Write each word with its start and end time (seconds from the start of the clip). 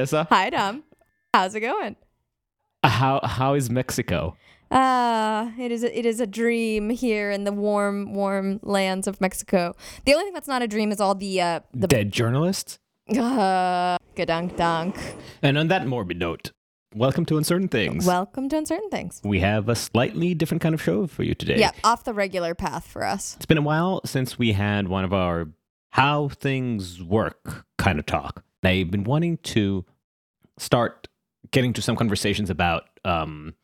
Vanessa. 0.00 0.26
Hi, 0.30 0.48
Dom. 0.48 0.82
How's 1.34 1.54
it 1.54 1.60
going? 1.60 1.94
How 2.82 3.20
how 3.22 3.52
is 3.52 3.68
Mexico? 3.68 4.34
Ah, 4.70 5.52
it 5.58 5.70
is 5.70 5.84
a, 5.84 5.98
it 5.98 6.06
is 6.06 6.20
a 6.20 6.26
dream 6.26 6.88
here 6.88 7.30
in 7.30 7.44
the 7.44 7.52
warm, 7.52 8.14
warm 8.14 8.60
lands 8.62 9.06
of 9.06 9.20
Mexico. 9.20 9.76
The 10.06 10.14
only 10.14 10.24
thing 10.24 10.32
that's 10.32 10.48
not 10.48 10.62
a 10.62 10.68
dream 10.68 10.90
is 10.90 11.02
all 11.02 11.14
the 11.14 11.42
uh 11.42 11.60
the 11.74 11.86
Dead 11.86 12.12
journalists. 12.12 12.78
uh, 13.10 13.98
gadunk 14.16 14.56
dunk. 14.56 14.96
And 15.42 15.58
on 15.58 15.68
that 15.68 15.86
morbid 15.86 16.18
note, 16.18 16.52
welcome 16.94 17.26
to 17.26 17.36
Uncertain 17.36 17.68
Things. 17.68 18.06
Welcome 18.06 18.48
to 18.48 18.56
uncertain 18.56 18.88
things. 18.88 19.20
we 19.22 19.40
have 19.40 19.68
a 19.68 19.76
slightly 19.76 20.32
different 20.32 20.62
kind 20.62 20.74
of 20.74 20.80
show 20.80 21.06
for 21.08 21.24
you 21.24 21.34
today. 21.34 21.58
Yeah, 21.58 21.72
off 21.84 22.04
the 22.04 22.14
regular 22.14 22.54
path 22.54 22.86
for 22.86 23.04
us. 23.04 23.36
It's 23.36 23.44
been 23.44 23.58
a 23.58 23.62
while 23.62 24.00
since 24.06 24.38
we 24.38 24.52
had 24.52 24.88
one 24.88 25.04
of 25.04 25.12
our 25.12 25.48
how 25.90 26.28
things 26.28 27.02
work 27.02 27.66
kind 27.76 27.98
of 27.98 28.06
talk. 28.06 28.44
I've 28.62 28.90
been 28.90 29.04
wanting 29.04 29.38
to 29.38 29.84
start 30.58 31.08
getting 31.50 31.72
to 31.72 31.82
some 31.82 31.96
conversations 31.96 32.50
about 32.50 32.84
um, 33.04 33.54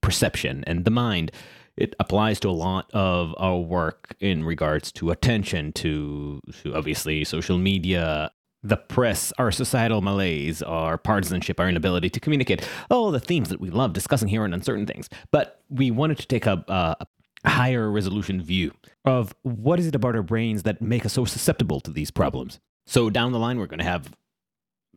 perception 0.00 0.64
and 0.66 0.84
the 0.84 0.90
mind. 0.90 1.30
It 1.76 1.94
applies 1.98 2.38
to 2.40 2.48
a 2.48 2.52
lot 2.52 2.90
of 2.92 3.34
our 3.36 3.58
work 3.58 4.14
in 4.20 4.44
regards 4.44 4.92
to 4.92 5.10
attention, 5.10 5.72
to, 5.72 6.40
to 6.62 6.74
obviously 6.74 7.24
social 7.24 7.58
media, 7.58 8.30
the 8.62 8.76
press, 8.76 9.32
our 9.38 9.50
societal 9.50 10.00
malaise, 10.00 10.62
our 10.62 10.96
partisanship, 10.96 11.60
our 11.60 11.68
inability 11.68 12.08
to 12.10 12.20
communicate, 12.20 12.66
all 12.90 13.10
the 13.10 13.20
themes 13.20 13.48
that 13.50 13.60
we 13.60 13.70
love 13.70 13.92
discussing 13.92 14.28
here 14.28 14.44
on 14.44 14.54
uncertain 14.54 14.86
things. 14.86 15.08
But 15.30 15.60
we 15.68 15.90
wanted 15.90 16.18
to 16.18 16.26
take 16.26 16.46
a, 16.46 16.64
a, 16.68 17.06
a 17.44 17.50
higher 17.50 17.90
resolution 17.90 18.40
view 18.40 18.72
of 19.04 19.34
what 19.42 19.78
is 19.78 19.86
it 19.86 19.94
about 19.94 20.16
our 20.16 20.22
brains 20.22 20.62
that 20.62 20.80
make 20.80 21.04
us 21.04 21.12
so 21.12 21.24
susceptible 21.24 21.80
to 21.80 21.90
these 21.90 22.10
problems. 22.10 22.60
So 22.86 23.10
down 23.10 23.32
the 23.32 23.38
line, 23.38 23.58
we're 23.58 23.66
going 23.66 23.78
to 23.78 23.84
have 23.84 24.14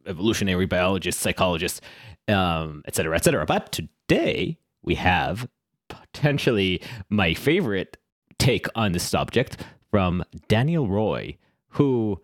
evolutionary 0.06 0.66
biologists, 0.66 1.22
psychologists, 1.22 1.82
um, 2.28 2.84
et 2.86 2.96
cetera, 2.96 3.16
et 3.16 3.24
cetera. 3.24 3.46
But 3.46 3.72
today 3.72 4.58
we 4.82 4.96
have 4.96 5.48
potentially 5.90 6.82
my 7.10 7.34
favorite 7.34 7.98
take 8.40 8.68
on 8.76 8.92
this 8.92 9.04
subject 9.04 9.64
from 9.90 10.24
Daniel 10.48 10.88
Roy, 10.88 11.38
who 11.70 12.22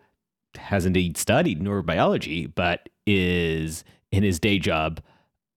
has 0.56 0.86
indeed 0.86 1.16
studied 1.16 1.60
neurobiology, 1.60 2.52
but 2.54 2.88
is 3.06 3.84
in 4.12 4.22
his 4.22 4.38
day 4.38 4.58
job 4.58 5.00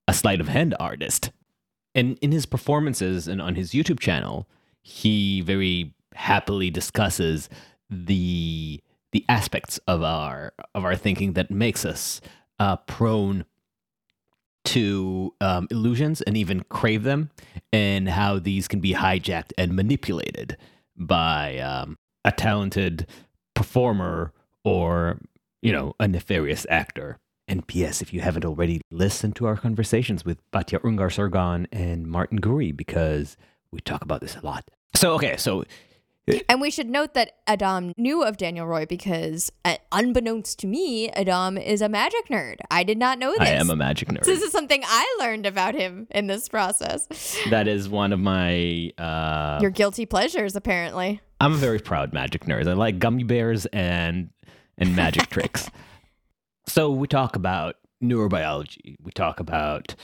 a 0.08 0.14
sleight 0.14 0.42
of 0.42 0.48
hand 0.48 0.74
artist. 0.80 1.32
And 1.94 2.18
in 2.22 2.32
his 2.32 2.46
performances 2.46 3.28
and 3.28 3.42
on 3.42 3.56
his 3.56 3.72
YouTube 3.72 4.00
channel, 4.00 4.48
he 4.82 5.42
very 5.42 5.94
happily 6.14 6.70
discusses 6.70 7.50
the 7.90 8.82
the 9.12 9.26
aspects 9.30 9.80
of 9.88 10.04
our 10.04 10.54
of 10.76 10.84
our 10.84 10.96
thinking 10.96 11.34
that 11.34 11.52
makes 11.52 11.86
us 11.86 12.22
uh, 12.60 12.78
prone 12.78 13.46
to 14.66 15.34
um, 15.40 15.68
illusions 15.72 16.22
and 16.22 16.36
even 16.36 16.64
crave 16.70 17.04
them, 17.04 17.30
and 17.72 18.10
how 18.10 18.38
these 18.38 18.68
can 18.68 18.80
be 18.80 18.94
hijacked 18.94 19.54
and 19.58 19.76
manipulated 19.76 20.58
by 20.96 21.58
um, 21.60 21.98
a 22.26 22.32
talented 22.32 23.08
performer 23.54 24.34
or 24.64 25.20
you 25.62 25.72
know 25.72 25.96
a 26.00 26.08
nefarious 26.08 26.66
actor. 26.70 27.18
And 27.50 27.66
P.S. 27.66 28.02
If 28.02 28.14
you 28.14 28.20
haven't 28.20 28.44
already, 28.44 28.82
listen 28.92 29.32
to 29.34 29.46
our 29.46 29.56
conversations 29.56 30.26
with 30.26 30.40
Batya 30.52 30.82
Ungar 30.82 31.10
Sargon 31.10 31.66
and 31.72 32.06
Martin 32.06 32.42
Gurri 32.42 32.76
because 32.76 33.38
we 33.72 33.80
talk 33.80 34.02
about 34.02 34.20
this 34.20 34.36
a 34.36 34.46
lot. 34.46 34.70
So 34.94 35.14
okay, 35.14 35.38
so 35.38 35.64
And 36.50 36.60
we 36.60 36.70
should 36.70 36.90
note 36.90 37.14
that 37.14 37.34
Adam 37.48 37.94
knew 37.98 38.24
of 38.24 38.38
Daniel 38.38 38.68
Roy 38.68 38.86
because, 38.86 39.52
uh, 39.64 39.78
unbeknownst 39.92 40.60
to 40.60 40.68
me, 40.68 41.10
Adam 41.12 41.58
is 41.58 41.82
a 41.82 41.90
magic 41.90 42.28
nerd. 42.28 42.58
I 42.70 42.84
did 42.84 42.98
not 42.98 43.18
know 43.18 43.32
this. 43.32 43.42
I 43.42 43.50
am 43.50 43.70
a 43.70 43.76
magic 43.76 44.08
nerd. 44.10 44.24
This 44.26 44.42
is 44.42 44.52
something 44.52 44.82
I 44.86 45.18
learned 45.20 45.46
about 45.46 45.74
him 45.74 46.08
in 46.12 46.28
this 46.28 46.50
process. 46.50 47.08
that 47.50 47.68
is 47.68 47.88
one 47.88 48.12
of 48.12 48.20
my 48.20 48.92
uh 48.98 49.60
Your 49.62 49.72
guilty 49.72 50.06
pleasures, 50.06 50.56
apparently. 50.56 51.22
I'm 51.40 51.54
a 51.54 51.58
very 51.58 51.80
proud 51.80 52.14
magic 52.14 52.46
nerd. 52.46 52.68
I 52.68 52.74
like 52.74 53.00
gummy 53.00 53.24
bears 53.24 53.66
and 53.68 54.30
and 54.78 54.96
magic 54.96 55.28
tricks. 55.30 55.70
So 56.68 56.92
we 56.92 57.08
talk 57.08 57.36
about 57.36 57.76
neurobiology. 58.04 58.98
We 59.02 59.12
talk 59.12 59.40
about 59.40 59.96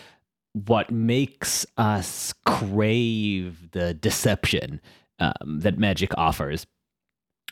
what 0.54 0.92
makes 0.92 1.66
us 1.78 2.34
crave 2.46 3.72
the 3.72 3.94
deception 3.94 4.80
um, 5.20 5.60
that 5.60 5.78
magic 5.78 6.12
offers, 6.18 6.66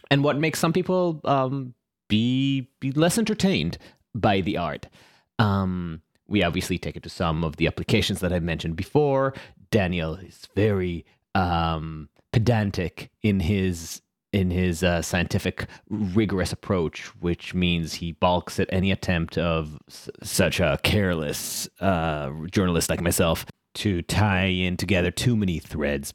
and 0.10 0.24
what 0.24 0.38
makes 0.38 0.60
some 0.60 0.74
people 0.74 1.22
um, 1.26 1.74
be 2.10 2.70
be 2.80 2.92
less 2.92 3.18
entertained 3.18 3.78
by 4.14 4.42
the 4.42 4.58
art. 4.58 4.88
Um, 5.40 6.02
we 6.28 6.44
obviously 6.44 6.78
take 6.78 6.96
it 6.96 7.04
to 7.04 7.10
some 7.10 7.44
of 7.44 7.58
the 7.58 7.68
applications 7.68 8.20
that 8.22 8.32
I 8.32 8.40
mentioned 8.40 8.76
before. 8.76 9.34
Daniel 9.70 10.16
is 10.16 10.48
very 10.56 11.06
um, 11.36 12.10
pedantic 12.32 13.12
in 13.22 13.40
his 13.42 14.02
in 14.34 14.50
his 14.50 14.82
uh, 14.82 15.02
scientific 15.02 15.68
rigorous 15.90 16.54
approach, 16.54 17.08
which 17.20 17.54
means 17.54 17.96
he 17.96 18.14
balks 18.14 18.60
at 18.62 18.70
any 18.72 18.90
attempt 18.92 19.38
of 19.38 19.78
s- 19.90 20.10
such 20.24 20.62
a 20.62 20.80
careless 20.84 21.68
uh, 21.82 22.32
journalist 22.50 22.90
like 22.90 23.02
myself 23.02 23.46
to 23.74 24.02
tie 24.04 24.46
in 24.46 24.78
together 24.78 25.12
too 25.12 25.36
many 25.36 25.60
threads. 25.60 26.14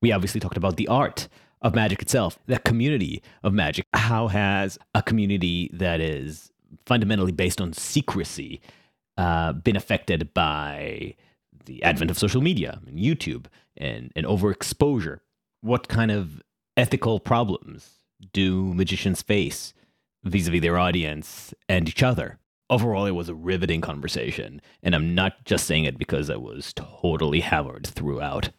We 0.00 0.12
obviously 0.12 0.40
talked 0.40 0.56
about 0.56 0.76
the 0.76 0.88
art 0.88 1.28
of 1.60 1.74
magic 1.74 2.00
itself, 2.02 2.38
the 2.46 2.58
community 2.60 3.22
of 3.42 3.52
magic. 3.52 3.86
How 3.94 4.28
has 4.28 4.78
a 4.94 5.02
community 5.02 5.70
that 5.72 6.00
is 6.00 6.52
fundamentally 6.86 7.32
based 7.32 7.60
on 7.60 7.72
secrecy 7.72 8.60
uh, 9.16 9.52
been 9.52 9.76
affected 9.76 10.32
by 10.34 11.14
the 11.64 11.82
advent 11.82 12.10
of 12.10 12.18
social 12.18 12.40
media 12.40 12.80
and 12.86 12.98
YouTube 12.98 13.46
and, 13.76 14.12
and 14.14 14.24
overexposure? 14.26 15.18
What 15.60 15.88
kind 15.88 16.10
of 16.10 16.42
ethical 16.76 17.18
problems 17.18 17.90
do 18.32 18.72
magicians 18.74 19.22
face 19.22 19.74
vis-a-vis 20.22 20.60
their 20.60 20.78
audience 20.78 21.52
and 21.68 21.88
each 21.88 22.02
other? 22.02 22.38
Overall, 22.70 23.06
it 23.06 23.12
was 23.12 23.30
a 23.30 23.34
riveting 23.34 23.80
conversation, 23.80 24.60
and 24.82 24.94
I'm 24.94 25.14
not 25.14 25.44
just 25.46 25.66
saying 25.66 25.86
it 25.86 25.98
because 25.98 26.28
I 26.28 26.36
was 26.36 26.72
totally 26.74 27.40
hammered 27.40 27.86
throughout. 27.86 28.50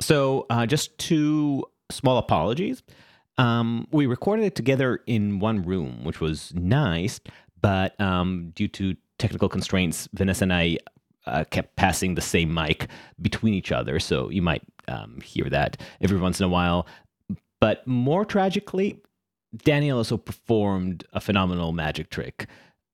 So, 0.00 0.46
uh, 0.50 0.66
just 0.66 0.96
two 0.98 1.64
small 1.90 2.18
apologies. 2.18 2.82
Um, 3.38 3.86
we 3.90 4.06
recorded 4.06 4.44
it 4.44 4.54
together 4.54 5.00
in 5.06 5.40
one 5.40 5.62
room, 5.62 6.04
which 6.04 6.20
was 6.20 6.52
nice, 6.54 7.20
but 7.60 7.98
um, 8.00 8.52
due 8.54 8.68
to 8.68 8.96
technical 9.18 9.48
constraints, 9.48 10.08
Vanessa 10.12 10.44
and 10.44 10.52
I 10.52 10.78
uh, 11.26 11.44
kept 11.50 11.76
passing 11.76 12.14
the 12.14 12.20
same 12.20 12.52
mic 12.52 12.88
between 13.20 13.54
each 13.54 13.72
other, 13.72 13.98
so 13.98 14.30
you 14.30 14.42
might 14.42 14.62
um, 14.88 15.20
hear 15.22 15.48
that 15.50 15.80
every 16.00 16.18
once 16.18 16.40
in 16.40 16.46
a 16.46 16.48
while. 16.48 16.86
But 17.60 17.86
more 17.86 18.24
tragically, 18.24 19.00
Daniel 19.56 19.98
also 19.98 20.16
performed 20.16 21.04
a 21.12 21.20
phenomenal 21.20 21.72
magic 21.72 22.10
trick 22.10 22.46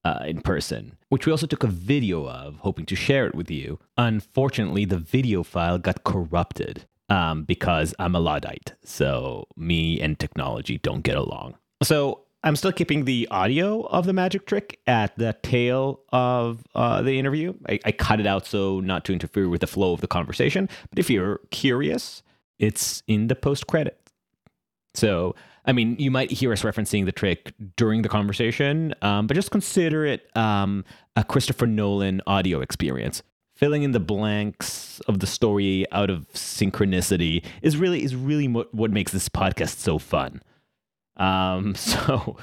uh, 0.05 0.23
in 0.25 0.41
person, 0.41 0.97
which 1.09 1.25
we 1.25 1.31
also 1.31 1.47
took 1.47 1.63
a 1.63 1.67
video 1.67 2.27
of, 2.27 2.57
hoping 2.57 2.85
to 2.87 2.95
share 2.95 3.27
it 3.27 3.35
with 3.35 3.49
you. 3.49 3.79
Unfortunately, 3.97 4.85
the 4.85 4.97
video 4.97 5.43
file 5.43 5.77
got 5.77 6.03
corrupted 6.03 6.85
um, 7.09 7.43
because 7.43 7.93
I'm 7.99 8.15
a 8.15 8.19
Luddite, 8.19 8.73
so 8.83 9.47
me 9.55 9.99
and 10.01 10.17
technology 10.17 10.77
don't 10.77 11.01
get 11.01 11.17
along. 11.17 11.55
So 11.81 12.23
I'm 12.43 12.55
still 12.57 12.73
keeping 12.73 13.05
the 13.05 13.27
audio 13.31 13.81
of 13.83 14.05
the 14.05 14.13
magic 14.13 14.45
trick 14.45 14.79
at 14.85 15.17
the 15.17 15.35
tail 15.43 16.01
of 16.11 16.63
uh, 16.75 17.01
the 17.01 17.17
interview. 17.17 17.53
I, 17.69 17.79
I 17.85 17.91
cut 17.93 18.19
it 18.19 18.27
out 18.27 18.45
so 18.45 18.81
not 18.81 19.05
to 19.05 19.13
interfere 19.13 19.47
with 19.47 19.61
the 19.61 19.67
flow 19.67 19.93
of 19.93 20.01
the 20.01 20.07
conversation. 20.07 20.67
But 20.89 20.99
if 20.99 21.09
you're 21.09 21.39
curious, 21.51 22.21
it's 22.59 23.01
in 23.07 23.27
the 23.27 23.35
post 23.35 23.67
credit. 23.67 23.97
So, 24.93 25.35
I 25.65 25.71
mean, 25.71 25.95
you 25.97 26.11
might 26.11 26.31
hear 26.31 26.51
us 26.51 26.63
referencing 26.63 27.05
the 27.05 27.13
trick 27.13 27.53
during 27.77 28.01
the 28.01 28.09
conversation, 28.09 28.93
um, 29.01 29.27
but 29.27 29.35
just 29.35 29.49
consider 29.49 30.05
it 30.05 30.29
um, 30.35 30.83
a 31.15 31.23
Christopher 31.23 31.65
Nolan 31.65 32.21
audio 32.27 32.59
experience. 32.59 33.23
Filling 33.63 33.83
in 33.83 33.93
the 33.93 33.99
blanks 34.01 34.99
of 35.07 35.21
the 35.21 35.25
story 35.25 35.85
out 35.93 36.09
of 36.09 36.27
synchronicity 36.33 37.45
is 37.61 37.77
really 37.77 38.03
is 38.03 38.13
really 38.13 38.49
what, 38.49 38.75
what 38.75 38.91
makes 38.91 39.13
this 39.13 39.29
podcast 39.29 39.77
so 39.77 39.97
fun. 39.97 40.41
Um, 41.15 41.73
so, 41.75 42.35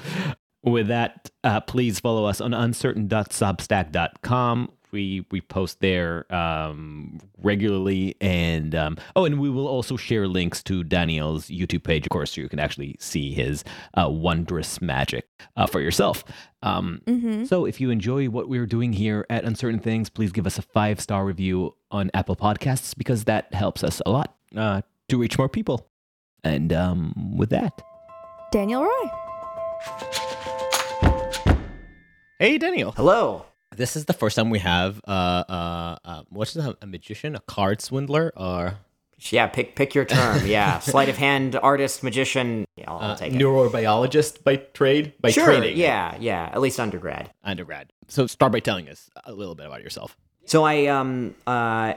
with 0.63 0.87
that, 0.87 1.29
uh, 1.43 1.61
please 1.61 1.99
follow 1.99 2.25
us 2.25 2.41
on 2.41 2.55
uncertain.substack.com. 2.55 4.71
We 4.91 5.25
we 5.31 5.41
post 5.41 5.79
there 5.79 6.31
um, 6.33 7.19
regularly, 7.41 8.15
and 8.19 8.75
um, 8.75 8.97
oh, 9.15 9.25
and 9.25 9.39
we 9.39 9.49
will 9.49 9.67
also 9.67 9.95
share 9.97 10.27
links 10.27 10.61
to 10.63 10.83
Daniel's 10.83 11.47
YouTube 11.47 11.83
page, 11.83 12.05
of 12.05 12.09
course, 12.09 12.31
so 12.33 12.41
you 12.41 12.49
can 12.49 12.59
actually 12.59 12.95
see 12.99 13.33
his 13.33 13.63
uh, 13.93 14.09
wondrous 14.09 14.81
magic 14.81 15.27
uh, 15.55 15.65
for 15.67 15.79
yourself. 15.81 16.23
Um, 16.61 17.01
Mm-hmm. 17.07 17.45
so, 17.45 17.65
if 17.65 17.79
you 17.81 17.89
enjoy 17.89 18.27
what 18.29 18.47
we're 18.49 18.65
doing 18.67 18.93
here 18.93 19.25
at 19.29 19.43
Uncertain 19.45 19.79
Things, 19.79 20.09
please 20.09 20.31
give 20.31 20.45
us 20.45 20.57
a 20.57 20.61
five 20.61 20.99
star 20.99 21.25
review 21.25 21.75
on 21.89 22.11
Apple 22.13 22.35
Podcasts 22.35 22.95
because 22.97 23.23
that 23.25 23.53
helps 23.53 23.83
us 23.83 24.01
a 24.05 24.11
lot 24.11 24.35
uh, 24.55 24.81
to 25.09 25.17
reach 25.17 25.37
more 25.37 25.49
people. 25.49 25.87
And 26.43 26.73
um, 26.73 27.37
with 27.37 27.49
that, 27.51 27.81
Daniel 28.51 28.83
Roy. 28.83 29.09
hey, 32.39 32.57
Daniel. 32.57 32.91
Hello. 32.91 33.45
This 33.81 33.95
is 33.95 34.05
the 34.05 34.13
first 34.21 34.35
time 34.37 34.49
we 34.49 34.59
have 34.59 35.01
uh 35.07 35.43
uh, 35.57 35.95
uh 36.05 36.21
what's 36.29 36.55
a, 36.55 36.77
a 36.81 36.87
magician, 36.87 37.35
a 37.35 37.39
card 37.55 37.81
swindler, 37.81 38.31
or 38.37 38.77
Yeah, 39.37 39.47
pick 39.47 39.75
pick 39.75 39.93
your 39.97 40.05
term. 40.05 40.45
Yeah, 40.57 40.79
sleight 40.79 41.09
of 41.09 41.17
hand 41.17 41.55
artist, 41.71 42.03
magician. 42.03 42.65
Yeah, 42.75 42.89
I'll, 42.91 42.99
I'll 42.99 43.11
uh, 43.11 43.25
it. 43.25 43.33
neurobiologist 43.33 44.43
by 44.43 44.55
trade, 44.79 45.13
by 45.21 45.31
Sure. 45.31 45.45
training, 45.45 45.77
Yeah, 45.77 46.15
yeah. 46.19 46.49
At 46.53 46.61
least 46.61 46.79
undergrad. 46.79 47.29
undergrad. 47.43 47.85
So 48.07 48.27
start 48.27 48.51
by 48.51 48.59
telling 48.59 48.87
us 48.89 49.09
a 49.25 49.33
little 49.33 49.55
bit 49.55 49.65
about 49.65 49.81
yourself. 49.83 50.17
So 50.45 50.63
I 50.63 50.75
um 50.87 51.35
uh 51.47 51.93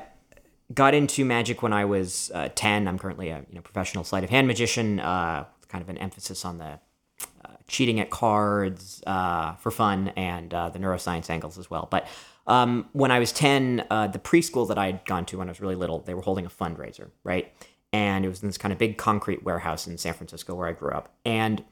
got 0.72 0.92
into 0.94 1.24
magic 1.24 1.62
when 1.62 1.72
I 1.72 1.84
was 1.84 2.30
uh, 2.34 2.48
ten. 2.54 2.88
I'm 2.88 2.98
currently 2.98 3.28
a 3.30 3.38
you 3.48 3.54
know 3.56 3.62
professional 3.62 4.04
sleight 4.04 4.24
of 4.24 4.30
hand 4.30 4.46
magician. 4.46 5.00
Uh, 5.00 5.44
kind 5.68 5.82
of 5.82 5.88
an 5.88 5.98
emphasis 5.98 6.44
on 6.44 6.58
the 6.58 6.64
uh, 6.64 6.76
cheating 7.66 8.00
at 8.00 8.10
cards 8.10 9.02
uh, 9.06 9.54
for 9.54 9.70
fun 9.70 10.08
and 10.16 10.52
uh, 10.52 10.68
the 10.68 10.78
neuroscience 10.78 11.30
angles 11.30 11.58
as 11.58 11.70
well. 11.70 11.88
But 11.90 12.06
um, 12.46 12.88
when 12.92 13.10
I 13.10 13.18
was 13.18 13.32
ten, 13.32 13.84
uh, 13.90 14.06
the 14.08 14.18
preschool 14.18 14.68
that 14.68 14.78
I 14.78 14.86
had 14.86 15.04
gone 15.06 15.24
to 15.26 15.38
when 15.38 15.48
I 15.48 15.50
was 15.50 15.60
really 15.60 15.74
little, 15.74 16.00
they 16.00 16.14
were 16.14 16.22
holding 16.22 16.44
a 16.44 16.50
fundraiser, 16.50 17.10
right? 17.22 17.52
And 17.92 18.24
it 18.24 18.28
was 18.28 18.42
in 18.42 18.48
this 18.48 18.58
kind 18.58 18.72
of 18.72 18.78
big 18.78 18.98
concrete 18.98 19.44
warehouse 19.44 19.86
in 19.86 19.96
San 19.98 20.14
Francisco 20.14 20.54
where 20.54 20.68
I 20.68 20.72
grew 20.72 20.90
up, 20.90 21.14
and 21.24 21.64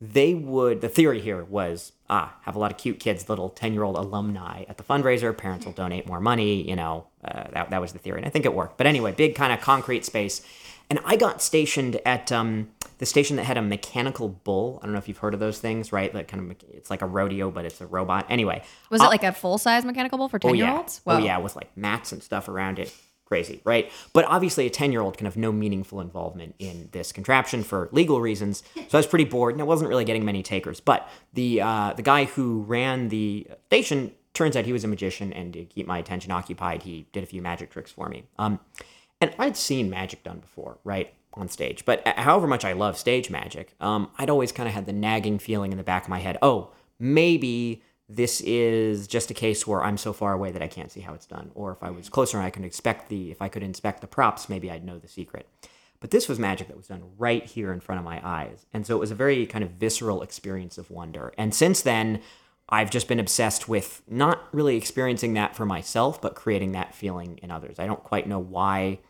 they 0.00 0.32
would 0.34 0.80
the 0.80 0.88
theory 0.88 1.20
here 1.20 1.42
was 1.44 1.92
ah 2.08 2.36
have 2.42 2.54
a 2.54 2.58
lot 2.58 2.70
of 2.70 2.78
cute 2.78 3.00
kids 3.00 3.28
little 3.28 3.48
10 3.48 3.72
year 3.72 3.82
old 3.82 3.96
alumni 3.96 4.62
at 4.68 4.76
the 4.76 4.84
fundraiser 4.84 5.36
parents 5.36 5.66
will 5.66 5.72
donate 5.72 6.06
more 6.06 6.20
money 6.20 6.62
you 6.68 6.76
know 6.76 7.06
uh, 7.24 7.44
that, 7.52 7.70
that 7.70 7.80
was 7.80 7.92
the 7.92 7.98
theory 7.98 8.18
and 8.18 8.26
i 8.26 8.30
think 8.30 8.44
it 8.44 8.54
worked 8.54 8.78
but 8.78 8.86
anyway 8.86 9.10
big 9.12 9.34
kind 9.34 9.52
of 9.52 9.60
concrete 9.60 10.04
space 10.04 10.42
and 10.90 10.98
i 11.04 11.16
got 11.16 11.40
stationed 11.42 12.00
at 12.06 12.30
um, 12.32 12.68
the 12.98 13.06
station 13.06 13.36
that 13.36 13.44
had 13.44 13.56
a 13.56 13.62
mechanical 13.62 14.28
bull 14.28 14.78
i 14.82 14.86
don't 14.86 14.92
know 14.92 14.98
if 14.98 15.08
you've 15.08 15.18
heard 15.18 15.34
of 15.34 15.40
those 15.40 15.58
things 15.58 15.92
right 15.92 16.14
like 16.14 16.28
kind 16.28 16.50
of, 16.50 16.56
it's 16.72 16.90
like 16.90 17.02
a 17.02 17.06
rodeo 17.06 17.50
but 17.50 17.64
it's 17.64 17.80
a 17.80 17.86
robot 17.86 18.26
anyway 18.28 18.62
Was 18.90 19.00
it 19.02 19.06
like 19.06 19.24
a 19.24 19.32
full 19.32 19.58
size 19.58 19.84
mechanical 19.84 20.18
bull 20.18 20.28
for 20.28 20.38
10 20.38 20.50
Oh 20.50 20.54
year 20.54 20.66
yeah. 20.66 20.76
olds? 20.78 21.00
Oh 21.06 21.18
yeah, 21.18 21.38
with 21.38 21.54
like 21.56 21.76
mats 21.76 22.12
and 22.12 22.22
stuff 22.22 22.48
around 22.48 22.78
it. 22.78 22.92
Crazy, 23.26 23.60
right? 23.64 23.92
But 24.14 24.24
obviously, 24.24 24.64
a 24.66 24.70
ten-year-old 24.70 25.18
can 25.18 25.26
have 25.26 25.36
no 25.36 25.52
meaningful 25.52 26.00
involvement 26.00 26.54
in 26.58 26.88
this 26.92 27.12
contraption 27.12 27.62
for 27.62 27.90
legal 27.92 28.22
reasons. 28.22 28.62
So 28.74 28.96
I 28.96 28.96
was 28.96 29.06
pretty 29.06 29.26
bored, 29.26 29.52
and 29.54 29.60
I 29.60 29.66
wasn't 29.66 29.90
really 29.90 30.06
getting 30.06 30.24
many 30.24 30.42
takers. 30.42 30.80
But 30.80 31.06
the 31.34 31.60
uh, 31.60 31.92
the 31.92 32.00
guy 32.00 32.24
who 32.24 32.62
ran 32.62 33.08
the 33.10 33.46
station 33.66 34.12
turns 34.32 34.56
out 34.56 34.64
he 34.64 34.72
was 34.72 34.82
a 34.82 34.88
magician, 34.88 35.34
and 35.34 35.52
to 35.52 35.64
keep 35.66 35.86
my 35.86 35.98
attention 35.98 36.30
occupied, 36.32 36.84
he 36.84 37.06
did 37.12 37.22
a 37.22 37.26
few 37.26 37.42
magic 37.42 37.68
tricks 37.70 37.90
for 37.92 38.08
me. 38.08 38.24
Um, 38.38 38.60
and 39.20 39.34
I'd 39.38 39.56
seen 39.56 39.90
magic 39.90 40.22
done 40.22 40.38
before, 40.38 40.78
right, 40.84 41.12
on 41.34 41.48
stage. 41.48 41.84
But 41.84 42.06
however 42.06 42.46
much 42.46 42.64
I 42.64 42.72
love 42.72 42.96
stage 42.96 43.30
magic, 43.30 43.74
um, 43.80 44.10
I'd 44.18 44.30
always 44.30 44.52
kind 44.52 44.68
of 44.68 44.74
had 44.74 44.86
the 44.86 44.92
nagging 44.92 45.38
feeling 45.38 45.72
in 45.72 45.78
the 45.78 45.84
back 45.84 46.04
of 46.04 46.08
my 46.08 46.20
head, 46.20 46.38
oh, 46.42 46.72
maybe 46.98 47.82
this 48.08 48.40
is 48.40 49.06
just 49.06 49.30
a 49.30 49.34
case 49.34 49.66
where 49.66 49.82
I'm 49.82 49.98
so 49.98 50.12
far 50.12 50.32
away 50.32 50.50
that 50.50 50.62
I 50.62 50.68
can't 50.68 50.90
see 50.90 51.00
how 51.00 51.14
it's 51.14 51.26
done. 51.26 51.50
Or 51.54 51.72
if 51.72 51.82
I 51.82 51.90
was 51.90 52.08
closer 52.08 52.38
and 52.38 52.46
I 52.46 52.50
could 52.50 52.64
expect 52.64 53.08
the, 53.08 53.30
if 53.30 53.42
I 53.42 53.48
could 53.48 53.62
inspect 53.62 54.00
the 54.00 54.06
props, 54.06 54.48
maybe 54.48 54.70
I'd 54.70 54.84
know 54.84 54.98
the 54.98 55.08
secret. 55.08 55.46
But 56.00 56.10
this 56.10 56.28
was 56.28 56.38
magic 56.38 56.68
that 56.68 56.76
was 56.76 56.86
done 56.86 57.02
right 57.18 57.44
here 57.44 57.72
in 57.72 57.80
front 57.80 57.98
of 57.98 58.04
my 58.04 58.20
eyes. 58.26 58.66
And 58.72 58.86
so 58.86 58.96
it 58.96 59.00
was 59.00 59.10
a 59.10 59.16
very 59.16 59.44
kind 59.46 59.64
of 59.64 59.72
visceral 59.72 60.22
experience 60.22 60.78
of 60.78 60.90
wonder. 60.90 61.34
And 61.36 61.54
since 61.54 61.82
then, 61.82 62.20
I've 62.68 62.90
just 62.90 63.08
been 63.08 63.18
obsessed 63.18 63.68
with 63.68 64.02
not 64.08 64.42
really 64.52 64.76
experiencing 64.76 65.34
that 65.34 65.56
for 65.56 65.66
myself, 65.66 66.20
but 66.20 66.34
creating 66.34 66.72
that 66.72 66.94
feeling 66.94 67.38
in 67.42 67.50
others. 67.50 67.78
I 67.78 67.86
don't 67.86 68.04
quite 68.04 68.28
know 68.28 68.38
why 68.38 69.00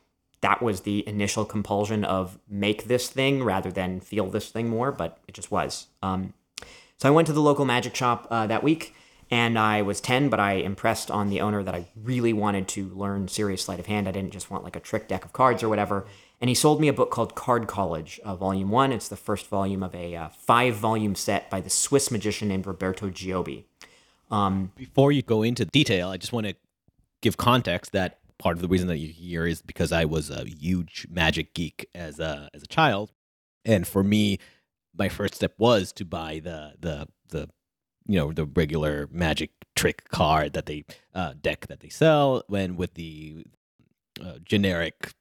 that 0.40 0.62
was 0.62 0.82
the 0.82 1.06
initial 1.08 1.44
compulsion 1.44 2.04
of 2.04 2.38
make 2.48 2.84
this 2.84 3.08
thing 3.08 3.42
rather 3.42 3.70
than 3.70 4.00
feel 4.00 4.26
this 4.30 4.50
thing 4.50 4.68
more, 4.68 4.92
but 4.92 5.18
it 5.26 5.34
just 5.34 5.50
was. 5.50 5.88
Um, 6.02 6.34
so 6.96 7.08
I 7.08 7.10
went 7.10 7.26
to 7.26 7.32
the 7.32 7.42
local 7.42 7.64
magic 7.64 7.94
shop 7.94 8.26
uh, 8.30 8.46
that 8.46 8.62
week, 8.62 8.94
and 9.30 9.58
I 9.58 9.82
was 9.82 10.00
10, 10.00 10.28
but 10.28 10.40
I 10.40 10.54
impressed 10.54 11.10
on 11.10 11.28
the 11.28 11.40
owner 11.40 11.62
that 11.62 11.74
I 11.74 11.86
really 12.00 12.32
wanted 12.32 12.66
to 12.68 12.88
learn 12.88 13.28
serious 13.28 13.62
sleight 13.62 13.80
of 13.80 13.86
hand. 13.86 14.08
I 14.08 14.12
didn't 14.12 14.32
just 14.32 14.50
want 14.50 14.64
like 14.64 14.76
a 14.76 14.80
trick 14.80 15.08
deck 15.08 15.24
of 15.24 15.32
cards 15.32 15.62
or 15.62 15.68
whatever. 15.68 16.06
And 16.40 16.48
he 16.48 16.54
sold 16.54 16.80
me 16.80 16.88
a 16.88 16.92
book 16.92 17.10
called 17.10 17.34
Card 17.34 17.66
College, 17.66 18.20
uh, 18.24 18.36
Volume 18.36 18.70
1. 18.70 18.92
It's 18.92 19.08
the 19.08 19.16
first 19.16 19.48
volume 19.48 19.82
of 19.82 19.94
a 19.94 20.14
uh, 20.14 20.28
five 20.28 20.76
volume 20.76 21.14
set 21.14 21.50
by 21.50 21.60
the 21.60 21.70
Swiss 21.70 22.10
magician 22.10 22.48
named 22.48 22.66
Roberto 22.66 23.10
Giobbi. 23.10 23.64
Um, 24.30 24.72
Before 24.76 25.10
you 25.10 25.22
go 25.22 25.42
into 25.42 25.64
detail, 25.64 26.10
I 26.10 26.16
just 26.16 26.32
want 26.32 26.46
to 26.46 26.54
give 27.20 27.36
context 27.36 27.92
that 27.92 28.18
part 28.38 28.56
of 28.56 28.62
the 28.62 28.68
reason 28.68 28.88
that 28.88 28.98
you're 28.98 29.12
here 29.12 29.46
is 29.46 29.62
because 29.62 29.92
I 29.92 30.04
was 30.04 30.30
a 30.30 30.44
huge 30.44 31.06
magic 31.10 31.54
geek 31.54 31.88
as 31.94 32.18
a 32.18 32.48
as 32.54 32.62
a 32.62 32.66
child, 32.66 33.12
and 33.64 33.86
for 33.86 34.02
me, 34.02 34.38
my 34.96 35.08
first 35.08 35.34
step 35.34 35.54
was 35.58 35.92
to 35.94 36.04
buy 36.04 36.40
the 36.42 36.74
the 36.78 37.08
the 37.28 37.48
you 38.06 38.18
know 38.18 38.32
the 38.32 38.44
regular 38.46 39.08
magic 39.10 39.50
trick 39.76 40.08
card 40.08 40.52
that 40.54 40.66
they 40.66 40.84
uh, 41.14 41.34
deck 41.40 41.66
that 41.66 41.80
they 41.80 41.88
sell. 41.88 42.42
When 42.48 42.76
with 42.76 42.94
the 42.94 43.44
uh, 44.20 44.38
generic 44.44 45.12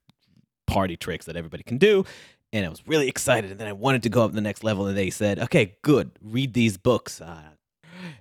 party 0.66 0.98
tricks 0.98 1.26
that 1.26 1.36
everybody 1.36 1.64
can 1.64 1.78
do. 1.78 2.06
And 2.54 2.66
i 2.66 2.70
was 2.70 2.88
really 2.88 3.08
excited. 3.08 3.52
And 3.52 3.60
then 3.60 3.68
i 3.68 3.74
wanted 3.74 4.04
to 4.04 4.10
go 4.10 4.24
up 4.24 4.34
the 4.34 4.42
next 4.42 4.64
level. 4.64 4.88
And 4.88 4.98
they 4.98 5.10
said 5.10 5.40
okay 5.40 5.78
good. 5.82 6.12
Read 6.22 6.54
these 6.54 6.78
books. 6.78 7.22
Uh, 7.22 7.42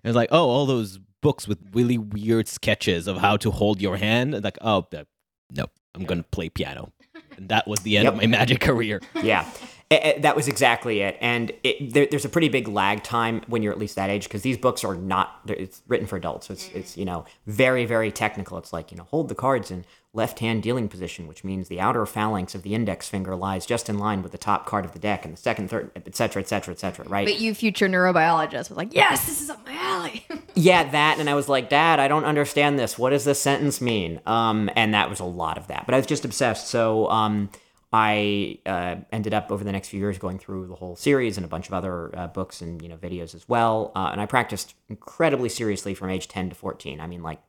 and 0.04 0.14
like 0.14 0.28
oh 0.32 0.48
all 0.48 0.66
those 0.66 0.98
books 1.26 1.48
with 1.48 1.58
really 1.72 1.98
weird 1.98 2.46
sketches 2.46 3.08
of 3.08 3.16
how 3.18 3.36
to 3.36 3.50
hold 3.50 3.82
your 3.82 3.96
hand 3.96 4.32
and 4.32 4.44
like 4.44 4.58
oh 4.60 4.86
uh, 4.96 5.02
no 5.50 5.66
i'm 5.96 6.04
gonna 6.04 6.22
play 6.30 6.48
piano 6.48 6.92
and 7.36 7.48
that 7.48 7.66
was 7.66 7.80
the 7.80 7.96
end 7.96 8.06
of 8.06 8.16
my 8.16 8.26
magic 8.26 8.60
career 8.60 9.00
yeah, 9.22 9.44
Eh, 9.88 9.98
eh, 10.02 10.20
that 10.20 10.34
was 10.34 10.48
exactly 10.48 11.00
it. 11.00 11.16
And 11.20 11.52
it, 11.62 11.92
there, 11.94 12.08
there's 12.10 12.24
a 12.24 12.28
pretty 12.28 12.48
big 12.48 12.66
lag 12.66 13.04
time 13.04 13.42
when 13.46 13.62
you're 13.62 13.72
at 13.72 13.78
least 13.78 13.94
that 13.94 14.10
age 14.10 14.24
because 14.24 14.42
these 14.42 14.58
books 14.58 14.82
are 14.82 14.96
not 14.96 15.40
it's 15.46 15.82
written 15.86 16.08
for 16.08 16.16
adults, 16.16 16.48
so 16.48 16.54
it's 16.54 16.68
it's 16.74 16.96
you 16.96 17.04
know 17.04 17.24
very 17.46 17.84
very 17.84 18.10
technical. 18.10 18.58
It's 18.58 18.72
like 18.72 18.90
you 18.90 18.96
know 18.96 19.04
hold 19.04 19.28
the 19.28 19.36
cards 19.36 19.70
in 19.70 19.84
left 20.12 20.40
hand 20.40 20.64
dealing 20.64 20.88
position, 20.88 21.28
which 21.28 21.44
means 21.44 21.68
the 21.68 21.78
outer 21.78 22.04
phalanx 22.04 22.56
of 22.56 22.62
the 22.62 22.74
index 22.74 23.08
finger 23.08 23.36
lies 23.36 23.64
just 23.64 23.88
in 23.88 23.96
line 23.96 24.22
with 24.22 24.32
the 24.32 24.38
top 24.38 24.66
card 24.66 24.84
of 24.84 24.92
the 24.92 24.98
deck, 24.98 25.24
and 25.24 25.34
the 25.34 25.40
second, 25.40 25.70
third, 25.70 25.92
et 25.94 26.16
cetera, 26.16 26.42
et 26.42 26.48
cetera, 26.48 26.72
et 26.72 26.80
cetera. 26.80 27.08
Right? 27.08 27.26
But 27.26 27.38
you, 27.38 27.54
future 27.54 27.88
neurobiologist, 27.88 28.70
was 28.70 28.76
like, 28.76 28.92
yes, 28.92 29.24
this 29.26 29.40
is 29.40 29.50
up 29.50 29.64
my 29.64 29.74
alley. 29.74 30.26
yeah, 30.56 30.90
that, 30.90 31.18
and 31.20 31.28
I 31.28 31.34
was 31.34 31.48
like, 31.48 31.68
Dad, 31.68 32.00
I 32.00 32.08
don't 32.08 32.24
understand 32.24 32.78
this. 32.78 32.98
What 32.98 33.10
does 33.10 33.24
this 33.24 33.40
sentence 33.40 33.80
mean? 33.80 34.20
Um, 34.24 34.70
and 34.74 34.94
that 34.94 35.10
was 35.10 35.20
a 35.20 35.24
lot 35.24 35.58
of 35.58 35.68
that. 35.68 35.84
But 35.84 35.94
I 35.94 35.98
was 35.98 36.06
just 36.06 36.24
obsessed. 36.24 36.68
So 36.68 37.08
um, 37.10 37.50
I 37.92 38.58
uh, 38.64 38.96
ended 39.12 39.34
up 39.34 39.52
over 39.52 39.62
the 39.62 39.72
next 39.72 39.88
few 39.88 40.00
years 40.00 40.16
going 40.16 40.38
through 40.38 40.66
the 40.68 40.74
whole 40.74 40.96
series 40.96 41.36
and 41.36 41.44
a 41.44 41.48
bunch 41.48 41.68
of 41.68 41.74
other 41.74 42.10
uh, 42.18 42.26
books 42.28 42.62
and 42.62 42.80
you 42.80 42.88
know 42.88 42.96
videos 42.96 43.34
as 43.34 43.46
well. 43.48 43.92
Uh, 43.94 44.08
and 44.10 44.20
I 44.20 44.24
practiced 44.24 44.74
incredibly 44.88 45.50
seriously 45.50 45.94
from 45.94 46.08
age 46.08 46.26
10 46.26 46.48
to 46.48 46.54
14. 46.54 47.00
I 47.00 47.06
mean, 47.06 47.22
like, 47.22 47.40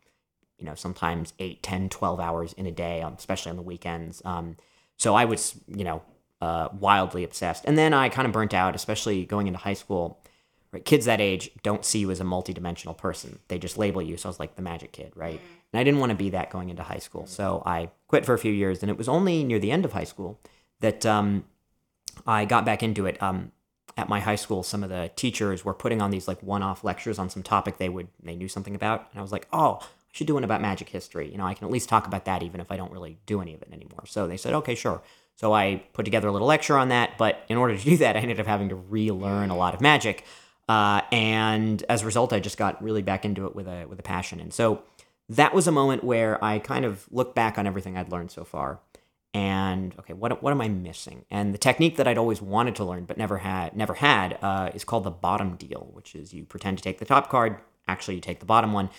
you 0.57 0.65
know, 0.65 0.75
sometimes 0.75 1.33
8, 1.39 1.63
10, 1.63 1.87
12 1.89 2.19
hours 2.19 2.53
in 2.53 2.65
a 2.65 2.71
day, 2.71 3.01
um, 3.01 3.15
especially 3.17 3.51
on 3.51 3.55
the 3.55 3.63
weekends. 3.63 4.21
Um, 4.25 4.57
so 4.97 5.15
I 5.15 5.23
was, 5.25 5.55
you 5.67 5.85
know, 5.85 6.01
uh, 6.41 6.69
wildly 6.77 7.23
obsessed. 7.23 7.63
And 7.65 7.77
then 7.77 7.93
I 7.93 8.09
kind 8.09 8.25
of 8.25 8.33
burnt 8.33 8.53
out, 8.53 8.75
especially 8.75 9.25
going 9.25 9.47
into 9.47 9.59
high 9.59 9.73
school. 9.73 10.19
Right? 10.71 10.83
Kids 10.83 11.05
that 11.05 11.21
age 11.21 11.49
don't 11.63 11.85
see 11.85 11.99
you 11.99 12.11
as 12.11 12.19
a 12.19 12.25
multidimensional 12.25 12.97
person. 12.97 13.39
They 13.47 13.57
just 13.57 13.77
label 13.77 14.01
you. 14.01 14.17
So 14.17 14.27
I 14.27 14.31
was 14.31 14.39
like 14.39 14.55
the 14.55 14.61
magic 14.61 14.91
kid, 14.91 15.13
right? 15.15 15.39
And 15.71 15.79
I 15.79 15.83
didn't 15.83 15.99
want 15.99 16.11
to 16.11 16.15
be 16.15 16.29
that 16.31 16.49
going 16.49 16.69
into 16.69 16.83
high 16.83 16.99
school. 16.99 17.25
So 17.25 17.63
I 17.65 17.89
quit 18.07 18.25
for 18.25 18.33
a 18.33 18.39
few 18.39 18.51
years. 18.51 18.81
And 18.81 18.89
it 18.89 18.97
was 18.97 19.07
only 19.07 19.43
near 19.43 19.59
the 19.59 19.71
end 19.71 19.85
of 19.85 19.93
high 19.93 20.03
school 20.03 20.39
that 20.81 21.05
um, 21.05 21.45
I 22.25 22.45
got 22.45 22.65
back 22.65 22.83
into 22.83 23.05
it. 23.05 23.21
Um, 23.23 23.51
at 23.97 24.07
my 24.07 24.19
high 24.19 24.35
school, 24.35 24.61
some 24.61 24.83
of 24.83 24.89
the 24.89 25.09
teachers 25.15 25.65
were 25.65 25.73
putting 25.73 26.01
on 26.01 26.11
these 26.11 26.27
like 26.27 26.41
one-off 26.43 26.83
lectures 26.83 27.17
on 27.17 27.29
some 27.29 27.41
topic 27.41 27.77
they 27.77 27.89
would 27.89 28.07
they 28.21 28.35
knew 28.35 28.47
something 28.47 28.75
about, 28.75 29.07
and 29.11 29.19
I 29.19 29.23
was 29.23 29.31
like, 29.31 29.47
oh, 29.51 29.79
I 29.81 29.85
should 30.11 30.27
do 30.27 30.35
one 30.35 30.43
about 30.43 30.61
magic 30.61 30.89
history. 30.89 31.31
You 31.31 31.37
know, 31.37 31.45
I 31.45 31.55
can 31.55 31.65
at 31.65 31.71
least 31.71 31.89
talk 31.89 32.05
about 32.05 32.25
that 32.25 32.43
even 32.43 32.61
if 32.61 32.71
I 32.71 32.77
don't 32.77 32.91
really 32.91 33.17
do 33.25 33.41
any 33.41 33.55
of 33.55 33.61
it 33.63 33.69
anymore. 33.73 34.05
So 34.05 34.27
they 34.27 34.37
said, 34.37 34.53
okay, 34.53 34.75
sure. 34.75 35.01
So 35.35 35.53
I 35.53 35.83
put 35.93 36.05
together 36.05 36.27
a 36.27 36.31
little 36.31 36.47
lecture 36.47 36.77
on 36.77 36.89
that, 36.89 37.17
but 37.17 37.43
in 37.49 37.57
order 37.57 37.75
to 37.75 37.83
do 37.83 37.97
that, 37.97 38.15
I 38.15 38.19
ended 38.19 38.39
up 38.39 38.45
having 38.45 38.69
to 38.69 38.75
relearn 38.75 39.49
a 39.49 39.57
lot 39.57 39.73
of 39.73 39.81
magic, 39.81 40.23
uh, 40.67 41.01
and 41.11 41.83
as 41.89 42.03
a 42.03 42.05
result, 42.05 42.33
I 42.33 42.39
just 42.39 42.57
got 42.57 42.81
really 42.83 43.01
back 43.01 43.25
into 43.25 43.45
it 43.45 43.55
with 43.55 43.67
a 43.67 43.85
with 43.85 43.99
a 43.99 44.03
passion. 44.03 44.39
And 44.39 44.53
so 44.53 44.83
that 45.29 45.53
was 45.53 45.67
a 45.67 45.71
moment 45.71 46.03
where 46.03 46.43
I 46.43 46.59
kind 46.59 46.85
of 46.85 47.05
looked 47.11 47.35
back 47.35 47.57
on 47.57 47.67
everything 47.67 47.97
I'd 47.97 48.11
learned 48.11 48.31
so 48.31 48.43
far 48.43 48.79
and 49.37 49.93
okay, 49.99 50.13
what 50.13 50.41
what 50.41 50.51
am 50.51 50.61
I 50.61 50.67
missing? 50.67 51.25
And 51.29 51.53
the 51.53 51.59
technique 51.59 51.97
that 51.97 52.07
I'd 52.07 52.17
always 52.17 52.41
wanted 52.41 52.75
to 52.77 52.83
learn 52.83 53.05
but 53.05 53.17
never 53.17 53.37
had 53.37 53.75
never 53.75 53.93
had 53.93 54.37
uh, 54.41 54.71
is 54.73 54.83
called 54.83 55.03
the 55.03 55.11
bottom 55.11 55.55
deal, 55.55 55.89
which 55.93 56.15
is 56.15 56.33
you 56.33 56.43
pretend 56.43 56.79
to 56.79 56.83
take 56.83 56.97
the 56.97 57.05
top 57.05 57.29
card, 57.29 57.57
actually 57.87 58.15
you 58.15 58.21
take 58.21 58.39
the 58.39 58.45
bottom 58.45 58.73
one. 58.73 58.89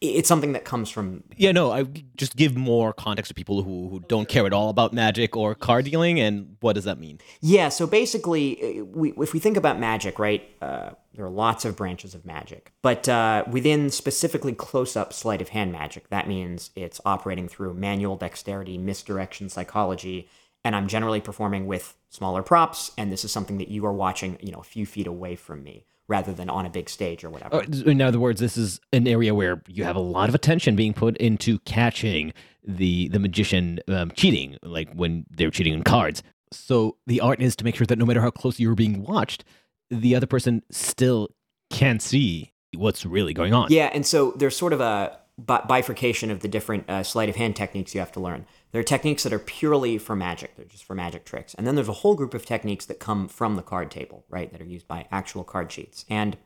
It's 0.00 0.28
something 0.28 0.52
that 0.52 0.64
comes 0.64 0.88
from 0.88 1.24
Yeah, 1.36 1.52
no, 1.52 1.70
I 1.70 1.84
just 2.16 2.34
give 2.34 2.56
more 2.56 2.94
context 2.94 3.28
to 3.28 3.34
people 3.34 3.62
who, 3.62 3.88
who 3.88 4.00
don't 4.08 4.28
care 4.28 4.46
at 4.46 4.52
all 4.52 4.70
about 4.70 4.94
magic 4.94 5.36
or 5.36 5.54
card 5.54 5.84
dealing, 5.84 6.18
and 6.18 6.56
what 6.60 6.72
does 6.72 6.84
that 6.84 6.98
mean? 6.98 7.20
Yeah, 7.40 7.68
so 7.68 7.86
basically, 7.86 8.80
we, 8.82 9.12
if 9.18 9.34
we 9.34 9.38
think 9.38 9.58
about 9.58 9.78
magic, 9.78 10.18
right, 10.18 10.42
uh, 10.62 10.90
there 11.14 11.24
are 11.26 11.30
lots 11.30 11.66
of 11.66 11.76
branches 11.76 12.14
of 12.14 12.24
magic. 12.24 12.72
But 12.80 13.08
uh, 13.10 13.44
within 13.50 13.90
specifically 13.90 14.54
close 14.54 14.96
up 14.96 15.12
sleight 15.12 15.42
of 15.42 15.50
hand 15.50 15.70
magic, 15.70 16.08
that 16.08 16.26
means 16.26 16.70
it's 16.74 17.00
operating 17.04 17.46
through 17.46 17.74
manual 17.74 18.16
dexterity, 18.16 18.78
misdirection 18.78 19.50
psychology, 19.50 20.30
and 20.64 20.74
I'm 20.76 20.88
generally 20.88 21.20
performing 21.20 21.66
with 21.66 21.94
smaller 22.08 22.42
props, 22.42 22.92
and 22.96 23.12
this 23.12 23.24
is 23.24 23.32
something 23.32 23.58
that 23.58 23.68
you 23.68 23.84
are 23.86 23.92
watching, 23.92 24.38
you 24.40 24.52
know, 24.52 24.60
a 24.60 24.64
few 24.64 24.86
feet 24.86 25.06
away 25.06 25.36
from 25.36 25.62
me. 25.62 25.86
Rather 26.10 26.32
than 26.32 26.50
on 26.50 26.66
a 26.66 26.70
big 26.70 26.90
stage 26.90 27.22
or 27.22 27.30
whatever. 27.30 27.56
Uh, 27.56 27.62
In 27.86 28.02
other 28.02 28.18
words, 28.18 28.40
this 28.40 28.56
is 28.56 28.80
an 28.92 29.06
area 29.06 29.32
where 29.32 29.62
you 29.68 29.84
have 29.84 29.94
a 29.94 30.00
lot 30.00 30.28
of 30.28 30.34
attention 30.34 30.74
being 30.74 30.92
put 30.92 31.16
into 31.18 31.60
catching 31.60 32.34
the 32.66 33.08
the 33.08 33.18
magician 33.18 33.78
um, 33.88 34.10
cheating, 34.10 34.58
like 34.62 34.92
when 34.92 35.24
they're 35.30 35.50
cheating 35.50 35.72
in 35.72 35.82
cards. 35.84 36.22
So 36.52 36.96
the 37.06 37.20
art 37.20 37.40
is 37.40 37.54
to 37.56 37.64
make 37.64 37.76
sure 37.76 37.86
that 37.86 37.96
no 37.96 38.04
matter 38.04 38.20
how 38.20 38.30
close 38.30 38.58
you're 38.58 38.74
being 38.74 39.04
watched, 39.04 39.44
the 39.88 40.16
other 40.16 40.26
person 40.26 40.62
still 40.70 41.28
can 41.70 42.00
see 42.00 42.52
what's 42.74 43.06
really 43.06 43.32
going 43.32 43.54
on. 43.54 43.68
Yeah, 43.70 43.90
and 43.94 44.04
so 44.04 44.32
there's 44.32 44.56
sort 44.56 44.72
of 44.72 44.80
a 44.80 45.16
bifurcation 45.38 46.30
of 46.30 46.40
the 46.40 46.48
different 46.48 46.90
uh, 46.90 47.02
sleight 47.04 47.28
of 47.28 47.36
hand 47.36 47.54
techniques 47.54 47.94
you 47.94 48.00
have 48.00 48.12
to 48.12 48.20
learn. 48.20 48.46
There 48.72 48.80
are 48.80 48.84
techniques 48.84 49.24
that 49.24 49.32
are 49.32 49.38
purely 49.38 49.98
for 49.98 50.14
magic, 50.14 50.56
they're 50.56 50.64
just 50.64 50.84
for 50.84 50.94
magic 50.94 51.24
tricks. 51.24 51.54
And 51.54 51.66
then 51.66 51.74
there's 51.74 51.88
a 51.88 51.92
whole 51.92 52.14
group 52.14 52.34
of 52.34 52.46
techniques 52.46 52.86
that 52.86 53.00
come 53.00 53.26
from 53.26 53.56
the 53.56 53.62
card 53.62 53.90
table, 53.90 54.24
right, 54.28 54.50
that 54.52 54.60
are 54.60 54.66
used 54.66 54.86
by 54.86 55.06
actual 55.10 55.44
card 55.44 55.72
sheets. 55.72 56.04
And 56.08 56.36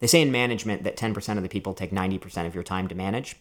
they 0.00 0.06
say 0.06 0.22
in 0.22 0.32
management 0.32 0.82
that 0.84 0.96
10% 0.96 1.36
of 1.36 1.42
the 1.42 1.48
people 1.48 1.74
take 1.74 1.90
90% 1.90 2.46
of 2.46 2.54
your 2.54 2.64
time 2.64 2.88
to 2.88 2.94
manage. 2.94 3.36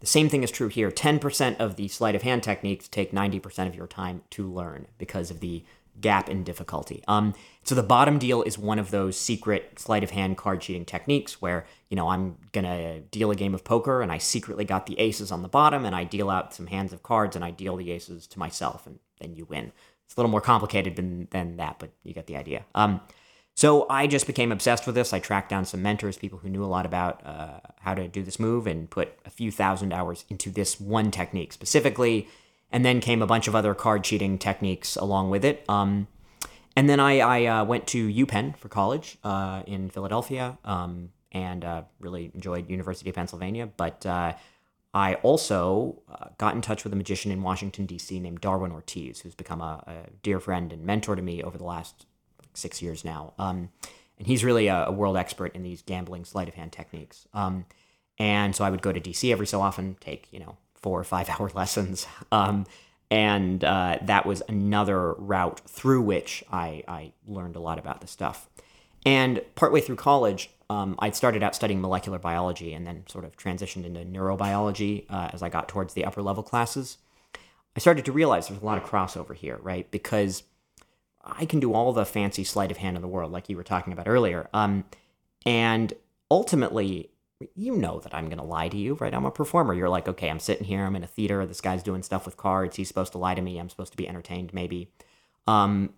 The 0.00 0.06
same 0.06 0.28
thing 0.28 0.42
is 0.42 0.50
true 0.50 0.68
here. 0.68 0.90
10% 0.90 1.58
of 1.58 1.76
the 1.76 1.88
sleight 1.88 2.14
of 2.14 2.22
hand 2.22 2.42
techniques 2.42 2.88
take 2.88 3.12
90% 3.12 3.68
of 3.68 3.74
your 3.74 3.86
time 3.86 4.22
to 4.30 4.50
learn 4.50 4.88
because 4.98 5.30
of 5.30 5.40
the 5.40 5.64
gap 6.00 6.28
in 6.28 6.42
difficulty. 6.42 7.04
Um, 7.06 7.34
so 7.64 7.74
the 7.74 7.82
bottom 7.82 8.18
deal 8.18 8.42
is 8.42 8.58
one 8.58 8.78
of 8.78 8.90
those 8.90 9.16
secret 9.16 9.78
sleight 9.78 10.02
of 10.02 10.10
hand 10.10 10.36
card 10.36 10.60
cheating 10.60 10.84
techniques 10.84 11.40
where, 11.40 11.64
you 11.88 11.96
know, 11.96 12.08
I'm 12.08 12.36
going 12.50 12.64
to 12.64 13.00
deal 13.00 13.30
a 13.30 13.36
game 13.36 13.54
of 13.54 13.62
poker 13.62 14.02
and 14.02 14.10
I 14.10 14.18
secretly 14.18 14.64
got 14.64 14.86
the 14.86 14.98
aces 14.98 15.30
on 15.30 15.42
the 15.42 15.48
bottom 15.48 15.84
and 15.84 15.94
I 15.94 16.04
deal 16.04 16.28
out 16.28 16.52
some 16.52 16.66
hands 16.66 16.92
of 16.92 17.02
cards 17.02 17.36
and 17.36 17.44
I 17.44 17.52
deal 17.52 17.76
the 17.76 17.92
aces 17.92 18.26
to 18.28 18.38
myself 18.38 18.86
and 18.86 18.98
then 19.20 19.36
you 19.36 19.44
win. 19.44 19.70
It's 20.04 20.16
a 20.16 20.20
little 20.20 20.30
more 20.30 20.40
complicated 20.40 20.96
than, 20.96 21.28
than 21.30 21.56
that, 21.58 21.78
but 21.78 21.90
you 22.02 22.12
get 22.12 22.26
the 22.26 22.36
idea. 22.36 22.64
Um, 22.74 23.00
so 23.54 23.86
I 23.88 24.06
just 24.06 24.26
became 24.26 24.50
obsessed 24.50 24.86
with 24.86 24.94
this. 24.94 25.12
I 25.12 25.20
tracked 25.20 25.50
down 25.50 25.64
some 25.64 25.82
mentors, 25.82 26.16
people 26.16 26.38
who 26.38 26.48
knew 26.48 26.64
a 26.64 26.66
lot 26.66 26.86
about 26.86 27.24
uh, 27.24 27.60
how 27.80 27.94
to 27.94 28.08
do 28.08 28.22
this 28.22 28.40
move, 28.40 28.66
and 28.66 28.88
put 28.90 29.12
a 29.24 29.30
few 29.30 29.50
thousand 29.50 29.92
hours 29.92 30.24
into 30.28 30.50
this 30.50 30.80
one 30.80 31.10
technique 31.10 31.52
specifically. 31.52 32.28
And 32.70 32.84
then 32.84 33.00
came 33.00 33.20
a 33.20 33.26
bunch 33.26 33.48
of 33.48 33.54
other 33.54 33.74
card 33.74 34.02
cheating 34.02 34.38
techniques 34.38 34.96
along 34.96 35.28
with 35.28 35.44
it. 35.44 35.62
Um, 35.68 36.08
and 36.76 36.88
then 36.88 37.00
I, 37.00 37.18
I 37.18 37.44
uh, 37.46 37.64
went 37.64 37.86
to 37.88 38.08
UPenn 38.08 38.56
for 38.56 38.68
college 38.68 39.18
uh, 39.24 39.62
in 39.66 39.90
Philadelphia 39.90 40.58
um, 40.64 41.10
and 41.30 41.64
uh, 41.64 41.82
really 42.00 42.30
enjoyed 42.34 42.70
University 42.70 43.10
of 43.10 43.16
Pennsylvania. 43.16 43.68
But 43.76 44.04
uh, 44.06 44.34
I 44.94 45.14
also 45.16 46.02
uh, 46.10 46.26
got 46.38 46.54
in 46.54 46.60
touch 46.62 46.84
with 46.84 46.92
a 46.92 46.96
magician 46.96 47.30
in 47.30 47.42
Washington, 47.42 47.86
D.C. 47.86 48.18
named 48.20 48.40
Darwin 48.40 48.72
Ortiz, 48.72 49.20
who's 49.20 49.34
become 49.34 49.60
a, 49.60 49.82
a 49.86 50.10
dear 50.22 50.40
friend 50.40 50.72
and 50.72 50.84
mentor 50.84 51.16
to 51.16 51.22
me 51.22 51.42
over 51.42 51.58
the 51.58 51.64
last 51.64 52.06
six 52.54 52.82
years 52.82 53.04
now. 53.04 53.32
Um, 53.38 53.70
and 54.18 54.26
he's 54.26 54.44
really 54.44 54.68
a, 54.68 54.86
a, 54.86 54.92
world 54.92 55.16
expert 55.16 55.54
in 55.54 55.62
these 55.62 55.82
gambling 55.82 56.24
sleight 56.24 56.48
of 56.48 56.54
hand 56.54 56.72
techniques. 56.72 57.26
Um, 57.32 57.64
and 58.18 58.54
so 58.54 58.64
I 58.64 58.70
would 58.70 58.82
go 58.82 58.92
to 58.92 59.00
DC 59.00 59.32
every 59.32 59.46
so 59.46 59.60
often, 59.60 59.96
take, 60.00 60.28
you 60.30 60.38
know, 60.38 60.56
four 60.74 61.00
or 61.00 61.04
five 61.04 61.28
hour 61.40 61.50
lessons. 61.54 62.06
Um, 62.30 62.66
and 63.12 63.62
uh, 63.62 63.98
that 64.00 64.24
was 64.24 64.42
another 64.48 65.12
route 65.12 65.60
through 65.68 66.00
which 66.00 66.42
I, 66.50 66.82
I 66.88 67.12
learned 67.26 67.56
a 67.56 67.60
lot 67.60 67.78
about 67.78 68.00
the 68.00 68.06
stuff. 68.06 68.48
And 69.04 69.42
partway 69.54 69.82
through 69.82 69.96
college, 69.96 70.48
um, 70.70 70.94
I 70.98 71.10
started 71.10 71.42
out 71.42 71.54
studying 71.54 71.82
molecular 71.82 72.18
biology 72.18 72.72
and 72.72 72.86
then 72.86 73.04
sort 73.06 73.26
of 73.26 73.36
transitioned 73.36 73.84
into 73.84 74.00
neurobiology 74.00 75.04
uh, 75.10 75.28
as 75.30 75.42
I 75.42 75.50
got 75.50 75.68
towards 75.68 75.92
the 75.92 76.06
upper 76.06 76.22
level 76.22 76.42
classes. 76.42 76.96
I 77.76 77.80
started 77.80 78.06
to 78.06 78.12
realize 78.12 78.48
there's 78.48 78.62
a 78.62 78.64
lot 78.64 78.82
of 78.82 78.88
crossover 78.88 79.34
here, 79.34 79.58
right? 79.60 79.90
Because 79.90 80.42
I 81.22 81.44
can 81.44 81.60
do 81.60 81.74
all 81.74 81.92
the 81.92 82.06
fancy 82.06 82.44
sleight 82.44 82.70
of 82.70 82.78
hand 82.78 82.96
in 82.96 83.02
the 83.02 83.08
world, 83.08 83.30
like 83.30 83.50
you 83.50 83.58
were 83.58 83.62
talking 83.62 83.92
about 83.92 84.08
earlier. 84.08 84.48
Um, 84.54 84.84
and 85.44 85.92
ultimately, 86.30 87.10
you 87.54 87.76
know 87.76 88.00
that 88.00 88.14
I'm 88.14 88.26
going 88.26 88.38
to 88.38 88.44
lie 88.44 88.68
to 88.68 88.76
you, 88.76 88.94
right? 88.94 89.12
I'm 89.14 89.24
a 89.24 89.30
performer. 89.30 89.74
You're 89.74 89.88
like, 89.88 90.08
okay, 90.08 90.30
I'm 90.30 90.38
sitting 90.38 90.64
here, 90.64 90.84
I'm 90.84 90.96
in 90.96 91.04
a 91.04 91.08
theater, 91.08 91.44
this 91.46 91.60
guy's 91.60 91.82
doing 91.82 92.02
stuff 92.02 92.24
with 92.26 92.36
cards, 92.36 92.76
he's 92.76 92.88
supposed 92.88 93.12
to 93.12 93.18
lie 93.18 93.34
to 93.34 93.42
me, 93.42 93.58
I'm 93.58 93.68
supposed 93.68 93.92
to 93.92 93.96
be 93.96 94.08
entertained, 94.08 94.52
maybe. 94.52 94.90
Um, 95.46 95.94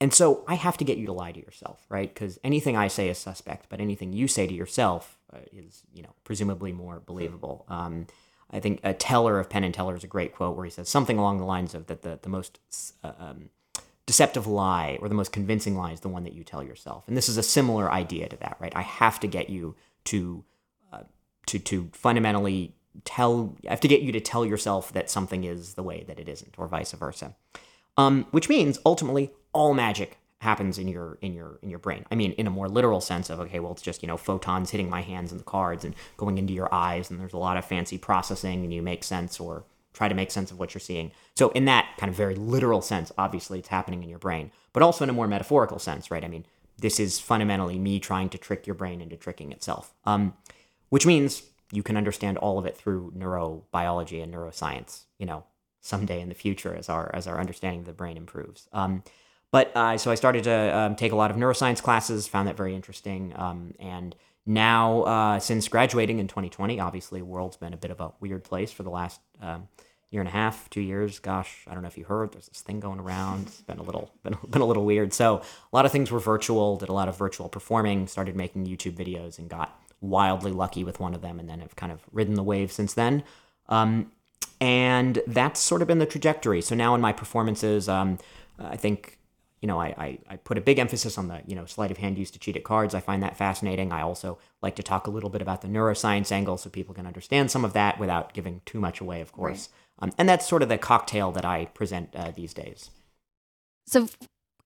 and 0.00 0.12
so 0.12 0.44
I 0.48 0.54
have 0.54 0.76
to 0.78 0.84
get 0.84 0.98
you 0.98 1.06
to 1.06 1.12
lie 1.12 1.30
to 1.30 1.40
yourself, 1.40 1.86
right? 1.88 2.12
Because 2.12 2.38
anything 2.42 2.76
I 2.76 2.88
say 2.88 3.08
is 3.08 3.18
suspect, 3.18 3.66
but 3.68 3.80
anything 3.80 4.12
you 4.12 4.26
say 4.26 4.46
to 4.46 4.54
yourself 4.54 5.16
uh, 5.32 5.38
is, 5.52 5.84
you 5.94 6.02
know, 6.02 6.14
presumably 6.24 6.72
more 6.72 7.00
believable. 7.06 7.64
Um, 7.68 8.08
I 8.50 8.60
think 8.60 8.80
a 8.82 8.94
Teller 8.94 9.38
of 9.38 9.48
Penn 9.48 9.64
and 9.64 9.72
Teller 9.72 9.94
is 9.94 10.04
a 10.04 10.08
great 10.08 10.34
quote 10.34 10.56
where 10.56 10.64
he 10.64 10.70
says 10.70 10.88
something 10.88 11.18
along 11.18 11.38
the 11.38 11.44
lines 11.44 11.74
of 11.74 11.86
that 11.86 12.02
the, 12.02 12.18
the 12.20 12.28
most 12.28 12.58
uh, 13.04 13.12
um, 13.18 13.50
deceptive 14.06 14.46
lie 14.46 14.98
or 15.00 15.08
the 15.08 15.14
most 15.14 15.32
convincing 15.32 15.76
lie 15.76 15.92
is 15.92 16.00
the 16.00 16.08
one 16.08 16.24
that 16.24 16.34
you 16.34 16.44
tell 16.44 16.62
yourself. 16.62 17.04
And 17.06 17.16
this 17.16 17.28
is 17.28 17.36
a 17.36 17.42
similar 17.42 17.90
idea 17.90 18.28
to 18.28 18.36
that, 18.38 18.56
right? 18.58 18.72
I 18.74 18.82
have 18.82 19.20
to 19.20 19.26
get 19.26 19.48
you 19.48 19.76
to 20.06 20.44
to 21.46 21.58
to 21.58 21.90
fundamentally 21.92 22.74
tell. 23.04 23.56
I 23.66 23.70
have 23.70 23.80
to 23.80 23.88
get 23.88 24.02
you 24.02 24.12
to 24.12 24.20
tell 24.20 24.44
yourself 24.44 24.92
that 24.92 25.10
something 25.10 25.44
is 25.44 25.74
the 25.74 25.82
way 25.82 26.04
that 26.06 26.18
it 26.18 26.28
isn't, 26.28 26.54
or 26.58 26.66
vice 26.66 26.92
versa. 26.92 27.34
Um, 27.98 28.26
which 28.30 28.48
means 28.48 28.78
ultimately 28.86 29.32
all 29.52 29.74
magic 29.74 30.16
happens 30.38 30.78
in 30.78 30.88
your 30.88 31.18
in 31.20 31.34
your 31.34 31.58
in 31.62 31.70
your 31.70 31.78
brain. 31.78 32.04
I 32.10 32.14
mean, 32.14 32.32
in 32.32 32.46
a 32.46 32.50
more 32.50 32.68
literal 32.68 33.00
sense 33.00 33.30
of 33.30 33.38
okay, 33.40 33.60
well, 33.60 33.72
it's 33.72 33.82
just 33.82 34.02
you 34.02 34.08
know 34.08 34.16
photons 34.16 34.70
hitting 34.70 34.90
my 34.90 35.02
hands 35.02 35.30
and 35.30 35.40
the 35.40 35.44
cards 35.44 35.84
and 35.84 35.94
going 36.16 36.38
into 36.38 36.52
your 36.52 36.72
eyes, 36.74 37.10
and 37.10 37.20
there's 37.20 37.32
a 37.32 37.38
lot 37.38 37.56
of 37.56 37.64
fancy 37.64 37.98
processing, 37.98 38.64
and 38.64 38.72
you 38.72 38.82
make 38.82 39.04
sense 39.04 39.38
or 39.38 39.64
try 39.92 40.08
to 40.08 40.14
make 40.14 40.30
sense 40.30 40.50
of 40.50 40.58
what 40.58 40.74
you're 40.74 40.80
seeing. 40.80 41.12
So, 41.36 41.50
in 41.50 41.64
that 41.66 41.94
kind 41.98 42.10
of 42.10 42.16
very 42.16 42.34
literal 42.34 42.82
sense, 42.82 43.12
obviously 43.18 43.58
it's 43.58 43.68
happening 43.68 44.02
in 44.02 44.08
your 44.08 44.18
brain, 44.18 44.50
but 44.72 44.82
also 44.82 45.04
in 45.04 45.10
a 45.10 45.12
more 45.12 45.28
metaphorical 45.28 45.78
sense, 45.78 46.10
right? 46.10 46.24
I 46.24 46.28
mean, 46.28 46.46
this 46.78 46.98
is 46.98 47.20
fundamentally 47.20 47.78
me 47.78 48.00
trying 48.00 48.28
to 48.30 48.38
trick 48.38 48.66
your 48.66 48.74
brain 48.74 49.00
into 49.00 49.16
tricking 49.16 49.52
itself, 49.52 49.94
um, 50.04 50.34
which 50.92 51.06
means 51.06 51.44
you 51.72 51.82
can 51.82 51.96
understand 51.96 52.36
all 52.36 52.58
of 52.58 52.66
it 52.66 52.76
through 52.76 53.14
neurobiology 53.16 54.22
and 54.22 54.34
neuroscience, 54.34 55.04
you 55.18 55.24
know, 55.24 55.42
someday 55.80 56.20
in 56.20 56.28
the 56.28 56.34
future 56.34 56.76
as 56.76 56.90
our 56.90 57.10
as 57.14 57.26
our 57.26 57.40
understanding 57.40 57.80
of 57.80 57.86
the 57.86 57.94
brain 57.94 58.18
improves. 58.18 58.68
Um, 58.74 59.02
but 59.50 59.74
uh, 59.74 59.96
so 59.96 60.10
I 60.10 60.16
started 60.16 60.44
to 60.44 60.78
um, 60.78 60.94
take 60.94 61.12
a 61.12 61.16
lot 61.16 61.30
of 61.30 61.38
neuroscience 61.38 61.82
classes, 61.82 62.28
found 62.28 62.46
that 62.46 62.58
very 62.58 62.74
interesting, 62.74 63.32
um, 63.36 63.72
and 63.80 64.14
now 64.44 65.00
uh, 65.04 65.38
since 65.38 65.66
graduating 65.66 66.18
in 66.18 66.28
2020 66.28 66.78
obviously 66.78 67.20
the 67.20 67.26
world's 67.26 67.56
been 67.56 67.72
a 67.72 67.78
bit 67.78 67.90
of 67.90 67.98
a 67.98 68.12
weird 68.20 68.44
place 68.44 68.70
for 68.70 68.82
the 68.82 68.90
last 68.90 69.18
um, 69.40 69.68
year 70.10 70.20
and 70.20 70.28
a 70.28 70.32
half 70.32 70.68
two 70.68 70.82
years. 70.82 71.20
Gosh 71.20 71.64
i 71.68 71.72
don't 71.72 71.80
know 71.80 71.88
if 71.88 71.96
you 71.96 72.04
heard 72.04 72.32
there's 72.32 72.48
this 72.48 72.60
thing 72.60 72.80
going 72.80 73.00
around. 73.00 73.46
It's 73.46 73.62
been 73.62 73.78
a 73.78 73.82
little 73.82 74.12
been, 74.22 74.36
been 74.50 74.60
a 74.60 74.66
little 74.66 74.84
weird. 74.84 75.14
So 75.14 75.36
a 75.38 75.74
lot 75.74 75.86
of 75.86 75.90
things 75.90 76.10
were 76.10 76.20
virtual 76.20 76.76
did 76.76 76.90
a 76.90 76.92
lot 76.92 77.08
of 77.08 77.16
virtual 77.16 77.48
performing 77.48 78.08
started 78.08 78.36
making 78.36 78.66
youtube 78.66 78.94
videos 78.94 79.38
and 79.38 79.48
got 79.48 79.78
wildly 80.02 80.52
lucky 80.52 80.84
with 80.84 81.00
one 81.00 81.14
of 81.14 81.22
them 81.22 81.40
and 81.40 81.48
then 81.48 81.60
have 81.60 81.76
kind 81.76 81.92
of 81.92 82.00
ridden 82.12 82.34
the 82.34 82.42
wave 82.42 82.70
since 82.70 82.92
then 82.94 83.22
um, 83.68 84.12
and 84.60 85.22
that's 85.26 85.60
sort 85.60 85.80
of 85.80 85.88
been 85.88 85.98
the 85.98 86.06
trajectory 86.06 86.60
so 86.60 86.74
now 86.74 86.94
in 86.94 87.00
my 87.00 87.12
performances 87.12 87.88
um, 87.88 88.18
i 88.58 88.76
think 88.76 89.18
you 89.62 89.68
know, 89.68 89.80
I, 89.80 89.94
I, 89.96 90.18
I, 90.28 90.36
put 90.36 90.58
a 90.58 90.60
big 90.60 90.80
emphasis 90.80 91.16
on 91.16 91.28
the, 91.28 91.40
you 91.46 91.54
know, 91.54 91.66
sleight 91.66 91.92
of 91.92 91.98
hand 91.98 92.18
used 92.18 92.32
to 92.32 92.40
cheat 92.40 92.56
at 92.56 92.64
cards. 92.64 92.96
I 92.96 93.00
find 93.00 93.22
that 93.22 93.36
fascinating. 93.36 93.92
I 93.92 94.02
also 94.02 94.38
like 94.60 94.74
to 94.74 94.82
talk 94.82 95.06
a 95.06 95.10
little 95.10 95.30
bit 95.30 95.40
about 95.40 95.62
the 95.62 95.68
neuroscience 95.68 96.32
angle 96.32 96.58
so 96.58 96.68
people 96.68 96.96
can 96.96 97.06
understand 97.06 97.52
some 97.52 97.64
of 97.64 97.72
that 97.72 98.00
without 98.00 98.34
giving 98.34 98.60
too 98.66 98.80
much 98.80 99.00
away, 99.00 99.20
of 99.20 99.30
course. 99.30 99.68
Right. 100.00 100.08
Um, 100.08 100.12
and 100.18 100.28
that's 100.28 100.48
sort 100.48 100.62
of 100.62 100.68
the 100.68 100.78
cocktail 100.78 101.30
that 101.30 101.44
I 101.44 101.66
present 101.66 102.14
uh, 102.16 102.32
these 102.32 102.52
days. 102.52 102.90
So 103.86 104.08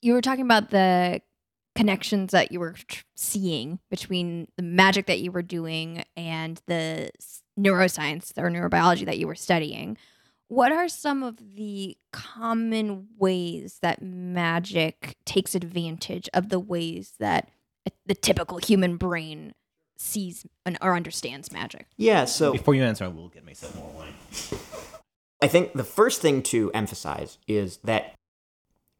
you 0.00 0.14
were 0.14 0.23
talking 0.23 0.47
about 0.47 0.71
the 0.71 1.21
connections 1.76 2.33
that 2.33 2.50
you 2.50 2.61
were 2.61 2.73
tr- 2.73 3.04
seeing 3.14 3.78
between 3.90 4.49
the 4.56 4.62
magic 4.62 5.06
that 5.06 5.21
you 5.21 5.30
were 5.30 5.42
doing 5.42 6.04
and 6.16 6.61
the 6.66 7.11
neuroscience 7.59 8.33
or 8.37 8.50
neurobiology 8.50 9.04
that 9.06 9.18
you 9.18 9.26
were 9.26 9.35
studying. 9.35 9.97
What 10.49 10.73
are 10.73 10.88
some 10.88 11.23
of 11.23 11.38
the 11.56 11.97
common 12.12 13.09
ways 13.18 13.78
that 13.83 14.00
magic 14.00 15.16
takes 15.25 15.54
advantage 15.54 16.28
of 16.33 16.50
the 16.50 16.61
ways 16.61 17.14
that 17.18 17.49
the 18.06 18.14
typical 18.14 18.59
human 18.59 18.97
brain 18.97 19.54
sees 19.97 20.47
or 20.80 20.95
understands 20.95 21.50
magic? 21.50 21.87
Yeah, 21.97 22.26
so 22.26 22.52
before 22.52 22.75
you 22.75 22.85
answer, 22.85 23.04
I 23.04 23.09
will 23.09 23.28
get 23.28 23.45
myself 23.45 23.76
more 23.76 23.90
wine. 23.90 24.14
I 25.42 25.49
think 25.49 25.73
the 25.73 25.85
first 25.85 26.23
thing 26.23 26.42
to 26.45 26.71
emphasize 26.73 27.38
is 27.47 27.78
that 27.78 28.14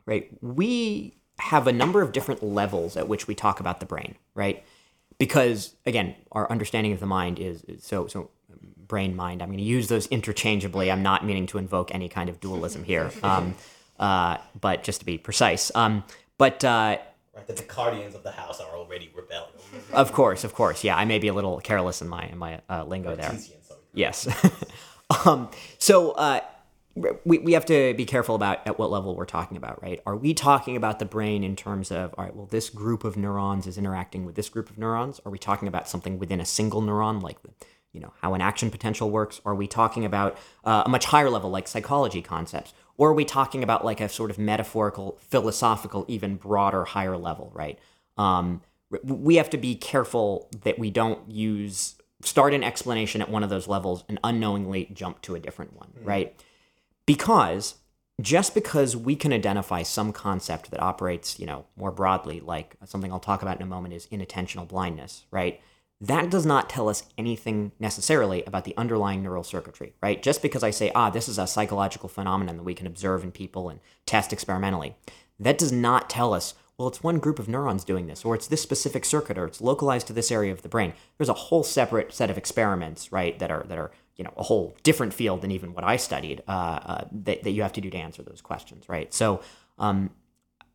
right, 0.05 0.31
we 0.41 1.17
have 1.39 1.67
a 1.67 1.73
number 1.73 2.03
of 2.03 2.13
different 2.13 2.43
levels 2.43 2.97
at 2.97 3.09
which 3.09 3.27
we 3.27 3.35
talk 3.35 3.61
about 3.61 3.81
the 3.81 3.87
brain, 3.87 4.17
right? 4.35 4.65
Because 5.19 5.75
again, 5.85 6.15
our 6.33 6.51
understanding 6.51 6.93
of 6.93 7.01
the 7.01 7.07
mind 7.07 7.39
is, 7.39 7.63
is 7.65 7.85
so 7.85 8.07
so 8.07 8.31
brain 8.87 9.17
mind. 9.17 9.43
I'm 9.43 9.49
going 9.49 9.59
to 9.59 9.65
use 9.65 9.89
those 9.89 10.07
interchangeably. 10.09 10.91
I'm 10.91 11.03
not 11.03 11.25
meaning 11.25 11.47
to 11.49 11.59
invoke 11.59 11.95
any 11.95 12.09
kind 12.09 12.29
of 12.29 12.41
dualism 12.41 12.85
here, 12.85 13.11
um, 13.23 13.55
uh, 13.99 14.39
but 14.61 14.83
just 14.83 15.01
to 15.01 15.07
be 15.07 15.19
precise. 15.19 15.71
Um, 15.75 16.05
but 16.39 16.65
uh, 16.65 16.99
right, 17.35 17.47
the 17.47 17.55
Descartians 17.55 18.15
of 18.15 18.23
the 18.23 18.33
house 18.33 18.61
are 18.61 18.77
already 18.77 19.11
rebelling. 19.15 19.53
Of 19.93 20.13
course, 20.13 20.45
of 20.45 20.55
course. 20.55 20.85
Yeah, 20.85 20.97
I 20.97 21.05
may 21.05 21.19
be 21.19 21.29
a 21.29 21.35
little 21.35 21.61
careless 21.61 22.03
in 22.03 22.09
my 22.09 22.27
in 22.27 22.39
my 22.39 22.61
uh, 22.69 22.85
lingo 22.85 23.17
there. 23.17 23.37
Yes. 23.95 24.29
um, 25.25 25.51
so 25.79 26.13
uh, 26.13 26.41
we, 26.97 27.39
we 27.39 27.53
have 27.53 27.67
to 27.67 27.95
be 27.95 28.07
careful 28.07 28.35
about 28.35 28.67
at 28.67 28.79
what 28.79 28.91
level 28.91 29.15
we're 29.15 29.27
talking 29.27 29.57
about, 29.57 29.83
right? 29.83 30.01
Are 30.07 30.17
we 30.17 30.33
talking 30.33 30.77
about 30.77 30.99
the 30.99 31.05
brain 31.05 31.45
in 31.45 31.55
terms 31.55 31.91
of, 31.91 32.15
all 32.17 32.25
right, 32.25 32.35
well, 32.35 32.47
this 32.47 32.71
group 32.71 33.05
of 33.05 33.17
neurons 33.17 33.67
is 33.67 33.77
interacting 33.77 34.25
with 34.25 34.35
this 34.35 34.49
group 34.49 34.71
of 34.71 34.79
neurons? 34.79 35.21
Are 35.27 35.31
we 35.31 35.39
talking 35.39 35.69
about 35.69 35.89
something 35.89 36.19
within 36.19 36.41
a 36.41 36.47
single 36.47 36.81
neuron, 36.81 37.23
like 37.23 37.37
you 37.93 38.01
know 38.01 38.13
how 38.21 38.35
an 38.35 38.41
action 38.41 38.71
potential 38.71 39.11
works? 39.11 39.41
Are 39.45 39.55
we 39.55 39.67
talking 39.67 40.05
about 40.05 40.39
uh, 40.65 40.85
a 40.87 40.89
much 40.89 41.07
higher 41.07 41.31
level, 41.31 41.51
like 41.51 41.69
psychology 41.69 42.23
concepts? 42.23 42.73
Or 42.97 43.11
are 43.11 43.15
we 43.15 43.27
talking 43.27 43.63
about 43.63 43.85
like 43.85 44.01
a 44.01 44.09
sort 44.09 44.31
of 44.31 44.39
metaphorical, 44.39 45.19
philosophical, 45.21 46.07
even 46.09 46.37
broader, 46.37 46.87
higher 46.87 47.17
level, 47.19 47.51
right? 47.55 47.79
Um, 48.17 48.63
we 49.03 49.37
have 49.37 49.51
to 49.51 49.59
be 49.59 49.75
careful 49.75 50.49
that 50.63 50.79
we 50.79 50.91
don't 50.91 51.31
use 51.31 51.97
start 52.23 52.55
an 52.55 52.65
explanation 52.65 53.21
at 53.21 53.29
one 53.29 53.43
of 53.45 53.51
those 53.51 53.69
levels 53.69 54.05
and 54.09 54.19
unknowingly 54.25 54.89
jump 54.95 55.21
to 55.23 55.35
a 55.35 55.41
different 55.41 55.77
one, 55.77 55.89
right? 56.03 56.43
Because 57.07 57.77
just 58.21 58.55
because 58.55 58.97
we 58.97 59.15
can 59.15 59.33
identify 59.33 59.83
some 59.83 60.13
concept 60.13 60.71
that 60.71 60.81
operates, 60.81 61.39
you 61.39 61.47
know, 61.47 61.67
more 61.77 61.93
broadly, 61.93 62.41
like 62.41 62.77
something 62.85 63.13
I'll 63.13 63.21
talk 63.21 63.43
about 63.43 63.57
in 63.57 63.63
a 63.63 63.67
moment 63.67 63.95
is 63.95 64.07
inattentional 64.07 64.67
blindness, 64.67 65.27
right? 65.31 65.61
That 66.01 66.31
does 66.31 66.45
not 66.45 66.69
tell 66.69 66.89
us 66.89 67.05
anything 67.17 67.73
necessarily 67.79 68.43
about 68.45 68.65
the 68.65 68.77
underlying 68.77 69.23
neural 69.23 69.45
circuitry, 69.45 69.95
right? 70.03 70.23
Just 70.23 70.43
because 70.43 70.63
I 70.63 70.71
say, 70.71 70.91
ah, 70.95 71.11
this 71.11 71.29
is 71.29 71.39
a 71.39 71.47
psychological 71.47 72.09
phenomenon 72.09 72.57
that 72.57 72.65
we 72.65 72.75
can 72.75 72.87
observe 72.87 73.23
in 73.23 73.33
people 73.33 73.69
and 73.69 73.81
test 74.05 74.33
experimentally, 74.33 74.97
that 75.39 75.59
does 75.59 75.73
not 75.73 76.11
tell 76.11 76.35
us, 76.35 76.55
well, 76.79 76.89
it's 76.89 77.03
one 77.03 77.19
group 77.19 77.39
of 77.39 77.49
neurons 77.49 77.85
doing 77.85 78.07
this, 78.07 78.25
or 78.25 78.35
it's 78.35 78.47
this 78.47 78.63
specific 78.63 79.05
circuit, 79.07 79.39
or 79.39 79.47
it's 79.47 79.63
localized 79.63 80.07
to 80.09 80.13
this 80.13 80.31
area 80.31 80.53
of 80.53 80.63
the 80.63 80.69
brain. 80.69 80.93
There's 81.17 81.31
a 81.31 81.35
whole 81.35 81.63
separate 81.63 82.13
set 82.13 82.31
of 82.31 82.37
experiments, 82.37 83.13
right, 83.13 83.39
that 83.39 83.51
are 83.51 83.65
that 83.69 83.79
are 83.79 83.91
you 84.17 84.25
know 84.25 84.33
a 84.37 84.43
whole 84.43 84.77
different 84.83 85.13
field 85.13 85.43
than 85.43 85.51
even 85.51 85.73
what 85.73 85.85
I 85.85 85.97
studied 85.97 86.43
uh, 86.49 86.51
uh, 86.51 87.05
that, 87.13 87.43
that 87.43 87.51
you 87.51 87.63
have 87.63 87.73
to 87.75 87.81
do 87.81 87.91
to 87.91 87.97
answer 87.97 88.23
those 88.23 88.41
questions, 88.41 88.89
right? 88.89 89.13
So 89.13 89.43
um, 89.79 90.11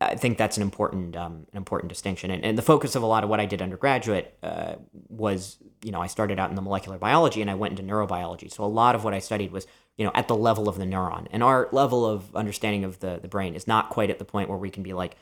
I 0.00 0.16
think 0.16 0.38
that's 0.38 0.56
an 0.56 0.62
important 0.62 1.16
um, 1.16 1.46
an 1.52 1.56
important 1.56 1.88
distinction, 1.88 2.30
and, 2.30 2.44
and 2.44 2.56
the 2.56 2.62
focus 2.62 2.94
of 2.94 3.02
a 3.02 3.06
lot 3.06 3.24
of 3.24 3.30
what 3.30 3.40
I 3.40 3.46
did 3.46 3.60
undergraduate 3.62 4.36
uh, 4.42 4.74
was 5.08 5.58
you 5.82 5.92
know 5.92 6.00
I 6.00 6.06
started 6.06 6.38
out 6.38 6.50
in 6.50 6.56
the 6.56 6.62
molecular 6.62 6.98
biology 6.98 7.40
and 7.40 7.50
I 7.50 7.54
went 7.54 7.78
into 7.78 7.92
neurobiology, 7.92 8.50
so 8.50 8.64
a 8.64 8.66
lot 8.66 8.94
of 8.94 9.04
what 9.04 9.14
I 9.14 9.18
studied 9.18 9.52
was 9.52 9.66
you 9.96 10.04
know 10.04 10.12
at 10.14 10.28
the 10.28 10.36
level 10.36 10.68
of 10.68 10.78
the 10.78 10.84
neuron, 10.84 11.26
and 11.30 11.42
our 11.42 11.68
level 11.72 12.06
of 12.06 12.34
understanding 12.34 12.84
of 12.84 13.00
the 13.00 13.18
the 13.20 13.28
brain 13.28 13.54
is 13.54 13.66
not 13.66 13.90
quite 13.90 14.10
at 14.10 14.18
the 14.18 14.24
point 14.24 14.48
where 14.48 14.58
we 14.58 14.70
can 14.70 14.82
be 14.82 14.92
like. 14.92 15.16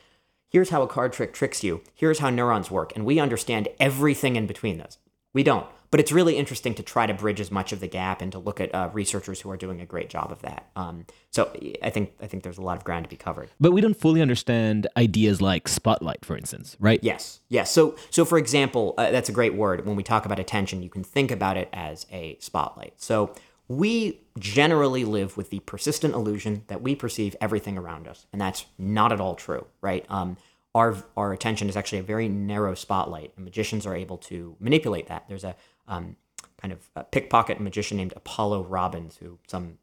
Here's 0.49 0.69
how 0.69 0.81
a 0.81 0.87
card 0.87 1.13
trick 1.13 1.31
tricks 1.31 1.63
you. 1.63 1.79
Here's 1.95 2.19
how 2.19 2.29
neurons 2.29 2.69
work. 2.69 2.91
And 2.93 3.05
we 3.05 3.21
understand 3.21 3.69
everything 3.79 4.35
in 4.35 4.47
between 4.47 4.79
those. 4.79 4.97
We 5.31 5.43
don't. 5.43 5.65
But 5.91 5.99
it's 5.99 6.11
really 6.11 6.37
interesting 6.37 6.73
to 6.75 6.83
try 6.83 7.05
to 7.05 7.13
bridge 7.13 7.41
as 7.41 7.51
much 7.51 7.73
of 7.73 7.81
the 7.81 7.87
gap 7.87 8.21
and 8.21 8.31
to 8.31 8.39
look 8.39 8.61
at 8.61 8.73
uh, 8.73 8.89
researchers 8.93 9.41
who 9.41 9.51
are 9.51 9.57
doing 9.57 9.81
a 9.81 9.85
great 9.85 10.09
job 10.09 10.31
of 10.31 10.41
that. 10.41 10.69
Um, 10.77 11.05
so 11.31 11.51
I 11.83 11.89
think 11.89 12.13
I 12.21 12.27
think 12.27 12.43
there's 12.43 12.57
a 12.57 12.61
lot 12.61 12.77
of 12.77 12.85
ground 12.85 13.03
to 13.05 13.09
be 13.09 13.17
covered. 13.17 13.49
But 13.59 13.71
we 13.73 13.81
don't 13.81 13.93
fully 13.93 14.21
understand 14.21 14.87
ideas 14.95 15.41
like 15.41 15.67
spotlight, 15.67 16.23
for 16.23 16.37
instance, 16.37 16.77
right? 16.79 16.99
Yes, 17.03 17.41
yes. 17.49 17.71
So 17.71 17.97
so 18.09 18.23
for 18.23 18.37
example, 18.37 18.93
uh, 18.97 19.11
that's 19.11 19.27
a 19.29 19.33
great 19.33 19.53
word. 19.53 19.85
When 19.85 19.97
we 19.97 20.03
talk 20.03 20.25
about 20.25 20.39
attention, 20.39 20.81
you 20.81 20.89
can 20.89 21.03
think 21.03 21.29
about 21.29 21.57
it 21.57 21.67
as 21.73 22.07
a 22.11 22.37
spotlight. 22.39 22.93
So 23.01 23.35
we 23.67 24.21
generally 24.39 25.05
live 25.05 25.37
with 25.37 25.49
the 25.49 25.59
persistent 25.59 26.13
illusion 26.13 26.63
that 26.67 26.81
we 26.81 26.95
perceive 26.95 27.35
everything 27.41 27.77
around 27.77 28.07
us, 28.07 28.25
and 28.31 28.41
that's 28.41 28.65
not 28.77 29.11
at 29.11 29.19
all 29.19 29.35
true, 29.35 29.65
right? 29.81 30.05
Um, 30.09 30.37
our 30.73 30.95
our 31.17 31.33
attention 31.33 31.69
is 31.69 31.75
actually 31.75 31.99
a 31.99 32.03
very 32.03 32.29
narrow 32.29 32.75
spotlight, 32.75 33.33
and 33.35 33.45
magicians 33.45 33.85
are 33.85 33.95
able 33.95 34.17
to 34.17 34.55
manipulate 34.59 35.07
that. 35.07 35.25
There's 35.27 35.43
a 35.43 35.55
um, 35.87 36.15
kind 36.59 36.71
of 36.71 36.89
a 36.95 37.03
pickpocket 37.03 37.59
magician 37.59 37.97
named 37.97 38.13
Apollo 38.15 38.63
Robbins, 38.63 39.17
who 39.17 39.39
some 39.47 39.77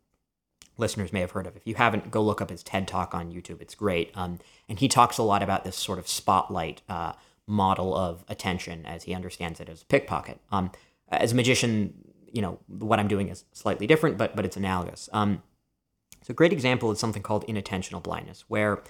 listeners 0.76 1.12
may 1.12 1.20
have 1.20 1.32
heard 1.32 1.46
of. 1.46 1.56
If 1.56 1.66
you 1.66 1.74
haven't, 1.74 2.11
go 2.11 2.22
look 2.22 2.40
up 2.40 2.50
his 2.50 2.62
TED 2.62 2.87
talk 2.87 3.14
on 3.14 3.32
YouTube. 3.32 3.61
It's 3.61 3.74
great, 3.74 4.11
um, 4.14 4.38
and 4.68 4.78
he 4.78 4.88
talks 4.88 5.18
a 5.18 5.22
lot 5.22 5.42
about 5.42 5.64
this 5.64 5.76
sort 5.76 5.98
of 5.98 6.08
spotlight 6.08 6.82
uh, 6.88 7.12
model 7.46 7.96
of 7.96 8.24
attention 8.28 8.87
as 8.87 9.04
he 9.04 9.14
understands 9.14 9.61
it 9.61 9.68
as 9.68 9.82
a 9.82 9.87
pickpocket. 9.87 10.40
Um, 10.52 10.70
as 11.08 11.32
a 11.32 11.34
magician, 11.34 11.94
you 12.30 12.42
know 12.42 12.58
what 12.66 13.00
I'm 13.00 13.08
doing 13.08 13.28
is 13.28 13.44
slightly 13.52 13.87
different, 13.87 14.18
but 14.18 14.37
but 14.37 14.44
it's 14.44 14.56
analogous. 14.56 15.08
Um, 15.12 15.42
so 16.22 16.32
a 16.32 16.34
great 16.34 16.52
example 16.52 16.90
is 16.92 16.98
something 16.98 17.22
called 17.22 17.46
inattentional 17.46 18.02
blindness, 18.02 18.44
where 18.48 18.82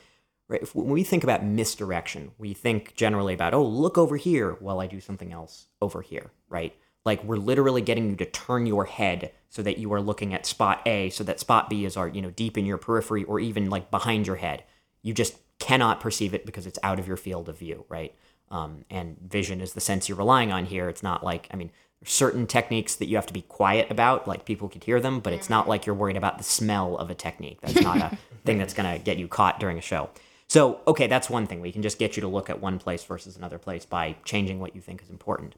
right? 0.49 0.63
If, 0.63 0.75
when 0.75 0.89
we 0.89 1.05
think 1.05 1.23
about 1.23 1.45
misdirection, 1.45 2.33
we 2.39 2.55
think 2.55 2.95
generally 2.95 3.35
about, 3.35 3.55
oh, 3.55 3.65
look 3.65 3.97
over 3.97 4.17
here 4.17 4.57
while 4.61 4.81
I 4.81 4.87
do 4.87 5.01
something 5.01 5.33
else 5.33 5.67
over 5.81 6.03
here, 6.03 6.33
right? 6.49 6.75
Like 7.09 7.25
we're 7.25 7.37
literally 7.37 7.81
getting 7.81 8.11
you 8.11 8.17
to 8.17 8.27
turn 8.27 8.67
your 8.67 8.85
head 8.85 9.33
so 9.49 9.63
that 9.63 9.79
you 9.79 9.91
are 9.95 10.01
looking 10.03 10.35
at 10.35 10.45
spot 10.45 10.83
A, 10.85 11.09
so 11.09 11.25
that 11.25 11.41
spot 11.41 11.71
B 11.71 11.87
is 11.87 11.97
our, 11.97 12.07
you 12.07 12.21
know, 12.21 12.29
deep 12.29 12.59
in 12.59 12.67
your 12.67 12.77
periphery 12.77 13.25
or 13.25 13.41
even 13.41 13.71
like 13.71 13.91
behind 13.91 14.27
your 14.27 14.37
head. 14.37 14.63
You 15.01 15.15
just 15.15 15.39
cannot 15.59 16.01
perceive 16.01 16.35
it 16.35 16.45
because 16.45 16.67
it's 16.67 16.79
out 16.83 16.99
of 16.99 17.09
your 17.09 17.17
field 17.17 17.49
of 17.49 17.59
view, 17.59 17.87
right? 17.89 18.15
Um, 18.51 18.85
and 18.91 19.17
vision 19.27 19.63
is 19.63 19.73
the 19.73 19.81
sense 19.81 20.07
you're 20.07 20.19
relying 20.19 20.53
on 20.53 20.67
here. 20.67 20.91
It's 20.91 21.03
not 21.03 21.25
like, 21.25 21.49
I 21.51 21.57
mean, 21.57 21.71
certain 22.05 22.47
techniques 22.47 22.95
that 22.97 23.09
you 23.09 23.17
have 23.17 23.27
to 23.29 23.33
be 23.33 23.41
quiet 23.41 23.91
about, 23.91 24.29
like 24.29 24.45
people 24.45 24.69
could 24.69 24.85
hear 24.85 25.01
them, 25.01 25.21
but 25.21 25.33
it's 25.33 25.49
not 25.49 25.67
like 25.67 25.87
you're 25.87 25.95
worried 25.95 26.19
about 26.19 26.37
the 26.37 26.45
smell 26.45 26.95
of 26.99 27.09
a 27.09 27.15
technique. 27.15 27.63
That's 27.63 27.81
not 27.81 27.97
a 27.97 28.19
thing 28.45 28.59
that's 28.59 28.75
going 28.75 28.93
to 28.93 29.03
get 29.03 29.17
you 29.17 29.29
caught 29.29 29.59
during 29.59 29.79
a 29.79 29.83
show. 29.83 30.11
So, 30.47 30.83
okay, 30.87 31.07
that's 31.07 31.31
one 31.31 31.47
thing. 31.47 31.63
We 31.63 31.73
can 31.73 31.81
just 31.81 31.99
get 31.99 32.19
you 32.19 32.21
to 32.21 32.29
look 32.29 32.51
at 32.51 32.61
one 32.61 32.79
place 32.79 33.03
versus 33.03 33.35
another 33.39 33.59
place 33.59 33.87
by 33.87 34.17
changing 34.27 34.61
what 34.61 34.75
you 34.75 34.83
think 34.83 35.03
is 35.03 35.09
important. 35.09 35.55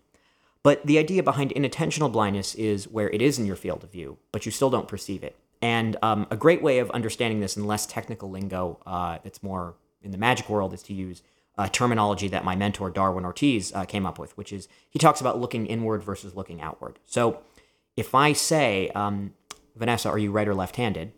But 0.63 0.87
the 0.87 0.99
idea 0.99 1.23
behind 1.23 1.53
inattentional 1.53 2.13
blindness 2.13 2.55
is 2.55 2.87
where 2.89 3.09
it 3.11 3.23
is 3.23 3.39
in 3.39 3.47
your 3.47 3.57
field 3.57 3.83
of 3.83 3.91
view, 3.91 4.19
but 4.31 4.45
you 4.45 4.53
still 4.53 4.71
don't 4.71 4.89
perceive 4.89 5.23
it. 5.23 5.37
And 5.63 5.97
um, 6.03 6.27
a 6.31 6.37
great 6.37 6.63
way 6.63 6.79
of 6.79 6.91
understanding 6.91 7.41
this 7.41 7.57
in 7.57 7.67
less 7.67 7.87
technical 7.87 8.31
lingo 8.31 8.79
uh, 8.87 9.19
that's 9.23 9.43
more 9.43 9.75
in 10.03 10.11
the 10.11 10.19
magic 10.19 10.49
world 10.49 10.73
is 10.73 10.83
to 10.85 10.95
use 10.95 11.23
a 11.59 11.69
terminology 11.69 12.29
that 12.29 12.45
my 12.45 12.57
mentor 12.57 12.91
Darwin 12.91 13.25
Ortiz 13.25 13.73
uh, 13.75 13.85
came 13.85 14.07
up 14.07 14.19
with, 14.19 14.37
which 14.37 14.53
is 14.53 14.69
he 14.89 14.99
talks 14.99 15.21
about 15.21 15.39
looking 15.39 15.67
inward 15.67 16.03
versus 16.03 16.35
looking 16.35 16.61
outward. 16.63 16.99
So 17.05 17.41
if 17.97 18.15
I 18.15 18.33
say, 18.33 18.89
um, 18.91 19.35
Vanessa, 19.77 20.09
are 20.09 20.19
you 20.19 20.31
right 20.31 20.49
or 20.49 20.55
left 20.55 20.77
handed? 20.77 21.13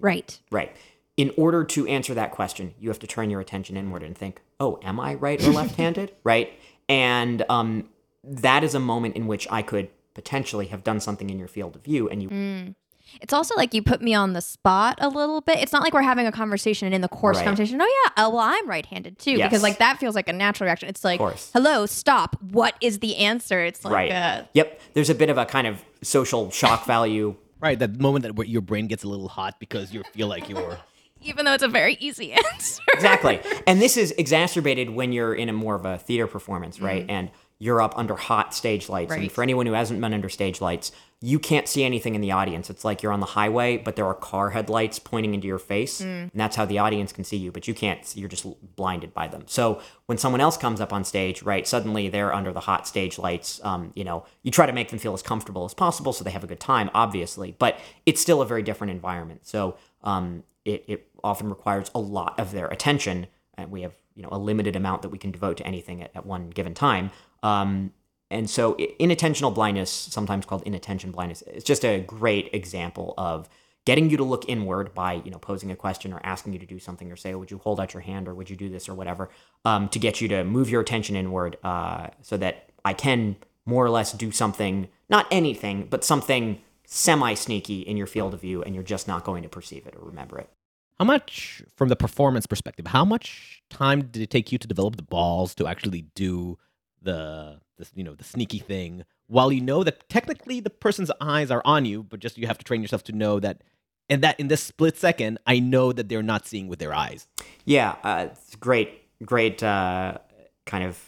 Right. 0.00 0.38
Right 0.50 0.74
in 1.20 1.30
order 1.36 1.64
to 1.64 1.86
answer 1.86 2.14
that 2.14 2.30
question, 2.30 2.72
you 2.80 2.88
have 2.88 2.98
to 2.98 3.06
turn 3.06 3.28
your 3.28 3.42
attention 3.42 3.76
inward 3.76 4.02
and 4.02 4.16
think, 4.16 4.40
oh, 4.58 4.78
am 4.82 4.98
I 4.98 5.12
right 5.12 5.38
or 5.46 5.50
left 5.52 5.74
handed? 5.74 6.12
right? 6.24 6.50
And 6.88 7.44
um, 7.50 7.90
that 8.24 8.64
is 8.64 8.74
a 8.74 8.80
moment 8.80 9.16
in 9.16 9.26
which 9.26 9.46
I 9.50 9.62
could 9.62 9.88
potentially 10.14 10.66
have 10.66 10.84
done 10.84 11.00
something 11.00 11.30
in 11.30 11.38
your 11.38 11.48
field 11.48 11.76
of 11.76 11.84
view 11.84 12.08
and 12.08 12.22
you. 12.22 12.28
Mm. 12.28 12.74
It's 13.20 13.32
also 13.32 13.56
like 13.56 13.74
you 13.74 13.82
put 13.82 14.00
me 14.00 14.14
on 14.14 14.34
the 14.34 14.40
spot 14.40 14.98
a 15.00 15.08
little 15.08 15.40
bit. 15.40 15.58
It's 15.58 15.72
not 15.72 15.82
like 15.82 15.92
we're 15.92 16.02
having 16.02 16.26
a 16.28 16.32
conversation 16.32 16.86
and 16.86 16.94
in 16.94 17.00
the 17.00 17.08
course 17.08 17.38
Right. 17.38 17.44
conversation. 17.44 17.80
Oh 17.80 17.84
yeah, 18.06 18.12
oh, 18.24 18.30
well 18.30 18.38
I'm 18.40 18.68
right-handed 18.68 19.18
too 19.18 19.32
Yes. 19.32 19.48
because 19.48 19.62
like 19.64 19.78
that 19.78 19.98
feels 19.98 20.14
like 20.14 20.28
a 20.28 20.32
natural 20.32 20.66
reaction. 20.66 20.88
It's 20.88 21.02
like, 21.04 21.20
hello, 21.52 21.86
stop. 21.86 22.36
What 22.40 22.74
is 22.80 23.00
the 23.00 23.16
answer? 23.16 23.64
It's 23.64 23.84
like, 23.84 23.92
right. 23.94 24.12
uh, 24.12 24.42
Yep. 24.54 24.80
There's 24.94 25.10
a 25.10 25.14
bit 25.14 25.28
of 25.28 25.38
a 25.38 25.44
kind 25.44 25.66
of 25.66 25.84
social 26.02 26.50
shock 26.50 26.86
value. 26.86 27.34
Right, 27.60 27.78
that 27.78 28.00
moment 28.00 28.24
that 28.24 28.48
your 28.48 28.62
brain 28.62 28.86
gets 28.86 29.04
a 29.04 29.08
little 29.08 29.28
hot 29.28 29.60
because 29.60 29.92
you 29.92 30.02
feel 30.14 30.28
like 30.28 30.48
you're. 30.48 30.78
even 31.20 31.44
though 31.44 31.52
it's 31.52 31.62
a 31.62 31.68
very 31.68 31.94
easy 32.00 32.32
answer. 32.32 32.82
exactly. 32.94 33.38
And 33.66 33.82
this 33.82 33.96
is 33.98 34.12
exacerbated 34.12 34.88
when 34.90 35.12
you're 35.12 35.34
in 35.34 35.48
a 35.50 35.52
more 35.52 35.74
of 35.74 35.84
a 35.84 35.98
theater 35.98 36.26
performance, 36.26 36.80
right? 36.80 37.04
And 37.08 37.30
you're 37.60 37.80
up 37.80 37.96
under 37.96 38.16
hot 38.16 38.52
stage 38.54 38.88
lights. 38.88 39.12
And 39.24 39.30
for 39.30 39.42
anyone 39.44 39.66
who 39.66 39.74
hasn't 39.74 40.00
been 40.00 40.12
under 40.14 40.28
stage 40.28 40.60
lights, 40.60 40.90
you 41.22 41.38
can't 41.38 41.68
see 41.68 41.84
anything 41.84 42.14
in 42.14 42.22
the 42.22 42.30
audience. 42.32 42.70
It's 42.70 42.82
like 42.82 43.02
you're 43.02 43.12
on 43.12 43.20
the 43.20 43.26
highway, 43.26 43.76
but 43.76 43.94
there 43.94 44.06
are 44.06 44.14
car 44.14 44.48
headlights 44.50 44.98
pointing 44.98 45.34
into 45.34 45.46
your 45.46 45.58
face, 45.58 46.00
and 46.00 46.30
that's 46.34 46.56
how 46.56 46.64
the 46.64 46.78
audience 46.78 47.12
can 47.12 47.24
see 47.24 47.36
you. 47.36 47.52
But 47.52 47.68
you 47.68 47.74
can't. 47.74 48.06
see- 48.06 48.18
You're 48.20 48.30
just 48.30 48.46
blinded 48.76 49.12
by 49.12 49.28
them. 49.28 49.42
So 49.46 49.82
when 50.06 50.16
someone 50.16 50.40
else 50.40 50.56
comes 50.56 50.80
up 50.80 50.94
on 50.94 51.04
stage, 51.04 51.42
right, 51.42 51.68
suddenly 51.68 52.08
they're 52.08 52.32
under 52.32 52.50
the 52.54 52.60
hot 52.60 52.88
stage 52.88 53.18
lights. 53.18 53.60
Um, 53.62 53.92
you 53.94 54.02
know, 54.04 54.24
you 54.42 54.50
try 54.50 54.64
to 54.64 54.72
make 54.72 54.88
them 54.88 54.98
feel 54.98 55.12
as 55.12 55.20
comfortable 55.22 55.66
as 55.66 55.74
possible 55.74 56.14
so 56.14 56.24
they 56.24 56.30
have 56.30 56.42
a 56.44 56.46
good 56.46 56.60
time, 56.60 56.88
obviously, 56.94 57.54
but 57.58 57.78
it's 58.06 58.22
still 58.22 58.40
a 58.40 58.46
very 58.46 58.62
different 58.62 58.90
environment. 58.92 59.46
So 59.46 59.76
um, 60.02 60.44
it, 60.64 60.84
it 60.88 61.06
often 61.22 61.50
requires 61.50 61.90
a 61.94 62.00
lot 62.00 62.40
of 62.40 62.52
their 62.52 62.68
attention 62.68 63.26
and 63.58 63.70
we 63.70 63.82
have 63.82 63.92
you 64.16 64.22
know 64.22 64.30
a 64.32 64.38
limited 64.38 64.74
amount 64.74 65.02
that 65.02 65.10
we 65.10 65.18
can 65.18 65.30
devote 65.30 65.56
to 65.58 65.66
anything 65.66 66.02
at, 66.02 66.10
at 66.14 66.24
one 66.26 66.48
given 66.50 66.72
time 66.74 67.10
um, 67.42 67.92
and 68.30 68.48
so 68.48 68.74
inattentional 68.98 69.54
blindness 69.54 69.90
sometimes 69.90 70.46
called 70.46 70.62
inattention 70.64 71.10
blindness 71.10 71.42
it's 71.46 71.64
just 71.64 71.84
a 71.84 72.00
great 72.00 72.50
example 72.52 73.14
of 73.18 73.48
getting 73.86 74.10
you 74.10 74.16
to 74.16 74.24
look 74.24 74.48
inward 74.48 74.94
by 74.94 75.14
you 75.24 75.30
know 75.30 75.38
posing 75.38 75.70
a 75.70 75.76
question 75.76 76.12
or 76.12 76.20
asking 76.22 76.52
you 76.52 76.58
to 76.58 76.66
do 76.66 76.78
something 76.78 77.10
or 77.10 77.16
say 77.16 77.34
would 77.34 77.50
you 77.50 77.58
hold 77.58 77.80
out 77.80 77.94
your 77.94 78.02
hand 78.02 78.28
or 78.28 78.34
would 78.34 78.50
you 78.50 78.56
do 78.56 78.68
this 78.68 78.88
or 78.88 78.94
whatever? 78.94 79.30
Um, 79.64 79.88
to 79.88 79.98
get 79.98 80.20
you 80.20 80.28
to 80.28 80.44
move 80.44 80.70
your 80.70 80.80
attention 80.80 81.16
inward 81.16 81.56
uh, 81.64 82.08
so 82.22 82.36
that 82.36 82.70
i 82.84 82.92
can 82.92 83.36
more 83.66 83.84
or 83.84 83.90
less 83.90 84.12
do 84.12 84.30
something 84.30 84.88
not 85.08 85.26
anything 85.30 85.86
but 85.90 86.04
something 86.04 86.60
semi 86.90 87.34
sneaky 87.34 87.80
in 87.82 87.96
your 87.96 88.06
field 88.06 88.34
of 88.34 88.40
view 88.40 88.62
and 88.62 88.74
you're 88.74 88.84
just 88.84 89.06
not 89.06 89.24
going 89.24 89.44
to 89.44 89.48
perceive 89.48 89.86
it 89.86 89.94
or 89.96 90.04
remember 90.04 90.38
it. 90.38 90.50
How 90.98 91.04
much, 91.04 91.62
from 91.76 91.88
the 91.88 91.96
performance 91.96 92.46
perspective, 92.46 92.88
how 92.88 93.04
much 93.04 93.62
time 93.70 94.02
did 94.02 94.20
it 94.22 94.28
take 94.28 94.52
you 94.52 94.58
to 94.58 94.66
develop 94.66 94.96
the 94.96 95.02
balls 95.02 95.54
to 95.54 95.66
actually 95.66 96.06
do 96.14 96.58
the, 97.02 97.60
the 97.76 97.88
you 97.94 98.04
know, 98.04 98.14
the 98.14 98.24
sneaky 98.24 98.58
thing 98.58 99.04
while 99.30 99.52
you 99.52 99.60
know 99.60 99.84
that 99.84 100.08
technically 100.08 100.58
the 100.58 100.70
person's 100.70 101.10
eyes 101.20 101.52
are 101.52 101.62
on 101.64 101.84
you, 101.84 102.02
but 102.02 102.18
just 102.18 102.36
you 102.36 102.48
have 102.48 102.58
to 102.58 102.64
train 102.64 102.82
yourself 102.82 103.04
to 103.04 103.12
know 103.12 103.38
that 103.38 103.62
and 104.08 104.22
that 104.22 104.40
in 104.40 104.48
this 104.48 104.60
split 104.60 104.96
second, 104.96 105.38
I 105.46 105.60
know 105.60 105.92
that 105.92 106.08
they're 106.08 106.22
not 106.22 106.46
seeing 106.46 106.66
with 106.66 106.80
their 106.80 106.92
eyes. 106.92 107.28
Yeah, 107.64 107.94
uh, 108.02 108.26
it's 108.32 108.56
great, 108.56 109.02
great 109.24 109.62
uh, 109.62 110.18
kind 110.66 110.82
of 110.82 110.98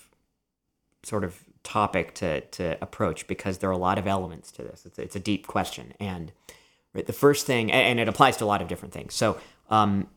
sort 1.02 1.24
of 1.24 1.42
topic 1.64 2.14
to 2.14 2.42
to 2.42 2.78
approach 2.81 3.26
because 3.26 3.59
there 3.59 3.68
are 3.70 3.72
a 3.72 3.78
lot 3.78 3.98
of 3.98 4.07
elements 4.07 4.52
to 4.52 4.62
this. 4.62 4.87
It's 4.87 5.00
it's 5.00 5.16
a 5.16 5.20
deep 5.20 5.48
question, 5.48 5.94
and 5.98 6.31
the 6.94 7.12
first 7.12 7.44
thing, 7.44 7.72
and 7.72 7.98
it 7.98 8.09
applies 8.09 8.37
to 8.37 8.44
a 8.44 8.46
lot 8.46 8.62
of 8.62 8.68
different 8.68 8.94
things. 8.94 9.14
So, 9.14 9.38
um, 9.68 10.09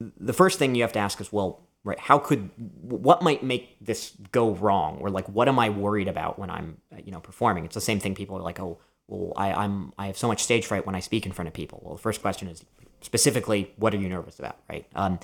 the 0.00 0.32
first 0.32 0.58
thing 0.58 0.74
you 0.74 0.82
have 0.82 0.92
to 0.92 0.98
ask 0.98 1.20
is, 1.20 1.32
well, 1.32 1.65
right, 1.86 1.98
how 2.00 2.18
could 2.18 2.50
what 2.82 3.22
might 3.22 3.44
make 3.44 3.76
this 3.80 4.12
go 4.32 4.50
wrong, 4.50 4.98
or 5.00 5.08
like 5.08 5.28
what 5.28 5.48
am 5.48 5.58
I 5.58 5.70
worried 5.70 6.08
about 6.08 6.38
when 6.38 6.50
I'm 6.50 6.78
you 7.04 7.12
know 7.12 7.20
performing? 7.20 7.64
It's 7.64 7.74
the 7.74 7.80
same 7.80 8.00
thing. 8.00 8.14
People 8.14 8.36
are 8.36 8.42
like, 8.42 8.58
oh, 8.58 8.78
well, 9.06 9.32
I, 9.36 9.52
I'm 9.52 9.92
I 9.96 10.08
have 10.08 10.18
so 10.18 10.26
much 10.26 10.42
stage 10.42 10.66
fright 10.66 10.84
when 10.84 10.96
I 10.96 11.00
speak 11.00 11.24
in 11.24 11.32
front 11.32 11.46
of 11.46 11.54
people. 11.54 11.80
Well, 11.82 11.94
the 11.94 12.02
first 12.02 12.20
question 12.20 12.48
is 12.48 12.64
specifically, 13.00 13.72
what 13.76 13.94
are 13.94 13.98
you 13.98 14.08
nervous 14.08 14.38
about, 14.38 14.58
right? 14.68 14.84
Um, 14.96 15.20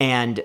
and 0.00 0.42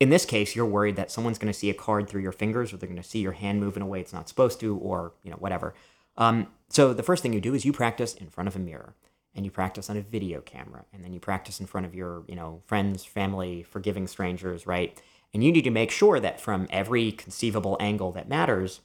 in 0.00 0.10
this 0.10 0.26
case, 0.26 0.54
you're 0.54 0.66
worried 0.66 0.96
that 0.96 1.10
someone's 1.10 1.38
going 1.38 1.52
to 1.52 1.58
see 1.58 1.70
a 1.70 1.74
card 1.74 2.08
through 2.08 2.22
your 2.22 2.32
fingers, 2.32 2.72
or 2.72 2.76
they're 2.76 2.88
going 2.88 3.02
to 3.02 3.08
see 3.08 3.20
your 3.20 3.32
hand 3.32 3.58
move 3.58 3.76
in 3.76 3.82
a 3.82 3.86
way 3.86 4.00
it's 4.00 4.12
not 4.12 4.28
supposed 4.28 4.60
to, 4.60 4.76
or 4.76 5.14
you 5.22 5.30
know 5.30 5.38
whatever. 5.38 5.74
Um, 6.18 6.48
so 6.68 6.92
the 6.92 7.02
first 7.02 7.22
thing 7.22 7.32
you 7.32 7.40
do 7.40 7.54
is 7.54 7.64
you 7.64 7.72
practice 7.72 8.14
in 8.14 8.28
front 8.28 8.48
of 8.48 8.54
a 8.54 8.58
mirror, 8.58 8.94
and 9.34 9.44
you 9.44 9.50
practice 9.50 9.88
on 9.88 9.96
a 9.96 10.02
video 10.02 10.40
camera, 10.40 10.84
and 10.92 11.04
then 11.04 11.12
you 11.12 11.20
practice 11.20 11.60
in 11.60 11.66
front 11.66 11.86
of 11.86 11.94
your 11.94 12.24
you 12.28 12.34
know 12.34 12.62
friends, 12.66 13.04
family, 13.04 13.62
forgiving 13.62 14.06
strangers, 14.06 14.66
right? 14.66 15.00
And 15.32 15.44
you 15.44 15.52
need 15.52 15.62
to 15.62 15.70
make 15.70 15.90
sure 15.90 16.18
that 16.18 16.40
from 16.40 16.66
every 16.70 17.12
conceivable 17.12 17.76
angle 17.78 18.10
that 18.12 18.28
matters, 18.28 18.80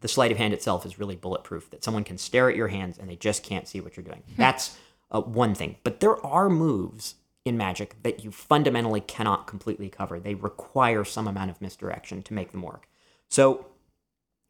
the 0.00 0.08
sleight 0.08 0.30
of 0.30 0.38
hand 0.38 0.54
itself 0.54 0.86
is 0.86 0.98
really 0.98 1.16
bulletproof. 1.16 1.70
That 1.70 1.82
someone 1.82 2.04
can 2.04 2.18
stare 2.18 2.48
at 2.48 2.56
your 2.56 2.68
hands 2.68 2.98
and 2.98 3.10
they 3.10 3.16
just 3.16 3.42
can't 3.42 3.66
see 3.66 3.80
what 3.80 3.96
you're 3.96 4.04
doing. 4.04 4.22
That's 4.36 4.76
uh, 5.10 5.20
one 5.20 5.54
thing. 5.54 5.76
But 5.82 6.00
there 6.00 6.24
are 6.24 6.48
moves 6.48 7.16
in 7.44 7.56
Magic 7.56 8.02
that 8.02 8.24
you 8.24 8.30
fundamentally 8.30 9.00
cannot 9.00 9.46
completely 9.46 9.88
cover. 9.88 10.18
They 10.18 10.34
require 10.34 11.04
some 11.04 11.28
amount 11.28 11.50
of 11.50 11.60
misdirection 11.60 12.22
to 12.24 12.34
make 12.34 12.52
them 12.52 12.62
work. 12.62 12.88
So 13.28 13.66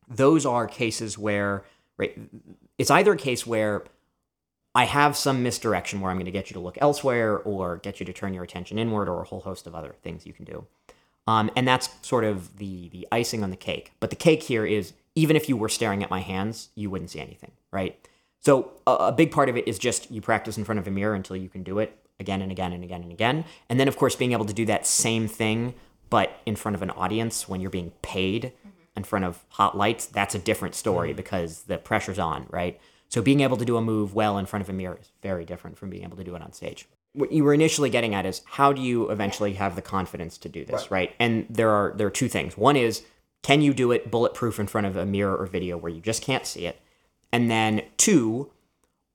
those 0.09 0.46
are 0.46 0.66
cases 0.66 1.18
where 1.18 1.64
right, 1.98 2.18
it's 2.79 2.90
either 2.90 3.12
a 3.12 3.16
case 3.16 3.46
where 3.46 3.85
I 4.76 4.84
have 4.84 5.16
some 5.16 5.42
misdirection 5.42 6.02
where 6.02 6.10
I'm 6.10 6.18
going 6.18 6.26
to 6.26 6.30
get 6.30 6.50
you 6.50 6.54
to 6.54 6.60
look 6.60 6.76
elsewhere 6.82 7.38
or 7.38 7.78
get 7.78 7.98
you 7.98 8.04
to 8.04 8.12
turn 8.12 8.34
your 8.34 8.44
attention 8.44 8.78
inward 8.78 9.08
or 9.08 9.22
a 9.22 9.24
whole 9.24 9.40
host 9.40 9.66
of 9.66 9.74
other 9.74 9.94
things 10.02 10.26
you 10.26 10.34
can 10.34 10.44
do. 10.44 10.66
Um, 11.26 11.50
and 11.56 11.66
that's 11.66 11.88
sort 12.02 12.24
of 12.24 12.58
the 12.58 12.90
the 12.90 13.08
icing 13.10 13.42
on 13.42 13.50
the 13.50 13.56
cake. 13.56 13.92
But 13.98 14.10
the 14.10 14.16
cake 14.16 14.42
here 14.42 14.66
is 14.66 14.92
even 15.14 15.34
if 15.34 15.48
you 15.48 15.56
were 15.56 15.70
staring 15.70 16.02
at 16.02 16.10
my 16.10 16.20
hands, 16.20 16.68
you 16.74 16.90
wouldn't 16.90 17.10
see 17.10 17.20
anything, 17.20 17.52
right? 17.72 17.98
So 18.40 18.72
a, 18.86 18.92
a 18.92 19.12
big 19.12 19.32
part 19.32 19.48
of 19.48 19.56
it 19.56 19.66
is 19.66 19.78
just 19.78 20.10
you 20.10 20.20
practice 20.20 20.58
in 20.58 20.64
front 20.64 20.78
of 20.78 20.86
a 20.86 20.90
mirror 20.90 21.14
until 21.14 21.36
you 21.36 21.48
can 21.48 21.62
do 21.62 21.78
it 21.78 21.98
again 22.20 22.42
and 22.42 22.52
again 22.52 22.72
and 22.74 22.84
again 22.84 23.02
and 23.02 23.10
again. 23.10 23.46
And 23.70 23.80
then 23.80 23.88
of 23.88 23.96
course 23.96 24.14
being 24.14 24.32
able 24.32 24.44
to 24.44 24.54
do 24.54 24.66
that 24.66 24.86
same 24.86 25.26
thing 25.26 25.74
but 26.10 26.38
in 26.46 26.54
front 26.54 26.74
of 26.74 26.82
an 26.82 26.90
audience 26.90 27.48
when 27.48 27.60
you're 27.60 27.70
being 27.70 27.92
paid 28.02 28.52
in 28.96 29.04
front 29.04 29.24
of 29.24 29.44
hot 29.48 29.76
lights, 29.76 30.06
that's 30.06 30.34
a 30.34 30.38
different 30.38 30.74
story 30.74 31.12
because 31.12 31.62
the 31.62 31.78
pressure's 31.78 32.18
on, 32.18 32.46
right? 32.50 32.80
So 33.08 33.22
being 33.22 33.40
able 33.40 33.56
to 33.56 33.64
do 33.64 33.76
a 33.76 33.82
move 33.82 34.14
well 34.14 34.38
in 34.38 34.46
front 34.46 34.62
of 34.62 34.68
a 34.68 34.72
mirror 34.72 34.98
is 35.00 35.10
very 35.22 35.44
different 35.44 35.78
from 35.78 35.90
being 35.90 36.04
able 36.04 36.16
to 36.16 36.24
do 36.24 36.34
it 36.34 36.42
on 36.42 36.52
stage. 36.52 36.88
What 37.12 37.32
you 37.32 37.44
were 37.44 37.54
initially 37.54 37.88
getting 37.88 38.14
at 38.14 38.26
is 38.26 38.42
how 38.44 38.72
do 38.72 38.82
you 38.82 39.10
eventually 39.10 39.54
have 39.54 39.74
the 39.74 39.82
confidence 39.82 40.36
to 40.38 40.48
do 40.48 40.64
this, 40.64 40.90
right? 40.90 41.14
And 41.18 41.46
there 41.48 41.70
are 41.70 41.94
there 41.96 42.06
are 42.06 42.10
two 42.10 42.28
things. 42.28 42.56
One 42.56 42.76
is 42.76 43.02
can 43.42 43.62
you 43.62 43.72
do 43.72 43.92
it 43.92 44.10
bulletproof 44.10 44.58
in 44.58 44.66
front 44.66 44.86
of 44.86 44.96
a 44.96 45.06
mirror 45.06 45.36
or 45.36 45.46
video 45.46 45.76
where 45.76 45.92
you 45.92 46.00
just 46.00 46.22
can't 46.22 46.44
see 46.44 46.66
it? 46.66 46.80
And 47.32 47.50
then 47.50 47.82
two, 47.96 48.50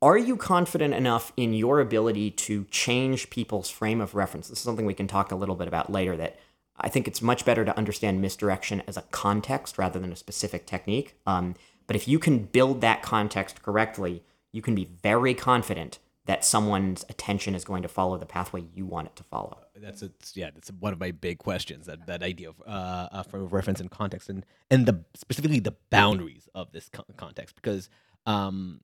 are 0.02 0.18
you 0.18 0.36
confident 0.36 0.94
enough 0.94 1.32
in 1.38 1.54
your 1.54 1.80
ability 1.80 2.32
to 2.32 2.66
change 2.72 3.30
people's 3.30 3.70
frame 3.70 4.02
of 4.02 4.16
reference? 4.16 4.48
This 4.48 4.60
is 4.60 4.64
something 4.64 4.86
we 4.86 4.94
can 4.94 5.08
talk 5.08 5.32
a 5.32 5.36
little 5.36 5.56
bit 5.56 5.68
about 5.68 5.92
later 5.92 6.18
that 6.18 6.40
I 6.78 6.90
think 6.90 7.08
it's 7.08 7.22
much 7.22 7.46
better 7.46 7.64
to 7.64 7.78
understand 7.78 8.22
misdirection 8.22 8.82
as 8.88 8.98
a 8.98 9.04
context 9.12 9.78
rather 9.78 10.00
than 10.00 10.12
a 10.12 10.16
specific 10.16 10.66
technique. 10.66 11.16
Um, 11.28 11.56
but 11.92 11.98
if 11.98 12.08
you 12.08 12.20
can 12.20 12.46
build 12.46 12.80
that 12.80 13.02
context 13.02 13.62
correctly, 13.62 14.24
you 14.54 14.62
can 14.62 14.74
be 14.74 14.86
very 14.86 15.34
confident 15.34 16.00
that 16.24 16.46
someone's 16.46 17.04
attention 17.10 17.54
is 17.54 17.66
going 17.66 17.84
to 17.84 17.90
follow 17.90 18.18
the 18.18 18.26
pathway 18.26 18.64
you 18.74 18.86
want 18.86 19.08
it 19.08 19.18
to 19.18 19.24
follow. 19.24 19.58
That's 19.76 20.02
a, 20.02 20.10
yeah, 20.34 20.52
that's 20.54 20.72
one 20.72 20.94
of 20.94 21.02
my 21.02 21.12
big 21.12 21.40
questions. 21.40 21.88
That 21.88 22.08
that 22.08 22.24
idea 22.24 22.48
of 22.48 22.62
uh, 22.66 23.10
uh 23.12 23.24
of 23.34 23.52
reference 23.52 23.82
and 23.82 23.92
context, 23.92 24.30
and 24.30 24.46
and 24.70 24.86
the 24.86 25.04
specifically 25.16 25.60
the 25.60 25.76
boundaries 25.90 26.48
of 26.56 26.72
this 26.72 26.88
con- 26.88 27.04
context, 27.18 27.58
because 27.58 27.90
um, 28.26 28.80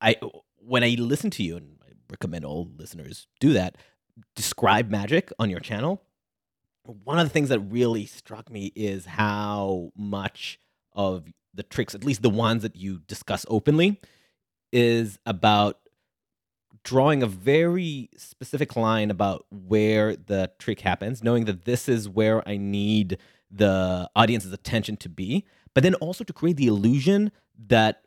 I 0.00 0.16
when 0.56 0.82
I 0.82 0.96
listen 0.98 1.28
to 1.32 1.42
you, 1.42 1.58
and 1.58 1.76
I 1.86 1.92
recommend 2.08 2.46
all 2.46 2.70
listeners 2.74 3.26
do 3.38 3.52
that, 3.52 3.76
describe 4.34 4.88
magic 4.88 5.30
on 5.38 5.50
your 5.50 5.60
channel. 5.60 6.02
One 7.04 7.18
of 7.18 7.26
the 7.26 7.30
things 7.34 7.50
that 7.50 7.60
really 7.60 8.06
struck 8.06 8.50
me 8.50 8.72
is 8.74 9.04
how 9.04 9.92
much 9.94 10.58
of 10.98 11.24
the 11.54 11.62
tricks, 11.62 11.94
at 11.94 12.04
least 12.04 12.20
the 12.20 12.28
ones 12.28 12.62
that 12.62 12.76
you 12.76 13.00
discuss 13.06 13.46
openly, 13.48 14.00
is 14.70 15.18
about 15.24 15.78
drawing 16.84 17.22
a 17.22 17.26
very 17.26 18.10
specific 18.16 18.76
line 18.76 19.10
about 19.10 19.46
where 19.50 20.14
the 20.16 20.50
trick 20.58 20.80
happens, 20.80 21.22
knowing 21.22 21.46
that 21.46 21.64
this 21.64 21.88
is 21.88 22.08
where 22.08 22.46
I 22.46 22.56
need 22.56 23.16
the 23.50 24.10
audience's 24.14 24.52
attention 24.52 24.96
to 24.98 25.08
be, 25.08 25.46
but 25.72 25.82
then 25.82 25.94
also 25.94 26.24
to 26.24 26.32
create 26.32 26.56
the 26.56 26.66
illusion 26.66 27.30
that 27.68 28.02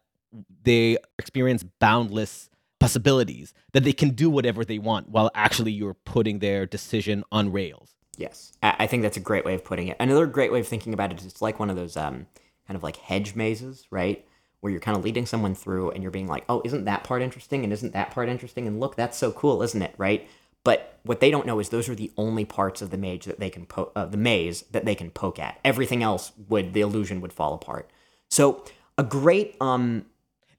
they 0.63 0.97
experience 1.17 1.63
boundless 1.79 2.49
possibilities, 2.79 3.53
that 3.73 3.83
they 3.83 3.93
can 3.93 4.11
do 4.11 4.29
whatever 4.29 4.65
they 4.65 4.79
want 4.79 5.09
while 5.09 5.31
actually 5.35 5.71
you're 5.71 5.93
putting 5.93 6.39
their 6.39 6.65
decision 6.65 7.23
on 7.31 7.51
rails. 7.51 7.95
Yes, 8.17 8.51
I 8.61 8.87
think 8.87 9.03
that's 9.03 9.17
a 9.17 9.21
great 9.21 9.45
way 9.45 9.55
of 9.55 9.63
putting 9.63 9.87
it. 9.87 9.97
Another 9.99 10.27
great 10.27 10.51
way 10.51 10.59
of 10.59 10.67
thinking 10.67 10.93
about 10.93 11.11
it 11.11 11.19
is 11.19 11.25
it's 11.25 11.41
like 11.41 11.59
one 11.59 11.69
of 11.69 11.75
those 11.75 11.95
um, 11.97 12.27
kind 12.71 12.77
of 12.77 12.83
like 12.83 12.95
hedge 12.95 13.35
mazes, 13.35 13.85
right? 13.91 14.25
Where 14.61 14.71
you're 14.71 14.79
kind 14.79 14.97
of 14.97 15.03
leading 15.03 15.25
someone 15.25 15.55
through 15.55 15.91
and 15.91 16.01
you're 16.01 16.09
being 16.09 16.29
like, 16.29 16.45
oh, 16.47 16.61
isn't 16.63 16.85
that 16.85 17.03
part 17.03 17.21
interesting? 17.21 17.65
And 17.65 17.73
isn't 17.73 17.91
that 17.91 18.11
part 18.11 18.29
interesting? 18.29 18.65
And 18.65 18.79
look, 18.79 18.95
that's 18.95 19.17
so 19.17 19.33
cool, 19.33 19.61
isn't 19.61 19.81
it? 19.81 19.93
Right? 19.97 20.25
But 20.63 20.97
what 21.03 21.19
they 21.19 21.31
don't 21.31 21.45
know 21.45 21.59
is 21.59 21.67
those 21.67 21.89
are 21.89 21.95
the 21.95 22.11
only 22.15 22.45
parts 22.45 22.81
of 22.81 22.89
the 22.89 22.97
maze 22.97 23.25
that 23.25 23.41
they 23.41 23.49
can 23.49 23.67
uh, 23.93 24.05
the 24.05 24.15
maze 24.15 24.61
that 24.71 24.85
they 24.85 24.95
can 24.95 25.09
poke 25.11 25.37
at. 25.37 25.59
Everything 25.65 26.01
else 26.01 26.31
would 26.47 26.71
the 26.71 26.79
illusion 26.79 27.19
would 27.19 27.33
fall 27.33 27.53
apart. 27.53 27.89
So 28.29 28.63
a 28.97 29.03
great 29.03 29.57
um 29.59 30.05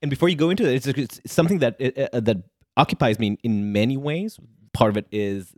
And 0.03 0.11
before 0.11 0.29
you 0.29 0.37
go 0.37 0.51
into 0.51 0.68
it, 0.68 0.87
it's, 0.87 0.87
it's 0.87 1.33
something 1.33 1.61
that 1.61 1.81
uh, 1.81 2.20
that 2.20 2.42
occupies 2.77 3.18
me 3.18 3.38
in 3.42 3.72
many 3.72 3.96
ways. 3.96 4.38
Part 4.75 4.90
of 4.90 4.98
it 4.98 5.07
is 5.11 5.55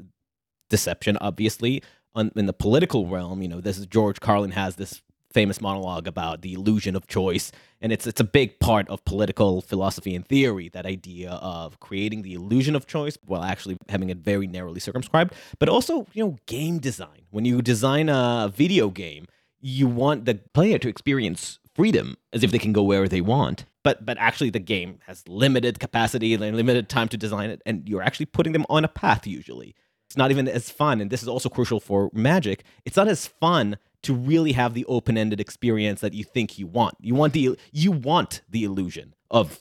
deception, 0.70 1.18
obviously. 1.20 1.82
On, 2.14 2.30
in 2.36 2.46
the 2.46 2.52
political 2.52 3.08
realm, 3.08 3.42
you 3.42 3.48
know, 3.48 3.60
this 3.60 3.76
is 3.76 3.86
George 3.86 4.20
Carlin 4.20 4.52
has 4.52 4.76
this 4.76 5.02
famous 5.34 5.60
monologue 5.60 6.06
about 6.06 6.40
the 6.42 6.54
illusion 6.54 6.96
of 6.96 7.06
choice, 7.06 7.52
and 7.80 7.92
it's 7.92 8.06
it's 8.06 8.20
a 8.20 8.24
big 8.24 8.58
part 8.60 8.88
of 8.88 9.04
political 9.04 9.60
philosophy 9.60 10.14
and 10.14 10.26
theory. 10.26 10.70
That 10.70 10.86
idea 10.86 11.32
of 11.32 11.80
creating 11.80 12.22
the 12.22 12.34
illusion 12.34 12.74
of 12.76 12.86
choice 12.86 13.18
while 13.26 13.42
actually 13.42 13.76
having 13.88 14.08
it 14.08 14.18
very 14.18 14.46
narrowly 14.46 14.80
circumscribed, 14.80 15.34
but 15.58 15.68
also 15.68 16.06
you 16.14 16.24
know, 16.24 16.36
game 16.46 16.78
design. 16.78 17.26
When 17.30 17.44
you 17.44 17.60
design 17.60 18.08
a 18.08 18.50
video 18.54 18.88
game, 18.88 19.26
you 19.60 19.88
want 19.88 20.24
the 20.24 20.36
player 20.54 20.78
to 20.78 20.88
experience 20.88 21.58
freedom 21.74 22.16
as 22.32 22.42
if 22.44 22.52
they 22.52 22.58
can 22.58 22.72
go 22.72 22.82
wherever 22.82 23.08
they 23.08 23.20
want. 23.20 23.64
But 23.82 24.06
but 24.06 24.16
actually 24.18 24.50
the 24.50 24.60
game 24.60 25.00
has 25.06 25.26
limited 25.28 25.80
capacity 25.80 26.32
and 26.32 26.56
limited 26.56 26.88
time 26.88 27.08
to 27.08 27.16
design 27.16 27.50
it, 27.50 27.60
and 27.66 27.88
you're 27.88 28.02
actually 28.02 28.26
putting 28.26 28.52
them 28.52 28.64
on 28.70 28.84
a 28.84 28.88
path 28.88 29.26
usually. 29.26 29.74
It's 30.06 30.16
not 30.16 30.30
even 30.30 30.46
as 30.46 30.70
fun, 30.70 31.00
and 31.00 31.10
this 31.10 31.22
is 31.22 31.28
also 31.28 31.48
crucial 31.48 31.80
for 31.80 32.10
Magic. 32.12 32.62
It's 32.84 32.96
not 32.96 33.08
as 33.08 33.26
fun 33.26 33.78
to 34.04 34.14
really 34.14 34.52
have 34.52 34.74
the 34.74 34.84
open-ended 34.86 35.40
experience 35.40 36.00
that 36.00 36.14
you 36.14 36.24
think 36.24 36.58
you 36.58 36.66
want. 36.66 36.96
You 37.00 37.14
want 37.14 37.32
the 37.32 37.58
you 37.72 37.92
want 37.92 38.42
the 38.48 38.64
illusion 38.64 39.14
of 39.30 39.58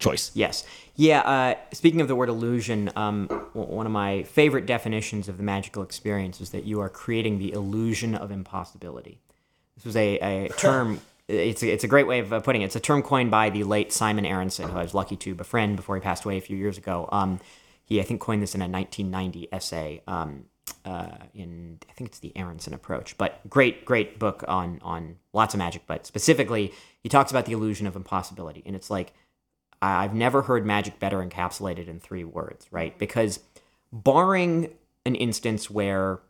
choice. 0.00 0.32
Yes. 0.34 0.64
Yeah. 0.96 1.20
Uh, 1.20 1.54
speaking 1.72 2.00
of 2.00 2.08
the 2.08 2.16
word 2.16 2.28
illusion, 2.28 2.90
um, 2.96 3.28
one 3.52 3.86
of 3.86 3.92
my 3.92 4.24
favorite 4.24 4.66
definitions 4.66 5.28
of 5.28 5.36
the 5.36 5.42
magical 5.42 5.82
experience 5.82 6.40
is 6.40 6.50
that 6.50 6.64
you 6.64 6.80
are 6.80 6.88
creating 6.88 7.38
the 7.38 7.52
illusion 7.52 8.14
of 8.14 8.30
impossibility. 8.30 9.20
This 9.76 9.84
was 9.84 9.96
a, 9.96 10.18
a 10.18 10.48
term. 10.56 11.00
It's 11.28 11.62
a, 11.62 11.70
it's 11.70 11.84
a 11.84 11.88
great 11.88 12.08
way 12.08 12.18
of 12.18 12.32
uh, 12.32 12.40
putting 12.40 12.62
it. 12.62 12.66
It's 12.66 12.76
a 12.76 12.80
term 12.80 13.02
coined 13.02 13.30
by 13.30 13.50
the 13.50 13.62
late 13.62 13.92
Simon 13.92 14.26
Aronson, 14.26 14.68
who 14.68 14.78
I 14.78 14.82
was 14.82 14.94
lucky 14.94 15.16
to 15.16 15.34
befriend 15.34 15.76
before 15.76 15.94
he 15.94 16.00
passed 16.00 16.24
away 16.24 16.38
a 16.38 16.40
few 16.40 16.56
years 16.56 16.76
ago. 16.76 17.08
Um, 17.12 17.38
he, 17.84 18.00
I 18.00 18.02
think, 18.02 18.20
coined 18.20 18.42
this 18.42 18.54
in 18.54 18.62
a 18.62 18.68
1990 18.68 19.48
essay. 19.52 20.02
Um, 20.08 20.46
uh, 20.84 21.16
in 21.34 21.78
I 21.88 21.92
think 21.92 22.10
it's 22.10 22.18
the 22.18 22.32
Aronson 22.36 22.74
approach, 22.74 23.16
but 23.18 23.40
great, 23.48 23.84
great 23.84 24.18
book 24.18 24.44
on 24.48 24.78
on 24.82 25.16
lots 25.32 25.54
of 25.54 25.58
magic. 25.58 25.82
But 25.86 26.06
specifically, 26.06 26.72
he 27.02 27.08
talks 27.08 27.30
about 27.30 27.46
the 27.46 27.52
illusion 27.52 27.86
of 27.86 27.96
impossibility, 27.96 28.62
and 28.66 28.74
it's 28.76 28.90
like 28.90 29.12
I've 29.82 30.14
never 30.14 30.42
heard 30.42 30.66
magic 30.66 30.98
better 30.98 31.18
encapsulated 31.18 31.88
in 31.88 32.00
three 32.00 32.24
words, 32.24 32.66
right? 32.70 32.98
Because 32.98 33.40
barring 33.92 34.70
an 35.06 35.14
instance 35.14 35.70
where 35.70 36.20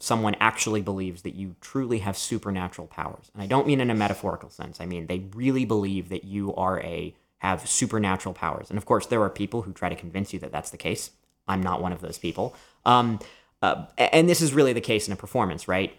someone 0.00 0.34
actually 0.40 0.80
believes 0.82 1.22
that 1.22 1.34
you 1.34 1.54
truly 1.60 1.98
have 2.00 2.16
supernatural 2.16 2.86
powers, 2.86 3.30
and 3.34 3.42
I 3.42 3.46
don't 3.46 3.66
mean 3.66 3.80
in 3.80 3.90
a 3.90 3.94
metaphorical 3.94 4.50
sense, 4.50 4.80
I 4.80 4.86
mean 4.86 5.06
they 5.06 5.24
really 5.34 5.64
believe 5.64 6.08
that 6.08 6.24
you 6.24 6.54
are 6.54 6.80
a 6.80 7.14
have 7.38 7.68
supernatural 7.68 8.34
powers. 8.34 8.70
And 8.70 8.78
of 8.78 8.86
course, 8.86 9.04
there 9.06 9.22
are 9.22 9.28
people 9.28 9.62
who 9.62 9.72
try 9.74 9.90
to 9.90 9.94
convince 9.94 10.32
you 10.32 10.38
that 10.38 10.50
that's 10.50 10.70
the 10.70 10.78
case. 10.78 11.10
I'm 11.46 11.62
not 11.62 11.82
one 11.82 11.92
of 11.92 12.00
those 12.00 12.16
people. 12.16 12.56
Um, 12.86 13.18
uh, 13.64 13.86
and 13.96 14.28
this 14.28 14.42
is 14.42 14.52
really 14.52 14.74
the 14.74 14.80
case 14.80 15.06
in 15.06 15.12
a 15.12 15.16
performance, 15.16 15.66
right? 15.66 15.96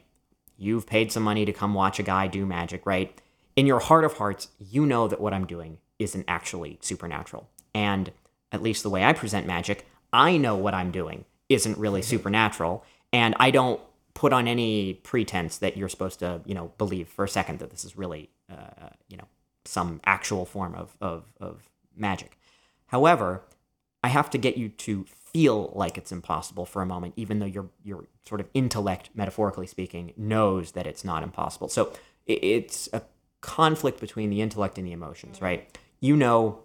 You've 0.58 0.86
paid 0.86 1.12
some 1.12 1.24
money 1.24 1.46
to 1.46 1.54
come 1.54 1.74
watch 1.74 2.00
a 2.00 2.04
guy 2.04 2.28
do 2.28 2.46
magic, 2.46 2.86
right? 2.86 3.20
In 3.56 3.66
your 3.66 3.80
heart 3.80 4.04
of 4.04 4.14
hearts, 4.14 4.50
you 4.60 4.86
know 4.86 5.08
that 5.08 5.20
what 5.20 5.34
I'm 5.34 5.48
doing 5.48 5.80
isn't 5.98 6.26
actually 6.28 6.78
supernatural. 6.82 7.50
And 7.74 8.12
at 8.52 8.62
least 8.62 8.84
the 8.84 8.90
way 8.90 9.04
I 9.04 9.14
present 9.14 9.48
magic, 9.48 9.88
I 10.14 10.38
know 10.38 10.56
what 10.56 10.76
I'm 10.76 10.92
doing 10.92 11.26
isn't 11.50 11.78
really 11.78 12.04
supernatural. 12.04 12.84
And 13.12 13.34
I 13.40 13.50
don't 13.50 13.82
put 14.14 14.32
on 14.32 14.48
any 14.48 14.94
pretense 14.94 15.58
that 15.58 15.76
you're 15.76 15.90
supposed 15.90 16.20
to, 16.20 16.42
you 16.46 16.54
know, 16.54 16.72
believe 16.78 17.08
for 17.08 17.26
a 17.26 17.30
second 17.30 17.60
that 17.60 17.72
this 17.72 17.84
is 17.84 17.98
really, 17.98 18.30
uh, 18.50 18.90
you 19.10 19.18
know, 19.18 19.28
some 19.66 20.00
actual 20.06 20.46
form 20.46 20.76
of, 20.76 20.96
of, 21.02 21.34
of 21.40 21.68
magic. 21.96 22.38
However, 22.88 23.42
I 24.06 24.10
have 24.10 24.30
to 24.30 24.38
get 24.38 24.56
you 24.56 24.70
to 24.70 25.04
feel 25.34 25.72
like 25.74 25.98
it's 25.98 26.12
impossible 26.12 26.68
for 26.68 26.84
a 26.84 26.86
moment, 26.86 27.16
even 27.16 27.40
though 27.40 27.48
your 27.48 27.70
your 27.84 28.06
sort 28.24 28.40
of 28.40 28.48
intellect, 28.54 29.10
metaphorically 29.16 29.66
speaking, 29.66 30.14
knows 30.16 30.74
that 30.74 30.86
it's 30.86 31.04
not 31.04 31.24
impossible. 31.24 31.70
So 31.70 31.92
it's 32.28 32.88
a 32.94 33.02
conflict 33.42 34.00
between 34.00 34.30
the 34.30 34.44
intellect 34.44 34.78
and 34.78 34.86
the 34.86 34.92
emotions, 34.92 35.42
right? 35.42 35.76
You 36.02 36.16
know 36.16 36.60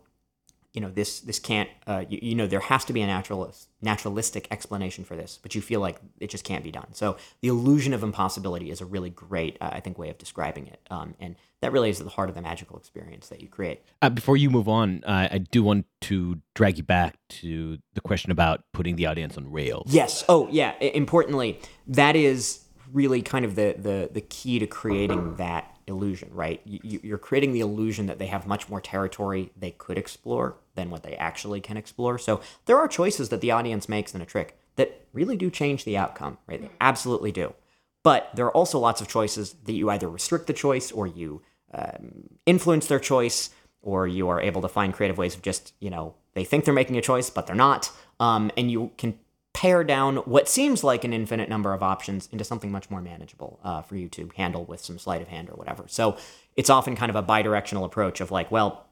you 0.73 0.81
know 0.81 0.91
this 0.91 1.21
this 1.21 1.39
can't 1.39 1.69
uh, 1.87 2.05
you, 2.09 2.19
you 2.23 2.35
know 2.35 2.47
there 2.47 2.61
has 2.61 2.85
to 2.85 2.93
be 2.93 3.01
a 3.01 3.07
naturalist 3.07 3.69
naturalistic 3.83 4.47
explanation 4.51 5.05
for 5.05 5.17
this 5.17 5.39
but 5.43 5.55
you 5.55 5.61
feel 5.61 5.81
like 5.81 5.99
it 6.19 6.31
just 6.31 6.45
can't 6.45 6.63
be 6.63 6.71
done. 6.71 6.89
So 6.93 7.17
the 7.41 7.49
illusion 7.49 7.93
of 7.93 8.03
impossibility 8.03 8.71
is 8.71 8.81
a 8.81 8.87
really 8.87 9.11
great 9.11 9.57
uh, 9.61 9.71
i 9.73 9.81
think 9.81 9.99
way 9.99 10.11
of 10.11 10.19
describing 10.19 10.67
it. 10.67 10.81
Um, 10.91 11.15
and 11.21 11.37
that 11.61 11.73
really 11.73 11.91
is 11.91 12.01
at 12.01 12.05
the 12.05 12.13
heart 12.13 12.29
of 12.29 12.35
the 12.35 12.43
magical 12.43 12.79
experience 12.79 13.29
that 13.29 13.43
you 13.43 13.49
create. 13.49 13.83
Uh, 14.01 14.09
before 14.09 14.37
you 14.37 14.49
move 14.49 14.67
on, 14.67 15.05
uh, 15.05 15.29
I 15.31 15.39
do 15.39 15.63
want 15.63 15.85
to 16.03 16.41
drag 16.55 16.79
you 16.79 16.85
back 16.85 17.19
to 17.29 17.79
the 17.93 18.01
question 18.01 18.33
about 18.33 18.65
putting 18.73 18.97
the 18.97 19.07
audience 19.07 19.37
on 19.37 19.51
rails. 19.51 19.93
yes. 19.93 20.25
Oh 20.29 20.49
yeah. 20.51 20.79
Importantly 20.81 21.61
that 21.87 22.17
is 22.17 22.61
really 22.93 23.23
kind 23.23 23.45
of 23.45 23.55
the 23.55 23.75
the 23.79 24.11
the 24.13 24.21
key 24.21 24.59
to 24.59 24.67
creating 24.67 25.37
that 25.37 25.77
illusion 25.87 26.31
right? 26.33 26.61
You, 26.65 27.01
you're 27.03 27.19
creating 27.19 27.53
the 27.53 27.61
illusion 27.61 28.07
that 28.07 28.19
they 28.19 28.27
have 28.27 28.47
much 28.47 28.69
more 28.69 28.81
territory 28.81 29.51
they 29.57 29.73
could 29.73 29.99
explore 29.99 30.57
than 30.75 30.91
what 30.91 31.03
they 31.03 31.17
actually 31.17 31.61
can 31.61 31.77
explore. 31.77 32.19
So 32.19 32.41
there 32.67 32.79
are 32.79 32.89
choices 32.89 33.29
that 33.31 33.41
the 33.41 33.51
audience 33.51 33.89
makes 33.89 34.15
in 34.15 34.21
a 34.21 34.27
trick 34.27 34.59
that 34.77 35.05
really 35.13 35.37
do 35.37 35.51
change 35.51 35.85
the 35.85 35.97
outcome 35.97 36.39
right? 36.47 36.61
They 36.61 36.71
absolutely 36.81 37.33
do. 37.33 37.55
But 38.03 38.31
there 38.35 38.47
are 38.47 38.53
also 38.53 38.79
lots 38.79 39.01
of 39.01 39.09
choices 39.09 39.55
that 39.65 39.73
you 39.73 39.91
either 39.91 40.09
restrict 40.09 40.47
the 40.47 40.53
choice 40.53 40.91
or 40.91 41.07
you 41.07 41.43
um, 41.75 42.31
influence 42.47 42.87
their 42.87 42.99
choice 42.99 43.51
or 43.83 44.07
you 44.07 44.29
are 44.29 44.41
able 44.41 44.63
to 44.63 44.69
find 44.69 44.95
creative 44.95 45.19
ways 45.19 45.35
of 45.35 45.43
just 45.43 45.75
you 45.81 45.91
know 45.91 46.15
they 46.35 46.45
think 46.45 46.65
they're 46.65 46.75
making 46.75 46.97
a 46.97 47.03
choice 47.03 47.31
but 47.31 47.47
they're 47.47 47.57
not 47.57 47.91
um, 48.19 48.51
and 48.57 48.71
you 48.71 48.91
can 48.99 49.19
pare 49.61 49.85
down 49.85 50.17
what 50.17 50.49
seems 50.49 50.83
like 50.83 51.05
an 51.05 51.13
infinite 51.13 51.47
number 51.47 51.75
of 51.75 51.83
options 51.83 52.31
into 52.33 52.43
something 52.43 52.73
much 52.73 52.89
more 52.89 53.03
manageable 53.03 53.61
uh, 53.63 53.83
for 53.83 53.95
you 53.95 54.09
to 54.09 54.31
handle 54.35 54.65
with 54.65 54.81
some 54.81 54.99
sleight 54.99 55.21
of 55.21 55.29
hand 55.29 55.51
or 55.51 55.53
whatever. 55.53 55.85
So 55.87 56.17
it's 56.57 56.71
often 56.71 56.97
kind 56.97 57.11
of 57.11 57.17
a 57.17 57.21
bi-directional 57.21 57.85
approach 57.85 58.23
of 58.23 58.31
like 58.31 58.51
well 58.51 58.87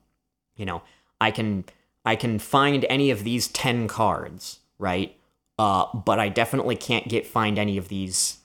you 0.57 0.67
know 0.67 0.83
i 1.23 1.31
can 1.31 1.65
i 2.05 2.15
can 2.15 2.39
find 2.39 2.85
any 2.91 3.11
of 3.11 3.25
these 3.25 3.49
10 3.49 3.89
cards 3.89 4.59
right? 4.79 5.17
Uh, 5.59 5.87
but 5.95 6.21
i 6.21 6.29
definitely 6.29 6.77
can't 6.77 7.09
get 7.09 7.27
find 7.27 7.59
any 7.59 7.79
of 7.79 7.89
these 7.89 8.37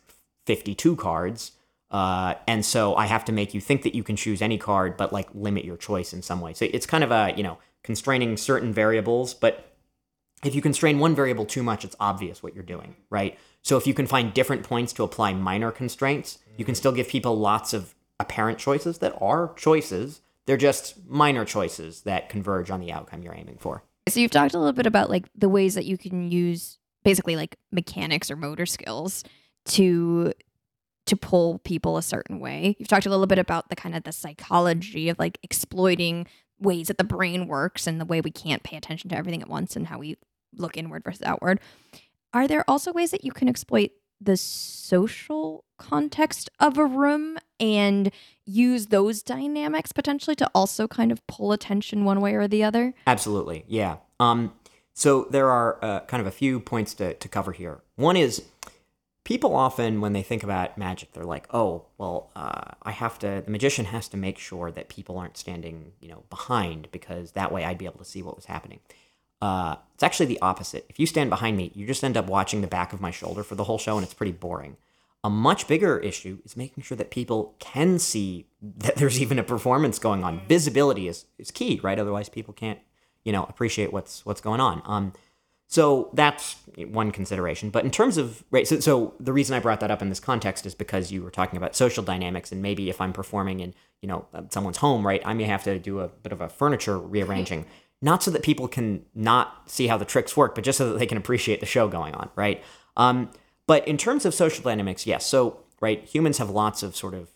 52 0.45 0.95
cards. 0.95 1.51
Uh, 1.91 2.35
and 2.47 2.65
so 2.65 2.95
i 2.95 3.05
have 3.05 3.25
to 3.25 3.33
make 3.33 3.53
you 3.53 3.59
think 3.59 3.81
that 3.81 3.95
you 3.95 4.01
can 4.01 4.15
choose 4.15 4.41
any 4.41 4.57
card 4.57 4.95
but 4.95 5.11
like 5.11 5.27
limit 5.35 5.65
your 5.65 5.75
choice 5.75 6.13
in 6.13 6.21
some 6.21 6.39
way. 6.39 6.53
So 6.53 6.67
it's 6.71 6.85
kind 6.85 7.03
of 7.03 7.11
a 7.11 7.33
you 7.35 7.43
know 7.43 7.57
constraining 7.83 8.37
certain 8.37 8.71
variables 8.71 9.33
but 9.33 9.72
if 10.43 10.55
you 10.55 10.61
constrain 10.61 10.99
one 10.99 11.15
variable 11.15 11.45
too 11.45 11.63
much, 11.63 11.85
it's 11.85 11.95
obvious 11.99 12.43
what 12.43 12.53
you're 12.53 12.63
doing, 12.63 12.95
right? 13.09 13.37
So 13.61 13.77
if 13.77 13.87
you 13.87 13.93
can 13.93 14.07
find 14.07 14.33
different 14.33 14.63
points 14.63 14.93
to 14.93 15.03
apply 15.03 15.33
minor 15.33 15.71
constraints, 15.71 16.39
you 16.57 16.65
can 16.65 16.73
mm. 16.73 16.77
still 16.77 16.91
give 16.91 17.07
people 17.07 17.37
lots 17.37 17.73
of 17.73 17.95
apparent 18.19 18.59
choices 18.59 18.99
that 18.99 19.17
are 19.21 19.53
choices. 19.55 20.21
They're 20.45 20.57
just 20.57 21.05
minor 21.07 21.45
choices 21.45 22.01
that 22.01 22.29
converge 22.29 22.69
on 22.69 22.79
the 22.79 22.91
outcome 22.91 23.23
you're 23.23 23.35
aiming 23.35 23.57
for. 23.59 23.83
So 24.09 24.19
you've 24.19 24.31
talked 24.31 24.53
a 24.53 24.57
little 24.57 24.73
bit 24.73 24.85
about 24.85 25.09
like 25.09 25.25
the 25.35 25.49
ways 25.49 25.75
that 25.75 25.85
you 25.85 25.97
can 25.97 26.29
use 26.29 26.77
basically 27.03 27.35
like 27.35 27.55
mechanics 27.71 28.29
or 28.29 28.35
motor 28.35 28.65
skills 28.65 29.23
to 29.65 30.33
to 31.05 31.17
pull 31.17 31.59
people 31.59 31.97
a 31.97 32.01
certain 32.01 32.39
way. 32.39 32.77
You've 32.79 32.87
talked 32.87 33.05
a 33.05 33.09
little 33.09 33.27
bit 33.27 33.39
about 33.39 33.69
the 33.69 33.75
kind 33.75 33.93
of 33.93 34.03
the 34.03 34.13
psychology 34.13 35.09
of 35.09 35.19
like 35.19 35.37
exploiting 35.43 36.27
ways 36.59 36.87
that 36.87 36.97
the 36.97 37.03
brain 37.03 37.47
works 37.47 37.87
and 37.87 37.99
the 37.99 38.05
way 38.05 38.21
we 38.21 38.31
can't 38.31 38.63
pay 38.63 38.77
attention 38.77 39.09
to 39.09 39.17
everything 39.17 39.41
at 39.41 39.49
once 39.49 39.75
and 39.75 39.87
how 39.87 39.99
we 39.99 40.17
look 40.55 40.77
inward 40.77 41.03
versus 41.03 41.23
outward. 41.23 41.59
Are 42.33 42.47
there 42.47 42.67
also 42.69 42.91
ways 42.91 43.11
that 43.11 43.23
you 43.23 43.31
can 43.31 43.47
exploit 43.47 43.91
the 44.19 44.37
social 44.37 45.65
context 45.77 46.49
of 46.59 46.77
a 46.77 46.85
room 46.85 47.37
and 47.59 48.11
use 48.45 48.87
those 48.87 49.21
dynamics 49.21 49.91
potentially 49.91 50.35
to 50.35 50.49
also 50.55 50.87
kind 50.87 51.11
of 51.11 51.25
pull 51.27 51.51
attention 51.51 52.05
one 52.05 52.21
way 52.21 52.33
or 52.33 52.47
the 52.47 52.63
other? 52.63 52.93
Absolutely, 53.05 53.65
yeah. 53.67 53.97
Um, 54.19 54.53
so 54.93 55.27
there 55.29 55.49
are 55.49 55.83
uh, 55.83 55.99
kind 56.01 56.21
of 56.21 56.27
a 56.27 56.31
few 56.31 56.59
points 56.59 56.93
to, 56.95 57.13
to 57.15 57.27
cover 57.27 57.51
here. 57.51 57.81
One 57.95 58.15
is 58.15 58.43
people 59.23 59.55
often, 59.55 60.01
when 60.01 60.13
they 60.13 60.21
think 60.21 60.43
about 60.43 60.77
magic, 60.77 61.13
they're 61.13 61.23
like, 61.23 61.47
"Oh, 61.53 61.85
well, 61.97 62.31
uh, 62.35 62.71
I 62.83 62.91
have 62.91 63.17
to. 63.19 63.41
The 63.43 63.51
magician 63.51 63.85
has 63.85 64.07
to 64.09 64.17
make 64.17 64.37
sure 64.37 64.71
that 64.71 64.89
people 64.89 65.17
aren't 65.17 65.37
standing, 65.37 65.93
you 65.99 66.09
know, 66.09 66.23
behind 66.29 66.89
because 66.91 67.31
that 67.31 67.51
way 67.51 67.65
I'd 67.65 67.77
be 67.77 67.85
able 67.85 67.99
to 67.99 68.05
see 68.05 68.21
what 68.21 68.35
was 68.35 68.45
happening." 68.45 68.79
Uh, 69.43 69.75
it's 69.93 70.03
actually 70.03 70.25
the 70.25 70.39
opposite. 70.41 70.85
If 70.87 71.01
you 71.01 71.05
stand 71.05 71.29
behind 71.29 71.57
me, 71.57 71.69
you 71.75 71.85
just 71.85 72.01
end 72.01 72.15
up 72.15 72.27
watching 72.27 72.61
the 72.61 72.67
back 72.67 72.93
of 72.93 73.01
my 73.01 73.11
shoulder 73.11 73.43
for 73.43 73.55
the 73.55 73.65
whole 73.65 73.77
show, 73.77 73.97
and 73.97 74.05
it's 74.05 74.13
pretty 74.13 74.31
boring. 74.31 74.77
A 75.21 75.29
much 75.29 75.67
bigger 75.67 75.99
issue 75.99 76.37
is 76.45 76.55
making 76.55 76.81
sure 76.81 76.95
that 76.95 77.11
people 77.11 77.53
can 77.59 77.99
see 77.99 78.45
that 78.61 78.95
there's 78.95 79.21
even 79.21 79.37
a 79.37 79.43
performance 79.43 79.99
going 79.99 80.23
on. 80.23 80.39
Visibility 80.47 81.09
is, 81.09 81.25
is 81.37 81.51
key, 81.51 81.81
right? 81.83 81.99
Otherwise, 81.99 82.29
people 82.29 82.53
can't, 82.53 82.79
you 83.25 83.33
know, 83.33 83.43
appreciate 83.43 83.91
what's 83.91 84.25
what's 84.25 84.39
going 84.39 84.61
on. 84.61 84.81
Um, 84.85 85.11
so 85.67 86.09
that's 86.13 86.55
one 86.77 87.11
consideration. 87.11 87.69
But 87.69 87.83
in 87.83 87.91
terms 87.91 88.17
of 88.17 88.45
right, 88.49 88.65
so, 88.65 88.79
so 88.79 89.13
the 89.19 89.33
reason 89.33 89.57
I 89.57 89.59
brought 89.59 89.81
that 89.81 89.91
up 89.91 90.01
in 90.01 90.07
this 90.07 90.21
context 90.21 90.65
is 90.65 90.73
because 90.73 91.11
you 91.11 91.21
were 91.21 91.31
talking 91.31 91.57
about 91.57 91.75
social 91.75 92.03
dynamics, 92.03 92.53
and 92.53 92.61
maybe 92.61 92.89
if 92.89 93.01
I'm 93.01 93.11
performing 93.11 93.59
in 93.59 93.73
you 94.01 94.07
know 94.07 94.25
someone's 94.51 94.77
home, 94.77 95.05
right, 95.05 95.21
I 95.25 95.33
may 95.33 95.43
have 95.43 95.63
to 95.65 95.79
do 95.79 95.99
a 95.99 96.07
bit 96.07 96.31
of 96.31 96.39
a 96.39 96.47
furniture 96.47 96.97
rearranging, 96.97 97.65
not 98.03 98.21
so 98.21 98.29
that 98.31 98.43
people 98.43 98.67
can 98.67 99.05
not 99.15 99.71
see 99.71 99.87
how 99.87 99.97
the 99.97 100.03
tricks 100.03 100.35
work, 100.35 100.55
but 100.55 100.63
just 100.65 100.77
so 100.77 100.91
that 100.91 100.99
they 100.99 101.05
can 101.05 101.17
appreciate 101.17 101.61
the 101.61 101.65
show 101.65 101.87
going 101.87 102.13
on, 102.13 102.29
right? 102.35 102.61
Um, 102.97 103.29
but 103.65 103.87
in 103.87 103.97
terms 103.97 104.25
of 104.25 104.33
social 104.33 104.61
dynamics, 104.61 105.07
yes. 105.07 105.25
So 105.25 105.61
right, 105.79 106.03
humans 106.03 106.37
have 106.37 106.49
lots 106.49 106.83
of 106.83 106.97
sort 106.97 107.13
of 107.13 107.29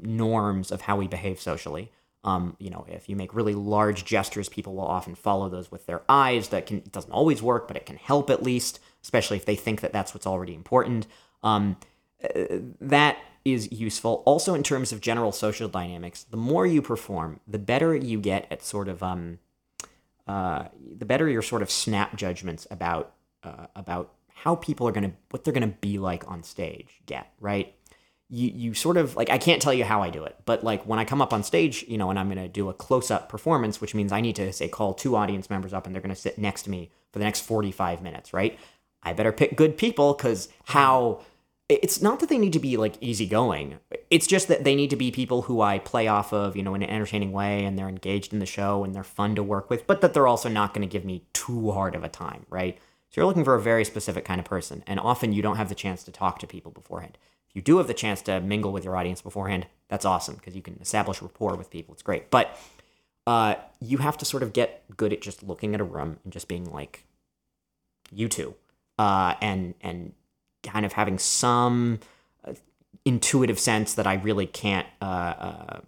norms 0.00 0.72
of 0.72 0.82
how 0.82 0.96
we 0.96 1.06
behave 1.06 1.40
socially. 1.40 1.92
Um, 2.24 2.56
you 2.58 2.70
know, 2.70 2.84
if 2.88 3.08
you 3.08 3.14
make 3.14 3.34
really 3.34 3.54
large 3.54 4.04
gestures, 4.04 4.48
people 4.48 4.74
will 4.74 4.86
often 4.86 5.14
follow 5.14 5.48
those 5.48 5.70
with 5.70 5.86
their 5.86 6.02
eyes. 6.08 6.48
That 6.48 6.66
can 6.66 6.82
doesn't 6.90 7.12
always 7.12 7.40
work, 7.40 7.68
but 7.68 7.76
it 7.76 7.86
can 7.86 7.96
help 7.96 8.30
at 8.30 8.42
least, 8.42 8.80
especially 9.00 9.36
if 9.36 9.44
they 9.44 9.56
think 9.56 9.80
that 9.80 9.92
that's 9.92 10.12
what's 10.12 10.26
already 10.26 10.54
important. 10.54 11.06
Um, 11.44 11.76
uh, 12.22 12.58
that 12.80 13.18
is 13.44 13.70
useful. 13.70 14.24
Also, 14.26 14.54
in 14.54 14.64
terms 14.64 14.90
of 14.90 15.00
general 15.00 15.30
social 15.30 15.68
dynamics, 15.68 16.24
the 16.24 16.36
more 16.36 16.66
you 16.66 16.82
perform, 16.82 17.38
the 17.46 17.58
better 17.60 17.94
you 17.94 18.18
get 18.18 18.48
at 18.50 18.64
sort 18.64 18.88
of 18.88 19.02
um, 19.02 19.38
uh, 20.26 20.64
the 20.96 21.04
better 21.04 21.28
your 21.28 21.42
sort 21.42 21.62
of 21.62 21.70
snap 21.70 22.16
judgments 22.16 22.66
about 22.70 23.12
uh, 23.42 23.66
about 23.76 24.12
how 24.28 24.56
people 24.56 24.88
are 24.88 24.92
gonna 24.92 25.12
what 25.30 25.44
they're 25.44 25.54
gonna 25.54 25.66
be 25.66 25.98
like 25.98 26.30
on 26.30 26.42
stage 26.42 27.00
get 27.06 27.32
right 27.40 27.74
you 28.30 28.50
you 28.54 28.74
sort 28.74 28.96
of 28.96 29.16
like 29.16 29.30
I 29.30 29.38
can't 29.38 29.60
tell 29.60 29.74
you 29.74 29.84
how 29.84 30.02
I 30.02 30.10
do 30.10 30.24
it, 30.24 30.36
but 30.44 30.64
like 30.64 30.84
when 30.84 30.98
I 30.98 31.04
come 31.04 31.20
up 31.20 31.32
on 31.32 31.42
stage, 31.42 31.84
you 31.86 31.98
know, 31.98 32.10
and 32.10 32.18
I'm 32.18 32.28
gonna 32.28 32.48
do 32.48 32.68
a 32.68 32.74
close 32.74 33.10
up 33.10 33.28
performance, 33.28 33.80
which 33.80 33.94
means 33.94 34.12
I 34.12 34.20
need 34.20 34.36
to 34.36 34.52
say 34.52 34.68
call 34.68 34.94
two 34.94 35.14
audience 35.14 35.50
members 35.50 35.72
up 35.72 35.86
and 35.86 35.94
they're 35.94 36.02
gonna 36.02 36.16
sit 36.16 36.38
next 36.38 36.62
to 36.62 36.70
me 36.70 36.90
for 37.12 37.18
the 37.18 37.24
next 37.24 37.40
45 37.40 38.02
minutes, 38.02 38.32
right? 38.32 38.58
I 39.02 39.12
better 39.12 39.32
pick 39.32 39.56
good 39.56 39.76
people 39.76 40.14
because 40.14 40.48
how 40.64 41.20
it's 41.68 42.02
not 42.02 42.20
that 42.20 42.28
they 42.28 42.38
need 42.38 42.52
to 42.52 42.58
be 42.58 42.76
like 42.76 42.96
easygoing. 43.00 43.78
It's 44.10 44.26
just 44.26 44.48
that 44.48 44.64
they 44.64 44.74
need 44.74 44.90
to 44.90 44.96
be 44.96 45.10
people 45.10 45.42
who 45.42 45.62
I 45.62 45.78
play 45.78 46.08
off 46.08 46.32
of, 46.32 46.56
you 46.56 46.62
know, 46.62 46.74
in 46.74 46.82
an 46.82 46.90
entertaining 46.90 47.32
way 47.32 47.64
and 47.64 47.78
they're 47.78 47.88
engaged 47.88 48.34
in 48.34 48.38
the 48.38 48.46
show 48.46 48.84
and 48.84 48.94
they're 48.94 49.02
fun 49.02 49.34
to 49.36 49.42
work 49.42 49.70
with, 49.70 49.86
but 49.86 50.02
that 50.02 50.12
they're 50.12 50.26
also 50.26 50.48
not 50.50 50.74
going 50.74 50.86
to 50.86 50.92
give 50.92 51.04
me 51.06 51.24
too 51.32 51.72
hard 51.72 51.94
of 51.94 52.04
a 52.04 52.08
time, 52.08 52.44
right? 52.50 52.76
So 53.08 53.20
you're 53.20 53.26
looking 53.26 53.44
for 53.44 53.54
a 53.54 53.62
very 53.62 53.84
specific 53.84 54.24
kind 54.26 54.40
of 54.40 54.44
person. 54.44 54.84
And 54.86 55.00
often 55.00 55.32
you 55.32 55.40
don't 55.40 55.56
have 55.56 55.70
the 55.70 55.74
chance 55.74 56.04
to 56.04 56.12
talk 56.12 56.38
to 56.40 56.46
people 56.46 56.70
beforehand. 56.70 57.16
If 57.48 57.56
you 57.56 57.62
do 57.62 57.78
have 57.78 57.86
the 57.86 57.94
chance 57.94 58.20
to 58.22 58.40
mingle 58.40 58.72
with 58.72 58.84
your 58.84 58.96
audience 58.96 59.22
beforehand, 59.22 59.66
that's 59.88 60.04
awesome 60.04 60.34
because 60.34 60.54
you 60.54 60.62
can 60.62 60.78
establish 60.82 61.22
rapport 61.22 61.56
with 61.56 61.70
people. 61.70 61.94
It's 61.94 62.02
great. 62.02 62.30
But 62.30 62.58
uh, 63.26 63.54
you 63.80 63.98
have 63.98 64.18
to 64.18 64.24
sort 64.26 64.42
of 64.42 64.52
get 64.52 64.84
good 64.96 65.12
at 65.14 65.22
just 65.22 65.42
looking 65.42 65.74
at 65.74 65.80
a 65.80 65.84
room 65.84 66.18
and 66.24 66.32
just 66.32 66.46
being 66.46 66.70
like, 66.70 67.04
you 68.12 68.28
two, 68.28 68.54
uh, 68.98 69.34
and 69.40 69.74
and 69.80 70.12
kind 70.64 70.84
of 70.84 70.92
having 70.92 71.18
some 71.18 72.00
uh, 72.44 72.54
intuitive 73.04 73.58
sense 73.58 73.94
that 73.94 74.06
I 74.06 74.14
really 74.14 74.46
can't 74.46 74.86
uh, 75.00 75.04
uh, 75.04 75.80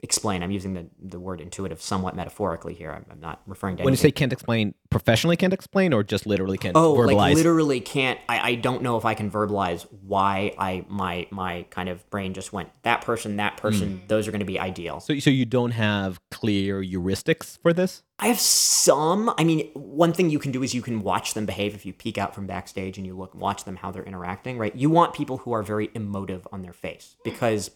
explain. 0.00 0.42
I'm 0.42 0.50
using 0.50 0.74
the, 0.74 0.86
the 1.00 1.18
word 1.18 1.40
intuitive 1.40 1.82
somewhat 1.82 2.14
metaphorically 2.14 2.74
here. 2.74 2.92
I'm, 2.92 3.04
I'm 3.10 3.20
not 3.20 3.42
referring 3.46 3.76
to 3.78 3.84
When 3.84 3.92
you 3.92 3.96
say 3.98 4.12
can't 4.12 4.32
explain, 4.32 4.74
professionally 4.90 5.36
can't 5.36 5.52
explain, 5.52 5.92
or 5.92 6.04
just 6.04 6.26
literally 6.26 6.56
can't 6.56 6.76
oh, 6.76 6.94
verbalize? 6.94 7.14
like 7.14 7.36
literally 7.36 7.80
can't. 7.80 8.20
I, 8.28 8.50
I 8.50 8.54
don't 8.54 8.82
know 8.82 8.96
if 8.96 9.04
I 9.04 9.14
can 9.14 9.30
verbalize 9.30 9.86
why 10.02 10.54
I 10.58 10.84
my 10.88 11.26
my 11.30 11.66
kind 11.70 11.88
of 11.88 12.08
brain 12.10 12.32
just 12.32 12.52
went 12.52 12.70
that 12.82 13.02
person, 13.02 13.36
that 13.36 13.54
hmm. 13.54 13.58
person. 13.58 14.02
Those 14.06 14.28
are 14.28 14.30
going 14.30 14.40
to 14.40 14.46
be 14.46 14.58
ideal. 14.58 15.00
so, 15.00 15.18
so 15.18 15.30
you 15.30 15.44
don't 15.44 15.72
have 15.72 16.20
clear 16.30 16.80
heuristics 16.82 17.58
for 17.60 17.72
this? 17.72 18.02
I 18.20 18.28
have 18.28 18.40
some. 18.40 19.32
I 19.36 19.44
mean, 19.44 19.68
one 19.74 20.12
thing 20.12 20.30
you 20.30 20.38
can 20.38 20.52
do 20.52 20.62
is 20.62 20.74
you 20.74 20.82
can 20.82 21.02
watch 21.02 21.34
them 21.34 21.46
behave 21.46 21.74
if 21.74 21.84
you 21.84 21.92
peek 21.92 22.18
out 22.18 22.34
from 22.34 22.46
backstage 22.46 22.98
and 22.98 23.06
you 23.06 23.16
look 23.16 23.32
and 23.32 23.40
watch 23.40 23.64
them 23.64 23.76
how 23.76 23.90
they're 23.90 24.04
interacting, 24.04 24.58
right? 24.58 24.74
You 24.74 24.90
want 24.90 25.12
people 25.14 25.38
who 25.38 25.52
are 25.52 25.62
very 25.62 25.90
emotive 25.94 26.46
on 26.52 26.62
their 26.62 26.72
face 26.72 27.16
because 27.24 27.70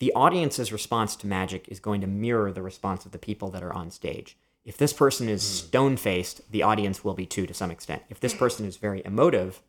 the 0.00 0.12
audience's 0.14 0.72
response 0.72 1.14
to 1.16 1.26
magic 1.26 1.68
is 1.68 1.78
going 1.78 2.00
to 2.00 2.06
mirror 2.06 2.50
the 2.50 2.62
response 2.62 3.06
of 3.06 3.12
the 3.12 3.18
people 3.18 3.50
that 3.50 3.62
are 3.62 3.72
on 3.72 3.90
stage. 3.90 4.36
If 4.64 4.76
this 4.76 4.92
person 4.92 5.28
is 5.28 5.42
hmm. 5.42 5.66
stone-faced, 5.66 6.50
the 6.50 6.62
audience 6.62 7.04
will 7.04 7.14
be 7.14 7.26
too 7.26 7.46
to 7.46 7.54
some 7.54 7.70
extent. 7.70 8.02
If 8.08 8.18
this 8.20 8.32
hmm. 8.32 8.38
person 8.38 8.66
is 8.66 8.76
very 8.76 9.02
emotive, 9.04 9.62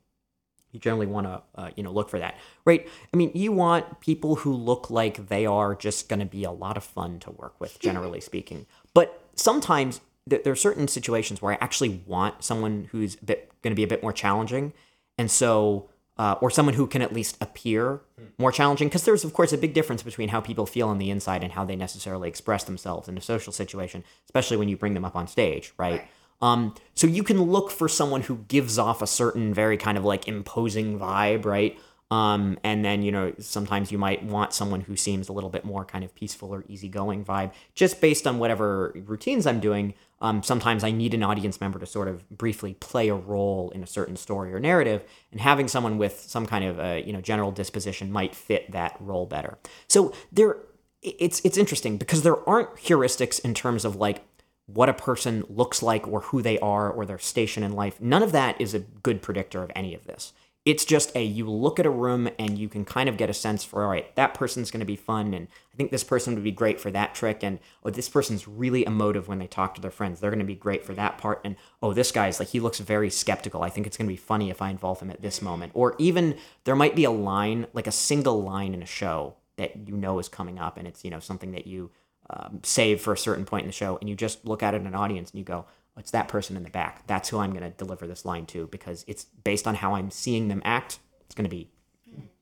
you 0.72 0.80
generally 0.80 1.06
want 1.06 1.28
to 1.28 1.42
uh, 1.56 1.70
you 1.76 1.84
know 1.84 1.92
look 1.92 2.10
for 2.10 2.20
that. 2.20 2.38
Right? 2.66 2.88
I 3.14 3.18
mean 3.18 3.32
you 3.34 3.52
want 3.52 4.00
people 4.00 4.38
who 4.38 4.54
look 4.54 4.90
like 4.90 5.28
they 5.28 5.46
are 5.46 5.76
just 5.76 6.08
going 6.08 6.22
to 6.22 6.26
be 6.26 6.46
a 6.46 6.52
lot 6.52 6.78
of 6.78 6.84
fun 6.84 7.20
to 7.20 7.32
work 7.32 7.60
with 7.60 7.74
hmm. 7.74 7.80
generally 7.82 8.22
speaking. 8.22 8.66
But 8.94 9.22
sometimes 9.36 10.00
th- 10.30 10.44
there 10.44 10.54
are 10.54 10.58
certain 10.58 10.88
situations 10.88 11.42
where 11.42 11.54
i 11.54 11.58
actually 11.62 12.02
want 12.06 12.44
someone 12.44 12.88
who's 12.92 13.16
a 13.22 13.26
bit 13.26 13.52
going 13.62 13.72
to 13.72 13.76
be 13.76 13.84
a 13.84 13.88
bit 13.88 14.02
more 14.02 14.14
challenging. 14.14 14.72
And 15.18 15.30
so 15.30 15.90
uh, 16.22 16.36
or 16.40 16.52
someone 16.52 16.76
who 16.76 16.86
can 16.86 17.02
at 17.02 17.12
least 17.12 17.36
appear 17.42 18.00
more 18.38 18.52
challenging 18.52 18.88
because 18.88 19.06
there's 19.06 19.24
of 19.24 19.34
course 19.34 19.52
a 19.52 19.58
big 19.58 19.74
difference 19.74 20.04
between 20.04 20.30
how 20.30 20.40
people 20.40 20.68
feel 20.68 20.88
on 20.88 21.00
the 21.00 21.10
inside 21.10 21.44
and 21.44 21.54
how 21.54 21.66
they 21.66 21.76
necessarily 21.76 22.30
express 22.30 22.64
themselves 22.66 23.08
in 23.10 23.18
a 23.18 23.22
social 23.22 23.52
situation 23.52 24.04
especially 24.26 24.56
when 24.56 24.70
you 24.70 24.78
bring 24.78 24.94
them 24.94 25.04
up 25.04 25.16
on 25.16 25.28
stage 25.28 25.74
right. 25.78 26.02
Um, 26.42 26.74
so 26.96 27.08
you 27.08 27.24
can 27.24 27.42
look 27.42 27.70
for 27.70 27.88
someone 27.88 28.22
who 28.22 28.38
gives 28.48 28.80
off 28.80 29.02
a 29.02 29.08
certain 29.08 29.54
very 29.54 29.78
kind 29.78 29.98
of 29.98 30.04
like 30.04 30.28
imposing 30.28 31.00
vibe, 31.00 31.46
right? 31.46 31.80
Um, 32.10 32.58
and 32.64 32.84
then 32.84 33.04
you 33.04 33.12
know 33.12 33.34
sometimes 33.40 33.92
you 33.92 33.98
might 33.98 34.24
want 34.24 34.54
someone 34.54 34.82
who 34.82 34.96
seems 34.96 35.30
a 35.30 35.34
little 35.34 35.50
bit 35.50 35.64
more 35.64 35.86
kind 35.86 36.04
of 36.04 36.14
peaceful 36.14 36.54
or 36.54 36.66
easygoing 36.68 37.24
vibe, 37.24 37.52
just 37.74 38.02
based 38.02 38.28
on 38.28 38.40
whatever 38.40 38.92
routines 39.06 39.46
I'm 39.46 39.60
doing. 39.60 39.94
Um, 40.22 40.44
sometimes 40.44 40.84
I 40.84 40.92
need 40.92 41.14
an 41.14 41.24
audience 41.24 41.60
member 41.60 41.80
to 41.80 41.86
sort 41.86 42.08
of 42.08 42.30
briefly 42.30 42.76
play 42.76 43.10
a 43.10 43.16
role 43.16 43.72
in 43.74 43.84
a 43.84 43.88
certain 43.88 44.16
story 44.16 44.54
or 44.54 44.60
narrative, 44.60 45.04
and 45.32 45.42
having 45.42 45.68
someone 45.68 45.98
with 45.98 46.20
some 46.20 46.46
kind 46.46 46.64
of 46.64 46.80
uh, 46.80 47.02
you 47.04 47.12
know 47.12 47.22
general 47.22 47.52
disposition 47.52 48.12
might 48.12 48.36
fit 48.36 48.72
that 48.72 48.96
role 49.00 49.26
better. 49.26 49.58
So 49.88 50.14
there, 50.32 50.58
it's 51.02 51.42
it's 51.44 51.58
interesting 51.58 51.98
because 51.98 52.22
there 52.22 52.48
aren't 52.48 52.76
heuristics 52.76 53.40
in 53.40 53.54
terms 53.54 53.84
of 53.84 53.96
like 53.96 54.24
what 54.68 54.90
a 54.90 54.94
person 54.94 55.44
looks 55.50 55.84
like 55.84 56.08
or 56.08 56.22
who 56.22 56.42
they 56.42 56.58
are 56.60 56.90
or 56.90 57.06
their 57.06 57.20
station 57.20 57.64
in 57.64 57.74
life. 57.74 58.00
None 58.00 58.24
of 58.24 58.32
that 58.32 58.60
is 58.62 58.74
a 58.74 58.80
good 58.80 59.22
predictor 59.22 59.64
of 59.64 59.72
any 59.76 59.94
of 59.94 60.06
this. 60.06 60.34
It's 60.64 60.86
just 60.86 61.16
a 61.16 61.24
you 61.24 61.50
look 61.50 61.80
at 61.80 61.86
a 61.88 61.90
room 61.90 62.30
and 62.38 62.58
you 62.58 62.70
can 62.70 62.86
kind 62.86 63.10
of 63.10 63.18
get 63.18 63.30
a 63.30 63.34
sense 63.34 63.64
for 63.64 63.84
all 63.84 63.90
right, 63.90 64.16
that 64.16 64.36
person's 64.36 64.70
going 64.70 64.82
to 64.82 64.86
be 64.86 64.96
fun 64.96 65.34
and 65.34 65.48
I 65.74 65.76
think 65.76 65.90
this 65.90 66.04
person 66.04 66.36
would 66.36 66.44
be 66.44 66.52
great 66.52 66.80
for 66.80 66.92
that 66.92 67.16
trick 67.16 67.44
and 67.44 67.60
oh 67.84 67.90
this 67.90 68.10
person's 68.10 68.48
really 68.48 68.86
emotive 68.86 69.28
when 69.28 69.40
they 69.40 69.48
talk 69.48 69.74
to 69.76 69.82
their 69.82 69.90
friends. 69.90 70.20
They're 70.20 70.30
going 70.30 70.40
to 70.40 70.46
be 70.46 70.56
great 70.56 70.84
for 70.84 70.94
that 70.94 71.18
part 71.18 71.42
and 71.44 71.56
oh 71.82 71.94
this 71.94 72.12
guy's 72.12 72.40
like 72.40 72.50
he 72.50 72.60
looks 72.60 72.80
very 72.80 73.10
skeptical. 73.10 73.64
I 73.64 73.70
think 73.70 73.88
it's 73.88 73.98
going 73.98 74.08
to 74.08 74.14
be 74.14 74.18
funny 74.18 74.50
if 74.50 74.62
I 74.62 74.70
involve 74.70 75.00
him 75.02 75.10
at 75.10 75.22
this 75.22 75.42
moment. 75.42 75.72
Or 75.76 75.96
even 75.98 76.38
there 76.66 76.76
might 76.76 76.96
be 76.96 77.06
a 77.06 77.12
line 77.12 77.66
like 77.74 77.88
a 77.88 77.92
single 77.92 78.44
line 78.44 78.74
in 78.74 78.84
a 78.84 78.88
show 78.88 79.36
that 79.58 79.88
you 79.88 79.98
know 79.98 80.20
is 80.20 80.30
coming 80.30 80.60
up 80.60 80.78
and 80.78 80.88
it's 80.88 81.04
you 81.04 81.10
know 81.10 81.20
something 81.20 81.54
that 81.54 81.66
you 81.66 81.90
um, 82.32 82.60
save 82.64 83.02
for 83.02 83.14
a 83.14 83.18
certain 83.18 83.46
point 83.46 83.64
in 83.64 83.68
the 83.68 83.74
show, 83.74 83.98
and 84.00 84.10
you 84.10 84.16
just 84.16 84.46
look 84.46 84.64
at 84.64 84.74
it 84.74 84.82
in 84.82 84.88
an 84.88 84.96
audience 84.96 85.32
and 85.32 85.40
you 85.40 85.44
go, 85.44 85.66
"It's 85.98 86.12
that 86.12 86.28
person 86.28 86.58
in 86.58 86.64
the 86.64 86.70
back. 86.70 87.06
That's 87.08 87.30
who 87.30 87.40
I'm 87.40 87.52
going 87.52 87.64
to 87.64 87.70
deliver 87.70 88.08
this 88.08 88.26
line 88.26 88.46
to 88.48 88.68
because 88.68 89.06
it's 89.08 89.26
based 89.26 89.68
on 89.68 89.76
how 89.76 89.96
I'm 89.96 90.12
seeing 90.12 90.48
them 90.48 90.62
act. 90.66 91.00
It's 91.26 91.36
going 91.36 91.50
to 91.50 91.56
be 91.56 91.70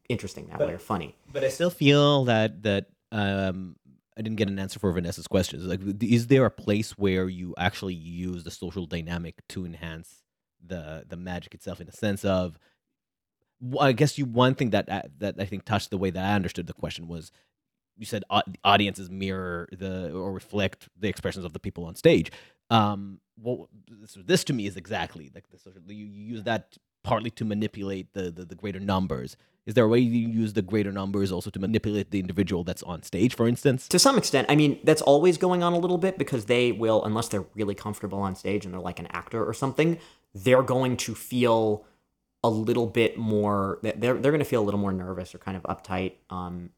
interesting 0.07 0.47
that 0.47 0.59
way 0.59 0.73
or 0.73 0.79
funny." 0.79 1.15
But 1.31 1.43
I 1.43 1.49
still 1.49 1.69
feel 1.69 2.25
that 2.25 2.63
that 2.63 2.87
um, 3.11 3.75
I 4.17 4.21
didn't 4.21 4.37
get 4.37 4.49
an 4.49 4.59
answer 4.59 4.79
for 4.79 4.91
Vanessa's 4.91 5.27
questions. 5.27 5.63
Like, 5.63 5.81
is 6.01 6.27
there 6.27 6.45
a 6.45 6.51
place 6.51 6.91
where 6.97 7.29
you 7.29 7.55
actually 7.57 7.93
use 7.93 8.43
the 8.43 8.51
social 8.51 8.85
dynamic 8.85 9.47
to 9.49 9.65
enhance 9.65 10.23
the 10.65 11.05
the 11.07 11.15
magic 11.17 11.53
itself, 11.53 11.79
in 11.79 11.87
the 11.87 11.93
sense 11.93 12.25
of, 12.25 12.59
I 13.79 13.93
guess 13.93 14.17
you 14.17 14.25
one 14.25 14.55
thing 14.55 14.71
that 14.71 14.89
uh, 14.89 15.03
that 15.19 15.35
I 15.39 15.45
think 15.45 15.63
touched 15.63 15.89
the 15.89 15.97
way 15.97 16.09
that 16.09 16.23
I 16.23 16.33
understood 16.35 16.67
the 16.67 16.73
question 16.73 17.07
was, 17.07 17.31
you 17.99 18.05
said 18.05 18.23
au- 18.29 18.41
audiences 18.63 19.09
mirror 19.09 19.67
the 19.71 20.11
or 20.11 20.31
reflect 20.33 20.87
the 20.97 21.07
expressions 21.07 21.45
of 21.45 21.53
the 21.53 21.59
people 21.59 21.85
on 21.85 21.95
stage. 21.95 22.31
Um, 22.69 23.19
well, 23.37 23.69
so 24.05 24.21
this 24.21 24.43
to 24.45 24.53
me 24.53 24.65
is 24.65 24.75
exactly 24.77 25.29
like. 25.35 25.45
You, 25.87 26.05
you 26.05 26.23
use 26.35 26.43
that 26.43 26.77
partly 27.03 27.29
to 27.31 27.45
manipulate 27.45 28.13
the, 28.13 28.31
the 28.31 28.45
the 28.45 28.55
greater 28.55 28.79
numbers. 28.79 29.37
Is 29.65 29.75
there 29.75 29.85
a 29.85 29.87
way 29.87 29.99
you 29.99 30.27
use 30.27 30.53
the 30.53 30.63
greater 30.63 30.91
numbers 30.91 31.31
also 31.31 31.51
to 31.51 31.59
manipulate 31.59 32.09
the 32.09 32.19
individual 32.19 32.63
that's 32.63 32.81
on 32.83 33.03
stage, 33.03 33.35
for 33.35 33.47
instance? 33.47 33.87
To 33.89 33.99
some 33.99 34.17
extent, 34.17 34.47
I 34.49 34.55
mean, 34.55 34.79
that's 34.83 35.01
always 35.03 35.37
going 35.37 35.61
on 35.61 35.73
a 35.73 35.77
little 35.77 35.99
bit 35.99 36.17
because 36.17 36.45
they 36.45 36.71
will, 36.71 37.03
unless 37.03 37.27
they're 37.27 37.45
really 37.53 37.75
comfortable 37.75 38.19
on 38.19 38.35
stage 38.35 38.65
and 38.65 38.73
they're 38.73 38.81
like 38.81 38.97
an 38.97 39.07
actor 39.11 39.45
or 39.45 39.53
something, 39.53 39.99
they're 40.33 40.63
going 40.63 40.97
to 40.97 41.13
feel 41.13 41.85
a 42.43 42.49
little 42.49 42.87
bit 42.87 43.17
more. 43.17 43.79
They're 43.83 43.93
they're 43.95 44.31
going 44.31 44.39
to 44.39 44.45
feel 44.45 44.61
a 44.61 44.65
little 44.65 44.79
more 44.79 44.93
nervous 44.93 45.35
or 45.35 45.37
kind 45.37 45.55
of 45.55 45.63
uptight. 45.63 46.13
Um, 46.29 46.71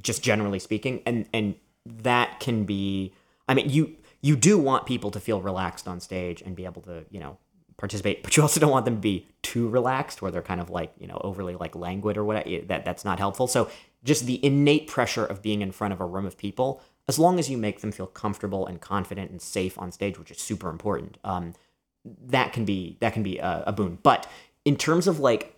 just 0.00 0.22
generally 0.22 0.58
speaking, 0.58 1.02
and 1.06 1.26
and 1.32 1.54
that 1.86 2.40
can 2.40 2.64
be. 2.64 3.12
I 3.48 3.54
mean, 3.54 3.68
you 3.68 3.96
you 4.22 4.36
do 4.36 4.58
want 4.58 4.86
people 4.86 5.10
to 5.10 5.20
feel 5.20 5.40
relaxed 5.40 5.86
on 5.86 6.00
stage 6.00 6.42
and 6.42 6.56
be 6.56 6.64
able 6.64 6.82
to 6.82 7.04
you 7.10 7.20
know 7.20 7.38
participate, 7.76 8.22
but 8.22 8.36
you 8.36 8.42
also 8.42 8.60
don't 8.60 8.70
want 8.70 8.84
them 8.84 8.96
to 8.96 9.00
be 9.00 9.26
too 9.42 9.68
relaxed 9.68 10.22
where 10.22 10.30
they're 10.30 10.42
kind 10.42 10.60
of 10.60 10.70
like 10.70 10.92
you 10.98 11.06
know 11.06 11.20
overly 11.22 11.54
like 11.54 11.74
languid 11.74 12.16
or 12.16 12.24
whatever. 12.24 12.48
That 12.66 12.84
that's 12.84 13.04
not 13.04 13.18
helpful. 13.18 13.46
So 13.46 13.70
just 14.04 14.26
the 14.26 14.44
innate 14.44 14.86
pressure 14.86 15.24
of 15.24 15.42
being 15.42 15.62
in 15.62 15.72
front 15.72 15.92
of 15.92 16.00
a 16.00 16.06
room 16.06 16.26
of 16.26 16.36
people, 16.36 16.82
as 17.08 17.18
long 17.18 17.38
as 17.38 17.50
you 17.50 17.56
make 17.56 17.80
them 17.80 17.92
feel 17.92 18.06
comfortable 18.06 18.66
and 18.66 18.80
confident 18.80 19.30
and 19.30 19.40
safe 19.40 19.78
on 19.78 19.92
stage, 19.92 20.18
which 20.18 20.30
is 20.30 20.38
super 20.38 20.68
important. 20.70 21.18
Um, 21.24 21.54
that 22.04 22.52
can 22.52 22.64
be 22.64 22.96
that 23.00 23.12
can 23.12 23.22
be 23.22 23.38
a, 23.38 23.64
a 23.66 23.72
boon. 23.72 23.98
But 24.02 24.30
in 24.64 24.76
terms 24.76 25.06
of 25.06 25.20
like 25.20 25.53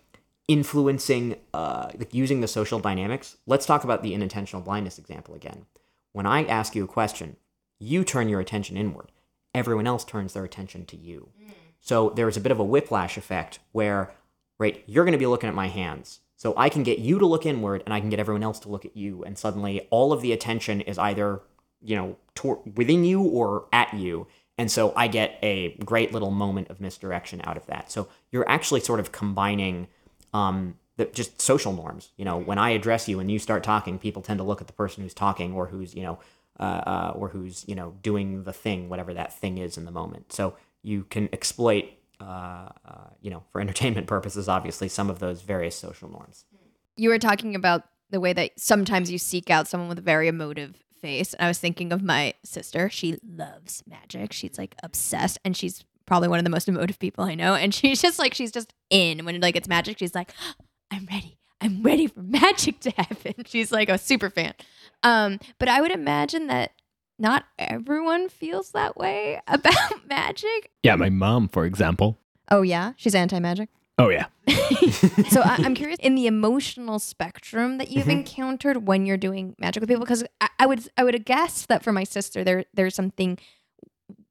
influencing, 0.49 1.37
uh, 1.53 1.91
like 1.99 2.15
using 2.15 2.41
the 2.41 2.49
social 2.49 2.79
dynamics, 2.79 3.37
let's 3.47 3.67
talk 3.67 3.85
about 3.85 4.03
the 4.03 4.15
inattentional 4.15 4.65
blindness 4.65 4.99
example 4.99 5.35
again. 5.35 5.67
When 6.13 6.27
I 6.27 6.45
ask 6.45 6.75
you 6.75 6.85
a 6.85 6.89
question, 6.89 7.37
you 7.79 8.05
turn 8.05 8.29
your 8.29 8.41
attention 8.41 8.77
inward. 8.77 9.11
Everyone 9.55 9.87
else 9.87 10.05
turns 10.05 10.33
their 10.33 10.45
attention 10.45 10.87
to 10.87 10.97
you. 10.97 11.31
So 11.81 12.11
there's 12.11 12.37
a 12.37 12.41
bit 12.41 12.53
of 12.53 12.59
a 12.59 12.65
whiplash 12.65 13.17
effect 13.17 13.59
where, 13.73 14.13
right, 14.59 14.83
you're 14.87 15.05
going 15.05 15.13
to 15.13 15.19
be 15.19 15.27
looking 15.27 15.49
at 15.49 15.55
my 15.55 15.69
hands. 15.69 16.21
So 16.37 16.53
I 16.57 16.69
can 16.69 16.83
get 16.83 16.99
you 16.99 17.19
to 17.19 17.27
look 17.27 17.47
inward 17.47 17.83
and 17.85 17.95
I 17.95 18.01
can 18.01 18.11
get 18.11 18.21
everyone 18.21 18.43
else 18.43 18.59
to 18.61 18.69
look 18.69 18.85
at 18.85 18.97
you. 18.97 19.25
And 19.25 19.39
suddenly 19.39 19.87
all 19.91 20.13
of 20.13 20.21
the 20.21 20.33
attention 20.33 20.81
is 20.83 20.99
either, 20.99 21.41
you 21.83 21.97
know, 21.97 22.17
tor- 22.35 22.61
within 22.75 23.05
you 23.05 23.23
or 23.23 23.67
at 23.73 23.95
you. 23.95 24.27
And 24.59 24.71
so 24.71 24.93
I 24.97 25.09
get 25.09 25.39
a 25.43 25.77
great 25.85 26.13
little 26.13 26.31
moment 26.31 26.69
of 26.69 26.81
misdirection 26.81 27.41
out 27.45 27.57
of 27.57 27.67
that. 27.67 27.91
So 27.91 28.09
you're 28.31 28.49
actually 28.49 28.81
sort 28.81 29.01
of 29.01 29.13
combining 29.13 29.89
um, 30.37 30.75
the, 30.97 31.07
just 31.07 31.41
social 31.41 31.73
norms. 31.73 32.11
You 32.17 32.25
know, 32.25 32.37
when 32.37 32.59
I 32.59 32.71
address 32.71 33.09
you 33.09 33.21
and 33.21 33.31
you 33.31 33.39
start 33.39 33.63
talking, 33.63 33.99
people 33.99 34.23
tend 34.23 34.39
to 34.39 34.45
look 34.45 34.61
at 34.61 34.67
the 34.67 34.73
person 34.73 35.03
who's 35.03 35.15
talking 35.15 35.55
or 35.55 35.67
who's, 35.67 35.95
you 35.95 36.03
know, 36.03 36.19
uh, 36.59 36.63
uh, 36.63 37.13
or 37.15 37.29
who's, 37.29 37.65
you 37.67 37.75
know, 37.75 37.95
doing 38.03 38.45
the 38.45 38.53
thing, 38.53 38.89
whatever 38.89 39.15
that 39.15 39.33
thing 39.33 39.59
is 39.59 39.77
in 39.77 39.85
the 39.85 39.91
moment. 39.91 40.33
So 40.33 40.55
you 40.83 41.05
can 41.05 41.29
exploit, 41.33 41.87
uh, 42.21 42.69
uh, 42.85 43.09
you 43.21 43.31
know, 43.31 43.43
for 43.51 43.61
entertainment 43.65 44.07
purposes, 44.07 44.49
obviously, 44.49 44.89
some 44.89 45.11
of 45.11 45.19
those 45.19 45.43
various 45.43 45.77
social 45.77 46.11
norms. 46.11 46.45
You 46.97 47.11
were 47.11 47.19
talking 47.19 47.55
about 47.55 47.83
the 48.11 48.21
way 48.21 48.33
that 48.33 48.53
sometimes 48.57 49.11
you 49.11 49.19
seek 49.19 49.51
out 49.51 49.69
someone 49.69 49.89
with 49.89 49.99
a 49.99 50.03
very 50.03 50.29
emotive 50.29 50.77
face. 51.01 51.35
I 51.39 51.49
was 51.49 51.59
thinking 51.59 51.93
of 51.93 52.03
my 52.03 52.35
sister. 52.43 52.89
She 52.89 53.19
loves 53.27 53.83
magic. 53.87 54.33
She's 54.33 54.57
like 54.57 54.75
obsessed 54.83 55.39
and 55.45 55.57
she's 55.57 55.85
probably 56.07 56.29
one 56.29 56.39
of 56.39 56.45
the 56.45 56.51
most 56.51 56.69
emotive 56.69 56.99
people 56.99 57.25
I 57.25 57.35
know. 57.35 57.55
And 57.55 57.75
she's 57.75 58.01
just 58.01 58.19
like 58.19 58.35
she's 58.35 58.53
just 58.53 58.73
in 58.91 59.25
when 59.25 59.41
like 59.41 59.57
it's 59.57 59.69
magic. 59.69 59.99
She's 59.99 60.15
like, 60.15 60.33
I'm 60.91 61.07
ready. 61.11 61.39
I'm 61.61 61.83
ready 61.83 62.07
for 62.07 62.21
magic 62.23 62.81
to 62.81 62.91
happen. 62.91 63.35
She's 63.47 63.73
like 63.73 63.89
a 63.89 63.99
super 63.99 64.31
fan. 64.31 64.55
Um, 65.03 65.41
but 65.59 65.69
I 65.69 65.81
would 65.81 65.91
imagine 65.91 66.49
that 66.49 66.73
not 67.19 67.45
everyone 67.59 68.29
feels 68.29 68.73
that 68.73 68.97
way 68.97 69.41
about 69.49 70.07
magic. 70.07 70.71
Yeah, 70.83 70.97
my 70.97 71.09
mom, 71.09 71.49
for 71.49 71.65
example. 71.65 72.19
Oh 72.51 72.63
yeah, 72.63 72.93
she's 72.97 73.15
anti-magic. 73.15 73.71
Oh 73.99 74.11
yeah. 74.11 74.27
so 75.31 75.41
I, 75.41 75.57
I'm 75.65 75.75
curious 75.75 75.99
in 76.01 76.15
the 76.15 76.27
emotional 76.27 76.99
spectrum 76.99 77.79
that 77.79 77.91
you've 77.91 78.09
encountered 78.09 78.87
when 78.87 79.07
you're 79.07 79.17
doing 79.17 79.57
magic 79.59 79.81
with 79.81 79.89
people, 79.89 80.05
because 80.05 80.23
I, 80.41 80.49
I 80.59 80.67
would 80.67 80.89
I 80.99 81.05
would 81.05 81.25
guess 81.25 81.65
that 81.67 81.83
for 81.83 81.93
my 81.93 82.05
sister 82.05 82.45
there 82.45 82.67
there's 82.75 82.95
something 82.95 83.39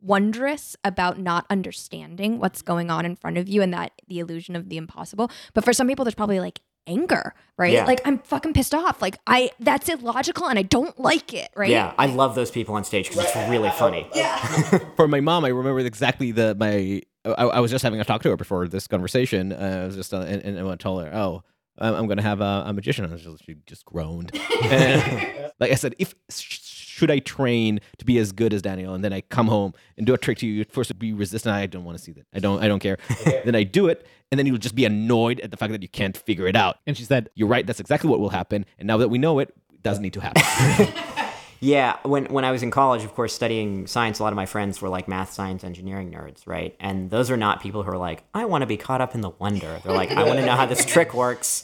wondrous 0.05 0.75
about 0.83 1.19
not 1.19 1.45
understanding 1.49 2.39
what's 2.39 2.61
going 2.61 2.89
on 2.91 3.05
in 3.05 3.15
front 3.15 3.37
of 3.37 3.47
you 3.47 3.61
and 3.61 3.73
that 3.73 3.91
the 4.07 4.19
illusion 4.19 4.55
of 4.55 4.69
the 4.69 4.77
impossible. 4.77 5.31
But 5.53 5.63
for 5.63 5.73
some 5.73 5.87
people, 5.87 6.05
there's 6.05 6.15
probably 6.15 6.39
like 6.39 6.61
anger, 6.87 7.33
right? 7.57 7.73
Yeah. 7.73 7.85
Like 7.85 8.01
I'm 8.05 8.19
fucking 8.19 8.53
pissed 8.53 8.75
off. 8.75 9.01
Like 9.01 9.17
I 9.27 9.51
that's 9.59 9.89
illogical 9.89 10.47
and 10.47 10.59
I 10.59 10.61
don't 10.61 10.97
like 10.99 11.33
it, 11.33 11.49
right? 11.55 11.69
Yeah, 11.69 11.93
I 11.97 12.05
love 12.05 12.35
those 12.35 12.51
people 12.51 12.75
on 12.75 12.83
stage 12.83 13.09
because 13.09 13.25
it's 13.25 13.49
really 13.49 13.71
funny. 13.71 14.07
Yeah. 14.15 14.37
For 14.95 15.07
my 15.07 15.19
mom, 15.19 15.45
I 15.45 15.49
remember 15.49 15.79
exactly 15.79 16.31
the 16.31 16.55
my. 16.55 17.01
I, 17.25 17.45
I 17.45 17.59
was 17.59 17.71
just 17.71 17.83
having 17.83 17.99
a 17.99 18.05
talk 18.05 18.21
to 18.21 18.29
her 18.29 18.37
before 18.37 18.67
this 18.67 18.87
conversation. 18.87 19.51
Uh, 19.51 19.81
I 19.83 19.85
was 19.87 19.95
just 19.95 20.13
uh, 20.13 20.19
and, 20.19 20.41
and 20.43 20.69
I 20.69 20.75
told 20.75 21.03
her, 21.03 21.13
"Oh, 21.13 21.41
I'm, 21.79 21.95
I'm 21.95 22.05
going 22.05 22.17
to 22.17 22.23
have 22.23 22.39
a, 22.39 22.63
a 22.67 22.73
magician." 22.73 23.05
And 23.05 23.19
she 23.19 23.35
she 23.43 23.55
just 23.65 23.83
groaned. 23.83 24.31
And, 24.63 25.51
like 25.59 25.71
I 25.71 25.75
said, 25.75 25.95
if 25.97 26.13
sh- 26.29 26.59
should 26.95 27.11
I 27.11 27.19
train 27.19 27.81
to 27.97 28.05
be 28.05 28.17
as 28.19 28.31
good 28.31 28.53
as 28.53 28.61
Daniel, 28.61 28.93
and 28.93 29.03
then 29.03 29.11
I 29.11 29.19
come 29.19 29.47
home 29.47 29.73
and 29.97 30.07
do 30.07 30.13
a 30.13 30.17
trick 30.17 30.37
to 30.37 30.47
you, 30.47 30.63
first 30.63 30.87
to 30.87 30.93
be 30.93 31.11
resistant. 31.11 31.53
I 31.53 31.65
don't 31.65 31.83
want 31.83 31.97
to 31.97 32.03
see 32.03 32.13
that. 32.13 32.25
I 32.33 32.39
don't. 32.39 32.63
I 32.63 32.69
don't 32.69 32.79
care. 32.79 32.97
then 33.43 33.53
I 33.53 33.63
do 33.63 33.87
it, 33.87 34.07
and 34.31 34.39
then 34.39 34.45
you'll 34.45 34.57
just 34.57 34.75
be 34.75 34.85
annoyed 34.85 35.41
at 35.41 35.51
the 35.51 35.57
fact 35.57 35.73
that 35.73 35.81
you 35.81 35.89
can't 35.89 36.15
figure 36.15 36.47
it 36.47 36.55
out. 36.55 36.77
And 36.87 36.95
she 36.95 37.03
said, 37.03 37.29
"You're 37.35 37.49
right. 37.49 37.67
That's 37.67 37.81
exactly 37.81 38.09
what 38.09 38.21
will 38.21 38.29
happen. 38.29 38.65
And 38.79 38.87
now 38.87 38.95
that 38.97 39.09
we 39.09 39.17
know 39.17 39.39
it, 39.39 39.53
it 39.73 39.83
doesn't 39.83 40.01
need 40.01 40.13
to 40.13 40.21
happen." 40.21 40.87
Yeah, 41.61 41.95
when 42.03 42.25
when 42.25 42.43
I 42.45 42.51
was 42.51 42.61
in 42.63 42.69
college, 42.69 43.03
of 43.05 43.15
course, 43.15 43.33
studying 43.33 43.87
science, 43.87 44.19
a 44.19 44.23
lot 44.23 44.33
of 44.33 44.35
my 44.35 44.45
friends 44.45 44.81
were 44.81 44.89
like 44.89 45.07
math, 45.07 45.31
science, 45.31 45.63
engineering 45.63 46.11
nerds, 46.11 46.45
right? 46.45 46.75
And 46.81 47.09
those 47.09 47.31
are 47.31 47.37
not 47.37 47.61
people 47.61 47.81
who 47.81 47.89
are 47.89 47.97
like, 47.97 48.23
I 48.33 48.45
want 48.45 48.61
to 48.61 48.67
be 48.67 48.77
caught 48.77 49.01
up 49.01 49.15
in 49.15 49.21
the 49.21 49.31
wonder. 49.31 49.79
They're 49.83 49.93
like, 49.93 50.11
I 50.11 50.25
want 50.25 50.37
to 50.37 50.45
know 50.45 50.51
how 50.51 50.65
this 50.65 50.85
trick 50.85 51.13
works. 51.13 51.63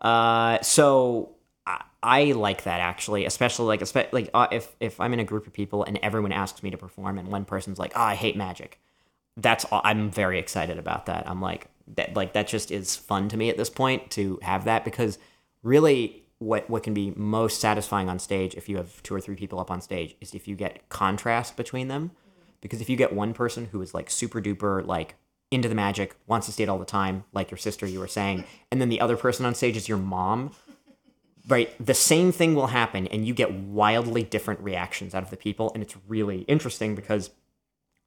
Uh, 0.00 0.62
so 0.62 1.34
I, 2.02 2.32
like 2.32 2.64
that 2.64 2.80
actually, 2.80 3.24
especially 3.24 3.66
like 3.66 3.80
espe- 3.80 4.12
like 4.12 4.30
uh, 4.34 4.48
if 4.50 4.74
if 4.80 5.00
I'm 5.00 5.12
in 5.12 5.20
a 5.20 5.24
group 5.24 5.46
of 5.46 5.52
people 5.52 5.84
and 5.84 5.98
everyone 6.02 6.32
asks 6.32 6.62
me 6.62 6.70
to 6.70 6.78
perform, 6.78 7.18
and 7.18 7.28
one 7.28 7.44
person's 7.44 7.78
like, 7.78 7.92
Oh, 7.94 8.02
I 8.02 8.14
hate 8.14 8.36
magic. 8.36 8.80
That's 9.36 9.64
all, 9.66 9.80
I'm 9.84 10.10
very 10.10 10.38
excited 10.38 10.78
about 10.78 11.06
that. 11.06 11.28
I'm 11.28 11.40
like 11.40 11.68
that 11.96 12.14
like 12.14 12.32
that 12.32 12.46
just 12.46 12.70
is 12.70 12.96
fun 12.96 13.28
to 13.28 13.36
me 13.36 13.50
at 13.50 13.56
this 13.56 13.70
point 13.70 14.10
to 14.12 14.38
have 14.42 14.64
that 14.64 14.84
because 14.84 15.18
really 15.62 16.24
what 16.38 16.68
what 16.68 16.82
can 16.82 16.94
be 16.94 17.12
most 17.16 17.60
satisfying 17.60 18.08
on 18.08 18.18
stage 18.18 18.54
if 18.54 18.68
you 18.68 18.76
have 18.76 19.02
two 19.02 19.14
or 19.14 19.20
three 19.20 19.36
people 19.36 19.58
up 19.58 19.70
on 19.70 19.80
stage 19.80 20.16
is 20.20 20.34
if 20.34 20.48
you 20.48 20.56
get 20.56 20.88
contrast 20.88 21.56
between 21.56 21.88
them 21.88 22.10
because 22.60 22.80
if 22.80 22.88
you 22.88 22.96
get 22.96 23.12
one 23.12 23.32
person 23.32 23.66
who 23.66 23.80
is 23.82 23.94
like 23.94 24.10
super 24.10 24.40
duper 24.40 24.84
like 24.86 25.14
into 25.50 25.68
the 25.68 25.74
magic 25.74 26.16
wants 26.26 26.46
to 26.46 26.52
see 26.52 26.62
it 26.62 26.68
all 26.68 26.78
the 26.78 26.84
time 26.84 27.24
like 27.32 27.50
your 27.50 27.58
sister 27.58 27.86
you 27.86 28.00
were 28.00 28.08
saying 28.08 28.44
and 28.70 28.80
then 28.80 28.88
the 28.88 29.00
other 29.00 29.16
person 29.16 29.44
on 29.44 29.54
stage 29.54 29.76
is 29.76 29.88
your 29.88 29.98
mom 29.98 30.50
right 31.48 31.70
the 31.84 31.94
same 31.94 32.30
thing 32.32 32.54
will 32.54 32.68
happen 32.68 33.06
and 33.08 33.26
you 33.26 33.34
get 33.34 33.52
wildly 33.52 34.22
different 34.22 34.60
reactions 34.60 35.14
out 35.14 35.22
of 35.22 35.30
the 35.30 35.36
people 35.36 35.70
and 35.74 35.82
it's 35.82 35.96
really 36.06 36.42
interesting 36.42 36.94
because 36.94 37.30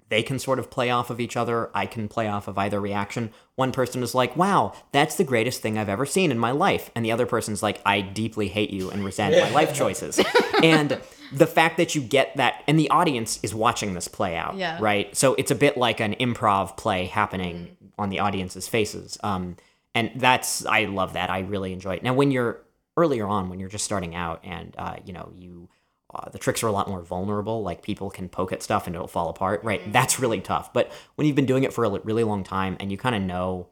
they 0.07 0.21
can 0.21 0.37
sort 0.37 0.59
of 0.59 0.69
play 0.69 0.91
off 0.91 1.09
of 1.09 1.19
each 1.19 1.35
other. 1.35 1.71
I 1.73 1.87
can 1.87 2.07
play 2.07 2.27
off 2.27 2.47
of 2.47 2.59
either 2.59 2.79
reaction. 2.79 3.31
One 3.55 3.71
person 3.71 4.03
is 4.03 4.13
like, 4.13 4.37
wow, 4.37 4.73
that's 4.91 5.15
the 5.15 5.23
greatest 5.23 5.63
thing 5.63 5.79
I've 5.79 5.89
ever 5.89 6.05
seen 6.05 6.29
in 6.29 6.37
my 6.37 6.51
life. 6.51 6.91
And 6.93 7.03
the 7.03 7.11
other 7.11 7.25
person's 7.25 7.63
like, 7.63 7.81
I 7.87 8.01
deeply 8.01 8.47
hate 8.47 8.69
you 8.69 8.91
and 8.91 9.03
resent 9.03 9.35
my 9.35 9.49
life 9.49 9.73
choices. 9.81 10.21
and 10.61 11.01
the 11.33 11.47
fact 11.47 11.77
that 11.77 11.95
you 11.95 12.01
get 12.01 12.37
that, 12.37 12.63
and 12.67 12.77
the 12.77 12.91
audience 12.91 13.39
is 13.41 13.55
watching 13.55 13.95
this 13.95 14.07
play 14.07 14.37
out, 14.37 14.55
Yeah. 14.57 14.77
right? 14.79 15.15
So 15.17 15.33
it's 15.39 15.49
a 15.49 15.55
bit 15.55 15.75
like 15.75 15.99
an 15.99 16.13
improv 16.19 16.77
play 16.77 17.05
happening 17.07 17.75
on 17.97 18.09
the 18.09 18.19
audience's 18.19 18.67
faces. 18.67 19.17
Um, 19.23 19.57
and 19.95 20.11
that's, 20.17 20.67
I 20.67 20.85
love 20.85 21.13
that. 21.13 21.31
I 21.31 21.39
really 21.39 21.73
enjoy 21.73 21.95
it. 21.95 22.03
Now, 22.03 22.13
when 22.13 22.29
you're 22.29 22.59
earlier 22.97 23.27
on, 23.27 23.49
when 23.49 23.59
you're 23.59 23.69
just 23.69 23.85
starting 23.85 24.15
out 24.15 24.39
and, 24.43 24.73
uh, 24.77 24.95
you 25.05 25.13
know, 25.13 25.31
you, 25.35 25.69
uh, 26.13 26.29
the 26.29 26.37
tricks 26.37 26.63
are 26.63 26.67
a 26.67 26.71
lot 26.71 26.87
more 26.87 27.01
vulnerable. 27.01 27.61
Like 27.63 27.81
people 27.81 28.09
can 28.09 28.29
poke 28.29 28.51
at 28.53 28.63
stuff 28.63 28.87
and 28.87 28.95
it'll 28.95 29.07
fall 29.07 29.29
apart, 29.29 29.63
right? 29.63 29.81
That's 29.91 30.19
really 30.19 30.39
tough. 30.41 30.71
But 30.71 30.91
when 31.15 31.27
you've 31.27 31.35
been 31.35 31.45
doing 31.45 31.63
it 31.63 31.73
for 31.73 31.83
a 31.83 31.89
really 31.89 32.23
long 32.23 32.43
time 32.43 32.77
and 32.79 32.91
you 32.91 32.97
kind 32.97 33.15
of 33.15 33.21
know 33.21 33.67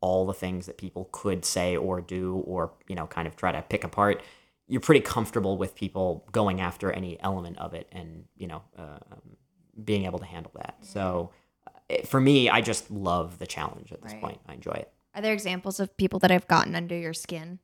all 0.00 0.26
the 0.26 0.34
things 0.34 0.66
that 0.66 0.78
people 0.78 1.08
could 1.12 1.44
say 1.44 1.76
or 1.76 2.00
do, 2.00 2.42
or 2.46 2.72
you 2.88 2.94
know, 2.94 3.06
kind 3.06 3.26
of 3.26 3.36
try 3.36 3.52
to 3.52 3.62
pick 3.62 3.84
apart, 3.84 4.22
you're 4.68 4.80
pretty 4.80 5.00
comfortable 5.00 5.56
with 5.58 5.74
people 5.74 6.26
going 6.32 6.60
after 6.60 6.90
any 6.90 7.20
element 7.20 7.58
of 7.58 7.74
it, 7.74 7.88
and 7.92 8.24
you 8.36 8.46
know, 8.46 8.62
uh, 8.78 8.98
um, 9.12 9.36
being 9.84 10.04
able 10.04 10.18
to 10.18 10.24
handle 10.24 10.52
that. 10.56 10.76
So, 10.80 11.30
uh, 11.66 12.02
for 12.04 12.20
me, 12.20 12.48
I 12.48 12.60
just 12.60 12.90
love 12.90 13.38
the 13.38 13.46
challenge 13.46 13.92
at 13.92 14.02
this 14.02 14.12
Right. 14.12 14.20
point. 14.22 14.40
I 14.46 14.54
enjoy 14.54 14.72
it. 14.72 14.92
Are 15.14 15.20
there 15.22 15.32
examples 15.34 15.78
of 15.78 15.96
people 15.96 16.18
that 16.20 16.30
have 16.30 16.48
gotten 16.48 16.74
under 16.74 16.96
your 16.96 17.12
skin? 17.12 17.58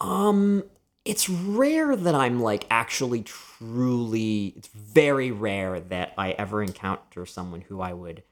Um, 0.00 0.64
it's 1.04 1.28
rare 1.28 1.96
that 1.96 2.14
I'm 2.14 2.40
like 2.40 2.66
actually 2.70 3.22
truly. 3.22 4.54
It's 4.56 4.68
very 4.68 5.30
rare 5.30 5.80
that 5.80 6.12
I 6.18 6.32
ever 6.32 6.62
encounter 6.62 7.26
someone 7.26 7.62
who 7.62 7.80
I 7.80 7.92
would 7.92 8.22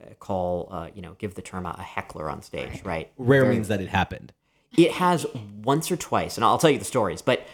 uh, 0.00 0.14
call, 0.14 0.68
uh, 0.70 0.88
you 0.94 1.02
know, 1.02 1.14
give 1.18 1.34
the 1.34 1.42
term 1.42 1.66
a, 1.66 1.76
a 1.78 1.82
heckler 1.82 2.30
on 2.30 2.42
stage, 2.42 2.82
right? 2.84 3.10
Rare 3.18 3.42
Very- 3.42 3.54
means 3.54 3.68
that 3.68 3.80
it 3.80 3.88
happened. 3.88 4.32
It 4.76 4.90
has 4.92 5.24
once 5.62 5.92
or 5.92 5.96
twice, 5.96 6.36
and 6.36 6.44
I'll 6.44 6.58
tell 6.58 6.70
you 6.70 6.80
the 6.80 6.84
stories, 6.84 7.22
but 7.22 7.46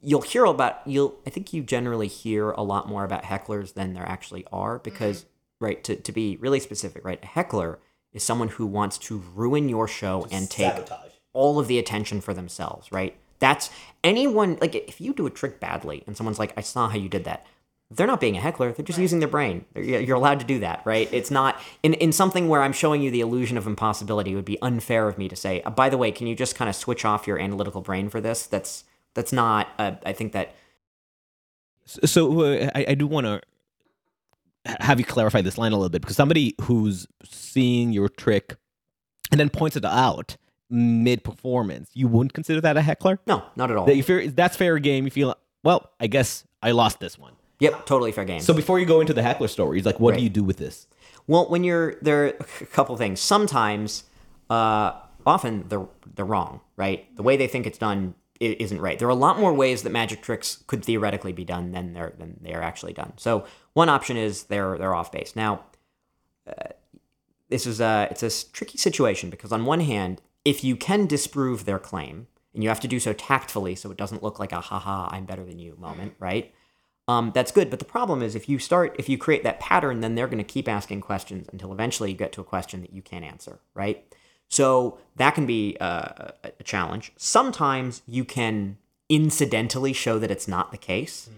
you'll 0.00 0.22
hear 0.22 0.44
about 0.44 0.80
you'll 0.86 1.18
I 1.26 1.30
think 1.30 1.52
you 1.52 1.62
generally 1.62 2.06
hear 2.06 2.50
a 2.52 2.62
lot 2.62 2.88
more 2.88 3.04
about 3.04 3.24
hecklers 3.24 3.74
than 3.74 3.94
there 3.94 4.06
actually 4.06 4.46
are 4.52 4.78
because 4.78 5.24
right 5.60 5.82
to, 5.84 5.96
to 5.96 6.12
be 6.12 6.36
really 6.36 6.60
specific, 6.60 7.04
right? 7.04 7.18
A 7.22 7.26
heckler 7.26 7.80
is 8.12 8.22
someone 8.22 8.48
who 8.48 8.66
wants 8.66 8.96
to 8.98 9.18
ruin 9.34 9.68
your 9.68 9.88
show 9.88 10.26
and 10.30 10.48
take 10.50 10.72
Sabotage. 10.72 11.07
All 11.32 11.58
of 11.58 11.68
the 11.68 11.78
attention 11.78 12.20
for 12.20 12.34
themselves, 12.34 12.90
right? 12.92 13.16
That's 13.38 13.70
anyone 14.02 14.58
like 14.60 14.74
if 14.74 15.00
you 15.00 15.12
do 15.12 15.26
a 15.26 15.30
trick 15.30 15.60
badly 15.60 16.02
and 16.06 16.16
someone's 16.16 16.38
like, 16.38 16.52
"I 16.56 16.60
saw 16.60 16.88
how 16.88 16.96
you 16.96 17.08
did 17.08 17.24
that," 17.24 17.46
they're 17.90 18.06
not 18.06 18.20
being 18.20 18.36
a 18.36 18.40
heckler; 18.40 18.72
they're 18.72 18.84
just 18.84 18.98
using 18.98 19.20
their 19.20 19.28
brain. 19.28 19.64
You're 19.76 20.16
allowed 20.16 20.40
to 20.40 20.46
do 20.46 20.58
that, 20.60 20.82
right? 20.84 21.08
It's 21.12 21.30
not 21.30 21.60
in 21.82 21.94
in 21.94 22.12
something 22.12 22.48
where 22.48 22.62
I'm 22.62 22.72
showing 22.72 23.00
you 23.00 23.10
the 23.10 23.20
illusion 23.20 23.56
of 23.56 23.66
impossibility. 23.66 24.32
It 24.32 24.34
would 24.34 24.44
be 24.44 24.60
unfair 24.60 25.08
of 25.08 25.18
me 25.18 25.28
to 25.28 25.36
say, 25.36 25.62
uh, 25.62 25.70
"By 25.70 25.88
the 25.88 25.96
way, 25.96 26.10
can 26.10 26.26
you 26.26 26.34
just 26.34 26.56
kind 26.56 26.68
of 26.68 26.74
switch 26.74 27.04
off 27.04 27.26
your 27.26 27.38
analytical 27.38 27.80
brain 27.80 28.08
for 28.08 28.20
this?" 28.20 28.46
That's 28.46 28.84
that's 29.14 29.32
not. 29.32 29.68
Uh, 29.78 29.92
I 30.04 30.12
think 30.12 30.32
that 30.32 30.54
So 31.86 32.42
uh, 32.42 32.70
I, 32.74 32.86
I 32.88 32.94
do 32.94 33.06
want 33.06 33.26
to 33.26 33.40
have 34.80 34.98
you 34.98 35.04
clarify 35.04 35.40
this 35.40 35.56
line 35.56 35.72
a 35.72 35.76
little 35.76 35.88
bit 35.88 36.02
because 36.02 36.16
somebody 36.16 36.54
who's 36.62 37.06
seeing 37.24 37.92
your 37.92 38.08
trick 38.08 38.56
and 39.30 39.40
then 39.40 39.48
points 39.48 39.76
it 39.76 39.84
out 39.84 40.36
mid 40.70 41.24
performance, 41.24 41.90
you 41.94 42.08
wouldn't 42.08 42.34
consider 42.34 42.60
that 42.60 42.76
a 42.76 42.82
heckler. 42.82 43.18
no, 43.26 43.44
not 43.56 43.70
at 43.70 43.76
all. 43.76 43.86
That 43.86 43.96
you 43.96 44.02
feel 44.02 44.30
that's 44.30 44.56
fair 44.56 44.78
game. 44.78 45.04
You 45.04 45.10
feel 45.10 45.34
well. 45.64 45.90
I 46.00 46.06
guess 46.06 46.44
I 46.62 46.70
lost 46.72 47.00
this 47.00 47.18
one. 47.18 47.34
yep, 47.60 47.86
totally 47.86 48.12
fair 48.12 48.24
game. 48.24 48.40
So 48.40 48.52
before 48.54 48.78
you 48.78 48.86
go 48.86 49.00
into 49.00 49.12
the 49.14 49.22
heckler 49.22 49.48
stories, 49.48 49.84
like 49.86 49.98
what 50.00 50.10
Right. 50.12 50.18
do 50.18 50.24
you 50.24 50.30
do 50.30 50.44
with 50.44 50.58
this? 50.58 50.86
Well, 51.26 51.48
when 51.50 51.64
you're 51.64 51.96
there, 52.02 52.24
are 52.26 52.28
a 52.60 52.66
couple 52.66 52.96
things. 52.96 53.20
Sometimes, 53.20 54.04
uh, 54.50 54.92
often 55.26 55.64
they're 55.68 55.86
they're 56.14 56.24
wrong, 56.24 56.60
right? 56.76 57.14
The 57.16 57.22
way 57.22 57.36
they 57.36 57.46
think 57.48 57.66
it's 57.66 57.78
done 57.78 58.14
isn't 58.40 58.80
right. 58.80 58.98
There 59.00 59.08
are 59.08 59.10
a 59.10 59.14
lot 59.26 59.38
more 59.40 59.52
ways 59.52 59.82
that 59.82 59.90
magic 59.90 60.22
tricks 60.22 60.62
could 60.68 60.84
theoretically 60.84 61.32
be 61.32 61.44
done 61.44 61.72
than 61.72 61.92
they're 61.92 62.14
than 62.18 62.38
they 62.40 62.54
are 62.54 62.62
actually 62.62 62.92
done. 62.92 63.12
So 63.16 63.44
one 63.72 63.88
option 63.88 64.16
is 64.16 64.44
they're 64.44 64.78
they're 64.78 64.94
off 64.94 65.10
base. 65.10 65.34
Now, 65.34 65.64
uh, 66.46 66.68
this 67.48 67.66
is 67.66 67.80
a 67.80 68.06
it's 68.10 68.22
a 68.22 68.52
tricky 68.52 68.78
situation 68.78 69.28
because 69.28 69.50
on 69.52 69.64
one 69.64 69.80
hand, 69.80 70.22
if 70.44 70.64
you 70.64 70.76
can 70.76 71.06
disprove 71.06 71.64
their 71.64 71.78
claim, 71.78 72.26
and 72.54 72.62
you 72.62 72.68
have 72.68 72.80
to 72.80 72.88
do 72.88 72.98
so 72.98 73.12
tactfully, 73.12 73.74
so 73.74 73.90
it 73.90 73.96
doesn't 73.96 74.22
look 74.22 74.38
like 74.38 74.52
a 74.52 74.60
haha 74.60 75.08
I'm 75.10 75.26
better 75.26 75.44
than 75.44 75.58
you 75.58 75.76
moment, 75.78 76.14
right? 76.18 76.52
um, 77.08 77.32
that's 77.34 77.50
good. 77.50 77.70
But 77.70 77.78
the 77.78 77.84
problem 77.86 78.22
is 78.22 78.36
if 78.36 78.48
you 78.48 78.58
start, 78.58 78.94
if 78.98 79.08
you 79.08 79.16
create 79.16 79.42
that 79.42 79.58
pattern, 79.58 80.00
then 80.00 80.14
they're 80.14 80.26
going 80.26 80.38
to 80.38 80.44
keep 80.44 80.68
asking 80.68 81.00
questions 81.00 81.48
until 81.50 81.72
eventually 81.72 82.10
you 82.10 82.16
get 82.16 82.32
to 82.32 82.42
a 82.42 82.44
question 82.44 82.82
that 82.82 82.92
you 82.92 83.00
can't 83.00 83.24
answer, 83.24 83.58
right? 83.74 84.04
So 84.48 84.98
that 85.16 85.34
can 85.34 85.46
be 85.46 85.76
uh, 85.80 86.32
a 86.44 86.52
a 86.60 86.62
challenge. 86.62 87.12
Sometimes 87.16 88.02
you 88.06 88.24
can 88.24 88.76
incidentally 89.08 89.94
show 89.94 90.18
that 90.18 90.30
it's 90.30 90.46
not 90.46 90.70
the 90.70 90.76
case. 90.78 91.30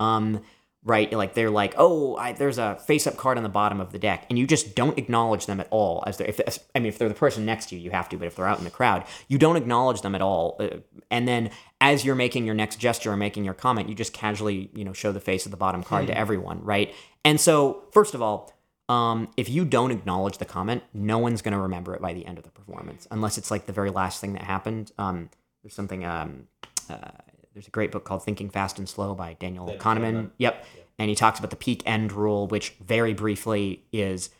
Um, 0.00 0.42
right? 0.84 1.12
Like 1.12 1.34
they're 1.34 1.50
like, 1.50 1.74
oh, 1.76 2.16
I, 2.16 2.32
there's 2.32 2.58
a 2.58 2.76
face-up 2.76 3.16
card 3.16 3.36
on 3.36 3.44
the 3.44 3.48
bottom 3.48 3.80
of 3.80 3.92
the 3.92 3.98
deck, 3.98 4.26
and 4.28 4.38
you 4.38 4.46
just 4.46 4.74
don't 4.74 4.98
acknowledge 4.98 5.46
them 5.46 5.60
at 5.60 5.68
all. 5.70 6.02
As 6.06 6.16
they're, 6.16 6.28
if 6.28 6.58
I 6.74 6.80
mean, 6.80 6.88
if 6.88 6.98
they're 6.98 7.08
the 7.08 7.14
person 7.14 7.44
next 7.44 7.66
to 7.66 7.76
you, 7.76 7.82
you 7.82 7.90
have 7.92 8.08
to. 8.08 8.16
But 8.16 8.26
if 8.26 8.36
they're 8.36 8.46
out 8.46 8.58
in 8.58 8.64
the 8.64 8.70
crowd, 8.70 9.04
you 9.28 9.38
don't 9.38 9.56
acknowledge 9.56 10.02
them 10.02 10.14
at 10.14 10.22
all. 10.22 10.56
Uh, 10.58 10.78
and 11.10 11.28
then 11.28 11.50
as 11.80 12.04
you're 12.04 12.16
making 12.16 12.46
your 12.46 12.54
next 12.54 12.76
gesture 12.76 13.12
or 13.12 13.16
making 13.16 13.44
your 13.44 13.54
comment, 13.54 13.88
you 13.88 13.94
just 13.94 14.12
casually, 14.12 14.70
you 14.74 14.84
know, 14.84 14.92
show 14.92 15.12
the 15.12 15.20
face 15.20 15.44
of 15.46 15.50
the 15.50 15.56
bottom 15.56 15.82
card 15.82 16.08
to 16.08 16.18
everyone, 16.18 16.62
right? 16.64 16.92
And 17.24 17.40
so, 17.40 17.84
first 17.92 18.14
of 18.14 18.22
all, 18.22 18.52
um, 18.88 19.28
if 19.36 19.48
you 19.48 19.64
don't 19.64 19.92
acknowledge 19.92 20.38
the 20.38 20.44
comment, 20.44 20.82
no 20.92 21.18
one's 21.18 21.42
going 21.42 21.52
to 21.52 21.60
remember 21.60 21.94
it 21.94 22.02
by 22.02 22.12
the 22.12 22.26
end 22.26 22.38
of 22.38 22.44
the 22.44 22.50
performance, 22.50 23.06
unless 23.10 23.38
it's 23.38 23.50
like 23.50 23.66
the 23.66 23.72
very 23.72 23.90
last 23.90 24.20
thing 24.20 24.32
that 24.32 24.42
happened. 24.42 24.90
Um, 24.98 25.30
there's 25.62 25.74
something. 25.74 26.04
Um, 26.04 26.48
uh, 26.90 27.10
there's 27.52 27.68
a 27.68 27.70
great 27.70 27.92
book 27.92 28.04
called 28.04 28.24
Thinking 28.24 28.50
Fast 28.50 28.78
and 28.78 28.88
Slow 28.88 29.14
by 29.14 29.34
Daniel 29.34 29.74
Kahneman. 29.78 30.30
Yep. 30.38 30.64
And 30.98 31.08
he 31.08 31.14
talks 31.14 31.38
about 31.38 31.50
the 31.50 31.56
peak 31.56 31.82
end 31.86 32.12
rule, 32.12 32.46
which 32.46 32.70
very 32.80 33.14
briefly 33.14 33.84
is 33.92 34.30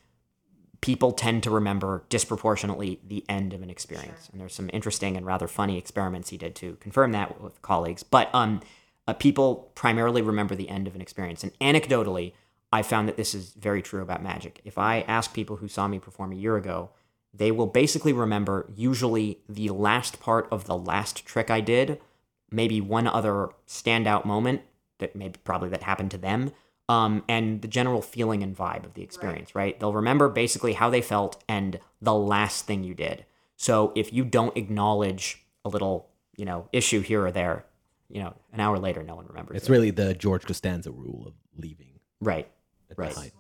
people 0.81 1.13
tend 1.13 1.43
to 1.45 1.51
remember 1.51 2.05
disproportionately 2.09 3.01
the 3.07 3.25
end 3.29 3.53
of 3.53 3.63
an 3.63 3.71
experience. 3.71 4.29
And 4.31 4.41
there's 4.41 4.55
some 4.55 4.69
interesting 4.73 5.17
and 5.17 5.25
rather 5.25 5.47
funny 5.47 5.79
experiments 5.79 6.31
he 6.31 6.37
did 6.37 6.55
to 6.57 6.77
confirm 6.77 7.13
that 7.13 7.41
with 7.41 7.63
colleagues. 7.63 8.03
But 8.03 8.29
um, 8.35 8.61
uh, 9.07 9.13
people 9.13 9.71
primarily 9.75 10.23
remember 10.23 10.55
the 10.55 10.69
end 10.69 10.87
of 10.87 10.95
an 10.95 11.01
experience. 11.01 11.43
And 11.43 11.57
anecdotally, 11.61 12.33
I 12.73 12.83
found 12.83 13.09
that 13.09 13.17
this 13.17 13.35
is 13.35 13.53
very 13.53 13.83
true 13.83 14.03
about 14.03 14.23
magic. 14.23 14.61
If 14.65 14.79
I 14.79 15.03
ask 15.03 15.33
people 15.33 15.57
who 15.57 15.69
saw 15.69 15.87
me 15.87 15.99
perform 15.99 16.33
a 16.33 16.37
year 16.37 16.57
ago, 16.57 16.91
they 17.35 17.51
will 17.51 17.67
basically 17.67 18.13
remember 18.13 18.71
usually 18.75 19.39
the 19.49 19.71
last 19.71 20.21
part 20.21 20.49
of 20.51 20.67
the 20.67 20.77
last 20.77 21.25
trick 21.25 21.51
I 21.51 21.61
did, 21.61 22.01
maybe 22.53 22.81
one 22.81 23.07
other 23.07 23.49
standout 23.67 24.25
moment 24.25 24.63
that 24.99 25.17
maybe 25.17 25.39
probably 25.45 25.69
that 25.71 25.83
happened 25.83 26.11
to 26.13 26.19
them, 26.19 26.53
um, 26.89 27.25
and 27.29 27.63
the 27.63 27.69
general 27.69 28.03
feeling 28.03 28.43
and 28.43 28.57
vibe 28.57 28.85
of 28.85 28.95
the 28.95 29.03
experience, 29.03 29.55
right. 29.55 29.79
They'll 29.79 29.93
remember 29.93 30.29
basically 30.29 30.75
how 30.75 30.91
they 30.91 31.01
felt 31.01 31.43
and 31.49 31.81
the 32.01 32.15
last 32.15 32.67
thing 32.67 32.85
you 32.85 32.95
did. 32.95 33.25
So 33.57 33.93
if 33.95 34.13
you 34.13 34.25
don't 34.25 34.57
acknowledge 34.57 35.45
a 35.65 35.69
little, 35.69 36.09
you 36.37 36.45
know, 36.45 36.69
issue 36.73 37.01
here 37.01 37.25
or 37.25 37.33
there, 37.33 37.65
you 38.09 38.21
know, 38.23 38.35
an 38.53 38.61
hour 38.61 38.79
later, 38.79 39.03
no 39.03 39.15
one 39.15 39.27
remembers. 39.27 39.57
It's 39.57 39.69
it. 39.69 39.73
really 39.73 39.91
the 39.91 40.15
George 40.15 40.45
Costanza 40.45 40.91
rule 40.91 41.25
of 41.27 41.35
leaving. 41.57 42.01
right. 42.21 42.49
at 42.91 42.99
Right. 42.99 43.15
behind. 43.15 43.33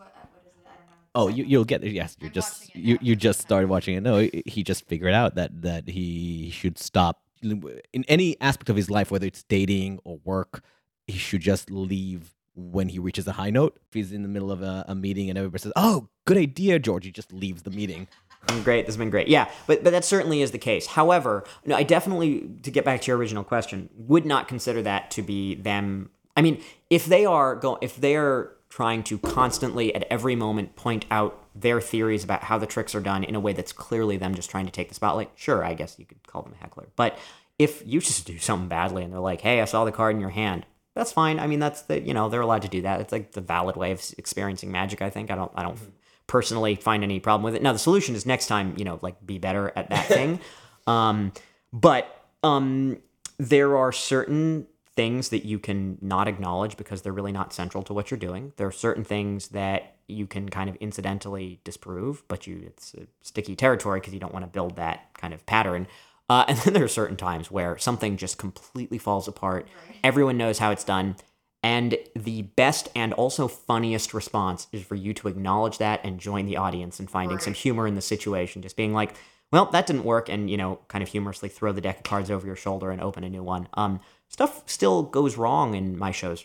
Oh, 1.15 1.29
you, 1.29 1.45
you'll 1.45 1.67
get 1.67 1.83
there. 1.83 1.91
Yes, 1.91 2.17
you're 2.21 2.31
just 2.31 2.75
you, 2.75 2.99
you 3.03 3.15
just 3.15 3.43
started 3.43 3.69
watching 3.69 3.97
it. 3.97 4.01
No, 4.01 4.31
he 4.47 4.63
just 4.63 4.87
figured 4.87 5.13
out 5.13 5.35
that 5.35 5.61
that 5.61 5.87
he 5.87 6.51
should 6.51 6.79
stop 6.79 7.21
in 7.43 8.05
any 8.09 8.41
aspect 8.41 8.71
of 8.71 8.77
his 8.77 8.91
life, 8.91 9.11
whether 9.11 9.27
it's 9.27 9.43
dating 9.43 10.01
or 10.05 10.19
work. 10.25 10.63
He 11.07 11.19
should 11.19 11.41
just 11.41 11.71
leave 11.71 12.35
when 12.55 12.89
he 12.89 12.99
reaches 12.99 13.27
a 13.27 13.33
high 13.33 13.51
note. 13.51 13.79
If 13.89 13.95
he's 13.95 14.13
in 14.13 14.23
the 14.23 14.29
middle 14.29 14.53
of 14.53 14.63
a, 14.63 14.85
a 14.89 14.95
meeting 14.95 15.29
and 15.29 15.39
everybody 15.39 15.63
says, 15.63 15.73
"Oh, 15.77 16.09
good 16.27 16.37
idea, 16.37 16.79
George," 16.79 17.05
he 17.05 17.11
just 17.11 17.33
leaves 17.33 17.63
the 17.63 17.71
meeting. 17.71 18.09
great. 18.65 18.87
This 18.87 18.95
has 18.95 18.99
been 18.99 19.11
great. 19.11 19.29
Yeah, 19.29 19.51
but 19.67 19.85
but 19.85 19.91
that 19.91 20.05
certainly 20.05 20.43
is 20.43 20.51
the 20.51 20.59
case. 20.59 20.87
However, 20.87 21.45
no, 21.65 21.77
I 21.77 21.83
definitely, 21.83 22.49
to 22.63 22.71
get 22.71 22.85
back 22.85 23.01
to 23.03 23.07
your 23.09 23.17
original 23.17 23.45
question, 23.45 23.89
would 23.95 24.27
not 24.27 24.49
consider 24.49 24.83
that 24.83 25.11
to 25.13 25.23
be 25.23 25.55
them. 25.55 26.11
I 26.37 26.43
mean, 26.43 26.63
if 26.91 27.07
they 27.07 27.25
are 27.25 27.55
go, 27.57 27.79
if 27.81 27.97
they 27.97 28.17
are 28.17 28.53
trying 28.69 29.03
to 29.05 29.19
constantly 29.19 29.95
at 29.95 30.05
every 30.05 30.35
moment 30.35 30.77
point 30.77 31.05
out 31.11 31.42
their 31.55 31.81
theories 31.81 32.25
about 32.25 32.45
how 32.45 32.59
the 32.59 32.67
tricks 32.67 32.95
are 32.95 33.01
done 33.01 33.25
in 33.25 33.35
a 33.35 33.41
way 33.41 33.53
that's 33.53 33.73
clearly 33.73 34.17
them 34.17 34.35
just 34.35 34.51
trying 34.51 34.67
to 34.67 34.73
take 34.73 34.89
the 34.89 34.95
spotlight, 34.95 35.31
sure, 35.35 35.65
I 35.65 35.75
guess 35.75 35.99
you 35.99 36.07
could 36.07 36.27
call 36.27 36.43
them 36.43 36.55
a 36.59 36.63
heckler. 36.63 36.89
But 36.97 37.19
if 37.59 37.83
you 37.87 38.01
just 38.01 38.27
do 38.27 38.39
something 38.39 38.69
badly 38.69 39.05
and 39.05 39.13
they're 39.13 39.21
like, 39.21 39.41
"Hey, 39.41 39.61
I 39.61 39.67
saw 39.67 39.85
the 39.85 39.93
card 39.93 40.15
in 40.15 40.21
your 40.21 40.31
hand," 40.31 40.67
that's 40.95 41.13
fine. 41.13 41.39
I 41.39 41.47
mean, 41.47 41.61
that's 41.61 41.83
the 41.83 42.01
you 42.01 42.15
know 42.15 42.29
they're 42.29 42.41
allowed 42.41 42.63
to 42.63 42.69
do 42.69 42.83
that. 42.83 43.01
It's 43.01 43.13
like 43.13 43.33
the 43.33 43.41
valid 43.41 43.77
way 43.77 43.93
of 43.93 44.03
experiencing 44.19 44.73
magic. 44.73 45.03
I 45.03 45.11
think. 45.11 45.31
I 45.31 45.37
don't. 45.37 45.53
I 45.55 45.63
don't 45.63 45.79
personally 46.27 46.75
find 46.77 47.03
any 47.03 47.21
problem 47.21 47.45
with 47.45 47.55
it. 47.55 47.63
Now 47.63 47.73
the 47.73 47.79
solution 47.79 48.15
is 48.15 48.25
next 48.25 48.47
time, 48.47 48.75
you 48.79 48.85
know, 48.85 48.99
like 49.03 49.25
be 49.25 49.39
better 49.39 49.73
at 49.77 49.91
that 49.91 50.07
thing. 50.07 50.41
um, 50.87 51.33
but 51.73 52.25
um, 52.43 52.99
there 53.39 53.77
are 53.77 53.93
certain 53.93 54.67
things 54.95 55.31
that 55.31 55.45
you 55.45 55.59
can 55.59 55.99
not 56.01 56.29
acknowledge 56.29 56.77
because 56.77 57.03
they're 57.03 57.13
really 57.13 57.33
not 57.33 57.53
central 57.53 57.83
to 57.85 57.95
what 57.95 58.11
you're 58.11 58.19
doing. 58.19 58.53
There 58.57 58.67
are 58.67 58.73
certain 58.73 59.05
things 59.05 59.49
that 59.49 59.97
you 60.07 60.27
can 60.27 60.49
kind 60.49 60.69
of 60.69 60.77
incidentally 60.77 61.61
disprove, 61.65 62.23
but 62.29 62.47
you 62.47 62.63
it's 62.67 62.95
a 62.95 63.07
sticky 63.23 63.57
territory 63.57 64.01
because 64.01 64.13
you 64.13 64.21
don't 64.21 64.33
want 64.33 64.45
to 64.45 64.51
build 64.51 64.77
that 64.77 65.15
kind 65.15 65.33
of 65.33 65.45
pattern. 65.47 65.87
Uh, 66.29 66.45
and 66.49 66.59
then 66.59 66.75
there 66.75 66.85
are 66.85 66.89
certain 66.89 67.17
times 67.17 67.51
where 67.51 67.79
something 67.79 68.17
just 68.17 68.39
completely 68.39 68.99
falls 68.99 69.27
apart. 69.27 69.67
Everyone 70.05 70.37
knows 70.37 70.59
how 70.59 70.71
it's 70.71 70.85
done. 70.85 71.17
And 71.65 71.97
the 72.17 72.43
best 72.43 72.89
and 72.97 73.13
also 73.13 73.47
funniest 73.47 74.13
response 74.13 74.67
is 74.73 74.83
for 74.83 74.97
you 74.97 75.15
to 75.15 75.29
acknowledge 75.29 75.79
that 75.79 76.01
and 76.03 76.19
join 76.19 76.47
the 76.47 76.57
audience 76.57 76.99
in 76.99 77.07
finding 77.07 77.39
some 77.39 77.55
humor 77.55 77.87
in 77.87 77.95
the 77.95 78.01
situation. 78.01 78.63
Just 78.63 78.77
being 78.77 78.93
like, 78.93 79.15
well, 79.53 79.67
that 79.67 79.87
didn't 79.87 80.05
work. 80.05 80.29
And, 80.29 80.51
you 80.51 80.57
know, 80.57 80.81
kind 80.89 81.03
of 81.03 81.09
humorously 81.09 81.49
throw 81.49 81.71
the 81.71 81.81
deck 81.81 81.99
of 81.99 82.03
cards 82.03 82.33
over 82.33 82.45
your 82.45 82.57
shoulder 82.57 82.91
and 82.91 83.01
open 83.01 83.23
a 83.23 83.31
new 83.31 83.45
one. 83.45 83.69
Um, 83.75 84.01
stuff 84.33 84.63
still 84.67 85.03
goes 85.03 85.37
wrong 85.37 85.75
in 85.75 85.97
my 85.97 86.11
shows. 86.11 86.45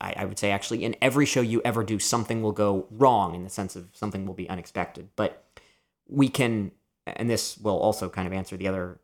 I, 0.00 0.14
I 0.16 0.24
would 0.24 0.38
say 0.38 0.50
actually 0.50 0.84
in 0.84 0.96
every 1.02 1.26
show 1.26 1.42
you 1.42 1.60
ever 1.64 1.84
do, 1.84 1.98
something 1.98 2.42
will 2.42 2.52
go 2.52 2.86
wrong 2.90 3.34
in 3.34 3.44
the 3.44 3.50
sense 3.50 3.76
of 3.76 3.88
something 3.92 4.26
will 4.26 4.34
be 4.34 4.48
unexpected. 4.48 5.10
But 5.16 5.44
we 6.08 6.28
can, 6.28 6.72
and 7.06 7.28
this 7.28 7.58
will 7.58 7.78
also 7.78 8.08
kind 8.08 8.26
of 8.26 8.32
answer 8.32 8.56
the 8.56 8.68
other 8.68 8.98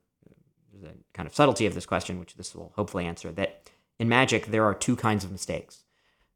the 0.82 0.90
kind 1.14 1.26
of 1.26 1.34
subtlety 1.34 1.66
of 1.66 1.74
this 1.74 1.86
question, 1.86 2.18
which 2.18 2.34
this 2.34 2.54
will 2.54 2.72
hopefully 2.76 3.06
answer, 3.06 3.32
that 3.32 3.70
in 3.98 4.08
magic, 4.08 4.46
there 4.46 4.64
are 4.64 4.74
two 4.74 4.96
kinds 4.96 5.24
of 5.24 5.32
mistakes. 5.32 5.84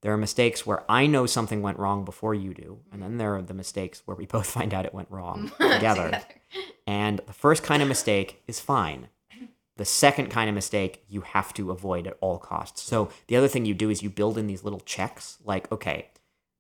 There 0.03 0.13
are 0.13 0.17
mistakes 0.17 0.65
where 0.65 0.83
I 0.91 1.07
know 1.07 1.27
something 1.27 1.61
went 1.61 1.79
wrong 1.79 2.07
before 2.07 2.35
you 2.35 2.55
do, 2.55 2.79
and 2.91 3.03
then 3.03 3.19
there 3.19 3.37
are 3.37 3.43
the 3.43 3.53
mistakes 3.53 4.03
where 4.07 4.17
we 4.17 4.27
both 4.35 4.47
find 4.47 4.73
out 4.73 4.87
it 4.87 4.95
went 4.95 5.11
wrong 5.11 5.53
together. 5.61 6.23
And 6.87 7.21
the 7.27 7.33
first 7.33 7.63
kind 7.63 7.83
of 7.83 7.89
mistake 7.89 8.43
is 8.47 8.61
fine. 8.61 9.09
The 9.81 9.87
second 9.87 10.27
kind 10.27 10.47
of 10.47 10.55
mistake 10.55 11.07
you 11.09 11.23
have 11.23 11.55
to 11.55 11.71
avoid 11.71 12.07
at 12.07 12.19
all 12.21 12.37
costs. 12.37 12.83
So 12.83 13.09
the 13.29 13.37
other 13.37 13.49
thing 13.49 13.65
you 13.65 13.73
do 13.73 13.89
is 13.89 14.03
you 14.03 14.11
build 14.11 14.37
in 14.37 14.47
these 14.47 14.63
little 14.63 14.81
checks, 14.81 15.39
like, 15.43 15.73
okay, 15.73 16.11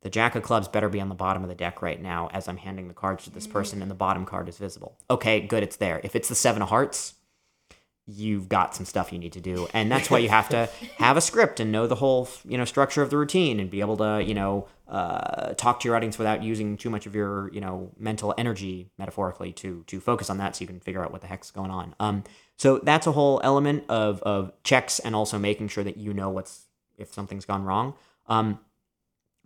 the 0.01 0.09
jack 0.09 0.35
of 0.37 0.43
clubs 0.43 0.69
better 0.69 0.89
be 0.89 1.03
on 1.03 1.11
the 1.11 1.15
bottom 1.15 1.43
of 1.43 1.51
the 1.51 1.55
deck 1.55 1.83
right 1.83 2.01
now 2.01 2.31
as 2.33 2.49
I'm 2.49 2.57
handing 2.57 2.89
the 2.89 2.95
cards 2.95 3.25
to 3.25 3.31
this 3.31 3.47
person, 3.47 3.83
and 3.83 3.91
the 3.91 3.95
bottom 3.95 4.25
card 4.25 4.49
is 4.49 4.57
visible. 4.57 4.97
Okay, 5.11 5.39
good, 5.39 5.63
it's 5.63 5.77
there. 5.77 6.01
If 6.03 6.17
it's 6.17 6.31
the 6.31 6.35
seven 6.35 6.63
of 6.63 6.71
hearts, 6.71 7.17
you've 8.07 8.49
got 8.49 8.75
some 8.75 8.87
stuff 8.87 9.13
you 9.13 9.19
need 9.19 9.33
to 9.33 9.41
do 9.41 9.69
and 9.73 9.93
that's 9.93 10.11
why 10.11 10.19
you 10.19 10.29
have 10.29 10.49
to 10.49 10.69
have 10.97 11.17
a 11.17 11.21
script 11.21 11.61
and 11.61 11.71
know 11.71 11.87
the 11.87 11.95
whole 11.95 12.29
you 12.45 12.59
know 12.59 12.65
structure 12.65 13.03
of 13.03 13.11
the 13.11 13.17
routine 13.17 13.61
and 13.61 13.71
be 13.71 13.81
able 13.81 13.97
to 13.97 14.23
you 14.25 14.35
know 14.35 14.67
uh, 14.89 15.55
talk 15.55 15.79
to 15.79 15.87
your 15.87 15.95
audience 15.95 16.19
without 16.19 16.43
using 16.43 16.77
too 16.77 16.91
much 16.91 17.07
of 17.07 17.15
your 17.15 17.53
you 17.53 17.61
know 17.61 17.93
mental 17.97 18.35
energy 18.37 18.91
metaphorically 18.99 19.53
to 19.53 19.85
to 19.87 20.01
focus 20.01 20.29
on 20.29 20.39
that 20.39 20.57
so 20.57 20.63
you 20.63 20.67
can 20.67 20.81
figure 20.81 21.05
out 21.05 21.13
what 21.13 21.21
the 21.21 21.27
heck's 21.29 21.51
going 21.51 21.71
on 21.71 21.95
um 22.01 22.25
so 22.61 22.79
that's 22.79 23.07
a 23.07 23.13
whole 23.13 23.41
element 23.43 23.85
of 23.89 24.23
of 24.23 24.53
checks 24.63 24.99
and 24.99 25.15
also 25.15 25.39
making 25.39 25.69
sure 25.69 25.85
that 25.85 25.97
you 25.97 26.13
know 26.13 26.29
what's 26.29 26.67
if 26.99 27.13
something's 27.13 27.47
gone 27.47 27.65
wrong 27.65 27.95
um 28.27 28.59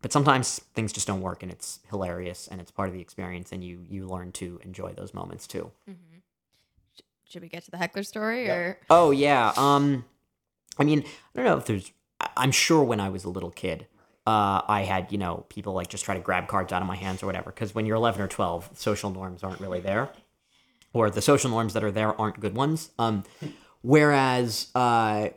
but 0.02 0.12
sometimes 0.12 0.58
things 0.74 0.92
just 0.92 1.06
don't 1.06 1.22
work 1.22 1.42
and 1.42 1.52
it's 1.52 1.78
hilarious 1.90 2.48
and 2.50 2.60
it's 2.60 2.70
part 2.70 2.88
of 2.88 2.94
the 2.94 3.00
experience 3.00 3.52
and 3.52 3.62
you 3.62 3.84
you 3.88 4.06
learn 4.06 4.32
to 4.32 4.60
enjoy 4.64 4.92
those 4.92 5.14
moments 5.14 5.46
too 5.46 5.70
Should 7.30 7.42
we 7.42 7.48
get 7.48 7.64
to 7.64 7.70
the 7.70 7.78
heckler 7.78 8.02
story 8.02 8.48
or? 8.48 8.78
Oh 8.90 9.10
yeah. 9.10 9.52
Um, 9.56 10.04
I 10.78 10.84
mean, 10.84 11.00
I 11.00 11.36
don't 11.36 11.46
know 11.46 11.56
if 11.56 11.66
there's. 11.66 11.90
I'm 12.36 12.52
sure 12.52 12.84
when 12.84 13.00
I 13.00 13.08
was 13.08 13.24
a 13.24 13.28
little 13.28 13.50
kid, 13.50 13.86
uh, 14.26 14.60
I 14.68 14.82
had 14.82 15.10
you 15.10 15.18
know 15.18 15.44
people 15.48 15.72
like 15.72 15.88
just 15.88 16.04
try 16.04 16.14
to 16.14 16.20
grab 16.20 16.46
cards 16.48 16.72
out 16.72 16.82
of 16.82 16.86
my 16.86 16.96
hands 16.96 17.22
or 17.22 17.26
whatever. 17.26 17.50
Because 17.50 17.74
when 17.74 17.86
you're 17.86 17.96
11 17.96 18.20
or 18.22 18.28
12, 18.28 18.70
social 18.74 19.10
norms 19.10 19.42
aren't 19.42 19.60
really 19.60 19.80
there, 19.80 20.10
or 20.94 21.10
the 21.10 21.20
social 21.20 21.50
norms 21.50 21.74
that 21.74 21.84
are 21.84 21.90
there 21.90 22.18
aren't 22.18 22.40
good 22.40 22.56
ones. 22.56 22.90
Um, 22.98 23.24
whereas, 23.82 24.68
uh, 24.74 25.28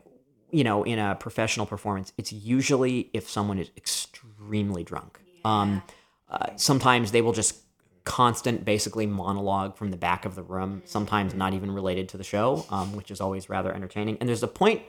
you 0.51 0.63
know, 0.63 0.83
in 0.83 0.99
a 0.99 1.15
professional 1.15 1.65
performance, 1.65 2.13
it's 2.17 2.31
usually 2.31 3.09
if 3.13 3.29
someone 3.29 3.59
is 3.59 3.69
extremely 3.75 4.83
drunk. 4.85 5.19
Um, 5.43 5.83
uh, 6.29 6.51
sometimes 6.55 7.11
they 7.11 7.21
will 7.21 7.33
just 7.33 7.57
constant, 8.05 8.63
basically 8.63 9.05
monologue 9.05 9.75
from 9.75 9.91
the 9.91 9.97
back 9.97 10.23
of 10.23 10.35
the 10.35 10.43
room. 10.43 10.81
Sometimes 10.85 11.33
not 11.33 11.53
even 11.53 11.71
related 11.71 12.07
to 12.09 12.17
the 12.17 12.23
show, 12.23 12.65
um, 12.69 12.95
which 12.95 13.11
is 13.11 13.19
always 13.19 13.49
rather 13.49 13.73
entertaining. 13.73 14.17
And 14.19 14.29
there's 14.29 14.43
a 14.43 14.47
point, 14.47 14.81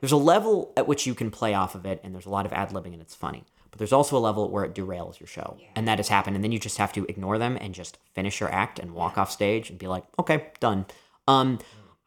there's 0.00 0.12
a 0.12 0.16
level 0.16 0.72
at 0.76 0.88
which 0.88 1.06
you 1.06 1.14
can 1.14 1.30
play 1.30 1.54
off 1.54 1.76
of 1.76 1.86
it, 1.86 2.00
and 2.02 2.12
there's 2.12 2.26
a 2.26 2.30
lot 2.30 2.44
of 2.44 2.52
ad 2.52 2.70
libbing, 2.70 2.92
and 2.92 3.00
it's 3.00 3.14
funny. 3.14 3.44
But 3.76 3.80
there's 3.80 3.92
also 3.92 4.16
a 4.16 4.18
level 4.18 4.48
where 4.48 4.64
it 4.64 4.74
derails 4.74 5.20
your 5.20 5.26
show, 5.26 5.58
and 5.74 5.86
that 5.86 5.98
has 5.98 6.08
happened. 6.08 6.34
And 6.34 6.42
then 6.42 6.50
you 6.50 6.58
just 6.58 6.78
have 6.78 6.94
to 6.94 7.04
ignore 7.10 7.36
them 7.36 7.58
and 7.60 7.74
just 7.74 7.98
finish 8.14 8.40
your 8.40 8.50
act 8.50 8.78
and 8.78 8.92
walk 8.92 9.18
off 9.18 9.30
stage 9.30 9.68
and 9.68 9.78
be 9.78 9.86
like, 9.86 10.04
okay, 10.18 10.46
done. 10.60 10.86
Um, 11.28 11.58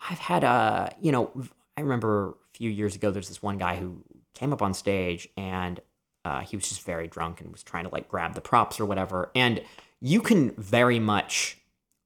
I've 0.09 0.17
had 0.17 0.43
a, 0.43 0.91
you 0.99 1.11
know, 1.11 1.31
I 1.77 1.81
remember 1.81 2.29
a 2.29 2.57
few 2.57 2.71
years 2.71 2.95
ago, 2.95 3.11
there's 3.11 3.27
this 3.27 3.43
one 3.43 3.59
guy 3.59 3.75
who 3.75 4.03
came 4.33 4.51
up 4.51 4.63
on 4.63 4.73
stage 4.73 5.29
and 5.37 5.79
uh, 6.25 6.39
he 6.41 6.55
was 6.55 6.67
just 6.67 6.81
very 6.81 7.07
drunk 7.07 7.39
and 7.39 7.51
was 7.51 7.61
trying 7.61 7.83
to 7.83 7.91
like 7.91 8.09
grab 8.09 8.33
the 8.33 8.41
props 8.41 8.79
or 8.79 8.85
whatever. 8.85 9.29
And 9.35 9.61
you 10.01 10.21
can 10.21 10.55
very 10.57 10.97
much, 10.97 11.59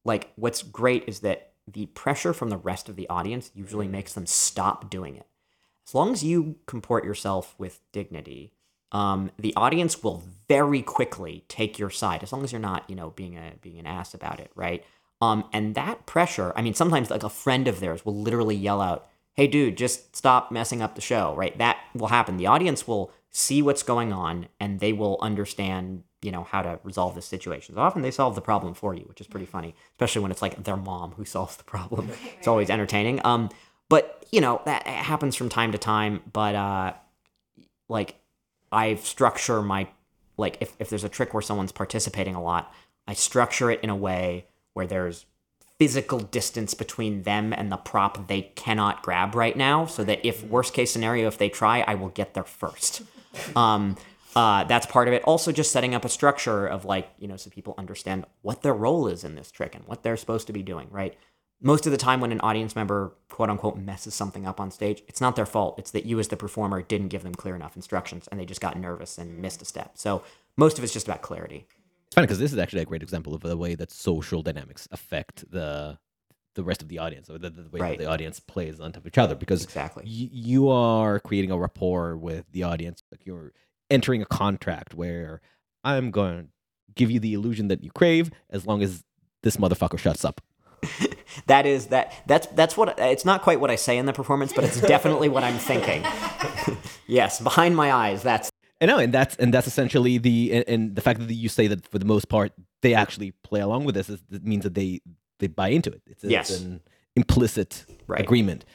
like, 0.03 0.33
what's 0.35 0.61
great 0.61 1.05
is 1.07 1.21
that 1.21 1.53
the 1.71 1.85
pressure 1.85 2.33
from 2.33 2.49
the 2.49 2.57
rest 2.57 2.89
of 2.89 2.97
the 2.97 3.07
audience 3.07 3.49
usually 3.55 3.87
makes 3.87 4.11
them 4.11 4.25
stop 4.25 4.89
doing 4.89 5.15
it. 5.15 5.27
As 5.87 5.95
long 5.95 6.11
as 6.11 6.21
you 6.21 6.55
comport 6.65 7.05
yourself 7.05 7.55
with 7.57 7.79
dignity, 7.93 8.51
um, 8.93 9.31
the 9.37 9.53
audience 9.55 10.03
will 10.03 10.23
very 10.47 10.81
quickly 10.81 11.43
take 11.47 11.79
your 11.79 11.89
side. 11.89 12.23
As 12.23 12.31
long 12.31 12.43
as 12.43 12.51
you're 12.51 12.61
not, 12.61 12.89
you 12.89 12.95
know, 12.95 13.09
being 13.11 13.37
a 13.37 13.53
being 13.61 13.79
an 13.79 13.87
ass 13.87 14.13
about 14.13 14.39
it, 14.39 14.51
right? 14.55 14.83
Um, 15.21 15.45
and 15.53 15.75
that 15.75 16.05
pressure, 16.05 16.53
I 16.55 16.61
mean, 16.61 16.73
sometimes 16.73 17.09
like 17.09 17.23
a 17.23 17.29
friend 17.29 17.67
of 17.67 17.79
theirs 17.79 18.05
will 18.05 18.15
literally 18.15 18.55
yell 18.55 18.81
out, 18.81 19.07
"Hey, 19.33 19.47
dude, 19.47 19.77
just 19.77 20.15
stop 20.15 20.51
messing 20.51 20.81
up 20.81 20.95
the 20.95 21.01
show," 21.01 21.33
right? 21.35 21.57
That 21.57 21.77
will 21.95 22.07
happen. 22.07 22.37
The 22.37 22.47
audience 22.47 22.87
will 22.87 23.11
see 23.31 23.61
what's 23.63 23.81
going 23.81 24.13
on 24.13 24.47
and 24.59 24.79
they 24.79 24.93
will 24.93 25.17
understand, 25.19 26.03
you 26.21 26.31
know, 26.31 26.43
how 26.43 26.61
to 26.61 26.79
resolve 26.83 27.15
this 27.15 27.25
situation. 27.25 27.73
So 27.73 27.81
often 27.81 28.03
they 28.03 28.11
solve 28.11 28.35
the 28.35 28.41
problem 28.41 28.75
for 28.75 28.93
you, 28.93 29.05
which 29.05 29.19
is 29.19 29.25
pretty 29.25 29.47
funny, 29.47 29.73
especially 29.93 30.21
when 30.21 30.29
it's 30.29 30.41
like 30.41 30.63
their 30.63 30.77
mom 30.77 31.13
who 31.13 31.25
solves 31.25 31.57
the 31.57 31.63
problem. 31.63 32.11
It's 32.37 32.47
always 32.47 32.69
entertaining. 32.69 33.25
Um, 33.25 33.49
but 33.89 34.23
you 34.31 34.39
know 34.41 34.61
that 34.65 34.85
happens 34.85 35.35
from 35.35 35.49
time 35.49 35.71
to 35.71 35.77
time. 35.77 36.21
But 36.31 36.55
uh, 36.55 36.93
like 37.89 38.15
I 38.73 38.95
structure 38.95 39.61
my 39.61 39.87
like 40.37 40.57
if, 40.59 40.73
if 40.79 40.89
there's 40.89 41.03
a 41.03 41.09
trick 41.09 41.33
where 41.33 41.41
someone's 41.41 41.71
participating 41.71 42.35
a 42.35 42.41
lot, 42.41 42.73
I 43.07 43.13
structure 43.13 43.69
it 43.71 43.79
in 43.83 43.89
a 43.89 43.95
way 43.95 44.47
where 44.73 44.87
there's 44.87 45.25
physical 45.79 46.19
distance 46.19 46.73
between 46.73 47.23
them 47.23 47.53
and 47.53 47.71
the 47.71 47.77
prop 47.77 48.27
they 48.27 48.41
cannot 48.55 49.03
grab 49.03 49.35
right 49.35 49.55
now, 49.55 49.85
so 49.85 50.03
that 50.03 50.25
if 50.25 50.43
worst 50.43 50.73
case 50.73 50.91
scenario, 50.91 51.27
if 51.27 51.37
they 51.37 51.49
try, 51.49 51.81
I 51.81 51.95
will 51.95 52.09
get 52.09 52.33
there 52.33 52.43
first. 52.43 53.01
Um, 53.55 53.97
Uh, 54.35 54.63
that's 54.63 54.87
part 54.87 55.07
of 55.07 55.13
it. 55.13 55.23
Also, 55.25 55.51
just 55.51 55.71
setting 55.71 55.93
up 55.93 56.03
a 56.03 56.09
structure 56.09 56.65
of 56.65 56.85
like, 56.85 57.07
you 57.19 57.27
know, 57.27 57.37
so 57.37 57.51
people 57.51 57.75
understand 57.77 58.25
what 58.41 58.63
their 58.63 58.73
role 58.73 59.07
is 59.07 59.23
in 59.23 59.35
this 59.35 59.51
trick 59.51 59.75
and 59.75 59.85
what 59.85 60.01
they're 60.01 60.17
supposed 60.17 60.47
to 60.47 60.53
be 60.53 60.63
doing, 60.63 60.87
right? 60.89 61.15
Most 61.65 61.85
of 61.85 61.91
the 61.93 61.97
time, 61.97 62.19
when 62.19 62.33
an 62.33 62.41
audience 62.41 62.75
member, 62.75 63.13
quote 63.29 63.49
unquote, 63.49 63.77
messes 63.77 64.13
something 64.13 64.45
up 64.45 64.59
on 64.59 64.69
stage, 64.69 65.01
it's 65.07 65.21
not 65.21 65.37
their 65.37 65.45
fault. 65.45 65.79
It's 65.79 65.91
that 65.91 66.05
you, 66.05 66.19
as 66.19 66.27
the 66.27 66.35
performer, 66.35 66.81
didn't 66.81 67.07
give 67.07 67.23
them 67.23 67.33
clear 67.33 67.55
enough 67.55 67.75
instructions 67.77 68.27
and 68.27 68.39
they 68.39 68.45
just 68.45 68.59
got 68.61 68.77
nervous 68.77 69.17
and 69.17 69.39
missed 69.39 69.61
a 69.61 69.65
step. 69.65 69.91
So, 69.95 70.23
most 70.57 70.77
of 70.77 70.83
it's 70.83 70.91
just 70.93 71.07
about 71.07 71.21
clarity. 71.21 71.65
It's 72.07 72.15
funny 72.15 72.27
because 72.27 72.37
this 72.39 72.51
is 72.51 72.59
actually 72.59 72.81
a 72.81 72.85
great 72.85 73.01
example 73.01 73.33
of 73.33 73.41
the 73.41 73.55
way 73.57 73.75
that 73.75 73.91
social 73.91 74.43
dynamics 74.43 74.87
affect 74.91 75.49
the 75.49 75.97
the 76.55 76.63
rest 76.63 76.83
of 76.83 76.87
the 76.89 76.99
audience, 76.99 77.31
or 77.31 77.39
the, 77.39 77.49
the 77.49 77.67
way 77.69 77.79
Right. 77.79 77.97
that 77.97 78.03
the 78.03 78.09
audience 78.11 78.39
plays 78.39 78.79
on 78.79 78.91
top 78.91 79.01
of 79.01 79.07
each 79.07 79.17
other. 79.17 79.33
Because 79.33 79.63
Exactly. 79.63 80.03
y- 80.03 80.29
you 80.31 80.69
are 80.69 81.19
creating 81.19 81.49
a 81.49 81.57
rapport 81.57 82.15
with 82.15 82.45
the 82.51 82.61
audience. 82.61 83.01
Like 83.09 83.25
you're 83.25 83.53
entering 83.89 84.21
a 84.21 84.25
contract 84.27 84.93
where 84.93 85.41
I'm 85.83 86.11
going 86.11 86.37
to 86.43 86.47
give 86.93 87.09
you 87.09 87.19
the 87.19 87.33
illusion 87.33 87.69
that 87.69 87.83
you 87.83 87.89
crave 87.89 88.29
as 88.51 88.67
long 88.67 88.83
as 88.83 89.03
this 89.41 89.57
motherfucker 89.57 89.97
shuts 89.97 90.23
up. 90.23 90.41
That 91.47 91.65
is 91.65 91.87
that 91.87 92.13
that's 92.27 92.47
that's 92.47 92.75
what 92.77 92.95
it's 92.99 93.25
not 93.25 93.41
quite 93.41 93.59
what 93.59 93.69
I 93.71 93.75
say 93.75 93.97
in 93.97 94.05
the 94.05 94.13
performance, 94.13 94.53
but 94.53 94.63
it's 94.63 94.79
definitely 94.95 95.29
what 95.29 95.43
I'm 95.43 95.57
thinking. 95.57 96.03
yes, 97.07 97.39
behind 97.41 97.75
my 97.75 97.91
eyes, 97.91 98.23
that's 98.23 98.49
And 98.81 98.89
no, 98.89 98.97
and 98.99 99.13
that's 99.13 99.35
and 99.37 99.53
that's 99.53 99.67
essentially 99.67 100.17
the 100.17 100.51
and, 100.53 100.65
and 100.67 100.95
the 100.95 101.01
fact 101.01 101.19
that 101.25 101.33
you 101.33 101.49
say 101.49 101.67
that 101.67 101.87
for 101.87 101.99
the 101.99 102.05
most 102.05 102.29
part 102.29 102.51
they 102.81 102.93
actually 102.93 103.31
play 103.43 103.61
along 103.61 103.85
with 103.85 103.95
this 103.95 104.09
is, 104.09 104.21
it 104.31 104.43
means 104.45 104.63
that 104.63 104.73
they 104.73 104.99
they 105.39 105.47
buy 105.47 105.69
into 105.69 105.89
it. 105.91 106.01
It's, 106.07 106.23
Yes. 106.23 106.49
it's 106.49 106.61
an 106.61 106.81
implicit 107.15 107.85
Right. 108.07 108.21
agreement. 108.21 108.65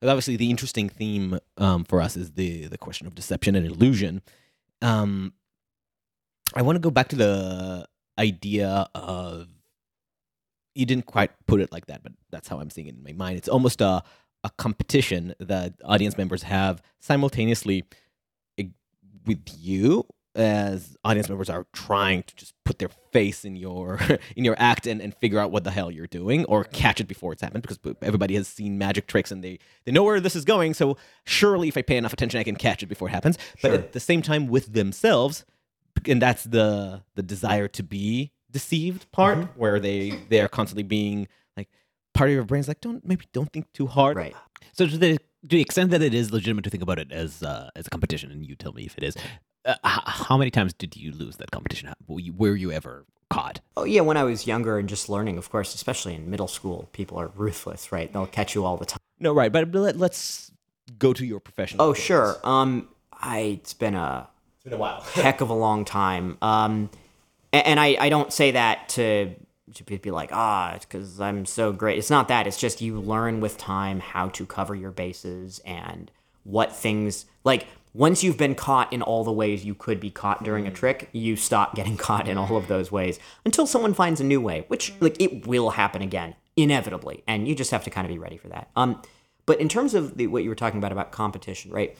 And 0.00 0.10
obviously, 0.10 0.36
the 0.36 0.48
interesting 0.50 0.88
theme 0.88 1.38
um, 1.56 1.84
for 1.84 2.00
us 2.00 2.16
is 2.16 2.32
the 2.32 2.66
the 2.68 2.78
question 2.78 3.06
of 3.06 3.14
deception 3.14 3.56
and 3.56 3.66
illusion. 3.66 4.22
Um, 4.80 5.32
I 6.54 6.62
want 6.62 6.76
to 6.76 6.80
go 6.80 6.90
back 6.90 7.08
to 7.08 7.16
the 7.16 7.86
idea 8.18 8.88
of 8.94 9.48
you 10.74 10.86
didn't 10.86 11.06
quite 11.06 11.30
put 11.46 11.60
it 11.60 11.72
like 11.72 11.86
that, 11.86 12.02
but 12.02 12.12
that's 12.30 12.48
how 12.48 12.60
I'm 12.60 12.70
seeing 12.70 12.86
it 12.86 12.96
in 12.96 13.02
my 13.02 13.12
mind. 13.12 13.38
It's 13.38 13.48
almost 13.48 13.80
a 13.80 14.02
a 14.44 14.50
competition 14.50 15.34
that 15.40 15.74
audience 15.84 16.16
members 16.16 16.44
have 16.44 16.80
simultaneously 17.00 17.84
with 19.28 19.44
you 19.58 20.06
as 20.34 20.96
audience 21.04 21.28
members 21.28 21.50
are 21.50 21.66
trying 21.72 22.22
to 22.22 22.36
just 22.36 22.54
put 22.64 22.78
their 22.78 22.90
face 23.12 23.44
in 23.44 23.56
your 23.56 24.00
in 24.36 24.44
your 24.44 24.56
act 24.58 24.86
and, 24.86 25.00
and 25.00 25.14
figure 25.16 25.38
out 25.38 25.50
what 25.50 25.64
the 25.64 25.70
hell 25.70 25.90
you're 25.90 26.06
doing 26.06 26.44
or 26.46 26.64
catch 26.64 27.00
it 27.00 27.08
before 27.08 27.32
it's 27.32 27.42
happened 27.42 27.62
because 27.62 27.78
everybody 28.02 28.34
has 28.34 28.48
seen 28.48 28.78
magic 28.78 29.06
tricks 29.06 29.30
and 29.30 29.44
they 29.44 29.58
they 29.84 29.92
know 29.92 30.02
where 30.02 30.20
this 30.20 30.34
is 30.34 30.44
going. 30.44 30.74
So 30.74 30.96
surely 31.24 31.68
if 31.68 31.76
i 31.76 31.82
pay 31.82 31.96
enough 31.96 32.12
attention 32.12 32.40
i 32.40 32.44
can 32.44 32.56
catch 32.56 32.82
it 32.82 32.86
before 32.86 33.08
it 33.08 33.12
happens. 33.12 33.38
But 33.62 33.72
at 33.72 33.92
the 33.92 34.00
same 34.00 34.22
time 34.22 34.48
with 34.48 34.72
themselves 34.72 35.44
and 36.06 36.22
that's 36.22 36.44
the 36.44 37.02
the 37.14 37.22
desire 37.22 37.68
to 37.68 37.82
be 37.82 38.32
deceived 38.50 39.10
part 39.12 39.48
where 39.56 39.78
they 39.80 40.18
they 40.28 40.40
are 40.40 40.48
constantly 40.48 40.82
being 40.82 41.28
like 41.56 41.68
part 42.14 42.30
of 42.30 42.34
your 42.34 42.44
brain's 42.44 42.68
like 42.68 42.80
don't 42.80 43.06
maybe 43.06 43.24
don't 43.32 43.52
think 43.52 43.70
too 43.72 43.86
hard 43.86 44.16
right. 44.16 44.34
So 44.72 44.86
to 44.86 44.96
the, 44.98 45.18
to 45.18 45.20
the 45.56 45.60
extent 45.60 45.90
that 45.90 46.02
it 46.02 46.14
is 46.14 46.32
legitimate 46.32 46.62
to 46.64 46.70
think 46.70 46.82
about 46.82 46.98
it 46.98 47.12
as 47.12 47.42
uh, 47.42 47.70
as 47.76 47.86
a 47.86 47.90
competition, 47.90 48.30
and 48.30 48.44
you 48.46 48.54
tell 48.56 48.72
me 48.72 48.84
if 48.84 48.96
it 48.98 49.04
is, 49.04 49.16
uh, 49.64 49.74
how 49.84 50.36
many 50.36 50.50
times 50.50 50.72
did 50.72 50.96
you 50.96 51.12
lose 51.12 51.36
that 51.36 51.50
competition? 51.50 51.92
Were 52.06 52.20
you, 52.20 52.32
were 52.32 52.56
you 52.56 52.72
ever 52.72 53.04
caught? 53.30 53.60
Oh 53.76 53.84
yeah, 53.84 54.00
when 54.00 54.16
I 54.16 54.24
was 54.24 54.46
younger 54.46 54.78
and 54.78 54.88
just 54.88 55.08
learning, 55.08 55.36
of 55.38 55.50
course, 55.50 55.74
especially 55.74 56.14
in 56.14 56.28
middle 56.30 56.48
school, 56.48 56.88
people 56.92 57.18
are 57.18 57.30
ruthless, 57.36 57.92
right? 57.92 58.12
They'll 58.12 58.26
catch 58.26 58.54
you 58.54 58.64
all 58.64 58.76
the 58.76 58.86
time. 58.86 58.98
no 59.20 59.32
right 59.32 59.52
but, 59.52 59.70
let, 59.72 59.96
let's 59.96 60.50
go 60.98 61.12
to 61.12 61.24
your 61.24 61.40
professional 61.40 61.84
Oh 61.84 61.92
days. 61.92 62.02
sure. 62.02 62.36
Um, 62.44 62.88
I 63.12 63.38
it's 63.62 63.74
been 63.74 63.94
a 63.94 64.28
It's 64.56 64.64
been 64.64 64.72
a 64.74 64.76
while. 64.76 65.00
heck 65.02 65.40
of 65.40 65.50
a 65.50 65.54
long 65.54 65.84
time. 65.84 66.36
Um, 66.42 66.90
and 67.64 67.80
I, 67.80 67.96
I 67.98 68.08
don't 68.08 68.32
say 68.32 68.52
that 68.52 68.88
to 68.90 69.34
to 69.74 69.84
be 69.84 70.10
like 70.10 70.30
ah 70.32 70.72
it's 70.74 70.84
because 70.84 71.20
I'm 71.20 71.44
so 71.44 71.72
great. 71.72 71.98
It's 71.98 72.10
not 72.10 72.28
that. 72.28 72.46
It's 72.46 72.58
just 72.58 72.80
you 72.80 73.00
learn 73.00 73.40
with 73.40 73.58
time 73.58 74.00
how 74.00 74.28
to 74.30 74.46
cover 74.46 74.74
your 74.74 74.90
bases 74.90 75.60
and 75.64 76.10
what 76.44 76.74
things 76.74 77.26
like. 77.44 77.66
Once 77.94 78.22
you've 78.22 78.36
been 78.36 78.54
caught 78.54 78.92
in 78.92 79.00
all 79.00 79.24
the 79.24 79.32
ways 79.32 79.64
you 79.64 79.74
could 79.74 79.98
be 79.98 80.10
caught 80.10 80.44
during 80.44 80.66
a 80.66 80.70
trick, 80.70 81.08
you 81.12 81.34
stop 81.34 81.74
getting 81.74 81.96
caught 82.06 82.28
in 82.28 82.36
all 82.36 82.56
of 82.56 82.68
those 82.68 82.92
ways 82.92 83.18
until 83.44 83.66
someone 83.66 83.94
finds 83.94 84.20
a 84.20 84.24
new 84.24 84.40
way, 84.40 84.64
which 84.68 84.92
like 85.00 85.20
it 85.20 85.46
will 85.46 85.70
happen 85.70 86.02
again 86.02 86.34
inevitably, 86.56 87.22
and 87.26 87.48
you 87.48 87.54
just 87.54 87.70
have 87.70 87.84
to 87.84 87.90
kind 87.90 88.04
of 88.04 88.08
be 88.08 88.18
ready 88.18 88.36
for 88.36 88.48
that. 88.48 88.68
Um, 88.76 89.00
but 89.46 89.60
in 89.60 89.68
terms 89.68 89.94
of 89.94 90.18
the, 90.18 90.26
what 90.26 90.42
you 90.42 90.50
were 90.50 90.54
talking 90.54 90.78
about 90.78 90.92
about 90.92 91.10
competition, 91.10 91.70
right? 91.70 91.96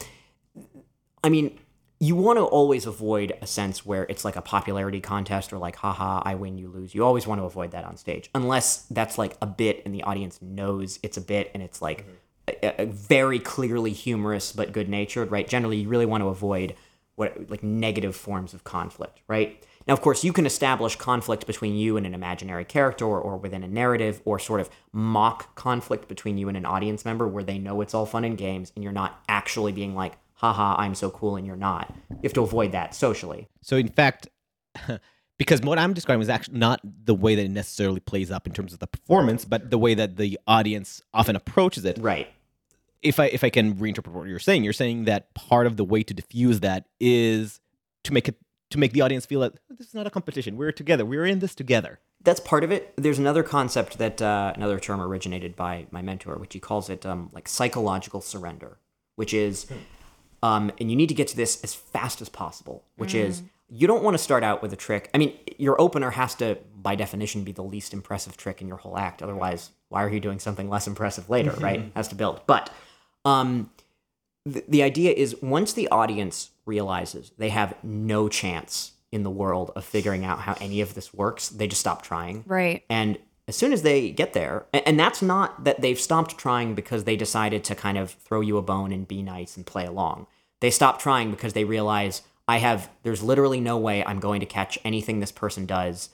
I 1.25 1.31
mean, 1.31 1.59
you 2.01 2.15
want 2.15 2.39
to 2.39 2.45
always 2.45 2.87
avoid 2.87 3.37
a 3.43 3.47
sense 3.47 3.85
where 3.85 4.05
it's 4.05 4.25
like 4.25 4.37
a 4.37 4.43
popularity 4.43 5.01
contest 5.01 5.53
or 5.53 5.59
like, 5.59 5.77
haha, 5.77 6.23
I 6.25 6.37
win, 6.37 6.57
you 6.57 6.69
lose. 6.69 6.95
You 6.95 7.05
always 7.05 7.27
want 7.27 7.41
to 7.41 7.45
avoid 7.45 7.73
that 7.73 7.85
on 7.85 7.97
stage, 7.97 8.31
unless 8.35 8.83
that's 8.91 9.19
like 9.19 9.37
a 9.43 9.47
bit 9.47 9.83
and 9.85 9.93
the 9.93 10.05
audience 10.05 10.41
knows 10.41 11.01
it's 11.03 11.17
a 11.17 11.21
bit 11.21 11.51
and 11.55 11.63
it's 11.63 11.83
like 11.83 12.07
mm-hmm. 12.07 12.53
a, 12.63 12.83
a 12.83 12.87
very 12.87 13.41
clearly 13.41 13.93
humorous 13.93 14.53
but 14.53 14.73
good 14.73 14.89
natured, 14.89 15.33
right? 15.33 15.49
Generally, 15.49 15.79
you 15.79 15.89
really 15.89 16.07
want 16.07 16.23
to 16.23 16.29
avoid 16.29 16.77
what 17.17 17.51
like 17.51 17.65
negative 17.65 18.15
forms 18.15 18.55
of 18.55 18.63
conflict, 18.63 19.21
right? 19.27 19.65
Now, 19.89 19.95
of 19.95 20.01
course, 20.01 20.23
you 20.23 20.33
can 20.33 20.47
establish 20.47 20.95
conflict 20.95 21.47
between 21.47 21.75
you 21.75 21.97
and 21.97 22.07
an 22.07 22.15
imaginary 22.15 22.65
character 22.65 23.07
or, 23.07 23.21
or 23.21 23.39
within 23.39 23.65
a 23.65 23.69
narrative 23.69 24.21
or 24.25 24.39
sort 24.39 24.61
of 24.61 24.71
mock 24.93 25.57
conflict 25.57 26.07
between 26.07 26.39
you 26.39 26.47
and 26.49 26.57
an 26.57 26.67
audience 26.67 27.05
member 27.05 27.27
where 27.27 27.43
they 27.43 27.59
know 27.59 27.81
it's 27.81 27.95
all 27.95 28.07
fun 28.07 28.23
and 28.23 28.39
games 28.39 28.71
and 28.77 28.85
you're 28.85 28.93
not 28.93 29.21
actually 29.29 29.73
being 29.73 29.97
like, 29.97 30.13
haha, 30.39 30.77
I'm 30.81 30.95
so 30.95 31.11
cool 31.11 31.37
and 31.37 31.47
you're 31.47 31.57
not. 31.57 31.93
You 32.11 32.21
have 32.23 32.33
to 32.35 32.43
avoid 32.43 32.73
that 32.73 32.95
socially. 32.95 33.49
So 33.61 33.77
in 33.77 33.89
fact, 33.89 34.29
because 35.39 35.61
what 35.61 35.79
I'm 35.79 35.95
describing 35.95 36.23
is 36.23 36.29
actually 36.29 36.59
not 36.59 36.81
the 36.85 37.15
way 37.15 37.35
that 37.35 37.45
it 37.45 37.51
necessarily 37.51 38.01
plays 38.01 38.31
up 38.31 38.47
in 38.47 38.53
terms 38.53 38.73
of 38.73 38.79
the 38.79 38.87
performance, 38.87 39.45
but 39.45 39.71
the 39.71 39.79
way 39.79 39.95
that 39.95 40.17
the 40.17 40.39
audience 40.47 41.03
often 41.13 41.35
approaches 41.35 41.85
it. 41.85 41.99
Right. 41.99 42.29
If 43.03 43.19
I 43.21 43.27
if 43.27 43.45
I 43.45 43.51
can 43.51 43.75
reinterpret 43.75 44.13
what 44.13 44.29
you're 44.29 44.39
saying, 44.39 44.65
you're 44.65 44.73
saying 44.73 45.05
that 45.05 45.35
part 45.35 45.67
of 45.67 45.77
the 45.77 45.85
way 45.85 46.03
to 46.03 46.15
diffuse 46.15 46.61
that 46.61 46.87
is 47.01 47.61
to 48.05 48.13
make 48.13 48.29
it 48.29 48.37
to 48.71 48.79
make 48.79 48.93
the 48.93 49.01
audience 49.01 49.27
feel 49.27 49.41
that 49.41 49.55
this 49.71 49.89
is 49.89 49.95
not 49.95 50.07
a 50.07 50.11
competition. 50.11 50.57
We're 50.57 50.73
together. 50.73 51.05
We're 51.05 51.27
in 51.27 51.39
this 51.41 51.55
together. 51.55 52.01
That's 52.23 52.41
part 52.41 52.65
of 52.65 52.73
it. 52.73 52.93
There's 52.97 53.19
another 53.19 53.43
concept 53.43 53.99
that 53.99 54.21
uh, 54.21 54.53
another 54.57 54.79
term 54.79 55.01
originated 55.01 55.57
by 55.57 55.87
my 55.91 56.03
mentor, 56.03 56.37
which 56.37 56.53
he 56.53 56.61
calls 56.61 56.91
it 56.91 57.07
um, 57.07 57.31
like 57.33 57.49
psychological 57.49 58.21
surrender, 58.21 58.79
which 59.15 59.33
is, 59.33 59.67
um, 60.43 60.71
and 60.81 60.91
you 60.91 60.97
need 60.97 61.09
to 61.09 61.15
get 61.15 61.29
to 61.29 61.37
this 61.37 61.63
as 61.63 61.75
fast 61.75 62.21
as 62.21 62.29
possible, 62.29 62.85
which 62.97 63.15
is 63.15 63.43
you 63.71 63.87
don't 63.87 64.03
want 64.03 64.15
to 64.15 64.23
start 64.23 64.43
out 64.43 64.63
with 64.63 64.73
a 64.73 64.77
trick. 64.77 65.11
I 65.13 65.19
mean, 65.19 65.37
your 65.59 65.81
opener 65.81 66.11
has 66.11 66.35
to, 66.37 66.59
by 66.81 66.95
definition, 66.95 67.45
be 67.45 67.53
the 67.53 67.63
least 67.63 67.93
impressive 67.93 68.37
trick 68.37 68.63
in 68.63 68.69
your 68.69 68.79
whole 68.79 68.97
act. 68.97 69.23
Otherwise, 69.23 69.71
why 69.89 70.03
are 70.05 70.11
you 70.11 70.21
doing 70.21 70.39
something 70.39 70.69
less 70.69 70.87
impressive 70.87 71.29
later, 71.29 71.51
right? 71.61 71.91
Has 71.95 72.09
to 72.09 72.15
build. 72.15 72.41
But 72.47 72.73
um, 73.25 73.71
the, 74.47 74.65
the 74.69 74.83
idea 74.83 75.13
is 75.13 75.41
once 75.43 75.73
the 75.73 75.89
audience 75.89 76.51
realizes 76.65 77.33
they 77.37 77.51
have 77.51 77.75
no 77.83 78.29
chance 78.29 78.93
in 79.11 79.23
the 79.23 79.31
world 79.31 79.71
of 79.75 79.85
figuring 79.85 80.25
out 80.25 80.41
how 80.41 80.57
any 80.61 80.81
of 80.81 80.95
this 80.95 81.13
works, 81.13 81.49
they 81.49 81.67
just 81.67 81.81
stop 81.81 82.03
trying. 82.03 82.45
Right. 82.47 82.85
And 82.89 83.19
as 83.49 83.57
soon 83.57 83.73
as 83.73 83.83
they 83.83 84.11
get 84.11 84.35
there, 84.35 84.67
and 84.73 85.01
that's 85.01 85.23
not 85.23 85.65
that 85.65 85.81
they've 85.81 85.99
stopped 85.99 86.37
trying 86.39 86.75
because 86.75 87.05
they 87.05 87.17
decided 87.17 87.65
to 87.65 87.75
kind 87.75 87.97
of 87.97 88.11
throw 88.11 88.43
you 88.43 88.59
a 88.59 88.63
bone 88.63 88.93
and 88.93 89.09
be 89.09 89.23
nice 89.23 89.57
and 89.57 89.65
play 89.65 89.87
along. 89.87 90.27
They 90.61 90.71
stop 90.71 91.01
trying 91.01 91.31
because 91.31 91.55
they 91.55 91.65
realize 91.65 92.23
I 92.47 92.59
have, 92.59 92.91
there's 93.05 93.23
literally 93.23 93.61
no 93.61 93.79
way 93.79 94.05
I'm 94.05 94.21
going 94.21 94.41
to 94.41 94.47
catch 94.47 94.79
anything 94.85 95.21
this 95.21 95.33
person 95.33 95.65
does. 95.67 96.11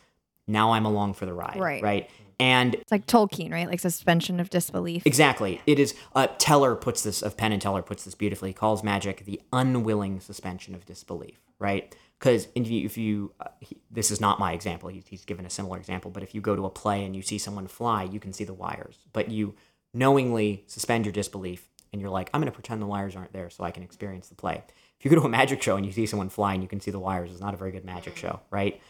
Now 0.47 0.73
I'm 0.73 0.85
along 0.85 1.15
for 1.15 1.27
the 1.27 1.33
ride. 1.33 1.57
Right. 1.59 1.83
Right. 1.83 2.11
And 2.39 2.75
It's 2.75 2.93
like 2.93 3.07
Tolkien, 3.07 3.53
right? 3.53 3.69
Like 3.69 3.81
suspension 3.81 4.39
of 4.41 4.51
disbelief. 4.51 5.07
Exactly. 5.07 5.61
It 5.67 5.79
is. 5.79 5.95
Uh, 6.15 6.27
Teller 6.39 6.75
puts 6.75 7.03
this 7.03 7.23
of 7.23 7.37
Penn 7.37 7.53
and 7.53 7.63
Teller 7.63 7.83
puts 7.83 8.05
this 8.05 8.15
beautifully. 8.15 8.51
He 8.51 8.55
calls 8.55 8.83
magic 8.83 9.25
the 9.25 9.41
unwilling 9.53 10.21
suspension 10.21 10.75
of 10.75 10.85
disbelief. 10.85 11.41
Right? 11.59 11.95
Because 12.19 12.49
if 12.55 12.69
you, 12.69 12.85
if 12.87 12.97
you 12.97 13.33
uh, 13.41 13.49
he, 13.61 13.77
this 13.91 14.11
is 14.11 14.21
not 14.21 14.39
my 14.39 14.53
example. 14.53 14.89
He's, 14.89 15.07
he's 15.07 15.25
given 15.25 15.45
a 15.45 15.51
similar 15.51 15.77
example. 15.79 16.11
But 16.11 16.23
if 16.23 16.35
you 16.35 16.41
go 16.41 16.57
to 16.57 16.65
a 16.65 16.71
play 16.71 17.05
and 17.05 17.15
you 17.15 17.23
see 17.23 17.39
someone 17.39 17.67
fly, 17.67 18.05
you 18.05 18.21
can 18.21 18.33
see 18.33 18.45
the 18.45 18.55
wires. 18.55 18.99
But 19.13 19.31
you 19.31 19.55
knowingly 19.93 20.65
suspend 20.67 21.05
your 21.07 21.13
disbelief 21.13 21.69
and 21.93 22.01
you're 22.01 22.11
like, 22.11 22.29
I'm 22.35 22.41
going 22.41 22.51
to 22.51 22.55
pretend 22.55 22.83
the 22.83 22.87
wires 22.87 23.15
aren't 23.15 23.33
there 23.33 23.49
so 23.51 23.63
I 23.63 23.71
can 23.71 23.85
experience 23.85 24.29
the 24.29 24.35
play. 24.35 24.63
If 24.99 25.05
you 25.05 25.11
go 25.11 25.17
to 25.17 25.27
a 25.27 25.29
magic 25.29 25.63
show 25.63 25.77
and 25.77 25.87
you 25.87 25.93
see 25.93 26.07
someone 26.07 26.29
fly 26.29 26.53
and 26.53 26.63
you 26.63 26.69
can 26.69 26.81
see 26.81 26.91
the 26.91 26.99
wires, 26.99 27.31
it's 27.31 27.41
not 27.41 27.55
a 27.55 27.57
very 27.57 27.71
good 27.71 27.85
magic 27.85 28.17
show, 28.17 28.41
right? 28.51 28.81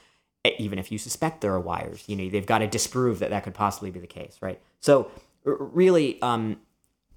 Even 0.59 0.79
if 0.79 0.91
you 0.91 0.97
suspect 0.97 1.43
there 1.43 1.53
are 1.53 1.61
wires, 1.61 2.05
you 2.07 2.17
know, 2.17 2.31
they've 2.31 2.47
got 2.47 2.59
to 2.59 2.67
disprove 2.67 3.19
that 3.19 3.31
that 3.31 3.45
could 3.45 3.55
possibly 3.55 3.91
be 3.91 4.01
the 4.01 4.07
case, 4.07 4.39
right? 4.41 4.61
So, 4.81 5.11
really, 5.45 6.21
um, 6.23 6.57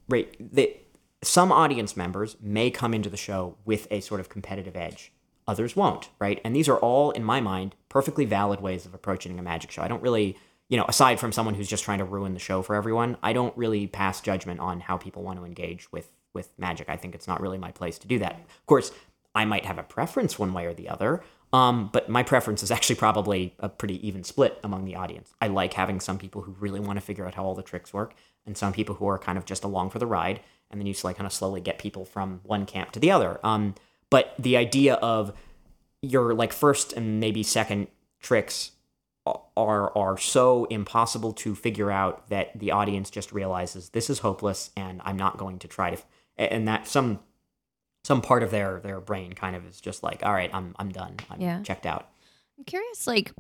right, 0.10 0.36
the, 0.54 0.76
some 1.24 1.52
audience 1.52 1.96
members 1.96 2.36
may 2.42 2.70
come 2.70 2.94
into 2.94 3.10
the 3.10 3.18
show 3.18 3.56
with 3.64 3.88
a 3.90 4.02
sort 4.02 4.20
of 4.20 4.28
competitive 4.28 4.76
edge. 4.76 5.14
Others 5.48 5.76
won't, 5.76 6.10
right? 6.20 6.42
And 6.44 6.56
these 6.56 6.68
are 6.68 6.78
all, 6.78 7.12
in 7.12 7.24
my 7.24 7.40
mind, 7.40 7.76
perfectly 7.90 8.26
valid 8.26 8.62
ways 8.62 8.86
of 8.86 8.94
approaching 8.94 9.40
a 9.40 9.44
magic 9.44 9.72
show. 9.72 9.82
I 9.82 9.88
don't 9.88 10.02
really, 10.02 10.38
you 10.68 10.78
know, 10.78 10.86
aside 10.88 11.20
from 11.20 11.32
someone 11.32 11.56
who's 11.56 11.70
just 11.70 11.84
trying 11.84 12.00
to 12.00 12.06
ruin 12.06 12.34
the 12.34 12.40
show 12.40 12.62
for 12.62 12.76
everyone, 12.76 13.18
I 13.24 13.34
don't 13.34 13.56
really 13.58 13.88
pass 13.88 14.20
judgment 14.20 14.60
on 14.60 14.82
how 14.82 14.98
people 14.98 15.24
want 15.24 15.40
to 15.40 15.46
engage 15.46 15.92
with 15.92 16.12
with 16.34 16.50
magic. 16.58 16.88
I 16.88 16.98
think 16.98 17.16
it's 17.16 17.28
not 17.28 17.42
really 17.42 17.58
my 17.58 17.72
place 17.72 17.98
to 18.00 18.08
do 18.08 18.20
that. 18.20 18.34
Of 18.34 18.66
course, 18.68 18.92
I 19.34 19.46
might 19.46 19.66
have 19.66 19.80
a 19.80 19.84
preference 19.84 20.38
one 20.38 20.54
way 20.54 20.66
or 20.66 20.74
the 20.74 20.90
other. 20.90 21.24
Um, 21.54 21.90
but 21.94 22.10
my 22.10 22.24
preference 22.24 22.62
is 22.64 22.72
actually 22.78 22.96
probably 22.98 23.56
a 23.60 23.70
pretty 23.70 24.06
even 24.08 24.24
split 24.24 24.60
among 24.64 24.86
the 24.86 24.96
audience. 24.96 25.34
I 25.42 25.48
like 25.48 25.74
having 25.74 26.00
some 26.00 26.18
people 26.18 26.42
who 26.42 26.56
really 26.60 26.80
want 26.80 26.98
to 26.98 27.06
figure 27.06 27.26
out 27.26 27.36
how 27.36 27.44
all 27.44 27.56
the 27.56 27.64
tricks 27.64 27.94
work, 27.94 28.14
and 28.46 28.58
some 28.58 28.74
people 28.74 28.96
who 28.96 29.08
are 29.08 29.20
kind 29.20 29.38
of 29.38 29.46
just 29.46 29.64
along 29.64 29.90
for 29.90 30.00
the 30.00 30.06
ride, 30.06 30.42
and 30.70 30.80
then 30.80 30.88
you 30.88 30.94
like 31.04 31.18
kind 31.18 31.28
of 31.28 31.34
slowly 31.34 31.62
get 31.62 31.80
people 31.80 32.06
from 32.06 32.42
one 32.44 32.66
camp 32.66 32.92
to 32.92 33.00
the 33.00 33.12
other. 33.12 33.40
Um, 33.44 33.76
but 34.10 34.34
the 34.40 34.58
idea 34.58 34.96
of 34.96 35.34
your 36.02 36.34
like 36.34 36.54
first 36.54 36.94
and 36.94 37.20
maybe 37.20 37.44
second 37.44 37.88
tricks 38.22 38.72
are 39.26 39.96
are 39.98 40.18
so 40.18 40.66
impossible 40.66 41.34
to 41.34 41.54
figure 41.56 41.92
out 41.92 42.30
that 42.30 42.58
the 42.58 42.72
audience 42.72 43.10
just 43.10 43.32
realizes 43.34 43.90
this 43.90 44.10
is 44.10 44.20
hopeless 44.20 44.72
and 44.78 45.02
I'm 45.04 45.18
not 45.18 45.38
going 45.38 45.60
to 45.60 45.68
try 45.68 45.94
to 45.96 46.02
and 46.38 46.68
that 46.68 46.88
some 46.88 47.20
some 48.06 48.22
part 48.22 48.44
of 48.44 48.52
their 48.52 48.80
their 48.80 49.02
brain 49.02 49.34
kind 49.34 49.56
of 49.56 49.66
is 49.68 49.82
just 49.82 50.02
like 50.04 50.24
all 50.26 50.32
right 50.32 50.50
I'm 50.54 50.74
I'm 50.80 50.90
done 50.90 51.18
I'm 51.30 51.42
Yeah. 51.42 51.62
checked 51.64 51.86
out 51.86 52.08
I'm 52.58 52.64
curious, 52.64 53.06
like 53.06 53.34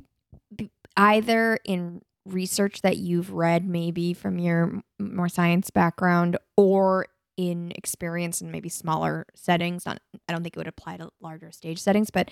either 0.96 1.58
in 1.64 2.02
research 2.26 2.82
that 2.82 2.98
you've 2.98 3.32
read, 3.32 3.66
maybe 3.68 4.14
from 4.14 4.38
your 4.40 4.82
more 5.00 5.30
science 5.30 5.70
background, 5.70 6.38
or 6.56 7.08
in 7.38 7.72
experience 7.76 8.42
in 8.42 8.52
maybe 8.52 8.68
smaller 8.68 9.26
settings. 9.36 9.86
Not, 9.86 10.02
I 10.28 10.34
don't 10.34 10.44
think 10.44 10.56
it 10.56 10.60
would 10.60 10.68
apply 10.68 10.98
to 10.98 11.10
larger 11.22 11.52
stage 11.52 11.80
settings, 11.80 12.10
but 12.10 12.30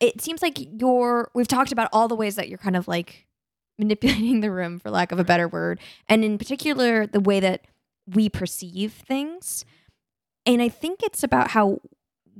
it 0.00 0.20
seems 0.20 0.40
like 0.40 0.58
you're. 0.58 1.30
We've 1.34 1.48
talked 1.48 1.72
about 1.72 1.88
all 1.92 2.08
the 2.08 2.14
ways 2.14 2.36
that 2.36 2.48
you're 2.48 2.58
kind 2.58 2.76
of 2.76 2.88
like 2.88 3.26
manipulating 3.78 4.40
the 4.40 4.50
room, 4.50 4.78
for 4.78 4.90
lack 4.90 5.12
of 5.12 5.18
a 5.18 5.22
mm-hmm. 5.22 5.28
better 5.28 5.48
word, 5.48 5.80
and 6.08 6.24
in 6.24 6.38
particular 6.38 7.06
the 7.06 7.20
way 7.20 7.40
that 7.40 7.66
we 8.06 8.28
perceive 8.28 8.92
things. 8.92 9.64
And 10.46 10.62
I 10.62 10.68
think 10.68 11.02
it's 11.02 11.22
about 11.22 11.50
how 11.50 11.80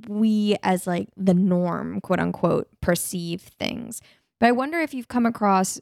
we 0.08 0.56
as 0.62 0.86
like 0.86 1.08
the 1.16 1.34
norm 1.34 2.00
quote 2.00 2.18
unquote 2.18 2.68
perceive 2.80 3.40
things 3.40 4.00
but 4.40 4.46
i 4.46 4.52
wonder 4.52 4.80
if 4.80 4.92
you've 4.92 5.08
come 5.08 5.26
across 5.26 5.80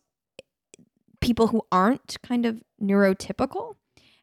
people 1.20 1.48
who 1.48 1.62
aren't 1.72 2.16
kind 2.22 2.44
of 2.44 2.62
neurotypical 2.82 3.76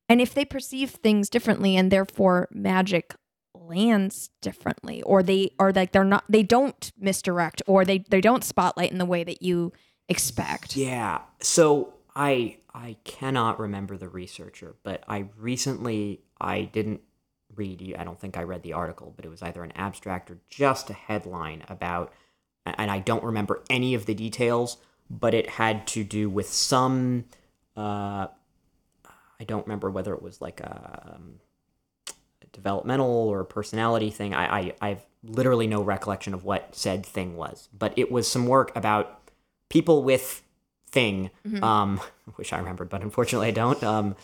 and 0.10 0.20
if 0.20 0.34
they 0.34 0.44
perceive 0.44 0.90
things 0.90 1.30
differently 1.30 1.78
and 1.78 1.92
therefore 1.92 2.50
magic 2.52 3.16
lands 3.54 4.30
differently 4.42 5.02
or 5.04 5.24
they 5.24 5.52
are 5.60 5.72
like 5.72 5.92
they're 5.92 6.04
not 6.04 6.24
they 6.28 6.44
don't 6.44 6.92
misdirect 7.00 7.62
or 7.68 7.86
they 7.86 8.00
they 8.10 8.22
don't 8.22 8.44
spotlight 8.44 8.92
in 8.92 8.98
the 8.98 9.06
way 9.06 9.24
that 9.24 9.42
you 9.42 9.72
expect 10.10 10.76
Yeah. 10.76 11.22
So 11.40 11.94
I 12.16 12.58
I 12.74 12.98
cannot 13.04 13.60
remember 13.60 13.98
the 13.98 14.10
researcher, 14.10 14.76
but 14.84 15.04
I 15.08 15.26
recently 15.38 16.22
I 16.40 16.64
didn't 16.64 17.02
read. 17.56 17.96
I 17.98 18.04
don't 18.04 18.20
think 18.20 18.38
I 18.38 18.44
read 18.44 18.64
the 18.64 18.74
article, 18.74 19.14
but 19.16 19.26
it 19.26 19.30
was 19.30 19.42
either 19.42 19.64
an 19.64 19.72
abstract 19.76 20.30
or 20.30 20.40
just 20.50 20.90
a 20.90 20.94
headline 20.94 21.64
about, 21.68 22.14
and 22.66 22.92
I 22.92 23.00
don't 23.00 23.24
remember 23.24 23.64
any 23.70 23.94
of 23.94 24.06
the 24.06 24.14
details, 24.14 24.78
but 25.10 25.34
it 25.34 25.50
had 25.50 25.88
to 25.88 26.04
do 26.04 26.30
with 26.30 26.48
some. 26.48 27.26
Uh, 27.76 28.28
I 29.40 29.44
don't 29.46 29.66
remember 29.66 29.90
whether 29.90 30.14
it 30.14 30.22
was 30.22 30.42
like 30.42 30.60
a, 30.60 31.14
um, 31.16 31.40
a 32.42 32.46
developmental 32.52 33.08
or 33.10 33.44
personality 33.44 34.10
thing. 34.10 34.34
I, 34.34 34.60
I 34.60 34.74
I 34.82 34.90
have 34.90 35.06
literally 35.24 35.68
no 35.68 35.82
recollection 35.82 36.34
of 36.34 36.44
what 36.44 36.76
said 36.76 37.06
thing 37.06 37.36
was, 37.36 37.70
but 37.78 37.94
it 37.98 38.12
was 38.12 38.28
some 38.30 38.48
work 38.48 38.72
about 38.76 39.30
people 39.70 40.04
with 40.04 40.42
thing. 40.92 41.30
Um, 41.64 42.00
I 42.28 42.32
wish 42.38 42.54
I 42.54 42.58
remembered, 42.60 42.90
but 42.90 43.02
unfortunately 43.02 43.48
I 43.48 43.52
don't. 43.52 43.82
Um, 43.84 44.16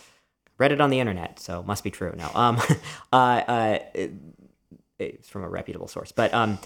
read 0.58 0.72
it 0.72 0.80
on 0.80 0.90
the 0.90 1.00
internet, 1.02 1.38
so 1.40 1.62
must 1.64 1.84
be 1.84 1.92
true. 1.92 2.14
No, 2.18 2.30
um, 2.34 2.58
uh, 3.14 3.16
uh, 3.16 3.80
it- 3.94 4.14
it's 4.98 5.28
from 5.28 5.44
a 5.44 5.50
reputable 5.50 5.90
source, 5.90 6.14
but 6.14 6.34
um, 6.34 6.58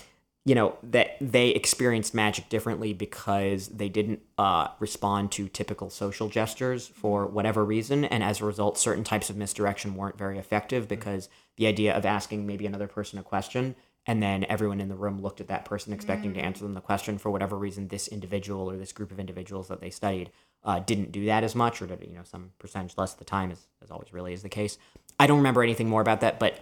you 0.45 0.55
know 0.55 0.77
that 0.83 1.17
they 1.19 1.49
experienced 1.49 2.13
magic 2.13 2.49
differently 2.49 2.93
because 2.93 3.67
they 3.67 3.89
didn't 3.89 4.21
uh, 4.37 4.69
respond 4.79 5.31
to 5.33 5.47
typical 5.47 5.89
social 5.89 6.29
gestures 6.29 6.87
for 6.87 7.27
whatever 7.27 7.63
reason, 7.65 8.05
and 8.05 8.23
as 8.23 8.41
a 8.41 8.45
result, 8.45 8.77
certain 8.77 9.03
types 9.03 9.29
of 9.29 9.37
misdirection 9.37 9.95
weren't 9.95 10.17
very 10.17 10.37
effective 10.39 10.87
because 10.87 11.29
the 11.57 11.67
idea 11.67 11.95
of 11.95 12.05
asking 12.05 12.47
maybe 12.47 12.65
another 12.65 12.87
person 12.87 13.19
a 13.19 13.23
question 13.23 13.75
and 14.09 14.23
then 14.23 14.45
everyone 14.45 14.79
in 14.81 14.89
the 14.89 14.95
room 14.95 15.21
looked 15.21 15.39
at 15.41 15.49
that 15.49 15.65
person 15.65 15.93
expecting 15.93 16.33
to 16.33 16.39
answer 16.39 16.63
them 16.63 16.73
the 16.73 16.81
question 16.81 17.17
for 17.17 17.29
whatever 17.29 17.57
reason 17.57 17.87
this 17.87 18.07
individual 18.07 18.69
or 18.69 18.75
this 18.75 18.91
group 18.91 19.11
of 19.11 19.19
individuals 19.19 19.67
that 19.67 19.81
they 19.81 19.89
studied 19.89 20.31
uh, 20.63 20.79
didn't 20.79 21.11
do 21.11 21.25
that 21.25 21.43
as 21.43 21.53
much 21.53 21.81
or 21.81 21.85
did 21.85 22.03
you 22.07 22.15
know 22.15 22.23
some 22.23 22.51
percentage 22.59 22.97
less 22.97 23.13
of 23.13 23.19
the 23.19 23.25
time 23.25 23.51
as, 23.51 23.67
as 23.83 23.91
always 23.91 24.11
really 24.11 24.33
is 24.33 24.41
the 24.41 24.49
case. 24.49 24.77
I 25.19 25.27
don't 25.27 25.37
remember 25.37 25.61
anything 25.61 25.89
more 25.89 26.01
about 26.01 26.21
that 26.21 26.39
but 26.39 26.59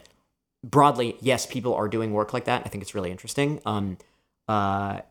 broadly 0.69 1.17
yes 1.21 1.45
people 1.45 1.73
are 1.73 1.87
doing 1.87 2.13
work 2.13 2.33
like 2.33 2.45
that. 2.45 2.63
I 2.65 2.69
think 2.69 2.81
it's 2.81 2.93
really 2.93 3.11
interesting. 3.11 3.61
Um, 3.65 3.97
uh, 4.47 5.01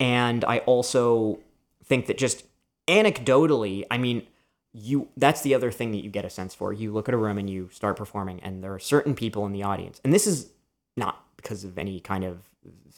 and 0.00 0.44
i 0.44 0.58
also 0.60 1.38
think 1.84 2.06
that 2.06 2.18
just 2.18 2.44
anecdotally 2.88 3.84
i 3.90 3.96
mean 3.96 4.26
you 4.72 5.08
that's 5.16 5.42
the 5.42 5.54
other 5.54 5.70
thing 5.70 5.92
that 5.92 6.02
you 6.02 6.10
get 6.10 6.24
a 6.24 6.30
sense 6.30 6.54
for. 6.54 6.72
You 6.72 6.92
look 6.92 7.08
at 7.08 7.14
a 7.14 7.18
room 7.18 7.38
and 7.38 7.48
you 7.48 7.68
start 7.72 7.96
performing 7.96 8.40
and 8.40 8.64
there 8.64 8.72
are 8.72 8.78
certain 8.78 9.14
people 9.14 9.44
in 9.46 9.52
the 9.52 9.62
audience. 9.62 10.00
And 10.02 10.12
this 10.12 10.26
is 10.26 10.50
not 10.96 11.24
because 11.36 11.64
of 11.64 11.78
any 11.78 12.00
kind 12.00 12.24
of 12.24 12.38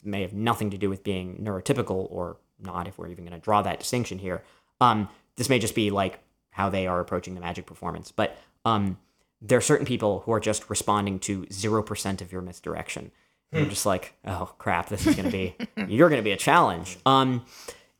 may 0.04 0.22
have 0.22 0.34
nothing 0.34 0.70
to 0.70 0.78
do 0.78 0.90
with 0.90 1.02
being 1.02 1.36
neurotypical 1.42 2.06
or 2.10 2.36
not 2.60 2.86
if 2.86 2.98
we're 2.98 3.08
even 3.08 3.24
going 3.24 3.38
to 3.38 3.42
draw 3.42 3.62
that 3.62 3.78
distinction 3.80 4.18
here. 4.18 4.42
Um, 4.80 5.08
this 5.36 5.48
may 5.48 5.58
just 5.58 5.74
be 5.74 5.90
like 5.90 6.20
how 6.50 6.68
they 6.68 6.86
are 6.86 7.00
approaching 7.00 7.34
the 7.34 7.40
magic 7.40 7.66
performance. 7.66 8.12
But 8.12 8.36
um, 8.64 8.98
there 9.42 9.58
are 9.58 9.62
certain 9.62 9.86
people 9.86 10.20
who 10.20 10.32
are 10.32 10.40
just 10.40 10.68
responding 10.70 11.18
to 11.20 11.42
0% 11.46 12.20
of 12.20 12.32
your 12.32 12.40
misdirection 12.42 13.10
you're 13.52 13.66
just 13.66 13.86
like 13.86 14.14
oh 14.24 14.52
crap 14.58 14.88
this 14.88 15.06
is 15.06 15.14
going 15.14 15.30
to 15.30 15.30
be 15.30 15.54
you're 15.86 16.08
going 16.08 16.18
to 16.20 16.24
be 16.24 16.32
a 16.32 16.36
challenge 16.36 16.98
um, 17.06 17.44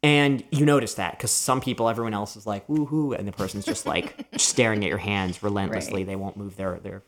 and 0.03 0.43
you 0.51 0.67
notice 0.67 0.95
that 0.95 1.13
because 1.13 1.31
some 1.31 1.61
people 1.61 1.89
everyone 1.89 2.13
else 2.13 2.35
is 2.37 2.45
like 2.45 2.67
woohoo 2.67 3.17
and 3.17 3.29
the 3.29 3.33
person's 3.33 3.65
just 3.65 3.87
like 3.87 4.27
staring 4.37 4.83
at 4.85 4.89
your 4.89 4.99
hands 4.99 5.43
relentlessly 5.45 6.01
Right. 6.01 6.07
they 6.07 6.17
won't 6.17 6.37
move 6.37 6.57
their 6.57 6.81
their 6.81 7.03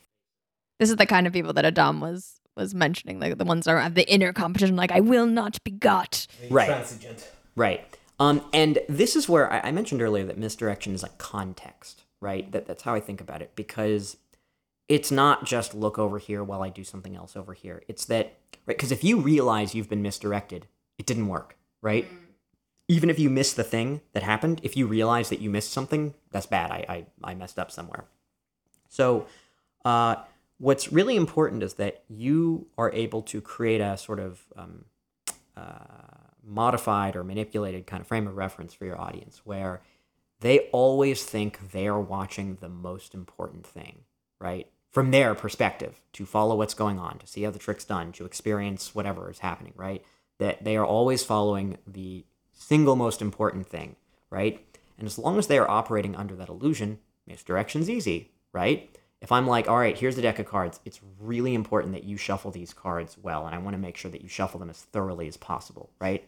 this 0.79 0.91
is 0.91 0.97
the 0.97 1.07
kind 1.07 1.27
of 1.27 1.33
people 1.33 1.53
that 1.55 1.65
adam 1.65 2.01
was 2.01 2.41
was 2.57 2.73
mentioning 2.75 3.19
like 3.19 3.37
the 3.37 3.45
ones 3.45 3.65
that 3.65 3.73
are 3.75 3.91
the 3.91 4.09
inner 4.09 4.33
competition 4.33 4.77
like 4.77 4.93
i 4.93 5.01
will 5.01 5.27
not 5.27 5.63
be 5.65 5.73
got 5.73 6.27
Right. 6.49 6.71
Transigent. 6.71 7.27
Right. 7.57 7.85
Um, 8.21 8.43
and 8.53 8.79
this 8.89 9.17
is 9.17 9.29
where 9.29 9.53
I, 9.53 9.61
I 9.65 9.73
mentioned 9.73 10.01
earlier 10.03 10.25
that 10.25 10.39
misdirection 10.39 10.95
is 10.95 11.03
a 11.03 11.09
context, 11.19 12.05
right? 12.27 12.51
That 12.51 12.67
that's 12.67 12.83
how 12.83 12.93
I 12.93 12.99
think 12.99 13.21
about 13.21 13.41
it 13.41 13.53
because 13.55 14.17
it's 14.89 15.13
not 15.13 15.45
just 15.45 15.75
look 15.75 15.97
over 15.97 16.19
here 16.19 16.43
while 16.43 16.61
I 16.61 16.71
do 16.71 16.83
something 16.83 17.15
else 17.15 17.37
over 17.37 17.55
here. 17.55 17.85
It's 17.87 18.05
that 18.07 18.35
right 18.67 18.77
because 18.77 18.91
if 18.91 19.05
you 19.05 19.21
realize 19.21 19.77
you've 19.77 19.89
been 19.89 20.03
misdirected, 20.03 20.67
it 20.99 21.07
didn't 21.07 21.29
work, 21.29 21.57
right? 21.81 22.07
Even 22.89 23.11
if 23.11 23.19
you 23.21 23.31
miss 23.31 23.53
the 23.53 23.63
thing 23.63 24.01
that 24.13 24.25
happened, 24.25 24.61
if 24.65 24.77
you 24.77 24.89
realize 24.89 25.29
that 25.29 25.41
you 25.41 25.51
missed 25.51 25.71
something, 25.71 26.15
that's 26.33 26.47
bad. 26.47 26.73
I 26.73 26.85
I, 26.89 27.31
I 27.31 27.35
messed 27.35 27.61
up 27.61 27.71
somewhere. 27.71 28.07
So, 28.89 29.27
uh, 29.85 30.17
what's 30.59 30.93
really 30.93 31.15
important 31.15 31.63
is 31.63 31.75
that 31.75 32.03
you 32.09 32.67
are 32.77 32.91
able 32.93 33.23
to 33.23 33.41
create 33.41 33.81
a 33.81 33.97
sort 33.97 34.19
of 34.19 34.41
um, 34.57 34.85
uh, 35.57 36.27
modified 36.45 37.15
or 37.15 37.23
manipulated 37.23 37.87
kind 37.87 38.01
of 38.01 38.09
frame 38.09 38.27
of 38.27 38.37
reference 38.37 38.75
for 38.75 38.85
your 38.85 39.01
audience 39.01 39.43
where 39.45 39.81
they 40.41 40.61
always 40.71 41.25
think 41.25 41.73
they 41.73 41.87
are 41.87 42.01
watching 42.01 42.57
the 42.57 42.69
most 42.69 43.15
important 43.15 43.67
thing, 43.67 44.01
right? 44.39 44.71
From 44.91 45.11
their 45.11 45.35
perspective, 45.35 46.01
to 46.13 46.27
follow 46.27 46.57
what's 46.57 46.75
going 46.75 46.99
on, 46.99 47.19
to 47.19 47.27
see 47.27 47.43
how 47.43 47.51
the 47.51 47.59
trick's 47.59 47.85
done, 47.85 48.13
to 48.13 48.25
experience 48.25 48.95
whatever 48.95 49.31
is 49.31 49.41
happening, 49.41 49.73
right? 49.77 50.05
That 50.39 50.65
they 50.65 50.77
are 50.77 50.87
always 50.87 51.25
following 51.25 51.79
the 51.87 52.25
single 52.53 52.97
most 52.97 53.21
important 53.21 53.67
thing, 53.67 53.97
right? 54.31 54.65
And 54.99 55.07
as 55.07 55.19
long 55.19 55.39
as 55.39 55.47
they 55.47 55.59
are 55.59 55.69
operating 55.69 56.17
under 56.17 56.35
that 56.37 56.49
illusion, 56.49 56.99
misdirection's 57.27 57.91
easy, 57.91 58.33
right? 58.53 58.91
If 59.21 59.33
I'm 59.33 59.47
like, 59.47 59.69
all 59.69 59.79
right, 59.79 59.97
here's 59.97 60.17
the 60.17 60.23
deck 60.23 60.39
of 60.39 60.47
cards, 60.47 60.81
it's 60.85 61.01
really 61.21 61.55
important 61.55 61.95
that 61.95 62.05
you 62.05 62.17
shuffle 62.17 62.51
these 62.51 62.75
cards 62.75 63.17
well, 63.21 63.47
and 63.47 63.55
I 63.55 63.59
want 63.59 63.75
to 63.75 63.81
make 63.83 63.97
sure 63.97 64.11
that 64.11 64.23
you 64.23 64.29
shuffle 64.29 64.61
them 64.61 64.71
as 64.71 64.81
thoroughly 64.81 65.27
as 65.29 65.37
possible, 65.37 65.91
right? 66.01 66.27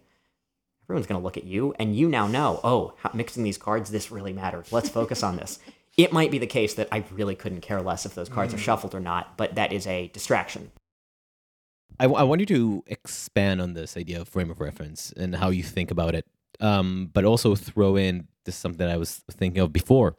Everyone's 0.89 1.07
going 1.07 1.21
to 1.21 1.25
look 1.25 1.37
at 1.37 1.45
you, 1.45 1.75
and 1.79 1.95
you 1.95 2.09
now 2.09 2.27
know, 2.27 2.61
oh, 2.65 2.95
how, 2.99 3.11
mixing 3.13 3.43
these 3.43 3.59
cards, 3.59 3.91
this 3.91 4.11
really 4.11 4.33
matters. 4.33 4.73
Let's 4.73 4.89
focus 4.89 5.23
on 5.23 5.37
this. 5.37 5.59
It 5.97 6.13
might 6.13 6.31
be 6.31 6.39
the 6.39 6.47
case 6.47 6.75
that 6.75 6.87
I 6.93 7.03
really 7.11 7.35
couldn't 7.35 7.63
care 7.63 7.83
less 7.83 8.07
if 8.07 8.15
those 8.15 8.29
cards 8.29 8.55
are 8.55 8.59
shuffled 8.59 8.95
or 8.95 9.01
not, 9.01 9.37
but 9.37 9.57
that 9.57 9.73
is 9.73 9.85
a 9.85 10.07
distraction. 10.07 10.71
I, 11.99 12.05
I 12.05 12.23
want 12.23 12.39
you 12.39 12.47
to 12.47 12.85
expand 12.87 13.61
on 13.61 13.75
this 13.75 13.97
idea 13.97 14.21
of 14.21 14.29
frame 14.29 14.49
of 14.49 14.61
reference 14.61 15.13
and 15.17 15.35
how 15.35 15.51
you 15.51 15.65
think 15.65 15.91
about 15.91 16.15
it, 16.15 16.25
um, 16.61 17.11
but 17.13 17.25
also 17.25 17.57
throw 17.57 17.97
in 17.97 18.29
this 18.45 18.55
is 18.55 18.61
something 18.61 18.79
that 18.79 18.91
I 18.91 18.97
was 18.97 19.25
thinking 19.33 19.61
of 19.61 19.73
before 19.73 20.15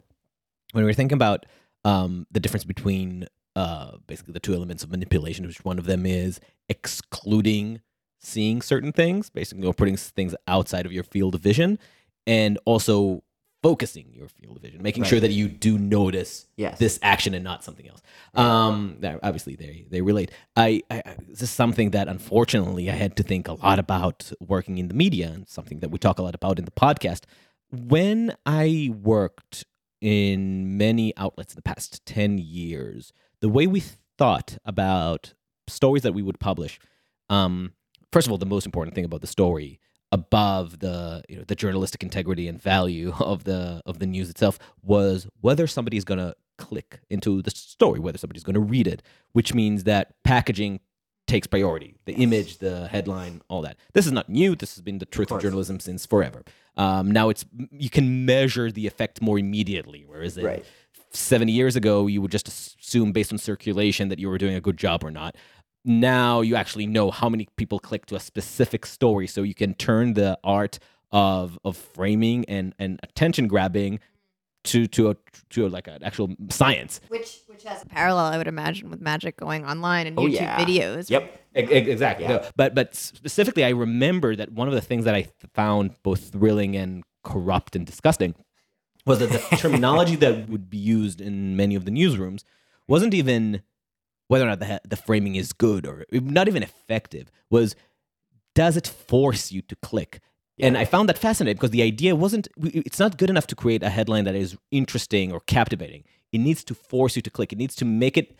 when 0.71 0.83
we 0.83 0.89
were 0.89 0.93
thinking 0.93 1.15
about 1.15 1.45
um, 1.83 2.27
the 2.31 2.39
difference 2.39 2.63
between 2.63 3.27
uh, 3.55 3.97
basically 4.07 4.33
the 4.33 4.39
two 4.39 4.53
elements 4.53 4.83
of 4.83 4.91
manipulation, 4.91 5.47
which 5.47 5.63
one 5.65 5.79
of 5.79 5.85
them 5.85 6.05
is 6.05 6.39
excluding 6.67 7.81
seeing 8.19 8.61
certain 8.61 8.91
things, 8.91 9.29
basically, 9.29 9.65
or 9.65 9.73
putting 9.73 9.97
things 9.97 10.35
outside 10.47 10.85
of 10.85 10.91
your 10.91 11.03
field 11.03 11.35
of 11.35 11.41
vision, 11.41 11.79
and 12.27 12.59
also 12.65 13.23
focusing 13.61 14.07
your 14.13 14.29
field 14.29 14.55
of 14.57 14.61
vision, 14.61 14.81
making 14.81 15.03
Right. 15.03 15.09
sure 15.09 15.19
that 15.19 15.31
you 15.31 15.49
do 15.49 15.77
notice 15.77 16.47
Yes. 16.55 16.79
this 16.79 16.97
action 17.01 17.33
and 17.33 17.43
not 17.43 17.61
something 17.63 17.87
else. 17.89 18.01
Um, 18.33 18.99
obviously 19.21 19.55
they 19.57 19.85
they 19.89 20.01
relate. 20.01 20.31
I, 20.55 20.81
I 20.89 21.01
this 21.27 21.41
is 21.41 21.49
something 21.49 21.89
that 21.91 22.07
unfortunately 22.07 22.89
I 22.89 22.93
had 22.95 23.17
to 23.17 23.23
think 23.23 23.47
a 23.49 23.53
lot 23.53 23.77
about 23.79 24.31
working 24.39 24.77
in 24.77 24.87
the 24.87 24.93
media 24.93 25.31
and 25.33 25.47
something 25.49 25.79
that 25.79 25.89
we 25.91 25.97
talk 25.97 26.19
a 26.19 26.21
lot 26.21 26.35
about 26.35 26.57
in 26.59 26.63
the 26.65 26.71
podcast. 26.71 27.23
When 27.71 28.35
I 28.45 28.91
worked 29.03 29.65
in 30.01 30.77
many 30.77 31.13
outlets 31.17 31.53
in 31.53 31.57
the 31.57 31.61
past 31.61 32.05
10 32.05 32.37
years, 32.37 33.11
the 33.41 33.49
way 33.49 33.67
we 33.67 33.81
thought 34.17 34.57
about 34.63 35.33
stories 35.67 36.03
that 36.03 36.13
we 36.13 36.21
would 36.23 36.39
publish, 36.39 36.79
um, 37.29 37.73
first 38.11 38.27
of 38.27 38.31
all, 38.31 38.37
the 38.37 38.45
most 38.45 38.65
important 38.65 38.95
thing 38.95 39.05
about 39.05 39.21
the 39.21 39.27
story 39.27 39.79
above 40.11 40.79
the 40.79 41.23
you 41.29 41.35
know 41.37 41.43
the 41.47 41.55
journalistic 41.55 42.01
integrity 42.01 42.47
and 42.47 42.59
value 42.61 43.13
of 43.19 43.43
the 43.43 43.81
of 43.85 43.99
the 43.99 44.07
news 44.07 44.29
itself 44.29 44.57
was 44.81 45.27
whether 45.41 45.67
somebody's 45.67 46.03
going 46.03 46.17
to 46.17 46.35
click 46.57 46.99
into 47.09 47.41
the 47.43 47.51
story 47.51 47.99
whether 47.99 48.17
somebody's 48.17 48.43
going 48.43 48.55
to 48.55 48.59
read 48.59 48.87
it 48.87 49.03
which 49.33 49.53
means 49.53 49.83
that 49.83 50.15
packaging 50.23 50.79
takes 51.29 51.47
priority. 51.47 51.95
The 52.05 52.13
image 52.13 52.57
the 52.57 52.87
headline 52.87 53.41
all 53.47 53.61
that. 53.61 53.77
This 53.93 54.05
is 54.05 54.11
not 54.11 54.27
new. 54.29 54.55
This 54.55 54.75
has 54.75 54.81
been 54.81 54.97
the 54.97 55.05
truth 55.05 55.27
of, 55.27 55.29
course. 55.35 55.43
journalism 55.43 55.79
since 55.79 56.05
forever. 56.05 56.43
Um, 56.75 57.11
now 57.11 57.29
it's 57.29 57.45
you 57.71 57.89
can 57.89 58.25
measure 58.25 58.71
the 58.71 58.87
effect 58.87 59.21
more 59.21 59.37
immediately 59.39 60.03
whereas 60.05 60.37
Right. 60.37 60.65
70 61.11 61.51
years 61.51 61.75
ago 61.75 62.07
you 62.07 62.21
would 62.21 62.31
just 62.31 62.47
assume 62.47 63.11
based 63.11 63.31
on 63.31 63.37
circulation 63.37 64.09
that 64.09 64.19
you 64.19 64.29
were 64.29 64.37
doing 64.37 64.55
a 64.55 64.61
good 64.61 64.77
job 64.77 65.03
or 65.03 65.11
not 65.11 65.35
now 65.85 66.41
you 66.41 66.55
actually 66.55 66.87
know 66.87 67.11
how 67.11 67.29
many 67.29 67.47
people 67.57 67.79
click 67.79 68.05
to 68.07 68.15
a 68.15 68.19
specific 68.19 68.85
story 68.85 69.27
so 69.27 69.41
you 69.43 69.53
can 69.55 69.73
turn 69.73 70.13
the 70.13 70.37
art 70.43 70.79
of 71.11 71.57
of 71.63 71.75
framing 71.77 72.45
and 72.45 72.73
and 72.79 72.99
attention 73.03 73.47
grabbing 73.47 73.99
to 74.65 74.85
to 74.87 75.09
a 75.11 75.15
to 75.49 75.65
a, 75.65 75.69
like 75.69 75.87
an 75.87 76.03
actual 76.03 76.35
science 76.49 76.99
Which 77.07 77.39
which 77.47 77.63
has 77.63 77.81
a 77.83 77.85
parallel, 77.85 78.25
I 78.25 78.37
would 78.37 78.47
imagine, 78.47 78.89
with 78.89 79.01
magic 79.01 79.37
going 79.37 79.65
online 79.65 80.07
and 80.07 80.17
Oh, 80.19 80.23
YouTube 80.23 80.33
yeah. 80.33 80.59
videos. 80.59 81.09
Yep. 81.09 81.41
Exactly. 81.55 82.25
Yeah. 82.25 82.49
But 82.55 82.75
but 82.75 82.93
specifically, 82.95 83.63
I 83.65 83.69
remember 83.69 84.35
that 84.35 84.51
one 84.51 84.67
of 84.67 84.73
the 84.73 84.81
things 84.81 85.05
that 85.05 85.15
I 85.15 85.27
found 85.53 85.95
both 86.03 86.29
thrilling 86.31 86.75
and 86.75 87.03
corrupt 87.23 87.75
and 87.75 87.85
disgusting 87.85 88.35
was 89.05 89.19
that 89.19 89.29
the 89.31 89.39
terminology 89.57 90.15
that 90.17 90.47
would 90.49 90.69
be 90.69 90.77
used 90.77 91.19
in 91.21 91.55
many 91.57 91.75
of 91.75 91.85
the 91.85 91.91
newsrooms 91.91 92.43
wasn't 92.87 93.13
even 93.13 93.61
whether 94.29 94.45
or 94.45 94.47
not 94.47 94.59
the 94.59 94.79
the 94.87 94.95
framing 94.95 95.35
is 95.35 95.51
good 95.51 95.85
or 95.85 96.05
not 96.11 96.47
even 96.47 96.63
effective. 96.63 97.29
Was 97.49 97.75
does 98.55 98.77
it 98.77 98.87
force 98.87 99.51
you 99.51 99.61
to 99.63 99.75
click? 99.75 100.21
And 100.61 100.77
I 100.77 100.85
found 100.85 101.07
that 101.07 101.17
fascinating 101.17 101.55
because 101.55 101.69
the 101.71 101.81
idea 101.81 102.15
wasn't, 102.15 102.49
it's 102.57 102.99
not 102.99 103.17
good 103.17 103.29
enough 103.29 103.47
to 103.47 103.55
create 103.55 103.81
a 103.81 103.89
headline 103.89 104.25
that 104.25 104.35
is 104.35 104.57
interesting 104.71 105.31
or 105.31 105.39
captivating. 105.41 106.03
It 106.33 106.39
needs 106.39 106.63
to 106.65 106.75
force 106.75 107.15
you 107.15 107.21
to 107.21 107.29
click. 107.29 107.53
It 107.53 107.57
needs 107.57 107.75
to 107.77 107.85
make 107.85 108.17
it 108.17 108.35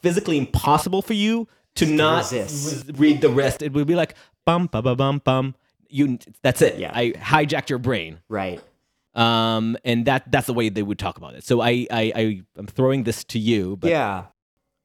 physically 0.00 0.38
impossible 0.38 1.02
for 1.02 1.14
you 1.14 1.48
to 1.74 1.86
not 1.86 2.30
resist. 2.30 2.92
read 2.94 3.20
the 3.20 3.28
rest. 3.28 3.62
It 3.62 3.72
would 3.72 3.88
be 3.88 3.96
like, 3.96 4.14
bum, 4.46 4.66
bum, 4.66 4.84
bum, 4.84 4.96
bum, 4.96 5.22
bum. 5.24 5.54
You, 5.88 6.18
that's 6.42 6.62
it. 6.62 6.78
Yeah. 6.78 6.92
I 6.94 7.10
hijacked 7.10 7.70
your 7.70 7.80
brain. 7.80 8.20
Right. 8.28 8.62
Um, 9.14 9.76
and 9.84 10.06
that 10.06 10.30
that's 10.30 10.46
the 10.46 10.54
way 10.54 10.68
they 10.68 10.82
would 10.84 10.98
talk 10.98 11.16
about 11.16 11.34
it. 11.34 11.42
So 11.42 11.60
I, 11.60 11.88
I, 11.90 12.12
I 12.14 12.42
I'm 12.56 12.68
throwing 12.68 13.02
this 13.02 13.24
to 13.24 13.38
you, 13.38 13.76
but 13.76 13.90
yeah. 13.90 14.26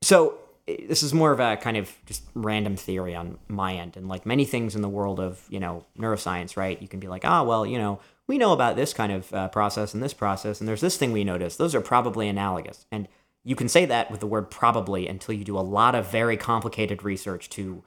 So 0.04 0.38
this 0.68 1.04
is 1.04 1.14
more 1.14 1.32
of 1.32 1.40
a 1.40 1.58
kind 1.58 1.78
of 1.78 1.92
just 2.06 2.24
random 2.34 2.76
theory 2.76 3.16
on 3.16 3.38
my 3.48 3.74
end, 3.74 3.98
and 3.98 4.08
like 4.08 4.26
many 4.26 4.46
things 4.46 4.76
in 4.76 4.82
the 4.82 4.90
world 4.90 5.20
of 5.20 5.46
you 5.50 5.60
know 5.60 5.86
neuroscience, 5.98 6.56
right? 6.58 6.82
You 6.82 6.88
can 6.88 7.00
be 7.00 7.08
like, 7.08 7.26
ah, 7.26 7.44
well, 7.44 7.66
you 7.66 7.78
know, 7.78 8.00
we 8.28 8.38
know 8.38 8.54
about 8.54 8.76
this 8.76 8.94
kind 8.94 9.12
of 9.12 9.34
uh, 9.34 9.48
process 9.50 9.94
and 9.94 10.02
this 10.02 10.14
process, 10.14 10.60
and 10.60 10.68
there's 10.68 10.82
this 10.82 10.98
thing 10.98 11.12
we 11.12 11.24
noticed. 11.24 11.58
Those 11.58 11.76
are 11.76 11.82
probably 11.82 12.28
analogous, 12.28 12.86
and 12.92 13.08
you 13.44 13.56
can 13.56 13.68
say 13.68 13.86
that 13.86 14.10
with 14.10 14.20
the 14.20 14.28
word 14.28 14.50
probably 14.50 15.08
until 15.08 15.36
you 15.36 15.44
do 15.44 15.58
a 15.58 15.62
lot 15.62 15.96
of 15.96 16.10
very 16.10 16.38
complicated 16.38 17.04
research 17.04 17.50
to, 17.50 17.84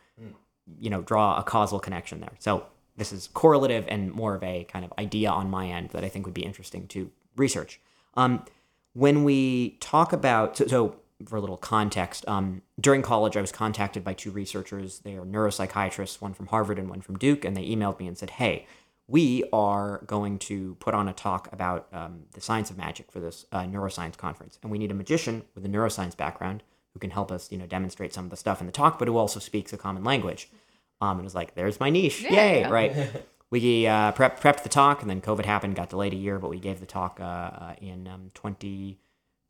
you 0.79 0.91
know, 0.91 1.01
draw 1.01 1.39
a 1.39 1.43
causal 1.43 1.81
connection 1.81 2.21
there. 2.21 2.35
So 2.39 2.67
this 2.97 3.11
is 3.11 3.29
correlative 3.29 3.87
and 3.89 4.13
more 4.13 4.35
of 4.35 4.43
a 4.43 4.65
kind 4.65 4.85
of 4.85 4.93
idea 4.99 5.31
on 5.31 5.49
my 5.49 5.69
end 5.69 5.91
that 5.91 6.05
I 6.05 6.11
think 6.11 6.27
would 6.27 6.35
be 6.35 6.45
interesting 6.45 6.87
to 6.89 7.11
research. 7.37 7.81
Um, 8.15 8.45
when 8.93 9.25
we 9.25 9.79
talk 9.81 10.13
about 10.13 10.59
so, 10.59 10.67
so 10.67 10.97
for 11.25 11.37
a 11.37 11.41
little 11.41 11.57
context 11.57 12.27
um, 12.29 12.63
during 12.79 13.03
college 13.03 13.37
i 13.37 13.41
was 13.41 13.53
contacted 13.53 14.05
by 14.05 14.13
two 14.13 14.31
researchers. 14.31 14.99
They 15.01 15.17
are 15.17 15.25
neuropsychiatrists 15.25 16.21
one 16.21 16.35
from 16.35 16.47
harvard 16.49 16.79
and 16.79 16.91
one 16.91 17.01
from 17.01 17.17
duke 17.17 17.45
and 17.45 17.57
they 17.57 17.65
emailed 17.65 17.99
me 17.99 18.07
and 18.07 18.19
said 18.19 18.31
hey 18.31 18.67
we 19.09 19.45
are 19.53 20.03
going 20.07 20.39
to 20.39 20.75
put 20.81 20.95
on 20.95 21.09
a 21.09 21.13
talk 21.13 21.53
about 21.53 21.87
um, 21.93 22.25
the 22.33 22.41
science 22.41 22.71
of 22.71 22.77
magic 22.77 23.11
for 23.13 23.21
this 23.21 23.47
uh, 23.53 23.61
neuroscience 23.61 24.17
conference. 24.17 24.59
And 24.63 24.71
we 24.73 24.79
need 24.79 24.91
a 24.91 24.95
magician 24.95 25.45
with 25.55 25.65
a 25.65 25.69
neuroscience 25.69 26.17
background 26.17 26.63
who 26.93 26.99
can 26.99 27.11
help 27.11 27.31
us 27.31 27.53
you 27.53 27.59
know 27.59 27.67
demonstrate 27.67 28.13
some 28.13 28.25
of 28.25 28.31
the 28.31 28.37
stuff 28.37 28.61
in 28.61 28.67
the 28.67 28.73
talk 28.73 28.99
but 28.99 29.07
who 29.07 29.17
also 29.17 29.39
speaks 29.39 29.73
a 29.73 29.77
common 29.77 30.03
language. 30.03 30.51
Um, 31.01 31.13
and 31.13 31.21
it 31.21 31.25
was 31.25 31.35
like 31.35 31.55
there's 31.55 31.79
my 31.79 31.91
niche. 31.91 32.23
Yay 32.23 32.69
right? 32.69 32.95
We 33.49 33.87
uh, 33.87 34.11
prep, 34.11 34.41
prepped 34.41 34.65
the 34.65 34.69
talk 34.69 35.03
and 35.03 35.09
then 35.09 35.21
covid 35.21 35.45
happened 35.45 35.77
got 35.77 35.89
delayed 35.89 36.13
a 36.13 36.17
year 36.17 36.41
but 36.41 36.51
we 36.51 36.59
gave 36.59 36.81
the 36.81 36.85
talk 36.85 37.21
uh, 37.21 37.23
uh, 37.23 37.75
in 37.81 38.09
um, 38.09 38.33
20 38.35 38.99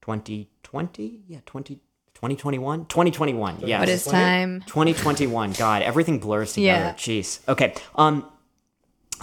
2020 0.07 1.21
yeah 1.29 1.39
20 1.47 1.75
2021 2.15 2.87
2021 2.87 3.57
yeah 3.65 3.81
What 3.81 3.89
is 3.89 4.05
time? 4.05 4.63
2021 4.67 5.53
god 5.53 5.83
everything 5.83 6.19
blurs 6.19 6.53
together 6.55 6.85
Yeah. 6.87 6.93
jeez. 6.95 7.41
Okay 7.49 7.75
um 7.97 8.25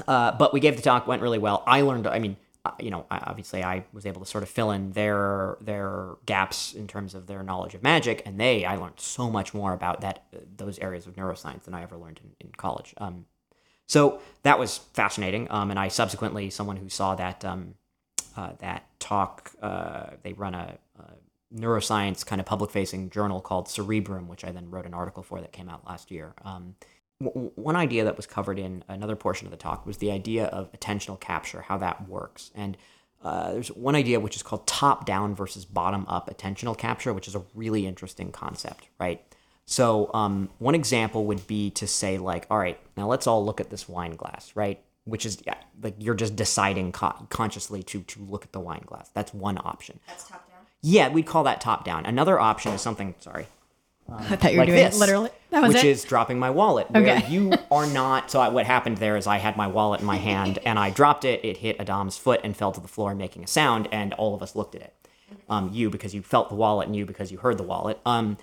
uh 0.07 0.33
but 0.33 0.53
we 0.53 0.59
gave 0.59 0.75
the 0.75 0.81
talk 0.81 1.07
went 1.07 1.21
really 1.21 1.39
well. 1.39 1.63
I 1.65 1.81
learned 1.81 2.05
i 2.07 2.19
mean 2.19 2.35
uh, 2.65 2.71
you 2.79 2.91
know 2.91 3.05
obviously 3.11 3.63
i 3.63 3.85
was 3.93 4.05
able 4.05 4.21
to 4.21 4.27
sort 4.27 4.43
of 4.43 4.49
fill 4.49 4.71
in 4.71 4.91
their 4.91 5.57
their 5.61 6.15
gaps 6.25 6.73
in 6.73 6.87
terms 6.87 7.13
of 7.15 7.27
their 7.27 7.43
knowledge 7.43 7.73
of 7.75 7.81
magic 7.83 8.21
and 8.25 8.39
they 8.39 8.65
i 8.65 8.75
learned 8.75 8.99
so 8.99 9.29
much 9.29 9.53
more 9.53 9.71
about 9.73 10.01
that 10.01 10.23
uh, 10.35 10.39
those 10.57 10.79
areas 10.79 11.07
of 11.07 11.15
neuroscience 11.15 11.63
than 11.63 11.73
i 11.73 11.81
ever 11.83 11.95
learned 11.97 12.19
in, 12.23 12.29
in 12.47 12.51
college. 12.65 12.93
Um 12.97 13.25
so 13.85 14.19
that 14.43 14.57
was 14.59 14.77
fascinating 14.93 15.47
um 15.49 15.71
and 15.71 15.79
i 15.79 15.87
subsequently 15.89 16.49
someone 16.49 16.77
who 16.77 16.89
saw 16.89 17.15
that 17.15 17.43
um 17.45 17.75
uh, 18.35 18.51
that 18.59 18.87
talk. 18.99 19.51
Uh, 19.61 20.11
they 20.23 20.33
run 20.33 20.53
a, 20.53 20.77
a 20.99 21.55
neuroscience 21.55 22.25
kind 22.25 22.41
of 22.41 22.45
public 22.47 22.71
facing 22.71 23.09
journal 23.09 23.41
called 23.41 23.67
Cerebrum, 23.67 24.27
which 24.27 24.43
I 24.43 24.51
then 24.51 24.69
wrote 24.69 24.85
an 24.85 24.93
article 24.93 25.23
for 25.23 25.39
that 25.41 25.51
came 25.51 25.69
out 25.69 25.85
last 25.85 26.11
year. 26.11 26.33
Um, 26.43 26.75
w- 27.21 27.51
one 27.55 27.75
idea 27.75 28.03
that 28.03 28.17
was 28.17 28.25
covered 28.25 28.59
in 28.59 28.83
another 28.87 29.15
portion 29.15 29.47
of 29.47 29.51
the 29.51 29.57
talk 29.57 29.85
was 29.85 29.97
the 29.97 30.11
idea 30.11 30.45
of 30.45 30.71
attentional 30.71 31.19
capture, 31.19 31.61
how 31.61 31.77
that 31.77 32.07
works. 32.07 32.51
And 32.55 32.77
uh, 33.23 33.53
there's 33.53 33.69
one 33.69 33.95
idea 33.95 34.19
which 34.19 34.35
is 34.35 34.43
called 34.43 34.67
top 34.67 35.05
down 35.05 35.33
versus 35.35 35.63
bottom 35.63 36.05
up 36.07 36.29
attentional 36.29 36.77
capture, 36.77 37.13
which 37.13 37.27
is 37.27 37.35
a 37.35 37.43
really 37.53 37.87
interesting 37.87 38.31
concept, 38.31 38.89
right? 38.99 39.21
So, 39.65 40.11
um, 40.13 40.49
one 40.57 40.75
example 40.75 41.25
would 41.27 41.47
be 41.47 41.69
to 41.71 41.87
say, 41.87 42.17
like, 42.17 42.45
all 42.49 42.57
right, 42.57 42.77
now 42.97 43.07
let's 43.07 43.27
all 43.27 43.45
look 43.45 43.61
at 43.61 43.69
this 43.69 43.87
wine 43.87 44.15
glass, 44.15 44.51
right? 44.55 44.83
Which 45.05 45.25
is 45.25 45.41
yeah, 45.45 45.55
like 45.81 45.95
you're 45.99 46.15
just 46.15 46.35
deciding 46.35 46.91
co- 46.93 47.27
consciously 47.29 47.83
to 47.83 48.01
to 48.03 48.21
look 48.21 48.45
at 48.45 48.53
the 48.53 48.59
wine 48.59 48.83
glass. 48.85 49.09
That's 49.13 49.33
one 49.33 49.57
option. 49.57 49.99
That's 50.07 50.27
top 50.27 50.47
down. 50.49 50.59
Yeah, 50.81 51.09
we'd 51.09 51.25
call 51.25 51.43
that 51.43 51.59
top 51.61 51.83
down. 51.83 52.05
Another 52.05 52.39
option 52.39 52.71
is 52.71 52.81
something. 52.81 53.13
Sorry, 53.19 53.47
I 54.09 54.35
thought 54.37 54.53
you 54.53 54.59
were 54.59 54.63
like 54.65 54.67
doing 54.73 54.83
this, 54.85 54.95
it 54.95 54.99
literally. 54.99 55.29
That 55.49 55.63
was 55.63 55.73
which 55.73 55.83
it. 55.83 55.89
is 55.89 56.03
dropping 56.05 56.39
my 56.39 56.49
wallet. 56.51 56.89
Where 56.89 57.03
Okay. 57.03 57.27
you 57.27 57.53
are 57.69 57.85
not. 57.87 58.31
So 58.31 58.39
I, 58.39 58.47
what 58.49 58.65
happened 58.65 58.97
there 58.97 59.17
is 59.17 59.27
I 59.27 59.37
had 59.37 59.57
my 59.57 59.67
wallet 59.67 59.99
in 59.99 60.05
my 60.05 60.15
hand 60.17 60.59
and 60.65 60.79
I 60.79 60.89
dropped 60.89 61.25
it. 61.25 61.43
It 61.43 61.57
hit 61.57 61.79
Adam's 61.79 62.17
foot 62.17 62.39
and 62.43 62.55
fell 62.55 62.71
to 62.71 62.79
the 62.79 62.87
floor, 62.87 63.13
making 63.13 63.43
a 63.43 63.47
sound. 63.47 63.87
And 63.91 64.13
all 64.13 64.33
of 64.33 64.41
us 64.41 64.55
looked 64.55 64.73
at 64.75 64.81
it. 64.81 64.93
Um, 65.49 65.69
you 65.73 65.89
because 65.89 66.13
you 66.15 66.21
felt 66.21 66.47
the 66.49 66.55
wallet, 66.55 66.87
and 66.87 66.95
you 66.95 67.05
because 67.05 67.31
you 67.31 67.39
heard 67.39 67.57
the 67.57 67.63
wallet. 67.63 67.99
Um, 68.05 68.37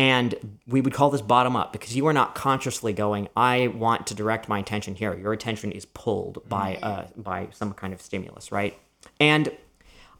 and 0.00 0.58
we 0.66 0.80
would 0.80 0.94
call 0.94 1.10
this 1.10 1.20
bottom 1.20 1.54
up 1.54 1.74
because 1.74 1.94
you 1.94 2.06
are 2.06 2.14
not 2.14 2.34
consciously 2.34 2.94
going. 2.94 3.28
I 3.36 3.66
want 3.66 4.06
to 4.06 4.14
direct 4.14 4.48
my 4.48 4.58
attention 4.58 4.94
here. 4.94 5.12
Your 5.14 5.34
attention 5.34 5.72
is 5.72 5.84
pulled 5.84 6.42
by 6.48 6.76
uh, 6.76 7.08
by 7.18 7.48
some 7.50 7.74
kind 7.74 7.92
of 7.92 8.00
stimulus, 8.00 8.50
right? 8.50 8.78
And 9.20 9.52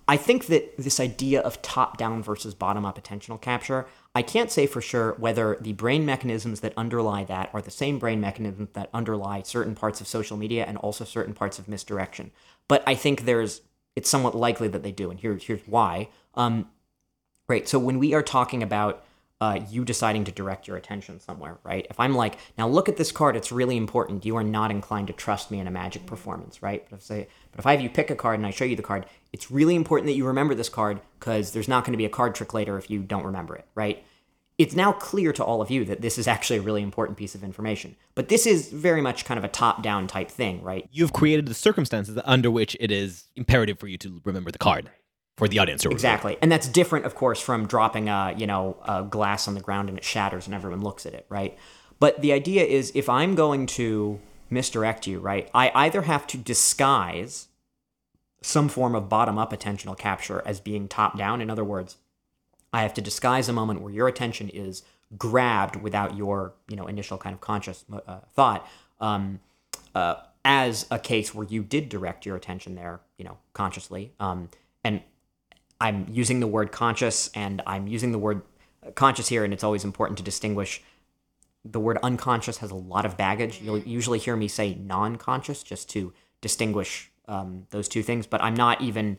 I 0.07 0.19
think 0.19 0.49
that 0.49 0.77
this 0.77 1.01
idea 1.01 1.41
of 1.41 1.63
top 1.63 1.97
down 1.97 2.23
versus 2.23 2.53
bottom 2.53 2.85
up 2.85 3.03
attentional 3.03 3.41
capture, 3.41 3.87
I 4.15 4.21
can't 4.21 4.51
say 4.51 4.67
for 4.67 4.83
sure 4.83 5.15
whether 5.15 5.57
the 5.63 5.73
brain 5.73 6.05
mechanisms 6.05 6.61
that 6.61 6.75
underlie 6.77 7.25
that 7.25 7.49
are 7.55 7.63
the 7.63 7.71
same 7.71 7.99
brain 7.99 8.21
mechanisms 8.21 8.69
that 8.75 8.91
underlie 8.93 9.41
certain 9.41 9.75
parts 9.75 10.03
of 10.03 10.07
social 10.07 10.37
media 10.37 10.67
and 10.67 10.77
also 10.77 11.07
certain 11.07 11.33
parts 11.33 11.59
of 11.59 11.69
misdirection. 11.69 12.33
But 12.69 12.83
I 12.87 12.95
think 12.95 13.25
there's 13.25 13.63
it's 13.97 14.11
somewhat 14.11 14.37
likely 14.37 14.69
that 14.69 14.83
they 14.83 14.93
do, 14.93 15.11
and 15.11 15.19
here, 15.19 15.39
here's 15.41 15.67
why. 15.67 16.11
Um, 16.35 16.69
right. 17.49 17.67
So 17.67 17.79
when 17.79 17.99
we 17.99 18.13
are 18.13 18.23
talking 18.23 18.63
about 18.63 19.07
uh, 19.41 19.61
you 19.71 19.85
deciding 19.85 20.25
to 20.25 20.33
direct 20.33 20.69
your 20.69 20.77
attention 20.77 21.19
somewhere, 21.19 21.59
right? 21.65 21.87
If 21.89 21.99
I'm 21.99 22.15
like, 22.15 22.37
now 22.59 22.69
look 22.69 22.89
at 22.89 22.99
this 22.99 23.11
card, 23.11 23.37
it's 23.37 23.51
really 23.51 23.77
important. 23.77 24.27
You 24.27 24.37
are 24.37 24.45
not 24.45 24.71
inclined 24.71 25.07
to 25.07 25.13
trust 25.15 25.51
me 25.51 25.59
in 25.59 25.67
a 25.67 25.71
magic 25.71 26.05
performance, 26.05 26.63
right? 26.63 26.85
But 26.89 26.97
if 26.97 27.03
say, 27.03 27.29
but 27.51 27.61
if 27.61 27.67
I 27.67 27.73
have 27.73 27.81
you 27.81 27.89
pick 27.89 28.11
a 28.11 28.17
card 28.17 28.39
and 28.39 28.47
I 28.47 28.51
show 28.51 28.67
you 28.67 28.77
the 28.77 28.83
card, 28.83 29.07
it's 29.33 29.51
really 29.51 29.75
important 29.75 30.07
that 30.09 30.17
you 30.17 30.27
remember 30.27 30.55
this 30.55 30.69
card 30.69 31.01
because 31.19 31.53
there's 31.53 31.69
not 31.69 31.85
going 31.85 31.93
to 31.93 31.99
be 31.99 32.05
a 32.05 32.11
card 32.11 32.35
trick 32.35 32.53
later 32.53 32.77
if 32.77 32.91
you 32.91 33.01
don't 33.01 33.25
remember 33.25 33.57
it, 33.57 33.67
right? 33.75 34.05
it's 34.61 34.77
now 34.77 34.93
clear 34.93 35.33
to 35.33 35.43
all 35.43 35.63
of 35.63 35.71
you 35.71 35.87
that 35.87 36.03
this 36.03 36.19
is 36.19 36.29
actually 36.29 36.59
a 36.59 36.61
really 36.61 36.83
important 36.83 37.17
piece 37.17 37.35
of 37.35 37.43
information. 37.43 37.97
But 38.15 38.29
this 38.29 38.45
is 38.45 38.69
very 38.69 39.01
much 39.01 39.25
kind 39.25 39.39
of 39.39 39.45
a 39.45 39.49
top 39.49 39.83
down 39.83 40.07
type 40.07 40.31
thing, 40.31 40.63
right? 40.63 40.87
You've 40.93 41.15
created 41.15 41.47
the 41.47 41.55
circumstances 41.55 42.19
under 42.27 42.51
which 42.51 42.77
it 42.79 42.91
is 42.91 43.31
imperative 43.37 43.79
for 43.79 43.87
you 43.87 43.97
to 43.97 44.21
remember 44.23 44.51
the 44.51 44.59
card 44.59 44.91
for 45.41 45.49
the 45.49 45.59
audience. 45.59 45.87
Exactly. 45.87 46.37
And 46.43 46.53
that's 46.53 46.69
different, 46.69 47.07
of 47.07 47.15
course, 47.15 47.41
from 47.41 47.67
dropping 47.67 48.11
a, 48.11 48.35
you 48.37 48.47
know, 48.47 48.77
a 48.87 49.03
glass 49.03 49.49
on 49.49 49.55
the 49.55 49.61
ground 49.61 49.89
and 49.89 49.97
it 49.97 50.05
shatters 50.05 50.45
and 50.45 50.55
everyone 50.55 50.83
looks 50.83 51.07
at 51.07 51.15
it, 51.15 51.25
right? 51.31 51.57
But 51.99 52.21
the 52.21 52.35
idea 52.35 52.63
is 52.65 52.93
if 52.95 53.09
I'm 53.09 53.35
going 53.35 53.65
to 53.79 54.21
misdirect 54.51 55.07
you, 55.07 55.19
right, 55.19 55.49
I 55.55 55.73
either 55.75 56.03
have 56.03 56.27
to 56.29 56.37
disguise 56.37 57.49
some 58.43 58.69
form 58.69 58.95
of 58.95 59.09
bottom 59.09 59.39
up 59.39 59.51
attentional 59.51 59.97
capture 59.97 60.43
as 60.45 60.61
being 60.61 60.89
top 60.89 61.17
down. 61.17 61.41
In 61.41 61.49
other 61.49 61.65
words, 61.65 61.97
I 62.71 62.83
have 62.83 62.93
to 62.95 63.01
disguise 63.01 63.49
a 63.49 63.55
moment 63.55 63.81
where 63.81 63.93
your 63.93 64.09
attention 64.09 64.51
is 64.51 64.83
grabbed 65.17 65.77
without 65.77 66.19
your, 66.19 66.53
you 66.69 66.77
know, 66.77 66.87
initial 66.87 67.17
kind 67.17 67.33
of 67.33 67.41
conscious 67.41 67.87
uh, 67.91 68.21
thought, 68.35 68.69
um, 69.01 69.41
uh, 69.95 70.17
as 70.45 70.87
a 70.91 70.99
case 70.99 71.35
where 71.35 71.47
you 71.47 71.63
did 71.63 71.89
direct 71.89 72.27
your 72.27 72.37
attention 72.37 72.75
there, 72.75 73.01
you 73.17 73.25
know, 73.25 73.39
consciously. 73.55 74.13
Um, 74.21 74.51
and 74.85 75.01
I'm 75.81 76.07
using 76.11 76.41
the 76.41 76.47
word 76.47 76.73
conscious, 76.73 77.31
and 77.35 77.63
I'm 77.67 77.87
using 77.87 78.13
the 78.13 78.19
word 78.19 78.43
conscious 78.95 79.29
here, 79.29 79.45
and 79.45 79.53
it's 79.53 79.65
always 79.65 79.85
important 79.85 80.19
to 80.19 80.25
distinguish. 80.25 80.83
The 81.65 81.81
word 81.81 81.99
unconscious 82.03 82.59
has 82.59 82.71
a 82.71 82.77
lot 82.77 83.05
of 83.05 83.17
baggage. 83.17 83.61
You'll 83.61 83.79
usually 83.79 84.19
hear 84.19 84.37
me 84.37 84.49
say 84.49 84.75
non-conscious 84.75 85.63
just 85.63 85.89
to 85.91 86.13
distinguish 86.41 87.11
um, 87.29 87.67
those 87.71 87.89
two 87.89 88.03
things, 88.03 88.27
but 88.27 88.43
I'm 88.43 88.55
not 88.55 88.81
even 88.81 89.19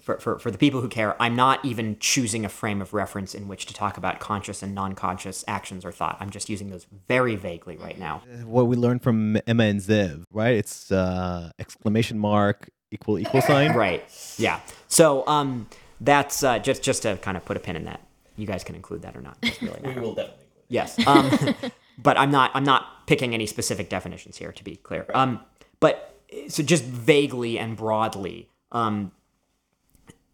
for, 0.00 0.18
for, 0.18 0.38
for 0.38 0.50
the 0.50 0.58
people 0.58 0.80
who 0.80 0.88
care, 0.88 1.20
I'm 1.20 1.36
not 1.36 1.64
even 1.64 1.96
choosing 1.98 2.44
a 2.44 2.48
frame 2.48 2.80
of 2.80 2.92
reference 2.92 3.34
in 3.34 3.48
which 3.48 3.66
to 3.66 3.74
talk 3.74 3.96
about 3.96 4.20
conscious 4.20 4.62
and 4.62 4.74
non 4.74 4.94
conscious 4.94 5.44
actions 5.48 5.84
or 5.84 5.92
thought. 5.92 6.16
I'm 6.20 6.30
just 6.30 6.48
using 6.48 6.70
those 6.70 6.86
very 7.08 7.36
vaguely 7.36 7.76
right 7.76 7.98
now. 7.98 8.22
What 8.44 8.66
we 8.66 8.76
learned 8.76 9.02
from 9.02 9.38
Emma 9.46 9.64
and 9.64 9.80
Zev, 9.80 10.24
right? 10.32 10.54
It's 10.54 10.90
uh, 10.92 11.50
exclamation 11.58 12.18
mark 12.18 12.70
equal 12.90 13.18
equal 13.18 13.42
sign. 13.42 13.72
Right. 13.74 14.04
Yeah. 14.38 14.60
So 14.88 15.26
um, 15.26 15.68
that's 16.00 16.42
uh, 16.42 16.58
just 16.58 16.82
just 16.82 17.02
to 17.02 17.16
kind 17.18 17.36
of 17.36 17.44
put 17.44 17.56
a 17.56 17.60
pin 17.60 17.76
in 17.76 17.84
that. 17.84 18.00
You 18.36 18.46
guys 18.46 18.62
can 18.64 18.74
include 18.74 19.02
that 19.02 19.16
or 19.16 19.20
not. 19.20 19.40
Doesn't 19.40 19.66
really 19.66 19.80
We 19.94 20.00
will 20.00 20.14
definitely. 20.14 20.22
include. 20.22 20.30
Yes. 20.68 21.06
Um, 21.06 21.54
but 21.98 22.18
I'm 22.18 22.30
not 22.30 22.50
I'm 22.54 22.64
not 22.64 23.06
picking 23.06 23.34
any 23.34 23.46
specific 23.46 23.88
definitions 23.88 24.36
here 24.36 24.52
to 24.52 24.64
be 24.64 24.76
clear. 24.76 25.06
Um, 25.14 25.40
but 25.80 26.14
so 26.48 26.62
just 26.62 26.84
vaguely 26.84 27.58
and 27.58 27.76
broadly, 27.76 28.48
um, 28.70 29.12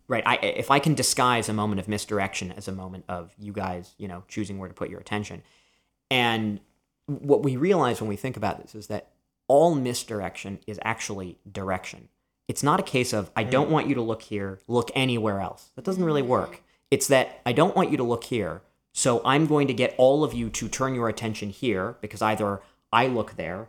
right? 0.09 0.23
I 0.27 0.37
if 0.37 0.71
I 0.71 0.79
can 0.79 0.95
disguise 0.95 1.49
a 1.49 1.53
moment 1.53 1.81
of 1.81 1.89
misdirection 1.89 2.53
as 2.53 2.69
a 2.69 2.73
moment 2.73 3.05
of 3.09 3.33
you 3.39 3.53
guys, 3.53 3.95
you 3.99 4.09
know, 4.09 4.25
choosing 4.29 4.59
where 4.59 4.69
to 4.69 4.75
put 4.75 4.91
your 4.91 5.01
attention, 5.01 5.43
and 6.11 6.61
what 7.07 7.43
we 7.43 7.57
realize 7.57 8.01
when 8.01 8.09
we 8.09 8.17
think 8.17 8.37
about 8.37 8.61
this 8.63 8.75
is 8.75 8.87
that 8.89 9.11
all 9.47 9.75
misdirection 9.75 10.59
is 10.67 10.81
actually 10.85 11.39
direction. 11.51 12.09
It's 12.47 12.63
not 12.63 12.81
a 12.81 12.83
case 12.83 13.13
of 13.13 13.31
I 13.35 13.45
don't 13.45 13.71
want 13.71 13.89
you 13.89 13.95
to 13.95 14.03
look 14.03 14.23
here, 14.23 14.61
look 14.69 14.91
anywhere 14.95 15.41
else. 15.41 15.71
That 15.77 15.85
doesn't 15.85 16.05
really 16.05 16.23
work. 16.23 16.63
It's 16.91 17.07
that 17.09 17.41
I 17.47 17.53
don't 17.53 17.75
want 17.75 17.91
you 17.91 17.97
to 17.97 18.03
look 18.03 18.25
here, 18.25 18.63
so 18.93 19.23
I'm 19.25 19.47
going 19.47 19.67
to 19.67 19.75
get 19.75 19.95
all 19.99 20.23
of 20.23 20.35
you 20.35 20.51
to 20.51 20.69
turn 20.69 20.95
your 20.95 21.09
attention 21.09 21.51
here 21.51 21.97
because 22.01 22.23
either 22.23 22.61
I 22.93 23.07
look 23.09 23.37
there 23.37 23.69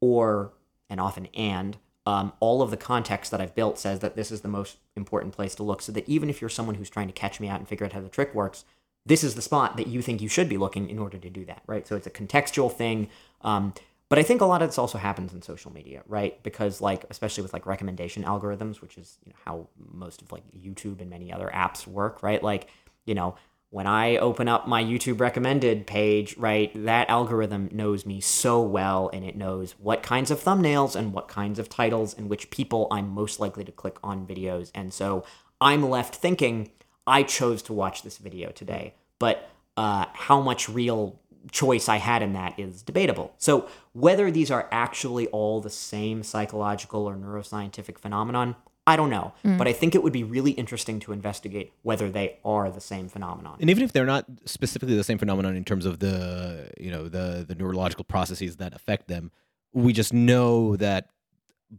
or, 0.00 0.52
and 0.88 1.00
often 1.00 1.26
and, 1.34 1.76
um, 2.06 2.32
all 2.38 2.60
of 2.60 2.70
the 2.70 2.76
context 2.76 3.30
that 3.30 3.40
I've 3.40 3.54
built 3.54 3.78
says 3.78 4.00
that 4.00 4.14
this 4.14 4.30
is 4.30 4.42
the 4.42 4.48
most 4.48 4.76
important 4.94 5.34
place 5.34 5.54
to 5.56 5.62
look. 5.62 5.80
So 5.80 5.90
that 5.92 6.08
even 6.08 6.28
if 6.28 6.40
you're 6.40 6.50
someone 6.50 6.74
who's 6.76 6.90
trying 6.90 7.06
to 7.06 7.12
catch 7.12 7.40
me 7.40 7.48
out 7.48 7.58
and 7.58 7.68
figure 7.68 7.86
out 7.86 7.92
how 7.92 8.00
the 8.00 8.08
trick 8.08 8.34
works, 8.34 8.64
this 9.06 9.24
is 9.24 9.34
the 9.34 9.42
spot 9.42 9.76
that 9.76 9.86
you 9.86 10.02
think 10.02 10.20
you 10.20 10.28
should 10.28 10.48
be 10.48 10.56
looking 10.56 10.88
in 10.88 10.98
order 10.98 11.18
to 11.18 11.30
do 11.30 11.44
that, 11.46 11.62
right? 11.66 11.86
So 11.86 11.96
it's 11.96 12.06
a 12.06 12.10
contextual 12.10 12.72
thing. 12.72 13.08
Um, 13.40 13.74
but 14.08 14.18
I 14.18 14.22
think 14.22 14.40
a 14.40 14.44
lot 14.44 14.62
of 14.62 14.68
this 14.68 14.78
also 14.78 14.98
happens 14.98 15.32
in 15.32 15.42
social 15.42 15.72
media, 15.72 16.02
right? 16.06 16.42
Because 16.42 16.80
like, 16.80 17.04
especially 17.10 17.42
with 17.42 17.52
like 17.52 17.66
recommendation 17.66 18.22
algorithms, 18.24 18.80
which 18.80 18.98
is 18.98 19.18
you 19.24 19.32
know, 19.32 19.38
how 19.44 19.68
most 19.92 20.22
of 20.22 20.30
like 20.30 20.42
YouTube 20.56 21.00
and 21.00 21.10
many 21.10 21.32
other 21.32 21.50
apps 21.52 21.86
work, 21.86 22.22
right? 22.22 22.42
Like, 22.42 22.68
you 23.06 23.14
know, 23.14 23.36
when 23.70 23.88
I 23.88 24.18
open 24.18 24.46
up 24.46 24.68
my 24.68 24.84
YouTube 24.84 25.18
recommended 25.18 25.84
page, 25.84 26.36
right, 26.36 26.70
that 26.84 27.10
algorithm 27.10 27.70
knows 27.72 28.06
me 28.06 28.20
so 28.20 28.62
well 28.62 29.10
and 29.12 29.24
it 29.24 29.36
knows 29.36 29.74
what 29.80 30.00
kinds 30.00 30.30
of 30.30 30.40
thumbnails 30.40 30.94
and 30.94 31.12
what 31.12 31.26
kinds 31.26 31.58
of 31.58 31.68
titles 31.68 32.14
and 32.14 32.30
which 32.30 32.50
people 32.50 32.86
I'm 32.92 33.08
most 33.08 33.40
likely 33.40 33.64
to 33.64 33.72
click 33.72 33.96
on 34.04 34.28
videos. 34.28 34.70
And 34.76 34.94
so 34.94 35.24
I'm 35.60 35.90
left 35.90 36.14
thinking, 36.14 36.70
I 37.04 37.24
chose 37.24 37.62
to 37.62 37.72
watch 37.72 38.02
this 38.02 38.18
video 38.18 38.50
today, 38.52 38.94
but 39.18 39.50
uh, 39.76 40.06
how 40.12 40.40
much 40.40 40.68
real 40.68 41.18
choice 41.50 41.88
I 41.88 41.96
had 41.96 42.22
in 42.22 42.32
that 42.32 42.58
is 42.58 42.82
debatable. 42.82 43.34
So 43.38 43.68
whether 43.92 44.30
these 44.30 44.50
are 44.50 44.68
actually 44.70 45.26
all 45.28 45.60
the 45.60 45.70
same 45.70 46.22
psychological 46.22 47.06
or 47.06 47.16
neuroscientific 47.16 47.98
phenomenon, 47.98 48.56
I 48.86 48.96
don't 48.96 49.10
know. 49.10 49.32
Mm. 49.44 49.56
But 49.56 49.68
I 49.68 49.72
think 49.72 49.94
it 49.94 50.02
would 50.02 50.12
be 50.12 50.24
really 50.24 50.50
interesting 50.52 51.00
to 51.00 51.12
investigate 51.12 51.72
whether 51.82 52.10
they 52.10 52.38
are 52.44 52.70
the 52.70 52.80
same 52.80 53.08
phenomenon. 53.08 53.56
And 53.60 53.70
even 53.70 53.82
if 53.82 53.92
they're 53.92 54.04
not 54.04 54.26
specifically 54.44 54.96
the 54.96 55.04
same 55.04 55.18
phenomenon 55.18 55.56
in 55.56 55.64
terms 55.64 55.86
of 55.86 56.00
the 56.00 56.70
you 56.78 56.90
know 56.90 57.08
the 57.08 57.44
the 57.46 57.54
neurological 57.54 58.04
processes 58.04 58.56
that 58.56 58.74
affect 58.74 59.08
them, 59.08 59.30
we 59.72 59.92
just 59.92 60.12
know 60.12 60.76
that 60.76 61.08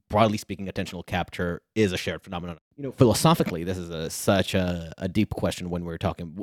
broadly 0.09 0.37
speaking, 0.37 0.67
attentional 0.67 1.05
capture 1.05 1.61
is 1.75 1.91
a 1.91 1.97
shared 1.97 2.23
phenomenon. 2.23 2.57
You 2.75 2.85
know, 2.85 2.91
philosophically, 2.91 3.63
this 3.63 3.77
is 3.77 3.89
a, 3.89 4.09
such 4.09 4.53
a, 4.53 4.91
a 4.97 5.07
deep 5.07 5.31
question 5.31 5.69
when 5.69 5.85
we're 5.85 5.97
talking. 5.97 6.37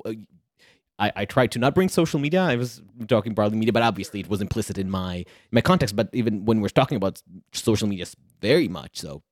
I, 0.98 1.12
I 1.16 1.24
tried 1.24 1.52
to 1.52 1.58
not 1.58 1.74
bring 1.74 1.88
social 1.88 2.20
media. 2.20 2.42
I 2.42 2.56
was 2.56 2.82
talking 3.08 3.34
broadly 3.34 3.58
media, 3.58 3.72
but 3.72 3.82
obviously 3.82 4.20
it 4.20 4.28
was 4.28 4.40
implicit 4.40 4.78
in 4.78 4.90
my 4.90 5.24
my 5.50 5.60
context. 5.60 5.96
But 5.96 6.08
even 6.12 6.44
when 6.44 6.60
we're 6.60 6.68
talking 6.68 6.96
about 6.96 7.22
social 7.52 7.88
media, 7.88 8.06
very 8.40 8.68
much 8.68 8.98
so, 8.98 9.22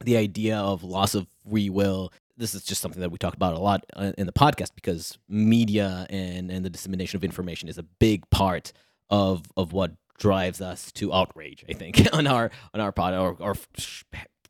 the 0.00 0.16
idea 0.16 0.58
of 0.58 0.82
loss 0.82 1.14
of 1.14 1.26
free 1.48 1.70
will. 1.70 2.12
This 2.36 2.52
is 2.52 2.64
just 2.64 2.80
something 2.80 3.00
that 3.00 3.10
we 3.10 3.18
talk 3.18 3.34
about 3.34 3.54
a 3.54 3.60
lot 3.60 3.84
uh, 3.94 4.12
in 4.18 4.26
the 4.26 4.32
podcast 4.32 4.70
because 4.74 5.18
media 5.28 6.04
and, 6.10 6.50
and 6.50 6.64
the 6.64 6.70
dissemination 6.70 7.16
of 7.16 7.22
information 7.22 7.68
is 7.68 7.78
a 7.78 7.84
big 7.84 8.28
part 8.30 8.72
of 9.08 9.44
of 9.56 9.72
what 9.72 9.92
drives 10.18 10.60
us 10.60 10.90
to 10.92 11.12
outrage. 11.12 11.64
I 11.68 11.74
think 11.74 12.08
on 12.12 12.26
our 12.26 12.50
on 12.72 12.80
our 12.80 12.92
pod 12.92 13.14
or, 13.14 13.36
or 13.38 13.54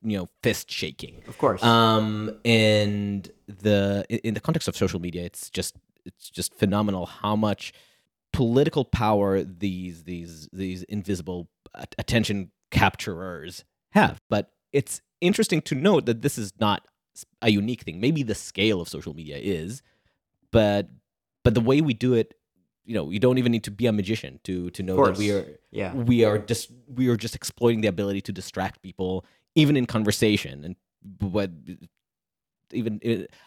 you 0.03 0.19
know 0.19 0.29
fist 0.43 0.71
shaking. 0.71 1.23
Of 1.27 1.39
course. 1.39 1.63
Um, 1.63 2.39
and 2.45 3.31
the 3.47 4.05
in 4.09 4.19
in 4.19 4.35
the 4.35 4.41
context 4.41 4.69
of 4.69 4.77
social 4.77 5.01
media, 5.01 5.25
it's 5.25 5.51
just 5.51 5.77
it's 6.05 6.31
just 6.31 6.55
phenomenal 6.55 7.07
how 7.07 7.37
much 7.37 7.73
political 8.33 8.85
power 8.85 9.43
these 9.43 10.05
these 10.05 10.49
these 10.53 10.83
invisible 10.85 11.49
attention 11.99 12.51
capturers 12.71 13.65
have. 13.91 14.21
But 14.29 14.53
it's 14.73 15.01
interesting 15.21 15.63
to 15.63 15.75
note 15.75 16.07
that 16.07 16.23
this 16.23 16.37
is 16.39 16.53
not 16.59 16.87
a 17.41 17.51
unique 17.51 17.83
thing. 17.83 18.01
Maybe 18.01 18.23
the 18.23 18.35
scale 18.35 18.81
of 18.81 18.89
social 18.89 19.15
media 19.15 19.39
is, 19.39 19.83
but 20.51 20.89
but 21.45 21.55
the 21.55 21.61
way 21.61 21.81
we 21.81 21.95
do 21.95 22.15
it, 22.15 22.35
you 22.85 22.95
know, 22.95 23.11
you 23.11 23.21
don't 23.21 23.39
even 23.39 23.53
need 23.53 23.65
to 23.65 23.71
be 23.71 23.87
a 23.87 23.93
magician 23.93 24.41
to 24.45 24.71
to 24.71 24.83
know 24.83 25.05
that 25.07 25.17
we 25.17 25.31
are 25.31 25.47
yeah. 25.71 25.95
we 25.95 26.25
are 26.25 26.39
just 26.39 26.71
we 26.89 27.09
are 27.09 27.17
just 27.17 27.35
exploiting 27.35 27.81
the 27.81 27.89
ability 27.89 28.21
to 28.23 28.33
distract 28.33 28.83
people 28.83 29.25
even 29.55 29.77
in 29.77 29.87
conversation 29.87 30.65
and 30.65 30.77
what 31.21 31.51
even 32.73 32.99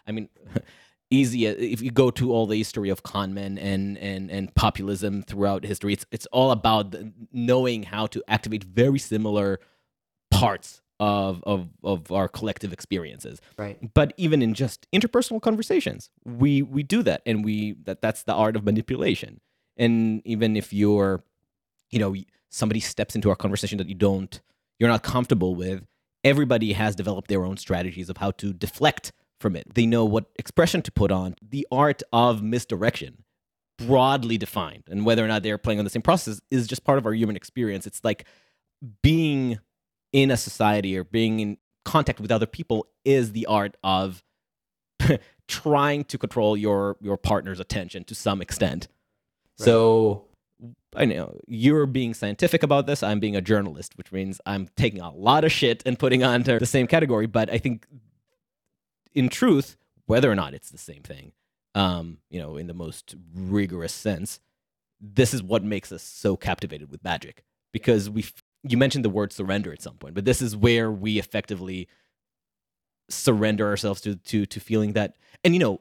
i 0.07 0.11
mean 0.11 0.29
easy 1.09 1.47
uh, 1.47 1.51
if 1.57 1.81
you 1.81 1.91
go 1.91 2.11
to 2.11 2.31
all 2.33 2.45
the 2.47 2.57
history 2.57 2.89
of 2.89 3.03
con 3.03 3.33
men 3.33 3.57
and 3.57 3.97
and 3.99 4.29
and 4.29 4.53
populism 4.55 5.23
throughout 5.23 5.63
history 5.63 5.93
it's 5.93 6.05
it's 6.11 6.25
all 6.27 6.51
about 6.51 6.91
the- 6.91 7.11
knowing 7.31 7.83
how 7.83 8.05
to 8.07 8.21
activate 8.27 8.63
very 8.63 8.99
similar 8.99 9.59
parts 10.31 10.81
of 10.99 11.43
of 11.45 11.69
of 11.83 12.11
our 12.11 12.27
collective 12.27 12.73
experiences 12.73 13.39
Right. 13.57 13.77
but 13.93 14.13
even 14.17 14.41
in 14.41 14.53
just 14.53 14.87
interpersonal 14.91 15.41
conversations 15.41 16.09
we 16.25 16.61
we 16.61 16.83
do 16.83 17.03
that 17.03 17.21
and 17.25 17.45
we 17.45 17.73
that 17.83 18.01
that's 18.01 18.23
the 18.23 18.33
art 18.33 18.55
of 18.55 18.65
manipulation 18.65 19.39
and 19.77 20.21
even 20.25 20.55
if 20.57 20.73
you're 20.73 21.23
you 21.91 21.99
know 21.99 22.15
somebody 22.49 22.79
steps 22.79 23.15
into 23.15 23.29
our 23.29 23.35
conversation 23.35 23.77
that 23.77 23.87
you 23.87 23.95
don't 23.95 24.41
you're 24.79 24.89
not 24.89 25.03
comfortable 25.03 25.55
with 25.55 25.85
everybody 26.23 26.73
has 26.73 26.95
developed 26.95 27.27
their 27.29 27.45
own 27.45 27.57
strategies 27.57 28.09
of 28.09 28.17
how 28.17 28.31
to 28.31 28.51
deflect 28.51 29.11
from 29.39 29.55
it 29.55 29.73
they 29.73 29.85
know 29.85 30.05
what 30.05 30.25
expression 30.37 30.81
to 30.81 30.91
put 30.91 31.11
on 31.11 31.35
the 31.41 31.67
art 31.71 32.01
of 32.11 32.41
misdirection 32.41 33.23
broadly 33.77 34.37
defined 34.37 34.83
and 34.89 35.05
whether 35.05 35.23
or 35.23 35.27
not 35.27 35.43
they're 35.43 35.57
playing 35.57 35.77
on 35.77 35.85
the 35.85 35.91
same 35.91 36.01
process 36.01 36.41
is 36.49 36.67
just 36.67 36.83
part 36.83 36.97
of 36.97 37.05
our 37.05 37.13
human 37.13 37.35
experience 37.35 37.85
it's 37.85 38.03
like 38.03 38.25
being 39.03 39.59
in 40.13 40.31
a 40.31 40.37
society 40.37 40.97
or 40.97 41.03
being 41.03 41.39
in 41.39 41.57
contact 41.85 42.19
with 42.19 42.31
other 42.31 42.45
people 42.45 42.87
is 43.05 43.31
the 43.31 43.45
art 43.45 43.77
of 43.83 44.23
trying 45.47 46.03
to 46.05 46.17
control 46.17 46.57
your 46.57 46.97
your 47.01 47.17
partner's 47.17 47.59
attention 47.59 48.03
to 48.05 48.15
some 48.15 48.41
extent. 48.41 48.87
So 49.59 50.25
I 50.95 51.05
know 51.05 51.39
you're 51.47 51.85
being 51.87 52.13
scientific 52.13 52.61
about 52.61 52.85
this. 52.85 53.01
I'm 53.01 53.19
being 53.19 53.35
a 53.35 53.41
journalist, 53.41 53.97
which 53.97 54.11
means 54.11 54.39
I'm 54.45 54.67
taking 54.75 55.01
a 55.01 55.11
lot 55.11 55.43
of 55.43 55.51
shit 55.51 55.81
and 55.85 55.97
putting 55.97 56.23
onto 56.23 56.59
the 56.59 56.65
same 56.65 56.85
category. 56.87 57.25
But 57.25 57.49
I 57.49 57.57
think, 57.57 57.87
in 59.17 59.29
truth, 59.29 59.77
whether 60.05 60.31
or 60.31 60.35
not 60.35 60.53
it's 60.53 60.69
the 60.69 60.77
same 60.77 61.01
thing, 61.01 61.31
um, 61.73 62.19
you 62.29 62.39
know, 62.39 62.55
in 62.55 62.67
the 62.67 62.73
most 62.73 63.15
rigorous 63.33 63.91
sense, 63.91 64.39
this 65.01 65.33
is 65.33 65.41
what 65.41 65.63
makes 65.63 65.91
us 65.91 66.03
so 66.03 66.37
captivated 66.37 66.91
with 66.91 67.03
magic 67.03 67.43
because 67.73 68.09
we. 68.09 68.25
You 68.63 68.75
mentioned 68.75 69.05
the 69.05 69.09
word 69.09 69.31
surrender 69.31 69.71
at 69.71 69.81
some 69.81 69.93
point, 69.95 70.13
but 70.13 70.25
this 70.25 70.41
is 70.41 70.55
where 70.55 70.91
we 70.91 71.19
effectively 71.19 71.87
surrender 73.09 73.67
ourselves 73.67 74.01
to 74.01 74.15
to 74.15 74.45
to 74.45 74.59
feeling 74.59 74.93
that, 74.93 75.15
and 75.43 75.53
you 75.53 75.59
know, 75.59 75.79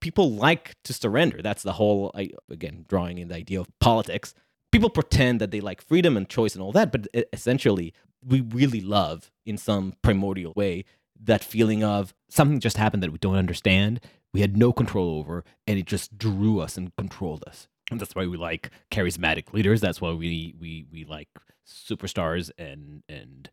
people 0.00 0.30
like 0.32 0.76
to 0.84 0.92
surrender. 0.92 1.42
That's 1.42 1.62
the 1.62 1.72
whole. 1.72 2.10
I, 2.14 2.30
again, 2.50 2.84
drawing 2.88 3.18
in 3.18 3.28
the 3.28 3.34
idea 3.34 3.60
of 3.60 3.68
politics. 3.80 4.34
People 4.70 4.90
pretend 4.90 5.40
that 5.40 5.50
they 5.50 5.60
like 5.60 5.80
freedom 5.80 6.16
and 6.16 6.28
choice 6.28 6.54
and 6.54 6.62
all 6.62 6.72
that, 6.72 6.92
but 6.92 7.06
essentially, 7.32 7.94
we 8.24 8.40
really 8.40 8.82
love 8.82 9.30
in 9.46 9.56
some 9.56 9.94
primordial 10.02 10.52
way 10.54 10.84
that 11.24 11.44
feeling 11.44 11.82
of 11.82 12.14
something 12.28 12.60
just 12.60 12.76
happened 12.76 13.02
that 13.02 13.12
we 13.12 13.18
don't 13.18 13.36
understand, 13.36 14.00
we 14.32 14.40
had 14.40 14.56
no 14.56 14.72
control 14.72 15.18
over, 15.18 15.44
and 15.66 15.78
it 15.78 15.86
just 15.86 16.18
drew 16.18 16.60
us 16.60 16.76
and 16.76 16.94
controlled 16.96 17.44
us. 17.46 17.68
And 17.90 18.00
that's 18.00 18.14
why 18.14 18.26
we 18.26 18.36
like 18.36 18.70
charismatic 18.90 19.52
leaders. 19.52 19.80
That's 19.80 20.00
why 20.00 20.12
we 20.12 20.54
we 20.58 20.86
we 20.92 21.04
like 21.04 21.28
superstars 21.66 22.50
and 22.58 23.02
and 23.08 23.48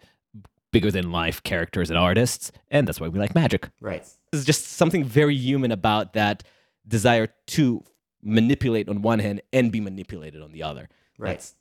bigger 0.72 0.91
than 0.91 1.11
life 1.11 1.41
characters 1.43 1.89
and 1.89 1.97
artists, 1.97 2.51
and 2.70 2.88
that's 2.88 2.99
why 2.99 3.07
we 3.07 3.18
like 3.18 3.34
magic. 3.34 3.70
Right. 3.80 4.05
There's 4.32 4.45
just 4.45 4.66
something 4.74 5.05
very 5.05 5.36
human 5.36 5.72
about 5.72 6.13
that 6.13 6.43
desire 6.86 7.30
to 7.47 7.84
manipulate 8.22 8.89
on 8.89 9.01
one 9.01 9.20
hand 9.20 9.41
and 9.53 9.72
be 9.72 9.80
manipulated 9.80 10.41
on 10.41 10.51
the 10.51 10.63
other. 10.63 10.89
Right. 11.18 11.38
That's, 11.38 11.55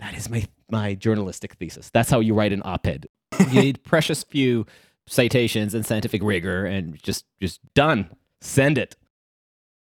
that 0.00 0.14
is 0.14 0.28
my 0.28 0.46
my 0.70 0.94
journalistic 0.94 1.54
thesis. 1.54 1.88
That's 1.90 2.10
how 2.10 2.20
you 2.20 2.34
write 2.34 2.52
an 2.52 2.62
op-ed. 2.64 3.06
you 3.50 3.60
need 3.62 3.82
precious 3.84 4.22
few 4.22 4.66
citations 5.10 5.74
and 5.74 5.84
scientific 5.84 6.22
rigor, 6.22 6.64
and 6.64 7.02
just 7.02 7.24
just 7.40 7.60
done. 7.74 8.10
Send 8.40 8.78
it. 8.78 8.96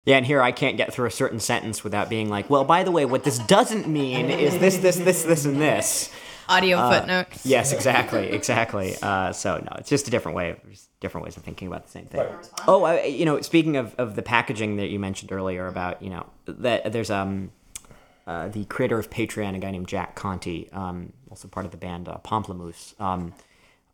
Yeah, 0.05 0.15
and 0.15 0.25
here 0.25 0.41
I 0.41 0.53
can't 0.53 0.77
get 0.77 0.93
through 0.93 1.07
a 1.07 1.11
certain 1.11 1.39
sentence 1.41 1.83
without 1.83 2.09
being 2.09 2.29
like, 2.29 2.49
well, 2.49 2.63
by 2.63 2.83
the 2.83 2.91
way, 2.91 3.03
what 3.03 3.25
this 3.25 3.39
doesn't 3.39 3.89
mean 3.89 4.29
is 4.29 4.57
this, 4.57 4.77
this, 4.77 4.95
this, 4.95 5.23
this, 5.23 5.43
and 5.43 5.59
this. 5.59 6.09
Audio 6.47 6.77
Uh, 6.77 6.91
footnote. 6.97 7.27
Yes, 7.43 7.73
exactly, 7.73 8.29
exactly. 8.29 8.95
Uh, 9.01 9.33
so 9.33 9.57
no, 9.57 9.69
it's 9.77 9.89
just 9.89 10.07
a 10.07 10.11
different 10.11 10.37
way, 10.37 10.51
of, 10.51 10.59
different 11.01 11.25
ways 11.25 11.35
of 11.35 11.43
thinking 11.43 11.67
about 11.67 11.83
the 11.83 11.91
same 11.91 12.05
thing. 12.05 12.25
Oh, 12.69 12.85
I, 12.85 13.03
you 13.03 13.25
know, 13.25 13.41
speaking 13.41 13.75
of, 13.75 13.93
of 13.97 14.15
the 14.15 14.21
packaging 14.21 14.77
that 14.77 14.87
you 14.87 14.97
mentioned 14.97 15.33
earlier 15.33 15.67
about, 15.67 16.01
you 16.01 16.09
know, 16.09 16.25
that 16.45 16.93
there's 16.93 17.11
um 17.11 17.51
uh, 18.25 18.47
the 18.47 18.63
creator 18.65 18.97
of 18.99 19.09
Patreon, 19.09 19.55
a 19.55 19.59
guy 19.59 19.71
named 19.71 19.89
Jack 19.89 20.15
Conte, 20.15 20.69
um, 20.71 21.11
also 21.29 21.49
part 21.49 21.65
of 21.65 21.71
the 21.73 21.77
band 21.77 22.07
uh, 22.07 22.17
Pomplamoose. 22.23 22.99
Um, 22.99 23.33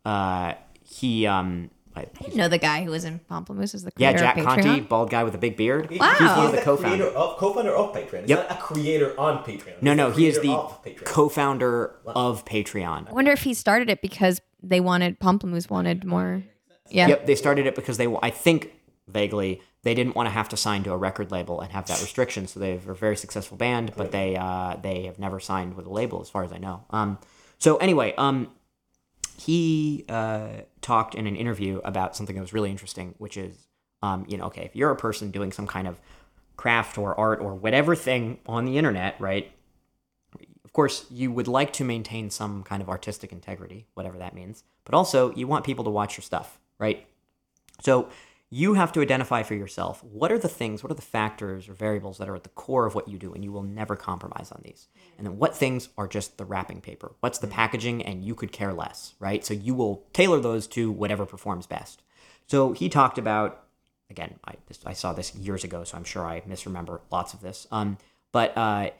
uh, 0.04 0.54
he 0.94 1.26
um, 1.26 1.70
I- 1.96 2.00
I 2.00 2.04
didn't 2.22 2.36
know 2.36 2.48
the 2.48 2.58
guy 2.58 2.82
who 2.84 2.90
was 2.90 3.04
in 3.04 3.20
Pomplamoose 3.30 3.74
is 3.74 3.84
the 3.84 3.92
yeah, 3.96 4.12
Jack 4.12 4.36
of 4.36 4.46
Conte, 4.46 4.80
bald 4.80 5.10
guy 5.10 5.22
with 5.24 5.34
a 5.34 5.38
big 5.38 5.56
beard. 5.56 5.90
He- 5.90 5.98
Wow. 5.98 6.10
He's, 6.10 6.18
He's 6.18 6.28
he's 6.28 6.36
one 6.36 6.46
of 6.46 6.52
the 6.52 6.58
the 6.58 6.62
co-founders. 6.64 6.98
creator 7.00 7.16
of 7.16 7.36
co-founder 7.38 7.74
of 7.74 7.92
Patreon. 7.94 8.20
He's 8.22 8.30
Yep. 8.30 8.48
not 8.50 8.58
a 8.58 8.60
creator 8.62 9.20
on 9.20 9.44
Patreon. 9.44 9.82
No, 9.82 9.90
He's 9.92 9.96
no, 9.96 10.10
the 10.10 10.16
he 10.20 10.26
is 10.26 10.40
the 10.40 10.50
of 10.52 10.82
co-founder 11.04 11.94
of 12.06 12.44
Patreon. 12.44 13.08
I 13.08 13.12
wonder 13.12 13.30
if 13.32 13.42
he 13.42 13.54
started 13.54 13.88
it 13.90 14.02
because 14.02 14.40
they 14.62 14.80
wanted 14.80 15.20
Pomplamoose 15.20 15.70
wanted 15.70 16.04
more. 16.04 16.42
Yeah. 16.90 17.08
Yep, 17.08 17.26
they 17.26 17.34
started 17.34 17.66
it 17.66 17.74
because 17.74 17.96
they, 17.96 18.06
I 18.22 18.30
think 18.30 18.72
vaguely, 19.08 19.60
they 19.82 19.94
didn't 19.94 20.16
want 20.16 20.26
to 20.26 20.30
have 20.32 20.48
to 20.50 20.56
sign 20.56 20.82
to 20.84 20.92
a 20.92 20.96
record 20.96 21.30
label 21.30 21.60
and 21.60 21.70
have 21.72 21.86
that 21.86 22.00
restriction. 22.00 22.46
So 22.46 22.58
they're 22.60 22.74
a 22.74 22.94
very 22.94 23.16
successful 23.16 23.56
band, 23.56 23.92
but 23.96 24.10
they 24.12 24.36
uh, 24.36 24.76
they 24.82 25.04
have 25.04 25.18
never 25.18 25.38
signed 25.40 25.74
with 25.74 25.86
a 25.86 25.90
label, 25.90 26.20
as 26.20 26.28
far 26.28 26.42
as 26.44 26.52
I 26.52 26.58
know. 26.58 26.84
Um, 26.90 27.18
so 27.58 27.76
anyway, 27.76 28.14
um, 28.16 28.48
he 29.36 30.04
uh, 30.08 30.48
talked 30.80 31.14
in 31.14 31.26
an 31.26 31.36
interview 31.36 31.80
about 31.84 32.16
something 32.16 32.36
that 32.36 32.42
was 32.42 32.52
really 32.52 32.70
interesting, 32.70 33.14
which 33.18 33.36
is, 33.36 33.66
um, 34.02 34.24
you 34.28 34.36
know, 34.36 34.44
okay, 34.44 34.64
if 34.64 34.76
you're 34.76 34.90
a 34.90 34.96
person 34.96 35.30
doing 35.30 35.52
some 35.52 35.66
kind 35.66 35.88
of 35.88 35.98
craft 36.56 36.98
or 36.98 37.18
art 37.18 37.40
or 37.40 37.54
whatever 37.54 37.96
thing 37.96 38.38
on 38.46 38.64
the 38.64 38.78
internet, 38.78 39.20
right? 39.20 39.52
Of 40.64 40.72
course, 40.72 41.06
you 41.10 41.30
would 41.32 41.48
like 41.48 41.72
to 41.74 41.84
maintain 41.84 42.30
some 42.30 42.62
kind 42.62 42.82
of 42.82 42.88
artistic 42.88 43.32
integrity, 43.32 43.86
whatever 43.94 44.18
that 44.18 44.34
means, 44.34 44.64
but 44.84 44.94
also 44.94 45.32
you 45.34 45.46
want 45.46 45.64
people 45.64 45.84
to 45.84 45.90
watch 45.90 46.16
your 46.16 46.22
stuff, 46.22 46.58
right? 46.78 47.06
So 47.80 48.08
you 48.54 48.74
have 48.74 48.92
to 48.92 49.00
identify 49.00 49.42
for 49.42 49.54
yourself 49.54 50.04
what 50.04 50.30
are 50.30 50.38
the 50.38 50.48
things, 50.48 50.84
what 50.84 50.92
are 50.92 50.94
the 50.94 51.02
factors 51.02 51.68
or 51.68 51.72
variables 51.72 52.18
that 52.18 52.28
are 52.28 52.36
at 52.36 52.44
the 52.44 52.48
core 52.50 52.86
of 52.86 52.94
what 52.94 53.08
you 53.08 53.18
do, 53.18 53.34
and 53.34 53.42
you 53.42 53.50
will 53.50 53.64
never 53.64 53.96
compromise 53.96 54.52
on 54.52 54.60
these. 54.64 54.86
And 55.18 55.26
then 55.26 55.38
what 55.38 55.56
things 55.56 55.88
are 55.98 56.06
just 56.06 56.38
the 56.38 56.44
wrapping 56.44 56.80
paper? 56.80 57.16
What's 57.18 57.40
the 57.40 57.48
packaging, 57.48 58.02
and 58.04 58.24
you 58.24 58.36
could 58.36 58.52
care 58.52 58.72
less, 58.72 59.14
right? 59.18 59.44
So 59.44 59.54
you 59.54 59.74
will 59.74 60.04
tailor 60.12 60.38
those 60.38 60.68
to 60.68 60.92
whatever 60.92 61.26
performs 61.26 61.66
best. 61.66 62.02
So 62.46 62.72
he 62.72 62.88
talked 62.88 63.18
about 63.18 63.64
again, 64.10 64.38
I 64.44 64.54
this, 64.68 64.78
I 64.86 64.92
saw 64.92 65.12
this 65.12 65.34
years 65.34 65.64
ago, 65.64 65.82
so 65.82 65.96
I'm 65.96 66.04
sure 66.04 66.24
I 66.24 66.42
misremember 66.46 67.00
lots 67.10 67.34
of 67.34 67.40
this. 67.40 67.66
Um, 67.72 67.98
but 68.30 68.56
uh, 68.56 68.90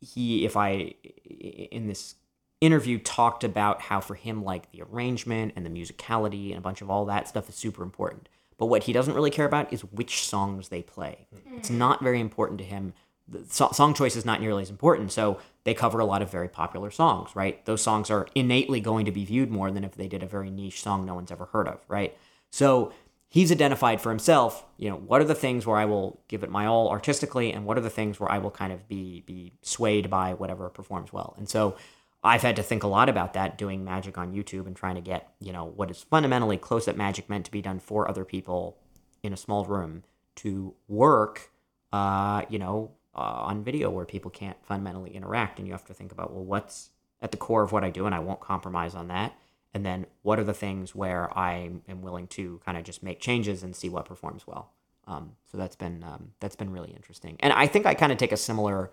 he, 0.00 0.44
if 0.44 0.58
I 0.58 0.94
in 1.24 1.86
this 1.86 2.16
interview, 2.60 2.98
talked 2.98 3.44
about 3.44 3.80
how 3.80 4.00
for 4.00 4.14
him, 4.14 4.44
like 4.44 4.70
the 4.72 4.82
arrangement 4.82 5.54
and 5.56 5.64
the 5.64 5.70
musicality 5.70 6.50
and 6.50 6.58
a 6.58 6.60
bunch 6.60 6.82
of 6.82 6.90
all 6.90 7.06
that 7.06 7.28
stuff 7.28 7.48
is 7.48 7.54
super 7.54 7.82
important. 7.82 8.28
But 8.60 8.66
what 8.66 8.84
he 8.84 8.92
doesn't 8.92 9.14
really 9.14 9.30
care 9.30 9.46
about 9.46 9.72
is 9.72 9.80
which 9.80 10.22
songs 10.22 10.68
they 10.68 10.82
play. 10.82 11.26
Mm. 11.34 11.56
It's 11.56 11.70
not 11.70 12.02
very 12.02 12.20
important 12.20 12.58
to 12.58 12.64
him. 12.64 12.92
The 13.26 13.42
so- 13.48 13.70
song 13.72 13.94
choice 13.94 14.16
is 14.16 14.26
not 14.26 14.38
nearly 14.38 14.60
as 14.60 14.68
important. 14.68 15.12
So 15.12 15.40
they 15.64 15.72
cover 15.72 15.98
a 15.98 16.04
lot 16.04 16.20
of 16.20 16.30
very 16.30 16.48
popular 16.48 16.90
songs, 16.90 17.34
right? 17.34 17.64
Those 17.64 17.80
songs 17.80 18.10
are 18.10 18.28
innately 18.34 18.80
going 18.80 19.06
to 19.06 19.12
be 19.12 19.24
viewed 19.24 19.50
more 19.50 19.70
than 19.70 19.82
if 19.82 19.94
they 19.94 20.08
did 20.08 20.22
a 20.22 20.26
very 20.26 20.50
niche 20.50 20.82
song 20.82 21.06
no 21.06 21.14
one's 21.14 21.32
ever 21.32 21.46
heard 21.46 21.68
of, 21.68 21.80
right? 21.88 22.14
So 22.50 22.92
he's 23.30 23.50
identified 23.50 23.98
for 24.02 24.10
himself, 24.10 24.66
you 24.76 24.90
know, 24.90 24.96
what 24.96 25.22
are 25.22 25.24
the 25.24 25.34
things 25.34 25.64
where 25.64 25.78
I 25.78 25.86
will 25.86 26.20
give 26.28 26.42
it 26.42 26.50
my 26.50 26.66
all 26.66 26.90
artistically 26.90 27.54
and 27.54 27.64
what 27.64 27.78
are 27.78 27.82
the 27.82 27.88
things 27.88 28.20
where 28.20 28.30
I 28.30 28.36
will 28.36 28.50
kind 28.50 28.74
of 28.74 28.86
be 28.88 29.22
be 29.22 29.52
swayed 29.62 30.10
by 30.10 30.34
whatever 30.34 30.68
performs 30.68 31.14
well. 31.14 31.34
And 31.38 31.48
so 31.48 31.76
I've 32.22 32.42
had 32.42 32.56
to 32.56 32.62
think 32.62 32.82
a 32.82 32.86
lot 32.88 33.08
about 33.08 33.32
that 33.32 33.56
doing 33.56 33.84
magic 33.84 34.18
on 34.18 34.34
YouTube 34.34 34.66
and 34.66 34.76
trying 34.76 34.96
to 34.96 35.00
get, 35.00 35.32
you 35.40 35.52
know, 35.52 35.64
what 35.64 35.90
is 35.90 36.02
fundamentally 36.02 36.58
close 36.58 36.86
up 36.86 36.96
magic 36.96 37.28
meant 37.28 37.46
to 37.46 37.50
be 37.50 37.62
done 37.62 37.80
for 37.80 38.08
other 38.08 38.24
people 38.24 38.76
in 39.22 39.32
a 39.32 39.38
small 39.38 39.64
room 39.64 40.04
to 40.36 40.74
work 40.86 41.50
uh, 41.92 42.42
you 42.48 42.58
know, 42.58 42.92
uh, 43.14 43.18
on 43.20 43.64
video 43.64 43.90
where 43.90 44.04
people 44.04 44.30
can't 44.30 44.56
fundamentally 44.64 45.10
interact. 45.10 45.58
And 45.58 45.66
you 45.66 45.72
have 45.72 45.84
to 45.86 45.94
think 45.94 46.12
about 46.12 46.32
well 46.32 46.44
what's 46.44 46.90
at 47.20 47.32
the 47.32 47.36
core 47.36 47.62
of 47.62 47.72
what 47.72 47.84
I 47.84 47.90
do 47.90 48.06
and 48.06 48.14
I 48.14 48.20
won't 48.20 48.40
compromise 48.40 48.94
on 48.94 49.08
that. 49.08 49.36
And 49.74 49.84
then 49.84 50.06
what 50.22 50.38
are 50.38 50.44
the 50.44 50.54
things 50.54 50.94
where 50.94 51.36
I 51.36 51.70
am 51.88 52.02
willing 52.02 52.26
to 52.28 52.60
kind 52.64 52.76
of 52.76 52.84
just 52.84 53.02
make 53.02 53.20
changes 53.20 53.62
and 53.62 53.74
see 53.74 53.88
what 53.88 54.04
performs 54.04 54.46
well. 54.46 54.72
Um, 55.06 55.32
so 55.50 55.58
that's 55.58 55.76
been 55.76 56.04
um, 56.04 56.32
that's 56.38 56.56
been 56.56 56.70
really 56.70 56.90
interesting, 56.90 57.36
and 57.40 57.52
I 57.52 57.66
think 57.66 57.84
I 57.84 57.94
kind 57.94 58.12
of 58.12 58.18
take 58.18 58.30
a 58.30 58.36
similar, 58.36 58.92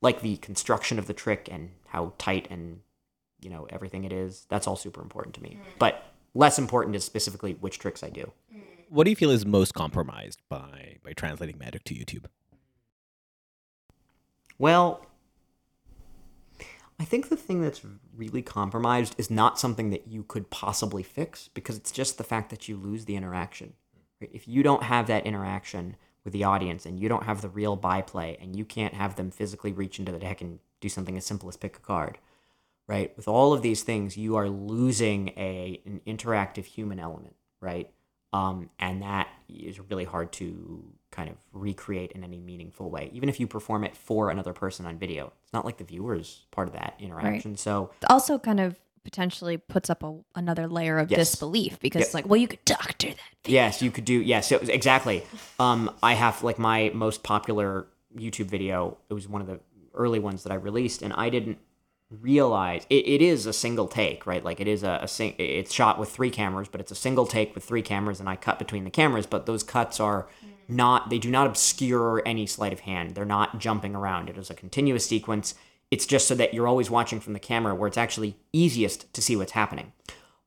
like 0.00 0.20
the 0.20 0.36
construction 0.38 0.98
of 0.98 1.06
the 1.06 1.14
trick 1.14 1.48
and 1.50 1.70
how 1.88 2.12
tight 2.18 2.46
and 2.50 2.80
you 3.40 3.50
know 3.50 3.66
everything 3.70 4.04
it 4.04 4.12
is. 4.12 4.46
That's 4.48 4.66
all 4.66 4.76
super 4.76 5.02
important 5.02 5.34
to 5.36 5.42
me, 5.42 5.58
mm. 5.60 5.78
but 5.78 6.04
less 6.34 6.58
important 6.58 6.96
is 6.96 7.04
specifically 7.04 7.54
which 7.54 7.78
tricks 7.78 8.02
I 8.02 8.10
do. 8.10 8.32
Mm. 8.54 8.62
What 8.88 9.04
do 9.04 9.10
you 9.10 9.16
feel 9.16 9.30
is 9.30 9.44
most 9.44 9.74
compromised 9.74 10.40
by 10.48 10.98
by 11.04 11.12
translating 11.12 11.58
magic 11.58 11.84
to 11.84 11.94
YouTube? 11.94 12.26
Well, 14.58 15.06
I 17.00 17.04
think 17.04 17.28
the 17.28 17.36
thing 17.36 17.60
that's 17.60 17.82
really 18.16 18.42
compromised 18.42 19.14
is 19.18 19.30
not 19.30 19.58
something 19.58 19.90
that 19.90 20.08
you 20.08 20.24
could 20.24 20.50
possibly 20.50 21.04
fix 21.04 21.48
because 21.54 21.76
it's 21.76 21.92
just 21.92 22.18
the 22.18 22.24
fact 22.24 22.50
that 22.50 22.68
you 22.68 22.76
lose 22.76 23.04
the 23.04 23.14
interaction. 23.14 23.68
Mm. 23.68 24.00
Right? 24.20 24.30
If 24.32 24.48
you 24.48 24.62
don't 24.62 24.82
have 24.84 25.06
that 25.06 25.26
interaction 25.26 25.96
with 26.28 26.34
the 26.34 26.44
audience 26.44 26.84
and 26.84 27.00
you 27.00 27.08
don't 27.08 27.24
have 27.24 27.40
the 27.40 27.48
real 27.48 27.74
byplay 27.74 28.36
and 28.38 28.54
you 28.54 28.62
can't 28.62 28.92
have 28.92 29.16
them 29.16 29.30
physically 29.30 29.72
reach 29.72 29.98
into 29.98 30.12
the 30.12 30.18
deck 30.18 30.42
and 30.42 30.58
do 30.78 30.86
something 30.90 31.16
as 31.16 31.24
simple 31.24 31.48
as 31.48 31.56
pick 31.56 31.78
a 31.78 31.80
card, 31.80 32.18
right? 32.86 33.16
With 33.16 33.26
all 33.26 33.54
of 33.54 33.62
these 33.62 33.82
things, 33.82 34.18
you 34.18 34.36
are 34.36 34.46
losing 34.50 35.30
a 35.38 35.80
an 35.86 36.02
interactive 36.06 36.66
human 36.66 36.98
element, 37.00 37.34
right? 37.62 37.90
Um, 38.34 38.68
and 38.78 39.00
that 39.00 39.28
is 39.48 39.80
really 39.80 40.04
hard 40.04 40.32
to 40.32 40.84
kind 41.10 41.30
of 41.30 41.36
recreate 41.54 42.12
in 42.12 42.22
any 42.22 42.40
meaningful 42.40 42.90
way, 42.90 43.08
even 43.14 43.30
if 43.30 43.40
you 43.40 43.46
perform 43.46 43.84
it 43.84 43.96
for 43.96 44.28
another 44.28 44.52
person 44.52 44.84
on 44.84 44.98
video. 44.98 45.32
It's 45.44 45.54
not 45.54 45.64
like 45.64 45.78
the 45.78 45.84
viewer's 45.84 46.44
part 46.50 46.68
of 46.68 46.74
that 46.74 46.92
interaction. 46.98 47.56
So 47.56 47.90
It 48.02 48.10
also 48.10 48.38
kind 48.38 48.60
of 48.60 48.76
potentially 49.04 49.56
puts 49.56 49.88
up 49.90 50.02
a, 50.02 50.18
another 50.34 50.68
layer 50.68 50.98
of 50.98 51.10
Yes. 51.10 51.18
disbelief 51.32 51.78
because 51.80 52.00
Yep. 52.00 52.06
it's 52.06 52.14
like, 52.14 52.26
well, 52.28 52.36
you 52.38 52.48
could 52.48 52.64
doctor 52.64 53.08
that. 53.08 53.18
Yes, 53.50 53.80
you 53.82 53.90
could 53.90 54.04
do. 54.04 54.14
Yes, 54.20 54.50
exactly. 54.52 55.22
Um, 55.58 55.90
I 56.02 56.14
have 56.14 56.42
like 56.42 56.58
my 56.58 56.90
most 56.94 57.22
popular 57.22 57.86
YouTube 58.16 58.46
video. 58.46 58.98
It 59.10 59.14
was 59.14 59.28
one 59.28 59.40
of 59.40 59.46
the 59.46 59.60
early 59.94 60.18
ones 60.18 60.42
that 60.44 60.52
I 60.52 60.56
released, 60.56 61.02
and 61.02 61.12
I 61.12 61.28
didn't 61.30 61.58
realize 62.10 62.86
it, 62.88 63.06
it 63.06 63.20
is 63.22 63.44
a 63.46 63.52
single 63.52 63.86
take, 63.86 64.26
right? 64.26 64.42
Like 64.44 64.60
it 64.60 64.68
is 64.68 64.82
a, 64.82 64.98
a 65.02 65.08
sing. 65.08 65.34
It's 65.38 65.72
shot 65.72 65.98
with 65.98 66.08
three 66.10 66.30
cameras, 66.30 66.68
but 66.68 66.80
it's 66.80 66.90
a 66.92 66.94
single 66.96 67.26
take 67.26 67.54
with 67.54 67.64
three 67.64 67.82
cameras, 67.82 68.20
and 68.20 68.28
I 68.28 68.36
cut 68.36 68.58
between 68.58 68.84
the 68.84 68.90
cameras. 68.90 69.26
But 69.26 69.46
those 69.46 69.62
cuts 69.62 70.00
are 70.00 70.26
not. 70.68 71.10
They 71.10 71.18
do 71.18 71.30
not 71.30 71.46
obscure 71.46 72.22
any 72.24 72.46
sleight 72.46 72.72
of 72.72 72.80
hand. 72.80 73.14
They're 73.14 73.24
not 73.24 73.58
jumping 73.58 73.94
around. 73.94 74.30
It 74.30 74.38
is 74.38 74.50
a 74.50 74.54
continuous 74.54 75.06
sequence. 75.06 75.54
It's 75.90 76.06
just 76.06 76.28
so 76.28 76.34
that 76.34 76.52
you're 76.52 76.68
always 76.68 76.90
watching 76.90 77.20
from 77.20 77.32
the 77.32 77.38
camera, 77.38 77.74
where 77.74 77.88
it's 77.88 77.96
actually 77.96 78.36
easiest 78.52 79.12
to 79.14 79.22
see 79.22 79.36
what's 79.36 79.52
happening. 79.52 79.92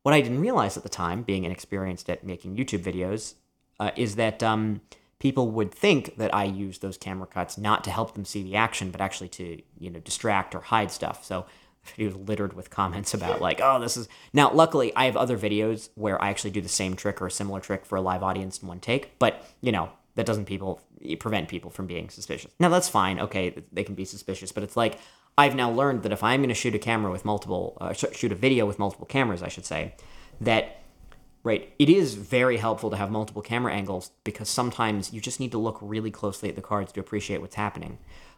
What 0.04 0.14
I 0.14 0.22
didn't 0.22 0.42
realize 0.42 0.78
at 0.78 0.84
the 0.84 0.90
time, 0.90 1.24
being 1.24 1.44
inexperienced 1.44 2.10
at 2.10 2.24
making 2.24 2.56
YouTube 2.56 2.84
videos, 2.84 3.36
uh, 3.80 3.92
is 3.96 4.16
that 4.16 4.44
um, 4.44 4.82
people 5.20 5.50
would 5.52 5.72
think 5.72 6.18
that 6.18 6.34
I 6.34 6.46
use 6.46 6.80
those 6.80 6.98
camera 6.98 7.28
cuts 7.28 7.58
not 7.58 7.84
to 7.84 7.92
help 7.92 8.14
them 8.14 8.26
see 8.26 8.44
the 8.44 8.56
action, 8.56 8.92
but 8.92 9.02
actually 9.02 9.30
to 9.30 9.62
you 9.80 9.90
know 9.90 10.00
distract 10.00 10.56
or 10.56 10.60
hide 10.60 10.92
stuff. 10.92 11.24
So 11.26 11.46
video 11.86 12.18
was 12.18 12.28
littered 12.28 12.54
with 12.54 12.70
comments 12.70 13.14
about 13.14 13.42
like, 13.42 13.60
oh, 13.62 13.80
this 13.80 13.98
is 13.98 14.08
now. 14.34 14.52
Luckily, 14.52 14.96
I 14.96 15.06
have 15.06 15.18
other 15.18 15.38
videos 15.38 15.90
where 15.96 16.22
I 16.22 16.30
actually 16.30 16.52
do 16.52 16.62
the 16.62 16.70
same 16.70 16.96
trick 16.96 17.22
or 17.22 17.28
a 17.28 17.32
similar 17.32 17.60
trick 17.60 17.86
for 17.86 17.96
a 17.96 18.02
live 18.02 18.24
audience 18.24 18.62
in 18.62 18.68
one 18.68 18.80
take. 18.80 19.18
But 19.20 19.46
you 19.62 19.72
know 19.72 19.90
that 20.16 20.26
doesn't 20.26 20.46
people 20.46 20.82
prevent 21.20 21.50
people 21.50 21.72
from 21.72 21.88
being 21.88 22.10
suspicious. 22.10 22.52
Now 22.60 22.70
that's 22.70 22.90
fine. 22.90 23.20
Okay, 23.20 23.64
they 23.72 23.84
can 23.84 23.96
be 23.96 24.06
suspicious, 24.06 24.52
but 24.52 24.64
it's 24.64 24.78
like 24.78 25.00
I've 25.38 25.56
now 25.56 25.72
learned 25.72 26.04
that 26.04 26.12
if 26.12 26.24
I'm 26.24 26.42
going 26.42 26.50
to 26.50 26.56
shoot 26.56 26.76
a 26.76 26.80
camera 26.80 27.12
with 27.12 27.26
multiple, 27.26 27.78
uh, 27.82 27.94
shoot 27.94 28.32
a 28.32 28.36
video 28.36 28.66
with 28.66 28.80
multiple 28.80 29.08
cameras, 29.08 29.42
I 29.42 29.48
should 29.48 29.66
say, 29.66 29.96
that 30.42 30.82
right, 31.44 31.74
it 31.80 31.90
is 31.90 32.16
very 32.16 32.58
helpful 32.58 32.90
to 32.92 32.98
have 32.98 33.12
multiple 33.12 33.42
camera 33.42 33.74
angles 33.74 34.12
because 34.24 34.50
sometimes 34.50 35.14
you 35.14 35.22
just 35.22 35.40
need 35.40 35.52
to 35.52 35.58
look 35.58 35.80
really 35.82 36.12
closely 36.12 36.50
at 36.50 36.56
the 36.56 36.62
cards 36.62 36.92
to 36.94 37.00
appreciate 37.00 37.42
what's 37.42 37.56
happening. 37.56 37.98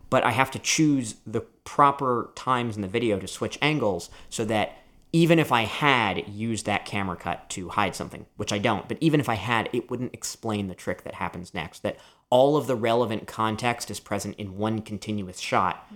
But 0.10 0.24
I 0.24 0.32
have 0.32 0.52
to 0.52 0.60
choose 0.60 1.15
the 1.26 1.41
proper 1.41 2.32
times 2.36 2.76
in 2.76 2.82
the 2.82 2.88
video 2.88 3.20
to 3.20 3.28
switch 3.28 3.57
angles 3.61 4.10
so 4.30 4.45
that 4.45 4.78
even 5.11 5.38
if 5.40 5.52
I 5.52 5.64
had 5.64 6.28
used 6.28 6.65
that 6.65 6.86
camera 6.86 7.15
cut 7.15 7.49
to 7.52 7.70
hide 7.70 7.95
something, 7.95 8.26
which 8.38 8.53
I 8.53 8.57
don't, 8.57 8.88
but 8.88 8.98
even 8.99 9.20
if 9.20 9.30
I 9.30 9.36
had, 9.36 9.70
it 9.74 9.90
wouldn't 9.90 10.14
explain 10.14 10.68
the 10.68 10.76
trick 10.76 11.03
that 11.03 11.15
happens 11.15 11.53
next. 11.53 11.84
That 11.84 11.98
all 12.30 12.57
of 12.57 12.68
the 12.68 12.76
relevant 12.76 13.28
context 13.28 13.91
is 13.91 13.99
present 13.99 14.36
in 14.38 14.57
one 14.57 14.82
continuous 14.82 15.40
shot 15.40 15.88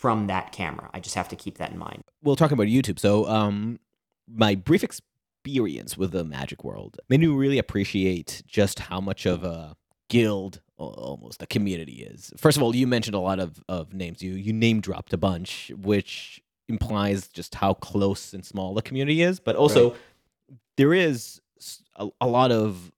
from 0.00 0.28
that 0.28 0.50
camera. 0.50 0.88
I 0.94 1.00
just 1.00 1.14
have 1.14 1.28
to 1.28 1.36
keep 1.36 1.58
that 1.58 1.72
in 1.72 1.78
mind. 1.78 2.04
Well, 2.22 2.34
talking 2.34 2.54
about 2.54 2.68
YouTube, 2.68 2.98
so 2.98 3.28
um, 3.28 3.78
my 4.26 4.54
brief 4.54 4.82
experience 4.82 5.98
with 5.98 6.12
the 6.12 6.24
Magic 6.24 6.64
World 6.64 6.98
made 7.10 7.20
me 7.20 7.26
really 7.26 7.58
appreciate 7.58 8.42
just 8.46 8.78
how 8.78 8.98
much 8.98 9.26
of 9.26 9.44
a 9.44 9.76
guild 10.08 10.62
almost 10.78 11.42
a 11.42 11.46
community 11.46 12.02
is. 12.02 12.32
First 12.38 12.56
of 12.56 12.62
all, 12.62 12.74
you 12.74 12.86
mentioned 12.86 13.14
a 13.14 13.18
lot 13.18 13.40
of, 13.40 13.62
of 13.68 13.92
names. 13.92 14.22
You 14.22 14.32
you 14.32 14.54
name 14.54 14.80
dropped 14.80 15.12
a 15.12 15.18
bunch, 15.18 15.70
which 15.76 16.40
implies 16.66 17.28
just 17.28 17.56
how 17.56 17.74
close 17.74 18.32
and 18.32 18.42
small 18.42 18.72
the 18.72 18.80
community 18.80 19.20
is. 19.20 19.38
But 19.38 19.54
also, 19.54 19.94
there 20.78 20.94
is 20.94 21.42
a, 21.96 22.08
a, 22.22 22.26
lot 22.26 22.52
of 22.52 22.90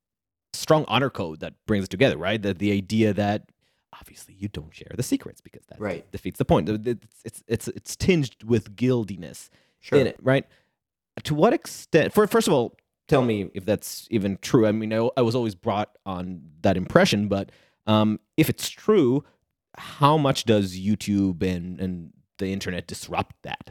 strong 0.53 0.85
honor 0.87 1.11
code 1.11 1.41
that 1.41 1.55
brings 1.67 1.87
it 1.87 1.91
together, 1.91 2.17
right? 2.17 2.41
That 2.41 2.61
the 2.61 2.71
idea 2.71 3.13
that 3.13 3.51
obviously 4.03 4.35
you 4.35 4.49
don't 4.49 4.75
share 4.75 4.91
the 4.97 5.03
secrets 5.03 5.41
because 5.41 5.65
that 5.69 5.81
Right. 5.81 6.11
defeats 6.11 6.39
the 6.39 6.45
point. 6.45 6.69
It's 6.69 7.07
it's 7.25 7.43
it's, 7.47 7.69
it's 7.69 7.95
tinged 7.97 8.35
with 8.45 8.75
guildiness 8.75 9.49
Sure. 9.81 9.99
in 10.01 10.07
it, 10.09 10.17
right? 10.21 10.45
To 11.25 11.35
what 11.35 11.53
extent? 11.53 12.13
For 12.13 12.27
first 12.27 12.49
of 12.49 12.53
all, 12.55 12.77
tell 13.07 13.23
me 13.23 13.49
if 13.55 13.65
that's 13.65 14.09
even 14.11 14.39
true. 14.43 14.67
I 14.67 14.73
mean, 14.73 14.93
I, 14.93 15.09
I 15.17 15.23
was 15.23 15.35
always 15.35 15.55
brought 15.55 15.97
on 16.05 16.43
that 16.63 16.77
impression, 16.77 17.29
but 17.29 17.51
um, 17.87 18.19
if 18.37 18.49
it's 18.49 18.69
true, 18.69 19.23
how 19.79 20.17
much 20.17 20.45
does 20.45 20.77
YouTube 20.79 21.43
and 21.43 21.81
and 21.81 22.13
the 22.39 22.53
internet 22.53 22.87
disrupt 22.89 23.37
that? 23.43 23.71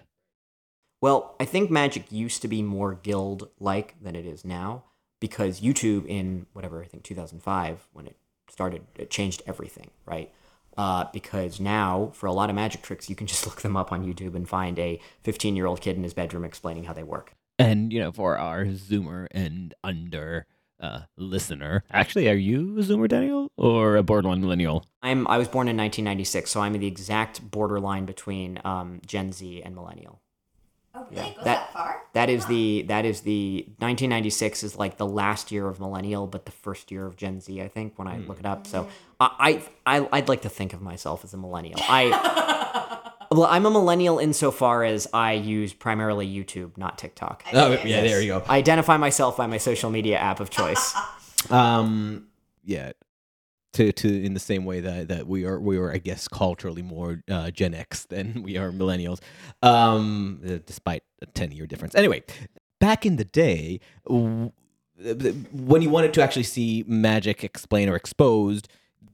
Well, 1.01 1.35
I 1.39 1.45
think 1.45 1.69
Magic 1.71 2.11
used 2.11 2.41
to 2.43 2.47
be 2.47 2.61
more 2.61 2.93
guild 2.93 3.49
like 3.59 3.95
than 4.01 4.15
it 4.15 4.25
is 4.25 4.45
now 4.45 4.83
because 5.19 5.59
YouTube, 5.61 6.05
in 6.07 6.45
whatever, 6.53 6.81
I 6.83 6.87
think 6.87 7.03
2005, 7.03 7.87
when 7.91 8.05
it 8.07 8.17
started, 8.51 8.83
it 8.95 9.09
changed 9.09 9.41
everything, 9.47 9.89
right? 10.05 10.31
Uh, 10.77 11.05
because 11.11 11.59
now, 11.59 12.11
for 12.13 12.27
a 12.27 12.31
lot 12.31 12.49
of 12.49 12.55
magic 12.55 12.81
tricks, 12.81 13.09
you 13.09 13.15
can 13.15 13.27
just 13.33 13.45
look 13.45 13.61
them 13.61 13.75
up 13.75 13.91
on 13.91 14.05
YouTube 14.05 14.35
and 14.35 14.47
find 14.47 14.77
a 14.79 14.99
15 15.23 15.55
year 15.55 15.65
old 15.65 15.81
kid 15.81 15.95
in 15.95 16.03
his 16.03 16.13
bedroom 16.13 16.43
explaining 16.43 16.85
how 16.85 16.93
they 16.93 17.03
work. 17.03 17.33
And 17.59 17.93
you 17.93 17.99
know, 17.99 18.11
for 18.11 18.37
our 18.37 18.65
Zoomer 18.65 19.27
and 19.31 19.73
under 19.83 20.47
uh, 20.79 21.01
listener, 21.17 21.83
actually, 21.91 22.27
are 22.27 22.33
you 22.33 22.79
a 22.79 22.81
Zoomer 22.81 23.07
Daniel 23.07 23.51
or 23.55 23.97
a 23.97 24.03
borderline 24.03 24.41
millennial? 24.41 24.85
I'm 25.03 25.27
I 25.27 25.37
was 25.37 25.47
born 25.47 25.67
in 25.67 25.77
1996, 25.77 26.49
so 26.49 26.61
I'm 26.61 26.73
the 26.73 26.87
exact 26.87 27.51
borderline 27.51 28.05
between 28.05 28.59
um, 28.65 29.01
Gen 29.05 29.31
Z 29.31 29.61
and 29.63 29.75
millennial. 29.75 30.21
Oh, 30.93 31.05
really? 31.09 31.33
Goes 31.35 31.43
that 31.45 31.73
far? 31.73 32.01
That 32.13 32.29
is 32.29 32.45
the 32.47 32.83
that 32.83 33.05
is 33.05 33.21
the 33.21 33.63
1996 33.79 34.63
is 34.63 34.75
like 34.75 34.97
the 34.97 35.05
last 35.05 35.51
year 35.51 35.67
of 35.67 35.79
millennial, 35.79 36.27
but 36.27 36.45
the 36.45 36.51
first 36.51 36.91
year 36.91 37.05
of 37.05 37.15
Gen 37.15 37.39
Z. 37.39 37.61
I 37.61 37.67
think 37.69 37.97
when 37.97 38.07
I 38.07 38.17
look 38.17 38.39
it 38.39 38.45
up. 38.45 38.67
So 38.67 38.87
I, 39.19 39.61
I 39.85 39.99
I 39.99 40.09
I'd 40.11 40.27
like 40.27 40.41
to 40.41 40.49
think 40.49 40.73
of 40.73 40.81
myself 40.81 41.23
as 41.23 41.33
a 41.33 41.37
millennial. 41.37 41.79
I 41.81 43.11
well, 43.31 43.45
I'm 43.45 43.65
a 43.65 43.71
millennial 43.71 44.19
insofar 44.19 44.83
as 44.83 45.07
I 45.13 45.33
use 45.33 45.73
primarily 45.73 46.27
YouTube, 46.27 46.77
not 46.77 46.97
TikTok. 46.97 47.45
Oh, 47.53 47.71
yeah, 47.85 48.01
there 48.01 48.21
you 48.21 48.27
go. 48.33 48.43
I 48.47 48.57
identify 48.57 48.97
myself 48.97 49.37
by 49.37 49.47
my 49.47 49.57
social 49.57 49.89
media 49.89 50.17
app 50.17 50.39
of 50.39 50.49
choice. 50.49 50.93
Um, 51.49 52.27
yeah. 52.63 52.91
To, 53.73 53.93
to 53.93 54.23
in 54.23 54.33
the 54.33 54.39
same 54.39 54.65
way 54.65 54.81
that, 54.81 55.07
that 55.07 55.27
we 55.27 55.45
are 55.45 55.57
we 55.57 55.77
are 55.77 55.93
I 55.93 55.97
guess 55.97 56.27
culturally 56.27 56.81
more 56.81 57.23
uh, 57.29 57.51
Gen 57.51 57.73
X 57.73 58.05
than 58.05 58.43
we 58.47 58.57
are 58.57 58.69
millennials, 58.71 59.19
um, 59.61 60.41
uh, 60.45 60.57
despite 60.65 61.03
a 61.21 61.25
ten 61.27 61.53
year 61.53 61.65
difference. 61.67 61.95
Anyway, 61.95 62.23
back 62.81 63.05
in 63.05 63.15
the 63.15 63.23
day, 63.23 63.79
w- 64.05 64.51
when 65.53 65.81
you 65.81 65.89
wanted 65.89 66.13
to 66.15 66.21
actually 66.21 66.43
see 66.43 66.83
magic 66.85 67.43
explained 67.45 67.89
or 67.89 67.95
exposed, 67.95 68.67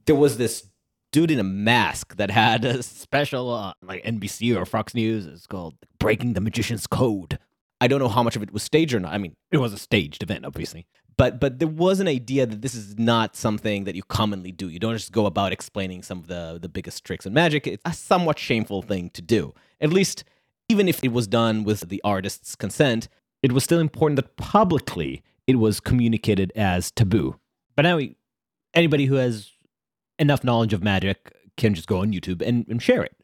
there 0.06 0.16
was 0.16 0.38
this 0.38 0.68
dude 1.12 1.30
in 1.30 1.38
a 1.38 1.44
mask 1.44 2.16
that 2.16 2.30
had 2.30 2.64
a 2.64 2.82
special 2.82 3.52
uh, 3.52 3.72
like 3.82 4.02
NBC 4.04 4.56
or 4.56 4.66
Fox 4.66 4.94
News. 4.94 5.26
It's 5.26 5.46
called 5.46 5.76
"Breaking 5.98 6.32
the 6.32 6.40
Magician's 6.40 6.86
Code." 6.86 7.38
I 7.80 7.86
don't 7.86 8.00
know 8.00 8.08
how 8.08 8.24
much 8.24 8.34
of 8.34 8.42
it 8.42 8.52
was 8.52 8.64
staged 8.64 8.92
or 8.92 9.00
not. 9.00 9.12
I 9.12 9.18
mean, 9.18 9.36
it 9.52 9.58
was 9.58 9.72
a 9.72 9.78
staged 9.78 10.22
event, 10.22 10.44
obviously. 10.44 10.86
But 11.18 11.40
but 11.40 11.58
there 11.58 11.68
was 11.68 12.00
an 12.00 12.08
idea 12.08 12.46
that 12.46 12.62
this 12.62 12.74
is 12.74 12.98
not 12.98 13.36
something 13.36 13.84
that 13.84 13.94
you 13.96 14.04
commonly 14.04 14.52
do. 14.52 14.68
You 14.68 14.78
don't 14.78 14.94
just 14.94 15.12
go 15.12 15.26
about 15.26 15.52
explaining 15.52 16.02
some 16.02 16.18
of 16.20 16.28
the 16.28 16.58
the 16.62 16.68
biggest 16.68 17.04
tricks 17.04 17.26
in 17.26 17.34
magic. 17.34 17.66
It's 17.66 17.82
a 17.84 17.92
somewhat 17.92 18.38
shameful 18.38 18.82
thing 18.82 19.10
to 19.10 19.22
do. 19.22 19.52
At 19.80 19.92
least 19.92 20.24
even 20.70 20.88
if 20.88 21.02
it 21.02 21.12
was 21.12 21.26
done 21.26 21.64
with 21.64 21.88
the 21.88 22.00
artist's 22.04 22.54
consent, 22.56 23.08
It 23.42 23.52
was 23.52 23.64
still 23.64 23.78
important 23.78 24.16
that 24.16 24.36
publicly 24.36 25.22
it 25.46 25.56
was 25.56 25.80
communicated 25.80 26.52
as 26.56 26.90
taboo. 26.90 27.36
But 27.76 27.82
now, 27.82 28.00
anybody 28.74 29.06
who 29.06 29.14
has 29.14 29.52
enough 30.18 30.42
knowledge 30.42 30.72
of 30.72 30.82
magic 30.82 31.32
can 31.56 31.74
just 31.74 31.88
go 31.88 31.98
on 32.00 32.12
YouTube 32.12 32.42
and, 32.42 32.66
and 32.68 32.82
share 32.82 33.02
it 33.02 33.14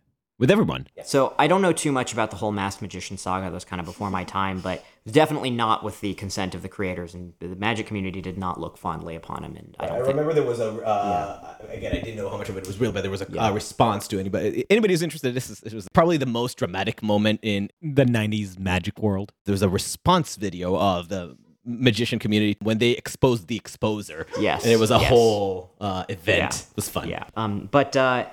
with 0.44 0.50
everyone. 0.50 0.86
So 1.06 1.34
I 1.38 1.46
don't 1.46 1.62
know 1.62 1.72
too 1.72 1.90
much 1.90 2.12
about 2.12 2.30
the 2.30 2.36
whole 2.36 2.52
Masked 2.52 2.82
Magician 2.82 3.16
saga. 3.16 3.46
That 3.46 3.52
was 3.54 3.64
kind 3.64 3.80
of 3.80 3.86
before 3.86 4.10
my 4.10 4.24
time, 4.24 4.60
but 4.60 4.84
definitely 5.10 5.48
not 5.48 5.82
with 5.82 6.02
the 6.02 6.12
consent 6.12 6.54
of 6.54 6.60
the 6.60 6.68
creators, 6.68 7.14
and 7.14 7.32
the 7.40 7.56
magic 7.56 7.86
community 7.86 8.20
did 8.20 8.36
not 8.36 8.60
look 8.60 8.76
fondly 8.76 9.16
upon 9.16 9.42
him. 9.42 9.56
And 9.56 9.74
I 9.80 9.84
I 9.84 9.88
don't 9.88 9.96
think 10.00 10.08
remember 10.08 10.34
there 10.34 10.42
was 10.42 10.60
a 10.60 10.70
uh, 10.86 11.54
again. 11.70 11.92
I 11.92 12.00
didn't 12.00 12.16
know 12.16 12.28
how 12.28 12.36
much 12.36 12.50
of 12.50 12.58
it 12.58 12.66
was 12.66 12.78
real, 12.78 12.92
but 12.92 13.00
there 13.00 13.10
was 13.10 13.22
a, 13.22 13.26
a 13.38 13.54
response 13.54 14.06
to 14.08 14.18
anybody. 14.20 14.66
Anybody 14.68 14.92
who's 14.92 15.02
interested, 15.02 15.32
this 15.32 15.48
is 15.48 15.60
this 15.60 15.72
was 15.72 15.88
probably 15.94 16.18
the 16.18 16.26
most 16.26 16.58
dramatic 16.58 17.02
moment 17.02 17.40
in 17.42 17.70
The 17.80 18.04
90s 18.04 18.58
magic 18.58 18.98
world. 18.98 19.32
there 19.46 19.54
was 19.54 19.62
a 19.62 19.70
response 19.70 20.36
video 20.36 20.76
of 20.76 21.08
the 21.08 21.38
magician 21.64 22.18
community 22.18 22.58
when 22.60 22.76
they 22.76 22.90
exposed 22.90 23.48
the 23.48 23.58
exposer. 23.58 24.26
Yes, 24.38 24.64
and 24.64 24.72
it 24.72 24.78
was 24.78 24.90
a 24.90 24.98
yes. 24.98 25.08
whole 25.08 25.70
uh, 25.80 26.04
event. 26.10 26.38
Yeah. 26.38 26.68
It 26.70 26.76
was 26.76 26.90
fun. 26.90 27.08
Yeah. 27.08 27.24
Um, 27.34 27.70
but 27.70 27.96
uh, 27.96 28.26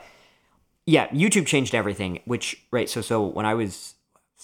yeah, 0.91 1.07
YouTube 1.07 1.47
changed 1.47 1.73
everything. 1.73 2.19
Which 2.25 2.63
right. 2.69 2.89
So 2.89 3.01
so 3.01 3.25
when 3.25 3.45
I 3.45 3.53
was 3.53 3.95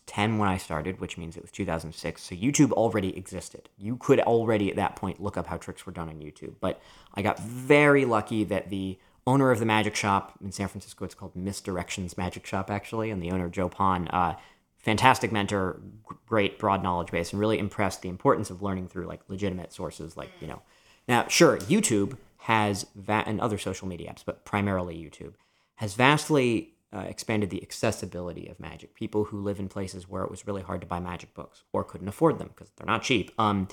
ten 0.05 0.37
when 0.37 0.47
I 0.47 0.57
started, 0.57 1.01
which 1.01 1.17
means 1.17 1.35
it 1.35 1.43
was 1.43 1.51
2006. 1.51 2.23
So 2.23 2.35
YouTube 2.35 2.71
already 2.71 3.15
existed. 3.17 3.67
You 3.77 3.97
could 3.97 4.21
already 4.21 4.69
at 4.69 4.77
that 4.77 4.95
point 4.95 5.21
look 5.21 5.35
up 5.35 5.47
how 5.47 5.57
tricks 5.57 5.85
were 5.85 5.91
done 5.91 6.07
on 6.07 6.15
YouTube. 6.15 6.55
But 6.61 6.81
I 7.13 7.21
got 7.21 7.39
very 7.39 8.05
lucky 8.05 8.45
that 8.45 8.69
the 8.69 8.97
owner 9.25 9.51
of 9.51 9.59
the 9.59 9.65
magic 9.65 9.93
shop 9.93 10.39
in 10.41 10.53
San 10.53 10.69
Francisco, 10.69 11.03
it's 11.03 11.13
called 11.13 11.35
Misdirections 11.35 12.17
Magic 12.17 12.45
Shop 12.45 12.71
actually, 12.71 13.11
and 13.11 13.21
the 13.21 13.31
owner 13.31 13.49
Joe 13.49 13.67
Pon. 13.67 14.07
Uh, 14.07 14.35
fantastic 14.77 15.33
mentor, 15.33 15.81
great 16.25 16.57
broad 16.57 16.81
knowledge 16.81 17.11
base, 17.11 17.33
and 17.33 17.41
really 17.41 17.59
impressed 17.59 18.01
the 18.01 18.09
importance 18.09 18.49
of 18.49 18.61
learning 18.61 18.87
through 18.87 19.05
like 19.05 19.19
legitimate 19.27 19.73
sources, 19.73 20.15
like 20.15 20.29
you 20.39 20.47
know. 20.47 20.61
Now, 21.09 21.27
sure, 21.27 21.57
YouTube 21.57 22.17
has 22.37 22.85
that 22.95 23.27
and 23.27 23.41
other 23.41 23.57
social 23.57 23.89
media 23.89 24.13
apps, 24.13 24.23
but 24.25 24.45
primarily 24.45 24.95
YouTube 24.95 25.33
has 25.77 25.95
vastly 25.95 26.73
uh, 26.93 27.05
expanded 27.07 27.49
the 27.49 27.61
accessibility 27.61 28.47
of 28.47 28.59
magic. 28.59 28.93
People 28.93 29.25
who 29.25 29.41
live 29.41 29.59
in 29.59 29.67
places 29.67 30.07
where 30.07 30.23
it 30.23 30.31
was 30.31 30.45
really 30.45 30.61
hard 30.61 30.81
to 30.81 30.87
buy 30.87 30.99
magic 30.99 31.33
books 31.33 31.63
or 31.73 31.83
couldn't 31.83 32.07
afford 32.07 32.39
them 32.39 32.49
because 32.49 32.71
they're 32.75 32.87
not 32.87 33.03
cheap, 33.03 33.31
um, 33.39 33.67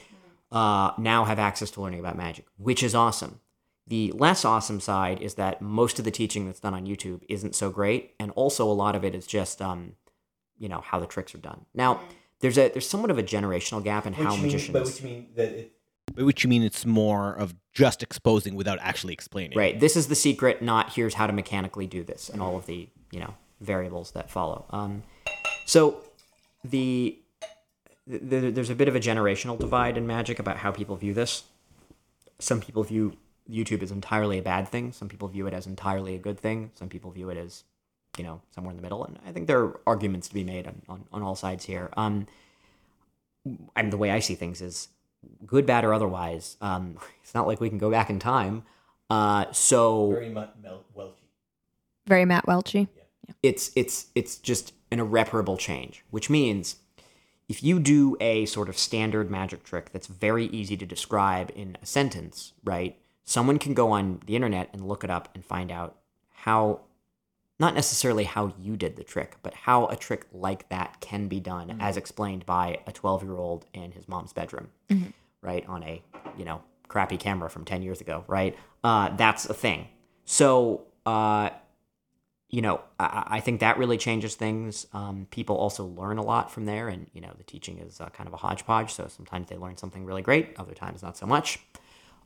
uh, 0.50 0.92
now 0.98 1.24
have 1.24 1.38
access 1.38 1.70
to 1.72 1.80
learning 1.80 2.00
about 2.00 2.16
magic, 2.16 2.46
which 2.56 2.82
is 2.82 2.94
awesome. 2.94 3.40
The 3.86 4.12
less 4.12 4.44
awesome 4.44 4.80
side 4.80 5.20
is 5.20 5.34
that 5.34 5.60
most 5.60 5.98
of 5.98 6.04
the 6.04 6.10
teaching 6.10 6.46
that's 6.46 6.60
done 6.60 6.74
on 6.74 6.86
YouTube 6.86 7.22
isn't 7.28 7.54
so 7.54 7.70
great, 7.70 8.14
and 8.18 8.30
also 8.32 8.70
a 8.70 8.72
lot 8.72 8.94
of 8.94 9.04
it 9.04 9.14
is 9.14 9.26
just, 9.26 9.60
um, 9.60 9.94
you 10.58 10.68
know, 10.68 10.80
how 10.80 10.98
the 10.98 11.06
tricks 11.06 11.34
are 11.34 11.38
done. 11.38 11.66
Now, 11.74 12.00
there's 12.40 12.58
a 12.58 12.68
there's 12.68 12.88
somewhat 12.88 13.10
of 13.10 13.18
a 13.18 13.22
generational 13.22 13.82
gap 13.84 14.06
in 14.06 14.14
how 14.14 14.36
magicians. 14.36 15.02
mean 15.02 15.28
that 15.36 15.48
it, 15.48 15.72
by 15.72 15.73
which 16.14 16.44
you 16.44 16.50
mean 16.50 16.62
it's 16.62 16.86
more 16.86 17.34
of 17.34 17.54
just 17.72 18.02
exposing 18.02 18.54
without 18.54 18.78
actually 18.80 19.12
explaining. 19.12 19.58
Right. 19.58 19.78
This 19.78 19.96
is 19.96 20.08
the 20.08 20.14
secret, 20.14 20.62
not 20.62 20.92
here's 20.92 21.14
how 21.14 21.26
to 21.26 21.32
mechanically 21.32 21.86
do 21.86 22.04
this 22.04 22.28
and 22.28 22.40
all 22.40 22.56
of 22.56 22.66
the, 22.66 22.88
you 23.10 23.20
know, 23.20 23.34
variables 23.60 24.12
that 24.12 24.30
follow. 24.30 24.66
Um, 24.70 25.02
so 25.66 26.00
the, 26.64 27.18
the 28.06 28.50
there's 28.50 28.70
a 28.70 28.74
bit 28.74 28.88
of 28.88 28.94
a 28.94 29.00
generational 29.00 29.58
divide 29.58 29.96
in 29.96 30.06
magic 30.06 30.38
about 30.38 30.58
how 30.58 30.70
people 30.70 30.96
view 30.96 31.14
this. 31.14 31.44
Some 32.38 32.60
people 32.60 32.82
view 32.82 33.16
YouTube 33.50 33.82
as 33.82 33.90
entirely 33.90 34.38
a 34.38 34.42
bad 34.42 34.68
thing. 34.68 34.92
Some 34.92 35.08
people 35.08 35.28
view 35.28 35.46
it 35.46 35.54
as 35.54 35.66
entirely 35.66 36.14
a 36.14 36.18
good 36.18 36.38
thing. 36.38 36.70
Some 36.74 36.88
people 36.88 37.10
view 37.10 37.30
it 37.30 37.36
as, 37.36 37.64
you 38.16 38.24
know, 38.24 38.40
somewhere 38.54 38.70
in 38.70 38.76
the 38.76 38.82
middle. 38.82 39.04
And 39.04 39.18
I 39.26 39.32
think 39.32 39.46
there 39.46 39.60
are 39.60 39.80
arguments 39.86 40.28
to 40.28 40.34
be 40.34 40.44
made 40.44 40.66
on, 40.66 40.82
on, 40.88 41.04
on 41.12 41.22
all 41.22 41.34
sides 41.34 41.64
here. 41.64 41.90
Um, 41.96 42.26
and 43.76 43.92
the 43.92 43.96
way 43.96 44.10
I 44.10 44.20
see 44.20 44.34
things 44.34 44.62
is 44.62 44.88
good, 45.46 45.66
bad, 45.66 45.84
or 45.84 45.92
otherwise. 45.94 46.56
Um, 46.60 46.98
it's 47.22 47.34
not 47.34 47.46
like 47.46 47.60
we 47.60 47.68
can 47.68 47.78
go 47.78 47.90
back 47.90 48.10
in 48.10 48.18
time. 48.18 48.64
Uh, 49.10 49.46
so 49.52 50.10
Very 50.10 50.30
Matt 50.30 50.54
Mel- 50.62 50.84
Welchy. 50.94 51.28
Very 52.06 52.24
Matt 52.24 52.46
Welchy. 52.46 52.88
it's 53.42 53.70
it's 53.76 54.06
it's 54.14 54.36
just 54.36 54.72
an 54.90 55.00
irreparable 55.00 55.56
change, 55.56 56.04
which 56.10 56.28
means 56.30 56.76
if 57.48 57.62
you 57.62 57.78
do 57.78 58.16
a 58.20 58.46
sort 58.46 58.68
of 58.68 58.78
standard 58.78 59.30
magic 59.30 59.64
trick 59.64 59.92
that's 59.92 60.06
very 60.06 60.46
easy 60.46 60.76
to 60.78 60.86
describe 60.86 61.50
in 61.54 61.76
a 61.82 61.86
sentence, 61.86 62.52
right? 62.64 62.98
Someone 63.24 63.58
can 63.58 63.74
go 63.74 63.90
on 63.90 64.20
the 64.26 64.36
internet 64.36 64.70
and 64.72 64.86
look 64.88 65.04
it 65.04 65.10
up 65.10 65.28
and 65.34 65.44
find 65.44 65.70
out 65.70 65.96
how 66.30 66.80
not 67.58 67.74
necessarily 67.74 68.24
how 68.24 68.52
you 68.60 68.76
did 68.76 68.96
the 68.96 69.04
trick, 69.04 69.36
but 69.42 69.54
how 69.54 69.86
a 69.86 69.96
trick 69.96 70.26
like 70.32 70.68
that 70.70 71.00
can 71.00 71.28
be 71.28 71.40
done 71.40 71.76
as 71.80 71.96
explained 71.96 72.44
by 72.46 72.80
a 72.86 72.92
12-year-old 72.92 73.66
in 73.72 73.92
his 73.92 74.08
mom's 74.08 74.32
bedroom, 74.32 74.68
right? 75.40 75.64
On 75.68 75.82
a, 75.84 76.02
you 76.36 76.44
know, 76.44 76.62
crappy 76.88 77.16
camera 77.16 77.48
from 77.48 77.64
10 77.64 77.82
years 77.82 78.00
ago, 78.00 78.24
right? 78.26 78.56
Uh, 78.82 79.14
that's 79.16 79.46
a 79.46 79.54
thing. 79.54 79.86
So, 80.24 80.82
uh, 81.06 81.50
you 82.50 82.62
know, 82.62 82.80
I, 82.98 83.24
I 83.26 83.40
think 83.40 83.60
that 83.60 83.78
really 83.78 83.98
changes 83.98 84.34
things. 84.34 84.86
Um, 84.92 85.26
people 85.30 85.56
also 85.56 85.86
learn 85.86 86.18
a 86.18 86.22
lot 86.22 86.50
from 86.50 86.66
there, 86.66 86.88
and 86.88 87.08
you 87.12 87.20
know, 87.20 87.32
the 87.36 87.44
teaching 87.44 87.78
is 87.78 88.00
uh, 88.00 88.08
kind 88.10 88.26
of 88.26 88.32
a 88.32 88.36
hodgepodge. 88.36 88.92
So 88.92 89.06
sometimes 89.08 89.48
they 89.48 89.56
learn 89.56 89.76
something 89.76 90.04
really 90.04 90.22
great, 90.22 90.54
other 90.58 90.74
times 90.74 91.02
not 91.02 91.16
so 91.16 91.26
much. 91.26 91.60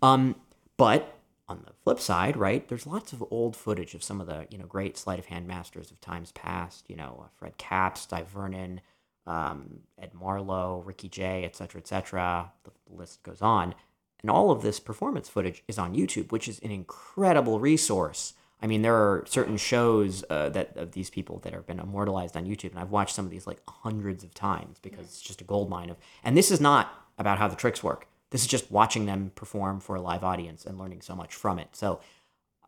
Um, 0.03 0.37
but 0.77 1.18
on 1.49 1.63
the 1.65 1.73
flip 1.83 1.99
side, 1.99 2.37
right, 2.37 2.69
there's 2.69 2.87
lots 2.87 3.13
of 3.13 3.25
old 3.31 3.57
footage 3.57 3.95
of 3.95 4.03
some 4.03 4.21
of 4.21 4.27
the 4.27 4.47
you 4.51 4.59
know 4.59 4.67
great 4.67 4.99
sleight 4.99 5.19
of 5.19 5.27
hand 5.27 5.47
masters 5.47 5.91
of 5.91 6.01
times 6.01 6.33
past. 6.33 6.85
You 6.89 6.97
know, 6.97 7.23
uh, 7.25 7.29
Fred 7.37 7.57
Kaps, 7.57 8.07
Dai 8.07 8.23
Vernon, 8.23 8.81
um, 9.27 9.81
Ed 10.01 10.13
Marlo, 10.13 10.85
Ricky 10.85 11.09
Jay, 11.09 11.45
et 11.45 11.57
cetera, 11.57 11.81
et 11.81 11.89
cetera. 11.89 12.53
The 12.65 12.71
list 12.91 13.23
goes 13.23 13.43
on. 13.43 13.75
And 14.21 14.31
all 14.31 14.51
of 14.51 14.63
this 14.63 14.81
performance 14.81 15.29
footage 15.29 15.63
is 15.69 15.79
on 15.79 15.95
YouTube, 15.95 16.33
which 16.33 16.49
is 16.49 16.59
an 16.61 16.73
incredible 16.73 17.61
resource. 17.61 18.35
I 18.61 18.67
mean, 18.67 18.83
there 18.83 18.97
are 18.97 19.25
certain 19.29 19.57
shows 19.57 20.25
uh, 20.29 20.49
that 20.49 20.77
of 20.77 20.91
these 20.91 21.11
people 21.11 21.39
that 21.41 21.53
have 21.53 21.67
been 21.67 21.79
immortalized 21.79 22.37
on 22.37 22.45
YouTube, 22.45 22.71
and 22.71 22.81
I've 22.81 22.91
watched 22.91 23.15
some 23.15 23.25
of 23.25 23.31
these 23.31 23.47
like 23.47 23.63
hundreds 23.69 24.25
of 24.25 24.35
times 24.35 24.79
because 24.83 25.07
it's 25.07 25.21
just 25.21 25.41
a 25.41 25.45
gold 25.45 25.71
mine 25.71 25.91
of. 25.91 25.97
And 26.25 26.37
this 26.37 26.51
is 26.51 26.61
not 26.61 26.93
about 27.17 27.39
how 27.39 27.47
the 27.47 27.57
tricks 27.57 27.83
work. 27.83 28.09
This 28.31 28.43
is 28.43 28.47
just 28.47 28.71
watching 28.71 29.07
them 29.07 29.33
perform 29.35 29.81
for 29.81 29.97
a 29.97 30.01
live 30.01 30.25
audience 30.25 30.67
and 30.67 30.79
learning 30.79 31.01
so 31.01 31.15
much 31.15 31.35
from 31.35 31.59
it. 31.59 31.69
So 31.73 32.01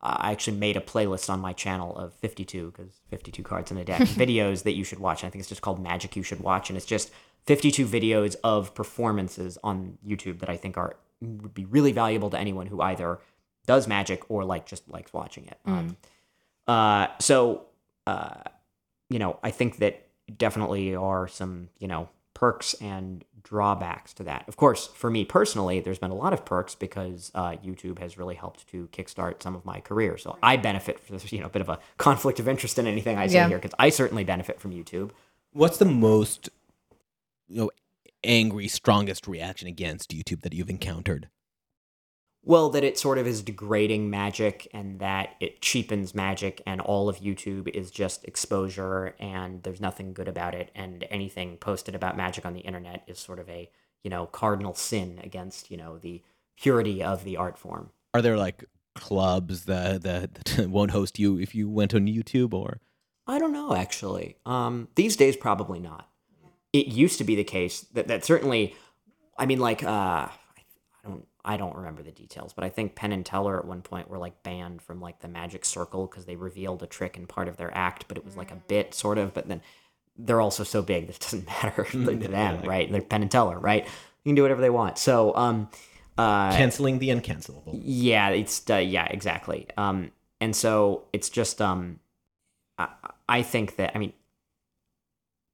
uh, 0.03 0.16
I 0.19 0.32
actually 0.32 0.57
made 0.57 0.77
a 0.77 0.81
playlist 0.81 1.28
on 1.28 1.41
my 1.41 1.53
channel 1.53 1.97
of 1.97 2.15
52 2.15 2.70
because 2.70 3.01
52 3.09 3.43
cards 3.43 3.70
in 3.70 3.77
a 3.77 3.85
deck 3.85 4.01
videos 4.03 4.62
that 4.62 4.73
you 4.73 4.85
should 4.85 4.99
watch. 4.99 5.24
I 5.24 5.31
think 5.31 5.41
it's 5.41 5.49
just 5.49 5.62
called 5.62 5.82
Magic 5.82 6.16
You 6.16 6.23
Should 6.23 6.41
Watch, 6.41 6.70
and 6.70 6.77
it's 6.77 6.87
just 6.87 7.11
52 7.47 7.87
videos 7.87 8.37
of 8.43 8.74
performances 8.74 9.59
on 9.62 9.99
YouTube 10.07 10.41
that 10.41 10.49
I 10.49 10.57
think 10.57 10.77
are 10.77 10.97
would 11.20 11.53
be 11.53 11.66
really 11.66 11.93
valuable 11.93 12.31
to 12.31 12.39
anyone 12.39 12.66
who 12.66 12.81
either 12.81 13.19
does 13.66 13.87
magic 13.87 14.24
or 14.31 14.43
like 14.43 14.65
just 14.65 14.89
likes 14.89 15.12
watching 15.12 15.47
it. 15.47 15.59
Um, 15.66 15.97
uh, 16.66 17.09
so 17.19 17.66
uh, 18.07 18.43
you 19.11 19.19
know, 19.19 19.39
I 19.43 19.51
think 19.51 19.78
that 19.78 20.07
definitely 20.39 20.95
are 20.95 21.28
some 21.28 21.69
you 21.78 21.89
know 21.89 22.09
perks 22.32 22.74
and 22.74 23.24
drawbacks 23.43 24.12
to 24.15 24.23
that. 24.25 24.45
Of 24.49 24.57
course, 24.57 24.87
for 24.89 25.11
me 25.11 25.25
personally, 25.25 25.81
there's 25.81 25.99
been 25.99 26.11
a 26.11 26.15
lot 26.15 26.33
of 26.33 26.45
perks 26.45 26.75
because 26.75 27.31
uh, 27.35 27.53
YouTube 27.65 27.99
has 27.99 28.17
really 28.19 28.35
helped 28.35 28.67
to 28.69 28.89
kickstart 28.93 29.43
some 29.43 29.55
of 29.55 29.65
my 29.65 29.81
career. 29.81 30.17
So 30.19 30.39
I 30.43 30.57
benefit 30.57 31.01
from 31.01 31.17
this, 31.17 31.33
you 31.33 31.41
know, 31.41 31.47
a 31.47 31.51
bit 31.51 31.62
of 31.62 31.69
a 31.69 31.79
conflict 31.99 32.41
of 32.41 32.49
interest 32.49 32.79
in 32.79 32.87
anything 32.87 33.17
I 33.19 33.27
say 33.27 33.35
Yeah. 33.35 33.49
here 33.49 33.59
because 33.59 33.75
I 33.79 33.91
certainly 33.91 34.25
benefit 34.25 34.61
from 34.61 34.73
YouTube. 34.73 35.11
What's 35.53 35.79
the 35.79 35.85
most 35.85 36.49
you 37.49 37.57
know 37.57 37.71
angry, 38.23 38.69
strongest 38.69 39.27
reaction 39.27 39.67
against 39.69 40.11
YouTube 40.11 40.43
that 40.43 40.53
you've 40.53 40.71
encountered? 40.71 41.29
Well, 42.43 42.71
that 42.71 42.85
it 42.85 42.99
sort 42.99 43.19
of 43.19 43.27
is 43.27 43.43
degrading 43.43 44.09
magic 44.09 44.67
and 44.73 44.99
that 45.01 45.35
it 45.41 45.61
cheapens 45.61 46.15
magic, 46.15 46.62
and 46.67 46.81
all 46.81 47.09
of 47.09 47.19
YouTube 47.19 47.69
is 47.69 47.91
just 47.91 48.25
exposure, 48.25 49.15
and 49.19 49.62
there's 49.62 49.81
nothing 49.81 50.15
good 50.15 50.29
about 50.29 50.55
it. 50.55 50.71
And 50.75 51.07
anything 51.11 51.59
posted 51.59 51.95
about 51.95 52.17
magic 52.17 52.47
on 52.47 52.55
the 52.55 52.61
internet 52.61 53.05
is 53.07 53.19
sort 53.19 53.41
of 53.41 53.49
a, 53.51 53.71
you 54.03 54.11
know, 54.11 54.27
cardinal 54.27 54.75
sin 54.75 55.21
against, 55.23 55.71
you 55.71 55.77
know, 55.77 55.99
the 55.99 56.23
purity 56.59 57.03
of 57.03 57.25
the 57.25 57.37
art 57.37 57.59
form. 57.59 57.91
Are 58.15 58.23
there 58.23 58.39
like 58.39 58.65
clubs 58.95 59.65
that, 59.67 60.03
that, 60.03 60.35
that 60.35 60.69
won't 60.71 60.91
host 60.93 61.19
you 61.19 61.39
if 61.39 61.55
you 61.55 61.69
went 61.69 61.95
on 61.95 62.07
YouTube 62.07 62.55
or 62.55 62.81
I 63.27 63.39
don't 63.39 63.53
know, 63.53 63.75
actually. 63.75 64.37
Um, 64.45 64.89
these 64.97 65.15
days, 65.15 65.37
probably 65.37 65.79
not. 65.79 66.09
It 66.73 66.89
used 66.89 67.19
to 67.19 67.25
be 67.25 67.37
the 67.37 67.45
case 67.45 67.83
that, 67.93 68.09
that 68.09 68.25
certainly, 68.25 68.75
I 69.39 69.47
mean, 69.47 69.61
like, 69.61 69.85
uh, 69.85 70.29
I 71.45 71.57
don't, 71.57 71.77
remember 71.77 72.03
the 72.03 72.11
details, 72.11 72.53
but 72.53 72.65
I 72.65 72.69
think 72.69 72.95
Penn 72.95 73.12
and 73.12 73.25
Teller 73.25 73.59
at 73.59 73.65
one 73.65 73.83
point 73.83 74.09
were 74.09 74.19
like 74.19 74.43
banned 74.43 74.83
from 74.83 75.01
like 75.01 75.21
the 75.21 75.29
Magic 75.29 75.65
Circle 75.65 76.07
because 76.07 76.27
they 76.27 76.37
revealed 76.37 76.83
a 76.83 76.87
trick 76.87 77.17
in 77.17 77.27
part 77.27 77.49
of 77.49 77.57
their 77.57 77.75
act, 77.77 78.07
but 78.09 78.17
it 78.17 78.25
was 78.25 78.37
like 78.37 78.51
a 78.51 78.57
bit, 78.57 78.95
sort 78.95 79.19
of. 79.19 79.33
But 79.33 79.49
then 79.49 79.62
they're 80.17 80.41
also 80.41 80.65
so 80.65 80.83
big 80.83 81.07
that 81.07 81.17
it 81.17 81.21
doesn't 81.21 81.47
matter 81.62 81.85
to 81.91 82.15
them, 82.29 82.62
right? 82.62 82.91
They're 82.91 83.01
Penn 83.03 83.23
and 83.23 83.31
Teller, 83.31 83.59
right? 83.59 83.85
You 83.85 84.31
can 84.31 84.35
do 84.35 84.43
whatever 84.43 84.61
they 84.61 84.71
want. 84.71 84.99
So, 84.99 85.35
um, 85.35 85.69
uh, 86.19 86.55
canceling 86.55 86.99
the 86.99 87.09
uncancelable? 87.09 87.81
yeah, 87.83 88.29
it's 88.29 88.69
uh, 88.69 88.77
yeah, 88.77 89.07
exactly. 89.07 89.67
Um, 89.77 90.11
and 90.41 90.55
so 90.55 91.05
it's 91.12 91.31
just 91.31 91.62
um, 91.62 92.01
I, 92.79 92.89
I 93.29 93.43
think 93.43 93.77
that 93.77 93.93
I 93.95 93.99
mean, 93.99 94.12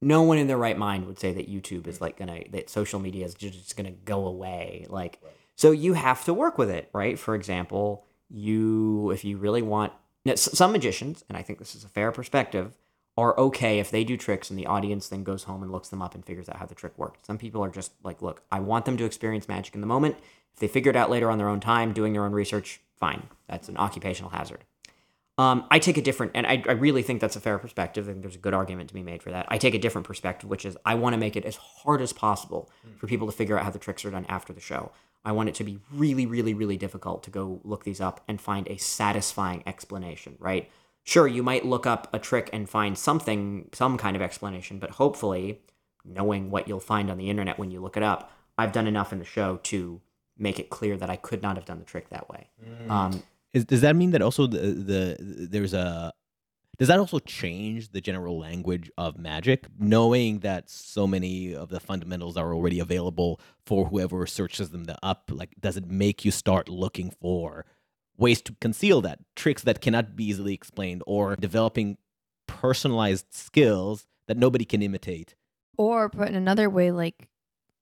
no 0.01 0.23
one 0.23 0.37
in 0.37 0.47
their 0.47 0.57
right 0.57 0.77
mind 0.77 1.05
would 1.07 1.19
say 1.19 1.33
that 1.33 1.49
YouTube 1.49 1.87
is 1.87 2.01
like 2.01 2.17
gonna 2.17 2.41
that 2.51 2.69
social 2.69 2.99
media 2.99 3.25
is 3.25 3.33
just 3.33 3.77
gonna 3.77 3.91
go 3.91 4.25
away. 4.25 4.85
Like, 4.89 5.21
so 5.57 5.71
you 5.71 5.93
have 5.93 6.23
to 6.25 6.33
work 6.33 6.57
with 6.57 6.69
it, 6.69 6.89
right? 6.93 7.19
For 7.19 7.35
example, 7.35 8.05
you 8.29 9.11
if 9.11 9.25
you 9.25 9.37
really 9.37 9.61
want 9.61 9.91
now, 10.23 10.35
some 10.35 10.71
magicians, 10.71 11.25
and 11.27 11.37
I 11.37 11.41
think 11.41 11.59
this 11.59 11.75
is 11.75 11.83
a 11.83 11.89
fair 11.89 12.11
perspective, 12.11 12.77
are 13.17 13.37
okay 13.39 13.79
if 13.79 13.89
they 13.89 14.03
do 14.03 14.15
tricks 14.15 14.49
and 14.49 14.59
the 14.59 14.67
audience 14.67 15.09
then 15.09 15.23
goes 15.23 15.43
home 15.43 15.63
and 15.63 15.71
looks 15.71 15.89
them 15.89 16.01
up 16.01 16.13
and 16.13 16.23
figures 16.23 16.47
out 16.47 16.57
how 16.57 16.65
the 16.65 16.75
trick 16.75 16.97
worked. 16.97 17.25
Some 17.25 17.39
people 17.39 17.63
are 17.63 17.69
just 17.69 17.91
like, 18.03 18.21
look, 18.21 18.43
I 18.51 18.59
want 18.59 18.85
them 18.85 18.97
to 18.97 19.05
experience 19.05 19.47
magic 19.47 19.73
in 19.73 19.81
the 19.81 19.87
moment. 19.87 20.17
If 20.53 20.59
they 20.59 20.67
figure 20.67 20.91
it 20.91 20.95
out 20.95 21.09
later 21.09 21.31
on 21.31 21.37
their 21.37 21.49
own 21.49 21.59
time, 21.59 21.93
doing 21.93 22.13
their 22.13 22.25
own 22.25 22.33
research, 22.33 22.79
fine. 22.99 23.23
That's 23.47 23.69
an 23.69 23.77
occupational 23.77 24.31
hazard. 24.31 24.63
Um, 25.39 25.65
I 25.69 25.77
take 25.77 25.97
a 25.97 26.01
different, 26.01 26.31
and 26.33 26.47
I, 26.47 26.63
I 26.67 26.71
really 26.71 27.03
think 27.03 27.21
that's 27.21 27.35
a 27.35 27.39
fair 27.39 27.59
perspective, 27.59 28.07
and 28.07 28.23
there's 28.23 28.35
a 28.35 28.39
good 28.39 28.55
argument 28.55 28.89
to 28.89 28.95
be 28.95 29.03
made 29.03 29.21
for 29.21 29.29
that. 29.31 29.45
I 29.49 29.59
take 29.59 29.75
a 29.75 29.79
different 29.79 30.07
perspective, 30.07 30.49
which 30.49 30.65
is 30.65 30.75
I 30.83 30.95
want 30.95 31.13
to 31.13 31.17
make 31.17 31.35
it 31.35 31.45
as 31.45 31.55
hard 31.57 32.01
as 32.01 32.11
possible 32.11 32.71
for 32.97 33.05
people 33.05 33.27
to 33.27 33.33
figure 33.33 33.57
out 33.57 33.63
how 33.63 33.69
the 33.69 33.77
tricks 33.79 34.03
are 34.03 34.09
done 34.09 34.25
after 34.27 34.51
the 34.51 34.61
show. 34.61 34.91
I 35.25 35.31
want 35.31 35.49
it 35.49 35.55
to 35.55 35.63
be 35.63 35.79
really, 35.91 36.25
really, 36.25 36.53
really 36.53 36.77
difficult 36.77 37.23
to 37.23 37.29
go 37.29 37.59
look 37.63 37.83
these 37.83 37.99
up 37.99 38.23
and 38.27 38.39
find 38.39 38.67
a 38.67 38.77
satisfying 38.77 39.63
explanation, 39.65 40.35
right? 40.39 40.69
Sure, 41.03 41.27
you 41.27 41.43
might 41.43 41.65
look 41.65 41.85
up 41.85 42.07
a 42.13 42.19
trick 42.19 42.49
and 42.53 42.69
find 42.69 42.97
something, 42.97 43.69
some 43.73 43.97
kind 43.97 44.15
of 44.15 44.21
explanation, 44.21 44.79
but 44.79 44.91
hopefully, 44.91 45.61
knowing 46.03 46.49
what 46.49 46.67
you'll 46.67 46.79
find 46.79 47.09
on 47.09 47.17
the 47.17 47.29
internet 47.29 47.57
when 47.57 47.71
you 47.71 47.81
look 47.81 47.97
it 47.97 48.03
up, 48.03 48.31
I've 48.57 48.71
done 48.71 48.87
enough 48.87 49.11
in 49.13 49.19
the 49.19 49.25
show 49.25 49.57
to 49.63 50.01
make 50.37 50.59
it 50.59 50.69
clear 50.69 50.97
that 50.97 51.09
I 51.09 51.15
could 51.15 51.41
not 51.41 51.55
have 51.55 51.65
done 51.65 51.79
the 51.79 51.85
trick 51.85 52.09
that 52.09 52.29
way. 52.29 52.49
Um, 52.89 53.23
Is, 53.53 53.65
does 53.65 53.81
that 53.81 53.95
mean 53.95 54.11
that 54.11 54.21
also 54.21 54.47
the, 54.47 54.59
the 54.59 55.17
there's 55.19 55.73
a 55.73 56.13
does 56.77 56.87
that 56.89 56.99
also 56.99 57.19
change 57.19 57.91
the 57.91 58.01
general 58.01 58.37
language 58.37 58.91
of 58.97 59.17
magic 59.17 59.65
knowing 59.79 60.39
that 60.39 60.69
so 60.69 61.07
many 61.07 61.55
of 61.55 61.69
the 61.69 61.79
fundamentals 61.79 62.37
are 62.37 62.53
already 62.53 62.79
available 62.79 63.39
for 63.65 63.85
whoever 63.87 64.25
searches 64.25 64.69
them 64.69 64.85
up 65.01 65.29
like 65.33 65.55
does 65.59 65.77
it 65.77 65.89
make 65.89 66.23
you 66.23 66.31
start 66.31 66.69
looking 66.69 67.11
for 67.21 67.65
ways 68.17 68.41
to 68.41 68.55
conceal 68.59 69.01
that 69.01 69.19
tricks 69.35 69.61
that 69.63 69.81
cannot 69.81 70.15
be 70.15 70.25
easily 70.25 70.53
explained 70.53 71.03
or 71.05 71.35
developing 71.35 71.97
personalized 72.47 73.25
skills 73.31 74.07
that 74.27 74.37
nobody 74.37 74.65
can 74.65 74.81
imitate 74.81 75.35
Or 75.77 76.09
put 76.09 76.29
in 76.29 76.35
another 76.35 76.69
way, 76.69 76.91
like, 76.91 77.29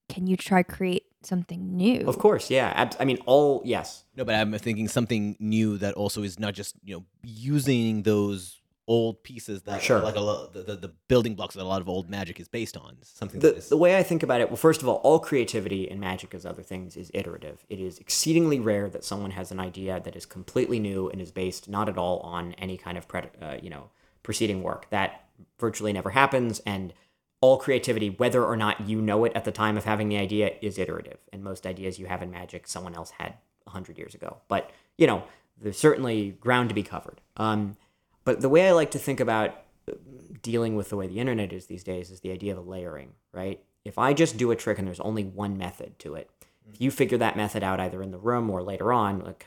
can 0.10 0.28
you 0.28 0.36
try 0.36 0.64
create 0.64 1.06
something 1.24 1.76
new? 1.78 2.02
Of 2.06 2.20
course, 2.20 2.52
yeah. 2.52 2.74
Ab- 2.76 2.96
I 3.00 3.06
mean, 3.06 3.20
all 3.26 3.62
yes. 3.66 4.04
no 4.16 4.26
but 4.26 4.36
i'm 4.36 4.52
thinking 4.60 4.88
something 4.88 5.36
new 5.40 5.78
that 5.78 5.94
also 5.96 6.22
is 6.24 6.38
not 6.40 6.54
just 6.54 6.76
you 6.84 6.96
know 6.96 7.04
using 7.24 8.04
those 8.04 8.62
old 8.88 9.24
pieces 9.24 9.64
that 9.64 9.82
Sure. 9.82 10.00
like 10.00 10.16
a 10.16 10.20
lo- 10.20 10.48
the, 10.54 10.62
the, 10.62 10.76
the 10.76 10.88
building 11.08 11.34
blocks 11.34 11.56
that 11.56 11.64
a 11.64 11.66
lot 11.66 11.82
of 11.82 11.90
old 11.90 12.08
magic 12.10 12.40
is 12.40 12.48
based 12.48 12.78
on 12.78 12.98
something 13.02 13.40
The, 13.40 13.56
is 13.56 13.70
the 13.70 13.78
way 13.78 13.98
I 13.98 14.04
think 14.04 14.22
about 14.22 14.42
it, 14.42 14.50
well, 14.50 14.58
first 14.58 14.84
of 14.84 14.88
all, 14.88 14.98
all 14.98 15.18
creativity 15.20 15.90
in 15.90 16.00
magic, 16.00 16.36
as 16.36 16.46
other 16.46 16.62
things, 16.62 16.96
is 16.96 17.10
iterative. 17.14 17.66
It 17.68 17.80
is 17.80 17.98
exceedingly 17.98 18.60
rare 18.60 18.88
that 18.90 19.04
someone 19.04 19.32
has 19.32 19.52
an 19.52 19.60
idea 19.60 20.00
that 20.00 20.16
is 20.16 20.26
completely 20.28 20.80
new 20.80 21.10
and 21.10 21.20
is 21.20 21.32
based 21.32 21.68
not 21.68 21.90
at 21.90 21.98
all 21.98 22.20
on 22.20 22.54
any 22.54 22.78
kind 22.78 22.98
of 22.98 23.08
pred- 23.08 23.32
uh, 23.42 23.58
you 23.62 23.70
know 23.72 23.90
preceding 24.22 24.62
work. 24.62 24.88
That 24.92 25.24
virtually 25.60 25.92
never 25.94 26.12
happens, 26.12 26.60
and 26.66 26.94
all 27.42 27.58
creativity, 27.58 28.10
whether 28.12 28.44
or 28.46 28.56
not 28.56 28.88
you 28.88 29.02
know 29.02 29.26
it 29.26 29.32
at 29.36 29.46
the 29.46 29.52
time 29.52 29.78
of 29.78 29.84
having 29.86 30.10
the 30.10 30.18
idea, 30.18 30.52
is 30.62 30.78
iterative. 30.78 31.18
And 31.34 31.44
most 31.44 31.66
ideas 31.66 31.98
you 32.00 32.06
have 32.06 32.22
in 32.22 32.30
magic, 32.32 32.68
someone 32.68 32.94
else 32.96 33.12
had 33.18 33.34
hundred 33.68 33.98
years 33.98 34.14
ago. 34.14 34.38
But 34.48 34.70
you 34.98 35.08
know, 35.08 35.24
there's 35.60 35.78
certainly 35.80 36.32
ground 36.40 36.70
to 36.70 36.76
be 36.76 36.84
covered. 36.84 37.20
Um, 37.38 37.78
but 38.26 38.42
the 38.42 38.50
way 38.50 38.68
I 38.68 38.72
like 38.72 38.92
to 38.92 39.00
think 39.00 39.20
about 39.20 39.52
uh, 39.90 39.94
dealing 40.42 40.76
with 40.76 40.90
the 40.90 40.98
way 40.98 41.08
the 41.08 41.20
internet 41.20 41.54
is 41.54 41.68
these 41.68 41.84
days 41.84 42.12
is 42.12 42.20
the 42.20 42.32
idea 42.32 42.52
of 42.52 42.58
a 42.58 42.70
layering, 42.70 43.14
right? 43.32 43.64
If 43.86 43.98
I 43.98 44.14
just 44.14 44.38
do 44.38 44.52
a 44.52 44.56
trick 44.56 44.78
and 44.78 44.88
there's 44.88 45.00
only 45.00 45.24
one 45.24 45.58
method 45.58 45.98
to 46.00 46.16
it, 46.16 46.30
if 46.68 46.82
you 46.82 46.92
figure 46.92 47.18
that 47.20 47.38
method 47.38 47.64
out 47.64 47.80
either 47.80 48.02
in 48.02 48.12
the 48.12 48.18
room 48.18 48.50
or 48.50 48.62
later 48.62 48.92
on, 48.92 49.24
like, 49.24 49.46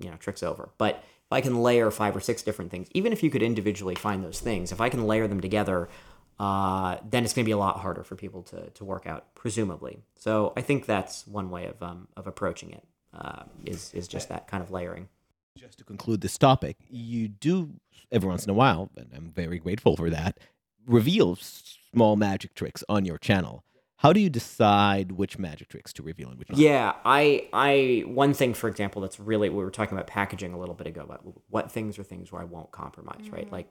you 0.00 0.10
know, 0.10 0.16
trick's 0.16 0.42
over. 0.42 0.70
But 0.78 0.96
if 0.96 1.32
I 1.32 1.40
can 1.40 1.62
layer 1.62 1.90
five 1.90 2.16
or 2.16 2.20
six 2.20 2.42
different 2.42 2.70
things, 2.70 2.88
even 2.94 3.12
if 3.12 3.22
you 3.22 3.30
could 3.30 3.42
individually 3.42 3.96
find 3.96 4.24
those 4.24 4.40
things, 4.40 4.70
if 4.70 4.80
I 4.80 4.88
can 4.88 5.06
layer 5.06 5.26
them 5.26 5.40
together, 5.40 5.88
uh, 6.38 6.96
then 7.08 7.24
it's 7.24 7.32
going 7.32 7.44
to 7.44 7.48
be 7.48 7.52
a 7.52 7.58
lot 7.58 7.80
harder 7.80 8.04
for 8.04 8.14
people 8.14 8.42
to, 8.44 8.70
to 8.70 8.84
work 8.84 9.06
out, 9.06 9.34
presumably. 9.34 9.98
So 10.14 10.52
I 10.56 10.62
think 10.62 10.86
that's 10.86 11.26
one 11.26 11.50
way 11.50 11.66
of, 11.66 11.82
um, 11.82 12.08
of 12.16 12.26
approaching 12.26 12.70
it. 12.70 12.84
Uh, 13.16 13.44
is 13.64 13.94
is 13.94 14.08
just 14.08 14.28
that 14.28 14.48
kind 14.48 14.60
of 14.60 14.72
layering. 14.72 15.08
Just 15.56 15.78
to 15.78 15.84
conclude 15.84 16.20
this 16.20 16.36
topic, 16.36 16.78
you 16.90 17.28
do 17.28 17.74
every 18.10 18.28
once 18.28 18.44
in 18.44 18.50
a 18.50 18.54
while, 18.54 18.90
and 18.96 19.08
I'm 19.14 19.30
very 19.30 19.60
grateful 19.60 19.96
for 19.96 20.10
that, 20.10 20.38
reveal 20.84 21.36
small 21.36 22.16
magic 22.16 22.54
tricks 22.54 22.82
on 22.88 23.04
your 23.04 23.18
channel. 23.18 23.62
How 23.98 24.12
do 24.12 24.18
you 24.18 24.28
decide 24.28 25.12
which 25.12 25.38
magic 25.38 25.68
tricks 25.68 25.92
to 25.92 26.02
reveal 26.02 26.28
and 26.28 26.40
which 26.40 26.50
not? 26.50 26.58
Yeah, 26.58 26.94
I 27.04 27.48
I 27.52 28.02
one 28.04 28.34
thing 28.34 28.52
for 28.52 28.68
example 28.68 29.00
that's 29.00 29.20
really 29.20 29.48
we 29.48 29.62
were 29.62 29.70
talking 29.70 29.96
about 29.96 30.08
packaging 30.08 30.52
a 30.54 30.58
little 30.58 30.74
bit 30.74 30.88
ago 30.88 31.02
about 31.02 31.22
what 31.48 31.70
things 31.70 32.00
are 32.00 32.02
things 32.02 32.32
where 32.32 32.42
I 32.42 32.44
won't 32.44 32.72
compromise, 32.72 33.30
right? 33.30 33.50
Like 33.50 33.68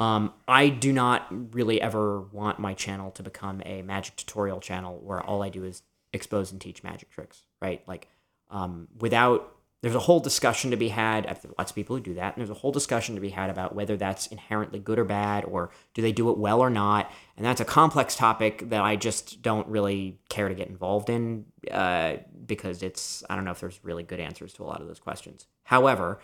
um, 0.00 0.32
I 0.48 0.70
do 0.70 0.92
not 0.92 1.54
really 1.54 1.80
ever 1.80 2.20
want 2.20 2.58
my 2.58 2.74
channel 2.74 3.12
to 3.12 3.22
become 3.22 3.62
a 3.64 3.82
magic 3.82 4.16
tutorial 4.16 4.58
channel 4.58 4.98
where 5.00 5.22
all 5.22 5.44
I 5.44 5.50
do 5.50 5.62
is 5.62 5.82
expose 6.12 6.50
and 6.50 6.60
teach 6.60 6.82
magic 6.82 7.10
tricks, 7.10 7.42
right? 7.60 7.80
Like 7.86 8.08
um, 8.50 8.88
without 8.98 9.51
there's 9.82 9.96
a 9.96 10.00
whole 10.00 10.20
discussion 10.20 10.70
to 10.70 10.76
be 10.76 10.88
had. 10.88 11.26
uh, 11.26 11.34
Lots 11.58 11.72
of 11.72 11.74
people 11.74 11.96
who 11.96 12.02
do 12.02 12.14
that, 12.14 12.34
and 12.34 12.40
there's 12.40 12.56
a 12.56 12.60
whole 12.60 12.70
discussion 12.72 13.16
to 13.16 13.20
be 13.20 13.30
had 13.30 13.50
about 13.50 13.74
whether 13.74 13.96
that's 13.96 14.28
inherently 14.28 14.78
good 14.78 14.98
or 14.98 15.04
bad, 15.04 15.44
or 15.44 15.70
do 15.92 16.00
they 16.00 16.12
do 16.12 16.30
it 16.30 16.38
well 16.38 16.60
or 16.60 16.70
not. 16.70 17.10
And 17.36 17.44
that's 17.44 17.60
a 17.60 17.64
complex 17.64 18.14
topic 18.14 18.70
that 18.70 18.80
I 18.80 18.96
just 18.96 19.42
don't 19.42 19.66
really 19.66 20.18
care 20.28 20.48
to 20.48 20.54
get 20.54 20.68
involved 20.68 21.10
in 21.10 21.46
uh, 21.70 22.18
because 22.46 22.82
it's 22.82 23.24
I 23.28 23.34
don't 23.34 23.44
know 23.44 23.50
if 23.50 23.60
there's 23.60 23.80
really 23.82 24.04
good 24.04 24.20
answers 24.20 24.52
to 24.54 24.62
a 24.62 24.66
lot 24.66 24.80
of 24.80 24.86
those 24.86 25.00
questions. 25.00 25.46
However, 25.64 26.20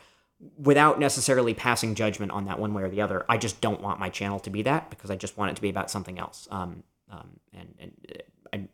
without 0.57 1.01
necessarily 1.01 1.53
passing 1.53 1.97
judgment 1.97 2.31
on 2.31 2.45
that 2.45 2.61
one 2.61 2.73
way 2.75 2.85
or 2.85 2.89
the 2.89 3.01
other, 3.01 3.27
I 3.29 3.39
just 3.39 3.61
don't 3.61 3.81
want 3.81 3.99
my 3.99 4.09
channel 4.09 4.39
to 4.41 4.51
be 4.51 4.63
that 4.63 4.89
because 4.89 5.11
I 5.11 5.17
just 5.17 5.37
want 5.37 5.51
it 5.51 5.57
to 5.57 5.63
be 5.63 5.69
about 5.69 5.91
something 5.91 6.19
else. 6.19 6.47
Um, 6.53 6.85
um, 7.11 7.41
and 7.53 7.75
and 7.81 7.93
uh, 8.09 8.57
I, 8.57 8.69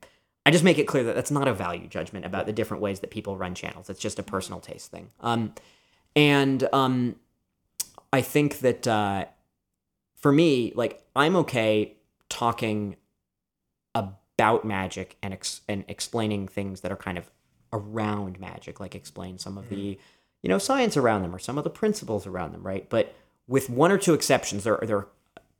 I 0.47 0.51
just 0.51 0.65
make 0.65 0.79
it 0.79 0.85
clear 0.85 1.05
that 1.05 1.15
that's 1.15 1.31
not 1.31 1.49
a 1.49 1.55
value 1.55 1.87
judgment 1.87 2.27
about 2.27 2.47
the 2.47 2.53
different 2.53 2.83
ways 2.83 3.01
that 3.01 3.11
people 3.11 3.37
run 3.37 3.55
channels. 3.55 3.89
It's 3.89 4.01
just 4.01 4.19
a 4.19 4.23
personal 4.23 4.61
taste 4.61 4.91
thing. 4.91 5.11
Um, 5.21 5.55
and 6.15 6.69
um, 6.73 7.16
I 8.12 8.21
think 8.21 8.59
that 8.61 8.87
uh, 8.87 9.25
for 10.16 10.33
me, 10.33 10.73
like 10.75 11.03
I'm 11.16 11.37
okay 11.37 11.97
talking 12.29 12.97
about 13.95 14.65
magic 14.65 15.16
and 15.23 15.33
ex- 15.33 15.62
and 15.69 15.85
explaining 15.89 16.49
things 16.49 16.81
that 16.83 16.93
are 16.93 16.97
kind 16.97 17.19
of 17.19 17.31
around 17.73 18.39
magic, 18.39 18.81
like 18.81 18.95
explain 18.95 19.39
some 19.39 19.59
of 19.59 19.69
the 19.69 19.99
you 20.43 20.49
know 20.49 20.59
science 20.59 20.97
around 20.97 21.23
them 21.23 21.35
or 21.35 21.39
some 21.39 21.59
of 21.59 21.65
the 21.65 21.71
principles 21.71 22.27
around 22.27 22.53
them, 22.53 22.62
right? 22.62 22.89
But 22.89 23.15
with 23.47 23.69
one 23.69 23.93
or 23.93 23.99
two 23.99 24.15
exceptions, 24.15 24.65
there 24.65 24.81
are, 24.81 24.87
there 24.87 24.99
are 24.99 25.09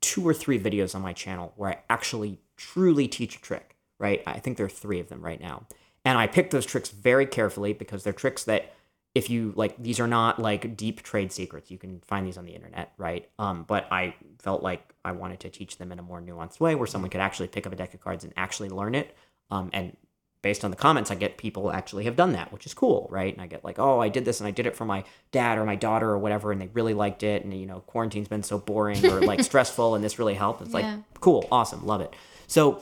two 0.01 0.27
or 0.27 0.33
three 0.33 0.59
videos 0.59 0.95
on 0.95 1.01
my 1.01 1.13
channel 1.13 1.53
where 1.55 1.71
I 1.71 1.77
actually 1.89 2.39
truly 2.57 3.07
teach 3.07 3.35
a 3.35 3.41
trick, 3.41 3.74
right? 3.99 4.21
I 4.25 4.39
think 4.39 4.57
there 4.57 4.65
are 4.65 4.69
three 4.69 4.99
of 4.99 5.09
them 5.09 5.21
right 5.21 5.39
now. 5.39 5.65
And 6.03 6.17
I 6.17 6.27
pick 6.27 6.51
those 6.51 6.65
tricks 6.65 6.89
very 6.89 7.25
carefully 7.25 7.73
because 7.73 8.03
they're 8.03 8.13
tricks 8.13 8.43
that 8.45 8.73
if 9.15 9.29
you 9.29 9.53
like 9.55 9.81
these 9.81 9.99
are 9.99 10.07
not 10.07 10.39
like 10.39 10.75
deep 10.75 11.01
trade 11.01 11.31
secrets. 11.31 11.71
You 11.71 11.77
can 11.77 12.01
find 12.01 12.27
these 12.27 12.37
on 12.37 12.45
the 12.45 12.51
internet, 12.51 12.91
right? 12.97 13.29
Um, 13.39 13.63
but 13.67 13.87
I 13.91 14.13
felt 14.39 14.61
like 14.61 14.93
I 15.05 15.13
wanted 15.13 15.39
to 15.41 15.49
teach 15.49 15.77
them 15.77 15.91
in 15.91 15.99
a 15.99 16.01
more 16.03 16.21
nuanced 16.21 16.59
way 16.59 16.75
where 16.75 16.85
someone 16.85 17.09
could 17.09 17.21
actually 17.21 17.47
pick 17.47 17.65
up 17.65 17.71
a 17.73 17.75
deck 17.77 17.93
of 17.93 18.01
cards 18.01 18.23
and 18.25 18.33
actually 18.35 18.69
learn 18.69 18.93
it. 18.93 19.15
Um, 19.49 19.69
and 19.71 19.95
based 20.41 20.65
on 20.65 20.69
the 20.69 20.77
comments, 20.77 21.09
I 21.11 21.15
get 21.15 21.37
people 21.37 21.71
actually 21.71 22.03
have 22.03 22.15
done 22.17 22.33
that, 22.33 22.51
which 22.51 22.65
is 22.65 22.73
cool, 22.73 23.07
right? 23.09 23.33
And 23.33 23.41
I 23.41 23.47
get 23.47 23.63
like, 23.63 23.79
oh, 23.79 23.99
I 24.01 24.09
did 24.09 24.25
this 24.25 24.41
and 24.41 24.47
I 24.47 24.51
did 24.51 24.67
it 24.67 24.75
for 24.75 24.85
my 24.85 25.03
dad 25.31 25.57
or 25.57 25.65
my 25.65 25.75
daughter 25.75 26.09
or 26.09 26.19
whatever, 26.19 26.51
and 26.51 26.59
they 26.61 26.67
really 26.73 26.93
liked 26.93 27.23
it. 27.23 27.43
And 27.45 27.53
you 27.53 27.65
know, 27.65 27.79
quarantine's 27.87 28.27
been 28.27 28.43
so 28.43 28.59
boring 28.59 29.03
or 29.05 29.21
like 29.21 29.43
stressful, 29.51 29.95
and 29.95 30.03
this 30.03 30.19
really 30.19 30.35
helped. 30.35 30.61
It's 30.61 30.73
Yeah. 30.73 30.95
like 30.97 31.21
cool, 31.21 31.47
awesome, 31.51 31.85
love 31.87 32.01
it. 32.01 32.13
So, 32.47 32.81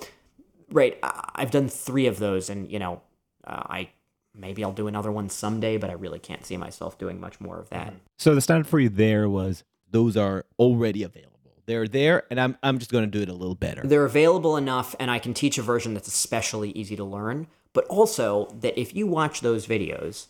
right, 0.74 1.00
I've 1.02 1.52
done 1.52 1.70
three 1.70 2.08
of 2.08 2.20
those, 2.20 2.50
and 2.50 2.70
you 2.70 2.80
know, 2.80 3.02
uh, 3.46 3.64
I 3.66 3.90
maybe 4.36 4.64
I'll 4.64 4.74
do 4.74 4.88
another 4.88 5.12
one 5.12 5.30
someday, 5.30 5.78
but 5.78 5.90
I 5.90 5.94
really 5.94 6.20
can't 6.20 6.46
see 6.46 6.58
myself 6.58 6.98
doing 6.98 7.20
much 7.20 7.40
more 7.40 7.60
of 7.60 7.70
that. 7.70 7.94
So 8.18 8.36
the 8.36 8.42
standard 8.42 8.68
for 8.68 8.80
you 8.80 8.90
there 8.90 9.30
was 9.30 9.64
those 9.90 10.18
are 10.18 10.46
already 10.60 11.04
available. 11.04 11.30
They're 11.66 11.88
there, 11.88 12.24
and 12.30 12.40
I'm 12.40 12.58
I'm 12.62 12.80
just 12.80 12.92
going 12.92 13.06
to 13.06 13.10
do 13.10 13.22
it 13.22 13.30
a 13.30 13.34
little 13.34 13.56
better. 13.56 13.82
They're 13.86 14.06
available 14.06 14.58
enough, 14.58 14.96
and 15.00 15.10
I 15.10 15.20
can 15.20 15.34
teach 15.34 15.58
a 15.58 15.62
version 15.62 15.94
that's 15.94 16.10
especially 16.10 16.72
easy 16.72 16.96
to 16.98 17.06
learn. 17.06 17.48
But 17.72 17.86
also 17.86 18.50
that 18.60 18.78
if 18.80 18.94
you 18.96 19.08
watch 19.08 19.42
those 19.42 19.66
videos, 19.66 20.28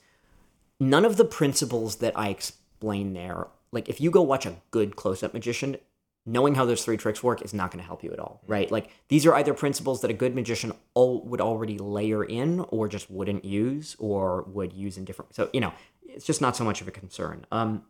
none 0.80 1.06
of 1.06 1.18
the 1.18 1.26
principles 1.26 1.98
that 1.98 2.18
I 2.18 2.30
explain 2.30 3.14
there, 3.14 3.48
like 3.72 3.90
if 3.90 4.00
you 4.00 4.12
go 4.12 4.22
watch 4.22 4.46
a 4.46 4.56
good 4.72 4.96
close-up 4.96 5.34
magician, 5.34 5.78
knowing 6.26 6.56
how 6.56 6.66
those 6.66 6.84
three 6.84 6.98
tricks 6.98 7.22
work 7.22 7.42
is 7.42 7.54
not 7.54 7.72
going 7.72 7.82
to 7.82 7.86
help 7.86 8.04
you 8.04 8.12
at 8.12 8.20
all, 8.20 8.42
right? 8.48 8.72
Like 8.72 8.90
these 9.10 9.26
are 9.26 9.36
either 9.36 9.54
principles 9.54 10.02
that 10.02 10.12
a 10.12 10.14
good 10.14 10.36
magician 10.36 10.72
all 10.94 11.22
would 11.26 11.42
already 11.42 11.78
layer 11.78 12.24
in, 12.24 12.62
or 12.70 12.88
just 12.88 13.10
wouldn't 13.12 13.44
use, 13.44 13.96
or 14.00 14.44
would 14.44 14.74
use 14.74 14.98
in 14.98 15.06
different. 15.06 15.36
So 15.36 15.50
you 15.54 15.60
know, 15.60 15.74
it's 16.04 16.26
just 16.26 16.42
not 16.42 16.56
so 16.56 16.64
much 16.64 16.82
of 16.82 16.88
a 16.88 16.92
concern. 16.92 17.46
Um, 17.52 17.84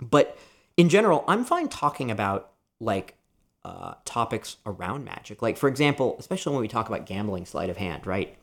but 0.00 0.38
in 0.76 0.88
general, 0.88 1.24
I'm 1.26 1.44
fine 1.44 1.68
talking 1.68 2.10
about 2.10 2.52
like 2.78 3.16
uh, 3.64 3.94
topics 4.04 4.56
around 4.64 5.04
magic. 5.04 5.42
Like, 5.42 5.56
for 5.56 5.68
example, 5.68 6.16
especially 6.18 6.52
when 6.52 6.62
we 6.62 6.68
talk 6.68 6.88
about 6.88 7.06
gambling 7.06 7.46
sleight 7.46 7.70
of 7.70 7.76
hand, 7.76 8.06
right? 8.06 8.36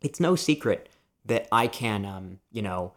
It's 0.00 0.18
no 0.18 0.34
secret 0.34 0.88
that 1.24 1.46
I 1.52 1.68
can, 1.68 2.04
um, 2.04 2.40
you 2.50 2.62
know, 2.62 2.92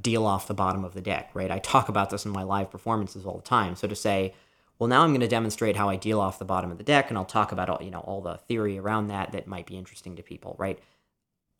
deal 0.00 0.26
off 0.26 0.46
the 0.46 0.54
bottom 0.54 0.84
of 0.84 0.94
the 0.94 1.00
deck, 1.00 1.30
right? 1.34 1.50
I 1.50 1.58
talk 1.58 1.88
about 1.88 2.10
this 2.10 2.24
in 2.24 2.30
my 2.30 2.42
live 2.42 2.70
performances 2.70 3.24
all 3.24 3.36
the 3.36 3.42
time. 3.42 3.74
So 3.74 3.88
to 3.88 3.96
say, 3.96 4.34
well, 4.80 4.88
now 4.88 5.02
I'm 5.02 5.10
going 5.10 5.20
to 5.20 5.28
demonstrate 5.28 5.76
how 5.76 5.88
I 5.88 5.94
deal 5.94 6.20
off 6.20 6.40
the 6.40 6.44
bottom 6.44 6.72
of 6.72 6.78
the 6.78 6.84
deck, 6.84 7.10
and 7.10 7.16
I'll 7.16 7.24
talk 7.24 7.52
about 7.52 7.68
all, 7.68 7.78
you 7.80 7.92
know, 7.92 8.00
all 8.00 8.20
the 8.20 8.38
theory 8.48 8.78
around 8.78 9.06
that 9.08 9.30
that 9.30 9.46
might 9.46 9.66
be 9.66 9.76
interesting 9.76 10.16
to 10.16 10.22
people, 10.24 10.56
right? 10.58 10.80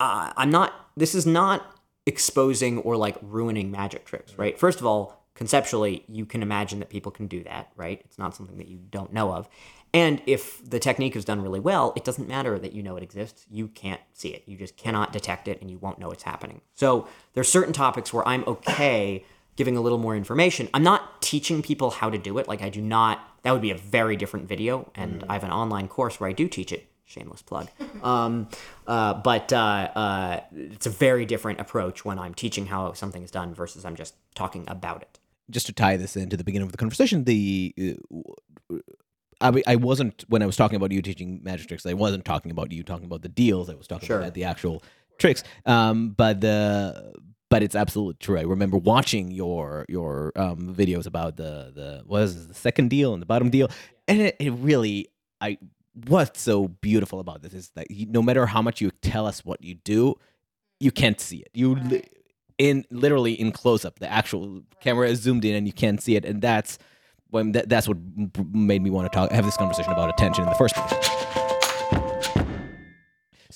uh, 0.01 0.33
I'm 0.35 0.49
not. 0.49 0.73
This 0.97 1.15
is 1.15 1.25
not 1.25 1.77
exposing 2.07 2.79
or 2.79 2.97
like 2.97 3.15
ruining 3.21 3.71
magic 3.71 4.03
tricks, 4.03 4.35
right? 4.35 4.59
First 4.59 4.79
of 4.79 4.85
all, 4.85 5.23
conceptually, 5.35 6.03
you 6.07 6.25
can 6.25 6.41
imagine 6.41 6.79
that 6.79 6.89
people 6.89 7.11
can 7.11 7.27
do 7.27 7.43
that, 7.43 7.71
right? 7.75 8.01
It's 8.03 8.17
not 8.17 8.35
something 8.35 8.57
that 8.57 8.67
you 8.67 8.79
don't 8.89 9.13
know 9.13 9.31
of. 9.31 9.47
And 9.93 10.21
if 10.25 10.67
the 10.67 10.79
technique 10.79 11.15
is 11.15 11.23
done 11.23 11.41
really 11.41 11.59
well, 11.59 11.93
it 11.95 12.03
doesn't 12.03 12.27
matter 12.27 12.57
that 12.57 12.73
you 12.73 12.81
know 12.81 12.97
it 12.97 13.03
exists. 13.03 13.45
You 13.49 13.67
can't 13.67 14.01
see 14.13 14.29
it. 14.29 14.43
You 14.47 14.57
just 14.57 14.75
cannot 14.75 15.13
detect 15.13 15.47
it 15.47 15.61
and 15.61 15.69
you 15.69 15.77
won't 15.77 15.99
know 15.99 16.09
it's 16.09 16.23
happening. 16.23 16.61
So 16.73 17.07
there's 17.33 17.49
certain 17.49 17.73
topics 17.73 18.11
where 18.11 18.27
I'm 18.27 18.43
okay 18.47 19.23
giving 19.55 19.75
a 19.77 19.81
little 19.81 19.97
more 19.97 20.15
information. 20.15 20.69
I'm 20.73 20.83
not 20.83 21.21
teaching 21.21 21.61
people 21.61 21.91
how 21.91 22.09
to 22.09 22.17
do 22.17 22.37
it. 22.37 22.47
Like 22.47 22.61
I 22.61 22.69
do 22.69 22.81
not 22.81 23.19
that 23.43 23.51
would 23.51 23.61
be 23.61 23.71
a 23.71 23.77
very 23.77 24.15
different 24.15 24.47
video 24.47 24.91
and 24.95 25.23
I 25.27 25.33
have 25.33 25.43
an 25.43 25.51
online 25.51 25.87
course 25.87 26.19
where 26.19 26.29
I 26.29 26.33
do 26.33 26.47
teach 26.47 26.71
it. 26.71 26.87
Shameless 27.05 27.41
plug. 27.41 27.67
Um, 28.03 28.47
uh, 28.87 29.13
but 29.15 29.53
uh, 29.53 29.57
uh, 29.95 30.39
it's 30.55 30.87
a 30.87 30.89
very 30.89 31.25
different 31.25 31.59
approach 31.59 32.03
when 32.03 32.17
I'm 32.17 32.33
teaching 32.33 32.65
how 32.67 32.93
something 32.93 33.21
is 33.21 33.29
done 33.29 33.53
versus 33.53 33.85
I'm 33.85 33.95
just 33.95 34.15
talking 34.33 34.63
about 34.67 35.01
it. 35.03 35.19
just 35.51 35.67
to 35.67 35.73
tie 35.73 35.97
this 35.97 36.15
into 36.15 36.35
the 36.37 36.43
beginning 36.43 36.65
of 36.67 36.71
the 36.71 36.77
conversation, 36.79 37.25
the 37.25 37.75
uh, 38.71 38.77
I, 39.39 39.61
I 39.67 39.75
wasn't 39.75 40.23
when 40.29 40.41
I 40.41 40.45
was 40.45 40.55
talking 40.55 40.75
about 40.77 40.91
you 40.91 41.01
teaching 41.01 41.41
magic 41.43 41.67
tricks. 41.67 41.85
I 41.85 41.93
wasn't 41.93 42.25
talking 42.25 42.51
about 42.51 42.71
you 42.71 42.83
talking 42.83 43.05
about 43.05 43.21
the 43.23 43.29
deals. 43.29 43.69
I 43.69 43.75
was 43.75 43.87
talking 43.87 44.07
Sure. 44.07 44.19
about 44.19 44.33
the 44.33 44.43
actual 44.45 44.81
tricks. 45.17 45.43
Um, 45.65 46.11
but 46.11 46.41
the 46.41 47.13
but 47.51 47.61
it's 47.61 47.75
absolutely 47.75 48.15
true. 48.21 48.39
I 48.39 48.43
remember 48.43 48.77
watching 48.77 49.29
your 49.29 49.85
your 49.89 50.31
um, 50.37 50.73
videos 50.73 51.05
about 51.05 51.35
the 51.35 51.71
the 51.75 52.03
what 52.07 52.23
is 52.23 52.45
it, 52.45 52.47
the 52.47 52.53
second 52.53 52.89
deal 52.89 53.13
and 53.13 53.21
the 53.21 53.25
bottom 53.25 53.49
deal, 53.49 53.69
and 54.07 54.21
it, 54.21 54.37
it 54.39 54.51
really 54.51 55.09
I 55.41 55.57
what's 56.07 56.39
so 56.41 56.69
beautiful 56.69 57.19
about 57.19 57.41
this 57.41 57.53
is 57.53 57.69
that 57.75 57.91
you, 57.91 58.05
no 58.05 58.21
matter 58.21 58.45
how 58.45 58.61
much 58.61 58.79
you 58.79 58.89
tell 59.01 59.27
us 59.27 59.43
what 59.43 59.61
you 59.61 59.75
do, 59.75 60.15
you 60.79 60.91
can't 60.91 61.19
see 61.19 61.39
it. 61.39 61.49
You 61.53 61.75
li- 61.75 62.05
in 62.57 62.85
literally 62.89 63.33
in 63.33 63.51
close 63.51 63.83
up, 63.83 63.99
the 63.99 64.09
actual 64.09 64.61
camera 64.79 65.09
is 65.09 65.19
zoomed 65.19 65.43
in 65.43 65.53
and 65.53 65.67
you 65.67 65.73
can't 65.73 66.01
see 66.01 66.15
it, 66.15 66.23
and 66.23 66.41
that's 66.41 66.79
when 67.31 67.51
that, 67.51 67.67
that's 67.67 67.85
what 67.85 67.97
made 68.53 68.81
me 68.81 68.89
want 68.89 69.11
to 69.11 69.15
talk 69.15 69.29
have 69.29 69.43
this 69.43 69.57
conversation 69.57 69.91
about 69.91 70.09
attention 70.09 70.45
in 70.45 70.49
the 70.49 70.55
first 70.55 70.75
place. 70.75 71.40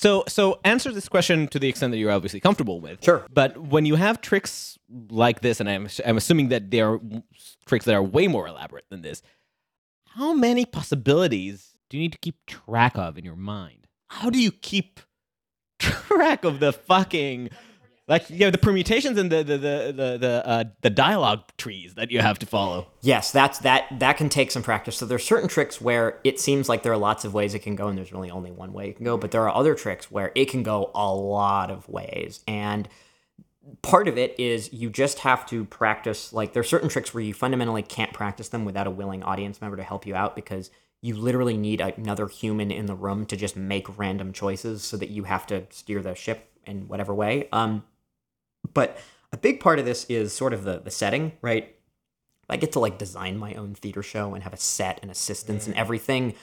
So 0.06 0.24
so 0.28 0.60
answer 0.64 0.92
this 0.92 1.10
question 1.10 1.48
to 1.48 1.58
the 1.58 1.68
extent 1.68 1.90
that 1.90 1.98
you're 1.98 2.12
obviously 2.12 2.40
comfortable 2.40 2.80
with. 2.80 3.04
Sure. 3.04 3.26
But 3.34 3.58
when 3.58 3.88
you 3.88 3.96
have 3.96 4.22
tricks 4.22 4.78
like 5.10 5.42
this, 5.42 5.60
and 5.60 5.68
I'm 5.68 5.90
I'm 6.06 6.16
assuming 6.16 6.50
that 6.50 6.70
there 6.70 6.92
are 6.92 7.00
tricks 7.66 7.86
that 7.86 7.96
are 7.96 8.04
way 8.04 8.28
more 8.28 8.48
elaborate 8.48 8.86
than 8.92 9.02
this, 9.02 9.24
how 10.10 10.32
many 10.34 10.64
possibilities 10.64 11.72
do 11.90 11.98
you 11.98 12.04
need 12.04 12.12
to 12.12 12.20
keep 12.20 12.36
track 12.46 13.00
of 13.00 13.18
in 13.18 13.26
your 13.26 13.36
mind? 13.36 13.88
How 14.10 14.30
do 14.30 14.40
you 14.40 14.52
keep 14.52 15.00
track 15.80 16.44
of 16.44 16.60
the 16.60 16.72
fucking 16.72 17.50
like 18.08 18.30
you 18.30 18.40
know 18.40 18.52
the 18.52 18.58
permutations 18.58 19.18
and 19.18 19.32
the 19.32 19.44
the 19.44 19.58
the 19.58 19.94
the 19.96 20.18
the, 20.18 20.48
uh, 20.48 20.64
the 20.82 20.90
dialogue 20.90 21.42
trees 21.58 21.96
that 21.96 22.12
you 22.12 22.20
have 22.20 22.38
to 22.40 22.46
follow. 22.46 22.88
Yes, 23.02 23.32
that's 23.32 23.60
that 23.60 23.86
that 24.00 24.18
can 24.18 24.30
take 24.30 24.52
some 24.52 24.62
practice. 24.62 24.98
So 24.98 25.06
there's 25.06 25.24
certain 25.24 25.50
tricks 25.50 25.82
where 25.82 26.20
it 26.24 26.40
seems 26.40 26.70
like 26.70 26.84
there 26.84 26.94
are 26.94 26.98
lots 26.98 27.26
of 27.26 27.34
ways 27.34 27.54
it 27.54 27.60
can 27.60 27.76
go 27.76 27.88
and 27.88 27.98
there's 27.98 28.14
really 28.14 28.30
only 28.30 28.52
one 28.52 28.74
way 28.74 28.90
it 28.90 28.98
can 28.98 29.06
go, 29.06 29.18
but 29.18 29.32
there 29.32 29.42
are 29.42 29.56
other 29.56 29.74
tricks 29.74 30.12
where 30.12 30.32
it 30.36 30.46
can 30.50 30.62
go 30.62 30.92
a 30.94 31.14
lot 31.14 31.72
of 31.72 31.90
ways. 31.90 32.44
And 32.48 32.88
part 33.82 34.08
of 34.08 34.18
it 34.18 34.40
is 34.40 34.72
you 34.72 34.90
just 34.92 35.20
have 35.20 35.46
to 35.48 35.66
practice 35.66 36.32
like 36.32 36.54
there 36.54 36.62
are 36.62 36.64
certain 36.64 36.90
tricks 36.90 37.14
where 37.14 37.24
you 37.24 37.34
fundamentally 37.34 37.82
can't 37.82 38.14
practice 38.14 38.50
them 38.50 38.66
without 38.66 38.86
a 38.86 38.92
willing 38.92 39.24
audience 39.24 39.60
member 39.60 39.78
to 39.78 39.84
help 39.84 40.06
you 40.06 40.14
out 40.14 40.36
because 40.36 40.70
you 41.02 41.16
literally 41.16 41.58
need 41.58 41.82
another 41.82 42.28
human 42.28 42.72
in 42.72 42.86
the 42.86 42.96
room 42.96 43.26
to 43.26 43.36
just 43.36 43.56
make 43.56 43.98
random 43.98 44.32
choices 44.32 44.84
so 44.84 44.98
that 44.98 45.10
you 45.10 45.24
have 45.24 45.48
to 45.48 45.66
steer 45.72 46.02
the 46.04 46.14
ship 46.14 46.52
in 46.66 46.88
whatever 46.88 47.14
way. 47.14 47.48
Um 47.52 47.84
but 48.76 49.00
a 49.32 49.38
big 49.38 49.60
part 49.60 49.80
of 49.80 49.86
this 49.86 50.06
is 50.06 50.32
sort 50.32 50.54
of 50.54 50.64
the 50.64 50.80
the 50.80 50.92
setting, 50.92 51.32
right? 51.42 51.76
I 52.48 52.58
get 52.58 52.74
to 52.74 52.80
like 52.80 53.00
design 53.00 53.40
my 53.40 53.56
own 53.56 53.74
theater 53.74 54.04
show 54.04 54.36
and 54.36 54.44
have 54.44 54.54
a 54.54 54.58
set 54.58 55.00
and 55.02 55.10
assistants 55.10 55.66
and 55.66 55.76
everything. 55.76 56.36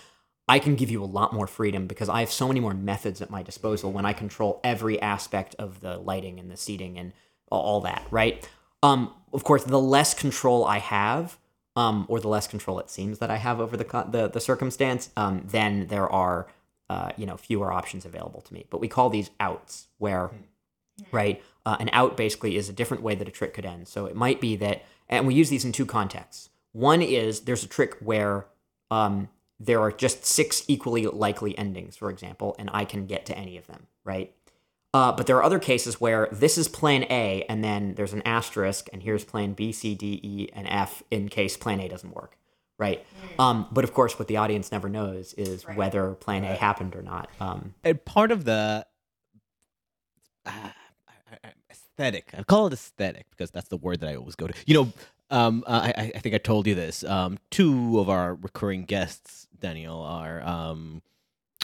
I 0.48 0.58
can 0.58 0.74
give 0.74 0.90
you 0.90 1.02
a 1.02 1.06
lot 1.06 1.32
more 1.32 1.46
freedom 1.46 1.86
because 1.86 2.08
I 2.08 2.20
have 2.20 2.30
so 2.30 2.48
many 2.48 2.58
more 2.58 2.74
methods 2.74 3.22
at 3.22 3.30
my 3.30 3.42
disposal 3.42 3.92
when 3.92 4.04
I 4.04 4.12
control 4.12 4.60
every 4.64 5.00
aspect 5.00 5.54
of 5.60 5.80
the 5.80 5.98
lighting 5.98 6.40
and 6.40 6.50
the 6.50 6.56
seating 6.56 6.98
and 6.98 7.12
all 7.50 7.80
that, 7.82 8.04
right? 8.10 8.48
Um, 8.82 9.14
of 9.32 9.44
course, 9.44 9.62
the 9.62 9.78
less 9.78 10.14
control 10.14 10.64
I 10.64 10.78
have, 10.78 11.38
um, 11.76 12.06
or 12.08 12.18
the 12.18 12.28
less 12.28 12.48
control 12.48 12.80
it 12.80 12.90
seems 12.90 13.20
that 13.20 13.30
I 13.30 13.36
have 13.36 13.60
over 13.60 13.76
the 13.76 14.06
the, 14.10 14.28
the 14.28 14.40
circumstance, 14.40 15.10
um, 15.16 15.42
then 15.46 15.86
there 15.86 16.10
are 16.10 16.48
uh, 16.90 17.12
you 17.16 17.26
know 17.26 17.36
fewer 17.36 17.72
options 17.72 18.04
available 18.04 18.40
to 18.40 18.52
me. 18.52 18.66
But 18.68 18.80
we 18.80 18.88
call 18.88 19.08
these 19.10 19.30
outs, 19.38 19.86
where 19.98 20.30
right 21.12 21.42
uh, 21.64 21.76
an 21.80 21.90
out 21.92 22.16
basically 22.16 22.56
is 22.56 22.68
a 22.68 22.72
different 22.72 23.02
way 23.02 23.14
that 23.14 23.28
a 23.28 23.30
trick 23.30 23.54
could 23.54 23.66
end. 23.66 23.88
So 23.88 24.06
it 24.06 24.16
might 24.16 24.40
be 24.40 24.56
that, 24.56 24.82
and 25.08 25.26
we 25.26 25.34
use 25.34 25.50
these 25.50 25.64
in 25.64 25.72
two 25.72 25.86
contexts. 25.86 26.50
One 26.72 27.02
is 27.02 27.40
there's 27.40 27.64
a 27.64 27.68
trick 27.68 27.96
where 28.00 28.46
um, 28.90 29.28
there 29.60 29.80
are 29.80 29.92
just 29.92 30.24
six 30.24 30.64
equally 30.68 31.06
likely 31.06 31.56
endings, 31.56 31.96
for 31.96 32.10
example, 32.10 32.56
and 32.58 32.68
I 32.72 32.84
can 32.84 33.06
get 33.06 33.26
to 33.26 33.36
any 33.38 33.56
of 33.56 33.66
them, 33.66 33.86
right? 34.04 34.34
Uh, 34.94 35.10
but 35.10 35.26
there 35.26 35.36
are 35.36 35.42
other 35.42 35.58
cases 35.58 36.00
where 36.00 36.28
this 36.32 36.58
is 36.58 36.68
plan 36.68 37.04
A, 37.04 37.44
and 37.48 37.64
then 37.64 37.94
there's 37.94 38.12
an 38.12 38.22
asterisk, 38.26 38.90
and 38.92 39.02
here's 39.02 39.24
plan 39.24 39.54
B, 39.54 39.72
C, 39.72 39.94
D, 39.94 40.20
E, 40.22 40.48
and 40.52 40.66
F 40.68 41.02
in 41.10 41.28
case 41.28 41.56
plan 41.56 41.80
A 41.80 41.88
doesn't 41.88 42.14
work, 42.14 42.36
right? 42.78 43.02
Um, 43.38 43.68
but 43.72 43.84
of 43.84 43.94
course, 43.94 44.18
what 44.18 44.28
the 44.28 44.36
audience 44.36 44.70
never 44.70 44.90
knows 44.90 45.32
is 45.34 45.62
whether 45.62 46.12
plan 46.12 46.44
A 46.44 46.54
happened 46.56 46.94
or 46.94 47.02
not. 47.02 47.30
Um, 47.40 47.74
And 47.84 48.04
part 48.04 48.30
of 48.32 48.44
the 48.44 48.86
uh, 50.44 50.50
aesthetic, 51.98 52.30
I 52.36 52.42
call 52.42 52.66
it 52.68 52.72
aesthetic 52.72 53.26
because 53.30 53.50
that's 53.50 53.68
the 53.68 53.76
word 53.76 54.00
that 54.00 54.08
I 54.08 54.16
always 54.16 54.34
go 54.34 54.46
to. 54.46 54.54
You 54.66 54.74
know, 54.74 54.92
um, 55.30 55.64
I, 55.66 55.92
I- 55.96 56.12
I 56.14 56.18
think 56.18 56.34
I 56.34 56.38
told 56.38 56.66
you 56.66 56.74
this. 56.74 57.04
Um, 57.04 57.38
two 57.50 57.98
of 58.00 58.08
our 58.08 58.34
recurring 58.34 58.84
guests, 58.84 59.46
Daniel, 59.58 60.00
are. 60.00 60.42
Um, 60.42 61.02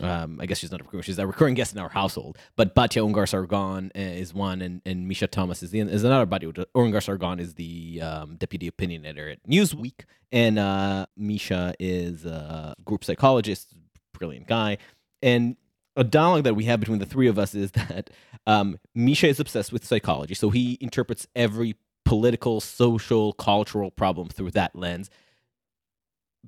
um, 0.00 0.38
I 0.40 0.46
guess 0.46 0.58
she's 0.58 0.70
not 0.70 0.80
a 0.80 0.84
recurring. 0.84 1.02
She's 1.02 1.18
a 1.18 1.26
recurring 1.26 1.54
guest 1.54 1.72
in 1.72 1.80
our 1.80 1.88
household. 1.88 2.38
But 2.54 2.72
Batya 2.72 3.02
Ungar 3.04 3.28
Sargon 3.28 3.90
uh, 3.96 3.98
is 3.98 4.32
one, 4.32 4.62
and, 4.62 4.80
and 4.86 5.08
Misha 5.08 5.26
Thomas 5.26 5.60
is 5.60 5.72
the 5.72 5.80
is 5.80 6.04
another. 6.04 6.24
Batya 6.24 6.66
Ungar 6.76 7.02
Sargon 7.02 7.40
is 7.40 7.54
the 7.54 8.00
um, 8.00 8.36
deputy 8.36 8.68
opinion 8.68 9.04
editor 9.04 9.30
at 9.30 9.42
Newsweek, 9.48 10.02
and 10.30 10.56
uh, 10.56 11.06
Misha 11.16 11.74
is 11.80 12.24
a 12.24 12.76
group 12.84 13.02
psychologist, 13.02 13.74
brilliant 14.12 14.46
guy. 14.46 14.78
And 15.20 15.56
a 15.98 16.04
dialogue 16.04 16.44
that 16.44 16.54
we 16.54 16.64
have 16.64 16.78
between 16.78 17.00
the 17.00 17.06
three 17.06 17.26
of 17.26 17.38
us 17.38 17.54
is 17.54 17.72
that 17.72 18.08
um, 18.46 18.78
Misha 18.94 19.26
is 19.26 19.40
obsessed 19.40 19.72
with 19.72 19.84
psychology, 19.84 20.34
so 20.34 20.48
he 20.50 20.78
interprets 20.80 21.26
every 21.34 21.74
political, 22.04 22.60
social, 22.60 23.32
cultural 23.34 23.90
problem 23.90 24.28
through 24.28 24.52
that 24.52 24.74
lens. 24.74 25.10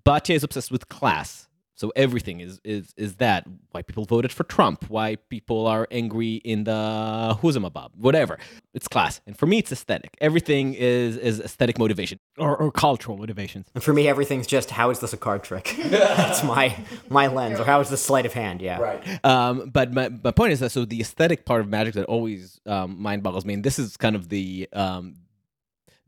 Batya 0.06 0.36
is 0.36 0.44
obsessed 0.44 0.70
with 0.70 0.88
class. 0.88 1.48
So 1.80 1.90
everything 1.96 2.40
is 2.40 2.60
is 2.62 2.92
is 2.98 3.14
that 3.16 3.46
why 3.70 3.80
people 3.80 4.04
voted 4.04 4.32
for 4.32 4.44
Trump, 4.44 4.84
why 4.90 5.16
people 5.30 5.66
are 5.66 5.88
angry 5.90 6.34
in 6.34 6.64
the 6.64 7.38
Huzamabab, 7.40 7.92
whatever. 7.96 8.38
It's 8.74 8.86
class, 8.86 9.22
and 9.26 9.34
for 9.34 9.46
me, 9.46 9.56
it's 9.60 9.72
aesthetic. 9.72 10.14
Everything 10.20 10.74
is 10.74 11.16
is 11.16 11.40
aesthetic 11.40 11.78
motivation. 11.78 12.18
or, 12.36 12.54
or 12.54 12.70
cultural 12.70 13.16
motivations. 13.16 13.66
And 13.74 13.82
for 13.82 13.94
me, 13.94 14.08
everything's 14.08 14.46
just 14.46 14.70
how 14.70 14.90
is 14.90 14.98
this 14.98 15.14
a 15.14 15.16
card 15.16 15.42
trick? 15.42 15.74
That's 15.84 16.44
my 16.44 16.76
my 17.08 17.28
lens. 17.28 17.58
Or 17.58 17.64
how 17.64 17.80
is 17.80 17.88
this 17.88 18.02
sleight 18.02 18.26
of 18.26 18.34
hand? 18.34 18.60
Yeah. 18.60 18.78
Right. 18.78 19.24
Um, 19.24 19.70
but 19.70 19.90
my, 19.94 20.10
my 20.22 20.32
point 20.32 20.52
is 20.52 20.60
that 20.60 20.72
so 20.72 20.84
the 20.84 21.00
aesthetic 21.00 21.46
part 21.46 21.62
of 21.62 21.68
magic 21.68 21.94
that 21.94 22.04
always 22.04 22.60
um, 22.66 23.00
mind 23.00 23.22
boggles 23.22 23.46
me, 23.46 23.54
and 23.54 23.64
this 23.64 23.78
is 23.78 23.96
kind 23.96 24.16
of 24.16 24.28
the 24.28 24.68
um, 24.74 25.14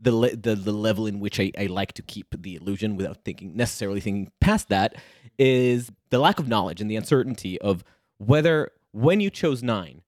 the, 0.03 0.13
le- 0.13 0.37
the 0.37 0.55
the 0.55 0.73
level 0.73 1.07
in 1.07 1.21
which 1.21 1.39
I, 1.39 1.53
I 1.57 1.67
like 1.67 1.93
to 1.95 2.03
keep 2.03 2.35
the 2.43 2.57
illusion 2.57 2.97
without 2.97 3.25
thinking 3.25 3.57
necessarily 3.57 4.01
thinking 4.01 4.33
past 4.41 4.69
that 4.69 4.97
is 5.39 5.91
the 6.11 6.19
lack 6.19 6.39
of 6.39 6.49
knowledge 6.49 6.81
and 6.81 6.91
the 6.91 6.97
uncertainty 6.97 7.61
of 7.61 7.85
whether 8.19 8.73
when 8.91 9.21
you 9.21 9.31
chose 9.31 9.63
nine, 9.63 10.03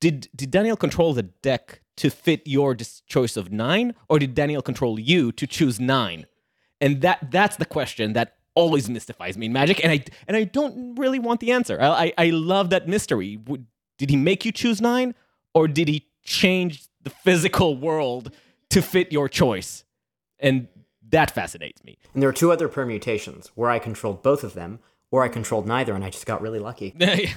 did 0.00 0.28
did 0.34 0.50
Daniel 0.50 0.76
control 0.76 1.14
the 1.14 1.22
deck 1.22 1.80
to 1.96 2.10
fit 2.10 2.42
your 2.44 2.74
dis- 2.74 3.00
choice 3.06 3.36
of 3.36 3.50
nine, 3.50 3.94
or 4.08 4.18
did 4.18 4.34
Daniel 4.34 4.60
control 4.60 4.98
you 5.00 5.32
to 5.32 5.46
choose 5.46 5.80
nine? 5.80 6.26
And 6.80 7.00
that 7.00 7.30
that's 7.30 7.56
the 7.56 7.64
question 7.64 8.12
that 8.12 8.36
always 8.54 8.90
mystifies 8.90 9.38
me 9.38 9.46
in 9.46 9.52
magic, 9.52 9.82
and 9.82 9.92
I 9.92 10.04
and 10.26 10.36
I 10.36 10.44
don't 10.44 10.96
really 10.96 11.18
want 11.18 11.40
the 11.40 11.52
answer. 11.52 11.80
I 11.80 11.86
I, 11.86 12.12
I 12.18 12.30
love 12.30 12.70
that 12.70 12.88
mystery. 12.88 13.38
Did 13.98 14.10
he 14.10 14.16
make 14.16 14.44
you 14.44 14.52
choose 14.52 14.80
nine, 14.80 15.14
or 15.54 15.68
did 15.68 15.88
he 15.88 16.06
change 16.22 16.84
the 17.02 17.10
physical 17.10 17.76
world 17.76 18.32
to 18.76 18.82
fit 18.82 19.12
your 19.12 19.28
choice? 19.28 19.84
And 20.38 20.68
that 21.08 21.30
fascinates 21.30 21.82
me. 21.84 21.98
And 22.14 22.22
there 22.22 22.30
are 22.30 22.34
two 22.34 22.52
other 22.52 22.68
permutations 22.68 23.50
where 23.54 23.70
I 23.70 23.78
controlled 23.78 24.22
both 24.22 24.44
of 24.44 24.54
them, 24.54 24.80
or 25.10 25.22
I 25.22 25.28
controlled 25.28 25.66
neither, 25.66 25.94
and 25.94 26.04
I 26.04 26.10
just 26.10 26.26
got 26.26 26.40
really 26.42 26.58
lucky. 26.58 26.94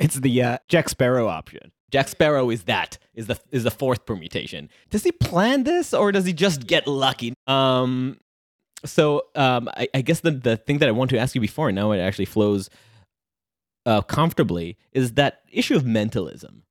It's 0.00 0.14
the 0.14 0.42
uh, 0.42 0.58
Jack 0.66 0.88
Sparrow 0.88 1.28
option. 1.28 1.72
Jack 1.90 2.08
Sparrow 2.08 2.48
is 2.48 2.64
that 2.64 2.96
is 3.12 3.26
the 3.26 3.38
is 3.50 3.64
the 3.64 3.70
fourth 3.70 4.06
permutation. 4.06 4.70
Does 4.88 5.04
he 5.04 5.12
plan 5.12 5.64
this 5.64 5.92
or 5.92 6.10
does 6.10 6.24
he 6.24 6.32
just 6.32 6.66
get 6.66 6.86
lucky? 6.86 7.34
Um, 7.46 8.18
so 8.82 9.24
um, 9.34 9.68
I, 9.76 9.88
I 9.92 10.00
guess 10.00 10.20
the 10.20 10.30
the 10.30 10.56
thing 10.56 10.78
that 10.78 10.88
I 10.88 10.92
want 10.92 11.10
to 11.10 11.18
ask 11.18 11.34
you 11.34 11.40
before 11.40 11.68
and 11.68 11.76
now 11.76 11.92
it 11.92 11.98
actually 11.98 12.24
flows 12.24 12.70
uh, 13.84 14.00
comfortably 14.00 14.78
is 14.92 15.12
that 15.12 15.42
issue 15.52 15.76
of 15.76 15.84
mentalism. 15.84 16.62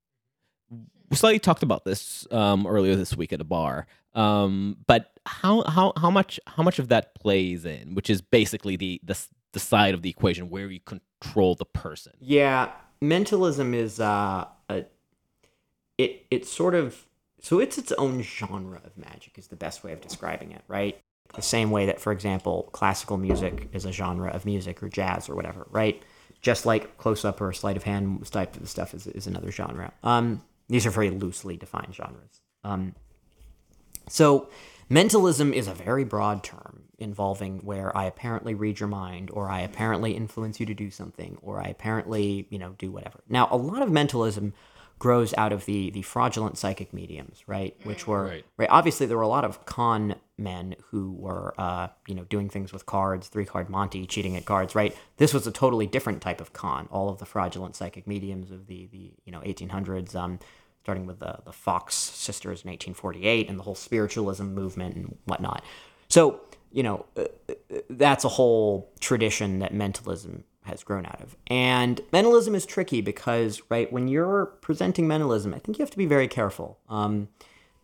We 1.09 1.15
slightly 1.15 1.39
talked 1.39 1.63
about 1.63 1.85
this 1.85 2.27
um, 2.31 2.65
earlier 2.65 2.95
this 2.95 3.15
week 3.15 3.33
at 3.33 3.41
a 3.41 3.43
bar, 3.43 3.87
um, 4.15 4.77
but 4.87 5.11
how 5.25 5.63
how 5.63 5.93
how 5.97 6.09
much 6.09 6.39
how 6.47 6.63
much 6.63 6.79
of 6.79 6.89
that 6.89 7.15
plays 7.15 7.65
in, 7.65 7.95
which 7.95 8.09
is 8.09 8.21
basically 8.21 8.75
the 8.75 8.99
the 9.03 9.17
the 9.53 9.59
side 9.59 9.93
of 9.93 10.01
the 10.01 10.09
equation 10.09 10.49
where 10.49 10.69
you 10.69 10.79
control 10.79 11.55
the 11.55 11.65
person. 11.65 12.13
Yeah, 12.19 12.71
mentalism 13.01 13.73
is 13.73 13.99
uh, 13.99 14.45
a 14.69 14.85
it 15.97 16.25
it's 16.31 16.51
sort 16.51 16.75
of 16.75 17.05
so 17.41 17.59
it's 17.59 17.77
its 17.77 17.91
own 17.93 18.21
genre 18.21 18.81
of 18.83 18.97
magic 18.97 19.37
is 19.37 19.47
the 19.47 19.55
best 19.55 19.83
way 19.83 19.93
of 19.93 20.01
describing 20.01 20.51
it, 20.51 20.61
right? 20.67 20.99
The 21.35 21.41
same 21.41 21.69
way 21.69 21.85
that, 21.85 22.01
for 22.01 22.11
example, 22.11 22.69
classical 22.71 23.17
music 23.17 23.69
is 23.71 23.85
a 23.85 23.91
genre 23.91 24.29
of 24.31 24.45
music 24.45 24.81
or 24.81 24.89
jazz 24.89 25.29
or 25.29 25.35
whatever, 25.35 25.67
right? 25.69 26.01
Just 26.41 26.65
like 26.65 26.97
close 26.97 27.23
up 27.23 27.39
or 27.39 27.53
sleight 27.53 27.77
of 27.77 27.83
hand 27.83 28.25
type 28.31 28.55
of 28.55 28.67
stuff 28.67 28.93
is, 28.95 29.05
is 29.05 29.27
another 29.27 29.51
genre. 29.51 29.93
Um, 30.03 30.41
these 30.69 30.85
are 30.85 30.89
very 30.89 31.11
loosely 31.11 31.55
defined 31.55 31.93
genres. 31.93 32.41
Um, 32.63 32.95
so, 34.09 34.49
mentalism 34.89 35.53
is 35.53 35.67
a 35.67 35.73
very 35.73 36.03
broad 36.03 36.43
term 36.43 36.83
involving 36.97 37.59
where 37.59 37.95
I 37.95 38.05
apparently 38.05 38.53
read 38.53 38.79
your 38.79 38.89
mind, 38.89 39.29
or 39.31 39.49
I 39.49 39.61
apparently 39.61 40.11
influence 40.17 40.59
you 40.59 40.65
to 40.65 40.73
do 40.73 40.91
something, 40.91 41.37
or 41.41 41.61
I 41.61 41.67
apparently, 41.69 42.45
you 42.49 42.59
know, 42.59 42.75
do 42.77 42.91
whatever. 42.91 43.21
Now, 43.29 43.47
a 43.51 43.55
lot 43.57 43.81
of 43.81 43.89
mentalism 43.89 44.53
grows 44.97 45.33
out 45.37 45.53
of 45.53 45.63
the 45.63 45.89
the 45.91 46.01
fraudulent 46.01 46.57
psychic 46.57 46.91
mediums, 46.93 47.41
right? 47.47 47.73
Which 47.85 48.05
were 48.05 48.25
Right. 48.25 48.45
right. 48.57 48.69
Obviously, 48.69 49.05
there 49.05 49.15
were 49.15 49.23
a 49.23 49.29
lot 49.29 49.45
of 49.45 49.65
con 49.65 50.15
men 50.37 50.75
who 50.91 51.13
were, 51.13 51.53
uh, 51.57 51.87
you 52.05 52.15
know, 52.15 52.25
doing 52.25 52.49
things 52.49 52.73
with 52.73 52.85
cards, 52.85 53.29
three 53.29 53.45
card 53.45 53.69
Monty, 53.69 54.05
cheating 54.05 54.35
at 54.35 54.43
cards, 54.45 54.75
right? 54.75 54.93
This 55.15 55.33
was 55.33 55.47
a 55.47 55.51
totally 55.51 55.87
different 55.87 56.21
type 56.21 56.41
of 56.41 56.51
con. 56.51 56.89
All 56.91 57.07
of 57.07 57.17
the 57.19 57.25
fraudulent 57.25 57.77
psychic 57.77 58.07
mediums 58.07 58.51
of 58.51 58.67
the 58.67 58.87
the 58.87 59.13
you 59.23 59.31
know 59.31 59.39
1800s, 59.39 60.15
um, 60.15 60.39
starting 60.89 61.05
with 61.05 61.19
the 61.19 61.37
the 61.45 61.53
Fox 61.53 61.93
sisters 61.93 62.63
in 62.63 62.69
1848 62.69 63.47
and 63.47 63.59
the 63.59 63.63
whole 63.63 63.75
spiritualism 63.75 64.45
movement 64.55 64.95
and 64.95 65.15
whatnot. 65.25 65.63
So 66.07 66.41
you 66.71 66.81
know, 66.81 67.05
uh, 67.15 67.25
uh, 67.47 67.53
that's 67.91 68.25
a 68.25 68.29
whole 68.29 68.91
tradition 68.99 69.59
that 69.59 69.71
mentalism 69.71 70.45
has 70.63 70.83
grown 70.83 71.05
out 71.05 71.21
of. 71.21 71.35
And 71.47 72.01
mentalism 72.11 72.55
is 72.55 72.65
tricky 72.65 73.01
because, 73.01 73.61
right, 73.69 73.91
when 73.91 74.07
you're 74.07 74.47
presenting 74.61 75.07
mentalism, 75.07 75.53
I 75.53 75.59
think 75.59 75.77
you 75.77 75.83
have 75.83 75.91
to 75.91 75.97
be 75.97 76.07
very 76.07 76.27
careful. 76.27 76.79
Um, 76.89 77.29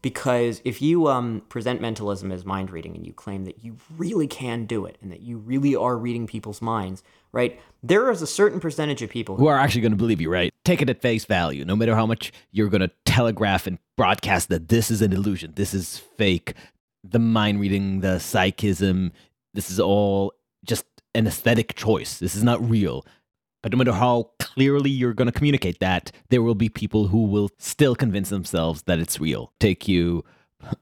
because 0.05 0.61
if 0.63 0.83
you 0.83 1.07
um, 1.07 1.41
present 1.49 1.81
mentalism 1.81 2.31
as 2.31 2.45
mind 2.45 2.69
reading 2.69 2.95
and 2.95 3.07
you 3.07 3.11
claim 3.11 3.45
that 3.45 3.63
you 3.63 3.75
really 3.97 4.27
can 4.27 4.67
do 4.67 4.85
it 4.85 4.99
and 5.01 5.11
that 5.11 5.21
you 5.21 5.35
really 5.35 5.75
are 5.75 5.97
reading 5.97 6.27
people's 6.27 6.61
minds, 6.61 7.01
right? 7.31 7.59
There 7.81 8.11
is 8.11 8.21
a 8.21 8.27
certain 8.27 8.59
percentage 8.59 9.01
of 9.01 9.09
people 9.09 9.35
who 9.35 9.47
are 9.47 9.57
actually 9.57 9.81
going 9.81 9.93
to 9.93 9.97
believe 9.97 10.21
you, 10.21 10.31
right? 10.31 10.53
Take 10.63 10.83
it 10.83 10.91
at 10.91 11.01
face 11.01 11.25
value, 11.25 11.65
no 11.65 11.75
matter 11.75 11.95
how 11.95 12.05
much 12.05 12.31
you're 12.51 12.69
going 12.69 12.81
to 12.81 12.91
telegraph 13.05 13.65
and 13.65 13.79
broadcast 13.97 14.49
that 14.49 14.67
this 14.67 14.91
is 14.91 15.01
an 15.01 15.11
illusion, 15.11 15.53
this 15.55 15.73
is 15.73 15.97
fake, 15.97 16.53
the 17.03 17.17
mind 17.17 17.59
reading, 17.59 18.01
the 18.01 18.19
psychism, 18.19 19.11
this 19.55 19.71
is 19.71 19.79
all 19.79 20.33
just 20.63 20.85
an 21.15 21.25
aesthetic 21.25 21.73
choice. 21.73 22.19
This 22.19 22.35
is 22.35 22.43
not 22.43 22.61
real. 22.69 23.07
But 23.65 23.71
no 23.71 23.79
matter 23.79 23.93
how 23.93 24.29
clearly 24.37 24.91
you're 24.91 25.15
going 25.15 25.25
to 25.25 25.31
communicate 25.31 25.79
that, 25.79 26.11
there 26.29 26.43
will 26.43 26.53
be 26.53 26.69
people 26.69 27.07
who 27.07 27.23
will 27.23 27.49
still 27.57 27.95
convince 27.95 28.29
themselves 28.29 28.83
that 28.83 28.99
it's 28.99 29.19
real. 29.19 29.53
Take 29.59 29.87
you 29.87 30.23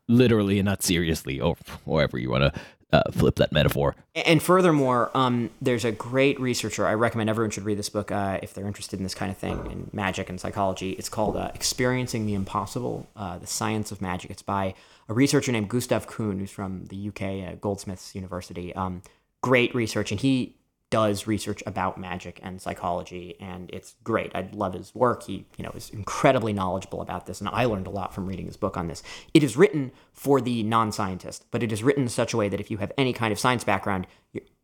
literally 0.10 0.60
and 0.60 0.66
not 0.66 0.84
seriously, 0.84 1.40
or 1.40 1.56
however 1.86 2.18
you 2.18 2.30
want 2.30 2.54
to 2.54 2.62
uh, 2.92 3.10
flip 3.14 3.38
that 3.38 3.54
metaphor. 3.54 3.96
And 4.26 4.44
furthermore, 4.44 5.12
um, 5.14 5.50
there's 5.62 5.86
a 5.86 5.94
great 5.94 6.38
researcher. 6.42 6.86
I 6.86 6.96
recommend 6.96 7.30
everyone 7.30 7.52
should 7.52 7.64
read 7.64 7.80
this 7.80 7.88
book 7.88 8.12
uh, 8.12 8.40
if 8.44 8.54
they're 8.54 8.68
interested 8.68 9.00
in 9.00 9.04
this 9.04 9.16
kind 9.16 9.32
of 9.32 9.38
thing, 9.38 9.66
in 9.72 9.90
magic 9.94 10.30
and 10.30 10.38
psychology. 10.38 10.92
It's 10.92 11.08
called 11.08 11.38
uh, 11.38 11.52
Experiencing 11.56 12.26
the 12.26 12.34
Impossible 12.34 13.08
uh, 13.16 13.38
The 13.38 13.48
Science 13.48 13.94
of 13.94 14.02
Magic. 14.02 14.30
It's 14.30 14.42
by 14.42 14.74
a 15.08 15.14
researcher 15.14 15.54
named 15.54 15.70
Gustav 15.70 16.06
Kuhn, 16.06 16.38
who's 16.38 16.52
from 16.52 16.88
the 16.88 17.08
UK 17.08 17.22
at 17.48 17.62
Goldsmiths 17.62 18.14
University. 18.14 18.76
Um, 18.76 19.04
great 19.42 19.74
research. 19.74 20.12
And 20.12 20.20
he 20.20 20.58
does 20.94 21.26
research 21.26 21.64
about 21.66 21.98
magic 21.98 22.40
and 22.44 22.62
psychology 22.62 23.36
and 23.40 23.68
it's 23.74 23.96
great. 24.04 24.32
I 24.36 24.48
love 24.54 24.76
his 24.76 24.94
work. 24.94 25.24
He 25.24 25.44
you 25.58 25.64
know 25.64 25.72
is 25.72 25.90
incredibly 25.90 26.54
knowledgeable 26.54 27.02
about 27.02 27.26
this 27.26 27.40
and 27.40 27.50
i 27.50 27.66
learned 27.66 27.88
a 27.88 27.90
lot 27.90 28.14
from 28.14 28.28
reading 28.28 28.46
his 28.46 28.58
book 28.58 28.78
on 28.78 28.86
this. 28.86 29.02
It 29.34 29.42
is 29.42 29.58
written 29.58 29.92
for 30.12 30.40
the 30.40 30.62
non-scientist 30.62 31.46
but 31.50 31.64
it 31.64 31.72
is 31.72 31.82
written 31.82 32.04
in 32.04 32.10
such 32.10 32.32
a 32.32 32.38
way 32.38 32.48
that 32.48 32.60
if 32.60 32.70
you 32.70 32.78
have 32.78 32.92
any 32.96 33.12
kind 33.12 33.32
of 33.32 33.40
science 33.40 33.64
background 33.64 34.06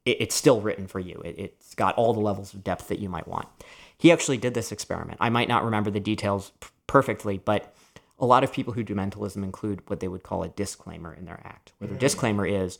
it's 0.06 0.36
still 0.36 0.62
written 0.62 0.86
for 0.86 1.00
you. 1.00 1.20
It's 1.26 1.74
got 1.74 1.96
all 1.96 2.14
the 2.14 2.20
levels 2.20 2.54
of 2.54 2.64
depth 2.64 2.90
that 2.90 3.00
you 3.00 3.10
might 3.10 3.28
want. 3.28 3.48
He 3.98 4.12
actually 4.12 4.38
did 4.38 4.54
this 4.54 4.72
experiment. 4.72 5.18
I 5.20 5.30
might 5.30 5.50
not 5.50 5.66
remember 5.66 5.90
the 5.90 6.00
details 6.00 6.52
perfectly 6.86 7.40
but 7.40 7.74
a 8.20 8.26
lot 8.28 8.44
of 8.44 8.54
people 8.54 8.74
who 8.74 8.84
do 8.84 8.94
mentalism 8.94 9.44
include 9.44 9.82
what 9.90 10.00
they 10.00 10.08
would 10.08 10.22
call 10.22 10.44
a 10.44 10.50
disclaimer 10.50 11.12
in 11.12 11.26
their 11.26 11.42
act. 11.44 11.74
Where 11.80 11.88
their 11.88 11.98
mm. 11.98 12.02
disclaimer 12.02 12.46
is 12.46 12.78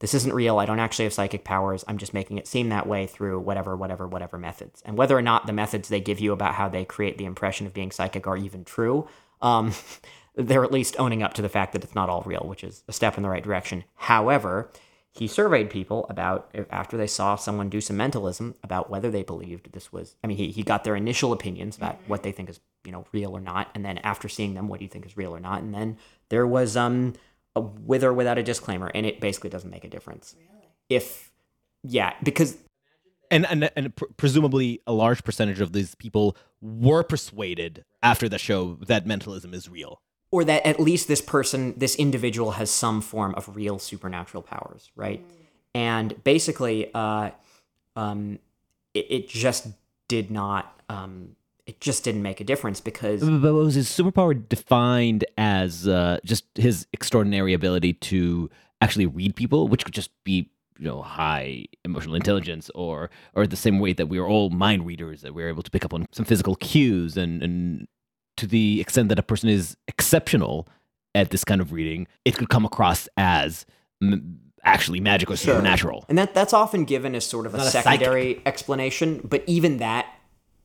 this 0.00 0.14
isn't 0.14 0.34
real. 0.34 0.58
I 0.58 0.66
don't 0.66 0.80
actually 0.80 1.04
have 1.04 1.12
psychic 1.12 1.44
powers. 1.44 1.84
I'm 1.86 1.98
just 1.98 2.14
making 2.14 2.38
it 2.38 2.46
seem 2.46 2.70
that 2.70 2.86
way 2.86 3.06
through 3.06 3.40
whatever, 3.40 3.76
whatever, 3.76 4.08
whatever 4.08 4.38
methods. 4.38 4.82
And 4.84 4.96
whether 4.96 5.16
or 5.16 5.22
not 5.22 5.46
the 5.46 5.52
methods 5.52 5.88
they 5.88 6.00
give 6.00 6.20
you 6.20 6.32
about 6.32 6.54
how 6.54 6.68
they 6.68 6.84
create 6.84 7.18
the 7.18 7.26
impression 7.26 7.66
of 7.66 7.74
being 7.74 7.90
psychic 7.90 8.26
are 8.26 8.36
even 8.36 8.64
true, 8.64 9.08
um, 9.42 9.72
they're 10.34 10.64
at 10.64 10.72
least 10.72 10.96
owning 10.98 11.22
up 11.22 11.34
to 11.34 11.42
the 11.42 11.48
fact 11.48 11.72
that 11.74 11.84
it's 11.84 11.94
not 11.94 12.08
all 12.08 12.22
real, 12.22 12.44
which 12.46 12.64
is 12.64 12.82
a 12.88 12.92
step 12.92 13.16
in 13.16 13.22
the 13.22 13.28
right 13.28 13.44
direction. 13.44 13.84
However, 13.94 14.70
he 15.12 15.26
surveyed 15.26 15.70
people 15.70 16.06
about 16.08 16.54
after 16.70 16.96
they 16.96 17.06
saw 17.06 17.36
someone 17.36 17.68
do 17.68 17.80
some 17.80 17.96
mentalism 17.96 18.54
about 18.62 18.90
whether 18.90 19.10
they 19.10 19.22
believed 19.22 19.72
this 19.72 19.92
was 19.92 20.14
i 20.22 20.26
mean 20.26 20.36
he, 20.36 20.50
he 20.50 20.62
got 20.62 20.84
their 20.84 20.96
initial 20.96 21.32
opinions 21.32 21.76
about 21.76 21.98
what 22.06 22.22
they 22.22 22.32
think 22.32 22.48
is 22.48 22.60
you 22.84 22.92
know 22.92 23.04
real 23.12 23.36
or 23.36 23.40
not 23.40 23.68
and 23.74 23.84
then 23.84 23.98
after 23.98 24.28
seeing 24.28 24.54
them 24.54 24.68
what 24.68 24.78
do 24.78 24.84
you 24.84 24.88
think 24.88 25.04
is 25.04 25.16
real 25.16 25.34
or 25.34 25.40
not 25.40 25.62
and 25.62 25.74
then 25.74 25.96
there 26.28 26.46
was 26.46 26.76
um 26.76 27.12
with 27.56 28.04
or 28.04 28.12
without 28.12 28.38
a 28.38 28.42
disclaimer, 28.42 28.90
and 28.94 29.06
it 29.06 29.20
basically 29.20 29.50
doesn't 29.50 29.70
make 29.70 29.84
a 29.84 29.88
difference. 29.88 30.34
Really? 30.38 30.68
If 30.88 31.30
yeah, 31.82 32.14
because 32.22 32.56
and 33.30 33.46
and 33.46 33.70
and 33.76 33.94
pr- 33.94 34.06
presumably 34.16 34.80
a 34.86 34.92
large 34.92 35.24
percentage 35.24 35.60
of 35.60 35.72
these 35.72 35.94
people 35.94 36.36
were 36.60 37.02
persuaded 37.02 37.84
after 38.02 38.28
the 38.28 38.38
show 38.38 38.74
that 38.86 39.06
mentalism 39.06 39.54
is 39.54 39.68
real 39.68 40.02
or 40.30 40.44
that 40.44 40.64
at 40.66 40.80
least 40.80 41.08
this 41.08 41.20
person 41.20 41.74
this 41.76 41.96
individual 41.96 42.52
has 42.52 42.70
some 42.70 43.00
form 43.00 43.34
of 43.36 43.56
real 43.56 43.78
supernatural 43.78 44.42
powers 44.42 44.90
right 44.94 45.26
mm. 45.26 45.32
and 45.74 46.22
basically 46.24 46.90
uh 46.94 47.30
um 47.96 48.38
it, 48.94 49.06
it 49.10 49.28
just 49.28 49.68
did 50.08 50.30
not 50.30 50.80
um 50.88 51.36
it 51.70 51.80
just 51.80 52.02
didn't 52.02 52.22
make 52.22 52.40
a 52.40 52.44
difference 52.44 52.80
because. 52.80 53.20
But 53.20 53.54
was 53.54 53.76
his 53.76 53.88
superpower 53.88 54.36
defined 54.48 55.24
as 55.38 55.86
uh, 55.86 56.18
just 56.24 56.44
his 56.56 56.88
extraordinary 56.92 57.54
ability 57.54 57.92
to 57.92 58.50
actually 58.80 59.06
read 59.06 59.36
people, 59.36 59.68
which 59.68 59.84
could 59.84 59.94
just 59.94 60.10
be 60.24 60.50
you 60.80 60.86
know 60.86 61.00
high 61.00 61.66
emotional 61.84 62.16
intelligence 62.16 62.70
or 62.74 63.08
or 63.34 63.46
the 63.46 63.54
same 63.54 63.78
way 63.78 63.92
that 63.92 64.06
we 64.06 64.18
are 64.18 64.26
all 64.26 64.50
mind 64.50 64.84
readers 64.84 65.22
that 65.22 65.32
we're 65.32 65.48
able 65.48 65.62
to 65.62 65.70
pick 65.70 65.84
up 65.84 65.94
on 65.94 66.08
some 66.10 66.24
physical 66.24 66.56
cues 66.56 67.16
and 67.16 67.40
and 67.42 67.86
to 68.36 68.46
the 68.46 68.80
extent 68.80 69.10
that 69.10 69.18
a 69.18 69.22
person 69.22 69.48
is 69.48 69.76
exceptional 69.86 70.66
at 71.14 71.30
this 71.30 71.44
kind 71.44 71.60
of 71.60 71.70
reading 71.70 72.06
it 72.24 72.34
could 72.38 72.48
come 72.48 72.64
across 72.64 73.10
as 73.18 73.66
m- 74.02 74.40
actually 74.64 75.00
magic 75.00 75.30
or 75.30 75.36
supernatural 75.36 76.06
and 76.08 76.16
that 76.16 76.32
that's 76.32 76.54
often 76.54 76.86
given 76.86 77.14
as 77.14 77.26
sort 77.26 77.44
of 77.44 77.54
a 77.54 77.60
secondary 77.68 78.36
a 78.36 78.48
explanation 78.48 79.20
but 79.22 79.44
even 79.46 79.76
that 79.76 80.06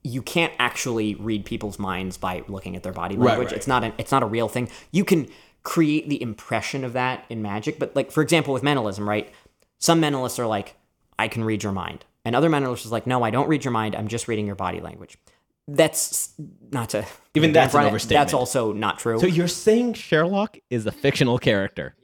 you 0.06 0.22
can't 0.22 0.54
actually 0.60 1.16
read 1.16 1.46
people's 1.46 1.80
minds 1.80 2.16
by 2.16 2.44
looking 2.48 2.76
at 2.76 2.84
their 2.84 2.94
body 2.94 3.16
language. 3.16 3.38
Right, 3.38 3.46
right. 3.48 3.56
It's 3.56 3.68
not 3.68 3.84
an 3.84 3.94
it's 3.98 4.12
not 4.12 4.22
a 4.22 4.28
real 4.28 4.48
thing. 4.48 4.70
You 4.92 5.04
can 5.04 5.28
create 5.64 6.08
the 6.10 6.22
impression 6.22 6.84
of 6.84 6.94
that 6.94 7.26
in 7.28 7.42
magic, 7.42 7.80
but 7.80 7.96
like 7.96 8.12
for 8.12 8.22
example 8.22 8.54
with 8.54 8.62
mentalism, 8.62 9.10
right? 9.10 9.34
Some 9.80 10.00
mentalists 10.00 10.38
are 10.38 10.46
like, 10.46 10.76
I 11.18 11.28
can 11.28 11.44
read 11.44 11.64
your 11.64 11.72
mind. 11.72 12.06
And 12.24 12.36
other 12.36 12.50
mentalists 12.50 12.86
are 12.86 12.90
like, 12.90 13.08
no, 13.08 13.24
I 13.24 13.32
don't 13.32 13.48
read 13.48 13.66
your 13.66 13.72
mind. 13.72 13.96
I'm 13.96 14.08
just 14.08 14.28
reading 14.28 14.46
your 14.46 14.56
body 14.56 14.80
language. 14.80 15.18
That's 15.68 16.34
not 16.72 16.90
to 16.90 17.06
even 17.34 17.52
that's 17.52 17.74
an 17.74 17.86
overstatement. 17.86 18.26
That's 18.26 18.34
also 18.34 18.74
not 18.74 19.00
true. 19.00 19.20
So 19.20 19.26
you're 19.26 19.48
saying 19.48 19.96
Sherlock 19.96 20.58
is 20.70 20.86
a 20.86 20.92
fictional 20.92 21.40
character? 21.40 21.96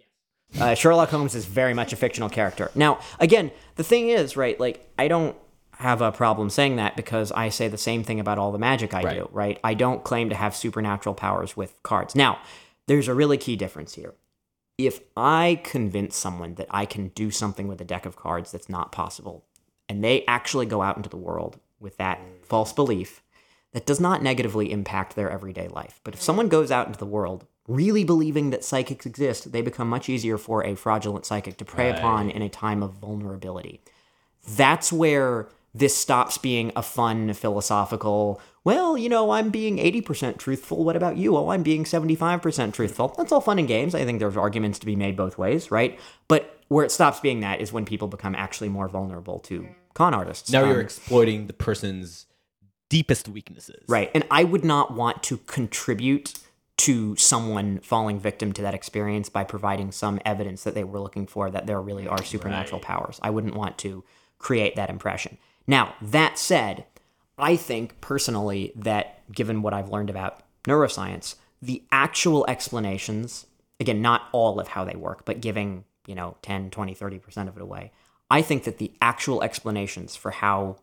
Uh, 0.60 0.74
Sherlock 0.74 1.10
Holmes 1.10 1.36
is 1.36 1.46
very 1.46 1.74
much 1.74 1.94
a 1.94 1.96
fictional 1.96 2.30
character. 2.30 2.72
Now, 2.76 3.00
again, 3.20 3.52
the 3.76 3.84
thing 3.84 4.10
is, 4.10 4.36
right? 4.36 4.60
Like, 4.60 4.92
I 5.00 5.08
don't 5.08 5.38
have 5.82 6.02
a 6.02 6.12
problem 6.12 6.50
saying 6.50 6.76
that 6.78 6.96
because 6.96 7.32
I 7.32 7.50
say 7.50 7.68
the 7.68 7.78
same 7.78 8.04
thing 8.04 8.20
about 8.20 8.38
all 8.38 8.52
the 8.52 8.60
magic 8.60 8.94
I 8.94 9.04
right. 9.04 9.18
do, 9.18 9.30
right? 9.32 9.60
I 9.64 9.74
don't 9.74 10.04
claim 10.04 10.30
to 10.30 10.36
have 10.36 10.56
supernatural 10.56 11.16
powers 11.16 11.58
with 11.58 11.82
cards. 11.84 12.16
Now, 12.16 12.40
there's 12.88 13.08
a 13.08 13.14
really 13.14 13.38
key 13.38 13.56
difference 13.56 13.96
here. 13.96 14.14
If 14.78 15.02
I 15.18 15.60
convince 15.64 16.16
someone 16.16 16.56
that 16.56 16.68
I 16.70 16.86
can 16.86 17.10
do 17.10 17.32
something 17.32 17.68
with 17.68 17.82
a 17.82 17.86
deck 17.86 18.06
of 18.06 18.16
cards 18.16 18.52
that's 18.52 18.70
not 18.70 18.92
possible, 18.92 19.46
and 19.90 20.04
they 20.04 20.26
actually 20.26 20.66
go 20.66 20.82
out 20.82 20.98
into 20.98 21.10
the 21.10 21.18
world 21.18 21.60
with 21.80 21.98
that 21.98 22.20
false 22.44 22.74
belief, 22.74 23.22
that 23.74 23.86
does 23.86 24.00
not 24.00 24.22
negatively 24.22 24.72
impact 24.72 25.16
their 25.16 25.30
everyday 25.30 25.68
life. 25.68 26.00
But 26.04 26.14
if 26.14 26.22
someone 26.22 26.48
goes 26.48 26.72
out 26.72 26.88
into 26.88 27.00
the 27.00 27.06
world 27.06 27.46
really 27.68 28.04
believing 28.04 28.50
that 28.50 28.64
psychics 28.64 29.06
exist, 29.06 29.52
they 29.52 29.62
become 29.62 29.90
much 29.90 30.10
easier 30.10 30.38
for 30.38 30.64
a 30.66 30.76
fraudulent 30.76 31.26
psychic 31.26 31.58
to 31.58 31.66
prey 31.66 31.90
right. 31.90 32.00
upon 32.00 32.30
in 32.30 32.42
a 32.42 32.50
time 32.50 32.84
of 32.84 32.94
vulnerability. 32.94 33.82
That's 34.48 34.92
where 34.92 35.48
this 35.74 35.96
stops 35.96 36.38
being 36.38 36.72
a 36.76 36.84
fun 36.84 37.34
philosophical, 37.34 38.42
well, 38.64 38.98
you 38.98 39.10
know, 39.10 39.32
I'm 39.32 39.50
being 39.50 39.78
80% 39.78 40.38
truthful. 40.38 40.84
What 40.84 40.96
about 40.96 41.18
you? 41.18 41.36
Oh, 41.38 41.50
I'm 41.50 41.64
being 41.64 41.86
75% 41.86 42.74
truthful. 42.74 43.14
That's 43.18 43.32
all 43.32 43.42
fun 43.42 43.60
and 43.60 43.68
games. 43.68 43.96
I 43.96 44.04
think 44.04 44.20
there's 44.20 44.38
arguments 44.38 44.80
to 44.80 44.86
be 44.86 44.96
made 44.96 45.16
both 45.16 45.38
ways, 45.38 45.72
right? 45.72 45.98
But 46.28 46.60
where 46.68 46.86
it 46.86 46.92
stops 46.92 47.20
being 47.20 47.40
that 47.42 47.62
is 47.62 47.72
when 47.74 47.86
people 47.86 48.08
become 48.08 48.36
actually 48.36 48.70
more 48.70 48.88
vulnerable 48.88 49.40
to 49.40 49.68
con 49.94 50.14
artists. 50.14 50.52
Now 50.52 50.64
um, 50.64 50.70
you're 50.70 50.82
exploiting 50.82 51.48
the 51.48 51.54
person's 51.54 52.28
deepest 52.90 53.30
weaknesses. 53.30 53.84
Right. 53.88 54.12
And 54.14 54.26
I 54.30 54.44
would 54.44 54.66
not 54.66 54.94
want 54.94 55.24
to 55.24 55.38
contribute 55.38 56.34
to 56.78 57.16
someone 57.16 57.80
falling 57.80 58.20
victim 58.20 58.52
to 58.54 58.62
that 58.64 58.74
experience 58.74 59.30
by 59.30 59.44
providing 59.44 59.92
some 59.92 60.20
evidence 60.26 60.64
that 60.64 60.74
they 60.74 60.84
were 60.84 61.00
looking 61.00 61.28
for 61.28 61.52
that 61.52 61.68
there 61.68 61.80
really 61.80 62.08
are 62.08 62.24
supernatural 62.24 62.80
right. 62.80 62.88
powers. 62.88 63.20
I 63.22 63.30
wouldn't 63.30 63.56
want 63.56 63.78
to 63.80 64.04
create 64.40 64.76
that 64.76 64.90
impression. 64.90 65.38
Now, 65.72 65.96
that 66.02 66.38
said, 66.38 66.84
I 67.38 67.56
think 67.56 68.02
personally 68.02 68.74
that 68.76 69.22
given 69.32 69.62
what 69.62 69.74
I've 69.74 69.88
learned 69.88 70.10
about 70.10 70.42
neuroscience, 70.68 71.36
the 71.62 71.82
actual 71.94 72.46
explanations, 72.50 73.46
again, 73.80 74.02
not 74.02 74.24
all 74.34 74.60
of 74.60 74.68
how 74.68 74.84
they 74.84 74.98
work, 74.98 75.24
but 75.24 75.40
giving, 75.40 75.86
you 76.06 76.14
know, 76.14 76.36
10, 76.42 76.72
20, 76.72 76.94
30% 76.94 77.48
of 77.48 77.56
it 77.56 77.64
away, 77.64 77.94
I 78.30 78.42
think 78.42 78.66
that 78.66 78.80
the 78.80 78.92
actual 79.02 79.42
explanations 79.42 80.14
for 80.14 80.32
how 80.32 80.76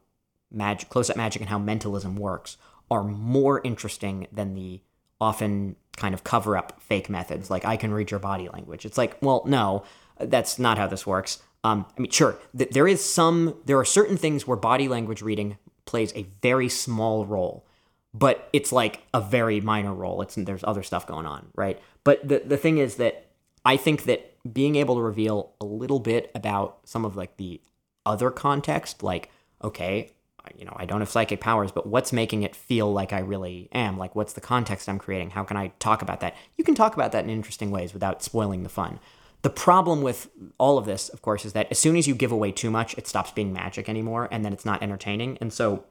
magic, 0.51 0.89
close 0.89 1.11
up 1.11 1.19
magic 1.19 1.43
and 1.43 1.51
how 1.51 1.59
mentalism 1.59 2.17
works 2.17 2.57
are 2.91 3.05
more 3.05 3.61
interesting 3.65 4.27
than 4.33 4.55
the 4.55 4.81
often 5.21 5.77
kind 5.99 6.15
of 6.15 6.25
cover 6.25 6.57
up 6.57 6.81
fake 6.81 7.11
methods 7.11 7.51
like 7.51 7.67
I 7.67 7.77
can 7.77 7.93
read 7.93 8.11
your 8.11 8.21
body 8.21 8.49
language. 8.49 8.87
It's 8.87 8.97
like, 8.97 9.19
well, 9.21 9.43
no, 9.45 9.85
that's 10.19 10.59
not 10.59 10.79
how 10.79 10.87
this 10.87 11.07
works. 11.07 11.43
Um, 11.65 11.87
I 11.97 12.01
mean, 12.01 12.11
sure, 12.11 12.39
th- 12.57 12.71
there 12.71 12.87
is 12.87 13.05
some, 13.05 13.57
there 13.67 13.79
are 13.79 13.85
certain 13.85 14.17
things 14.17 14.47
where 14.47 14.57
body 14.57 14.89
language 14.89 15.23
reading 15.23 15.59
plays 15.85 16.13
a 16.15 16.27
very 16.43 16.69
small 16.69 17.27
role, 17.27 17.67
but 18.15 18.49
it's 18.53 18.73
like 18.73 19.03
a 19.13 19.21
very 19.21 19.61
minor 19.61 19.95
role. 19.95 20.23
It's 20.23 20.37
there's 20.37 20.65
other 20.65 20.83
stuff 20.83 21.07
going 21.07 21.27
on, 21.27 21.49
right? 21.55 21.81
But 22.05 22.27
the 22.27 22.43
the 22.45 22.57
thing 22.57 22.79
is 22.79 22.97
that 22.97 23.27
I 23.65 23.77
think 23.77 24.05
that 24.05 24.35
being 24.53 24.77
able 24.77 24.95
to 24.97 25.01
reveal 25.01 25.53
a 25.61 25.65
little 25.65 25.99
bit 25.99 26.31
about 26.35 26.79
some 26.85 27.05
of 27.05 27.17
like 27.17 27.37
the 27.39 27.61
other 28.07 28.31
context, 28.31 29.03
like 29.03 29.31
okay, 29.63 30.13
you 30.57 30.65
know, 30.65 30.75
I 30.77 30.87
don't 30.87 31.01
have 31.01 31.11
psychic 31.11 31.41
powers, 31.41 31.73
but 31.73 31.87
what's 31.87 32.13
making 32.13 32.43
it 32.43 32.55
feel 32.55 32.93
like 32.93 33.13
I 33.13 33.21
really 33.21 33.69
am? 33.73 33.99
Like, 33.99 34.15
what's 34.15 34.33
the 34.33 34.41
context 34.41 34.89
I'm 34.89 34.99
creating? 34.99 35.31
How 35.31 35.45
can 35.45 35.57
I 35.57 35.73
talk 35.79 36.03
about 36.03 36.21
that? 36.21 36.37
You 36.57 36.65
can 36.65 36.75
talk 36.75 36.95
about 36.95 37.13
that 37.13 37.25
in 37.25 37.31
interesting 37.31 37.71
ways 37.71 37.93
without 37.93 38.23
spoiling 38.23 38.63
the 38.63 38.69
fun. 38.69 39.01
The 39.43 39.51
problem 39.51 40.03
with 40.03 40.31
all 40.59 40.79
of 40.79 40.85
this, 40.85 41.09
of 41.09 41.23
course, 41.23 41.45
is 41.45 41.53
that 41.53 41.69
as 41.71 41.79
soon 41.79 41.97
as 41.97 42.09
you 42.09 42.15
give 42.15 42.33
away 42.33 42.51
too 42.51 42.71
much, 42.71 42.97
it 42.99 43.07
stops 43.07 43.31
being 43.31 43.53
magic 43.53 43.89
anymore, 43.89 44.29
and 44.33 44.45
then 44.45 44.53
it's 44.53 44.65
not 44.65 44.83
entertaining. 44.83 45.39
And 45.41 45.53
so, 45.53 45.85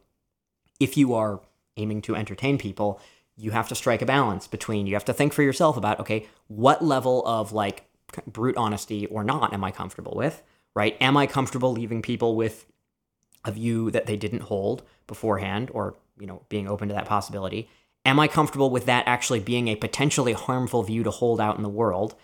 if 0.79 0.97
you 0.97 1.13
are 1.13 1.41
aiming 1.77 2.01
to 2.03 2.15
entertain 2.15 2.57
people, 2.57 2.99
you 3.37 3.51
have 3.51 3.67
to 3.69 3.75
strike 3.75 4.01
a 4.01 4.05
balance 4.05 4.47
between 4.47 4.87
you 4.87 4.95
have 4.95 5.05
to 5.05 5.13
think 5.13 5.31
for 5.31 5.43
yourself 5.43 5.77
about 5.77 5.99
okay, 5.99 6.27
what 6.47 6.83
level 6.83 7.25
of 7.25 7.53
like 7.53 7.87
brute 8.25 8.57
honesty 8.57 9.05
or 9.07 9.23
not 9.23 9.53
am 9.53 9.63
I 9.63 9.71
comfortable 9.71 10.13
with, 10.15 10.41
right? 10.75 10.97
Am 10.99 11.15
I 11.15 11.27
comfortable 11.27 11.71
leaving 11.71 12.01
people 12.01 12.35
with 12.35 12.65
a 13.45 13.51
view 13.51 13.91
that 13.91 14.07
they 14.07 14.17
didn't 14.17 14.41
hold 14.41 14.83
beforehand 15.05 15.71
or, 15.73 15.95
you 16.19 16.27
know, 16.27 16.41
being 16.49 16.67
open 16.67 16.89
to 16.89 16.95
that 16.95 17.05
possibility? 17.05 17.69
Am 18.05 18.19
I 18.19 18.27
comfortable 18.27 18.69
with 18.69 18.85
that 18.85 19.07
actually 19.07 19.39
being 19.39 19.67
a 19.67 19.75
potentially 19.75 20.33
harmful 20.33 20.83
view 20.83 21.03
to 21.03 21.11
hold 21.11 21.39
out 21.39 21.57
in 21.57 21.63
the 21.63 21.69
world? 21.69 22.15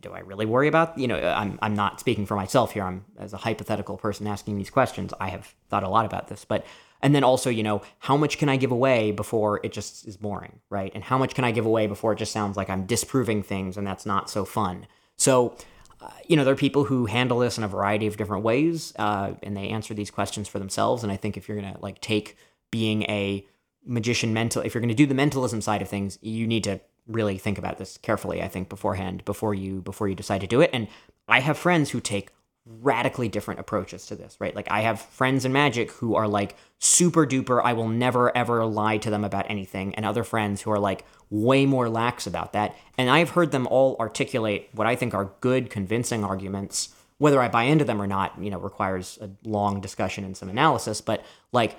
Do 0.00 0.12
I 0.12 0.20
really 0.20 0.46
worry 0.46 0.68
about, 0.68 0.96
you 0.98 1.06
know, 1.06 1.16
I'm, 1.16 1.58
I'm 1.62 1.74
not 1.74 2.00
speaking 2.00 2.26
for 2.26 2.34
myself 2.34 2.72
here. 2.72 2.84
I'm 2.84 3.04
as 3.18 3.32
a 3.32 3.36
hypothetical 3.36 3.96
person 3.96 4.26
asking 4.26 4.56
these 4.56 4.70
questions. 4.70 5.12
I 5.20 5.28
have 5.28 5.54
thought 5.68 5.84
a 5.84 5.88
lot 5.88 6.06
about 6.06 6.28
this, 6.28 6.44
but 6.44 6.64
and 7.02 7.14
then 7.14 7.24
also, 7.24 7.50
you 7.50 7.62
know, 7.62 7.82
how 7.98 8.16
much 8.16 8.38
can 8.38 8.48
I 8.48 8.56
give 8.56 8.72
away 8.72 9.10
before 9.10 9.60
it 9.64 9.72
just 9.72 10.06
is 10.06 10.16
boring, 10.16 10.60
right? 10.68 10.92
And 10.94 11.02
how 11.02 11.18
much 11.18 11.34
can 11.34 11.44
I 11.44 11.50
give 11.50 11.66
away 11.66 11.86
before 11.86 12.12
it 12.12 12.18
just 12.18 12.32
sounds 12.32 12.56
like 12.56 12.68
I'm 12.68 12.84
disproving 12.86 13.42
things 13.42 13.76
and 13.76 13.86
that's 13.86 14.04
not 14.04 14.28
so 14.28 14.44
fun? 14.44 14.86
So, 15.16 15.56
uh, 16.00 16.10
you 16.26 16.36
know, 16.36 16.44
there 16.44 16.52
are 16.52 16.58
people 16.58 16.84
who 16.84 17.06
handle 17.06 17.38
this 17.38 17.58
in 17.58 17.64
a 17.64 17.68
variety 17.68 18.06
of 18.06 18.16
different 18.16 18.42
ways, 18.42 18.92
uh, 18.98 19.32
and 19.42 19.56
they 19.56 19.68
answer 19.68 19.94
these 19.94 20.10
questions 20.10 20.48
for 20.48 20.58
themselves. 20.58 21.02
And 21.02 21.12
I 21.12 21.16
think 21.16 21.36
if 21.36 21.48
you're 21.48 21.60
gonna 21.60 21.76
like 21.80 22.00
take 22.00 22.36
being 22.70 23.02
a 23.04 23.46
magician 23.84 24.32
mental, 24.32 24.62
if 24.62 24.74
you're 24.74 24.80
gonna 24.80 24.94
do 24.94 25.06
the 25.06 25.14
mentalism 25.14 25.60
side 25.60 25.82
of 25.82 25.88
things, 25.88 26.18
you 26.22 26.46
need 26.46 26.64
to 26.64 26.80
really 27.10 27.38
think 27.38 27.58
about 27.58 27.78
this 27.78 27.98
carefully. 27.98 28.42
I 28.42 28.48
think 28.48 28.68
beforehand, 28.68 29.24
before 29.24 29.54
you 29.54 29.80
before 29.80 30.08
you 30.08 30.14
decide 30.14 30.40
to 30.40 30.46
do 30.46 30.60
it. 30.60 30.70
And 30.72 30.88
I 31.28 31.40
have 31.40 31.58
friends 31.58 31.90
who 31.90 32.00
take 32.00 32.30
radically 32.66 33.28
different 33.28 33.58
approaches 33.58 34.06
to 34.06 34.14
this, 34.14 34.36
right? 34.38 34.54
Like 34.54 34.70
I 34.70 34.80
have 34.80 35.00
friends 35.00 35.44
in 35.44 35.52
magic 35.52 35.90
who 35.92 36.14
are 36.14 36.28
like 36.28 36.56
super 36.78 37.26
duper, 37.26 37.60
I 37.62 37.72
will 37.72 37.88
never 37.88 38.36
ever 38.36 38.64
lie 38.64 38.98
to 38.98 39.10
them 39.10 39.24
about 39.24 39.50
anything, 39.50 39.94
and 39.94 40.04
other 40.04 40.24
friends 40.24 40.62
who 40.62 40.70
are 40.70 40.78
like 40.78 41.04
way 41.30 41.66
more 41.66 41.88
lax 41.88 42.26
about 42.26 42.52
that. 42.52 42.76
And 42.98 43.10
I've 43.10 43.30
heard 43.30 43.50
them 43.50 43.66
all 43.66 43.96
articulate 43.98 44.68
what 44.72 44.86
I 44.86 44.96
think 44.96 45.14
are 45.14 45.32
good, 45.40 45.70
convincing 45.70 46.24
arguments. 46.24 46.94
Whether 47.18 47.40
I 47.42 47.48
buy 47.48 47.64
into 47.64 47.84
them 47.84 48.00
or 48.00 48.06
not, 48.06 48.32
you 48.40 48.48
know, 48.50 48.58
requires 48.58 49.18
a 49.20 49.28
long 49.44 49.82
discussion 49.82 50.24
and 50.24 50.34
some 50.34 50.48
analysis. 50.48 51.02
But 51.02 51.22
like, 51.52 51.76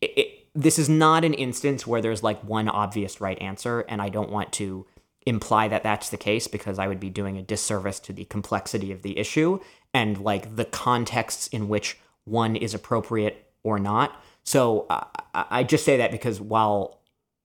it, 0.00 0.10
it, 0.16 0.39
this 0.54 0.78
is 0.78 0.88
not 0.88 1.24
an 1.24 1.34
instance 1.34 1.86
where 1.86 2.00
there's 2.00 2.22
like 2.22 2.42
one 2.42 2.68
obvious 2.68 3.20
right 3.20 3.40
answer, 3.40 3.80
and 3.80 4.02
I 4.02 4.08
don't 4.08 4.30
want 4.30 4.52
to 4.54 4.86
imply 5.26 5.68
that 5.68 5.82
that's 5.82 6.10
the 6.10 6.16
case 6.16 6.48
because 6.48 6.78
I 6.78 6.88
would 6.88 7.00
be 7.00 7.10
doing 7.10 7.36
a 7.36 7.42
disservice 7.42 8.00
to 8.00 8.12
the 8.12 8.24
complexity 8.24 8.90
of 8.90 9.02
the 9.02 9.18
issue 9.18 9.60
and 9.92 10.18
like 10.18 10.56
the 10.56 10.64
contexts 10.64 11.46
in 11.48 11.68
which 11.68 11.98
one 12.24 12.56
is 12.56 12.74
appropriate 12.74 13.46
or 13.62 13.78
not. 13.78 14.20
So 14.44 14.86
uh, 14.88 15.04
I 15.34 15.64
just 15.64 15.84
say 15.84 15.98
that 15.98 16.10
because 16.10 16.40
while 16.40 17.00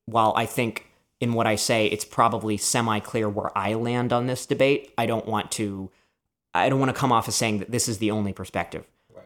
while 0.06 0.34
I 0.36 0.46
think 0.46 0.88
in 1.20 1.34
what 1.34 1.48
I 1.48 1.56
say 1.56 1.88
it's 1.88 2.06
probably 2.06 2.58
semi 2.58 3.00
clear 3.00 3.28
where 3.28 3.56
I 3.58 3.74
land 3.74 4.14
on 4.14 4.28
this 4.28 4.46
debate, 4.46 4.94
I 4.98 5.06
don't 5.06 5.26
want 5.26 5.52
to 5.52 5.92
I 6.54 6.70
don't 6.70 6.80
want 6.80 6.90
to 6.90 7.00
come 7.00 7.12
off 7.12 7.28
as 7.28 7.36
saying 7.36 7.60
that 7.60 7.72
this 7.72 7.90
is 7.90 7.98
the 7.98 8.12
only 8.12 8.32
perspective. 8.32 8.86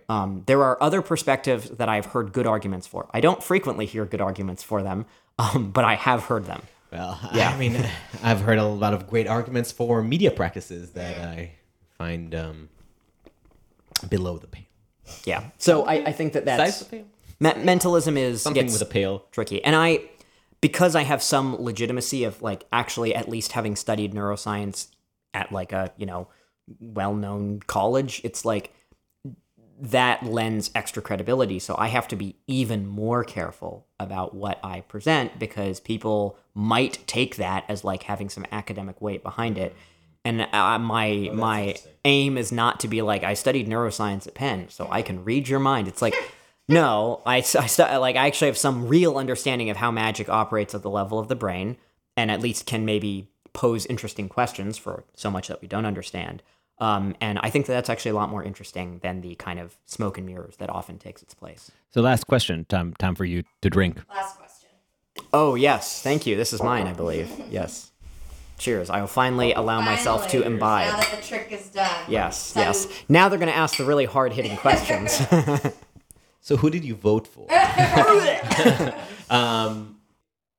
Um, 0.09 0.43
there 0.47 0.63
are 0.63 0.81
other 0.81 1.01
perspectives 1.03 1.69
that 1.69 1.87
I've 1.87 2.07
heard 2.07 2.33
good 2.33 2.47
arguments 2.47 2.87
for. 2.87 3.07
I 3.13 3.21
don't 3.21 3.43
frequently 3.43 3.85
hear 3.85 4.05
good 4.05 4.21
arguments 4.21 4.63
for 4.63 4.81
them, 4.81 5.05
um, 5.39 5.71
but 5.71 5.85
I 5.85 5.95
have 5.95 6.23
heard 6.23 6.45
them. 6.45 6.63
Well, 6.91 7.19
yeah. 7.33 7.51
I 7.51 7.57
mean, 7.57 7.85
I've 8.23 8.41
heard 8.41 8.57
a 8.57 8.65
lot 8.65 8.93
of 8.93 9.07
great 9.07 9.27
arguments 9.27 9.71
for 9.71 10.01
media 10.01 10.31
practices 10.31 10.91
that 10.91 11.19
I 11.19 11.51
find 11.97 12.33
um, 12.33 12.69
below 14.09 14.39
the 14.39 14.47
pale. 14.47 14.63
Yeah. 15.25 15.43
So 15.59 15.85
I, 15.85 15.93
I 16.05 16.11
think 16.11 16.33
that 16.33 16.45
that's 16.45 16.91
me- 16.91 17.05
mentalism 17.39 18.17
is 18.17 18.41
something 18.41 18.65
with 18.65 18.81
a 18.81 18.85
pale. 18.85 19.25
tricky, 19.31 19.63
and 19.63 19.75
I 19.75 20.01
because 20.61 20.95
I 20.95 21.03
have 21.03 21.23
some 21.23 21.55
legitimacy 21.61 22.23
of 22.23 22.41
like 22.41 22.65
actually 22.71 23.15
at 23.15 23.29
least 23.29 23.53
having 23.53 23.75
studied 23.75 24.13
neuroscience 24.13 24.87
at 25.33 25.51
like 25.51 25.71
a 25.71 25.91
you 25.97 26.05
know 26.05 26.27
well 26.79 27.13
known 27.13 27.61
college. 27.61 28.21
It's 28.23 28.45
like 28.45 28.73
that 29.81 30.23
lends 30.23 30.69
extra 30.75 31.01
credibility. 31.01 31.57
So 31.57 31.75
I 31.77 31.87
have 31.87 32.07
to 32.09 32.15
be 32.15 32.35
even 32.47 32.85
more 32.85 33.23
careful 33.23 33.87
about 33.99 34.33
what 34.33 34.59
I 34.63 34.81
present 34.81 35.39
because 35.39 35.79
people 35.79 36.37
might 36.53 36.99
take 37.07 37.37
that 37.37 37.63
as 37.69 37.83
like 37.83 38.03
having 38.03 38.29
some 38.29 38.45
academic 38.51 39.01
weight 39.01 39.23
behind 39.23 39.57
it. 39.57 39.75
And 40.25 40.41
uh, 40.41 40.79
my 40.79 41.29
Oh, 41.31 41.33
my 41.33 41.75
aim 42.03 42.37
is 42.37 42.51
not 42.51 42.81
to 42.81 42.89
be 42.89 43.01
like 43.01 43.23
I 43.23 43.33
studied 43.35 43.69
neuroscience 43.69 44.27
at 44.27 44.35
Penn, 44.35 44.67
so 44.69 44.87
I 44.91 45.01
can 45.01 45.23
read 45.23 45.47
your 45.47 45.59
mind. 45.59 45.87
It's 45.87 46.01
like 46.01 46.13
no, 46.67 47.21
I, 47.25 47.37
I 47.37 47.41
stu- 47.41 47.83
like 47.83 48.17
I 48.17 48.27
actually 48.27 48.47
have 48.47 48.57
some 48.57 48.87
real 48.87 49.17
understanding 49.17 49.69
of 49.69 49.77
how 49.77 49.91
magic 49.91 50.27
operates 50.27 50.75
at 50.75 50.81
the 50.81 50.89
level 50.89 51.19
of 51.19 51.29
the 51.29 51.35
brain, 51.35 51.77
and 52.17 52.29
at 52.29 52.41
least 52.41 52.65
can 52.65 52.83
maybe 52.83 53.29
pose 53.53 53.85
interesting 53.85 54.27
questions 54.27 54.77
for 54.77 55.05
so 55.15 55.31
much 55.31 55.47
that 55.47 55.61
we 55.61 55.67
don't 55.67 55.85
understand. 55.85 56.43
Um, 56.79 57.15
and 57.19 57.39
I 57.39 57.49
think 57.49 57.65
that 57.65 57.73
that's 57.73 57.89
actually 57.89 58.11
a 58.11 58.15
lot 58.15 58.29
more 58.29 58.43
interesting 58.43 58.99
than 59.03 59.21
the 59.21 59.35
kind 59.35 59.59
of 59.59 59.75
smoke 59.85 60.17
and 60.17 60.25
mirrors 60.25 60.55
that 60.57 60.69
often 60.69 60.97
takes 60.97 61.21
its 61.21 61.33
place. 61.33 61.71
So 61.91 62.01
last 62.01 62.25
question, 62.27 62.65
time 62.65 62.93
time 62.99 63.15
for 63.15 63.25
you 63.25 63.43
to 63.61 63.69
drink. 63.69 63.97
Last 64.09 64.37
question. 64.37 64.69
Oh 65.33 65.55
yes, 65.55 66.01
thank 66.01 66.25
you. 66.25 66.35
This 66.37 66.53
is 66.53 66.63
mine, 66.63 66.87
I 66.87 66.93
believe. 66.93 67.29
Yes. 67.49 67.91
Cheers. 68.57 68.89
I 68.89 68.99
will 68.99 69.07
finally 69.07 69.53
allow 69.53 69.79
myself 69.81 70.27
to 70.29 70.41
imbibe. 70.43 70.91
Now 70.91 70.99
that 70.99 71.11
the 71.21 71.25
trick 71.27 71.47
is 71.51 71.69
done. 71.69 72.03
Yes, 72.09 72.37
So- 72.37 72.59
yes. 72.59 72.87
Now 73.07 73.29
they're 73.29 73.39
going 73.39 73.51
to 73.51 73.55
ask 73.57 73.77
the 73.77 73.85
really 73.85 74.05
hard 74.05 74.33
hitting 74.33 74.57
questions. 74.65 75.21
So 76.41 76.55
who 76.57 76.69
did 76.71 76.83
you 76.85 76.95
vote 76.95 77.27
for? 77.27 77.47
um, 79.29 79.98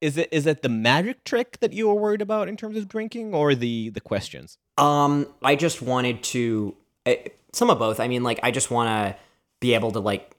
is 0.01 0.17
it 0.17 0.29
is 0.31 0.45
it 0.47 0.63
the 0.63 0.69
magic 0.69 1.23
trick 1.23 1.59
that 1.59 1.73
you 1.73 1.87
were 1.87 1.95
worried 1.95 2.21
about 2.21 2.49
in 2.49 2.57
terms 2.57 2.75
of 2.75 2.87
drinking, 2.87 3.33
or 3.33 3.55
the 3.55 3.89
the 3.89 4.01
questions? 4.01 4.57
um, 4.77 5.27
I 5.43 5.55
just 5.55 5.81
wanted 5.81 6.23
to 6.23 6.75
uh, 7.05 7.13
some 7.53 7.69
of 7.69 7.79
both. 7.79 7.99
I 7.99 8.07
mean, 8.07 8.23
like 8.23 8.39
I 8.43 8.51
just 8.51 8.71
want 8.71 8.89
to 8.89 9.19
be 9.59 9.73
able 9.73 9.91
to 9.91 9.99
like 9.99 10.35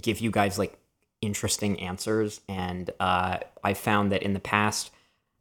give 0.00 0.20
you 0.20 0.30
guys 0.30 0.58
like 0.58 0.76
interesting 1.20 1.80
answers, 1.80 2.40
and 2.48 2.90
uh, 3.00 3.38
I 3.62 3.74
found 3.74 4.12
that 4.12 4.22
in 4.22 4.34
the 4.34 4.40
past, 4.40 4.90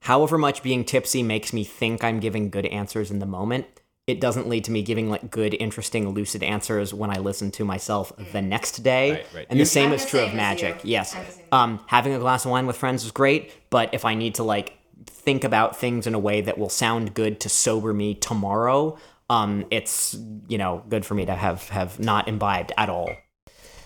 however 0.01 0.37
much 0.37 0.63
being 0.63 0.85
tipsy 0.85 1.23
makes 1.23 1.51
me 1.51 1.63
think 1.63 2.03
I'm 2.03 2.19
giving 2.19 2.49
good 2.49 2.67
answers 2.67 3.11
in 3.11 3.19
the 3.19 3.25
moment. 3.25 3.65
It 4.05 4.19
doesn't 4.19 4.49
lead 4.49 4.65
to 4.65 4.71
me 4.71 4.81
giving 4.81 5.09
like 5.09 5.31
good, 5.31 5.53
interesting, 5.53 6.09
lucid 6.09 6.43
answers 6.43 6.93
when 6.93 7.09
I 7.09 7.19
listen 7.19 7.51
to 7.51 7.63
myself 7.63 8.11
the 8.33 8.41
next 8.41 8.83
day. 8.83 9.11
Right, 9.11 9.25
right. 9.33 9.47
And 9.49 9.59
the 9.59 9.65
same 9.65 9.89
I'm 9.89 9.93
is 9.93 10.03
the 10.03 10.09
true 10.09 10.19
same 10.19 10.29
of 10.29 10.35
magic. 10.35 10.81
Yes. 10.83 11.15
I'm 11.15 11.25
the 11.25 11.31
same. 11.31 11.45
Um, 11.53 11.79
having 11.87 12.13
a 12.13 12.19
glass 12.19 12.43
of 12.43 12.51
wine 12.51 12.67
with 12.67 12.75
friends 12.75 13.05
is 13.05 13.11
great, 13.11 13.53
but 13.69 13.93
if 13.93 14.03
I 14.03 14.15
need 14.15 14.35
to 14.35 14.43
like 14.43 14.77
think 15.05 15.45
about 15.45 15.77
things 15.77 16.05
in 16.05 16.13
a 16.15 16.19
way 16.19 16.41
that 16.41 16.57
will 16.57 16.69
sound 16.69 17.13
good 17.13 17.39
to 17.41 17.49
sober 17.49 17.93
me 17.93 18.13
tomorrow, 18.13 18.97
um, 19.29 19.65
it's 19.71 20.17
you 20.49 20.57
know 20.57 20.83
good 20.89 21.05
for 21.05 21.13
me 21.13 21.25
to 21.25 21.33
have 21.33 21.69
have 21.69 21.99
not 21.99 22.27
imbibed 22.27 22.73
at 22.77 22.89
all. 22.89 23.09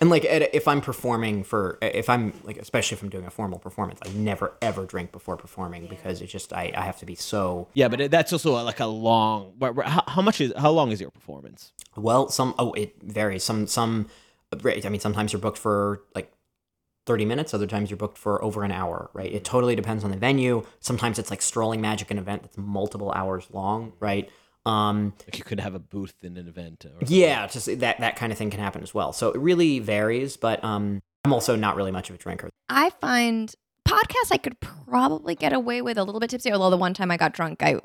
And 0.00 0.10
like 0.10 0.24
at- 0.24 0.54
if 0.54 0.68
I'm 0.68 0.80
performing 0.80 1.42
for, 1.44 1.78
if 1.82 2.08
I'm 2.08 2.32
like, 2.44 2.56
especially 2.58 2.96
if 2.96 3.02
I'm 3.02 3.08
doing 3.08 3.26
a 3.26 3.30
formal 3.30 3.58
performance, 3.58 3.98
I 4.04 4.08
never 4.10 4.54
ever 4.62 4.84
drink 4.86 5.12
before 5.12 5.36
performing 5.36 5.86
because 5.88 6.20
it's 6.22 6.30
just 6.32 6.52
I, 6.52 6.72
I 6.76 6.82
have 6.84 6.98
to 6.98 7.06
be 7.06 7.14
so 7.14 7.68
Yeah, 7.74 7.88
but 7.88 8.10
that's 8.10 8.32
also 8.32 8.52
like 8.62 8.80
a 8.80 8.86
long. 8.86 9.54
wh- 9.60 9.74
wh- 9.76 9.86
How, 9.88 10.04
how 10.06 10.22
much 10.22 10.40
is 10.40 10.52
how 10.56 10.70
long 10.70 10.92
is 10.92 11.00
your 11.00 11.10
performance? 11.10 11.72
Well, 11.96 12.28
some 12.28 12.54
oh 12.58 12.72
it 12.74 12.94
varies. 13.02 13.42
Some 13.44 13.66
some 13.66 14.06
right, 14.62 14.84
I 14.84 14.88
mean 14.88 15.00
sometimes 15.00 15.32
you're 15.32 15.40
booked 15.40 15.58
for 15.58 16.02
like 16.14 16.32
30 17.06 17.24
minutes, 17.24 17.54
other 17.54 17.66
times 17.66 17.90
you're 17.90 17.96
booked 17.96 18.18
for 18.18 18.42
over 18.44 18.62
an 18.64 18.70
hour, 18.70 19.10
right? 19.14 19.32
It 19.32 19.42
totally 19.42 19.74
depends 19.74 20.04
on 20.04 20.10
the 20.10 20.16
venue. 20.18 20.64
Sometimes 20.78 21.18
it's 21.18 21.30
like 21.30 21.40
Strolling 21.40 21.80
Magic 21.80 22.10
an 22.10 22.18
event 22.18 22.42
that's 22.42 22.58
multiple 22.58 23.10
hours 23.12 23.46
long, 23.52 23.94
right? 23.98 24.28
Um 24.68 25.14
Like 25.26 25.38
you 25.38 25.44
could 25.44 25.60
have 25.60 25.74
a 25.74 25.78
booth 25.78 26.14
in 26.22 26.36
an 26.36 26.46
event. 26.48 26.84
Or 26.84 26.92
yeah, 27.06 27.46
just 27.46 27.66
that 27.80 28.00
that 28.00 28.16
kind 28.16 28.32
of 28.32 28.38
thing 28.38 28.50
can 28.50 28.60
happen 28.60 28.82
as 28.82 28.92
well. 28.94 29.12
So 29.12 29.30
it 29.30 29.38
really 29.38 29.78
varies, 29.78 30.36
but 30.36 30.62
um 30.64 31.00
I'm 31.24 31.32
also 31.32 31.56
not 31.56 31.76
really 31.76 31.90
much 31.90 32.10
of 32.10 32.14
a 32.16 32.18
drinker. 32.18 32.48
I 32.68 32.90
find 33.00 33.52
podcasts 33.86 34.30
I 34.30 34.36
could 34.38 34.60
probably 34.60 35.34
get 35.34 35.52
away 35.52 35.82
with 35.82 35.98
a 35.98 36.04
little 36.04 36.20
bit 36.20 36.30
tipsy. 36.30 36.52
Although 36.52 36.70
the 36.70 36.76
one 36.76 36.94
time 36.94 37.10
I 37.10 37.16
got 37.16 37.32
drunk, 37.32 37.62
I 37.62 37.80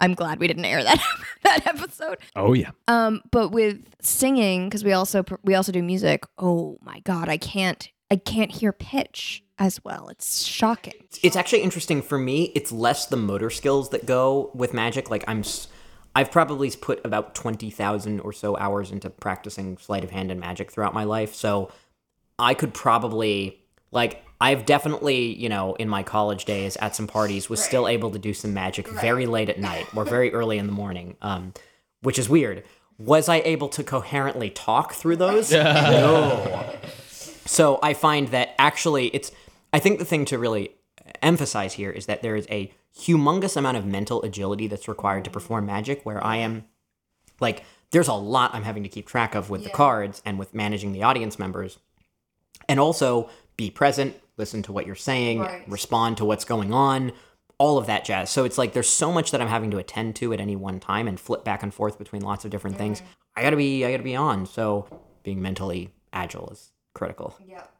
I'm 0.00 0.14
glad 0.14 0.40
we 0.40 0.46
didn't 0.48 0.64
air 0.64 0.82
that 0.82 1.00
that 1.44 1.66
episode. 1.66 2.18
Oh 2.34 2.54
yeah. 2.54 2.70
Um, 2.88 3.20
but 3.30 3.50
with 3.50 3.78
singing, 4.00 4.68
because 4.68 4.82
we 4.84 4.92
also 4.92 5.24
we 5.44 5.54
also 5.54 5.70
do 5.72 5.82
music. 5.82 6.24
Oh 6.38 6.78
my 6.82 7.00
god, 7.00 7.28
I 7.28 7.36
can't 7.36 7.88
I 8.10 8.16
can't 8.16 8.50
hear 8.50 8.72
pitch 8.72 9.42
as 9.58 9.80
well. 9.84 10.08
It's 10.08 10.44
shocking. 10.44 10.94
it's 11.22 11.36
actually 11.36 11.62
interesting 11.62 12.02
for 12.02 12.18
me 12.18 12.50
it's 12.54 12.72
less 12.72 13.06
the 13.06 13.16
motor 13.16 13.50
skills 13.50 13.90
that 13.90 14.06
go 14.06 14.50
with 14.54 14.72
magic 14.74 15.08
like 15.10 15.22
i'm 15.28 15.40
s- 15.40 15.68
i've 16.14 16.30
probably 16.30 16.70
put 16.70 17.04
about 17.04 17.34
20000 17.34 18.20
or 18.20 18.32
so 18.32 18.56
hours 18.56 18.90
into 18.90 19.10
practicing 19.10 19.76
sleight 19.78 20.04
of 20.04 20.10
hand 20.10 20.30
and 20.30 20.40
magic 20.40 20.70
throughout 20.70 20.94
my 20.94 21.04
life 21.04 21.34
so 21.34 21.70
I 22.38 22.54
could 22.54 22.74
probably 22.74 23.62
like 23.90 24.24
I've 24.40 24.66
definitely, 24.66 25.34
you 25.34 25.48
know, 25.48 25.74
in 25.74 25.88
my 25.88 26.02
college 26.02 26.44
days 26.44 26.76
at 26.78 26.96
some 26.96 27.06
parties 27.06 27.48
was 27.48 27.62
still 27.62 27.86
able 27.86 28.10
to 28.10 28.18
do 28.18 28.34
some 28.34 28.52
magic 28.52 28.88
very 28.88 29.26
late 29.26 29.48
at 29.48 29.60
night 29.60 29.86
or 29.94 30.04
very 30.04 30.32
early 30.32 30.58
in 30.58 30.66
the 30.66 30.72
morning. 30.72 31.16
Um, 31.22 31.54
which 32.00 32.18
is 32.18 32.28
weird. 32.28 32.64
Was 32.98 33.28
I 33.28 33.36
able 33.44 33.68
to 33.68 33.84
coherently 33.84 34.50
talk 34.50 34.94
through 34.94 35.16
those? 35.16 35.52
no. 35.52 36.74
So 37.46 37.78
I 37.82 37.94
find 37.94 38.28
that 38.28 38.54
actually 38.58 39.06
it's 39.08 39.30
I 39.72 39.78
think 39.78 40.00
the 40.00 40.04
thing 40.04 40.24
to 40.26 40.38
really 40.38 40.74
emphasize 41.22 41.74
here 41.74 41.90
is 41.90 42.06
that 42.06 42.22
there 42.22 42.34
is 42.34 42.46
a 42.50 42.72
humongous 42.98 43.56
amount 43.56 43.76
of 43.76 43.86
mental 43.86 44.22
agility 44.22 44.66
that's 44.66 44.88
required 44.88 45.24
to 45.24 45.30
perform 45.30 45.66
magic 45.66 46.04
where 46.04 46.22
I 46.24 46.36
am 46.36 46.64
like 47.40 47.64
there's 47.90 48.08
a 48.08 48.14
lot 48.14 48.54
I'm 48.54 48.62
having 48.62 48.82
to 48.84 48.88
keep 48.88 49.06
track 49.06 49.34
of 49.34 49.50
with 49.50 49.64
the 49.64 49.70
cards 49.70 50.22
and 50.24 50.38
with 50.38 50.54
managing 50.54 50.92
the 50.92 51.02
audience 51.02 51.38
members. 51.38 51.78
And 52.68 52.80
also 52.80 53.28
be 53.56 53.70
present, 53.70 54.16
listen 54.38 54.62
to 54.62 54.72
what 54.72 54.86
you're 54.86 54.94
saying, 54.94 55.40
Right. 55.40 55.68
respond 55.68 56.16
to 56.18 56.24
what's 56.24 56.44
going 56.46 56.72
on, 56.72 57.12
all 57.58 57.76
of 57.76 57.86
that 57.86 58.04
jazz. 58.04 58.30
So 58.30 58.44
it's 58.44 58.56
like 58.56 58.72
there's 58.72 58.88
so 58.88 59.12
much 59.12 59.30
that 59.30 59.42
I'm 59.42 59.48
having 59.48 59.70
to 59.72 59.78
attend 59.78 60.16
to 60.16 60.32
at 60.32 60.40
any 60.40 60.56
one 60.56 60.80
time 60.80 61.06
and 61.06 61.20
flip 61.20 61.44
back 61.44 61.62
and 61.62 61.72
forth 61.74 61.98
between 61.98 62.22
lots 62.22 62.44
of 62.46 62.50
different 62.50 62.78
things. 62.78 63.02
I 63.36 63.42
got 63.42 63.50
to 63.50 63.56
be 63.56 63.84
I 63.84 63.90
got 63.90 63.98
to 63.98 64.02
be 64.02 64.16
on. 64.16 64.46
So 64.46 64.86
being 65.22 65.42
mentally 65.42 65.90
agile 66.14 66.48
is 66.50 66.70
critical. 66.94 67.36
Yep. 67.46 67.72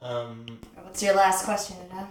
Um, 0.00 0.46
What's 0.82 1.02
your 1.02 1.14
last 1.14 1.44
question, 1.44 1.76
Ida? 1.92 2.08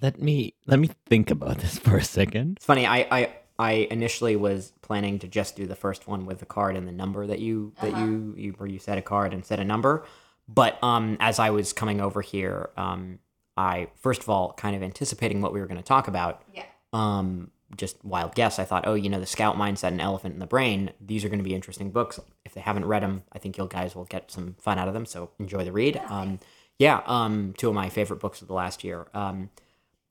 Let 0.00 0.20
me 0.20 0.54
let 0.66 0.78
me 0.78 0.90
think 1.06 1.30
about 1.30 1.58
this 1.58 1.78
for 1.78 1.96
a 1.96 2.04
second. 2.04 2.56
It's 2.56 2.66
funny. 2.66 2.86
I, 2.86 3.06
I 3.10 3.34
I 3.58 3.72
initially 3.90 4.36
was 4.36 4.72
planning 4.82 5.18
to 5.20 5.28
just 5.28 5.56
do 5.56 5.66
the 5.66 5.76
first 5.76 6.08
one 6.08 6.26
with 6.26 6.40
the 6.40 6.46
card 6.46 6.76
and 6.76 6.88
the 6.88 6.92
number 6.92 7.26
that 7.26 7.38
you 7.38 7.72
that 7.80 7.96
you, 7.96 8.34
you 8.36 8.52
where 8.52 8.68
you 8.68 8.78
said 8.78 8.98
a 8.98 9.02
card 9.02 9.32
and 9.32 9.44
said 9.44 9.60
a 9.60 9.64
number. 9.64 10.04
But 10.48 10.82
um, 10.82 11.16
as 11.20 11.38
I 11.38 11.50
was 11.50 11.72
coming 11.72 12.00
over 12.00 12.20
here, 12.22 12.70
um, 12.76 13.18
I 13.56 13.88
first 13.96 14.22
of 14.22 14.28
all 14.28 14.52
kind 14.54 14.74
of 14.74 14.82
anticipating 14.82 15.40
what 15.40 15.52
we 15.52 15.60
were 15.60 15.66
going 15.66 15.80
to 15.80 15.84
talk 15.84 16.08
about. 16.08 16.42
Yeah. 16.52 16.64
Um, 16.92 17.50
just 17.76 18.04
wild 18.04 18.34
guess. 18.34 18.58
I 18.58 18.64
thought, 18.64 18.86
oh, 18.86 18.94
you 18.94 19.08
know, 19.08 19.20
the 19.20 19.26
Scout 19.26 19.56
Mindset 19.56 19.88
and 19.88 20.00
Elephant 20.00 20.34
in 20.34 20.40
the 20.40 20.46
Brain. 20.46 20.90
These 21.00 21.24
are 21.24 21.28
going 21.28 21.38
to 21.38 21.44
be 21.44 21.54
interesting 21.54 21.90
books. 21.90 22.20
If 22.44 22.52
they 22.54 22.60
haven't 22.60 22.84
read 22.84 23.02
them, 23.02 23.22
I 23.32 23.38
think 23.38 23.56
you 23.56 23.66
guys 23.70 23.94
will 23.94 24.04
get 24.04 24.30
some 24.30 24.56
fun 24.58 24.78
out 24.78 24.88
of 24.88 24.94
them. 24.94 25.06
So 25.06 25.30
enjoy 25.38 25.64
the 25.64 25.72
read. 25.72 26.00
Um, 26.08 26.40
yeah. 26.78 27.00
Um, 27.06 27.54
two 27.56 27.68
of 27.68 27.74
my 27.74 27.88
favorite 27.88 28.20
books 28.20 28.42
of 28.42 28.48
the 28.48 28.54
last 28.54 28.84
year. 28.84 29.06
Um, 29.14 29.50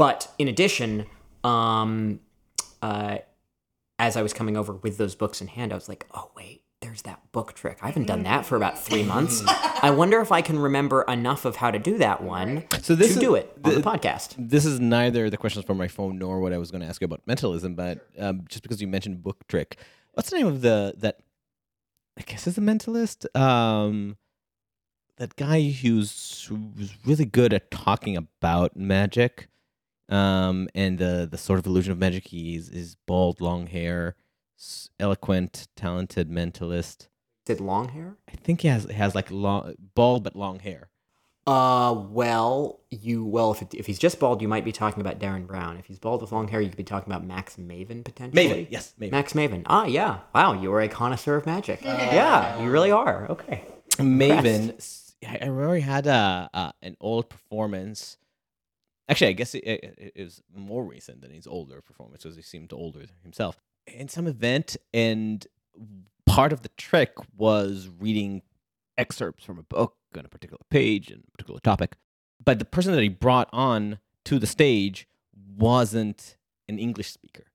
but 0.02 0.34
in 0.40 0.48
addition, 0.48 1.06
um, 1.44 2.22
uh, 2.82 3.20
as 4.00 4.18
I 4.18 4.24
was 4.24 4.34
coming 4.34 4.58
over 4.58 4.74
with 4.74 4.98
those 4.98 5.14
books 5.14 5.42
in 5.42 5.48
hand, 5.48 5.72
I 5.72 5.76
was 5.76 5.88
like, 5.88 6.08
oh, 6.16 6.32
wait, 6.36 6.64
there's 6.82 7.04
that 7.04 7.32
book 7.32 7.54
trick. 7.54 7.78
I 7.84 7.86
haven't 7.86 8.08
done 8.08 8.24
that 8.24 8.44
for 8.44 8.56
about 8.56 8.80
three 8.84 9.04
months. 9.04 9.44
I 9.48 9.92
wonder 9.92 10.20
if 10.20 10.32
I 10.32 10.42
can 10.42 10.58
remember 10.58 11.04
enough 11.04 11.46
of 11.46 11.58
how 11.58 11.70
to 11.70 11.78
do 11.78 12.00
that 12.00 12.24
one 12.24 12.66
So 12.82 12.96
this 12.96 13.10
to 13.10 13.14
is, 13.14 13.20
do 13.20 13.36
it 13.36 13.56
on 13.64 13.76
the 13.76 13.80
the- 13.80 13.88
podcast. 13.88 14.34
This 14.40 14.66
is 14.66 14.80
neither 14.80 15.30
the 15.30 15.38
questions 15.38 15.66
from 15.66 15.78
my 15.78 15.88
phone 15.88 16.18
nor 16.18 16.40
what 16.40 16.52
I 16.52 16.58
was 16.58 16.72
going 16.72 16.82
to 16.82 16.88
ask 16.88 17.00
you 17.00 17.06
about 17.06 17.22
mentalism, 17.28 17.76
but 17.76 18.04
um, 18.18 18.46
just 18.50 18.64
because 18.64 18.82
you 18.82 18.88
mentioned 18.88 19.22
book 19.22 19.48
trick, 19.48 19.78
what's 20.14 20.32
the 20.32 20.38
name 20.38 20.48
of 20.48 20.62
the 20.62 20.96
that? 20.98 21.20
I 22.18 22.24
guess 22.24 22.48
is 22.48 22.58
a 22.58 22.62
mentalist. 22.62 23.28
Um, 23.40 24.18
that 25.18 25.36
guy 25.36 25.70
who's 25.70 26.46
who 26.50 26.72
was 26.76 26.92
really 27.06 27.26
good 27.26 27.54
at 27.54 27.70
talking 27.70 28.18
about 28.18 28.76
magic, 28.76 29.48
um, 30.10 30.68
and 30.76 30.98
the 30.98 31.28
the 31.30 31.38
sort 31.38 31.60
of 31.60 31.66
illusion 31.66 31.92
of 31.92 31.98
magic. 31.98 32.28
he 32.28 32.56
is 32.56 32.70
is 32.70 32.96
bald, 33.08 33.42
long 33.42 33.68
hair, 33.68 34.16
s- 34.58 34.90
eloquent, 35.00 35.68
talented 35.76 36.30
mentalist. 36.30 37.08
Did 37.46 37.60
long 37.60 37.90
hair? 37.90 38.18
I 38.30 38.36
think 38.36 38.62
he 38.62 38.68
has 38.68 38.86
has 38.86 39.16
like 39.16 39.30
long 39.32 39.74
bald 39.96 40.24
but 40.24 40.36
long 40.36 40.60
hair. 40.60 40.90
Uh, 41.48 41.92
well, 42.12 42.82
you 42.92 43.26
well 43.26 43.52
if 43.52 43.64
it, 43.64 43.74
if 43.74 43.88
he's 43.88 43.98
just 43.98 44.20
bald, 44.20 44.44
you 44.44 44.48
might 44.48 44.64
be 44.64 44.72
talking 44.72 45.02
about 45.02 45.18
Derren 45.18 45.48
Brown. 45.48 45.78
If 45.78 45.86
he's 45.88 45.98
bald 45.98 46.22
with 46.22 46.32
long 46.32 46.48
hair, 46.48 46.62
you 46.62 46.68
could 46.70 46.78
be 46.78 46.84
talking 46.84 47.12
about 47.12 47.26
Max 47.26 47.56
Maven 47.56 48.04
potentially. 48.06 48.48
Maven, 48.48 48.68
yes, 48.70 48.94
Maven. 49.00 49.12
Max 49.12 49.34
Maven. 49.34 49.64
Ah, 49.66 49.86
yeah. 49.86 50.20
Wow, 50.36 50.54
you 50.54 50.72
are 50.72 50.82
a 50.82 50.88
connoisseur 50.88 51.36
of 51.38 51.48
magic. 51.48 51.82
yeah, 51.84 52.62
you 52.62 52.70
really 52.70 52.92
are. 52.92 53.28
Okay. 53.32 53.66
Maven, 53.98 54.76
I 55.28 55.46
remember 55.48 55.76
he 55.76 55.82
had 55.82 56.06
a, 56.06 56.50
a 56.54 56.74
an 56.84 56.96
old 57.02 57.28
performance. 57.30 58.18
Actually, 59.10 59.28
I 59.28 59.34
guess 59.34 59.56
it, 59.56 59.64
it, 59.64 60.14
is 60.16 60.42
more 60.56 60.86
recent 60.86 61.22
than 61.22 61.32
his 61.32 61.48
older 61.48 61.82
performance, 61.82 62.24
because 62.24 62.36
he 62.36 62.42
seemed 62.42 62.72
older 62.72 63.06
himself. 63.24 63.60
In 63.88 64.08
some 64.08 64.28
event, 64.28 64.78
and 64.94 65.46
part 66.26 66.54
of 66.54 66.62
the 66.62 66.70
trick 66.70 67.14
was 67.36 67.90
reading 68.00 68.42
excerpts 68.98 69.44
from 69.44 69.58
a 69.58 69.64
book 69.64 69.96
on 70.18 70.26
a 70.26 70.30
particular 70.30 70.62
page 70.70 71.10
and 71.10 71.24
a 71.28 71.32
particular 71.32 71.60
topic. 71.60 71.96
But 72.44 72.60
the 72.60 72.66
person 72.66 72.94
that 72.94 73.02
he 73.02 73.10
brought 73.10 73.50
on 73.52 74.00
to 74.26 74.40
the 74.40 74.48
stage 74.48 75.08
wasn't 75.58 76.38
an 76.68 76.80
English 76.80 77.12
speaker. 77.12 77.46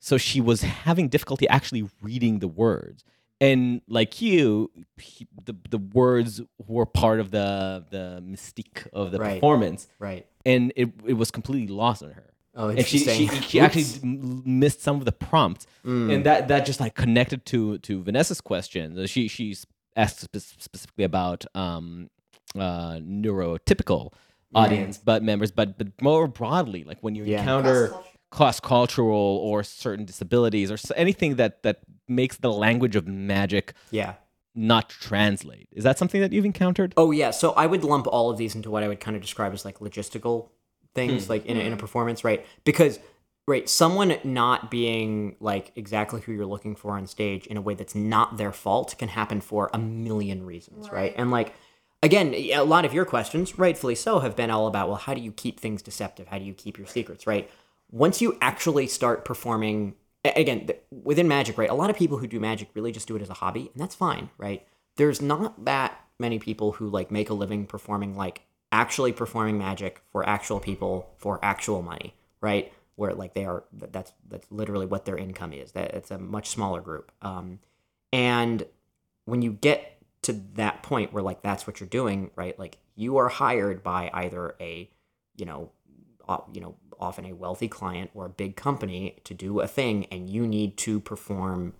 So 0.00 0.18
she 0.18 0.40
was 0.40 0.62
having 0.62 1.08
difficulty 1.08 1.48
actually 1.48 1.88
reading 2.00 2.38
the 2.38 2.48
words. 2.48 3.04
And 3.40 3.82
like 3.88 4.20
you, 4.20 4.70
he, 5.00 5.28
the 5.44 5.54
the 5.70 5.78
words 5.78 6.40
were 6.66 6.86
part 6.86 7.20
of 7.20 7.30
the 7.30 7.84
the 7.90 8.20
mystique 8.26 8.88
of 8.92 9.12
the 9.12 9.18
Right. 9.18 9.34
performance, 9.34 9.86
Right. 10.00 10.26
and 10.44 10.72
it 10.74 10.88
it 11.06 11.12
was 11.14 11.30
completely 11.30 11.68
lost 11.72 12.02
on 12.02 12.10
her. 12.12 12.24
Oh, 12.56 12.68
And 12.70 12.84
she 12.84 12.98
she, 12.98 13.28
she 13.28 13.60
actually 13.60 13.84
missed 14.04 14.80
some 14.80 14.96
of 14.96 15.04
the 15.04 15.12
prompts, 15.12 15.66
Mm. 15.84 16.12
and 16.12 16.26
that 16.26 16.48
that 16.48 16.66
just 16.66 16.80
like 16.80 16.94
connected 16.96 17.44
to 17.46 17.78
to 17.78 18.02
Vanessa's 18.02 18.40
question. 18.40 19.06
She 19.06 19.28
she's 19.28 19.64
asked 19.94 20.18
spe- 20.20 20.60
specifically 20.60 21.04
about 21.04 21.44
um 21.54 22.10
uh 22.56 22.94
neurotypical 22.94 24.12
audience 24.54 24.98
but 24.98 25.22
members, 25.22 25.52
but 25.52 25.78
but 25.78 25.88
more 26.02 26.26
broadly, 26.26 26.82
like 26.82 26.98
when 27.02 27.14
you 27.14 27.22
Yeah. 27.24 27.38
encounter 27.40 27.94
cross 28.30 28.60
cultural 28.60 29.40
or 29.42 29.62
certain 29.62 30.04
disabilities 30.04 30.70
or 30.70 30.76
anything 30.96 31.36
that 31.36 31.62
that 31.62 31.80
makes 32.06 32.36
the 32.38 32.52
language 32.52 32.96
of 32.96 33.06
magic 33.06 33.74
Yeah. 33.90 34.14
not 34.54 34.88
translate. 34.88 35.68
Is 35.72 35.84
that 35.84 35.98
something 35.98 36.20
that 36.20 36.32
you've 36.32 36.44
encountered? 36.44 36.92
Oh 36.96 37.10
yeah, 37.10 37.30
so 37.30 37.52
I 37.52 37.66
would 37.66 37.84
lump 37.84 38.06
all 38.06 38.30
of 38.30 38.36
these 38.36 38.54
into 38.54 38.70
what 38.70 38.82
I 38.82 38.88
would 38.88 39.00
kind 39.00 39.16
of 39.16 39.22
describe 39.22 39.52
as 39.52 39.64
like 39.64 39.78
logistical 39.78 40.48
things, 40.94 41.26
hmm. 41.26 41.30
like 41.30 41.46
in 41.46 41.56
a, 41.56 41.60
in 41.60 41.72
a 41.72 41.76
performance, 41.76 42.24
right? 42.24 42.44
Because 42.64 42.98
right, 43.46 43.68
someone 43.68 44.14
not 44.24 44.70
being 44.70 45.36
like 45.40 45.72
exactly 45.74 46.20
who 46.20 46.32
you're 46.32 46.46
looking 46.46 46.76
for 46.76 46.92
on 46.92 47.06
stage 47.06 47.46
in 47.46 47.56
a 47.56 47.62
way 47.62 47.74
that's 47.74 47.94
not 47.94 48.36
their 48.36 48.52
fault 48.52 48.94
can 48.98 49.08
happen 49.08 49.40
for 49.40 49.70
a 49.72 49.78
million 49.78 50.44
reasons, 50.44 50.90
right? 50.90 51.14
And 51.16 51.30
like 51.30 51.54
again, 52.02 52.34
a 52.34 52.60
lot 52.60 52.84
of 52.84 52.92
your 52.92 53.04
questions, 53.04 53.58
rightfully 53.58 53.94
so, 53.94 54.18
have 54.20 54.36
been 54.36 54.50
all 54.50 54.66
about 54.66 54.88
well, 54.88 54.98
how 54.98 55.14
do 55.14 55.20
you 55.20 55.32
keep 55.32 55.60
things 55.60 55.82
deceptive? 55.82 56.28
How 56.28 56.38
do 56.38 56.44
you 56.44 56.54
keep 56.54 56.76
your 56.76 56.86
secrets, 56.86 57.26
right? 57.26 57.50
Once 57.90 58.20
you 58.20 58.36
actually 58.40 58.86
start 58.86 59.24
performing 59.24 59.94
again 60.24 60.68
within 60.90 61.28
magic 61.28 61.56
right 61.56 61.70
a 61.70 61.74
lot 61.74 61.90
of 61.90 61.96
people 61.96 62.18
who 62.18 62.26
do 62.26 62.40
magic 62.40 62.68
really 62.74 62.92
just 62.92 63.06
do 63.06 63.16
it 63.16 63.22
as 63.22 63.30
a 63.30 63.34
hobby 63.34 63.70
and 63.72 63.80
that's 63.80 63.94
fine 63.94 64.28
right? 64.38 64.66
There's 64.96 65.22
not 65.22 65.64
that 65.64 66.00
many 66.18 66.38
people 66.38 66.72
who 66.72 66.88
like 66.88 67.10
make 67.10 67.30
a 67.30 67.34
living 67.34 67.66
performing 67.66 68.16
like 68.16 68.42
actually 68.72 69.12
performing 69.12 69.56
magic 69.56 70.02
for 70.10 70.28
actual 70.28 70.60
people 70.60 71.10
for 71.16 71.38
actual 71.42 71.82
money 71.82 72.14
right? 72.40 72.72
Where 72.96 73.14
like 73.14 73.34
they 73.34 73.44
are 73.44 73.64
that's 73.72 74.12
that's 74.28 74.46
literally 74.50 74.86
what 74.86 75.04
their 75.04 75.16
income 75.16 75.52
is. 75.52 75.72
That 75.72 75.94
it's 75.94 76.10
a 76.10 76.18
much 76.18 76.48
smaller 76.48 76.80
group. 76.80 77.12
Um 77.22 77.60
and 78.12 78.66
when 79.24 79.42
you 79.42 79.52
get 79.52 79.98
to 80.22 80.32
that 80.54 80.82
point 80.82 81.12
where 81.12 81.22
like 81.22 81.42
that's 81.42 81.66
what 81.66 81.80
you're 81.80 81.88
doing 81.88 82.30
right 82.34 82.58
like 82.58 82.78
you 82.96 83.18
are 83.18 83.28
hired 83.28 83.82
by 83.82 84.10
either 84.12 84.56
a 84.60 84.90
you 85.36 85.46
know 85.46 85.70
you 86.52 86.60
know 86.60 86.74
often 87.00 87.24
a 87.24 87.34
wealthy 87.34 87.68
client 87.68 88.10
or 88.14 88.26
a 88.26 88.30
big 88.30 88.56
company 88.56 89.16
to 89.24 89.34
do 89.34 89.60
a 89.60 89.66
thing 89.68 90.06
and 90.06 90.28
you 90.28 90.46
need 90.46 90.76
to 90.78 91.00
perform 91.00 91.74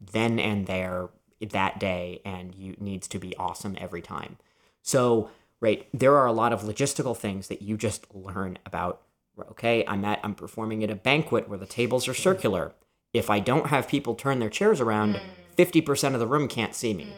then 0.00 0.38
and 0.38 0.66
there 0.66 1.08
that 1.40 1.78
day 1.78 2.20
and 2.24 2.54
you 2.54 2.74
needs 2.78 3.06
to 3.08 3.18
be 3.18 3.36
awesome 3.36 3.76
every 3.80 4.02
time. 4.02 4.36
So 4.82 5.30
right 5.60 5.86
there 5.92 6.16
are 6.16 6.26
a 6.26 6.32
lot 6.32 6.52
of 6.52 6.62
logistical 6.62 7.16
things 7.16 7.48
that 7.48 7.62
you 7.62 7.76
just 7.76 8.06
learn 8.14 8.58
about. 8.64 9.02
Okay 9.50 9.84
i'm 9.86 10.04
at 10.04 10.18
i'm 10.24 10.34
performing 10.34 10.82
at 10.82 10.90
a 10.90 10.94
banquet 10.94 11.48
where 11.48 11.58
the 11.58 11.66
tables 11.66 12.08
are 12.08 12.14
circular. 12.14 12.72
If 13.12 13.30
i 13.30 13.38
don't 13.38 13.68
have 13.68 13.88
people 13.88 14.14
turn 14.14 14.38
their 14.38 14.50
chairs 14.50 14.80
around 14.80 15.20
50% 15.56 16.14
of 16.14 16.20
the 16.20 16.26
room 16.26 16.48
can't 16.48 16.74
see 16.74 16.94
me. 16.94 17.12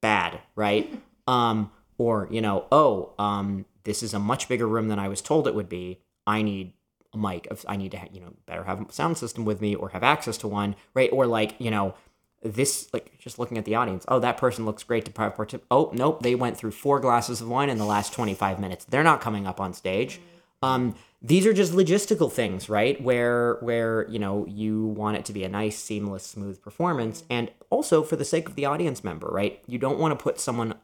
Bad 0.00 0.40
right? 0.54 1.00
Um 1.26 1.70
or 1.96 2.28
you 2.30 2.40
know 2.40 2.66
oh 2.70 3.12
um 3.18 3.64
this 3.84 4.02
is 4.02 4.14
a 4.14 4.18
much 4.18 4.48
bigger 4.48 4.66
room 4.66 4.88
than 4.88 4.98
i 4.98 5.08
was 5.08 5.20
told 5.20 5.46
it 5.46 5.54
would 5.54 5.68
be 5.68 6.00
i 6.26 6.42
need 6.42 6.72
a 7.14 7.18
mic. 7.18 7.48
I 7.66 7.76
need 7.76 7.92
to 7.92 7.98
ha- 7.98 8.08
you 8.12 8.20
know 8.20 8.34
better 8.46 8.64
have 8.64 8.88
a 8.88 8.92
sound 8.92 9.16
system 9.16 9.44
with 9.44 9.60
me 9.60 9.74
or 9.74 9.90
have 9.90 10.02
access 10.02 10.36
to 10.38 10.48
one 10.48 10.76
right? 10.92 11.10
Or 11.12 11.26
like 11.26 11.54
you 11.58 11.70
know 11.70 11.94
this 12.42 12.88
like 12.92 13.18
just 13.18 13.38
looking 13.38 13.56
at 13.56 13.64
the 13.64 13.74
audience 13.74 14.04
oh 14.08 14.18
that 14.18 14.36
person 14.36 14.66
looks 14.66 14.82
great 14.82 15.06
to 15.06 15.10
part 15.10 15.34
partic- 15.34 15.62
oh 15.70 15.90
nope 15.94 16.22
they 16.22 16.34
went 16.34 16.58
through 16.58 16.72
four 16.72 17.00
glasses 17.00 17.40
of 17.40 17.48
wine 17.48 17.70
in 17.70 17.78
the 17.78 17.86
last 17.86 18.12
25 18.12 18.58
minutes. 18.58 18.84
They're 18.84 19.02
not 19.02 19.20
coming 19.22 19.46
up 19.46 19.60
on 19.60 19.72
stage. 19.72 20.20
Um 20.62 20.94
these 21.22 21.46
are 21.46 21.54
just 21.54 21.72
logistical 21.72 22.30
things 22.30 22.68
right? 22.68 23.00
Where 23.00 23.54
where 23.60 24.06
you 24.10 24.18
know 24.18 24.44
you 24.46 24.86
want 24.86 25.16
it 25.16 25.24
to 25.26 25.32
be 25.32 25.44
a 25.44 25.48
nice 25.48 25.78
seamless 25.78 26.24
smooth 26.26 26.60
performance. 26.60 27.24
And 27.30 27.50
also 27.70 28.02
for 28.02 28.16
the 28.16 28.24
sake 28.24 28.48
of 28.48 28.56
the 28.56 28.66
audience 28.66 29.02
member 29.02 29.28
right? 29.28 29.62
You 29.66 29.78
don't 29.78 29.98
want 29.98 30.18
to 30.18 30.22
put 30.22 30.40
someone 30.40 30.74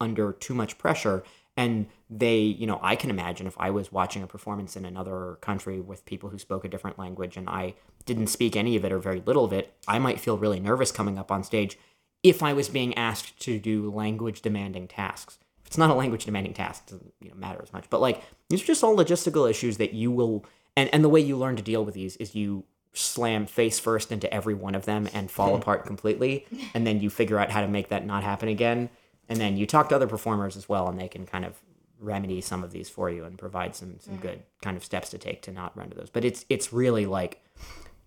under 0.00 0.32
too 0.32 0.54
much 0.54 0.78
pressure 0.78 1.22
and 1.56 1.86
they 2.16 2.36
you 2.36 2.66
know 2.66 2.78
i 2.82 2.94
can 2.94 3.10
imagine 3.10 3.46
if 3.46 3.56
i 3.58 3.70
was 3.70 3.90
watching 3.90 4.22
a 4.22 4.26
performance 4.26 4.76
in 4.76 4.84
another 4.84 5.38
country 5.40 5.80
with 5.80 6.04
people 6.04 6.28
who 6.30 6.38
spoke 6.38 6.64
a 6.64 6.68
different 6.68 6.98
language 6.98 7.36
and 7.36 7.48
i 7.48 7.74
didn't 8.06 8.28
speak 8.28 8.54
any 8.54 8.76
of 8.76 8.84
it 8.84 8.92
or 8.92 8.98
very 8.98 9.22
little 9.26 9.44
of 9.44 9.52
it 9.52 9.74
i 9.88 9.98
might 9.98 10.20
feel 10.20 10.38
really 10.38 10.60
nervous 10.60 10.92
coming 10.92 11.18
up 11.18 11.32
on 11.32 11.42
stage 11.42 11.78
if 12.22 12.42
i 12.42 12.52
was 12.52 12.68
being 12.68 12.94
asked 12.94 13.38
to 13.38 13.60
do 13.60 13.90
language 13.90 14.42
demanding 14.42 14.88
tasks. 14.88 15.38
If 15.60 15.68
it's 15.68 15.78
not 15.78 15.90
a 15.90 15.94
language 15.94 16.24
demanding 16.24 16.54
task 16.54 16.84
it 16.86 16.90
doesn't 16.92 17.14
you 17.20 17.28
know 17.30 17.36
matter 17.36 17.60
as 17.62 17.72
much. 17.72 17.88
But 17.90 18.00
like 18.00 18.22
these 18.48 18.62
are 18.62 18.66
just 18.66 18.82
all 18.82 18.96
logistical 18.96 19.48
issues 19.48 19.76
that 19.76 19.92
you 19.92 20.10
will 20.10 20.44
and 20.76 20.88
and 20.92 21.04
the 21.04 21.08
way 21.08 21.20
you 21.20 21.36
learn 21.36 21.56
to 21.56 21.62
deal 21.62 21.84
with 21.84 21.94
these 21.94 22.16
is 22.16 22.34
you 22.34 22.64
slam 22.92 23.44
face 23.44 23.78
first 23.78 24.12
into 24.12 24.32
every 24.32 24.54
one 24.54 24.74
of 24.74 24.84
them 24.84 25.08
and 25.12 25.30
fall 25.30 25.54
apart 25.60 25.84
completely 25.84 26.46
and 26.74 26.86
then 26.86 27.00
you 27.00 27.10
figure 27.10 27.38
out 27.38 27.50
how 27.50 27.60
to 27.60 27.68
make 27.68 27.88
that 27.88 28.06
not 28.06 28.24
happen 28.24 28.48
again. 28.48 28.88
And 29.28 29.40
then 29.40 29.56
you 29.56 29.66
talk 29.66 29.88
to 29.88 29.94
other 29.94 30.06
performers 30.06 30.56
as 30.56 30.68
well 30.68 30.88
and 30.88 30.98
they 30.98 31.08
can 31.08 31.26
kind 31.26 31.44
of 31.44 31.60
remedy 32.00 32.40
some 32.40 32.64
of 32.64 32.72
these 32.72 32.88
for 32.88 33.10
you 33.10 33.24
and 33.24 33.38
provide 33.38 33.74
some 33.74 33.96
some 34.00 34.16
good 34.16 34.42
kind 34.62 34.76
of 34.76 34.84
steps 34.84 35.10
to 35.10 35.18
take 35.18 35.42
to 35.42 35.52
not 35.52 35.76
run 35.76 35.90
to 35.90 35.96
those. 35.96 36.10
But 36.10 36.24
it's 36.24 36.44
it's 36.48 36.72
really 36.72 37.06
like 37.06 37.42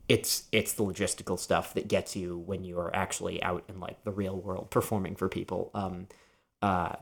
it's 0.07 0.43
it's 0.51 0.73
the 0.73 0.84
logistical 0.84 1.38
stuff 1.38 1.73
that 1.73 1.88
gets 1.88 2.15
you 2.15 2.38
when 2.38 2.64
you 2.64 2.80
are 2.80 2.95
actually 2.95 3.41
out 3.43 3.64
in 3.68 3.80
like 3.80 4.03
the 4.03 4.11
real 4.11 4.38
world 4.38 4.69
performing 4.72 5.15
for 5.15 5.30
people. 5.30 5.72
Um 5.73 6.07
uh 6.61 6.95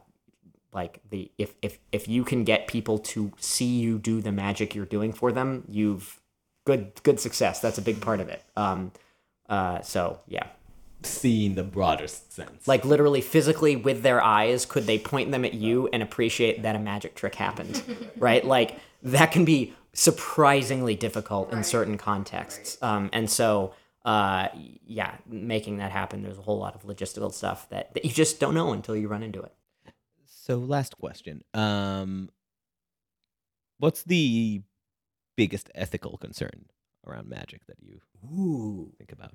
like 0.73 0.99
the 1.09 1.31
if 1.37 1.53
if 1.61 1.79
if 1.91 2.07
you 2.07 2.23
can 2.23 2.43
get 2.43 2.67
people 2.67 2.97
to 2.99 3.31
see 3.37 3.79
you 3.79 3.97
do 3.97 4.21
the 4.21 4.31
magic 4.31 4.75
you're 4.75 4.85
doing 4.85 5.13
for 5.13 5.31
them 5.31 5.63
you've 5.69 6.19
good 6.65 6.91
good 7.03 7.19
success. 7.19 7.59
That's 7.59 7.77
a 7.77 7.81
big 7.81 8.01
part 8.01 8.19
of 8.19 8.29
it. 8.29 8.43
Um 8.55 8.91
uh 9.47 9.81
so 9.81 10.19
yeah 10.27 10.47
See 11.05 11.45
in 11.45 11.55
the 11.55 11.63
broader 11.63 12.07
sense. 12.07 12.67
like 12.67 12.83
literally 12.85 13.21
physically 13.21 13.75
with 13.75 14.01
their 14.03 14.21
eyes 14.21 14.65
could 14.65 14.85
they 14.85 14.97
point 14.99 15.31
them 15.31 15.45
at 15.45 15.53
you 15.53 15.87
and 15.93 16.01
appreciate 16.03 16.63
that 16.63 16.75
a 16.75 16.79
magic 16.79 17.15
trick 17.15 17.35
happened 17.35 17.81
right 18.17 18.43
like 18.45 18.79
that 19.03 19.31
can 19.31 19.45
be 19.45 19.73
surprisingly 19.93 20.95
difficult 20.95 21.51
in 21.53 21.63
certain 21.63 21.97
contexts 21.97 22.77
um, 22.81 23.09
and 23.13 23.29
so 23.29 23.73
uh, 24.03 24.49
yeah 24.85 25.15
making 25.27 25.77
that 25.77 25.91
happen 25.91 26.21
there's 26.21 26.37
a 26.37 26.41
whole 26.41 26.57
lot 26.59 26.75
of 26.75 26.83
logistical 26.83 27.31
stuff 27.33 27.69
that, 27.69 27.93
that 27.93 28.03
you 28.05 28.11
just 28.11 28.39
don't 28.39 28.53
know 28.53 28.73
until 28.73 28.95
you 28.95 29.07
run 29.07 29.23
into 29.23 29.41
it 29.41 29.53
So 30.25 30.57
last 30.57 30.97
question. 30.97 31.43
Um 31.53 32.29
what's 33.77 34.03
the 34.03 34.61
biggest 35.35 35.69
ethical 35.75 36.17
concern 36.17 36.65
around 37.05 37.27
magic 37.27 37.65
that 37.67 37.77
you 37.81 37.99
Ooh. 38.25 38.91
think 38.97 39.11
about? 39.11 39.33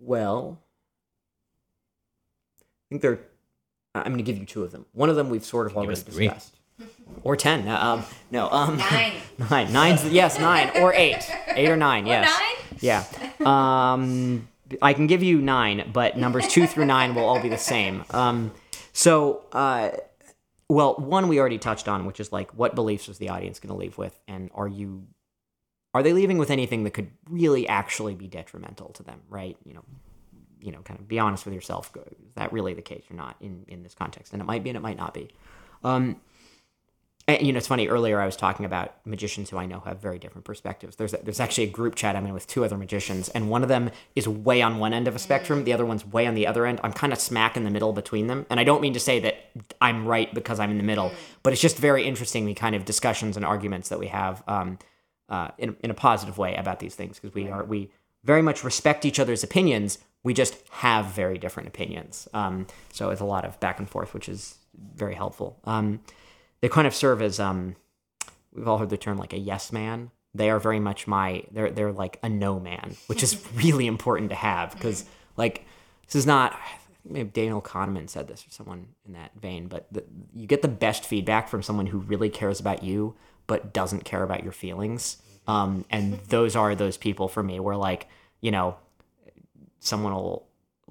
Well, 0.00 0.60
I 2.60 2.64
think 2.90 3.02
they're. 3.02 3.20
I'm 3.94 4.04
going 4.04 4.18
to 4.18 4.22
give 4.22 4.36
you 4.36 4.44
two 4.44 4.62
of 4.62 4.72
them. 4.72 4.84
One 4.92 5.08
of 5.08 5.16
them 5.16 5.30
we've 5.30 5.44
sort 5.44 5.66
of 5.66 5.76
already 5.76 6.00
discussed, 6.02 6.54
or 7.22 7.34
ten. 7.36 7.66
Uh, 7.66 7.78
Um, 7.80 8.04
no, 8.30 8.50
um, 8.50 8.76
Nine. 8.76 9.12
nine. 9.50 9.72
Nine's 9.72 10.04
yes, 10.06 10.38
nine 10.38 10.70
or 10.82 10.92
eight, 10.94 11.24
eight 11.48 11.68
or 11.70 11.76
nine. 11.76 12.06
yes, 12.06 12.28
nine? 12.28 12.78
yeah. 12.80 13.92
Um, 13.92 14.48
I 14.82 14.92
can 14.92 15.06
give 15.06 15.22
you 15.22 15.40
nine, 15.40 15.90
but 15.92 16.18
numbers 16.18 16.46
two 16.48 16.66
through 16.66 16.84
nine 16.86 17.14
will 17.14 17.24
all 17.24 17.40
be 17.40 17.48
the 17.48 17.56
same. 17.56 18.04
Um, 18.10 18.52
so, 18.92 19.44
uh, 19.52 19.90
well, 20.68 20.94
one 20.96 21.28
we 21.28 21.38
already 21.40 21.58
touched 21.58 21.88
on, 21.88 22.04
which 22.06 22.20
is 22.20 22.32
like, 22.32 22.50
what 22.52 22.74
beliefs 22.74 23.08
is 23.08 23.16
the 23.18 23.28
audience 23.30 23.60
going 23.60 23.72
to 23.72 23.78
leave 23.78 23.96
with, 23.96 24.18
and 24.28 24.50
are 24.54 24.68
you 24.68 25.06
are 25.96 26.02
they 26.02 26.12
leaving 26.12 26.38
with 26.38 26.50
anything 26.50 26.84
that 26.84 26.92
could 26.92 27.10
really 27.28 27.66
actually 27.68 28.14
be 28.14 28.26
detrimental 28.26 28.90
to 28.90 29.02
them 29.02 29.20
right? 29.28 29.56
You 29.64 29.74
know 29.74 29.84
you 30.60 30.72
know 30.72 30.80
kind 30.80 30.98
of 30.98 31.06
be 31.06 31.18
honest 31.18 31.44
with 31.44 31.54
yourself 31.54 31.92
is 31.96 32.34
that 32.34 32.52
really 32.52 32.74
the 32.74 32.82
case 32.82 33.04
or 33.10 33.14
not 33.14 33.36
in 33.40 33.64
in 33.68 33.82
this 33.82 33.94
context? 33.94 34.32
And 34.32 34.42
it 34.42 34.44
might 34.44 34.62
be 34.62 34.70
and 34.70 34.76
it 34.76 34.82
might 34.82 34.96
not 34.96 35.14
be. 35.14 35.28
Um 35.84 36.20
and, 37.28 37.44
you 37.44 37.52
know 37.52 37.58
it's 37.58 37.66
funny 37.66 37.88
earlier 37.88 38.20
i 38.20 38.26
was 38.26 38.36
talking 38.36 38.64
about 38.64 38.94
magicians 39.04 39.50
who 39.50 39.58
i 39.58 39.66
know 39.66 39.80
have 39.80 40.00
very 40.00 40.18
different 40.18 40.44
perspectives. 40.44 40.96
There's 40.96 41.12
there's 41.12 41.40
actually 41.40 41.64
a 41.64 41.70
group 41.70 41.94
chat 41.94 42.16
i'm 42.16 42.26
in 42.26 42.32
with 42.32 42.46
two 42.46 42.64
other 42.64 42.76
magicians 42.76 43.28
and 43.30 43.50
one 43.50 43.62
of 43.62 43.68
them 43.68 43.90
is 44.14 44.28
way 44.28 44.62
on 44.62 44.78
one 44.78 44.92
end 44.92 45.08
of 45.08 45.16
a 45.16 45.18
spectrum 45.18 45.64
the 45.64 45.72
other 45.72 45.84
one's 45.84 46.06
way 46.06 46.26
on 46.26 46.34
the 46.34 46.46
other 46.46 46.66
end. 46.66 46.80
I'm 46.82 46.92
kind 46.92 47.12
of 47.12 47.20
smack 47.20 47.56
in 47.56 47.64
the 47.64 47.70
middle 47.70 47.92
between 47.92 48.26
them 48.26 48.46
and 48.48 48.60
i 48.60 48.64
don't 48.64 48.80
mean 48.80 48.94
to 48.94 49.00
say 49.00 49.18
that 49.20 49.36
i'm 49.80 50.06
right 50.06 50.32
because 50.34 50.60
i'm 50.60 50.70
in 50.70 50.78
the 50.78 50.84
middle 50.84 51.12
but 51.42 51.52
it's 51.52 51.62
just 51.62 51.78
very 51.78 52.04
interesting 52.04 52.46
the 52.46 52.54
kind 52.54 52.74
of 52.74 52.84
discussions 52.84 53.36
and 53.36 53.44
arguments 53.44 53.88
that 53.88 53.98
we 53.98 54.06
have 54.06 54.42
um, 54.46 54.78
uh, 55.28 55.48
in, 55.58 55.76
in 55.80 55.90
a 55.90 55.94
positive 55.94 56.38
way 56.38 56.54
about 56.56 56.78
these 56.78 56.94
things 56.94 57.18
because 57.18 57.34
we 57.34 57.48
are 57.48 57.64
we 57.64 57.90
very 58.24 58.42
much 58.42 58.64
respect 58.64 59.04
each 59.04 59.18
other's 59.18 59.42
opinions. 59.42 59.98
We 60.22 60.34
just 60.34 60.56
have 60.70 61.06
very 61.06 61.38
different 61.38 61.68
opinions. 61.68 62.28
Um, 62.34 62.66
so 62.92 63.10
it's 63.10 63.20
a 63.20 63.24
lot 63.24 63.44
of 63.44 63.58
back 63.60 63.78
and 63.78 63.88
forth, 63.88 64.12
which 64.12 64.28
is 64.28 64.58
very 64.94 65.14
helpful. 65.14 65.58
Um, 65.64 66.00
they 66.60 66.68
kind 66.68 66.86
of 66.86 66.94
serve 66.94 67.22
as 67.22 67.38
um, 67.38 67.76
we've 68.52 68.66
all 68.66 68.78
heard 68.78 68.90
the 68.90 68.96
term 68.96 69.18
like 69.18 69.32
a 69.32 69.38
yes 69.38 69.72
man. 69.72 70.10
They 70.34 70.50
are 70.50 70.58
very 70.58 70.80
much 70.80 71.06
my 71.06 71.44
they're 71.50 71.70
they're 71.70 71.92
like 71.92 72.18
a 72.22 72.28
no 72.28 72.58
man, 72.60 72.96
which 73.06 73.22
is 73.22 73.44
really 73.54 73.86
important 73.86 74.30
to 74.30 74.36
have 74.36 74.72
because 74.72 75.04
like 75.36 75.64
this 76.06 76.16
is 76.16 76.26
not. 76.26 76.58
Maybe 77.08 77.30
Daniel 77.30 77.62
Kahneman 77.62 78.10
said 78.10 78.26
this 78.26 78.44
or 78.44 78.50
someone 78.50 78.88
in 79.06 79.12
that 79.12 79.30
vein, 79.40 79.68
but 79.68 79.86
the, 79.92 80.02
you 80.34 80.48
get 80.48 80.62
the 80.62 80.66
best 80.66 81.04
feedback 81.04 81.48
from 81.48 81.62
someone 81.62 81.86
who 81.86 81.98
really 81.98 82.28
cares 82.28 82.58
about 82.58 82.82
you, 82.82 83.14
but 83.46 83.72
doesn't 83.72 84.04
care 84.04 84.22
about 84.22 84.42
your 84.42 84.52
feelings. 84.52 85.18
Um, 85.46 85.84
and 85.90 86.18
those 86.28 86.56
are 86.56 86.74
those 86.74 86.96
people 86.96 87.28
for 87.28 87.42
me 87.42 87.60
where 87.60 87.76
like, 87.76 88.08
you 88.40 88.50
know, 88.50 88.76
someone 89.78 90.12
will 90.12 90.46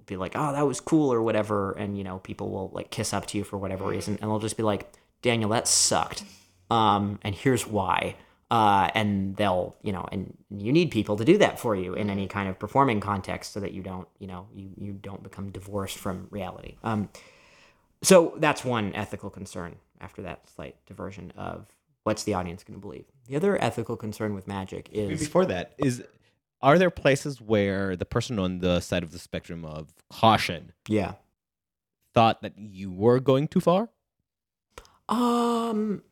be 0.05 0.17
like, 0.17 0.33
oh, 0.35 0.53
that 0.53 0.65
was 0.65 0.79
cool 0.79 1.11
or 1.11 1.21
whatever. 1.21 1.73
And, 1.73 1.97
you 1.97 2.03
know, 2.03 2.19
people 2.19 2.49
will 2.49 2.69
like 2.73 2.89
kiss 2.89 3.13
up 3.13 3.25
to 3.27 3.37
you 3.37 3.43
for 3.43 3.57
whatever 3.57 3.85
reason. 3.85 4.17
And 4.21 4.29
they'll 4.29 4.39
just 4.39 4.57
be 4.57 4.63
like, 4.63 4.91
Daniel, 5.21 5.49
that 5.49 5.67
sucked. 5.67 6.23
Um, 6.69 7.19
and 7.23 7.35
here's 7.35 7.67
why. 7.67 8.15
Uh, 8.51 8.89
and 8.93 9.35
they'll, 9.35 9.75
you 9.81 9.91
know, 9.91 10.07
and 10.11 10.37
you 10.51 10.71
need 10.71 10.91
people 10.91 11.17
to 11.17 11.25
do 11.25 11.37
that 11.39 11.59
for 11.59 11.75
you 11.75 11.93
in 11.95 12.09
any 12.09 12.27
kind 12.27 12.47
of 12.47 12.59
performing 12.59 12.99
context 12.99 13.53
so 13.53 13.59
that 13.59 13.73
you 13.73 13.81
don't, 13.81 14.07
you 14.19 14.27
know, 14.27 14.47
you, 14.53 14.69
you 14.77 14.93
don't 14.93 15.23
become 15.23 15.49
divorced 15.49 15.97
from 15.97 16.27
reality. 16.29 16.75
Um, 16.83 17.09
so 18.03 18.35
that's 18.37 18.63
one 18.63 18.93
ethical 18.93 19.31
concern 19.31 19.77
after 19.99 20.21
that 20.21 20.47
slight 20.47 20.75
diversion 20.85 21.33
of 21.35 21.65
what's 22.05 22.23
the 22.23 22.35
audience 22.35 22.63
going 22.63 22.79
to 22.79 22.81
believe. 22.81 23.05
The 23.27 23.35
other 23.35 23.61
ethical 23.61 23.97
concern 23.97 24.35
with 24.35 24.47
magic 24.47 24.89
is 24.91 25.19
Before 25.19 25.45
that, 25.47 25.73
is 25.79 26.03
are 26.61 26.77
there 26.77 26.91
places 26.91 27.41
where 27.41 27.95
the 27.95 28.05
person 28.05 28.39
on 28.39 28.59
the 28.59 28.79
side 28.79 29.03
of 29.03 29.11
the 29.11 29.19
spectrum 29.19 29.65
of 29.65 29.93
caution 30.09 30.71
yeah. 30.87 31.13
thought 32.13 32.41
that 32.43 32.53
you 32.57 32.91
were 32.91 33.19
going 33.19 33.47
too 33.47 33.59
far? 33.59 33.89
Um 35.09 36.03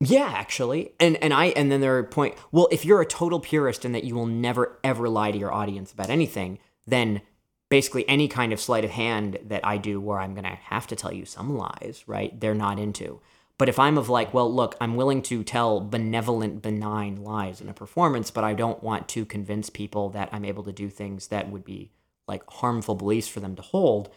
yeah, 0.00 0.30
actually. 0.34 0.92
And 1.00 1.16
and 1.16 1.32
I 1.32 1.46
and 1.46 1.72
then 1.72 1.80
there 1.80 1.96
are 1.96 2.04
point 2.04 2.34
well, 2.52 2.68
if 2.70 2.84
you're 2.84 3.00
a 3.00 3.06
total 3.06 3.40
purist 3.40 3.84
and 3.86 3.94
that 3.94 4.04
you 4.04 4.14
will 4.14 4.26
never 4.26 4.78
ever 4.84 5.08
lie 5.08 5.32
to 5.32 5.38
your 5.38 5.52
audience 5.52 5.92
about 5.92 6.10
anything, 6.10 6.58
then 6.86 7.22
basically 7.70 8.06
any 8.06 8.28
kind 8.28 8.52
of 8.52 8.60
sleight 8.60 8.84
of 8.84 8.90
hand 8.90 9.38
that 9.46 9.64
I 9.64 9.78
do 9.78 9.98
where 9.98 10.20
I'm 10.20 10.34
gonna 10.34 10.58
have 10.64 10.86
to 10.88 10.96
tell 10.96 11.12
you 11.12 11.24
some 11.24 11.56
lies, 11.56 12.04
right? 12.06 12.38
They're 12.38 12.54
not 12.54 12.78
into. 12.78 13.20
But 13.58 13.68
if 13.68 13.78
I'm 13.78 13.98
of 13.98 14.08
like, 14.08 14.32
well, 14.32 14.52
look, 14.52 14.76
I'm 14.80 14.94
willing 14.94 15.20
to 15.22 15.42
tell 15.42 15.80
benevolent, 15.80 16.62
benign 16.62 17.16
lies 17.16 17.60
in 17.60 17.68
a 17.68 17.74
performance, 17.74 18.30
but 18.30 18.44
I 18.44 18.54
don't 18.54 18.82
want 18.82 19.08
to 19.08 19.24
convince 19.24 19.68
people 19.68 20.10
that 20.10 20.28
I'm 20.32 20.44
able 20.44 20.62
to 20.62 20.72
do 20.72 20.88
things 20.88 21.26
that 21.28 21.50
would 21.50 21.64
be 21.64 21.90
like 22.28 22.48
harmful 22.48 22.94
beliefs 22.94 23.26
for 23.26 23.40
them 23.40 23.56
to 23.56 23.62
hold. 23.62 24.10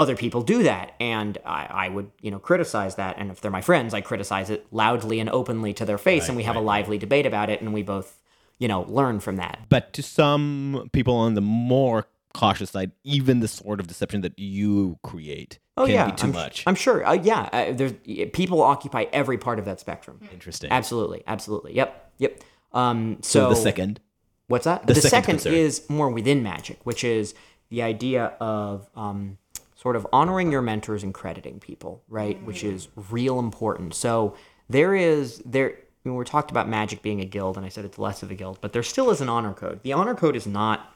Other 0.00 0.16
people 0.16 0.42
do 0.42 0.62
that, 0.64 0.94
and 0.98 1.38
I, 1.44 1.66
I 1.70 1.88
would, 1.90 2.10
you 2.20 2.30
know, 2.30 2.38
criticize 2.38 2.96
that. 2.96 3.16
And 3.18 3.30
if 3.30 3.40
they're 3.40 3.50
my 3.50 3.60
friends, 3.60 3.94
I 3.94 4.00
criticize 4.00 4.50
it 4.50 4.66
loudly 4.72 5.20
and 5.20 5.30
openly 5.30 5.74
to 5.74 5.84
their 5.84 5.98
face, 5.98 6.22
Right, 6.22 6.28
and 6.30 6.36
we 6.36 6.42
have 6.42 6.56
a 6.56 6.58
right, 6.58 6.64
right. 6.64 6.80
lively 6.80 6.98
debate 6.98 7.26
about 7.26 7.50
it, 7.50 7.60
and 7.60 7.72
we 7.72 7.82
both, 7.82 8.18
you 8.58 8.66
know, 8.66 8.82
learn 8.88 9.20
from 9.20 9.36
that. 9.36 9.60
But 9.68 9.92
to 9.92 10.02
some 10.02 10.88
people 10.92 11.14
on 11.14 11.34
the 11.34 11.40
more 11.40 12.08
cautious 12.34 12.70
side, 12.70 12.92
even 13.04 13.40
the 13.40 13.48
sort 13.48 13.78
of 13.78 13.86
deception 13.86 14.22
that 14.22 14.38
you 14.38 14.98
create 15.02 15.58
Oh 15.76 15.84
yeah, 15.84 16.10
be 16.10 16.16
too 16.16 16.26
I'm, 16.28 16.32
much. 16.32 16.64
I'm 16.66 16.74
sure. 16.74 17.06
Uh, 17.06 17.12
yeah, 17.12 17.48
uh, 17.52 17.72
there's 17.72 17.92
people 18.32 18.62
occupy 18.62 19.06
every 19.12 19.36
part 19.36 19.58
of 19.58 19.66
that 19.66 19.78
spectrum. 19.78 20.20
Interesting. 20.32 20.70
Absolutely, 20.70 21.22
absolutely. 21.26 21.74
Yep, 21.74 22.12
yep. 22.18 22.42
Um, 22.72 23.18
So, 23.20 23.40
so, 23.40 23.48
the 23.50 23.56
second, 23.56 24.00
What's 24.48 24.64
that? 24.64 24.86
The 24.86 24.94
The, 24.94 25.00
second 25.02 25.40
second, 25.40 25.58
is 25.58 25.88
more 25.90 26.08
within 26.08 26.42
magic, 26.42 26.78
which 26.84 27.02
is 27.04 27.34
the 27.68 27.82
idea 27.82 28.36
of 28.40 28.88
um, 28.94 29.38
sort 29.74 29.96
of 29.96 30.06
honoring 30.12 30.52
your 30.52 30.62
mentors 30.62 31.02
and 31.02 31.12
crediting 31.12 31.58
people, 31.58 32.02
right? 32.08 32.40
Which 32.44 32.62
is 32.62 32.88
real 33.10 33.38
important. 33.38 33.94
So 33.94 34.36
there 34.68 34.94
is 34.94 35.42
there. 35.44 35.70
I 35.70 36.08
mean, 36.08 36.14
we're 36.14 36.24
talked 36.24 36.52
about 36.52 36.68
magic 36.68 37.02
being 37.02 37.20
a 37.20 37.24
guild, 37.24 37.56
and 37.56 37.66
I 37.66 37.68
said 37.68 37.84
it's 37.84 37.98
less 37.98 38.22
of 38.22 38.30
a 38.30 38.34
guild, 38.34 38.58
but 38.60 38.72
there 38.72 38.84
still 38.84 39.10
is 39.10 39.20
an 39.20 39.28
honor 39.28 39.52
code. 39.52 39.82
The 39.82 39.92
honor 39.92 40.14
code 40.14 40.36
is 40.36 40.46
not. 40.46 40.94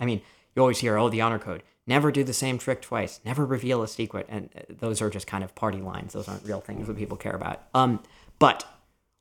I 0.00 0.04
mean, 0.04 0.20
you 0.54 0.62
always 0.62 0.78
hear, 0.80 0.98
"Oh, 0.98 1.08
the 1.08 1.20
honor 1.20 1.38
code." 1.38 1.62
Never 1.86 2.10
do 2.10 2.24
the 2.24 2.32
same 2.32 2.58
trick 2.58 2.82
twice. 2.82 3.20
Never 3.24 3.46
reveal 3.46 3.82
a 3.82 3.88
secret, 3.88 4.26
and 4.28 4.50
uh, 4.56 4.60
those 4.68 5.00
are 5.00 5.10
just 5.10 5.26
kind 5.26 5.44
of 5.44 5.54
party 5.54 5.78
lines. 5.78 6.12
Those 6.14 6.28
aren't 6.28 6.44
real 6.44 6.60
things 6.60 6.86
that 6.88 6.96
people 6.96 7.16
care 7.16 7.34
about. 7.34 7.62
Um, 7.74 8.02
but 8.38 8.64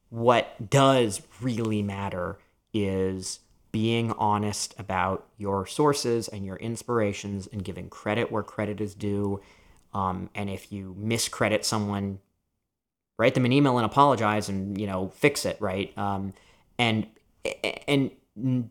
what 0.09 0.69
does 0.69 1.21
really 1.41 1.81
matter 1.81 2.37
is 2.73 3.39
being 3.71 4.11
honest 4.13 4.73
about 4.77 5.27
your 5.37 5.65
sources 5.67 6.27
and 6.27 6.45
your 6.45 6.55
inspirations 6.57 7.47
and 7.51 7.63
giving 7.63 7.89
credit 7.89 8.31
where 8.31 8.43
credit 8.43 8.79
is 8.81 8.95
due 8.95 9.41
Um, 9.93 10.29
and 10.35 10.49
if 10.49 10.71
you 10.73 10.93
miscredit 10.99 11.63
someone, 11.63 12.19
write 13.17 13.33
them 13.33 13.45
an 13.45 13.53
email 13.53 13.77
and 13.77 13.85
apologize 13.85 14.49
and 14.49 14.79
you 14.79 14.85
know 14.85 15.07
fix 15.15 15.45
it 15.45 15.55
right 15.61 15.97
um, 15.97 16.33
and 16.77 17.07
and 17.87 18.11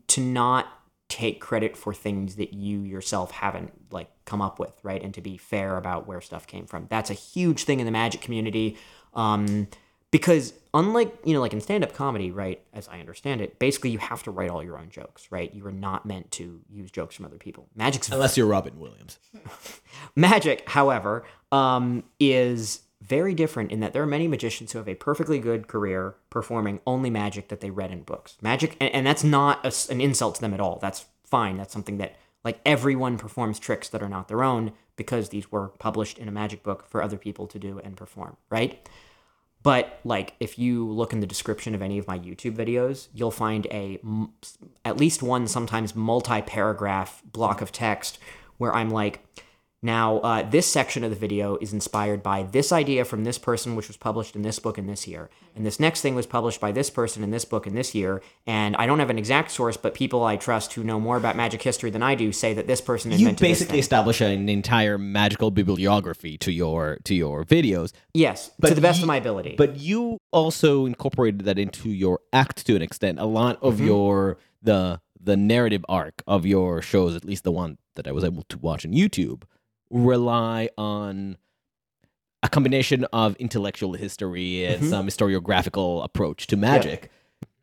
to 0.07 0.21
not 0.21 0.67
take 1.07 1.39
credit 1.39 1.77
for 1.77 1.93
things 1.93 2.35
that 2.35 2.53
you 2.53 2.81
yourself 2.81 3.31
haven't 3.31 3.71
like 3.91 4.09
come 4.25 4.41
up 4.41 4.59
with 4.59 4.73
right? 4.83 5.03
And 5.03 5.13
to 5.13 5.21
be 5.21 5.37
fair 5.37 5.77
about 5.77 6.07
where 6.07 6.21
stuff 6.21 6.47
came 6.47 6.65
from. 6.65 6.87
That's 6.89 7.09
a 7.09 7.13
huge 7.13 7.63
thing 7.63 7.79
in 7.79 7.85
the 7.85 7.91
magic 7.91 8.21
community 8.21 8.77
um, 9.13 9.67
because 10.11 10.53
unlike 10.73 11.13
you 11.23 11.33
know 11.33 11.41
like 11.41 11.53
in 11.53 11.61
stand-up 11.61 11.93
comedy 11.93 12.31
right 12.31 12.61
as 12.73 12.87
i 12.89 12.99
understand 12.99 13.39
it 13.39 13.57
basically 13.59 13.89
you 13.89 13.97
have 13.97 14.21
to 14.23 14.29
write 14.29 14.49
all 14.49 14.61
your 14.61 14.77
own 14.77 14.89
jokes 14.89 15.25
right? 15.31 15.53
You 15.53 15.65
are 15.67 15.71
not 15.71 16.05
meant 16.05 16.31
to 16.31 16.61
use 16.69 16.91
jokes 16.91 17.15
from 17.15 17.25
other 17.25 17.37
people. 17.37 17.67
Magic's 17.75 18.09
Unless 18.09 18.37
you're 18.37 18.47
Robin 18.47 18.79
Williams. 18.79 19.19
Magic, 20.15 20.67
however, 20.69 21.25
um, 21.51 22.03
is 22.19 22.81
very 23.05 23.33
different 23.33 23.71
in 23.71 23.79
that 23.81 23.93
there 23.93 24.01
are 24.01 24.07
many 24.07 24.27
magicians 24.27 24.71
who 24.71 24.79
have 24.79 24.89
a 24.89 24.95
perfectly 24.95 25.39
good 25.39 25.67
career 25.67 26.15
performing 26.29 26.79
only 26.85 27.09
magic 27.09 27.49
that 27.49 27.61
they 27.61 27.69
read 27.69 27.91
in 27.91 28.01
books. 28.01 28.37
Magic, 28.41 28.75
and, 28.79 28.91
and 28.93 29.05
that's 29.05 29.23
not 29.23 29.65
a 29.65 29.91
an 29.91 30.01
insult 30.01 30.35
to 30.35 30.41
them 30.41 30.53
at 30.53 30.59
all. 30.59 30.79
That's 30.81 31.05
fine. 31.23 31.57
That's 31.57 31.73
something 31.73 31.97
that, 31.97 32.15
like, 32.43 32.59
everyone 32.65 33.17
performs 33.17 33.59
tricks 33.59 33.89
that 33.89 34.01
are 34.01 34.09
not 34.09 34.27
their 34.27 34.43
own 34.43 34.71
because 34.95 35.29
these 35.29 35.51
were 35.51 35.69
published 35.79 36.17
in 36.17 36.27
a 36.27 36.31
magic 36.31 36.63
book 36.63 36.87
for 36.87 37.03
other 37.03 37.17
people 37.17 37.47
to 37.47 37.59
do 37.59 37.79
and 37.79 37.97
perform, 37.97 38.37
right? 38.49 38.87
But 39.65 39.99
like, 40.03 40.35
if 40.39 40.59
you 40.59 40.87
look 40.87 41.11
in 41.11 41.21
the 41.21 41.27
description 41.27 41.73
of 41.73 41.81
any 41.81 41.97
of 41.97 42.07
my 42.07 42.19
YouTube 42.19 42.55
videos, 42.55 43.07
you'll 43.15 43.31
find 43.31 43.65
a 43.71 43.99
at 44.85 44.97
least 44.97 45.23
one, 45.23 45.47
sometimes 45.47 45.95
multi-paragraph 45.95 47.23
block 47.25 47.61
of 47.61 47.71
text 47.71 48.19
where 48.57 48.73
I'm 48.75 48.91
like, 48.91 49.25
now 49.85 50.17
uh, 50.19 50.41
this 50.49 50.65
section 50.65 51.03
of 51.03 51.09
the 51.11 51.15
video 51.15 51.57
is 51.57 51.71
inspired 51.71 52.21
by 52.23 52.43
this 52.43 52.71
idea 52.71 53.05
from 53.05 53.23
this 53.23 53.37
person, 53.37 53.75
which 53.75 53.87
was 53.87 53.97
published 53.97 54.35
in 54.35 54.41
this 54.41 54.57
book 54.59 54.77
in 54.77 54.87
this 54.87 55.07
year, 55.07 55.29
and 55.55 55.65
this 55.65 55.79
next 55.79 56.01
thing 56.01 56.15
was 56.15 56.25
published 56.25 56.59
by 56.59 56.71
this 56.71 56.89
person 56.89 57.23
in 57.23 57.31
this 57.31 57.45
book 57.45 57.67
in 57.67 57.75
this 57.75 57.93
year. 57.95 58.21
And 58.47 58.75
I 58.77 58.85
don't 58.87 58.99
have 58.99 59.09
an 59.09 59.17
exact 59.17 59.51
source, 59.51 59.77
but 59.77 59.93
people 59.93 60.23
I 60.23 60.35
trust 60.37 60.73
who 60.73 60.83
know 60.83 60.99
more 60.99 61.17
about 61.17 61.35
magic 61.35 61.61
history 61.61 61.89
than 61.91 62.03
I 62.03 62.15
do 62.15 62.31
say 62.31 62.53
that 62.55 62.67
this 62.67 62.81
person 62.81 63.11
You 63.11 63.17
invented 63.19 63.37
this 63.37 63.59
basically 63.59 63.79
establish 63.79 64.21
an 64.21 64.49
entire 64.49 64.97
magical 64.97 65.51
bibliography 65.51 66.37
to 66.39 66.51
your 66.51 66.97
to 67.03 67.13
your 67.15 67.45
videos. 67.45 67.93
yes, 68.13 68.51
But 68.59 68.69
to 68.69 68.75
the 68.75 68.81
best 68.81 68.97
ye- 68.99 69.03
of 69.03 69.07
my 69.07 69.17
ability. 69.17 69.55
But 69.57 69.77
you 69.79 70.17
also 70.31 70.85
incorporated 70.85 71.41
that 71.45 71.59
into 71.59 71.89
your 71.89 72.19
act 72.33 72.65
to 72.67 72.75
an 72.75 72.81
extent. 72.81 73.19
A 73.19 73.25
lot 73.25 73.59
of 73.61 73.75
Mhm. 73.77 73.85
your 73.85 74.37
the 74.61 74.99
the 75.21 75.35
narrative 75.37 75.83
arc 75.89 76.21
of 76.27 76.45
your 76.45 76.81
shows, 76.83 77.15
at 77.15 77.25
least 77.25 77.43
the 77.43 77.51
one 77.51 77.77
that 77.95 78.07
I 78.07 78.11
was 78.11 78.23
able 78.23 78.43
to 78.49 78.57
watch 78.59 78.85
on 78.85 78.91
YouTube, 78.93 79.41
rely 79.95 80.69
on 80.77 81.37
a 82.43 82.49
combination 82.49 83.05
of 83.05 83.35
intellectual 83.37 83.93
history 83.93 84.65
and 84.65 84.83
Mhm. 84.83 84.89
some 84.89 85.07
historiographical 85.07 86.03
approach 86.03 86.47
to 86.47 86.57
magic. 86.57 87.09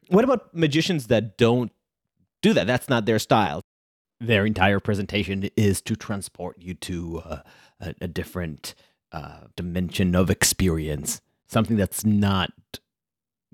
What 0.09 0.25
about 0.25 0.55
magicians 0.55 1.07
that 1.09 1.37
don't 1.37 1.71
do 2.41 2.53
that? 2.55 2.67
That's 2.67 2.89
not 2.89 3.05
their 3.07 3.19
style. 3.19 3.61
Their 4.19 4.47
entire 4.47 4.81
presentation 4.81 5.49
is 5.57 5.81
to 5.83 5.95
transport 5.95 6.57
you 6.59 6.75
to 6.75 7.19
uh, 7.25 7.43
a, 7.81 7.95
a 8.03 8.09
different 8.09 8.75
uh, 9.13 9.49
dimension 9.57 10.15
of 10.15 10.31
experience, 10.31 11.21
something 11.47 11.77
that's 11.77 12.05
not 12.05 12.51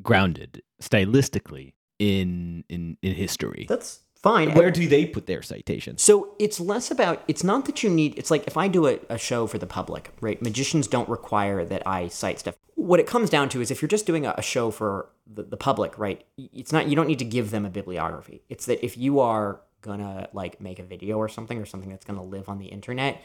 grounded 0.01 0.63
stylistically 0.81 1.73
in 1.99 2.65
in 2.69 2.97
in 3.03 3.15
history. 3.15 3.67
that's 3.69 4.05
fine. 4.23 4.55
Where 4.55 4.71
do 4.71 4.89
they 4.89 5.07
put 5.07 5.27
their 5.27 5.43
citations? 5.43 6.03
So 6.03 6.35
it's 6.39 6.61
less 6.61 6.91
about, 6.91 7.23
it's 7.29 7.45
not 7.45 7.65
that 7.67 7.83
you 7.83 7.91
need, 7.91 8.19
it's 8.19 8.31
like 8.31 8.47
if 8.47 8.57
I 8.57 8.69
do 8.69 8.87
a, 8.87 8.99
a 9.09 9.19
show 9.19 9.47
for 9.47 9.59
the 9.59 9.67
public, 9.67 10.13
right? 10.21 10.41
Magicians 10.43 10.87
don't 10.87 11.09
require 11.09 11.65
that 11.65 11.87
I 11.87 12.09
cite 12.09 12.41
stuff. 12.41 12.57
What 12.75 13.01
it 13.01 13.07
comes 13.07 13.31
down 13.31 13.49
to 13.51 13.61
is 13.61 13.71
if 13.71 13.83
you're 13.83 13.89
just 13.89 14.07
doing 14.07 14.27
a, 14.27 14.35
a 14.39 14.43
show 14.43 14.71
for 14.71 15.11
the, 15.27 15.43
the 15.43 15.57
public, 15.57 15.99
right? 15.99 16.25
It's 16.37 16.73
not, 16.73 16.89
you 16.89 16.97
don't 16.97 17.07
need 17.07 17.19
to 17.21 17.25
give 17.25 17.51
them 17.51 17.65
a 17.65 17.71
bibliography. 17.71 18.43
It's 18.49 18.67
that 18.67 18.85
if 18.85 18.97
you 18.97 19.21
are 19.21 19.61
gonna 19.81 20.29
like 20.33 20.61
make 20.61 20.79
a 20.79 20.83
video 20.83 21.19
or 21.19 21.29
something 21.29 21.59
or 21.59 21.67
something 21.67 21.91
that's 21.91 22.05
gonna 22.05 22.23
live 22.23 22.49
on 22.49 22.59
the 22.59 22.67
internet, 22.67 23.23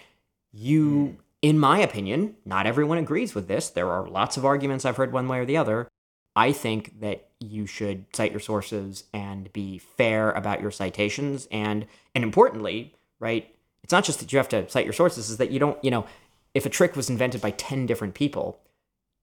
you, 0.52 1.06
hmm. 1.06 1.16
in 1.42 1.60
my 1.60 1.80
opinion, 1.80 2.36
not 2.46 2.68
everyone 2.68 2.98
agrees 2.98 3.34
with 3.34 3.48
this. 3.48 3.70
There 3.70 3.90
are 3.90 4.08
lots 4.08 4.38
of 4.38 4.46
arguments 4.46 4.86
I've 4.86 4.98
heard 4.98 5.12
one 5.12 5.28
way 5.28 5.40
or 5.40 5.46
the 5.46 5.58
other. 5.58 5.88
I 6.36 6.52
think 6.52 7.00
that 7.02 7.28
you 7.40 7.66
should 7.66 8.06
cite 8.16 8.32
your 8.32 8.40
sources 8.40 9.04
and 9.14 9.52
be 9.54 9.78
fair 9.78 10.32
about 10.32 10.62
your 10.62 10.72
citations 10.72 11.48
and 11.52 11.86
and 12.16 12.24
importantly, 12.24 12.96
right? 13.20 13.54
It's 13.84 13.92
not 13.92 14.04
just 14.04 14.20
that 14.20 14.32
you 14.32 14.38
have 14.38 14.50
to 14.50 14.70
cite 14.70 14.86
your 14.86 14.94
sources, 14.94 15.30
is 15.30 15.38
that 15.38 15.52
you 15.52 15.60
don't, 15.60 15.84
you 15.84 15.92
know, 15.92 16.06
if 16.54 16.66
a 16.66 16.70
trick 16.70 16.96
was 16.96 17.10
invented 17.10 17.42
by 17.42 17.52
10 17.52 17.86
different 17.86 18.14
people, 18.14 18.60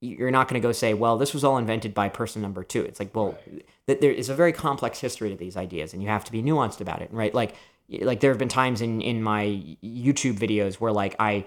you're 0.00 0.30
not 0.30 0.48
going 0.48 0.60
to 0.60 0.66
go 0.66 0.72
say, 0.72 0.92
well, 0.92 1.16
this 1.16 1.32
was 1.32 1.44
all 1.44 1.56
invented 1.56 1.94
by 1.94 2.08
person 2.08 2.42
number 2.42 2.62
2. 2.62 2.82
It's 2.82 3.00
like, 3.00 3.14
well, 3.14 3.38
that 3.86 4.00
there 4.00 4.12
is 4.12 4.28
a 4.28 4.34
very 4.34 4.52
complex 4.52 5.00
history 5.00 5.30
to 5.30 5.36
these 5.36 5.56
ideas 5.56 5.92
and 5.92 6.02
you 6.02 6.08
have 6.08 6.24
to 6.24 6.32
be 6.32 6.42
nuanced 6.42 6.80
about 6.80 7.02
it, 7.02 7.12
right? 7.12 7.34
Like 7.34 7.54
like 8.02 8.20
there 8.20 8.30
have 8.30 8.38
been 8.38 8.48
times 8.48 8.80
in 8.80 9.00
in 9.00 9.22
my 9.22 9.44
YouTube 9.82 10.38
videos 10.38 10.74
where 10.74 10.92
like 10.92 11.16
I 11.18 11.44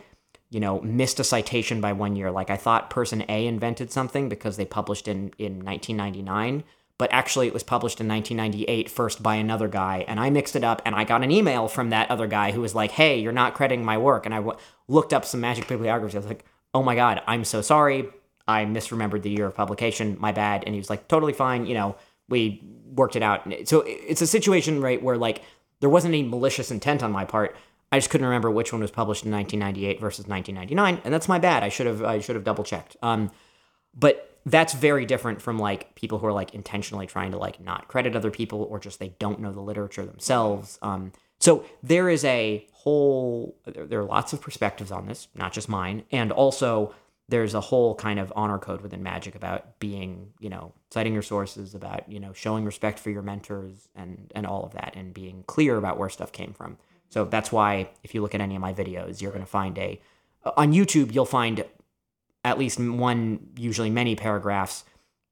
you 0.54 0.60
know, 0.60 0.80
missed 0.82 1.20
a 1.20 1.24
citation 1.24 1.82
by 1.82 1.92
one 1.94 2.16
year. 2.16 2.30
Like 2.30 2.52
I 2.52 2.58
thought 2.58 2.92
person 2.92 3.26
A 3.28 3.48
invented 3.48 3.92
something 3.92 4.30
because 4.30 4.56
they 4.56 4.66
published 4.66 5.08
in 5.08 5.34
in 5.40 5.66
1999, 5.66 6.64
but 7.00 7.12
actually 7.12 7.48
it 7.48 7.56
was 7.56 7.64
published 7.64 8.00
in 8.00 8.08
1998 8.08 8.88
first 8.88 9.24
by 9.24 9.34
another 9.34 9.68
guy, 9.68 10.06
and 10.08 10.20
I 10.20 10.30
mixed 10.30 10.56
it 10.56 10.64
up, 10.64 10.80
and 10.86 10.94
I 10.94 11.06
got 11.06 11.24
an 11.24 11.32
email 11.32 11.68
from 11.68 11.90
that 11.90 12.12
other 12.12 12.28
guy 12.28 12.52
who 12.52 12.62
was 12.62 12.76
like, 12.76 12.92
"Hey, 12.92 13.20
you're 13.20 13.32
not 13.32 13.56
crediting 13.56 13.84
my 13.84 13.98
work," 13.98 14.28
and 14.28 14.36
I 14.36 14.38
w- 14.38 14.58
looked 14.88 15.12
up 15.12 15.26
some 15.26 15.42
magic 15.42 15.68
bibliography. 15.68 16.16
I 16.16 16.20
was 16.20 16.28
like, 16.28 16.46
"Oh 16.72 16.84
my 16.84 16.94
god, 16.94 17.24
I'm 17.26 17.46
so 17.46 17.64
sorry. 17.64 18.10
I 18.48 18.66
misremembered 18.66 19.24
the 19.24 19.32
year 19.32 19.48
of 19.48 19.56
publication. 19.56 20.18
My 20.20 20.32
bad." 20.32 20.64
And 20.66 20.76
he 20.76 20.80
was 20.80 20.92
like, 20.92 21.08
"Totally 21.08 21.34
fine. 21.34 21.66
You 21.66 21.74
know, 21.74 21.96
we 22.30 22.62
worked 22.94 23.16
it 23.16 23.24
out." 23.24 23.42
So 23.66 23.84
it's 23.88 24.22
a 24.22 24.28
situation 24.28 24.82
right 24.82 25.02
where 25.02 25.18
like 25.18 25.42
there 25.80 25.90
wasn't 25.90 26.14
any 26.14 26.22
malicious 26.22 26.70
intent 26.70 27.02
on 27.02 27.12
my 27.12 27.26
part. 27.26 27.56
I 27.94 27.98
just 27.98 28.10
couldn't 28.10 28.26
remember 28.26 28.50
which 28.50 28.74
one 28.74 28.82
was 28.82 28.90
published 28.90 29.24
in 29.24 29.32
1998 29.32 30.02
versus 30.02 30.26
1999, 30.26 31.04
and 31.06 31.14
that's 31.14 31.30
my 31.30 31.38
bad. 31.38 31.62
I 31.62 31.70
should 31.70 31.86
have 31.86 32.04
I 32.04 32.22
should 32.22 32.34
have 32.34 32.44
double 32.44 32.64
checked. 32.64 32.98
Um, 33.04 33.30
but 33.94 34.36
that's 34.48 34.74
very 34.74 35.06
different 35.06 35.44
from 35.44 35.60
like 35.60 35.94
people 35.94 36.18
who 36.18 36.26
are 36.26 36.34
like 36.34 36.56
intentionally 36.56 37.06
trying 37.06 37.34
to 37.34 37.38
like 37.38 37.62
not 37.62 37.90
credit 37.90 38.16
other 38.16 38.32
people 38.32 38.64
or 38.64 38.80
just 38.80 39.00
they 39.00 39.10
don't 39.20 39.40
know 39.40 39.52
the 39.52 39.62
literature 39.62 40.08
themselves. 40.08 40.80
Um, 40.82 41.12
so 41.40 41.66
there 41.84 42.10
is 42.10 42.26
a 42.26 42.66
whole 42.72 43.56
there, 43.66 43.86
there 43.86 44.00
are 44.00 44.06
lots 44.06 44.34
of 44.34 44.42
perspectives 44.42 44.92
on 44.92 45.06
this, 45.06 45.28
not 45.36 45.54
just 45.54 45.70
mine, 45.70 46.02
and 46.12 46.32
also 46.32 46.96
there's 47.30 47.54
a 47.54 47.62
whole 47.62 47.94
kind 47.94 48.18
of 48.18 48.34
honor 48.36 48.58
code 48.58 48.82
within 48.82 49.04
magic 49.04 49.36
about 49.36 49.78
being 49.78 50.34
you 50.40 50.50
know 50.50 50.74
citing 50.90 51.14
your 51.14 51.22
sources 51.22 51.76
about 51.76 52.12
you 52.12 52.20
know 52.20 52.34
showing 52.34 52.66
respect 52.66 52.98
for 52.98 53.12
your 53.12 53.22
mentors 53.22 53.88
and 53.94 54.32
and 54.34 54.48
all 54.48 54.64
of 54.64 54.74
that 54.74 54.96
and 54.96 55.14
being 55.14 55.44
clear 55.46 55.78
about 55.78 56.00
where 56.00 56.10
stuff 56.10 56.32
came 56.32 56.54
from 56.54 56.76
so 57.14 57.26
that's 57.26 57.52
why 57.52 57.90
if 58.04 58.14
you 58.16 58.22
look 58.24 58.34
at 58.36 58.42
any 58.42 58.56
of 58.56 58.62
my 58.62 58.74
videos 58.74 59.22
you're 59.22 59.32
going 59.32 59.44
to 59.50 59.56
find 59.62 59.78
a 59.78 60.00
on 60.58 60.74
youtube 60.74 61.14
you'll 61.14 61.26
find 61.42 61.64
at 62.44 62.58
least 62.58 62.80
one 62.80 63.40
usually 63.58 63.90
many 63.90 64.16
paragraphs 64.16 64.84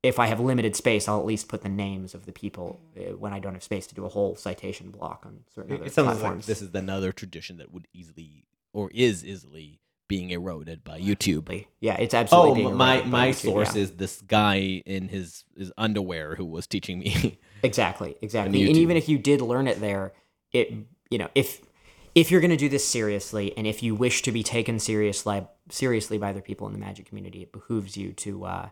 if 0.03 0.19
i 0.19 0.27
have 0.27 0.39
limited 0.39 0.75
space 0.75 1.07
i'll 1.07 1.19
at 1.19 1.25
least 1.25 1.47
put 1.47 1.61
the 1.63 1.69
names 1.85 2.13
of 2.13 2.25
the 2.27 2.31
people 2.31 2.79
uh, 2.97 3.15
when 3.23 3.33
i 3.33 3.39
don't 3.39 3.53
have 3.53 3.63
space 3.63 3.87
to 3.87 3.95
do 3.95 4.05
a 4.05 4.09
whole 4.09 4.35
citation 4.35 4.89
block 4.91 5.23
on 5.25 5.39
certain 5.53 5.75
other 5.75 5.85
It 5.85 5.93
sounds 5.93 6.07
like 6.07 6.17
platforms 6.19 6.45
this 6.45 6.61
is 6.61 6.73
another 6.73 7.11
tradition 7.11 7.57
that 7.57 7.71
would 7.73 7.87
easily 7.93 8.45
or 8.73 8.89
is 8.93 9.25
easily 9.25 9.79
being 10.07 10.29
eroded 10.31 10.83
by 10.83 10.99
YouTube. 10.99 11.65
yeah 11.79 11.95
it's 11.95 12.13
absolutely 12.13 12.65
Oh, 12.65 12.71
my 12.71 13.01
my 13.03 13.29
YouTube, 13.29 13.35
source 13.51 13.75
yeah. 13.75 13.83
is 13.83 13.91
this 13.91 14.21
guy 14.21 14.81
in 14.85 15.07
his 15.07 15.45
his 15.57 15.71
underwear 15.77 16.35
who 16.35 16.43
was 16.45 16.67
teaching 16.67 16.99
me. 16.99 17.39
Exactly, 17.63 18.15
exactly. 18.21 18.67
And 18.67 18.75
even 18.75 18.97
if 18.97 19.07
you 19.07 19.17
did 19.17 19.39
learn 19.39 19.67
it 19.67 19.79
there, 19.79 20.11
it 20.51 20.73
you 21.09 21.17
know 21.17 21.29
if 21.33 21.61
if 22.15 22.31
you're 22.31 22.41
going 22.41 22.51
to 22.51 22.57
do 22.57 22.69
this 22.69 22.87
seriously, 22.87 23.55
and 23.57 23.65
if 23.65 23.81
you 23.81 23.95
wish 23.95 24.21
to 24.23 24.31
be 24.31 24.43
taken 24.43 24.79
seriously 24.79 25.45
seriously 25.69 26.17
by 26.17 26.29
other 26.31 26.41
people 26.41 26.67
in 26.67 26.73
the 26.73 26.79
magic 26.79 27.05
community, 27.05 27.41
it 27.41 27.51
behooves 27.51 27.95
you 27.95 28.11
to 28.11 28.45
uh, 28.45 28.69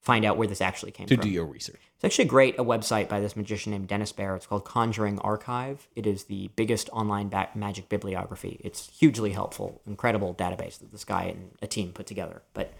find 0.00 0.24
out 0.24 0.36
where 0.36 0.48
this 0.48 0.60
actually 0.60 0.92
came 0.92 1.06
from. 1.06 1.16
to 1.16 1.22
from. 1.22 1.28
do 1.28 1.34
your 1.34 1.46
research. 1.46 1.80
It's 1.94 2.04
actually 2.04 2.26
great 2.26 2.58
a 2.58 2.64
website 2.64 3.08
by 3.08 3.20
this 3.20 3.36
magician 3.36 3.72
named 3.72 3.88
Denis 3.88 4.12
Behr. 4.12 4.36
It's 4.36 4.46
called 4.46 4.64
Conjuring 4.64 5.18
Archive. 5.20 5.88
It 5.94 6.06
is 6.06 6.24
the 6.24 6.50
biggest 6.56 6.90
online 6.90 7.28
ba- 7.28 7.48
magic 7.54 7.88
bibliography. 7.88 8.60
It's 8.64 8.90
hugely 8.98 9.32
helpful, 9.32 9.80
incredible 9.86 10.34
database 10.34 10.78
that 10.80 10.90
this 10.90 11.04
guy 11.04 11.24
and 11.24 11.52
a 11.62 11.66
team 11.66 11.92
put 11.92 12.06
together. 12.06 12.42
But 12.52 12.72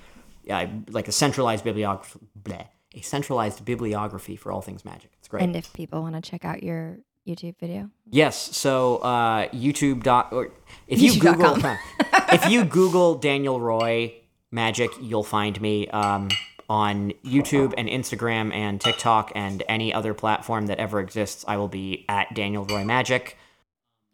yeah, 0.44 0.68
like 0.88 1.08
a 1.08 1.12
centralized 1.12 1.64
bibliography, 1.64 2.18
bleh, 2.40 2.66
a 2.94 3.00
centralized 3.00 3.64
bibliography 3.64 4.36
for 4.36 4.50
all 4.50 4.60
things 4.60 4.84
magic. 4.84 5.12
It's 5.20 5.28
great. 5.28 5.42
And 5.44 5.54
if 5.54 5.72
people 5.72 6.02
want 6.02 6.16
to 6.16 6.20
check 6.20 6.44
out 6.44 6.62
your 6.62 6.98
YouTube 7.26 7.56
video, 7.58 7.90
Yes. 8.10 8.56
So 8.56 8.96
uh, 8.98 9.48
YouTube 9.48 10.02
dot 10.02 10.32
or 10.32 10.50
if 10.88 11.00
you 11.00 11.12
YouTube.com. 11.12 11.54
Google 11.54 11.76
if 12.32 12.48
you 12.48 12.64
Google 12.64 13.14
Daniel 13.14 13.60
Roy 13.60 14.14
Magic, 14.50 14.90
you'll 15.00 15.22
find 15.24 15.60
me 15.60 15.88
um, 15.88 16.28
on 16.68 17.12
YouTube 17.24 17.74
and 17.76 17.88
Instagram 17.88 18.52
and 18.52 18.80
TikTok 18.80 19.32
and 19.34 19.62
any 19.68 19.92
other 19.94 20.14
platform 20.14 20.66
that 20.66 20.78
ever 20.78 21.00
exists. 21.00 21.44
I 21.46 21.56
will 21.56 21.68
be 21.68 22.04
at 22.08 22.34
Daniel 22.34 22.64
Roy 22.64 22.84
Magic. 22.84 23.36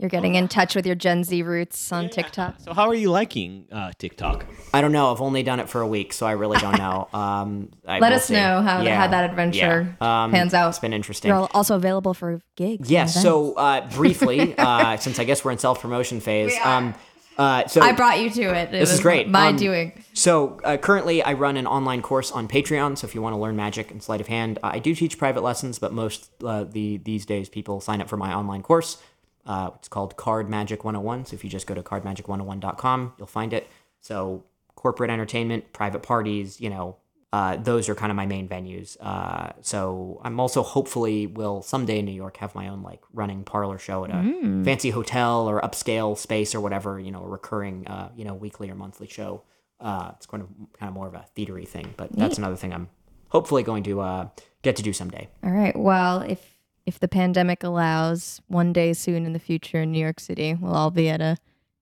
You're 0.01 0.09
getting 0.09 0.37
in 0.37 0.47
touch 0.47 0.77
with 0.77 0.87
your 0.87 0.95
Gen 0.95 1.25
Z 1.25 1.43
roots 1.43 1.91
on 1.91 2.09
TikTok. 2.09 2.55
So 2.61 2.73
how 2.73 2.87
are 2.89 2.95
you 2.95 3.11
liking 3.11 3.67
uh, 3.73 3.91
TikTok? 3.99 4.47
I 4.73 4.81
don't 4.81 4.93
know. 4.93 5.11
I've 5.13 5.21
only 5.21 5.43
done 5.43 5.59
it 5.59 5.69
for 5.69 5.81
a 5.81 5.89
week, 5.89 6.13
so 6.13 6.25
I 6.25 6.33
really 6.33 6.59
don't 6.59 6.79
know. 6.79 7.09
Um, 7.19 7.71
I, 7.87 7.99
Let 7.99 8.11
we'll 8.11 8.17
us 8.19 8.27
see. 8.27 8.35
know 8.35 8.63
how, 8.63 8.81
Yeah. 8.83 8.97
how 8.97 9.09
that 9.09 9.29
adventure 9.29 9.97
Yeah. 10.01 10.23
Um, 10.25 10.31
pans 10.31 10.55
out. 10.55 10.69
It's 10.69 10.79
been 10.79 10.93
interesting. 10.93 11.31
You're 11.31 11.39
al- 11.39 11.51
also 11.53 11.75
available 11.75 12.15
for 12.15 12.41
gigs. 12.57 12.83
and 12.83 12.91
Yes. 12.91 13.21
So 13.21 13.55
uh, 13.55 13.89
briefly, 13.91 14.57
uh, 14.57 14.97
since 14.99 15.19
I 15.19 15.25
guess 15.25 15.45
we're 15.45 15.51
in 15.51 15.59
self 15.59 15.81
promotion 15.81 16.21
phase, 16.21 16.55
um, 16.63 16.95
uh, 17.39 17.67
so 17.67 17.81
I 17.81 17.93
brought 17.93 18.21
you 18.21 18.31
to 18.31 18.43
it. 18.43 18.69
It 18.69 18.71
This 18.73 18.91
is 18.91 18.97
was 18.97 19.01
great. 19.01 19.29
My 19.29 19.49
Um, 19.49 19.57
doing. 19.57 20.05
So 20.13 20.61
uh, 20.65 20.77
currently, 20.77 21.23
I 21.25 21.33
run 21.33 21.57
an 21.57 21.67
online 21.67 22.03
course 22.03 22.31
on 22.31 22.47
Patreon. 22.47 22.99
So 22.99 23.07
if 23.07 23.15
you 23.17 23.23
want 23.23 23.35
to 23.35 23.39
learn 23.39 23.57
magic 23.57 23.91
and 23.91 24.01
sleight 24.03 24.21
of 24.21 24.29
hand, 24.29 24.59
I 24.63 24.79
do 24.79 24.95
teach 24.95 25.19
private 25.19 25.43
lessons, 25.43 25.79
but 25.81 25.93
most 25.93 26.31
uh, 26.45 26.65
the 26.65 26.99
these 26.99 27.27
days 27.27 27.49
people 27.49 27.81
sign 27.81 28.01
up 28.01 28.09
for 28.09 28.17
my 28.17 28.33
online 28.33 28.63
course. 28.63 28.99
Uh, 29.47 29.71
it's 29.77 29.89
called 29.89 30.17
Card 30.17 30.49
Magic 30.49 30.85
101. 30.85 31.27
So 31.27 31.35
if 31.35 31.45
you 31.45 31.51
just 31.51 31.67
go 31.67 31.75
to 31.75 31.83
cardmagic101.com, 31.83 33.15
you'll 33.19 33.27
find 33.27 33.53
it. 33.53 33.69
So 34.01 34.45
corporate 34.75 35.11
entertainment, 35.11 35.73
private 35.73 36.03
parties, 36.03 36.61
you 36.61 36.71
know, 36.71 36.97
uh, 37.33 37.57
those 37.57 37.89
are 37.91 37.95
kind 37.95 38.11
of 38.11 38.17
my 38.17 38.25
main 38.25 38.49
venues. 38.49 38.97
Uh, 39.01 39.53
so 39.61 40.21
I'm 40.25 40.41
also 40.41 40.63
hopefully 40.63 41.27
will 41.27 41.61
someday 41.63 41.99
in 41.99 42.07
New 42.07 42.13
York 42.13 42.39
have 42.39 42.55
my 42.55 42.69
own 42.69 42.83
like 42.83 43.03
running 43.13 43.45
parlor 43.45 43.79
show 43.79 44.05
at 44.05 44.11
a 44.11 44.63
fancy 44.65 44.91
hotel 44.91 45.47
or 45.49 45.61
upscale 45.61 46.17
space 46.17 46.55
or 46.55 46.61
whatever, 46.61 46.99
you 46.99 47.11
know, 47.11 47.23
a 47.23 47.29
recurring, 47.29 47.87
uh, 47.87 48.11
you 48.17 48.25
know, 48.25 48.33
weekly 48.35 48.71
or 48.71 48.75
monthly 48.75 49.09
show. 49.09 49.43
Uh, 49.79 50.13
it's 50.17 50.27
going 50.27 50.43
to 50.43 50.49
kind 50.79 50.89
of 50.89 50.95
more 50.95 51.07
of 51.07 51.15
a 51.15 51.25
theatery 51.37 51.69
thing, 51.69 51.93
but 51.97 52.11
that's 52.13 52.39
another 52.39 52.57
thing 52.57 52.73
I'm 52.73 52.89
hopefully 53.29 53.63
going 53.63 53.83
to 53.85 54.01
uh, 54.01 54.29
get 54.63 54.77
to 54.77 54.83
do 54.83 54.93
someday. 54.93 55.29
All 55.45 55.51
right. 55.51 55.79
Well, 55.79 56.23
if 56.23 56.58
if 56.89 56.99
the 56.99 57.07
pandemic 57.09 57.63
allows, 57.63 58.41
one 58.49 58.73
day 58.73 58.93
soon 58.95 59.27
in 59.27 59.35
the 59.35 59.39
future 59.39 59.83
in 59.83 59.93
New 59.93 59.99
York 60.01 60.19
City, 60.19 60.55
we'll 60.55 60.73
all 60.75 60.91
be 60.91 61.09
at 61.11 61.21
a 61.21 61.37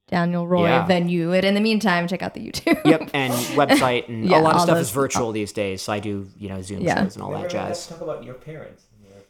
Daniel 0.09 0.47
Roy 0.49 0.67
Yeah. 0.67 0.85
venue. 0.85 1.33
And 1.33 1.45
in 1.45 1.55
the 1.55 1.61
meantime, 1.61 2.09
check 2.09 2.23
out 2.23 2.35
the 2.35 2.41
YouTube. 2.41 2.85
Yep, 2.85 3.11
and 3.15 3.33
website 3.61 4.09
and 4.09 4.25
Yeah, 4.29 4.41
a 4.41 4.43
lot 4.43 4.57
of 4.57 4.63
stuff 4.63 4.77
those- 4.79 4.87
is 4.89 4.93
virtual 4.93 5.31
these 5.33 5.53
days. 5.53 5.83
So 5.83 5.93
I 5.93 6.01
do, 6.01 6.29
you 6.39 6.49
know, 6.49 6.61
Zoom 6.61 6.81
Yeah. 6.81 7.03
shows 7.05 7.15
and 7.15 7.23
all 7.23 7.31
that 7.33 7.49
jazz. 7.51 7.87
talk 7.87 8.01
about 8.01 8.25
your 8.25 8.35
parents. 8.35 8.83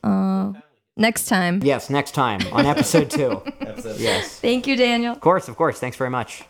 Your 0.03 0.11
Uh, 0.13 0.53
next 0.97 1.27
time. 1.27 1.61
Yes, 1.63 1.91
next 1.91 2.13
time 2.13 2.41
on 2.53 2.65
episode 2.67 3.11
two. 3.11 3.43
episode. 3.61 4.01
Yes, 4.01 4.39
Thank 4.41 4.67
you, 4.67 4.77
Daniel. 4.77 5.13
of 5.13 5.21
course, 5.21 5.47
of 5.49 5.57
course. 5.57 5.79
Thanks 5.79 5.97
very 5.99 6.11
much. 6.11 6.43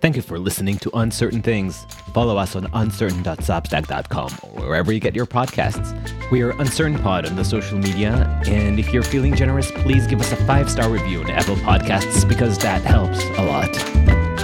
Thank 0.00 0.16
you 0.16 0.22
for 0.22 0.38
listening 0.38 0.78
to 0.78 0.90
Uncertain 0.96 1.42
Things. 1.42 1.84
Follow 2.12 2.36
us 2.36 2.56
on 2.56 2.68
uncertain.substack.com 2.72 4.38
or 4.42 4.68
wherever 4.68 4.92
you 4.92 5.00
get 5.00 5.14
your 5.14 5.26
podcasts. 5.26 5.92
We 6.30 6.42
are 6.42 6.50
Uncertain 6.60 6.98
Pod 6.98 7.26
on 7.26 7.36
the 7.36 7.44
social 7.44 7.78
media, 7.78 8.40
and 8.46 8.78
if 8.78 8.92
you're 8.92 9.02
feeling 9.02 9.34
generous, 9.34 9.70
please 9.70 10.06
give 10.06 10.20
us 10.20 10.32
a 10.32 10.36
five 10.44 10.70
star 10.70 10.88
review 10.88 11.20
on 11.20 11.30
Apple 11.30 11.56
Podcasts 11.56 12.28
because 12.28 12.58
that 12.58 12.82
helps 12.82 13.22
a 13.38 13.44
lot. 13.44 13.74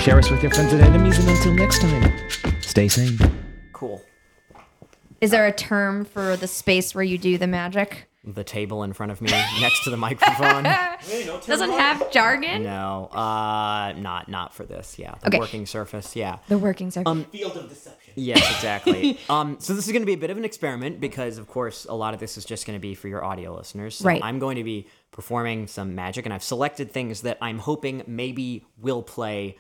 Share 0.02 0.18
us 0.18 0.30
with 0.30 0.42
your 0.42 0.50
friends 0.52 0.72
and 0.72 0.82
enemies, 0.82 1.18
and 1.18 1.28
until 1.28 1.54
next 1.54 1.80
time, 1.80 2.12
stay 2.60 2.88
sane. 2.88 3.18
Cool. 3.72 4.02
Is 5.20 5.30
there 5.30 5.46
a 5.46 5.52
term 5.52 6.04
for 6.04 6.36
the 6.36 6.46
space 6.46 6.94
where 6.94 7.04
you 7.04 7.18
do 7.18 7.36
the 7.38 7.46
magic? 7.46 8.10
The 8.22 8.44
table 8.44 8.82
in 8.82 8.92
front 8.92 9.12
of 9.12 9.22
me, 9.22 9.30
next 9.30 9.84
to 9.84 9.90
the 9.90 9.97
microphone. 9.97 10.66
Hey, 11.01 11.24
Doesn't 11.47 11.70
have 11.70 12.10
jargon. 12.10 12.62
No, 12.62 13.06
uh, 13.06 13.94
not 13.97 14.28
not 14.28 14.52
for 14.55 14.66
this. 14.66 14.98
Yeah, 14.98 15.14
the 15.22 15.28
Okay. 15.28 15.38
working 15.38 15.64
surface. 15.64 16.14
Yeah. 16.14 16.36
The 16.48 16.59
workings 16.59 16.98
are. 16.98 17.05
Field 17.32 17.56
of 17.56 17.70
deception. 17.70 18.12
Yes, 18.16 18.38
exactly. 18.55 19.18
um, 19.30 19.56
so 19.60 19.72
this 19.72 19.86
is 19.86 19.92
going 19.92 20.02
to 20.02 20.06
be 20.06 20.12
a 20.12 20.18
bit 20.18 20.28
of 20.28 20.36
an 20.36 20.44
experiment 20.44 21.01
because, 21.01 21.38
of 21.38 21.48
course, 21.48 21.86
a 21.88 21.94
lot 21.94 22.12
of 22.12 22.20
this 22.20 22.36
is 22.36 22.44
just 22.44 22.66
going 22.66 22.78
to 22.78 22.80
be 22.82 22.94
for 22.94 23.09
your 23.09 23.24
audio 23.24 23.56
listeners. 23.56 23.94
So 23.97 24.05
Right. 24.05 24.20
I'm 24.22 24.38
going 24.38 24.56
to 24.59 24.64
be 24.64 24.86
performing 25.10 25.66
some 25.66 25.94
magic, 25.94 26.26
and 26.26 26.34
I've 26.34 26.44
selected 26.44 26.92
things 26.92 27.22
that 27.22 27.38
I'm 27.40 27.59
hoping 27.60 28.02
maybe 28.06 28.66
will 28.78 29.02
play 29.02 29.56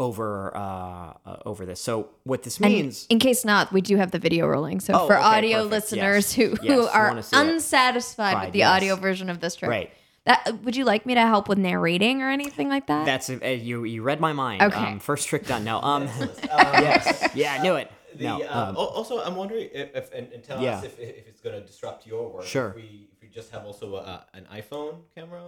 over 0.00 0.56
uh, 0.56 1.12
uh, 1.26 1.36
over 1.46 1.64
this. 1.66 1.80
So 1.80 2.08
what 2.24 2.42
this 2.42 2.58
And 2.58 2.72
means. 2.72 3.06
in 3.10 3.18
case 3.20 3.44
not, 3.44 3.72
we 3.72 3.80
do 3.82 3.96
have 3.98 4.10
the 4.10 4.18
video 4.18 4.48
rolling. 4.48 4.80
So 4.80 4.94
Oh, 4.94 5.06
for 5.06 5.16
okay, 5.16 5.22
audio 5.24 5.56
perfect. 5.68 5.70
listeners 5.70 6.36
Yes. 6.36 6.50
who, 6.50 6.56
Yes, 6.66 6.74
who 6.74 6.86
are 6.88 7.08
wanna 7.08 7.22
see 7.22 7.36
it. 7.36 7.40
unsatisfied 7.46 8.34
Right, 8.34 8.44
with 8.46 8.52
the 8.54 8.60
yes. 8.60 8.70
audio 8.70 8.96
version 8.96 9.30
of 9.30 9.40
this 9.40 9.54
trip, 9.54 9.70
Right. 9.70 9.90
That 10.26 10.62
would 10.64 10.76
you 10.76 10.84
like 10.84 11.06
me 11.06 11.14
to 11.14 11.20
help 11.22 11.48
with 11.48 11.56
narrating 11.58 12.20
or 12.22 12.28
anything 12.30 12.68
like 12.68 12.86
that? 12.88 13.06
That's 13.06 13.30
uh, 13.30 13.36
you. 13.46 13.84
You 13.84 14.02
read 14.02 14.20
my 14.20 14.34
mind. 14.34 14.60
Okay. 14.62 14.76
Um, 14.78 14.98
first 15.00 15.28
trick 15.28 15.46
done. 15.46 15.64
No. 15.64 15.80
Um. 15.80 16.04
yes. 16.04 17.28
Yeah, 17.34 17.54
I 17.58 17.62
knew 17.62 17.74
it. 17.76 17.90
The, 18.16 18.24
no. 18.24 18.42
uh, 18.42 18.66
um, 18.70 18.76
also, 18.76 19.22
I'm 19.22 19.36
wondering 19.36 19.68
if, 19.72 19.94
if 19.94 20.12
and, 20.12 20.32
and 20.32 20.42
tell 20.42 20.60
Yeah. 20.60 20.78
us 20.78 20.84
if, 20.84 20.98
if 20.98 21.28
it's 21.28 21.40
going 21.40 21.54
to 21.58 21.64
disrupt 21.64 22.06
your 22.08 22.28
work. 22.28 22.44
Sure. 22.44 22.70
If 22.70 22.74
we, 22.74 23.08
if 23.12 23.22
we 23.22 23.28
just 23.28 23.52
have 23.52 23.64
also 23.64 23.94
a, 23.96 24.26
an 24.34 24.46
iPhone 24.52 24.96
camera. 25.14 25.44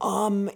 Um, 0.00 0.50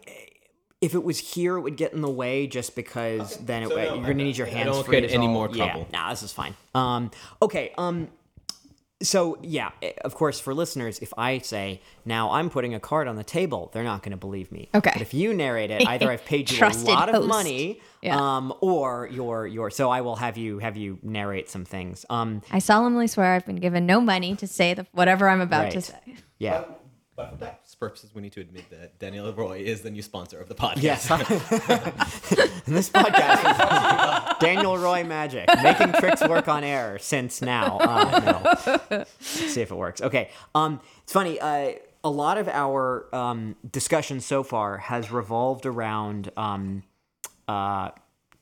if 0.84 0.94
it 0.94 1.02
was 1.02 1.18
here, 1.18 1.56
it 1.56 1.62
would 1.62 1.76
get 1.76 1.92
in 1.92 2.02
the 2.02 2.10
way 2.10 2.46
just 2.46 2.76
because 2.76 3.36
then 3.38 3.62
it, 3.64 3.68
So 3.70 3.76
no, 3.76 3.82
you're 3.94 4.02
gonna 4.02 4.14
need 4.14 4.36
your 4.36 4.46
I 4.46 4.50
hands 4.50 4.66
don't 4.70 4.84
free. 4.84 5.00
get 5.00 5.10
any 5.10 5.26
all- 5.26 5.32
more 5.32 5.48
Yeah, 5.50 5.64
trouble. 5.70 5.88
nah, 5.92 6.10
this 6.10 6.22
is 6.22 6.32
fine. 6.32 6.54
Um, 6.74 7.10
okay. 7.40 7.72
Um, 7.78 8.08
so 9.02 9.36
yeah, 9.42 9.70
eh, 9.82 9.92
of 10.04 10.14
course, 10.14 10.38
for 10.40 10.54
listeners, 10.54 10.98
if 11.00 11.12
I 11.18 11.38
say 11.38 11.80
now 12.04 12.30
I'm 12.30 12.48
putting 12.48 12.74
a 12.74 12.80
card 12.80 13.06
on 13.08 13.16
the 13.16 13.24
table, 13.24 13.70
they're 13.72 13.82
not 13.84 14.02
gonna 14.02 14.16
believe 14.16 14.50
me. 14.52 14.68
Okay. 14.74 14.90
But 14.92 15.02
if 15.02 15.12
you 15.12 15.34
narrate 15.34 15.70
it, 15.70 15.86
either 15.92 16.10
I've 16.10 16.24
paid 16.24 16.50
you 16.50 16.56
a 16.56 16.58
Trusted 16.58 16.88
lot 16.88 17.08
of 17.08 17.16
host. 17.16 17.28
money, 17.28 17.80
Yeah. 18.02 18.16
um, 18.18 18.54
or 18.60 19.08
you're 19.12 19.46
you're. 19.46 19.70
So 19.70 19.90
I 19.90 20.00
will 20.00 20.16
have 20.16 20.38
you 20.38 20.58
have 20.60 20.76
you 20.76 20.98
narrate 21.02 21.50
some 21.50 21.64
things. 21.64 22.06
Um, 22.08 22.40
I 22.50 22.60
solemnly 22.60 23.06
swear 23.06 23.34
I've 23.34 23.44
been 23.46 23.56
given 23.56 23.84
no 23.84 24.00
money 24.00 24.36
to 24.36 24.46
say 24.46 24.74
the, 24.74 24.86
whatever 24.92 25.28
I'm 25.28 25.40
about 25.40 25.70
to 25.72 25.80
say. 25.80 25.98
yeah. 26.38 26.64
But 27.16 27.30
for 27.30 27.36
that, 27.74 27.80
purposes, 27.80 28.14
we 28.14 28.22
need 28.22 28.32
to 28.32 28.40
admit 28.40 28.70
that 28.70 28.98
Daniel 28.98 29.32
Roy 29.32 29.58
is 29.58 29.82
the 29.82 29.90
new 29.90 30.02
sponsor 30.02 30.40
of 30.40 30.48
the 30.48 30.54
podcast. 30.54 30.82
Yes. 30.82 31.10
And 32.66 32.74
this 32.74 32.88
podcast 32.88 34.32
is 34.32 34.38
Daniel 34.40 34.78
Roy 34.78 35.04
Magic, 35.04 35.46
making 35.62 35.92
tricks 35.92 36.22
work 36.26 36.48
on 36.48 36.64
air 36.64 36.98
since 36.98 37.42
now. 37.42 37.76
Uh, 37.78 38.80
no. 38.90 39.04
See 39.20 39.60
if 39.60 39.70
it 39.70 39.74
works. 39.74 40.00
Okay. 40.00 40.30
Um, 40.54 40.80
it's 41.02 41.12
funny. 41.12 41.38
Uh, 41.38 41.74
a 42.02 42.10
lot 42.10 42.38
of 42.38 42.48
our 42.48 43.14
um, 43.14 43.56
discussion 43.70 44.20
so 44.20 44.42
far 44.42 44.78
has 44.78 45.10
revolved 45.10 45.66
around 45.66 46.30
um, 46.38 46.84
uh, 47.48 47.90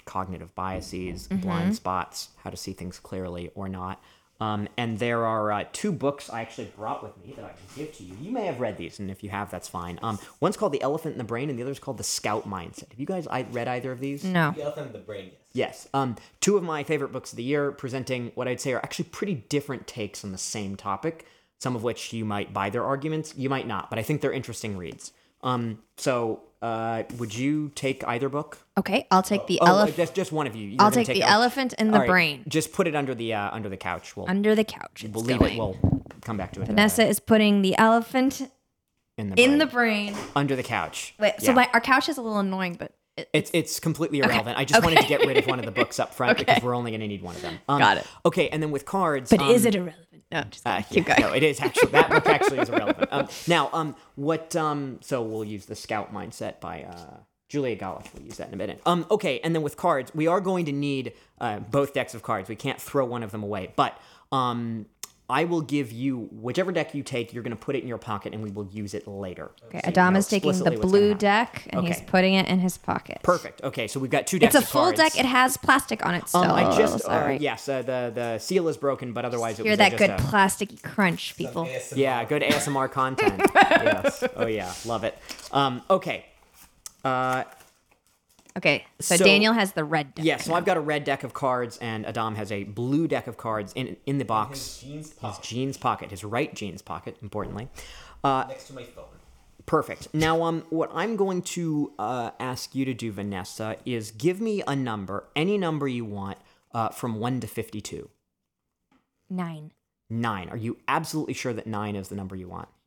cognitive 0.05 0.55
biases, 0.55 1.27
blind 1.27 1.75
spots, 1.75 2.29
how 2.45 2.51
to 2.51 2.57
see 2.57 2.73
things 2.73 3.01
clearly 3.01 3.51
or 3.57 3.69
not. 3.69 4.01
Um, 4.43 4.69
and 4.77 4.99
there 4.99 5.25
are 5.25 5.53
uh, 5.53 5.65
two 5.73 5.93
books 5.93 6.29
I 6.29 6.41
actually 6.41 6.73
brought 6.77 7.01
with 7.01 7.17
me 7.25 7.33
that 7.37 7.45
I 7.45 7.51
can 7.51 7.59
give 7.77 7.97
to 7.99 8.03
you. 8.03 8.17
You 8.21 8.33
may 8.33 8.47
have 8.47 8.59
read 8.59 8.77
these, 8.77 8.99
and 8.99 9.09
if 9.09 9.23
you 9.23 9.31
have, 9.31 9.53
that's 9.53 9.69
fine. 9.69 10.01
Um, 10.03 10.19
one's 10.41 10.57
called 10.57 10.73
The 10.73 10.83
Elephant 10.83 11.13
in 11.13 11.19
the 11.19 11.25
Brain, 11.25 11.49
and 11.49 11.57
the 11.57 11.63
other's 11.63 11.79
called 11.79 11.97
The 11.97 12.03
Scout 12.03 12.49
Mindset. 12.49 12.91
Have 12.91 12.99
you 12.99 13.07
guys 13.07 13.29
I 13.29 13.43
read 13.53 13.69
either 13.69 13.93
of 13.93 14.01
these? 14.01 14.25
No. 14.25 14.51
the 14.51 14.63
elephant 14.63 14.89
in 14.89 14.93
the 14.95 14.99
brain, 14.99 15.27
yes. 15.53 15.85
Yes. 15.85 15.89
Um, 15.95 16.17
two 16.41 16.57
of 16.57 16.65
my 16.65 16.83
favorite 16.83 17.13
books 17.13 17.31
of 17.31 17.37
the 17.37 17.45
year, 17.45 17.71
presenting 17.71 18.33
what 18.35 18.49
I'd 18.49 18.61
say 18.61 18.73
are 18.73 18.81
actually 18.81 19.11
pretty 19.11 19.37
different 19.37 19.87
takes 19.87 20.25
on 20.25 20.33
the 20.33 20.39
same 20.39 20.75
topic. 20.75 21.25
Some 21.61 21.77
of 21.77 21.85
which 21.85 22.13
you 22.13 22.25
might 22.25 22.53
buy 22.53 22.69
their 22.69 22.85
arguments, 22.85 23.35
you 23.37 23.49
might 23.49 23.69
not, 23.69 23.91
but 23.91 24.01
I 24.01 24.03
think 24.03 24.23
they're 24.23 24.33
interesting 24.33 24.77
reads. 24.77 25.13
Um, 25.45 25.79
so, 25.97 26.43
uh, 26.63 27.03
would 27.19 27.35
you 27.37 27.71
take 27.75 28.07
either 28.07 28.29
book? 28.29 28.59
Okay, 28.79 29.07
I'll 29.11 29.23
take 29.23 29.47
the 29.49 29.59
Oh, 29.61 29.67
elephant. 29.67 29.97
just 29.97 30.15
just 30.15 30.33
one 30.33 30.47
of 30.47 30.55
you. 30.57 30.69
You're 30.69 30.81
I'll 30.83 30.91
gonna 30.91 31.05
take 31.05 31.17
the 31.17 31.25
elephant 31.25 31.75
in 31.79 31.91
the 31.91 31.99
right, 31.99 32.09
brain 32.09 32.45
Just 32.49 32.73
put 32.73 32.87
it 32.87 32.95
under 32.95 33.15
the 33.15 33.35
uh, 33.35 33.51
under 33.55 33.69
the 33.69 33.77
couch. 33.77 34.17
We'll 34.17 34.29
under 34.31 34.55
the 34.55 34.65
couch. 34.65 35.05
It's 35.05 35.13
we'll 35.15 35.25
leave 35.25 35.39
going. 35.41 35.55
it. 35.55 35.59
We'll 35.59 35.77
come 36.23 36.37
back 36.37 36.53
to 36.53 36.61
it. 36.61 36.65
uh, 36.65 36.67
Vanessa 36.67 37.07
is 37.07 37.21
putting 37.21 37.63
the 37.63 37.77
elephant 37.77 38.49
in 39.19 39.31
the 39.31 39.43
in 39.43 39.51
brain. 39.51 39.59
the 39.59 39.67
brain. 39.67 40.17
under 40.37 40.57
the 40.57 40.63
couch. 40.63 41.15
Wait, 41.19 41.35
so 41.39 41.49
Yeah. 41.49 41.55
my, 41.55 41.69
our 41.75 41.81
couch 41.81 42.09
is 42.09 42.17
a 42.17 42.23
little 42.23 42.39
annoying, 42.39 42.77
but 42.79 42.95
it, 43.19 43.29
It's 43.35 43.51
it's 43.53 43.79
completely 43.81 44.21
irrelevant. 44.21 44.57
I 44.57 44.65
just 44.65 44.83
wanted 44.83 45.01
to 45.01 45.07
get 45.09 45.21
rid 45.27 45.37
of 45.37 45.47
one 45.47 45.59
of 45.59 45.67
the 45.67 45.71
books 45.73 45.99
up 46.01 46.15
front 46.15 46.33
Okay. 46.41 46.45
because 46.45 46.63
we're 46.63 46.75
only 46.75 46.93
going 46.93 47.01
to 47.03 47.09
need 47.09 47.21
one 47.23 47.35
of 47.37 47.43
them. 47.43 47.59
Um, 47.69 47.79
Got 47.79 47.99
it. 47.99 48.07
Okay, 48.25 48.49
and 48.49 48.63
then 48.63 48.71
with 48.71 48.87
cards. 48.87 49.31
but 49.31 49.41
um, 49.41 49.51
is 49.51 49.67
it 49.67 49.75
irrelevant? 49.75 49.99
No, 50.33 50.43
just 50.45 50.67
Uh, 50.67 50.81
keep 50.83 51.07
yeah, 51.07 51.17
going. 51.19 51.31
No, 51.31 51.37
it 51.37 51.43
is 51.43 51.61
actually 51.61 51.91
that 51.93 52.09
book 52.11 52.27
actually 52.27 52.59
is 52.59 52.69
irrelevant. 52.69 53.09
Um, 53.13 53.29
now, 53.47 53.71
um, 53.73 53.95
what? 54.17 54.57
Um, 54.57 54.99
so 55.03 55.23
we'll 55.23 55.45
use 55.45 55.67
the 55.67 55.75
Scout 55.77 56.13
Mindset 56.13 56.61
by 56.61 56.83
uh, 56.85 57.19
Julia 57.49 57.77
Galef. 57.77 58.13
We'll 58.15 58.25
use 58.25 58.39
that 58.39 58.49
in 58.49 58.55
a 58.55 58.57
minute. 58.57 58.81
Um, 58.87 59.05
okay, 59.11 59.41
and 59.41 59.55
then 59.55 59.63
with 59.63 59.77
cards, 59.77 60.11
we 60.15 60.27
are 60.27 60.41
going 60.41 60.65
to 60.67 60.73
need 60.73 61.13
uh, 61.41 61.59
both 61.61 61.93
decks 61.93 62.15
of 62.15 62.23
cards. 62.23 62.49
We 62.49 62.57
can't 62.57 62.81
throw 62.81 63.05
one 63.05 63.23
of 63.23 63.31
them 63.31 63.43
away, 63.43 63.73
but 63.77 63.99
um, 64.33 64.87
I 65.33 65.45
will 65.45 65.63
give 65.63 65.91
you 65.91 66.29
whichever 66.31 66.73
deck 66.73 66.95
you 66.95 67.03
take. 67.03 67.33
You're 67.33 67.43
going 67.43 67.57
to 67.57 67.65
put 67.65 67.75
it 67.75 67.81
in 67.81 67.89
your 67.89 67.97
pocket, 67.97 68.35
and 68.35 68.43
we 68.43 68.51
will 68.51 68.67
use 68.67 68.93
it 68.93 69.09
later. 69.09 69.51
Okay, 69.69 69.81
So 69.81 69.87
you 69.87 69.93
Adam 69.93 70.13
know 70.13 70.19
is 70.19 70.29
taking 70.29 70.51
the 70.51 70.51
explicitly 70.51 70.77
what's 70.77 70.93
gonna 70.93 71.05
blue 71.07 71.15
deck 71.15 71.67
and 71.71 71.87
he's 71.87 72.03
putting 72.03 72.35
it 72.35 72.47
in 72.49 72.59
his 72.59 72.77
pocket. 72.77 73.21
Perfect. 73.23 73.63
Okay, 73.65 73.89
so 73.89 73.99
we've 73.99 74.11
got 74.11 74.27
two 74.27 74.39
decks. 74.39 74.55
It's 74.55 74.63
a 74.63 74.67
full 74.67 74.93
cards. 74.93 74.99
deck. 74.99 75.19
It 75.19 75.25
has 75.25 75.57
plastic 75.57 76.05
on 76.05 76.15
it 76.15 76.29
still. 76.29 76.43
Um, 76.43 76.51
I 76.51 76.77
just 76.77 76.97
uh, 76.97 76.99
Sorry. 76.99 77.39
yes, 77.39 77.67
uh, 77.67 77.81
the 77.81 78.13
the 78.15 78.39
seal 78.39 78.69
is 78.69 78.77
broken, 78.77 79.15
but 79.15 79.25
otherwise 79.25 79.59
it 79.59 79.63
Hear 79.63 79.73
was 79.73 79.79
that 79.79 79.95
uh, 79.95 79.97
good 79.97 80.11
just 80.11 80.23
a, 80.23 80.37
plasticky 80.37 80.83
crunch, 80.83 81.35
people. 81.39 81.67
Yeah, 81.97 82.23
good 82.27 82.43
ASMR 82.43 82.91
content. 82.93 83.41
yes. 83.55 84.25
Oh 84.37 84.47
yeah, 84.47 84.71
love 84.85 85.05
it. 85.05 85.17
Um, 85.51 85.81
okay. 85.89 86.27
Uh, 87.03 87.45
Okay, 88.57 88.85
so, 89.01 89.17
So- 89.17 89.25
Daniel 89.25 89.55
has 89.55 89.73
the 89.73 89.85
red 89.85 90.15
deck. 90.15 90.25
yeah, 90.25 90.37
so 90.37 90.55
I've 90.55 90.65
got 90.67 90.77
a 90.77 90.81
red 90.81 91.05
deck 91.05 91.25
of 91.25 91.33
cards, 91.33 91.79
and 91.79 92.05
Adam 92.05 92.35
has 92.35 92.53
a 92.53 92.65
blue 92.65 93.09
deck 93.09 93.27
of 93.27 93.37
cards 93.37 93.73
in 93.75 93.97
in 94.07 94.19
the 94.19 94.25
box. 94.25 94.81
His 94.81 94.81
jeans 94.83 95.07
His 95.11 95.15
pocket 95.19 95.43
jeans 95.45 95.77
pocket, 95.79 96.11
his 96.11 96.25
right 96.25 96.55
jeans 96.55 96.83
pocket, 96.83 97.17
importantly. 97.23 97.69
Uh, 98.23 98.45
next 98.49 98.67
to 98.67 98.75
my 98.75 98.83
phone. 98.85 99.05
Perfect. 99.65 100.09
Now, 100.13 100.43
um, 100.43 100.65
what 100.71 100.91
I'm 100.93 101.17
going 101.17 101.41
to 101.43 101.93
uh, 101.99 102.33
ask 102.41 102.75
you 102.75 102.85
to 102.85 102.93
do, 102.95 103.13
Vanessa, 103.13 103.77
is 103.87 104.11
give 104.11 104.41
me 104.41 104.63
a 104.67 104.75
number, 104.77 105.29
any 105.37 105.57
number 105.57 105.87
you 105.89 106.05
want, 106.05 106.37
uh, 106.75 106.89
from 106.91 107.21
one 107.21 107.41
to 107.41 107.47
fifty-two. 107.47 108.11
Nine. 109.31 109.73
Nine. 110.11 110.51
Are 110.51 110.57
you 110.59 110.77
absolutely 110.89 111.33
sure 111.33 111.55
that 111.55 111.67
nine 111.67 111.97
is 111.97 112.09
the 112.09 112.17
number 112.17 112.37
you 112.37 112.49
want? 112.49 112.69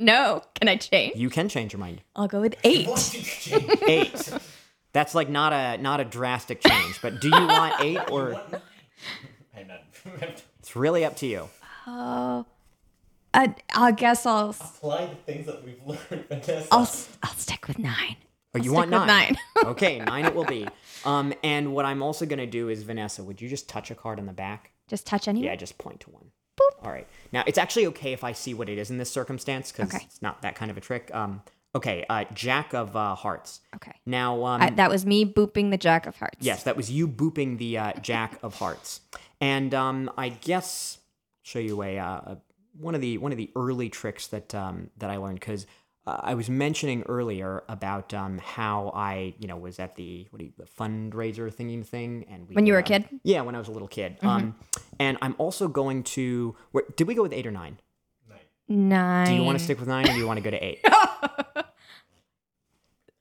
No. 0.00 0.44
Can 0.54 0.68
I 0.68 0.76
change? 0.76 1.16
You 1.16 1.28
can 1.28 1.48
change 1.48 1.72
your 1.72 1.80
mind. 1.80 2.02
I'll 2.14 2.28
go 2.28 2.40
with 2.40 2.54
eight. 2.62 2.88
Eight. 3.88 4.32
That's 4.92 5.14
like 5.14 5.28
not 5.28 5.52
a 5.52 5.78
not 5.80 6.00
a 6.00 6.04
drastic 6.04 6.60
change, 6.60 7.00
but 7.02 7.20
do 7.20 7.28
you 7.28 7.32
want 7.46 7.74
eight 7.80 8.10
or 8.10 8.40
I'm 9.56 9.66
not. 9.66 9.80
it's 10.58 10.76
really 10.76 11.04
up 11.04 11.16
to 11.16 11.26
you. 11.26 11.48
Oh. 11.86 12.46
I, 13.34 13.54
I 13.74 13.92
guess 13.92 14.24
I'll 14.24 14.50
Apply 14.50 15.06
the 15.06 15.14
things 15.14 15.46
that 15.46 15.62
we've 15.62 15.80
learned, 15.84 16.26
Vanessa. 16.28 16.66
I'll 16.72 16.88
I'll 17.22 17.34
stick 17.36 17.68
with 17.68 17.78
nine. 17.78 18.16
Oh, 18.54 18.58
you 18.58 18.64
stick 18.64 18.72
want 18.74 18.90
nine? 18.90 19.06
nine. 19.06 19.36
okay, 19.66 19.98
nine 19.98 20.24
it 20.24 20.34
will 20.34 20.46
be. 20.46 20.66
Um, 21.04 21.34
and 21.44 21.74
what 21.74 21.84
I'm 21.84 22.02
also 22.02 22.24
gonna 22.24 22.46
do 22.46 22.70
is 22.70 22.82
Vanessa, 22.82 23.22
would 23.22 23.40
you 23.40 23.48
just 23.48 23.68
touch 23.68 23.90
a 23.90 23.94
card 23.94 24.18
on 24.18 24.26
the 24.26 24.32
back? 24.32 24.70
Just 24.88 25.06
touch 25.06 25.28
any. 25.28 25.44
Yeah, 25.44 25.54
just 25.56 25.76
point 25.76 26.00
to 26.00 26.10
one. 26.10 26.30
Boop. 26.58 26.84
All 26.84 26.90
right. 26.90 27.06
Now 27.30 27.44
it's 27.46 27.58
actually 27.58 27.86
okay 27.88 28.12
if 28.14 28.24
I 28.24 28.32
see 28.32 28.54
what 28.54 28.68
it 28.70 28.78
is 28.78 28.90
in 28.90 28.96
this 28.96 29.10
circumstance 29.10 29.70
because 29.70 29.94
Okay. 29.94 30.04
it's 30.06 30.22
not 30.22 30.40
that 30.42 30.54
kind 30.54 30.70
of 30.70 30.78
a 30.78 30.80
trick. 30.80 31.14
Um, 31.14 31.42
okay, 31.74 32.04
uh, 32.08 32.24
Jack 32.34 32.74
of 32.74 32.96
uh, 32.96 33.14
Hearts. 33.14 33.60
Okay. 33.76 33.92
Now, 34.06 34.44
um, 34.44 34.62
I, 34.62 34.70
that 34.70 34.90
was 34.90 35.06
me 35.06 35.24
booping 35.24 35.70
the 35.70 35.78
Jack 35.78 36.06
of 36.06 36.16
Hearts. 36.16 36.38
Yes, 36.40 36.62
that 36.64 36.76
was 36.76 36.90
you 36.90 37.08
booping 37.08 37.58
the 37.58 37.78
uh, 37.78 37.92
Jack 38.00 38.38
of 38.42 38.56
Hearts, 38.56 39.00
and 39.40 39.74
um, 39.74 40.10
I 40.16 40.30
guess 40.30 40.98
show 41.42 41.58
you 41.58 41.82
a, 41.82 41.98
uh, 41.98 42.04
a 42.04 42.38
one 42.78 42.94
of 42.94 43.00
the 43.00 43.18
one 43.18 43.32
of 43.32 43.38
the 43.38 43.50
early 43.56 43.88
tricks 43.88 44.26
that 44.28 44.54
um, 44.54 44.90
that 44.98 45.10
I 45.10 45.16
learned 45.16 45.40
because 45.40 45.66
uh, 46.06 46.20
I 46.22 46.34
was 46.34 46.48
mentioning 46.48 47.02
earlier 47.08 47.64
about 47.68 48.14
um, 48.14 48.38
how 48.38 48.92
I 48.94 49.34
you 49.38 49.46
know 49.46 49.56
was 49.56 49.78
at 49.78 49.96
the 49.96 50.26
what 50.30 50.38
do 50.38 50.46
you, 50.46 50.52
the 50.56 50.64
fundraiser 50.64 51.52
thingy 51.52 51.84
thing, 51.84 52.24
and 52.30 52.48
we 52.48 52.54
When 52.54 52.66
you 52.66 52.72
were 52.72 52.78
a 52.78 52.82
uh, 52.82 52.86
kid? 52.86 53.04
Mm-hmm. 53.04 53.16
Yeah, 53.24 53.42
when 53.42 53.54
I 53.54 53.58
was 53.58 53.68
a 53.68 53.72
little 53.72 53.88
kid. 53.88 54.16
Um, 54.22 54.54
and 54.98 55.18
I'm 55.20 55.34
also 55.38 55.68
going 55.68 56.02
to. 56.04 56.56
Where, 56.72 56.84
did 56.96 57.06
we 57.06 57.14
go 57.14 57.22
with 57.22 57.32
eight 57.32 57.46
or 57.46 57.50
nine? 57.50 57.78
Nine. 58.68 59.26
Do 59.26 59.32
you 59.34 59.42
want 59.44 59.58
to 59.58 59.64
stick 59.64 59.78
with 59.78 59.88
nine, 59.88 60.06
or 60.08 60.12
do 60.12 60.18
you 60.18 60.26
want 60.26 60.38
to 60.38 60.42
go 60.42 60.50
to 60.50 60.64
eight? 60.64 60.84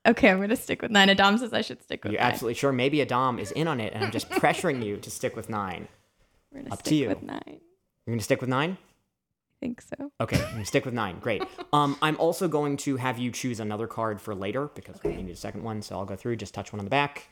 Okay, 0.08 0.30
I'm 0.30 0.40
gonna 0.40 0.56
stick 0.56 0.82
with 0.82 0.90
nine. 0.90 1.10
Adam 1.10 1.38
says 1.38 1.52
I 1.52 1.62
should 1.62 1.84
stick 1.84 2.04
with 2.04 2.14
you 2.14 2.18
nine. 2.18 2.28
absolutely 2.28 2.54
sure? 2.54 2.72
Maybe 2.72 3.02
Adam 3.02 3.40
is 3.40 3.52
in 3.52 3.68
on 3.68 3.82
it, 3.82 3.92
and 3.94 4.06
I'm 4.06 4.12
just 4.12 4.30
pressuring 4.42 4.82
you 4.84 4.96
to 4.98 5.12
stick 5.12 5.36
with 5.36 5.50
nine. 5.50 5.90
We're 6.52 6.62
gonna 6.62 6.74
up 6.74 6.82
to 6.84 6.96
you. 6.96 7.10
with 7.10 7.24
nine. 7.24 7.42
You're 8.06 8.16
gonna 8.16 8.22
stick 8.22 8.40
with 8.40 8.50
nine. 8.50 8.78
I 8.80 9.56
think 9.60 9.82
so. 9.82 10.12
Okay, 10.22 10.42
I'm 10.42 10.52
gonna 10.52 10.66
stick 10.66 10.86
with 10.86 10.94
nine. 10.94 11.20
Great. 11.20 11.44
Um, 11.74 11.98
I'm 12.02 12.16
also 12.18 12.48
going 12.48 12.78
to 12.78 12.96
have 12.96 13.20
you 13.20 13.30
choose 13.30 13.60
another 13.60 13.88
card 13.88 14.22
for 14.22 14.34
later 14.34 14.70
because 14.74 15.04
we 15.04 15.18
need 15.18 15.30
a 15.30 15.36
second 15.36 15.64
one. 15.64 15.82
So 15.82 15.98
I'll 15.98 16.06
go 16.06 16.16
through, 16.16 16.38
just 16.38 16.54
touch 16.54 16.72
one 16.72 16.80
on 16.80 16.86
the 16.86 16.90
back. 16.90 17.30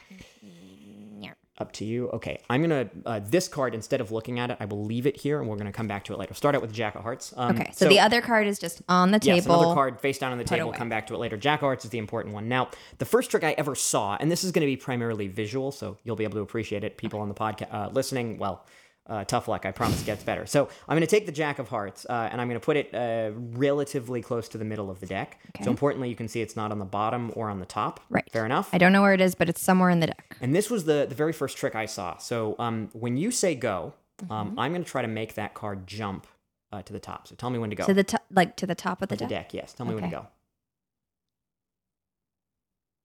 Up 1.57 1.71
to 1.73 1.85
you. 1.85 2.09
Okay, 2.09 2.37
I'm 2.49 2.61
gonna 2.61 2.89
uh, 3.05 3.21
this 3.23 3.47
card 3.47 3.73
instead 3.73 4.01
of 4.01 4.11
looking 4.11 4.39
at 4.39 4.51
it, 4.51 4.57
I 4.59 4.65
will 4.65 4.83
leave 4.83 5.07
it 5.07 5.15
here, 5.15 5.39
and 5.39 5.49
we're 5.49 5.55
gonna 5.55 5.71
come 5.71 5.87
back 5.87 6.03
to 6.05 6.13
it 6.13 6.19
later. 6.19 6.33
Start 6.33 6.53
out 6.53 6.61
with 6.61 6.73
Jack 6.73 6.95
of 6.95 7.03
Hearts. 7.03 7.33
Um, 7.37 7.55
Okay, 7.55 7.71
so, 7.71 7.87
the 7.87 7.99
other 7.99 8.19
card 8.19 8.45
is 8.45 8.59
just 8.59 8.81
on 8.89 9.11
the 9.11 9.19
table. 9.19 9.37
Yes, 9.37 9.45
another 9.45 9.73
card 9.73 10.01
face 10.01 10.17
down 10.17 10.33
on 10.33 10.37
the 10.37 10.43
table. 10.43 10.73
Come 10.73 10.89
back 10.89 11.07
to 11.07 11.13
it 11.13 11.17
later. 11.17 11.37
Jack 11.37 11.59
of 11.61 11.67
Hearts 11.67 11.85
is 11.85 11.91
the 11.91 11.97
important 11.97 12.33
one. 12.33 12.49
Now, 12.49 12.69
the 12.97 13.05
first 13.05 13.31
trick 13.31 13.45
I 13.45 13.51
ever 13.51 13.73
saw, 13.73 14.17
and 14.19 14.29
this 14.29 14.43
is 14.43 14.51
to 14.51 14.59
be 14.59 14.75
primarily 14.75 15.29
visual, 15.29 15.71
so 15.71 15.97
you'll 16.03 16.17
be 16.17 16.25
able 16.25 16.35
to 16.35 16.41
appreciate 16.41 16.83
it. 16.83 16.97
People 16.97 17.21
on 17.21 17.29
the 17.29 17.35
podcast 17.35 17.73
uh, 17.73 17.89
listening, 17.93 18.37
well, 18.37 18.65
uh, 19.07 19.23
tough 19.25 19.47
luck. 19.47 19.65
I 19.65 19.71
promise 19.71 20.01
it 20.01 20.05
gets 20.05 20.23
better. 20.23 20.45
So 20.45 20.65
I'm 20.87 20.95
going 20.95 21.01
to 21.01 21.07
take 21.07 21.25
the 21.25 21.31
Jack 21.31 21.59
of 21.59 21.67
Hearts, 21.69 22.05
uh, 22.09 22.29
and 22.31 22.41
I'm 22.41 22.47
going 22.47 22.59
to 22.59 22.65
put 22.65 22.77
it 22.77 22.93
uh, 22.93 23.31
relatively 23.35 24.21
close 24.21 24.47
to 24.49 24.57
the 24.57 24.65
middle 24.65 24.89
of 24.89 24.99
the 24.99 25.05
deck. 25.05 25.39
Okay. 25.55 25.63
So 25.63 25.69
importantly, 25.69 26.09
you 26.09 26.15
can 26.15 26.27
see 26.27 26.41
it's 26.41 26.55
not 26.55 26.71
on 26.71 26.79
the 26.79 26.85
bottom 26.85 27.31
or 27.35 27.49
on 27.49 27.59
the 27.59 27.65
top. 27.65 27.99
Right. 28.09 28.27
Fair 28.31 28.45
enough. 28.45 28.69
I 28.73 28.77
don't 28.77 28.91
know 28.91 29.01
where 29.01 29.13
it 29.13 29.21
is, 29.21 29.35
but 29.35 29.47
it's 29.49 29.61
somewhere 29.61 29.89
in 29.89 29.99
the 29.99 30.07
deck. 30.07 30.37
And 30.41 30.55
this 30.55 30.69
was 30.69 30.85
the 30.85 31.05
the 31.07 31.15
very 31.15 31.33
first 31.33 31.57
trick 31.57 31.75
I 31.75 31.85
saw. 31.85 32.17
So 32.17 32.55
um, 32.59 32.89
when 32.93 33.17
you 33.17 33.31
say 33.31 33.55
go, 33.55 33.93
um, 34.29 34.51
Mm-hmm. 34.51 34.59
I'm 34.59 34.71
going 34.71 34.83
to 34.83 34.89
try 34.89 35.01
to 35.01 35.09
make 35.09 35.33
that 35.35 35.53
card 35.55 35.85
jump 35.87 36.25
uh, 36.71 36.81
to 36.81 36.93
the 36.93 36.99
top. 37.01 37.27
So 37.27 37.35
tell 37.35 37.49
me 37.49 37.59
when 37.59 37.69
to 37.69 37.75
go. 37.75 37.85
To 37.85 37.93
the 37.93 38.03
top, 38.03 38.23
like 38.31 38.55
to 38.55 38.65
the 38.65 38.73
top 38.75 39.01
of 39.01 39.09
the 39.09 39.15
Of 39.15 39.19
the 39.19 39.25
deck. 39.25 39.49
deck. 39.49 39.53
Yes. 39.53 39.73
Tell 39.73 39.85
me 39.85 39.93
when 39.93 40.03
to 40.05 40.09
go. 40.09 40.27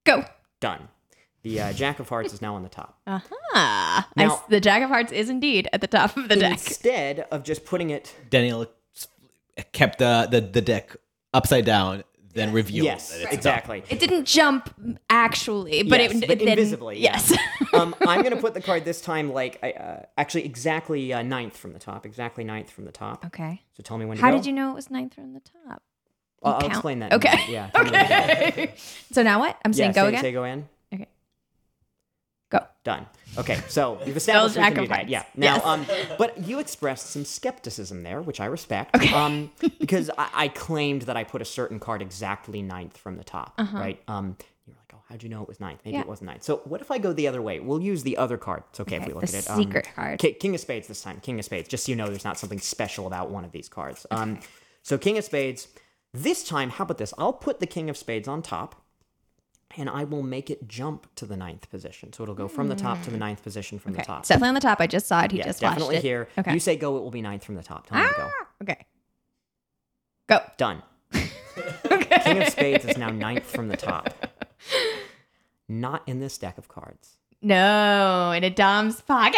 Go. 0.06 0.24
Done. 0.60 0.88
The 1.42 1.60
uh, 1.60 1.72
Jack 1.72 2.00
of 2.00 2.08
Hearts 2.08 2.34
is 2.34 2.42
now 2.42 2.54
on 2.54 2.62
the 2.62 2.68
top. 2.68 2.98
Uh 3.06 3.20
huh. 3.54 4.02
Now- 4.16 4.44
the 4.48 4.60
Jack 4.60 4.82
of 4.82 4.88
Hearts 4.90 5.10
is 5.12 5.30
indeed 5.30 5.68
at 5.72 5.80
the 5.80 5.86
top 5.86 6.16
of 6.16 6.28
the 6.28 6.36
deck. 6.36 6.52
Instead 6.52 7.20
of 7.30 7.42
just 7.44 7.64
putting 7.64 7.90
it, 7.90 8.14
Daniel 8.28 8.66
kept 9.72 9.98
the, 9.98 10.28
the, 10.30 10.40
the 10.40 10.60
deck 10.60 10.96
upside 11.32 11.64
down, 11.64 12.04
then 12.34 12.52
revealed. 12.52 12.84
yes, 12.84 13.10
that 13.12 13.22
it's 13.24 13.32
exactly. 13.32 13.82
It 13.88 13.98
didn't 13.98 14.24
jump 14.26 14.72
actually, 15.08 15.82
but 15.82 15.98
Yes, 16.00 16.12
it, 16.12 16.20
but 16.28 16.30
it 16.30 16.38
then- 16.40 16.48
invisibly, 16.48 16.98
yeah. 16.98 17.12
Yes. 17.14 17.36
um, 17.74 17.94
I'm 18.02 18.20
going 18.22 18.34
to 18.34 18.40
put 18.40 18.54
the 18.54 18.60
card 18.62 18.84
this 18.84 19.00
time 19.00 19.32
like 19.32 19.58
I, 19.62 19.72
uh, 19.72 20.02
actually 20.18 20.44
exactly 20.44 21.12
uh, 21.12 21.22
ninth 21.22 21.56
from 21.56 21.72
the 21.72 21.78
top, 21.80 22.04
exactly 22.06 22.44
ninth 22.44 22.70
from 22.70 22.84
the 22.84 22.92
top. 22.92 23.24
okay. 23.26 23.62
So 23.76 23.82
tell 23.82 23.98
me 23.98 24.04
when 24.06 24.16
to 24.18 24.22
How 24.22 24.30
go. 24.30 24.36
did 24.36 24.46
you 24.46 24.52
know 24.52 24.70
it 24.70 24.74
was 24.74 24.90
ninth 24.90 25.14
from 25.14 25.32
the 25.32 25.40
top? 25.40 25.82
I'll, 26.42 26.54
I'll 26.54 26.60
count? 26.60 26.72
explain 26.72 26.98
that. 27.00 27.06
in 27.06 27.12
a 27.12 27.16
Okay. 27.16 27.30
minute. 27.30 27.48
Yeah. 27.50 27.70
tell 27.70 27.84
me 27.84 27.90
when 27.90 28.06
to 28.06 28.08
go. 28.08 28.62
Okay. 28.62 28.74
so 29.12 29.22
now 29.22 29.40
what? 29.40 29.56
I'm 29.64 29.72
Yeah, 29.72 29.76
saying 29.76 29.92
go 29.92 30.02
say, 30.04 30.08
again. 30.08 30.20
Say 30.22 30.32
go 30.32 30.44
in. 30.44 30.68
Okay. 32.52 32.64
Go. 32.64 32.66
Done. 32.82 33.06
Okay, 33.38 33.60
so 33.68 34.00
you've 34.06 34.16
established 34.16 34.56
we 34.56 34.62
can 34.62 34.74
do 34.74 34.86
that. 34.88 35.08
Yeah. 35.08 35.24
Now, 35.36 35.56
Yes. 35.56 35.64
um, 35.64 35.86
but 36.18 36.38
you 36.44 36.58
expressed 36.58 37.10
some 37.10 37.24
skepticism 37.24 38.02
there, 38.02 38.22
which 38.22 38.40
I 38.40 38.46
respect. 38.46 38.96
Okay. 38.96 39.12
Um, 39.12 39.50
because 39.78 40.10
I, 40.18 40.28
I 40.34 40.48
claimed 40.48 41.02
that 41.02 41.16
I 41.16 41.24
put 41.24 41.40
a 41.42 41.44
certain 41.44 41.78
card 41.78 42.02
exactly 42.02 42.62
ninth 42.62 42.96
from 42.96 43.16
the 43.16 43.24
top, 43.24 43.54
right? 43.72 44.00
Um, 44.08 44.36
you 44.66 44.72
were 44.72 44.78
like, 44.78 44.92
oh, 44.94 45.02
how'd 45.08 45.22
you 45.22 45.28
know 45.28 45.42
it 45.42 45.48
was 45.48 45.60
ninth? 45.60 45.80
Maybe 45.84 45.96
Uh-huh. 45.96 46.00
Yeah. 46.02 46.06
it 46.06 46.08
wasn't 46.08 46.30
ninth. 46.30 46.42
So 46.42 46.62
what 46.64 46.80
if 46.80 46.90
I 46.90 46.98
go 46.98 47.12
the 47.12 47.28
other 47.28 47.42
way? 47.42 47.60
We'll 47.60 47.80
use 47.82 48.02
the 48.02 48.16
other 48.16 48.36
card. 48.38 48.64
It's 48.70 48.80
okay, 48.80 48.96
if 48.96 49.06
we 49.06 49.12
look 49.12 49.24
at 49.24 49.34
it. 49.34 49.48
Um, 49.50 49.62
secret 49.62 49.88
card. 49.94 50.18
Ki- 50.18 50.32
King 50.34 50.54
of 50.54 50.60
Spades 50.60 50.88
this 50.88 51.02
time. 51.02 51.20
King 51.20 51.38
of 51.38 51.44
Spades. 51.44 51.68
Just 51.68 51.84
so 51.86 51.92
you 51.92 51.96
know, 51.96 52.06
there's 52.08 52.24
not 52.24 52.38
something 52.38 52.58
special 52.58 53.06
about 53.06 53.30
one 53.30 53.44
of 53.44 53.52
these 53.52 53.68
cards. 53.68 54.06
Um, 54.10 54.40
so 54.82 54.98
King 54.98 55.18
of 55.18 55.24
Spades. 55.24 55.68
This 56.12 56.42
time, 56.42 56.70
how 56.70 56.82
about 56.82 56.98
this? 56.98 57.14
I'll 57.18 57.32
put 57.32 57.60
the 57.60 57.66
King 57.68 57.88
of 57.88 57.96
Spades 57.96 58.26
on 58.26 58.42
top 58.42 58.79
and 59.76 59.88
I 59.88 60.04
will 60.04 60.22
make 60.22 60.50
it 60.50 60.66
jump 60.68 61.06
to 61.16 61.26
the 61.26 61.36
ninth 61.36 61.70
position. 61.70 62.12
So 62.12 62.22
it'll 62.22 62.34
go 62.34 62.48
from 62.48 62.68
the 62.68 62.74
top 62.76 63.02
to 63.02 63.10
the 63.10 63.16
ninth 63.18 63.42
position 63.42 63.78
from 63.78 63.92
Okay. 63.92 64.02
the 64.02 64.06
top. 64.06 64.20
It's 64.20 64.28
definitely 64.28 64.48
on 64.48 64.54
the 64.54 64.60
top. 64.60 64.80
I 64.80 64.86
just 64.86 65.06
saw 65.06 65.22
it. 65.22 65.30
He 65.32 65.38
yeah, 65.38 65.44
just 65.44 65.60
definitely 65.60 65.94
flashed 65.96 66.04
it. 66.04 66.08
here. 66.08 66.28
Okay. 66.38 66.52
You 66.54 66.60
say 66.60 66.76
go, 66.76 66.96
it 66.96 67.00
will 67.02 67.10
be 67.10 67.22
ninth 67.22 67.44
from 67.44 67.54
the 67.54 67.62
top. 67.62 67.86
Tell 67.86 68.00
me 68.02 68.08
to 68.08 68.14
go. 68.16 68.30
Ah, 68.30 68.46
okay. 68.62 68.86
Go. 70.28 70.40
Done. 70.56 70.82
Okay. 71.90 72.20
King 72.24 72.42
of 72.42 72.48
Spades 72.48 72.84
is 72.84 72.96
now 72.96 73.10
ninth 73.10 73.44
from 73.44 73.68
the 73.68 73.76
top. 73.76 74.08
Not 75.68 76.02
in 76.08 76.20
this 76.20 76.38
deck 76.38 76.56
of 76.58 76.68
cards. 76.68 77.18
No, 77.42 78.32
in 78.32 78.44
Adam's 78.44 79.00
pocket. 79.02 79.36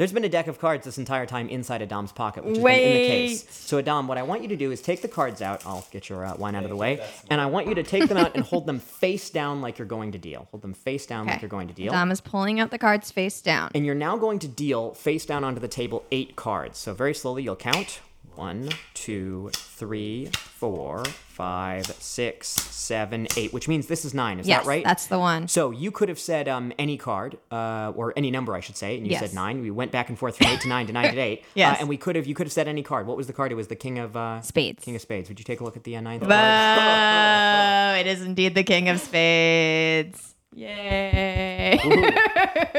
There's 0.00 0.14
been 0.14 0.24
a 0.24 0.30
deck 0.30 0.46
of 0.46 0.58
cards 0.58 0.86
this 0.86 0.96
entire 0.96 1.26
time 1.26 1.50
inside 1.50 1.82
Adam's 1.82 2.10
pocket, 2.10 2.42
which 2.42 2.56
has 2.56 2.64
been 2.64 2.72
in 2.80 3.02
the 3.02 3.06
case. 3.06 3.44
Wait. 3.44 3.52
So 3.52 3.78
Adam, 3.80 4.08
what 4.08 4.16
I 4.16 4.22
want 4.22 4.40
you 4.40 4.48
to 4.48 4.56
do 4.56 4.70
is 4.70 4.80
take 4.80 5.02
the 5.02 5.08
cards 5.08 5.42
out. 5.42 5.66
I'll 5.66 5.86
get 5.90 6.08
your 6.08 6.24
uh, 6.24 6.34
wine 6.36 6.54
out 6.54 6.64
of 6.64 6.70
the 6.70 6.76
way, 6.76 7.06
and 7.28 7.38
I 7.38 7.44
want 7.44 7.66
you 7.66 7.74
to 7.74 7.82
take 7.82 8.08
them 8.08 8.16
out 8.16 8.34
and 8.34 8.42
hold 8.42 8.64
them 8.64 8.78
face 9.02 9.28
down 9.28 9.60
like 9.60 9.78
you're 9.78 9.86
going 9.86 10.12
to 10.12 10.18
deal. 10.18 10.48
Hold 10.52 10.62
them 10.62 10.72
face 10.72 11.04
down 11.04 11.26
like 11.26 11.34
Okay. 11.34 11.42
you're 11.42 11.50
going 11.50 11.68
to 11.68 11.74
deal. 11.74 11.92
Adam 11.92 12.10
is 12.10 12.22
pulling 12.22 12.60
out 12.60 12.70
the 12.70 12.78
cards 12.78 13.10
face 13.10 13.42
down. 13.42 13.72
And 13.74 13.84
you're 13.84 13.94
now 13.94 14.16
going 14.16 14.38
to 14.38 14.48
deal 14.48 14.94
face 14.94 15.26
down 15.26 15.44
onto 15.44 15.60
the 15.60 15.68
table 15.68 16.02
eight 16.10 16.34
cards. 16.34 16.78
So 16.78 16.94
very 16.94 17.12
slowly 17.12 17.42
you'll 17.42 17.54
count 17.56 18.00
one, 18.40 18.70
two, 18.94 19.50
three, 19.52 20.30
four, 20.32 21.04
five, 21.28 21.84
six, 21.86 22.48
seven, 22.48 23.26
eight, 23.36 23.52
which 23.52 23.68
means 23.68 23.86
this 23.86 24.06
is 24.06 24.14
nine. 24.14 24.40
Is 24.40 24.48
yes, 24.48 24.62
that 24.62 24.66
right? 24.66 24.82
that's 24.82 25.06
the 25.08 25.18
one. 25.18 25.46
so 25.46 25.70
you 25.70 25.90
could 25.90 26.08
have 26.08 26.18
said 26.18 26.48
um, 26.48 26.72
any 26.78 26.96
card, 26.96 27.36
uh, 27.50 27.92
or 27.94 28.14
any 28.16 28.30
number, 28.30 28.54
I 28.54 28.60
should 28.60 28.78
say, 28.78 28.96
and 28.96 29.06
you 29.06 29.12
Yes. 29.12 29.20
said 29.20 29.34
nine. 29.34 29.60
We 29.60 29.70
went 29.70 29.92
back 29.92 30.08
and 30.08 30.18
forth 30.18 30.38
from 30.38 30.46
eight 30.46 30.62
to 30.62 30.68
nine 30.68 30.86
to 30.86 30.92
nine 30.92 31.12
to 31.14 31.20
eight. 31.20 31.44
Yes. 31.54 31.76
Uh, 31.76 31.80
and 31.80 31.88
we 31.90 31.98
could 31.98 32.16
have, 32.16 32.26
you 32.26 32.34
could 32.34 32.46
have 32.46 32.52
said 32.52 32.66
any 32.68 32.82
card. 32.82 33.06
What 33.06 33.16
was 33.18 33.26
the 33.26 33.32
card? 33.34 33.52
It 33.52 33.56
was 33.56 33.68
the 33.68 33.76
King 33.76 33.98
of 33.98 34.16
uh, 34.16 34.40
Spades. 34.40 34.82
King 34.84 34.94
of 34.96 35.02
Spades. 35.02 35.28
Would 35.28 35.38
you 35.38 35.44
take 35.44 35.60
a 35.60 35.64
look 35.64 35.76
at 35.76 35.84
the 35.84 35.96
uh, 35.96 36.00
ninth 36.00 36.22
card? 36.22 36.32
Whoa, 36.32 38.00
it 38.00 38.06
is 38.06 38.22
indeed 38.22 38.54
the 38.54 38.62
King 38.64 38.88
of 38.88 39.00
Spades. 39.00 40.34
Yay. 40.54 41.78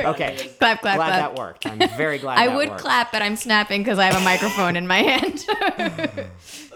Okay. 0.03 0.35
clap, 0.57 0.81
clap, 0.81 0.81
glad 0.81 0.95
clap. 0.95 1.09
that 1.13 1.35
worked. 1.35 1.67
I'm 1.67 1.77
very 1.95 2.17
glad. 2.17 2.39
I 2.39 2.47
that 2.47 2.55
would 2.55 2.69
worked. 2.69 2.81
clap, 2.81 3.11
but 3.11 3.21
I'm 3.21 3.35
snapping 3.35 3.81
because 3.83 3.99
I 3.99 4.05
have 4.05 4.19
a 4.19 4.23
microphone 4.25 4.75
in 4.75 4.87
my 4.87 4.97
hand. 5.03 5.45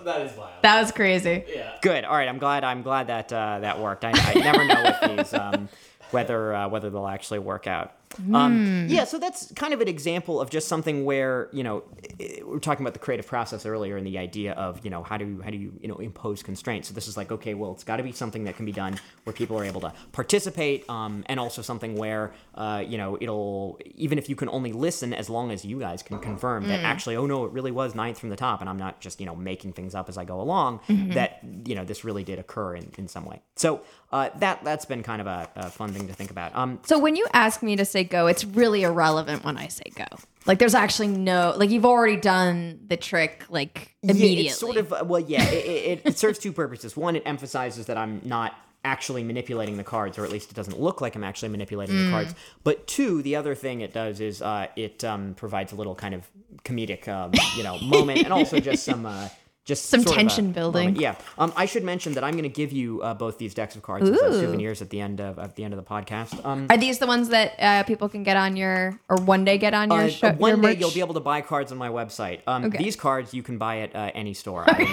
That 0.03 0.21
is 0.21 0.37
wild. 0.37 0.61
that 0.61 0.79
was 0.79 0.91
crazy. 0.91 1.43
yeah. 1.51 1.71
Good. 1.81 2.05
All 2.05 2.15
right. 2.15 2.27
I'm 2.29 2.37
glad. 2.37 2.63
I'm 2.63 2.83
glad 2.83 3.07
that 3.07 3.33
uh, 3.33 3.59
that 3.61 3.79
worked. 3.79 4.05
I, 4.05 4.11
I 4.13 4.33
never 4.35 4.63
know 4.65 4.83
with 4.83 5.17
these 5.17 5.33
um, 5.33 5.69
whether 6.11 6.53
uh, 6.53 6.69
whether 6.69 6.91
they'll 6.91 7.07
actually 7.07 7.39
work 7.39 7.65
out. 7.65 7.93
Um, 8.33 8.87
yeah, 8.89 9.03
so 9.05 9.19
that's 9.19 9.51
kind 9.53 9.73
of 9.73 9.81
an 9.81 9.87
example 9.87 10.39
of 10.41 10.49
just 10.49 10.67
something 10.67 11.05
where 11.05 11.49
you 11.51 11.63
know 11.63 11.83
we 12.19 12.41
were 12.43 12.59
talking 12.59 12.83
about 12.85 12.93
the 12.93 12.99
creative 12.99 13.27
process 13.27 13.65
earlier 13.65 13.97
and 13.97 14.05
the 14.05 14.17
idea 14.17 14.53
of 14.53 14.83
you 14.83 14.89
know 14.89 15.03
how 15.03 15.17
do 15.17 15.41
how 15.43 15.49
do 15.49 15.57
you 15.57 15.73
you 15.81 15.87
know 15.87 15.95
impose 15.95 16.41
constraints. 16.43 16.87
So 16.87 16.93
this 16.93 17.07
is 17.07 17.17
like 17.17 17.31
okay, 17.31 17.53
well, 17.53 17.71
it's 17.73 17.83
got 17.83 17.97
to 17.97 18.03
be 18.03 18.11
something 18.11 18.43
that 18.45 18.55
can 18.57 18.65
be 18.65 18.71
done 18.71 18.99
where 19.23 19.33
people 19.33 19.57
are 19.59 19.65
able 19.65 19.81
to 19.81 19.93
participate, 20.11 20.89
um, 20.89 21.23
and 21.27 21.39
also 21.39 21.61
something 21.61 21.95
where 21.95 22.33
uh, 22.55 22.83
you 22.85 22.97
know 22.97 23.17
it'll 23.21 23.79
even 23.95 24.17
if 24.17 24.29
you 24.29 24.35
can 24.35 24.49
only 24.49 24.71
listen 24.73 25.13
as 25.13 25.29
long 25.29 25.51
as 25.51 25.63
you 25.65 25.79
guys 25.79 26.01
can 26.03 26.19
confirm 26.19 26.67
that 26.67 26.79
actually 26.81 27.15
oh 27.15 27.25
no, 27.25 27.45
it 27.45 27.51
really 27.51 27.71
was 27.71 27.95
ninth 27.95 28.19
from 28.19 28.29
the 28.29 28.35
top, 28.35 28.61
and 28.61 28.69
I'm 28.69 28.77
not 28.77 29.01
just 29.01 29.19
you 29.19 29.25
know 29.25 29.35
making 29.35 29.73
things 29.73 29.93
up 29.95 30.09
as 30.09 30.17
I 30.17 30.25
go 30.25 30.39
along. 30.41 30.79
That 31.13 31.39
you 31.65 31.75
know 31.75 31.85
this 31.85 32.03
really 32.03 32.23
did 32.23 32.39
occur 32.39 32.75
in, 32.75 32.91
in 32.97 33.07
some 33.07 33.25
way. 33.25 33.41
So 33.55 33.81
uh, 34.11 34.29
that 34.39 34.63
that's 34.63 34.85
been 34.85 35.03
kind 35.03 35.21
of 35.21 35.27
a, 35.27 35.49
a 35.55 35.69
fun 35.69 35.91
thing 35.91 36.07
to 36.07 36.13
think 36.13 36.31
about. 36.31 36.55
Um, 36.55 36.79
So 36.85 36.97
when 36.99 37.15
you 37.15 37.25
ask 37.33 37.61
me 37.61 37.75
to 37.75 37.85
say 37.85 38.04
go, 38.05 38.27
it's 38.27 38.45
really 38.45 38.83
irrelevant 38.83 39.43
when 39.43 39.57
I 39.57 39.67
say 39.67 39.91
go. 39.95 40.05
Like 40.45 40.59
there's 40.59 40.75
actually 40.75 41.07
no 41.07 41.53
like 41.57 41.69
you've 41.69 41.85
already 41.85 42.17
done 42.17 42.79
the 42.87 42.97
trick 42.97 43.45
like 43.49 43.95
immediately. 44.03 44.43
Yeah, 44.43 44.49
it's 44.51 44.59
sort 44.59 44.77
of 44.77 44.93
well, 45.07 45.21
yeah. 45.21 45.43
It, 45.49 45.65
it, 45.65 46.01
it 46.05 46.17
serves 46.17 46.39
two 46.39 46.51
purposes. 46.51 46.95
One, 46.95 47.15
it 47.15 47.23
emphasizes 47.25 47.87
that 47.87 47.97
I'm 47.97 48.21
not 48.23 48.55
actually 48.83 49.23
manipulating 49.23 49.77
the 49.77 49.83
cards, 49.83 50.17
or 50.17 50.23
at 50.23 50.31
least 50.31 50.51
it 50.51 50.55
doesn't 50.55 50.79
look 50.79 51.01
like 51.01 51.15
I'm 51.15 51.23
actually 51.23 51.49
manipulating 51.49 52.05
the 52.05 52.11
cards. 52.11 52.35
But 52.63 52.85
two, 52.85 53.23
the 53.23 53.35
other 53.35 53.55
thing 53.55 53.81
it 53.81 53.91
does 53.91 54.19
is 54.19 54.41
uh, 54.41 54.67
it 54.75 55.03
um, 55.03 55.33
provides 55.33 55.73
a 55.73 55.75
little 55.75 55.95
kind 55.95 56.13
of 56.13 56.29
comedic, 56.63 57.07
um, 57.07 57.31
you 57.57 57.63
know, 57.63 57.79
moment, 57.81 58.19
and 58.19 58.31
also 58.31 58.59
just 58.59 58.83
some. 58.83 59.05
Uh, 59.05 59.29
just 59.65 59.87
Some 59.87 60.03
tension 60.03 60.51
building. 60.51 60.85
moment. 60.93 61.01
Yeah. 61.01 61.15
Um, 61.39 61.51
I 61.57 61.65
should 61.65 61.83
mention 61.83 62.13
that 62.13 62.23
I'm 62.23 62.33
going 62.33 62.43
to 62.43 62.49
give 62.49 62.71
you 62.71 63.01
uh, 63.01 63.13
both 63.15 63.37
these 63.39 63.53
decks 63.55 63.75
of 63.75 63.81
cards 63.81 64.07
as 64.09 64.21
uh, 64.21 64.31
souvenirs 64.31 64.81
at 64.81 64.91
the 64.91 65.01
end 65.01 65.19
of 65.19 65.39
at 65.39 65.55
the 65.55 65.63
end 65.63 65.73
of 65.73 65.77
the 65.83 65.89
podcast. 65.89 66.45
Um, 66.45 66.67
Are 66.69 66.77
these 66.77 66.99
the 66.99 67.07
ones 67.07 67.29
that 67.29 67.53
uh, 67.59 67.83
people 67.83 68.07
can 68.07 68.21
get 68.23 68.37
on 68.37 68.55
your 68.55 68.99
or 69.09 69.17
one 69.17 69.43
day 69.43 69.57
get 69.57 69.73
on 69.73 69.89
your 69.89 70.01
Uh, 70.01 70.09
show? 70.09 70.31
one 70.33 70.49
your 70.51 70.57
day 70.57 70.67
merch? 70.69 70.77
you'll 70.79 70.91
be 70.91 70.99
able 70.99 71.15
to 71.15 71.19
buy 71.19 71.41
cards 71.41 71.71
on 71.71 71.77
my 71.79 71.89
website. 71.89 72.41
Um, 72.47 72.65
Okay. 72.65 72.77
These 72.77 72.95
cards 72.95 73.33
you 73.33 73.41
can 73.43 73.57
buy 73.57 73.79
at 73.79 73.95
uh, 73.95 74.11
any 74.13 74.33
store. 74.33 74.65
I 74.67 74.83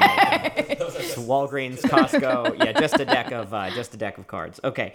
know. 0.78 0.86
It's 0.96 1.14
Walgreens, 1.16 1.80
Costco. 1.82 2.58
Yeah, 2.58 2.72
just 2.72 2.98
a 2.98 3.04
deck 3.04 3.30
of 3.30 3.52
uh, 3.52 3.70
just 3.70 3.92
a 3.94 3.96
deck 3.98 4.16
of 4.18 4.26
cards. 4.26 4.58
Okay. 4.64 4.94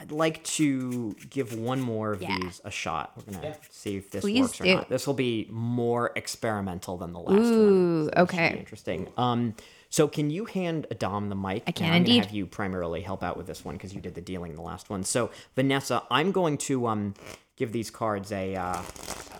I'd 0.00 0.12
like 0.12 0.42
to 0.44 1.14
give 1.28 1.58
one 1.58 1.80
more 1.80 2.12
of 2.12 2.22
Yeah. 2.22 2.38
these 2.40 2.60
a 2.64 2.70
shot. 2.70 3.12
We're 3.16 3.34
gonna 3.34 3.54
see 3.70 3.96
if 3.96 4.10
this 4.10 4.22
Please 4.22 4.40
works 4.40 4.60
or 4.62 4.64
not. 4.64 4.88
This 4.88 5.06
will 5.06 5.14
be 5.14 5.46
more 5.50 6.12
experimental 6.16 6.96
than 6.96 7.12
the 7.12 7.18
last 7.20 7.36
one. 7.38 7.42
Ooh, 7.50 8.04
so 8.06 8.10
okay. 8.22 8.52
be 8.54 8.58
interesting. 8.58 9.08
Um, 9.18 9.54
so 9.90 10.08
can 10.08 10.30
you 10.30 10.46
hand 10.46 10.86
Adam 10.90 11.28
the 11.28 11.34
mic? 11.34 11.64
I 11.66 11.72
can 11.72 11.86
and 11.86 11.94
I'm 11.96 12.02
gonna 12.02 12.14
indeed. 12.14 12.24
have 12.24 12.34
you 12.34 12.46
primarily 12.46 13.02
help 13.02 13.22
out 13.22 13.36
with 13.36 13.46
this 13.46 13.62
one 13.64 13.74
because 13.74 13.92
you 13.92 14.00
did 14.00 14.14
the 14.14 14.20
dealing 14.22 14.50
in 14.52 14.56
the 14.56 14.62
last 14.62 14.88
one. 14.88 15.02
So 15.04 15.30
Vanessa, 15.54 16.02
I'm 16.10 16.32
going 16.32 16.56
to 16.58 16.86
um 16.86 17.14
give 17.56 17.72
these 17.72 17.90
cards 17.90 18.32
a 18.32 18.56
uh, 18.56 18.62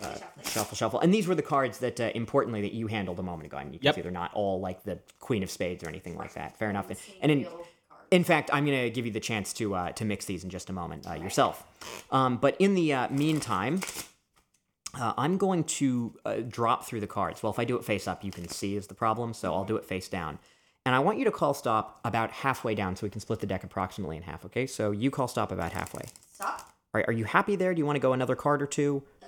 uh, 0.03 0.15
shuffle 0.43 0.75
shuffle, 0.77 0.99
and 0.99 1.11
these 1.11 1.25
were 1.27 1.33
the 1.33 1.41
cards 1.41 1.79
that 1.79 1.99
uh, 1.99 2.11
importantly 2.13 2.61
that 2.61 2.73
you 2.73 2.85
handled 2.85 3.17
a 3.17 3.23
moment 3.23 3.47
ago. 3.47 3.57
I 3.57 3.63
mean, 3.63 3.73
you 3.73 3.79
can 3.79 3.85
Yep. 3.87 3.95
see 3.95 4.01
they're 4.01 4.11
not 4.11 4.31
all 4.35 4.59
like 4.59 4.83
the 4.83 4.99
Queen 5.19 5.41
of 5.41 5.49
Spades 5.49 5.83
or 5.83 5.89
anything 5.89 6.15
like 6.17 6.33
that. 6.33 6.55
Fair 6.59 6.69
enough. 6.69 6.87
And, 6.89 6.99
and 7.21 7.31
in 7.31 7.47
in 8.11 8.23
fact, 8.23 8.49
I'm 8.53 8.65
going 8.65 8.83
to 8.83 8.89
give 8.89 9.05
you 9.05 9.11
the 9.11 9.19
chance 9.19 9.53
to 9.53 9.73
uh, 9.73 9.91
to 9.93 10.05
mix 10.05 10.25
these 10.25 10.43
in 10.43 10.49
just 10.49 10.69
a 10.69 10.73
moment 10.73 11.07
uh, 11.09 11.13
yourself. 11.13 11.65
Um, 12.11 12.37
but 12.37 12.55
in 12.59 12.75
the 12.75 12.93
uh, 12.93 13.09
meantime. 13.09 13.81
Uh, 14.93 15.13
I'm 15.17 15.37
going 15.37 15.63
to 15.63 16.13
uh, 16.25 16.35
drop 16.45 16.85
through 16.85 16.99
the 16.99 17.07
cards. 17.07 17.41
Well, 17.41 17.49
if 17.49 17.59
I 17.59 17.63
do 17.63 17.77
it 17.77 17.85
face 17.85 18.09
up, 18.09 18.25
you 18.25 18.31
can 18.31 18.49
see 18.49 18.75
is 18.75 18.87
the 18.87 18.93
problem, 18.93 19.33
so 19.33 19.53
I'll 19.53 19.63
do 19.63 19.77
it 19.77 19.85
face 19.85 20.09
down. 20.09 20.37
And 20.85 20.95
I 20.95 20.99
want 20.99 21.17
you 21.17 21.25
to 21.25 21.31
call 21.31 21.53
stop 21.53 22.01
about 22.03 22.31
halfway 22.31 22.75
down 22.75 22.95
so 22.95 23.05
we 23.05 23.09
can 23.09 23.21
split 23.21 23.39
the 23.39 23.47
deck 23.47 23.63
approximately 23.63 24.17
in 24.17 24.23
half, 24.23 24.43
okay? 24.45 24.67
So 24.67 24.91
you 24.91 25.09
call 25.09 25.29
stop 25.29 25.51
about 25.51 25.71
halfway. 25.71 26.03
Stop. 26.33 26.73
All 26.93 26.99
right, 26.99 27.07
are 27.07 27.13
you 27.13 27.23
happy 27.23 27.55
there? 27.55 27.73
Do 27.73 27.79
you 27.79 27.85
want 27.85 27.95
to 27.95 28.01
go 28.01 28.11
another 28.11 28.35
card 28.35 28.61
or 28.61 28.65
two? 28.65 29.01
Uh, 29.23 29.27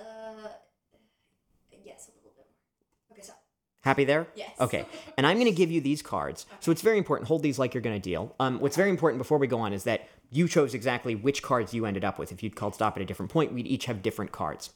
yes, 1.86 2.10
a 2.10 2.12
little 2.18 2.34
bit 2.36 2.46
more. 2.50 3.14
Okay, 3.14 3.22
stop. 3.22 3.42
Happy 3.84 4.06
there? 4.06 4.28
Yes. 4.34 4.52
Okay. 4.62 4.86
And 5.18 5.28
I'm 5.28 5.38
going 5.38 5.52
to 5.52 5.56
give 5.56 5.70
you 5.70 5.82
these 5.82 6.02
cards. 6.02 6.46
So 6.62 6.72
it's 6.72 6.82
very 6.82 6.98
important. 6.98 7.28
Hold 7.28 7.44
these 7.44 7.60
like 7.60 7.74
you're 7.74 7.82
going 7.82 7.96
to 7.96 8.02
deal. 8.02 8.34
Um, 8.40 8.60
what's 8.60 8.78
very 8.78 8.90
important 8.90 9.18
before 9.18 9.38
we 9.38 9.48
go 9.48 9.60
on 9.60 9.74
is 9.74 9.84
that 9.84 10.08
you 10.32 10.48
chose 10.48 10.74
exactly 10.74 11.16
which 11.16 11.44
cards 11.44 11.74
you 11.74 11.86
ended 11.86 12.04
up 12.04 12.18
with. 12.18 12.32
If 12.32 12.42
you'd 12.42 12.56
called 12.56 12.76
stop 12.76 12.96
at 12.96 13.04
a 13.04 13.06
different 13.06 13.32
point, 13.32 13.54
we'd 13.54 13.68
each 13.68 13.86
have 13.86 14.02
different 14.02 14.32
cards. 14.32 14.72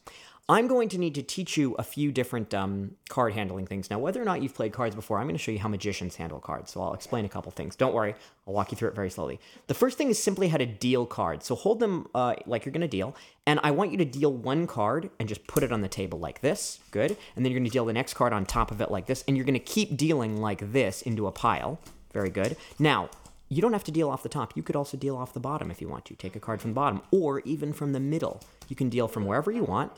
I'm 0.49 0.67
going 0.67 0.87
to 0.89 0.97
need 0.97 1.13
to 1.15 1.23
teach 1.23 1.57
you 1.57 1.73
a 1.73 1.83
few 1.83 2.09
different 2.09 2.53
um, 2.53 2.91
card 3.09 3.33
handling 3.33 3.67
things. 3.67 3.89
Now, 3.89 3.99
whether 3.99 4.21
or 4.21 4.23
not 4.23 4.41
you've 4.41 4.53
played 4.53 4.71
cards 4.71 4.95
before, 4.95 5.19
I'm 5.19 5.25
going 5.25 5.35
to 5.35 5.43
show 5.43 5.51
you 5.51 5.59
how 5.59 5.67
magicians 5.67 6.15
handle 6.15 6.39
cards. 6.39 6.71
So 6.71 6.81
I'll 6.81 6.93
explain 6.93 7.25
a 7.25 7.29
couple 7.29 7.51
things. 7.51 7.75
Don't 7.75 7.93
worry, 7.93 8.15
I'll 8.47 8.53
walk 8.53 8.71
you 8.71 8.77
through 8.77 8.87
it 8.89 8.95
very 8.95 9.09
slowly. 9.09 9.41
The 9.67 9.73
first 9.73 9.97
thing 9.97 10.07
is 10.09 10.23
simply 10.23 10.47
how 10.47 10.55
to 10.55 10.65
deal 10.65 11.05
cards. 11.05 11.45
So 11.45 11.55
hold 11.55 11.81
them 11.81 12.07
uh, 12.15 12.35
like 12.45 12.63
you're 12.63 12.71
going 12.71 12.79
to 12.79 12.87
deal, 12.87 13.13
and 13.45 13.59
I 13.61 13.71
want 13.71 13.91
you 13.91 13.97
to 13.97 14.05
deal 14.05 14.31
one 14.31 14.67
card 14.67 15.09
and 15.19 15.27
just 15.27 15.45
put 15.47 15.63
it 15.63 15.73
on 15.73 15.81
the 15.81 15.89
table 15.89 16.17
like 16.17 16.39
this. 16.39 16.79
Good. 16.91 17.17
And 17.35 17.43
then 17.43 17.51
you're 17.51 17.59
going 17.59 17.69
to 17.69 17.73
deal 17.73 17.85
the 17.85 17.91
next 17.91 18.13
card 18.13 18.31
on 18.31 18.45
top 18.45 18.71
of 18.71 18.79
it 18.79 18.89
like 18.89 19.05
this, 19.05 19.25
and 19.27 19.35
you're 19.35 19.45
going 19.45 19.53
to 19.53 19.59
keep 19.59 19.97
dealing 19.97 20.37
like 20.37 20.71
this 20.71 21.01
into 21.01 21.27
a 21.27 21.31
pile. 21.33 21.77
Very 22.13 22.29
good. 22.29 22.55
Now, 22.79 23.09
you 23.49 23.61
don't 23.61 23.73
have 23.73 23.83
to 23.85 23.91
deal 23.91 24.09
off 24.09 24.23
the 24.23 24.29
top. 24.29 24.55
You 24.55 24.63
could 24.63 24.75
also 24.77 24.97
deal 24.97 25.17
off 25.17 25.33
the 25.33 25.39
bottom 25.41 25.71
if 25.71 25.81
you 25.81 25.89
want 25.89 26.05
to. 26.05 26.15
Take 26.15 26.35
a 26.37 26.39
card 26.39 26.61
from 26.61 26.71
the 26.71 26.75
bottom 26.75 27.01
or 27.11 27.41
even 27.41 27.73
from 27.73 27.91
the 27.91 27.99
middle. 27.99 28.41
You 28.67 28.75
can 28.75 28.89
deal 28.89 29.07
from 29.07 29.25
wherever 29.25 29.51
you 29.51 29.63
want. 29.63 29.93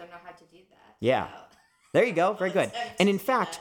Don't 1.01 1.09
know 1.09 1.15
how 1.17 1.25
to 1.25 1.29
do 1.29 1.33
that. 1.33 1.35
Yeah. 1.35 1.45
There 1.93 2.03
you 2.05 2.13
go. 2.13 2.33
Very 2.33 2.51
good. 2.51 2.71
And 2.99 3.09
in 3.09 3.19
fact, 3.19 3.59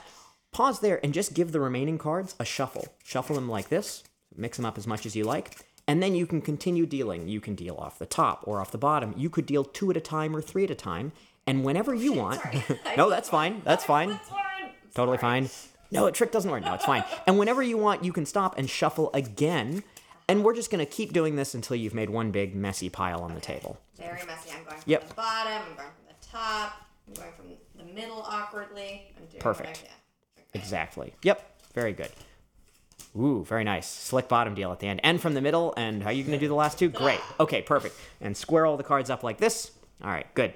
pause 0.52 0.80
there 0.80 1.00
and 1.02 1.14
just 1.14 1.34
give 1.34 1.52
the 1.52 1.60
remaining 1.60 1.98
cards 1.98 2.34
a 2.38 2.44
shuffle. 2.44 2.86
Shuffle 3.04 3.34
them 3.36 3.48
like 3.48 3.68
this, 3.68 4.04
mix 4.36 4.56
them 4.58 4.66
up 4.66 4.76
as 4.78 4.86
much 4.86 5.06
as 5.06 5.16
you 5.16 5.24
like, 5.24 5.56
and 5.86 6.02
then 6.02 6.14
you 6.14 6.26
can 6.26 6.42
continue 6.42 6.84
dealing. 6.84 7.28
You 7.28 7.40
can 7.40 7.54
deal 7.54 7.76
off 7.76 7.98
the 7.98 8.06
top 8.06 8.42
or 8.46 8.60
off 8.60 8.70
the 8.70 8.78
bottom. 8.78 9.14
You 9.16 9.30
could 9.30 9.46
deal 9.46 9.64
two 9.64 9.90
at 9.90 9.96
a 9.96 10.00
time 10.00 10.36
or 10.36 10.42
three 10.42 10.64
at 10.64 10.70
a 10.70 10.74
time. 10.74 11.12
And 11.46 11.64
whenever 11.64 11.94
you 11.94 12.12
want. 12.22 12.40
no, 12.96 13.08
that's 13.08 13.28
fine. 13.30 13.62
That's 13.64 13.84
fine. 13.84 14.10
That's 14.10 14.28
fine. 14.28 14.70
Totally 14.94 15.18
fine. 15.18 15.48
No, 15.90 16.04
a 16.04 16.12
trick 16.12 16.30
doesn't 16.32 16.50
work. 16.50 16.62
No, 16.62 16.74
it's 16.74 16.84
fine. 16.84 17.02
And 17.26 17.38
whenever 17.38 17.62
you 17.62 17.78
want, 17.78 18.04
you 18.04 18.12
can 18.12 18.26
stop 18.26 18.58
and 18.58 18.68
shuffle 18.68 19.10
again. 19.14 19.82
And 20.28 20.44
we're 20.44 20.54
just 20.54 20.70
going 20.70 20.84
to 20.84 20.90
keep 20.90 21.14
doing 21.14 21.36
this 21.36 21.54
until 21.54 21.76
you've 21.76 21.94
made 21.94 22.10
one 22.10 22.30
big 22.30 22.54
messy 22.54 22.90
pile 22.90 23.22
on 23.22 23.34
the 23.34 23.40
table. 23.40 23.78
Very 23.96 24.22
messy. 24.26 24.50
I'm 24.50 24.64
going 24.64 24.76
from 24.76 24.82
Yep. 24.90 25.08
the 25.08 25.14
bottom. 25.14 25.52
I'm 25.52 25.76
going 25.76 25.88
from 25.88 26.04
the 26.08 26.26
top. 26.30 26.87
I'm 27.08 27.14
going 27.14 27.32
from 27.36 27.46
the 27.86 27.92
middle 27.92 28.22
awkwardly. 28.22 29.06
I'm 29.16 29.26
doing 29.26 29.40
Perfect. 29.40 29.68
I 29.68 29.72
can. 29.72 30.42
Exactly. 30.54 31.14
Yep. 31.22 31.60
Very 31.74 31.92
good. 31.92 32.10
Ooh, 33.16 33.44
very 33.44 33.64
nice. 33.64 33.88
Slick 33.88 34.28
bottom 34.28 34.54
deal 34.54 34.70
at 34.72 34.80
the 34.80 34.86
end. 34.86 35.00
And 35.02 35.20
from 35.20 35.34
the 35.34 35.40
middle. 35.40 35.74
And 35.76 36.02
how 36.02 36.10
are 36.10 36.12
you 36.12 36.22
going 36.22 36.38
to 36.38 36.44
do 36.44 36.48
the 36.48 36.54
last 36.54 36.78
two? 36.78 36.88
Great. 36.88 37.20
Okay, 37.40 37.62
perfect. 37.62 37.94
And 38.20 38.36
square 38.36 38.66
all 38.66 38.76
the 38.76 38.82
cards 38.82 39.10
up 39.10 39.22
like 39.22 39.38
this. 39.38 39.70
All 40.02 40.10
right, 40.10 40.32
good. 40.34 40.54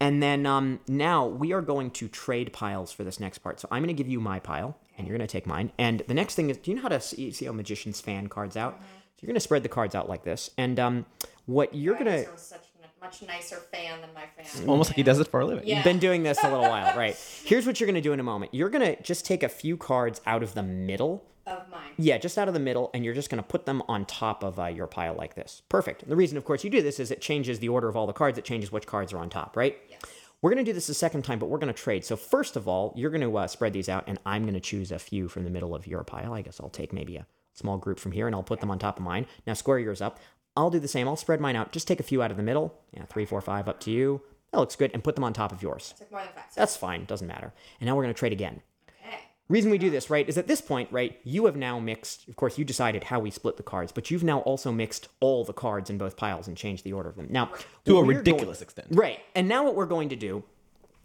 And 0.00 0.20
then 0.20 0.46
um, 0.46 0.80
now 0.88 1.26
we 1.26 1.52
are 1.52 1.62
going 1.62 1.92
to 1.92 2.08
trade 2.08 2.52
piles 2.52 2.90
for 2.90 3.04
this 3.04 3.20
next 3.20 3.38
part. 3.38 3.60
So 3.60 3.68
I'm 3.70 3.82
going 3.82 3.94
to 3.94 4.02
give 4.02 4.08
you 4.08 4.20
my 4.20 4.40
pile, 4.40 4.76
and 4.98 5.06
you're 5.06 5.16
going 5.16 5.26
to 5.26 5.30
take 5.32 5.46
mine. 5.46 5.70
And 5.78 6.02
the 6.08 6.14
next 6.14 6.34
thing 6.34 6.50
is, 6.50 6.56
do 6.56 6.72
you 6.72 6.76
know 6.76 6.82
how 6.82 6.88
to 6.88 7.00
see, 7.00 7.30
see 7.30 7.44
how 7.44 7.52
magicians 7.52 8.00
fan 8.00 8.26
cards 8.26 8.56
out? 8.56 8.80
So 8.80 9.20
you're 9.20 9.28
going 9.28 9.34
to 9.34 9.40
spread 9.40 9.62
the 9.62 9.68
cards 9.68 9.94
out 9.94 10.08
like 10.08 10.24
this. 10.24 10.50
And 10.58 10.80
um, 10.80 11.06
what 11.46 11.72
you're 11.72 11.94
going 11.94 12.06
to 12.06 12.22
You're 12.22 12.36
such 12.36 12.64
a 12.71 12.71
much 13.02 13.22
nicer 13.22 13.56
fan 13.72 14.00
than 14.00 14.10
my 14.14 14.24
fan. 14.36 14.68
Almost 14.68 14.90
like 14.90 14.96
he 14.96 15.02
does 15.02 15.18
it 15.18 15.28
for 15.28 15.40
a 15.40 15.44
living. 15.44 15.66
Yeah. 15.66 15.76
You've 15.76 15.84
been 15.84 15.98
doing 15.98 16.22
this 16.22 16.38
a 16.42 16.48
little 16.48 16.68
while, 16.68 16.96
right? 16.96 17.16
Here's 17.44 17.66
what 17.66 17.80
you're 17.80 17.86
going 17.86 17.94
to 17.94 18.00
do 18.00 18.12
in 18.12 18.20
a 18.20 18.24
moment. 18.24 18.54
You're 18.54 18.70
going 18.70 18.84
to 18.84 19.02
just 19.02 19.26
take 19.26 19.42
a 19.42 19.48
few 19.48 19.76
cards 19.76 20.20
out 20.26 20.42
of 20.42 20.54
the 20.54 20.62
middle. 20.62 21.24
Of 21.44 21.68
mine. 21.70 21.90
Yeah, 21.96 22.18
just 22.18 22.38
out 22.38 22.46
of 22.46 22.54
the 22.54 22.60
middle, 22.60 22.90
and 22.94 23.04
you're 23.04 23.14
just 23.14 23.28
going 23.28 23.42
to 23.42 23.48
put 23.48 23.66
them 23.66 23.82
on 23.88 24.04
top 24.04 24.44
of 24.44 24.60
uh, 24.60 24.66
your 24.66 24.86
pile 24.86 25.14
like 25.14 25.34
this. 25.34 25.62
Perfect. 25.68 26.02
And 26.02 26.12
the 26.12 26.16
reason, 26.16 26.38
of 26.38 26.44
course, 26.44 26.62
you 26.62 26.70
do 26.70 26.80
this 26.80 27.00
is 27.00 27.10
it 27.10 27.20
changes 27.20 27.58
the 27.58 27.68
order 27.68 27.88
of 27.88 27.96
all 27.96 28.06
the 28.06 28.12
cards. 28.12 28.38
It 28.38 28.44
changes 28.44 28.70
which 28.70 28.86
cards 28.86 29.12
are 29.12 29.18
on 29.18 29.28
top, 29.28 29.56
right? 29.56 29.76
Yes. 29.90 30.00
We're 30.40 30.50
going 30.50 30.64
to 30.64 30.68
do 30.68 30.74
this 30.74 30.88
a 30.88 30.94
second 30.94 31.22
time, 31.22 31.38
but 31.38 31.46
we're 31.46 31.58
going 31.58 31.72
to 31.72 31.80
trade. 31.80 32.04
So 32.04 32.16
first 32.16 32.56
of 32.56 32.66
all, 32.66 32.92
you're 32.96 33.10
going 33.10 33.22
to 33.22 33.36
uh, 33.36 33.46
spread 33.46 33.72
these 33.72 33.88
out, 33.88 34.04
and 34.06 34.18
I'm 34.24 34.42
going 34.42 34.54
to 34.54 34.60
choose 34.60 34.90
a 34.92 34.98
few 34.98 35.28
from 35.28 35.44
the 35.44 35.50
middle 35.50 35.74
of 35.74 35.86
your 35.86 36.04
pile. 36.04 36.32
I 36.34 36.42
guess 36.42 36.60
I'll 36.60 36.68
take 36.68 36.92
maybe 36.92 37.16
a 37.16 37.26
small 37.54 37.78
group 37.78 37.98
from 37.98 38.12
here, 38.12 38.26
and 38.26 38.34
I'll 38.34 38.42
put 38.42 38.60
them 38.60 38.70
on 38.70 38.78
top 38.78 38.98
of 38.98 39.04
mine. 39.04 39.26
Now 39.46 39.54
square 39.54 39.78
yours 39.78 40.00
up. 40.00 40.18
I'll 40.56 40.70
do 40.70 40.78
the 40.78 40.88
same. 40.88 41.08
I'll 41.08 41.16
spread 41.16 41.40
mine 41.40 41.56
out. 41.56 41.72
Just 41.72 41.88
take 41.88 42.00
a 42.00 42.02
few 42.04 42.22
out 42.22 42.30
of 42.30 42.36
the 42.36 42.42
middle. 42.42 42.78
Yeah, 42.92 43.04
three, 43.06 43.24
four, 43.24 43.40
five, 43.40 43.68
up 43.68 43.80
to 43.80 43.90
you. 43.90 44.20
That 44.52 44.58
looks 44.58 44.76
good, 44.76 44.90
and 44.92 45.02
put 45.02 45.14
them 45.14 45.24
on 45.24 45.32
top 45.32 45.50
of 45.52 45.62
yours. 45.62 45.94
Took 45.98 46.10
more 46.10 46.20
than 46.20 46.28
five. 46.34 46.44
That's 46.54 46.76
fine. 46.76 47.06
Doesn't 47.06 47.26
matter. 47.26 47.54
And 47.80 47.86
now 47.88 47.96
we're 47.96 48.02
going 48.02 48.14
to 48.14 48.18
trade 48.18 48.32
again. 48.32 48.60
okay. 49.02 49.16
Reason 49.48 49.70
we 49.70 49.78
do 49.78 49.88
this, 49.88 50.10
right, 50.10 50.28
is 50.28 50.36
at 50.36 50.46
this 50.46 50.60
point, 50.60 50.92
right, 50.92 51.18
you 51.24 51.46
have 51.46 51.56
now 51.56 51.78
mixed, 51.78 52.28
of 52.28 52.36
course, 52.36 52.58
you 52.58 52.64
decided 52.66 53.04
how 53.04 53.18
we 53.18 53.30
split 53.30 53.56
the 53.56 53.62
cards, 53.62 53.92
but 53.92 54.10
you've 54.10 54.22
now 54.24 54.40
also 54.40 54.70
mixed 54.70 55.08
all 55.20 55.42
the 55.44 55.54
cards 55.54 55.88
in 55.88 55.96
both 55.96 56.16
piles 56.18 56.48
and 56.48 56.56
changed 56.56 56.84
the 56.84 56.92
order 56.92 57.08
of 57.08 57.16
them. 57.16 57.28
Now, 57.30 57.50
To 57.86 57.96
a 57.98 58.04
ridiculous 58.04 58.58
going- 58.58 58.64
extent. 58.64 58.88
Right. 58.90 59.20
And 59.34 59.48
now 59.48 59.64
what 59.64 59.74
we're 59.74 59.86
going 59.86 60.10
to 60.10 60.16
do 60.16 60.44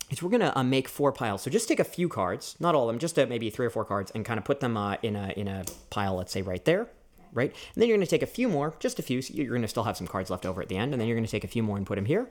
is 0.10 0.22
we're 0.22 0.30
going 0.30 0.41
to 0.41 0.57
uh, 0.57 0.64
make 0.64 0.90
four 0.90 1.14
piles. 1.14 1.41
So 1.41 1.49
just 1.49 1.69
take 1.69 1.80
a 1.80 1.84
few 1.86 2.10
cards, 2.10 2.57
not 2.60 2.76
all 2.76 2.84
of 2.90 2.94
them, 2.94 2.99
just 2.99 3.18
uh, 3.18 3.26
maybe 3.28 3.49
three 3.49 3.65
or 3.65 3.69
four 3.69 3.86
cards, 3.86 4.11
and 4.14 4.26
kind 4.26 4.38
of 4.38 4.44
put 4.44 4.60
them 4.60 4.76
uh, 4.76 4.95
in, 5.03 5.15
a, 5.15 5.30
in 5.38 5.48
a 5.48 5.64
pile, 5.90 6.15
let's 6.18 6.34
say 6.34 6.41
right 6.41 6.64
there. 6.65 6.88
Right? 7.34 7.52
And 7.52 7.82
then 7.82 7.88
you're 7.88 7.98
going 7.98 8.06
to 8.06 8.10
take 8.10 8.24
a 8.24 8.26
few 8.28 8.49
more, 8.49 8.74
just 8.80 8.99
a 8.99 9.02
few. 9.02 9.22
So 9.22 9.34
you're 9.34 9.48
going 9.48 9.62
to 9.62 9.68
still 9.68 9.84
have 9.84 9.98
some 9.98 10.08
cards 10.08 10.30
left 10.30 10.45
over 10.45 10.62
at 10.62 10.70
the 10.70 10.78
end. 10.78 10.94
And 10.94 11.02
then 11.02 11.08
you're 11.08 11.18
going 11.18 11.26
to 11.26 11.32
take 11.32 11.44
a 11.44 11.48
few 11.48 11.64
more 11.64 11.78
and 11.78 11.86
put 11.86 11.95
them 11.95 12.06
here. 12.06 12.30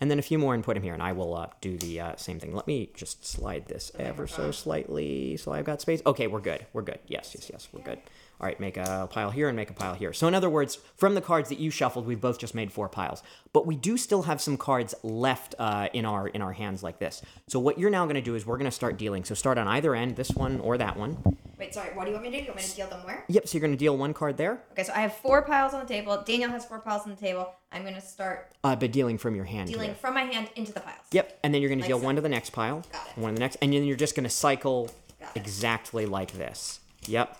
and 0.00 0.10
then 0.10 0.18
a 0.18 0.22
few 0.22 0.38
more 0.38 0.54
and 0.54 0.62
put 0.62 0.74
them 0.74 0.82
here, 0.82 0.94
and 0.94 1.02
I 1.02 1.12
will 1.12 1.34
uh, 1.34 1.48
do 1.60 1.76
the 1.76 2.00
uh, 2.00 2.16
same 2.16 2.38
thing. 2.38 2.54
Let 2.54 2.66
me 2.66 2.90
just 2.94 3.26
slide 3.26 3.66
this 3.66 3.90
ever 3.98 4.26
so 4.26 4.50
slightly 4.52 5.36
so 5.36 5.52
I've 5.52 5.64
got 5.64 5.80
space. 5.80 6.02
Okay, 6.06 6.26
we're 6.26 6.40
good. 6.40 6.66
We're 6.72 6.82
good. 6.82 7.00
Yes, 7.06 7.32
yes, 7.34 7.50
yes, 7.52 7.68
we're 7.72 7.82
good. 7.82 7.98
All 8.40 8.46
right, 8.46 8.58
make 8.60 8.76
a 8.76 9.08
pile 9.10 9.30
here 9.32 9.48
and 9.48 9.56
make 9.56 9.68
a 9.68 9.72
pile 9.72 9.94
here. 9.94 10.12
So 10.12 10.28
in 10.28 10.34
other 10.34 10.48
words, 10.48 10.76
from 10.96 11.16
the 11.16 11.20
cards 11.20 11.48
that 11.48 11.58
you 11.58 11.70
shuffled, 11.70 12.06
we've 12.06 12.20
both 12.20 12.38
just 12.38 12.54
made 12.54 12.70
four 12.70 12.88
piles. 12.88 13.22
But 13.52 13.66
we 13.66 13.74
do 13.74 13.96
still 13.96 14.22
have 14.22 14.40
some 14.40 14.56
cards 14.56 14.94
left 15.02 15.56
uh, 15.58 15.88
in 15.92 16.04
our 16.04 16.28
in 16.28 16.40
our 16.40 16.52
hands 16.52 16.82
like 16.84 17.00
this. 17.00 17.20
So 17.48 17.58
what 17.58 17.80
you're 17.80 17.90
now 17.90 18.04
going 18.04 18.14
to 18.14 18.20
do 18.22 18.36
is 18.36 18.46
we're 18.46 18.58
going 18.58 18.70
to 18.70 18.74
start 18.76 18.96
dealing. 18.96 19.24
So 19.24 19.34
start 19.34 19.58
on 19.58 19.66
either 19.66 19.92
end, 19.94 20.14
this 20.14 20.30
one 20.30 20.60
or 20.60 20.78
that 20.78 20.96
one. 20.96 21.18
Wait, 21.58 21.74
sorry. 21.74 21.88
What 21.96 22.04
do 22.04 22.10
you 22.10 22.14
want 22.16 22.26
me 22.26 22.30
to 22.30 22.36
do? 22.38 22.42
You 22.44 22.48
want 22.50 22.60
me 22.62 22.68
to 22.68 22.76
deal 22.76 22.86
them 22.86 23.00
where? 23.04 23.24
Yep. 23.26 23.48
So 23.48 23.58
you're 23.58 23.60
going 23.66 23.72
to 23.72 23.76
deal 23.76 23.96
one 23.96 24.14
card 24.14 24.36
there, 24.36 24.62
Okay, 24.70 24.84
so 24.84 24.92
I 24.92 25.00
have 25.00 25.16
four 25.16 25.42
piles 25.42 25.74
on 25.74 25.80
the 25.80 25.86
table. 25.92 26.22
Daniel 26.24 26.50
has 26.50 26.64
four 26.64 26.78
piles 26.78 27.02
on 27.02 27.10
the 27.10 27.16
table. 27.16 27.50
I'm 27.72 27.82
gonna 27.82 28.00
start 28.00 28.52
uh, 28.62 28.76
but 28.76 28.92
dealing 28.92 29.18
from 29.18 29.34
your 29.34 29.44
hand. 29.44 29.68
dealing 29.68 29.86
here. 29.88 29.94
from 29.96 30.14
my 30.14 30.22
hand 30.22 30.48
into 30.54 30.72
the 30.72 30.78
piles. 30.80 31.00
Yep, 31.10 31.40
and 31.42 31.52
then 31.52 31.60
you're 31.60 31.68
going 31.68 31.80
to 31.80 31.82
Like 31.82 31.88
deal 31.88 31.98
so. 31.98 32.04
one 32.04 32.14
to 32.14 32.20
the 32.22 32.28
next 32.28 32.50
pile, 32.50 32.84
Got 32.92 33.08
it. 33.08 33.18
one 33.20 33.30
to 33.30 33.34
the 33.34 33.40
next, 33.40 33.56
and 33.60 33.72
then 33.72 33.82
you're 33.84 33.96
just 33.96 34.14
going 34.14 34.24
to 34.24 34.30
cycle 34.30 34.88
exactly 35.34 36.06
like 36.06 36.32
this. 36.32 36.80
Yep. 37.06 37.36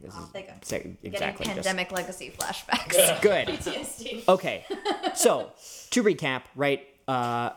This 0.00 0.14
they 0.32 0.42
go. 0.42 0.52
sa- 0.62 0.76
Getting 0.76 0.96
exactly. 1.02 1.44
just- 1.46 1.54
pandemic 1.56 1.90
legacy 1.92 2.32
flashbacks. 2.36 3.20
Good. 3.22 3.48
PTSD. 3.48 4.28
Okay. 4.28 4.64
So 5.14 5.50
to 5.90 6.02
recap, 6.04 6.42
right? 6.54 6.86
Uh, 7.08 7.50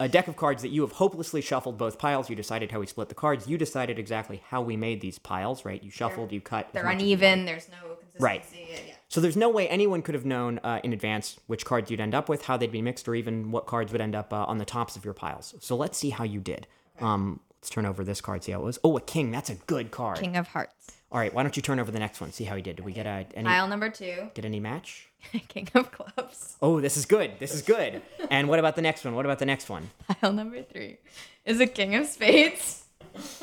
a 0.00 0.08
deck 0.08 0.28
of 0.28 0.36
cards 0.36 0.62
that 0.62 0.68
you 0.68 0.82
have 0.82 0.92
hopelessly 0.92 1.40
shuffled 1.40 1.78
both 1.78 1.98
piles. 1.98 2.28
You 2.28 2.36
decided 2.36 2.70
how 2.70 2.80
we 2.80 2.86
split 2.86 3.08
the 3.08 3.14
cards. 3.14 3.48
You 3.48 3.56
decided 3.56 3.98
exactly 3.98 4.42
how 4.48 4.60
we 4.60 4.76
made 4.76 5.00
these 5.00 5.18
piles, 5.18 5.64
right? 5.64 5.82
You 5.82 5.90
shuffled, 5.90 6.30
you 6.30 6.40
cut. 6.40 6.68
They're 6.72 6.84
much 6.84 6.96
as 6.96 7.02
you 7.02 7.08
uneven. 7.14 7.46
There's 7.46 7.68
no 7.68 7.94
consistency. 7.94 8.22
Right. 8.22 8.44
Yeah. 8.86 8.94
So 9.08 9.20
there's 9.22 9.36
no 9.36 9.48
way 9.48 9.68
anyone 9.68 10.02
could 10.02 10.14
have 10.14 10.26
known 10.26 10.58
uh, 10.62 10.80
in 10.84 10.92
advance 10.92 11.38
which 11.46 11.64
cards 11.64 11.90
you'd 11.90 12.00
end 12.00 12.14
up 12.14 12.28
with, 12.28 12.44
how 12.44 12.56
they'd 12.58 12.70
be 12.70 12.82
mixed, 12.82 13.08
or 13.08 13.14
even 13.14 13.50
what 13.50 13.66
cards 13.66 13.90
would 13.90 14.00
end 14.02 14.14
up 14.14 14.32
uh, 14.32 14.44
on 14.44 14.58
the 14.58 14.64
tops 14.66 14.96
of 14.96 15.04
your 15.04 15.14
piles. 15.14 15.54
So 15.60 15.74
let's 15.76 15.96
see 15.96 16.10
how 16.10 16.24
you 16.24 16.40
did. 16.40 16.66
Um, 17.00 17.40
let's 17.58 17.70
turn 17.70 17.86
over 17.86 18.04
this 18.04 18.20
card, 18.20 18.44
see 18.44 18.52
how 18.52 18.60
it 18.60 18.64
was. 18.64 18.78
Oh, 18.84 18.96
a 18.96 19.00
king. 19.00 19.30
That's 19.30 19.48
a 19.50 19.54
good 19.54 19.90
card. 19.90 20.18
King 20.18 20.36
of 20.36 20.48
Hearts. 20.48 20.74
All 21.10 21.18
right, 21.18 21.32
why 21.32 21.42
don't 21.42 21.56
you 21.56 21.62
turn 21.62 21.78
over 21.80 21.90
the 21.90 21.98
next 21.98 22.20
one? 22.20 22.32
See 22.32 22.44
how 22.44 22.54
he 22.54 22.60
did. 22.60 22.76
Did 22.76 22.84
we 22.84 22.92
get 22.92 23.06
a 23.06 23.24
any 23.34 23.46
Pile 23.48 23.66
number 23.66 23.88
two. 23.88 24.30
Did 24.34 24.44
any 24.44 24.60
match? 24.60 25.08
King 25.48 25.68
of 25.74 25.90
Clubs. 25.90 26.56
Oh, 26.60 26.80
this 26.80 26.96
is 26.98 27.06
good. 27.06 27.32
This 27.38 27.54
is 27.54 27.62
good. 27.62 28.02
and 28.30 28.48
what 28.48 28.58
about 28.58 28.76
the 28.76 28.82
next 28.82 29.04
one? 29.04 29.14
What 29.14 29.24
about 29.24 29.38
the 29.38 29.46
next 29.46 29.70
one? 29.70 29.90
Pile 30.20 30.32
number 30.32 30.62
three 30.62 30.98
is 31.46 31.60
a 31.60 31.66
king 31.66 31.94
of 31.94 32.06
spades. 32.06 32.84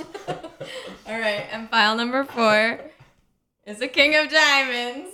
All 1.08 1.20
right, 1.20 1.48
and 1.52 1.70
pile 1.70 1.96
number 1.96 2.24
four 2.24 2.80
is 3.66 3.82
a 3.82 3.88
king 3.88 4.16
of 4.16 4.30
diamonds. 4.30 5.12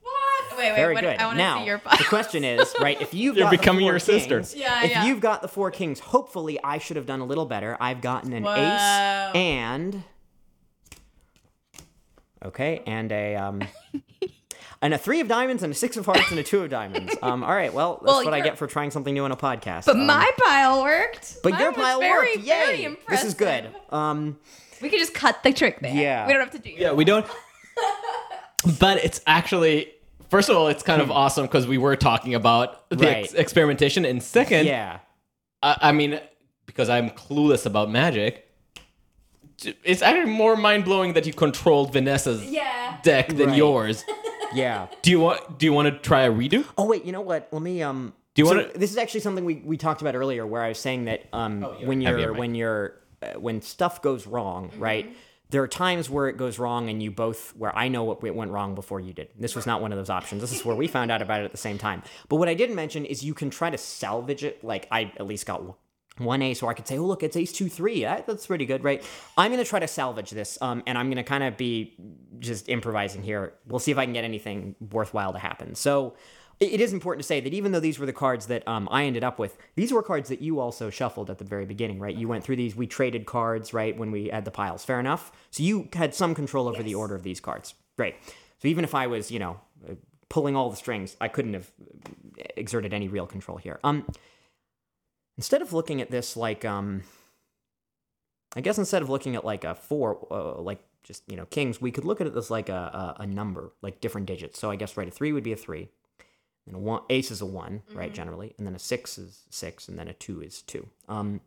What? 0.00 0.58
Wait, 0.58 0.70
wait. 0.70 0.76
Very 0.76 0.94
what, 0.94 1.00
good. 1.02 1.16
I 1.18 1.26
want 1.26 1.38
to 1.38 1.54
see 1.58 1.66
your 1.66 1.78
pile. 1.78 1.98
the 1.98 2.04
question 2.04 2.44
is, 2.44 2.72
right? 2.80 3.00
If 3.00 3.14
you've 3.14 3.36
You're 3.36 3.46
got 3.46 3.50
the 3.50 3.58
becoming 3.58 3.82
four 3.82 3.90
your 3.92 3.98
sister. 3.98 4.36
kings- 4.38 4.54
Yeah, 4.54 4.84
if 4.84 4.90
yeah. 4.90 5.04
you've 5.06 5.20
got 5.20 5.42
the 5.42 5.48
four 5.48 5.72
kings, 5.72 5.98
hopefully 5.98 6.58
I 6.62 6.78
should 6.78 6.96
have 6.96 7.06
done 7.06 7.18
a 7.20 7.24
little 7.24 7.46
better. 7.46 7.76
I've 7.80 8.00
gotten 8.00 8.32
an 8.32 8.44
Whoa. 8.44 8.54
ace 8.54 9.34
and 9.34 10.04
okay, 12.46 12.82
and 12.86 13.10
a 13.12 13.36
um. 13.36 13.62
And 14.82 14.92
a 14.92 14.98
three 14.98 15.20
of 15.20 15.28
diamonds 15.28 15.62
and 15.62 15.72
a 15.72 15.74
six 15.74 15.96
of 15.96 16.04
hearts 16.04 16.30
and 16.30 16.38
a 16.38 16.42
two 16.42 16.62
of 16.62 16.68
diamonds. 16.68 17.14
Um, 17.22 17.42
all 17.42 17.54
right, 17.54 17.72
well, 17.72 17.94
that's 17.94 18.04
Well, 18.06 18.24
what 18.24 18.34
I 18.34 18.38
you're- 18.38 18.48
get 18.50 18.58
for 18.58 18.66
trying 18.66 18.90
something 18.90 19.14
new 19.14 19.24
on 19.24 19.32
a 19.32 19.36
podcast. 19.36 19.86
But 19.86 19.96
Um, 19.96 20.04
my 20.06 20.30
pile 20.44 20.82
worked. 20.82 21.38
but 21.42 21.52
Mine 21.52 21.60
your 21.62 21.70
was 21.70 21.78
pile 21.80 22.00
very, 22.00 22.34
worked. 22.36 22.46
very 22.46 22.76
Yay! 22.80 22.84
impressive. 22.84 23.08
This 23.08 23.24
is 23.24 23.34
good. 23.34 23.74
Um, 23.90 24.38
We 24.82 24.90
could 24.90 24.98
just 24.98 25.14
cut 25.14 25.42
the 25.42 25.54
trick 25.54 25.80
there. 25.80 25.94
Yeah. 25.94 26.26
We 26.26 26.34
don't 26.34 26.42
have 26.42 26.50
to 26.50 26.58
do 26.58 26.68
Yeah, 26.70 26.92
we 26.92 27.04
don't. 27.06 27.24
but 28.78 28.98
it's 29.04 29.22
actually, 29.26 29.90
first 30.28 30.50
of 30.50 30.56
all, 30.56 30.68
it's 30.68 30.82
kind 30.82 31.00
of 31.00 31.10
awesome 31.10 31.46
because 31.46 31.66
we 31.66 31.78
were 31.78 31.96
talking 31.96 32.34
about 32.34 32.88
the 32.90 32.96
Hmm. 32.96 33.02
Right. 33.04 33.16
ex- 33.24 33.32
experimentation, 33.34 34.04
and 34.04 34.22
second, 34.22 34.66
yeah. 34.66 34.98
I, 35.62 35.76
I 35.80 35.92
mean, 35.92 36.20
because 36.66 36.90
I'm 36.90 37.08
clueless 37.10 37.64
about 37.64 37.90
magic, 37.90 38.43
it's 39.84 40.02
actually 40.02 40.32
more 40.32 40.56
mind 40.56 40.84
blowing 40.84 41.12
that 41.14 41.26
you 41.26 41.32
controlled 41.32 41.92
Vanessa's 41.92 42.44
Yeah. 42.44 42.98
deck 43.02 43.28
than 43.28 43.48
Right. 43.50 43.58
yours. 43.58 44.04
Yeah. 44.54 44.86
Do 45.02 45.10
you 45.10 45.18
want? 45.18 45.58
Do 45.58 45.66
you 45.66 45.72
want 45.72 45.92
to 45.92 45.98
try 45.98 46.22
a 46.22 46.30
redo? 46.30 46.64
Oh 46.78 46.86
wait, 46.86 47.04
you 47.04 47.10
know 47.10 47.22
what? 47.22 47.48
Let 47.50 47.60
me 47.60 47.82
um. 47.82 48.12
Do 48.34 48.42
you 48.42 48.46
so 48.46 48.54
wanna- 48.54 48.68
This 48.76 48.92
is 48.92 48.96
actually 48.98 49.18
something 49.20 49.44
we, 49.44 49.56
we 49.64 49.76
talked 49.76 50.00
about 50.00 50.14
earlier, 50.14 50.46
where 50.46 50.62
I 50.62 50.68
was 50.68 50.78
saying 50.78 51.06
that 51.06 51.24
um 51.32 51.62
when 51.84 52.00
you're 52.00 52.32
when 52.32 52.54
you're 52.54 52.94
uh, 53.20 53.32
when 53.40 53.62
stuff 53.62 54.00
goes 54.00 54.28
wrong, 54.28 54.70
right? 54.78 55.12
There 55.50 55.60
are 55.62 55.68
times 55.68 56.08
where 56.08 56.28
it 56.28 56.36
goes 56.36 56.60
wrong, 56.60 56.88
and 56.88 57.02
you 57.02 57.10
both 57.10 57.52
where 57.56 57.76
I 57.76 57.88
know 57.88 58.04
what 58.04 58.22
went 58.22 58.52
wrong 58.52 58.76
before 58.76 59.00
you 59.00 59.12
did. 59.12 59.28
This 59.36 59.56
was 59.56 59.66
not 59.66 59.82
one 59.82 59.90
of 59.92 59.98
those 59.98 60.10
options. 60.10 60.40
This 60.40 60.52
is 60.52 60.64
where 60.64 60.76
we 60.76 60.86
found 60.96 61.10
out 61.10 61.20
about 61.20 61.40
it 61.40 61.44
at 61.46 61.50
the 61.50 61.58
same 61.58 61.78
time. 61.78 62.04
But 62.28 62.36
what 62.36 62.48
I 62.48 62.54
didn't 62.54 62.76
mention 62.76 63.04
is 63.06 63.24
you 63.24 63.34
can 63.34 63.50
try 63.50 63.70
to 63.70 63.78
salvage 63.78 64.44
it. 64.44 64.62
Like 64.62 64.86
I 64.92 65.10
at 65.16 65.26
least 65.26 65.46
got 65.46 65.64
one- 66.18 66.42
ace, 66.42 66.62
or 66.62 66.70
I 66.70 66.74
could 66.74 66.86
say, 66.86 66.98
oh 66.98 67.04
look, 67.04 67.22
it's 67.22 67.36
ace 67.36 67.52
two 67.52 67.68
three. 67.68 68.02
That, 68.02 68.26
that's 68.26 68.46
pretty 68.46 68.66
good, 68.66 68.84
right? 68.84 69.04
I'm 69.36 69.50
gonna 69.50 69.64
try 69.64 69.80
to 69.80 69.88
salvage 69.88 70.30
this, 70.30 70.58
um, 70.60 70.82
and 70.86 70.96
I'm 70.96 71.08
gonna 71.10 71.24
kind 71.24 71.44
of 71.44 71.56
be 71.56 71.96
just 72.38 72.68
improvising 72.68 73.22
here. 73.22 73.54
We'll 73.66 73.80
see 73.80 73.90
if 73.90 73.98
I 73.98 74.04
can 74.04 74.12
get 74.12 74.24
anything 74.24 74.76
worthwhile 74.92 75.32
to 75.32 75.38
happen. 75.38 75.74
So 75.74 76.14
it 76.60 76.80
is 76.80 76.92
important 76.92 77.22
to 77.22 77.26
say 77.26 77.40
that 77.40 77.52
even 77.52 77.72
though 77.72 77.80
these 77.80 77.98
were 77.98 78.06
the 78.06 78.12
cards 78.12 78.46
that 78.46 78.66
um, 78.68 78.88
I 78.90 79.04
ended 79.04 79.24
up 79.24 79.38
with, 79.40 79.58
these 79.74 79.92
were 79.92 80.02
cards 80.02 80.28
that 80.28 80.40
you 80.40 80.60
also 80.60 80.88
shuffled 80.88 81.28
at 81.28 81.38
the 81.38 81.44
very 81.44 81.66
beginning, 81.66 81.98
right? 81.98 82.14
You 82.14 82.28
went 82.28 82.44
through 82.44 82.56
these, 82.56 82.76
we 82.76 82.86
traded 82.86 83.26
cards, 83.26 83.74
right, 83.74 83.96
when 83.96 84.12
we 84.12 84.28
had 84.28 84.44
the 84.44 84.52
piles. 84.52 84.84
Fair 84.84 85.00
enough. 85.00 85.32
So 85.50 85.64
you 85.64 85.88
had 85.92 86.14
some 86.14 86.34
control 86.34 86.68
over 86.68 86.82
the 86.82 86.94
order 86.94 87.16
of 87.16 87.24
these 87.24 87.40
cards. 87.40 87.74
Great. 87.96 88.14
So 88.58 88.68
even 88.68 88.84
if 88.84 88.94
I 88.94 89.08
was, 89.08 89.32
you 89.32 89.40
know, 89.40 89.60
uh, 89.88 89.94
pulling 90.28 90.54
all 90.54 90.70
the 90.70 90.76
strings, 90.76 91.16
I 91.20 91.28
couldn't 91.28 91.54
have 91.54 91.70
exerted 92.56 92.94
any 92.94 93.08
real 93.08 93.26
control 93.26 93.58
here. 93.58 93.80
Um, 93.82 94.06
instead 95.36 95.62
of 95.62 95.72
looking 95.72 96.00
at 96.00 96.10
this 96.10 96.36
like 96.36 96.64
um 96.64 97.02
i 98.56 98.60
guess 98.60 98.78
instead 98.78 99.02
of 99.02 99.10
looking 99.10 99.36
at 99.36 99.44
like 99.44 99.64
a 99.64 99.74
four 99.74 100.26
uh, 100.30 100.60
like 100.60 100.80
just 101.02 101.22
you 101.30 101.36
know 101.36 101.44
kings 101.46 101.80
we 101.80 101.90
could 101.90 102.04
look 102.04 102.20
at 102.20 102.26
it 102.26 102.36
as 102.36 102.50
like 102.50 102.68
a, 102.68 103.14
a, 103.18 103.22
a 103.22 103.26
number 103.26 103.72
like 103.82 104.00
different 104.00 104.26
digits. 104.26 104.58
So 104.58 104.70
i 104.70 104.76
guess 104.76 104.96
right 104.96 105.06
a 105.06 105.10
three 105.10 105.32
would 105.32 105.44
be 105.44 105.52
a 105.52 105.56
three 105.56 105.90
and 106.66 106.74
a 106.74 106.78
one 106.78 107.02
ace 107.10 107.30
is 107.30 107.40
a 107.40 107.46
one 107.46 107.82
right 107.92 108.12
generally 108.12 108.54
and 108.58 108.66
then 108.66 108.74
a 108.74 108.78
six 108.78 109.18
is 109.18 109.42
six 109.50 109.86
and 109.88 109.98
then 109.98 110.08
a 110.08 110.14
two 110.14 110.40
is 110.40 110.62
two. 110.62 110.88
Um 111.08 111.40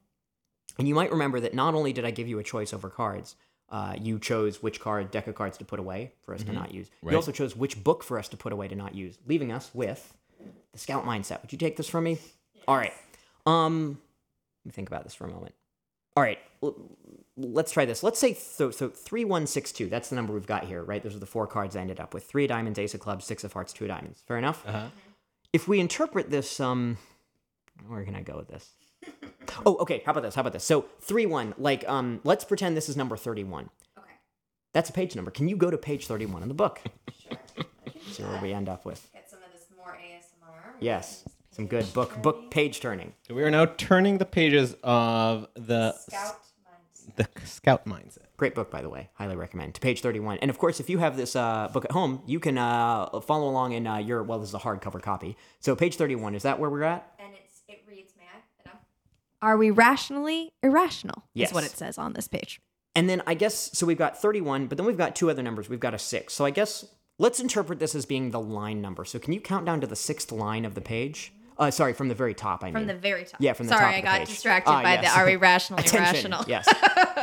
and 0.77 0.88
you 0.88 0.93
might 0.93 1.11
remember 1.11 1.39
that 1.39 1.53
not 1.53 1.73
only 1.73 1.91
did 1.91 2.05
i 2.05 2.11
give 2.11 2.27
you 2.27 2.39
a 2.39 2.43
choice 2.43 2.72
over 2.73 2.89
cards 2.89 3.35
uh, 3.69 3.93
you 4.01 4.18
chose 4.18 4.64
which 4.64 4.80
card 4.80 5.11
deck 5.11 5.27
of 5.27 5.35
cards 5.35 5.57
to 5.57 5.65
put 5.65 5.77
away 5.77 6.14
for 6.22 6.34
us 6.34 6.41
to 6.41 6.53
not 6.53 6.73
use. 6.73 6.89
Right. 7.01 7.11
you 7.11 7.18
also 7.18 7.34
chose 7.34 7.53
which 7.53 7.84
book 7.84 8.01
for 8.01 8.18
us 8.18 8.30
to 8.30 8.38
put 8.38 8.53
away 8.53 8.69
to 8.69 8.76
not 8.76 8.95
use 8.95 9.18
leaving 9.27 9.51
us 9.51 9.72
with 9.73 10.15
the 10.72 10.80
scout 10.80 11.03
mindset. 11.05 11.41
Would 11.41 11.51
you 11.51 11.57
take 11.57 11.76
this 11.76 11.89
from 11.89 12.05
me? 12.05 12.18
All 12.65 12.77
right 12.77 12.93
um, 13.48 13.99
let 14.64 14.69
me 14.69 14.72
think 14.74 14.90
about 14.90 15.03
this 15.03 15.15
for 15.15 15.26
a 15.26 15.30
moment. 15.30 15.56
All 16.15 16.24
right, 16.24 16.40
let's 17.38 17.72
try 17.72 17.86
this. 17.86 18.02
Let's 18.02 18.19
say 18.19 18.34
so. 18.34 18.72
So 18.72 18.90
three 18.90 19.24
one 19.24 19.45
six 19.48 19.72
two. 19.72 19.88
That's 19.88 20.10
the 20.10 20.15
number 20.15 20.34
we've 20.34 20.48
got 20.48 20.65
here, 20.65 20.84
right? 20.84 21.02
Those 21.02 21.15
are 21.15 21.19
the 21.19 21.28
four 21.28 21.48
cards 21.48 21.76
I 21.76 21.82
ended 21.82 21.99
up 21.99 22.14
with: 22.14 22.26
three 22.26 22.45
of 22.45 22.49
diamonds, 22.49 22.80
ace 22.80 22.94
of 22.94 22.99
clubs, 22.99 23.26
six 23.26 23.44
of 23.44 23.53
hearts, 23.53 23.72
two 23.72 23.86
of 23.86 23.90
diamonds. 23.90 24.24
Fair 24.28 24.38
enough. 24.38 24.64
Uh-huh. 24.68 24.88
If 25.53 25.68
we 25.68 25.80
interpret 25.80 26.30
this, 26.30 26.60
um, 26.60 26.98
where 27.88 28.03
can 28.03 28.15
I 28.15 28.22
go 28.22 28.36
with 28.38 28.48
this? 28.48 28.72
Oh, 29.65 29.78
okay. 29.78 30.02
How 30.06 30.11
about 30.11 30.24
this? 30.24 30.36
How 30.36 30.41
about 30.41 30.53
this? 30.53 30.64
So 30.64 30.86
three 31.02 31.26
one. 31.26 31.53
Like, 31.57 31.88
um, 31.88 32.19
let's 32.24 32.44
pretend 32.44 32.76
this 32.76 32.90
is 32.90 32.98
number 32.98 33.15
thirty 33.15 33.44
one. 33.44 33.69
Okay. 33.98 34.14
That's 34.74 34.90
a 34.90 34.94
page 34.94 35.15
number. 35.15 35.32
Can 35.32 35.48
you 35.48 35.56
go 35.56 35.69
to 35.69 35.78
page 35.78 36.07
thirty 36.07 36.26
one 36.26 36.41
in 36.41 36.48
the 36.48 36.53
book? 36.53 36.82
Sure. 36.84 37.34
I 37.34 37.36
can 37.36 37.65
do 38.03 38.11
See 38.11 38.24
where 38.24 38.41
we 38.41 38.53
end 38.53 38.69
up 38.69 38.86
with. 38.86 39.07
Get 39.14 39.30
some 39.30 39.40
of 39.44 39.52
this 39.53 39.68
more 39.76 39.98
ASMR. 39.98 40.74
Yes, 40.80 41.26
some 41.57 41.65
good 41.65 41.91
book 41.91 42.21
book 42.21 42.51
page 42.51 42.79
turning. 42.79 43.13
So 43.27 43.34
we 43.34 43.43
are 43.43 43.49
now 43.49 43.65
turning 43.65 44.19
the 44.19 44.25
pages 44.25 44.75
of 44.84 45.47
the 45.55 45.93
Scout 45.93 46.38
mindset. 46.63 47.15
the 47.15 47.45
scout 47.45 47.85
mindset. 47.85 48.27
Great 48.38 48.53
book, 48.53 48.69
by 48.69 48.84
the 48.84 48.89
way. 48.89 49.09
Highly 49.15 49.35
recommend. 49.35 49.73
To 49.73 49.81
page 49.81 50.01
31. 50.01 50.38
And 50.43 50.51
of 50.51 50.59
course, 50.59 50.79
if 50.79 50.88
you 50.88 50.99
have 50.99 51.17
this 51.17 51.35
uh, 51.35 51.67
book 51.73 51.84
at 51.84 51.91
home, 51.91 52.21
you 52.27 52.39
can 52.39 52.59
uh, 52.59 53.21
follow 53.21 53.49
along 53.49 53.71
in 53.71 53.88
uh, 53.88 53.97
your, 53.97 54.21
well, 54.21 54.38
this 54.38 54.49
is 54.49 54.55
a 54.55 54.59
hardcover 54.59 55.01
copy. 55.01 55.35
So 55.59 55.75
page 55.75 55.95
31, 55.95 56.35
is 56.35 56.43
that 56.43 56.59
where 56.59 56.69
we're 56.69 56.84
at? 56.84 57.11
And 57.17 57.34
it's 57.43 57.63
it 57.67 57.84
reads, 57.89 58.13
may 58.15 58.25
I? 58.25 58.69
No? 58.69 58.71
Are 59.41 59.57
we 59.57 59.71
rationally 59.71 60.53
irrational? 60.61 61.23
Yes. 61.34 61.49
Is 61.49 61.55
what 61.55 61.63
it 61.63 61.71
says 61.71 61.97
on 61.97 62.13
this 62.13 62.27
page. 62.27 62.61
And 62.93 63.09
then 63.09 63.23
I 63.25 63.34
guess, 63.34 63.71
so 63.73 63.88
we've 63.88 63.97
got 63.97 64.21
31, 64.21 64.67
but 64.67 64.77
then 64.77 64.85
we've 64.85 64.95
got 64.95 65.15
two 65.15 65.31
other 65.31 65.41
numbers. 65.41 65.69
We've 65.69 65.79
got 65.79 65.95
a 65.95 65.99
six. 65.99 66.35
So 66.35 66.45
I 66.45 66.51
guess 66.51 66.85
let's 67.17 67.39
interpret 67.39 67.79
this 67.79 67.95
as 67.95 68.05
being 68.05 68.29
the 68.29 68.39
line 68.39 68.79
number. 68.79 69.05
So 69.05 69.17
can 69.17 69.34
you 69.34 69.41
count 69.41 69.65
down 69.65 69.81
to 69.81 69.88
the 69.88 69.95
sixth 69.95 70.31
line 70.31 70.63
of 70.63 70.75
the 70.75 70.81
page? 70.81 71.34
Uh, 71.59 71.71
sorry, 71.71 71.93
from 71.93 72.07
the 72.07 72.15
very 72.15 72.34
top, 72.34 72.63
I 72.63 72.67
mean. 72.67 72.73
From 72.73 72.88
the 72.88 72.93
very 72.93 73.23
top. 73.25 73.41
Yeah, 73.41 73.53
from 73.53 73.65
the 73.67 73.71
Sorry, 73.73 73.79
top 73.81 73.89
Sorry, 73.91 73.95
I 73.97 74.01
the 74.01 74.05
got 74.05 74.19
page. 74.19 74.27
distracted 74.29 74.69
Ah, 74.71 74.84
by 74.84 74.93
yes. 74.93 75.13
the 75.13 75.19
are 75.19 75.25
we 75.25 75.34
Attention. 75.79 75.97
irrational? 76.34 76.45
Yes. 76.47 76.67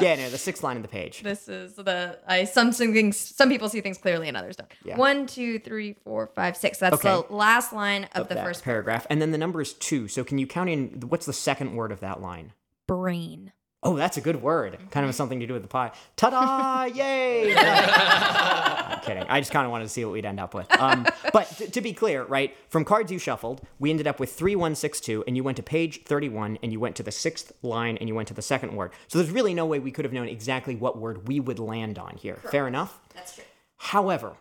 yeah, 0.01 0.17
no, 0.17 0.29
the 0.31 0.39
sixth 0.39 0.63
line 0.63 0.77
of 0.77 0.83
the 0.83 0.89
page. 0.89 1.23
This 1.23 1.49
is 1.49 1.75
the 1.75 2.19
I 2.27 2.45
some 2.45 2.73
some 2.73 2.93
things 2.93 3.17
some 3.17 3.49
people 3.49 3.69
see 3.69 3.81
things 3.81 3.99
clearly 3.99 4.27
and 4.29 4.37
others 4.37 4.57
don't. 4.57 4.71
Yeah. 4.85 4.97
One, 4.97 5.27
two, 5.27 5.59
three, 5.61 5.95
four, 6.05 6.27
five, 6.35 6.57
six. 6.57 6.79
That's 6.79 6.95
Okay. 6.97 7.09
the 7.29 7.33
last 7.33 7.73
line 7.73 8.09
of, 8.15 8.29
the 8.29 8.35
that 8.35 8.45
first 8.45 8.65
paragraph. 8.65 9.07
And 9.09 9.23
then 9.23 9.31
the 9.31 9.39
number 9.39 9.61
is 9.61 9.73
two. 9.73 10.09
So 10.09 10.25
can 10.25 10.39
you 10.39 10.47
count 10.47 10.69
in, 10.69 11.01
what's 11.09 11.27
the 11.27 11.33
second 11.33 11.75
word 11.77 11.93
of 11.93 12.01
that 12.01 12.21
line? 12.21 12.53
Brain. 12.87 13.53
Oh, 13.87 13.97
that's 13.97 14.17
a 14.17 14.23
good 14.23 14.41
word. 14.41 14.79
Kind 14.91 15.07
of 15.07 15.15
something 15.15 15.41
to 15.41 15.47
do 15.47 15.53
with 15.53 15.63
the 15.63 15.69
pie. 15.69 15.93
Ta-da! 16.17 16.85
Yay! 16.95 17.55
I'm 17.57 19.01
kidding. 19.01 19.25
I 19.29 19.41
just 19.41 19.53
kind 19.53 19.67
of 19.67 19.71
wanted 19.71 19.85
to 19.85 19.91
see 19.91 20.03
what 20.05 20.13
we'd 20.15 20.25
end 20.25 20.41
up 20.41 20.55
with. 20.55 20.73
Um, 20.81 21.07
but 21.35 21.45
t- 21.59 21.67
to 21.67 21.81
be 21.83 21.93
clear, 21.93 22.25
right, 22.25 22.57
from 22.71 22.87
cards 22.87 23.13
you 23.13 23.19
shuffled, 23.19 23.61
we 23.79 23.91
ended 23.91 24.07
up 24.07 24.19
with 24.19 24.33
3162, 24.33 25.25
and 25.27 25.37
you 25.37 25.45
went 25.45 25.59
to 25.59 25.63
page 25.63 26.03
31, 26.05 26.59
and 26.63 26.73
you 26.73 26.81
went 26.81 26.97
to 26.97 27.03
the 27.03 27.13
sixth 27.13 27.53
line, 27.63 27.99
and 27.99 28.09
you 28.09 28.15
went 28.15 28.29
to 28.29 28.35
the 28.35 28.41
second 28.43 28.75
word. 28.75 28.91
So 29.09 29.19
there's 29.19 29.31
really 29.31 29.53
no 29.53 29.67
way 29.67 29.79
we 29.79 29.91
could 29.91 30.07
have 30.07 30.15
known 30.15 30.29
exactly 30.29 30.75
what 30.75 30.99
word 30.99 31.29
we 31.29 31.39
would 31.39 31.59
land 31.59 31.99
on 31.99 32.17
here. 32.17 32.37
Fair 32.51 32.67
enough? 32.67 32.99
That's 33.15 33.35
true. 33.35 33.45
However, 33.77 34.37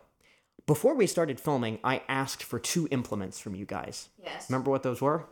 before 0.65 0.95
we 0.95 1.05
started 1.05 1.41
filming, 1.41 1.79
I 1.83 2.01
asked 2.07 2.43
for 2.43 2.59
two 2.59 2.87
implements 2.91 3.39
from 3.39 3.55
you 3.55 3.65
guys. 3.65 4.07
Yes. 4.23 4.49
Remember 4.49 4.71
what 4.71 4.83
those 4.83 5.01
were? 5.01 5.25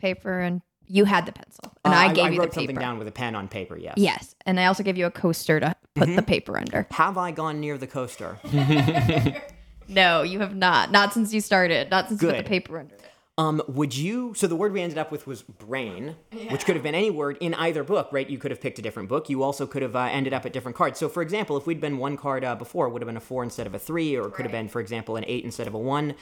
Paper 0.00 0.40
and 0.40 0.62
you 0.88 1.04
had 1.04 1.26
the 1.26 1.32
pencil, 1.32 1.72
and 1.84 1.94
Uh, 1.94 1.96
I 1.96 2.12
gave 2.12 2.24
I 2.26 2.28
you 2.30 2.34
I 2.36 2.38
wrote 2.38 2.50
the 2.52 2.60
paper. 2.60 2.68
something 2.72 2.76
down 2.76 2.98
with 2.98 3.08
a 3.08 3.12
pen 3.12 3.34
on 3.34 3.48
paper, 3.48 3.76
yes. 3.76 3.94
Yes, 3.96 4.34
and 4.46 4.58
I 4.60 4.66
also 4.66 4.82
gave 4.82 4.96
you 4.96 5.06
a 5.06 5.10
coaster 5.10 5.60
to 5.60 5.74
put 5.94 6.04
Mm-hmm. 6.08 6.16
the 6.16 6.22
paper 6.22 6.56
under. 6.58 6.86
Have 6.92 7.16
I 7.18 7.30
gone 7.32 7.60
near 7.60 7.76
the 7.78 7.86
coaster? 7.86 8.38
No, 9.88 10.22
you 10.22 10.40
have 10.40 10.54
not. 10.56 10.90
Not 10.90 11.12
since 11.12 11.32
you 11.32 11.40
started. 11.40 11.90
Not 11.90 12.08
since 12.08 12.20
you 12.20 12.28
put 12.28 12.38
the 12.38 12.42
paper 12.42 12.76
under 12.78 12.94
it. 12.96 13.02
Um, 13.38 13.62
would 13.68 13.94
you? 13.96 14.32
So 14.34 14.46
the 14.48 14.56
word 14.56 14.72
we 14.72 14.80
ended 14.80 14.98
up 14.98 15.12
with 15.12 15.26
was 15.28 15.42
brain, 15.42 16.16
which 16.50 16.64
could 16.64 16.74
have 16.74 16.82
been 16.82 16.94
any 16.96 17.10
word 17.10 17.36
in 17.40 17.54
either 17.54 17.84
book, 17.84 18.08
right? 18.10 18.28
You 18.28 18.36
could 18.38 18.50
have 18.50 18.60
picked 18.60 18.78
a 18.80 18.82
different 18.82 19.08
book. 19.08 19.28
You 19.28 19.42
also 19.44 19.64
could 19.66 19.82
have 19.82 19.94
uh, 19.94 20.08
ended 20.10 20.32
up 20.32 20.44
at 20.44 20.52
different 20.52 20.76
cards. 20.76 20.98
So, 20.98 21.08
for 21.08 21.22
example, 21.22 21.56
if 21.56 21.66
we'd 21.66 21.80
been 21.80 21.98
one 21.98 22.16
card 22.16 22.44
uh, 22.44 22.56
before, 22.56 22.86
it 22.88 22.90
would 22.90 23.02
have 23.02 23.06
been 23.06 23.16
a 23.16 23.20
four 23.20 23.44
instead 23.44 23.66
of 23.68 23.74
a 23.74 23.78
three, 23.78 24.16
or 24.16 24.26
it 24.26 24.32
could 24.32 24.44
have 24.46 24.52
been, 24.52 24.68
for 24.68 24.80
example, 24.80 25.14
an 25.16 25.24
eight 25.28 25.44
instead 25.44 25.66
of 25.68 25.74
a 25.74 25.78
one. 25.78 26.14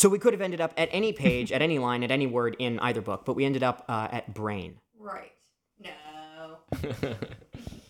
So 0.00 0.08
we 0.08 0.18
could 0.18 0.32
have 0.32 0.40
ended 0.40 0.62
up 0.62 0.72
at 0.78 0.88
any 0.92 1.12
page, 1.12 1.52
at 1.52 1.60
any 1.60 1.78
line, 1.78 2.02
at 2.02 2.10
any 2.10 2.26
word 2.26 2.56
in 2.58 2.78
either 2.78 3.02
book, 3.02 3.26
but 3.26 3.34
we 3.34 3.44
ended 3.44 3.62
up 3.62 3.84
uh, 3.86 4.08
at 4.10 4.32
brain. 4.32 4.78
Right. 4.98 5.32
No. 5.78 6.56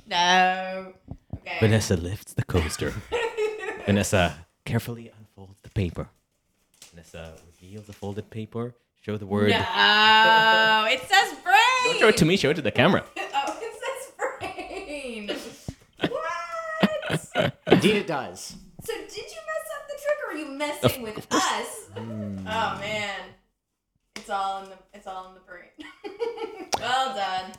no. 0.09 0.93
Okay. 1.37 1.57
Vanessa 1.61 1.97
lifts 1.97 2.33
the 2.33 2.43
coaster. 2.43 2.93
Vanessa 3.87 4.45
carefully 4.65 5.13
unfolds 5.17 5.61
the 5.63 5.71
paper. 5.71 6.09
Vanessa 6.91 7.35
reveals 7.47 7.87
the 7.87 7.93
folded 7.93 8.29
paper. 8.29 8.75
Show 9.03 9.17
the 9.17 9.27
word. 9.27 9.51
No. 9.51 10.87
It 10.91 11.03
says 11.03 11.39
brain. 11.45 11.55
Don't 11.85 11.99
show 12.01 12.09
it 12.09 12.17
to 12.17 12.25
me. 12.25 12.37
Show 12.37 12.51
it 12.51 12.55
to 12.55 12.63
the 12.63 12.73
camera. 12.73 13.05
Oh, 13.33 13.57
it 13.63 13.73
says 13.85 15.39
brain. 16.09 16.11
what? 16.11 17.55
Indeed, 17.69 17.97
it 17.99 18.09
does. 18.09 18.57
So 18.83 18.95
did 18.95 19.31
you 19.31 19.40
mess 20.57 20.83
up 20.83 20.83
the 20.83 20.89
trick, 20.89 21.03
or 21.03 21.03
are 21.03 21.03
you 21.03 21.03
messing 21.03 21.03
with 21.03 21.27
us? 21.33 21.89
Hmm. 21.97 22.39
Oh 22.47 22.79
man, 22.81 23.21
it's 24.17 24.31
all 24.31 24.63
in 24.65 24.71
the 24.71 24.77
it's 24.95 25.07
all 25.07 25.29
in 25.29 25.35
the 25.35 25.41
brain. 25.41 26.69
well 26.81 27.15
done. 27.15 27.53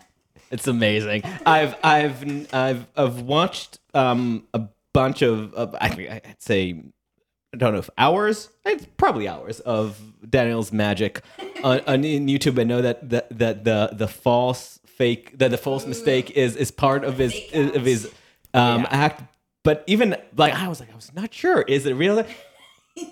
It's 0.51 0.67
amazing. 0.67 1.23
I've 1.45 1.75
I've 1.83 2.53
I've 2.53 2.87
I've 2.95 3.21
watched 3.21 3.79
um 3.93 4.47
a 4.53 4.63
bunch 4.93 5.21
of, 5.21 5.53
of 5.53 5.75
I 5.79 5.89
think 5.89 6.09
I'd 6.11 6.35
say 6.41 6.83
I 7.53 7.57
don't 7.57 7.73
know 7.73 7.79
if 7.79 7.89
hours. 7.97 8.49
It's 8.65 8.85
probably 8.97 9.27
hours 9.27 9.59
of 9.61 9.99
Daniel's 10.29 10.71
magic 10.71 11.21
on, 11.63 11.79
on 11.81 12.03
in 12.03 12.27
YouTube. 12.27 12.59
I 12.59 12.63
know 12.63 12.81
that 12.81 13.09
that 13.09 13.37
that 13.37 13.63
the 13.63 13.89
the 13.93 14.07
false 14.07 14.79
fake 14.85 15.37
that 15.39 15.51
the 15.51 15.57
false 15.57 15.85
mistake 15.85 16.31
is 16.31 16.55
is 16.55 16.69
part 16.71 17.03
of 17.05 17.17
his 17.17 17.33
of 17.53 17.85
his 17.85 18.05
um 18.53 18.81
Yeah. 18.81 18.87
act. 18.91 19.23
But 19.63 19.83
even 19.87 20.15
like 20.35 20.53
I 20.53 20.67
was 20.67 20.79
like 20.79 20.91
I 20.91 20.95
was 20.95 21.13
not 21.13 21.33
sure. 21.33 21.61
Is 21.61 21.85
it 21.85 21.93
real? 21.93 22.25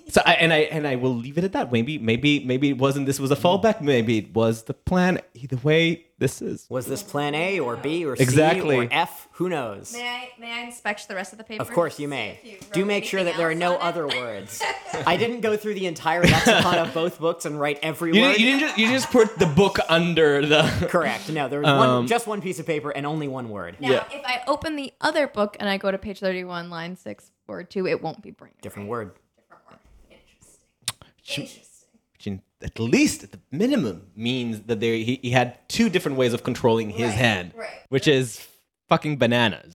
So 0.09 0.21
I 0.25 0.33
and 0.33 0.51
I 0.51 0.57
and 0.59 0.87
I 0.87 0.95
will 0.95 1.15
leave 1.15 1.37
it 1.37 1.43
at 1.43 1.51
that. 1.53 1.71
Maybe 1.71 1.97
maybe 1.97 2.43
maybe 2.43 2.69
it 2.69 2.77
wasn't. 2.77 3.05
This 3.05 3.19
was 3.19 3.29
a 3.31 3.35
fallback. 3.35 3.79
Maybe 3.81 4.17
it 4.17 4.33
was 4.33 4.63
the 4.63 4.73
plan. 4.73 5.19
Either 5.35 5.57
way, 5.57 6.05
this 6.17 6.41
is 6.41 6.65
Was 6.69 6.87
this 6.87 7.03
plan 7.03 7.35
A 7.35 7.59
or 7.59 7.77
B 7.77 8.05
or 8.05 8.15
C 8.15 8.23
Exactly. 8.23 8.75
or 8.77 8.87
F? 8.91 9.27
Who 9.33 9.49
knows? 9.49 9.93
May 9.93 10.07
I 10.07 10.29
may 10.39 10.51
I 10.51 10.59
inspect 10.61 11.07
the 11.07 11.13
rest 11.15 11.31
of 11.31 11.37
the 11.37 11.43
paper? 11.43 11.61
Of 11.61 11.69
course 11.71 11.99
you 11.99 12.07
may. 12.07 12.39
you 12.43 12.57
Do 12.73 12.85
make 12.85 13.05
sure 13.05 13.23
that 13.23 13.37
there 13.37 13.49
are 13.49 13.55
no 13.55 13.75
on 13.75 13.81
it? 13.81 13.81
other 13.83 14.07
words. 14.07 14.61
I 15.05 15.15
didn't 15.15 15.41
go 15.41 15.55
through 15.55 15.75
the 15.75 15.85
entire 15.85 16.23
lexicon 16.23 16.79
of 16.79 16.93
both 16.93 17.19
books 17.19 17.45
and 17.45 17.59
write 17.59 17.79
every 17.83 18.13
You 18.15 18.21
word. 18.23 18.27
didn't, 18.35 18.39
you 18.39 18.45
didn't 18.47 18.59
just 18.61 18.77
you 18.79 18.87
just 18.87 19.11
put 19.11 19.37
the 19.37 19.45
book 19.45 19.77
under 19.89 20.45
the. 20.45 20.63
Correct. 20.89 21.29
No, 21.29 21.47
there 21.47 21.59
was 21.61 21.69
Um, 21.69 21.77
one, 21.77 22.07
just 22.07 22.25
one 22.27 22.41
piece 22.41 22.59
of 22.59 22.65
paper 22.65 22.89
and 22.89 23.05
only 23.05 23.27
one 23.27 23.49
word. 23.49 23.77
Now, 23.79 24.05
if 24.11 24.25
I 24.25 24.41
open 24.47 24.75
the 24.75 24.91
other 25.01 25.27
book 25.27 25.55
and 25.59 25.69
I 25.69 25.77
go 25.77 25.91
to 25.91 25.97
page 25.99 26.19
thirty-one, 26.19 26.69
line 26.71 26.95
six, 26.97 27.31
word 27.47 27.69
two, 27.69 27.85
it 27.87 28.01
won't 28.01 28.21
be 28.23 28.31
brain. 28.31 28.53
Different 28.61 28.89
word. 28.89 28.89
Different 28.89 28.89
word. 28.89 29.11
Which 31.38 32.27
in- 32.27 32.41
at 32.61 32.80
least 32.80 33.23
at 33.23 33.31
the 33.31 33.39
minimum 33.51 34.07
means 34.15 34.61
that 34.64 34.80
there 34.81 34.93
he, 34.93 35.19
he 35.22 35.31
had 35.31 35.57
two 35.69 35.89
different 35.89 36.18
ways 36.18 36.34
of 36.34 36.43
controlling 36.43 36.89
his 36.89 37.10
Right, 37.10 37.18
hand, 37.18 37.51
right. 37.56 37.69
which 37.89 38.07
is 38.07 38.45
fucking 38.89 39.18
bananas. 39.18 39.73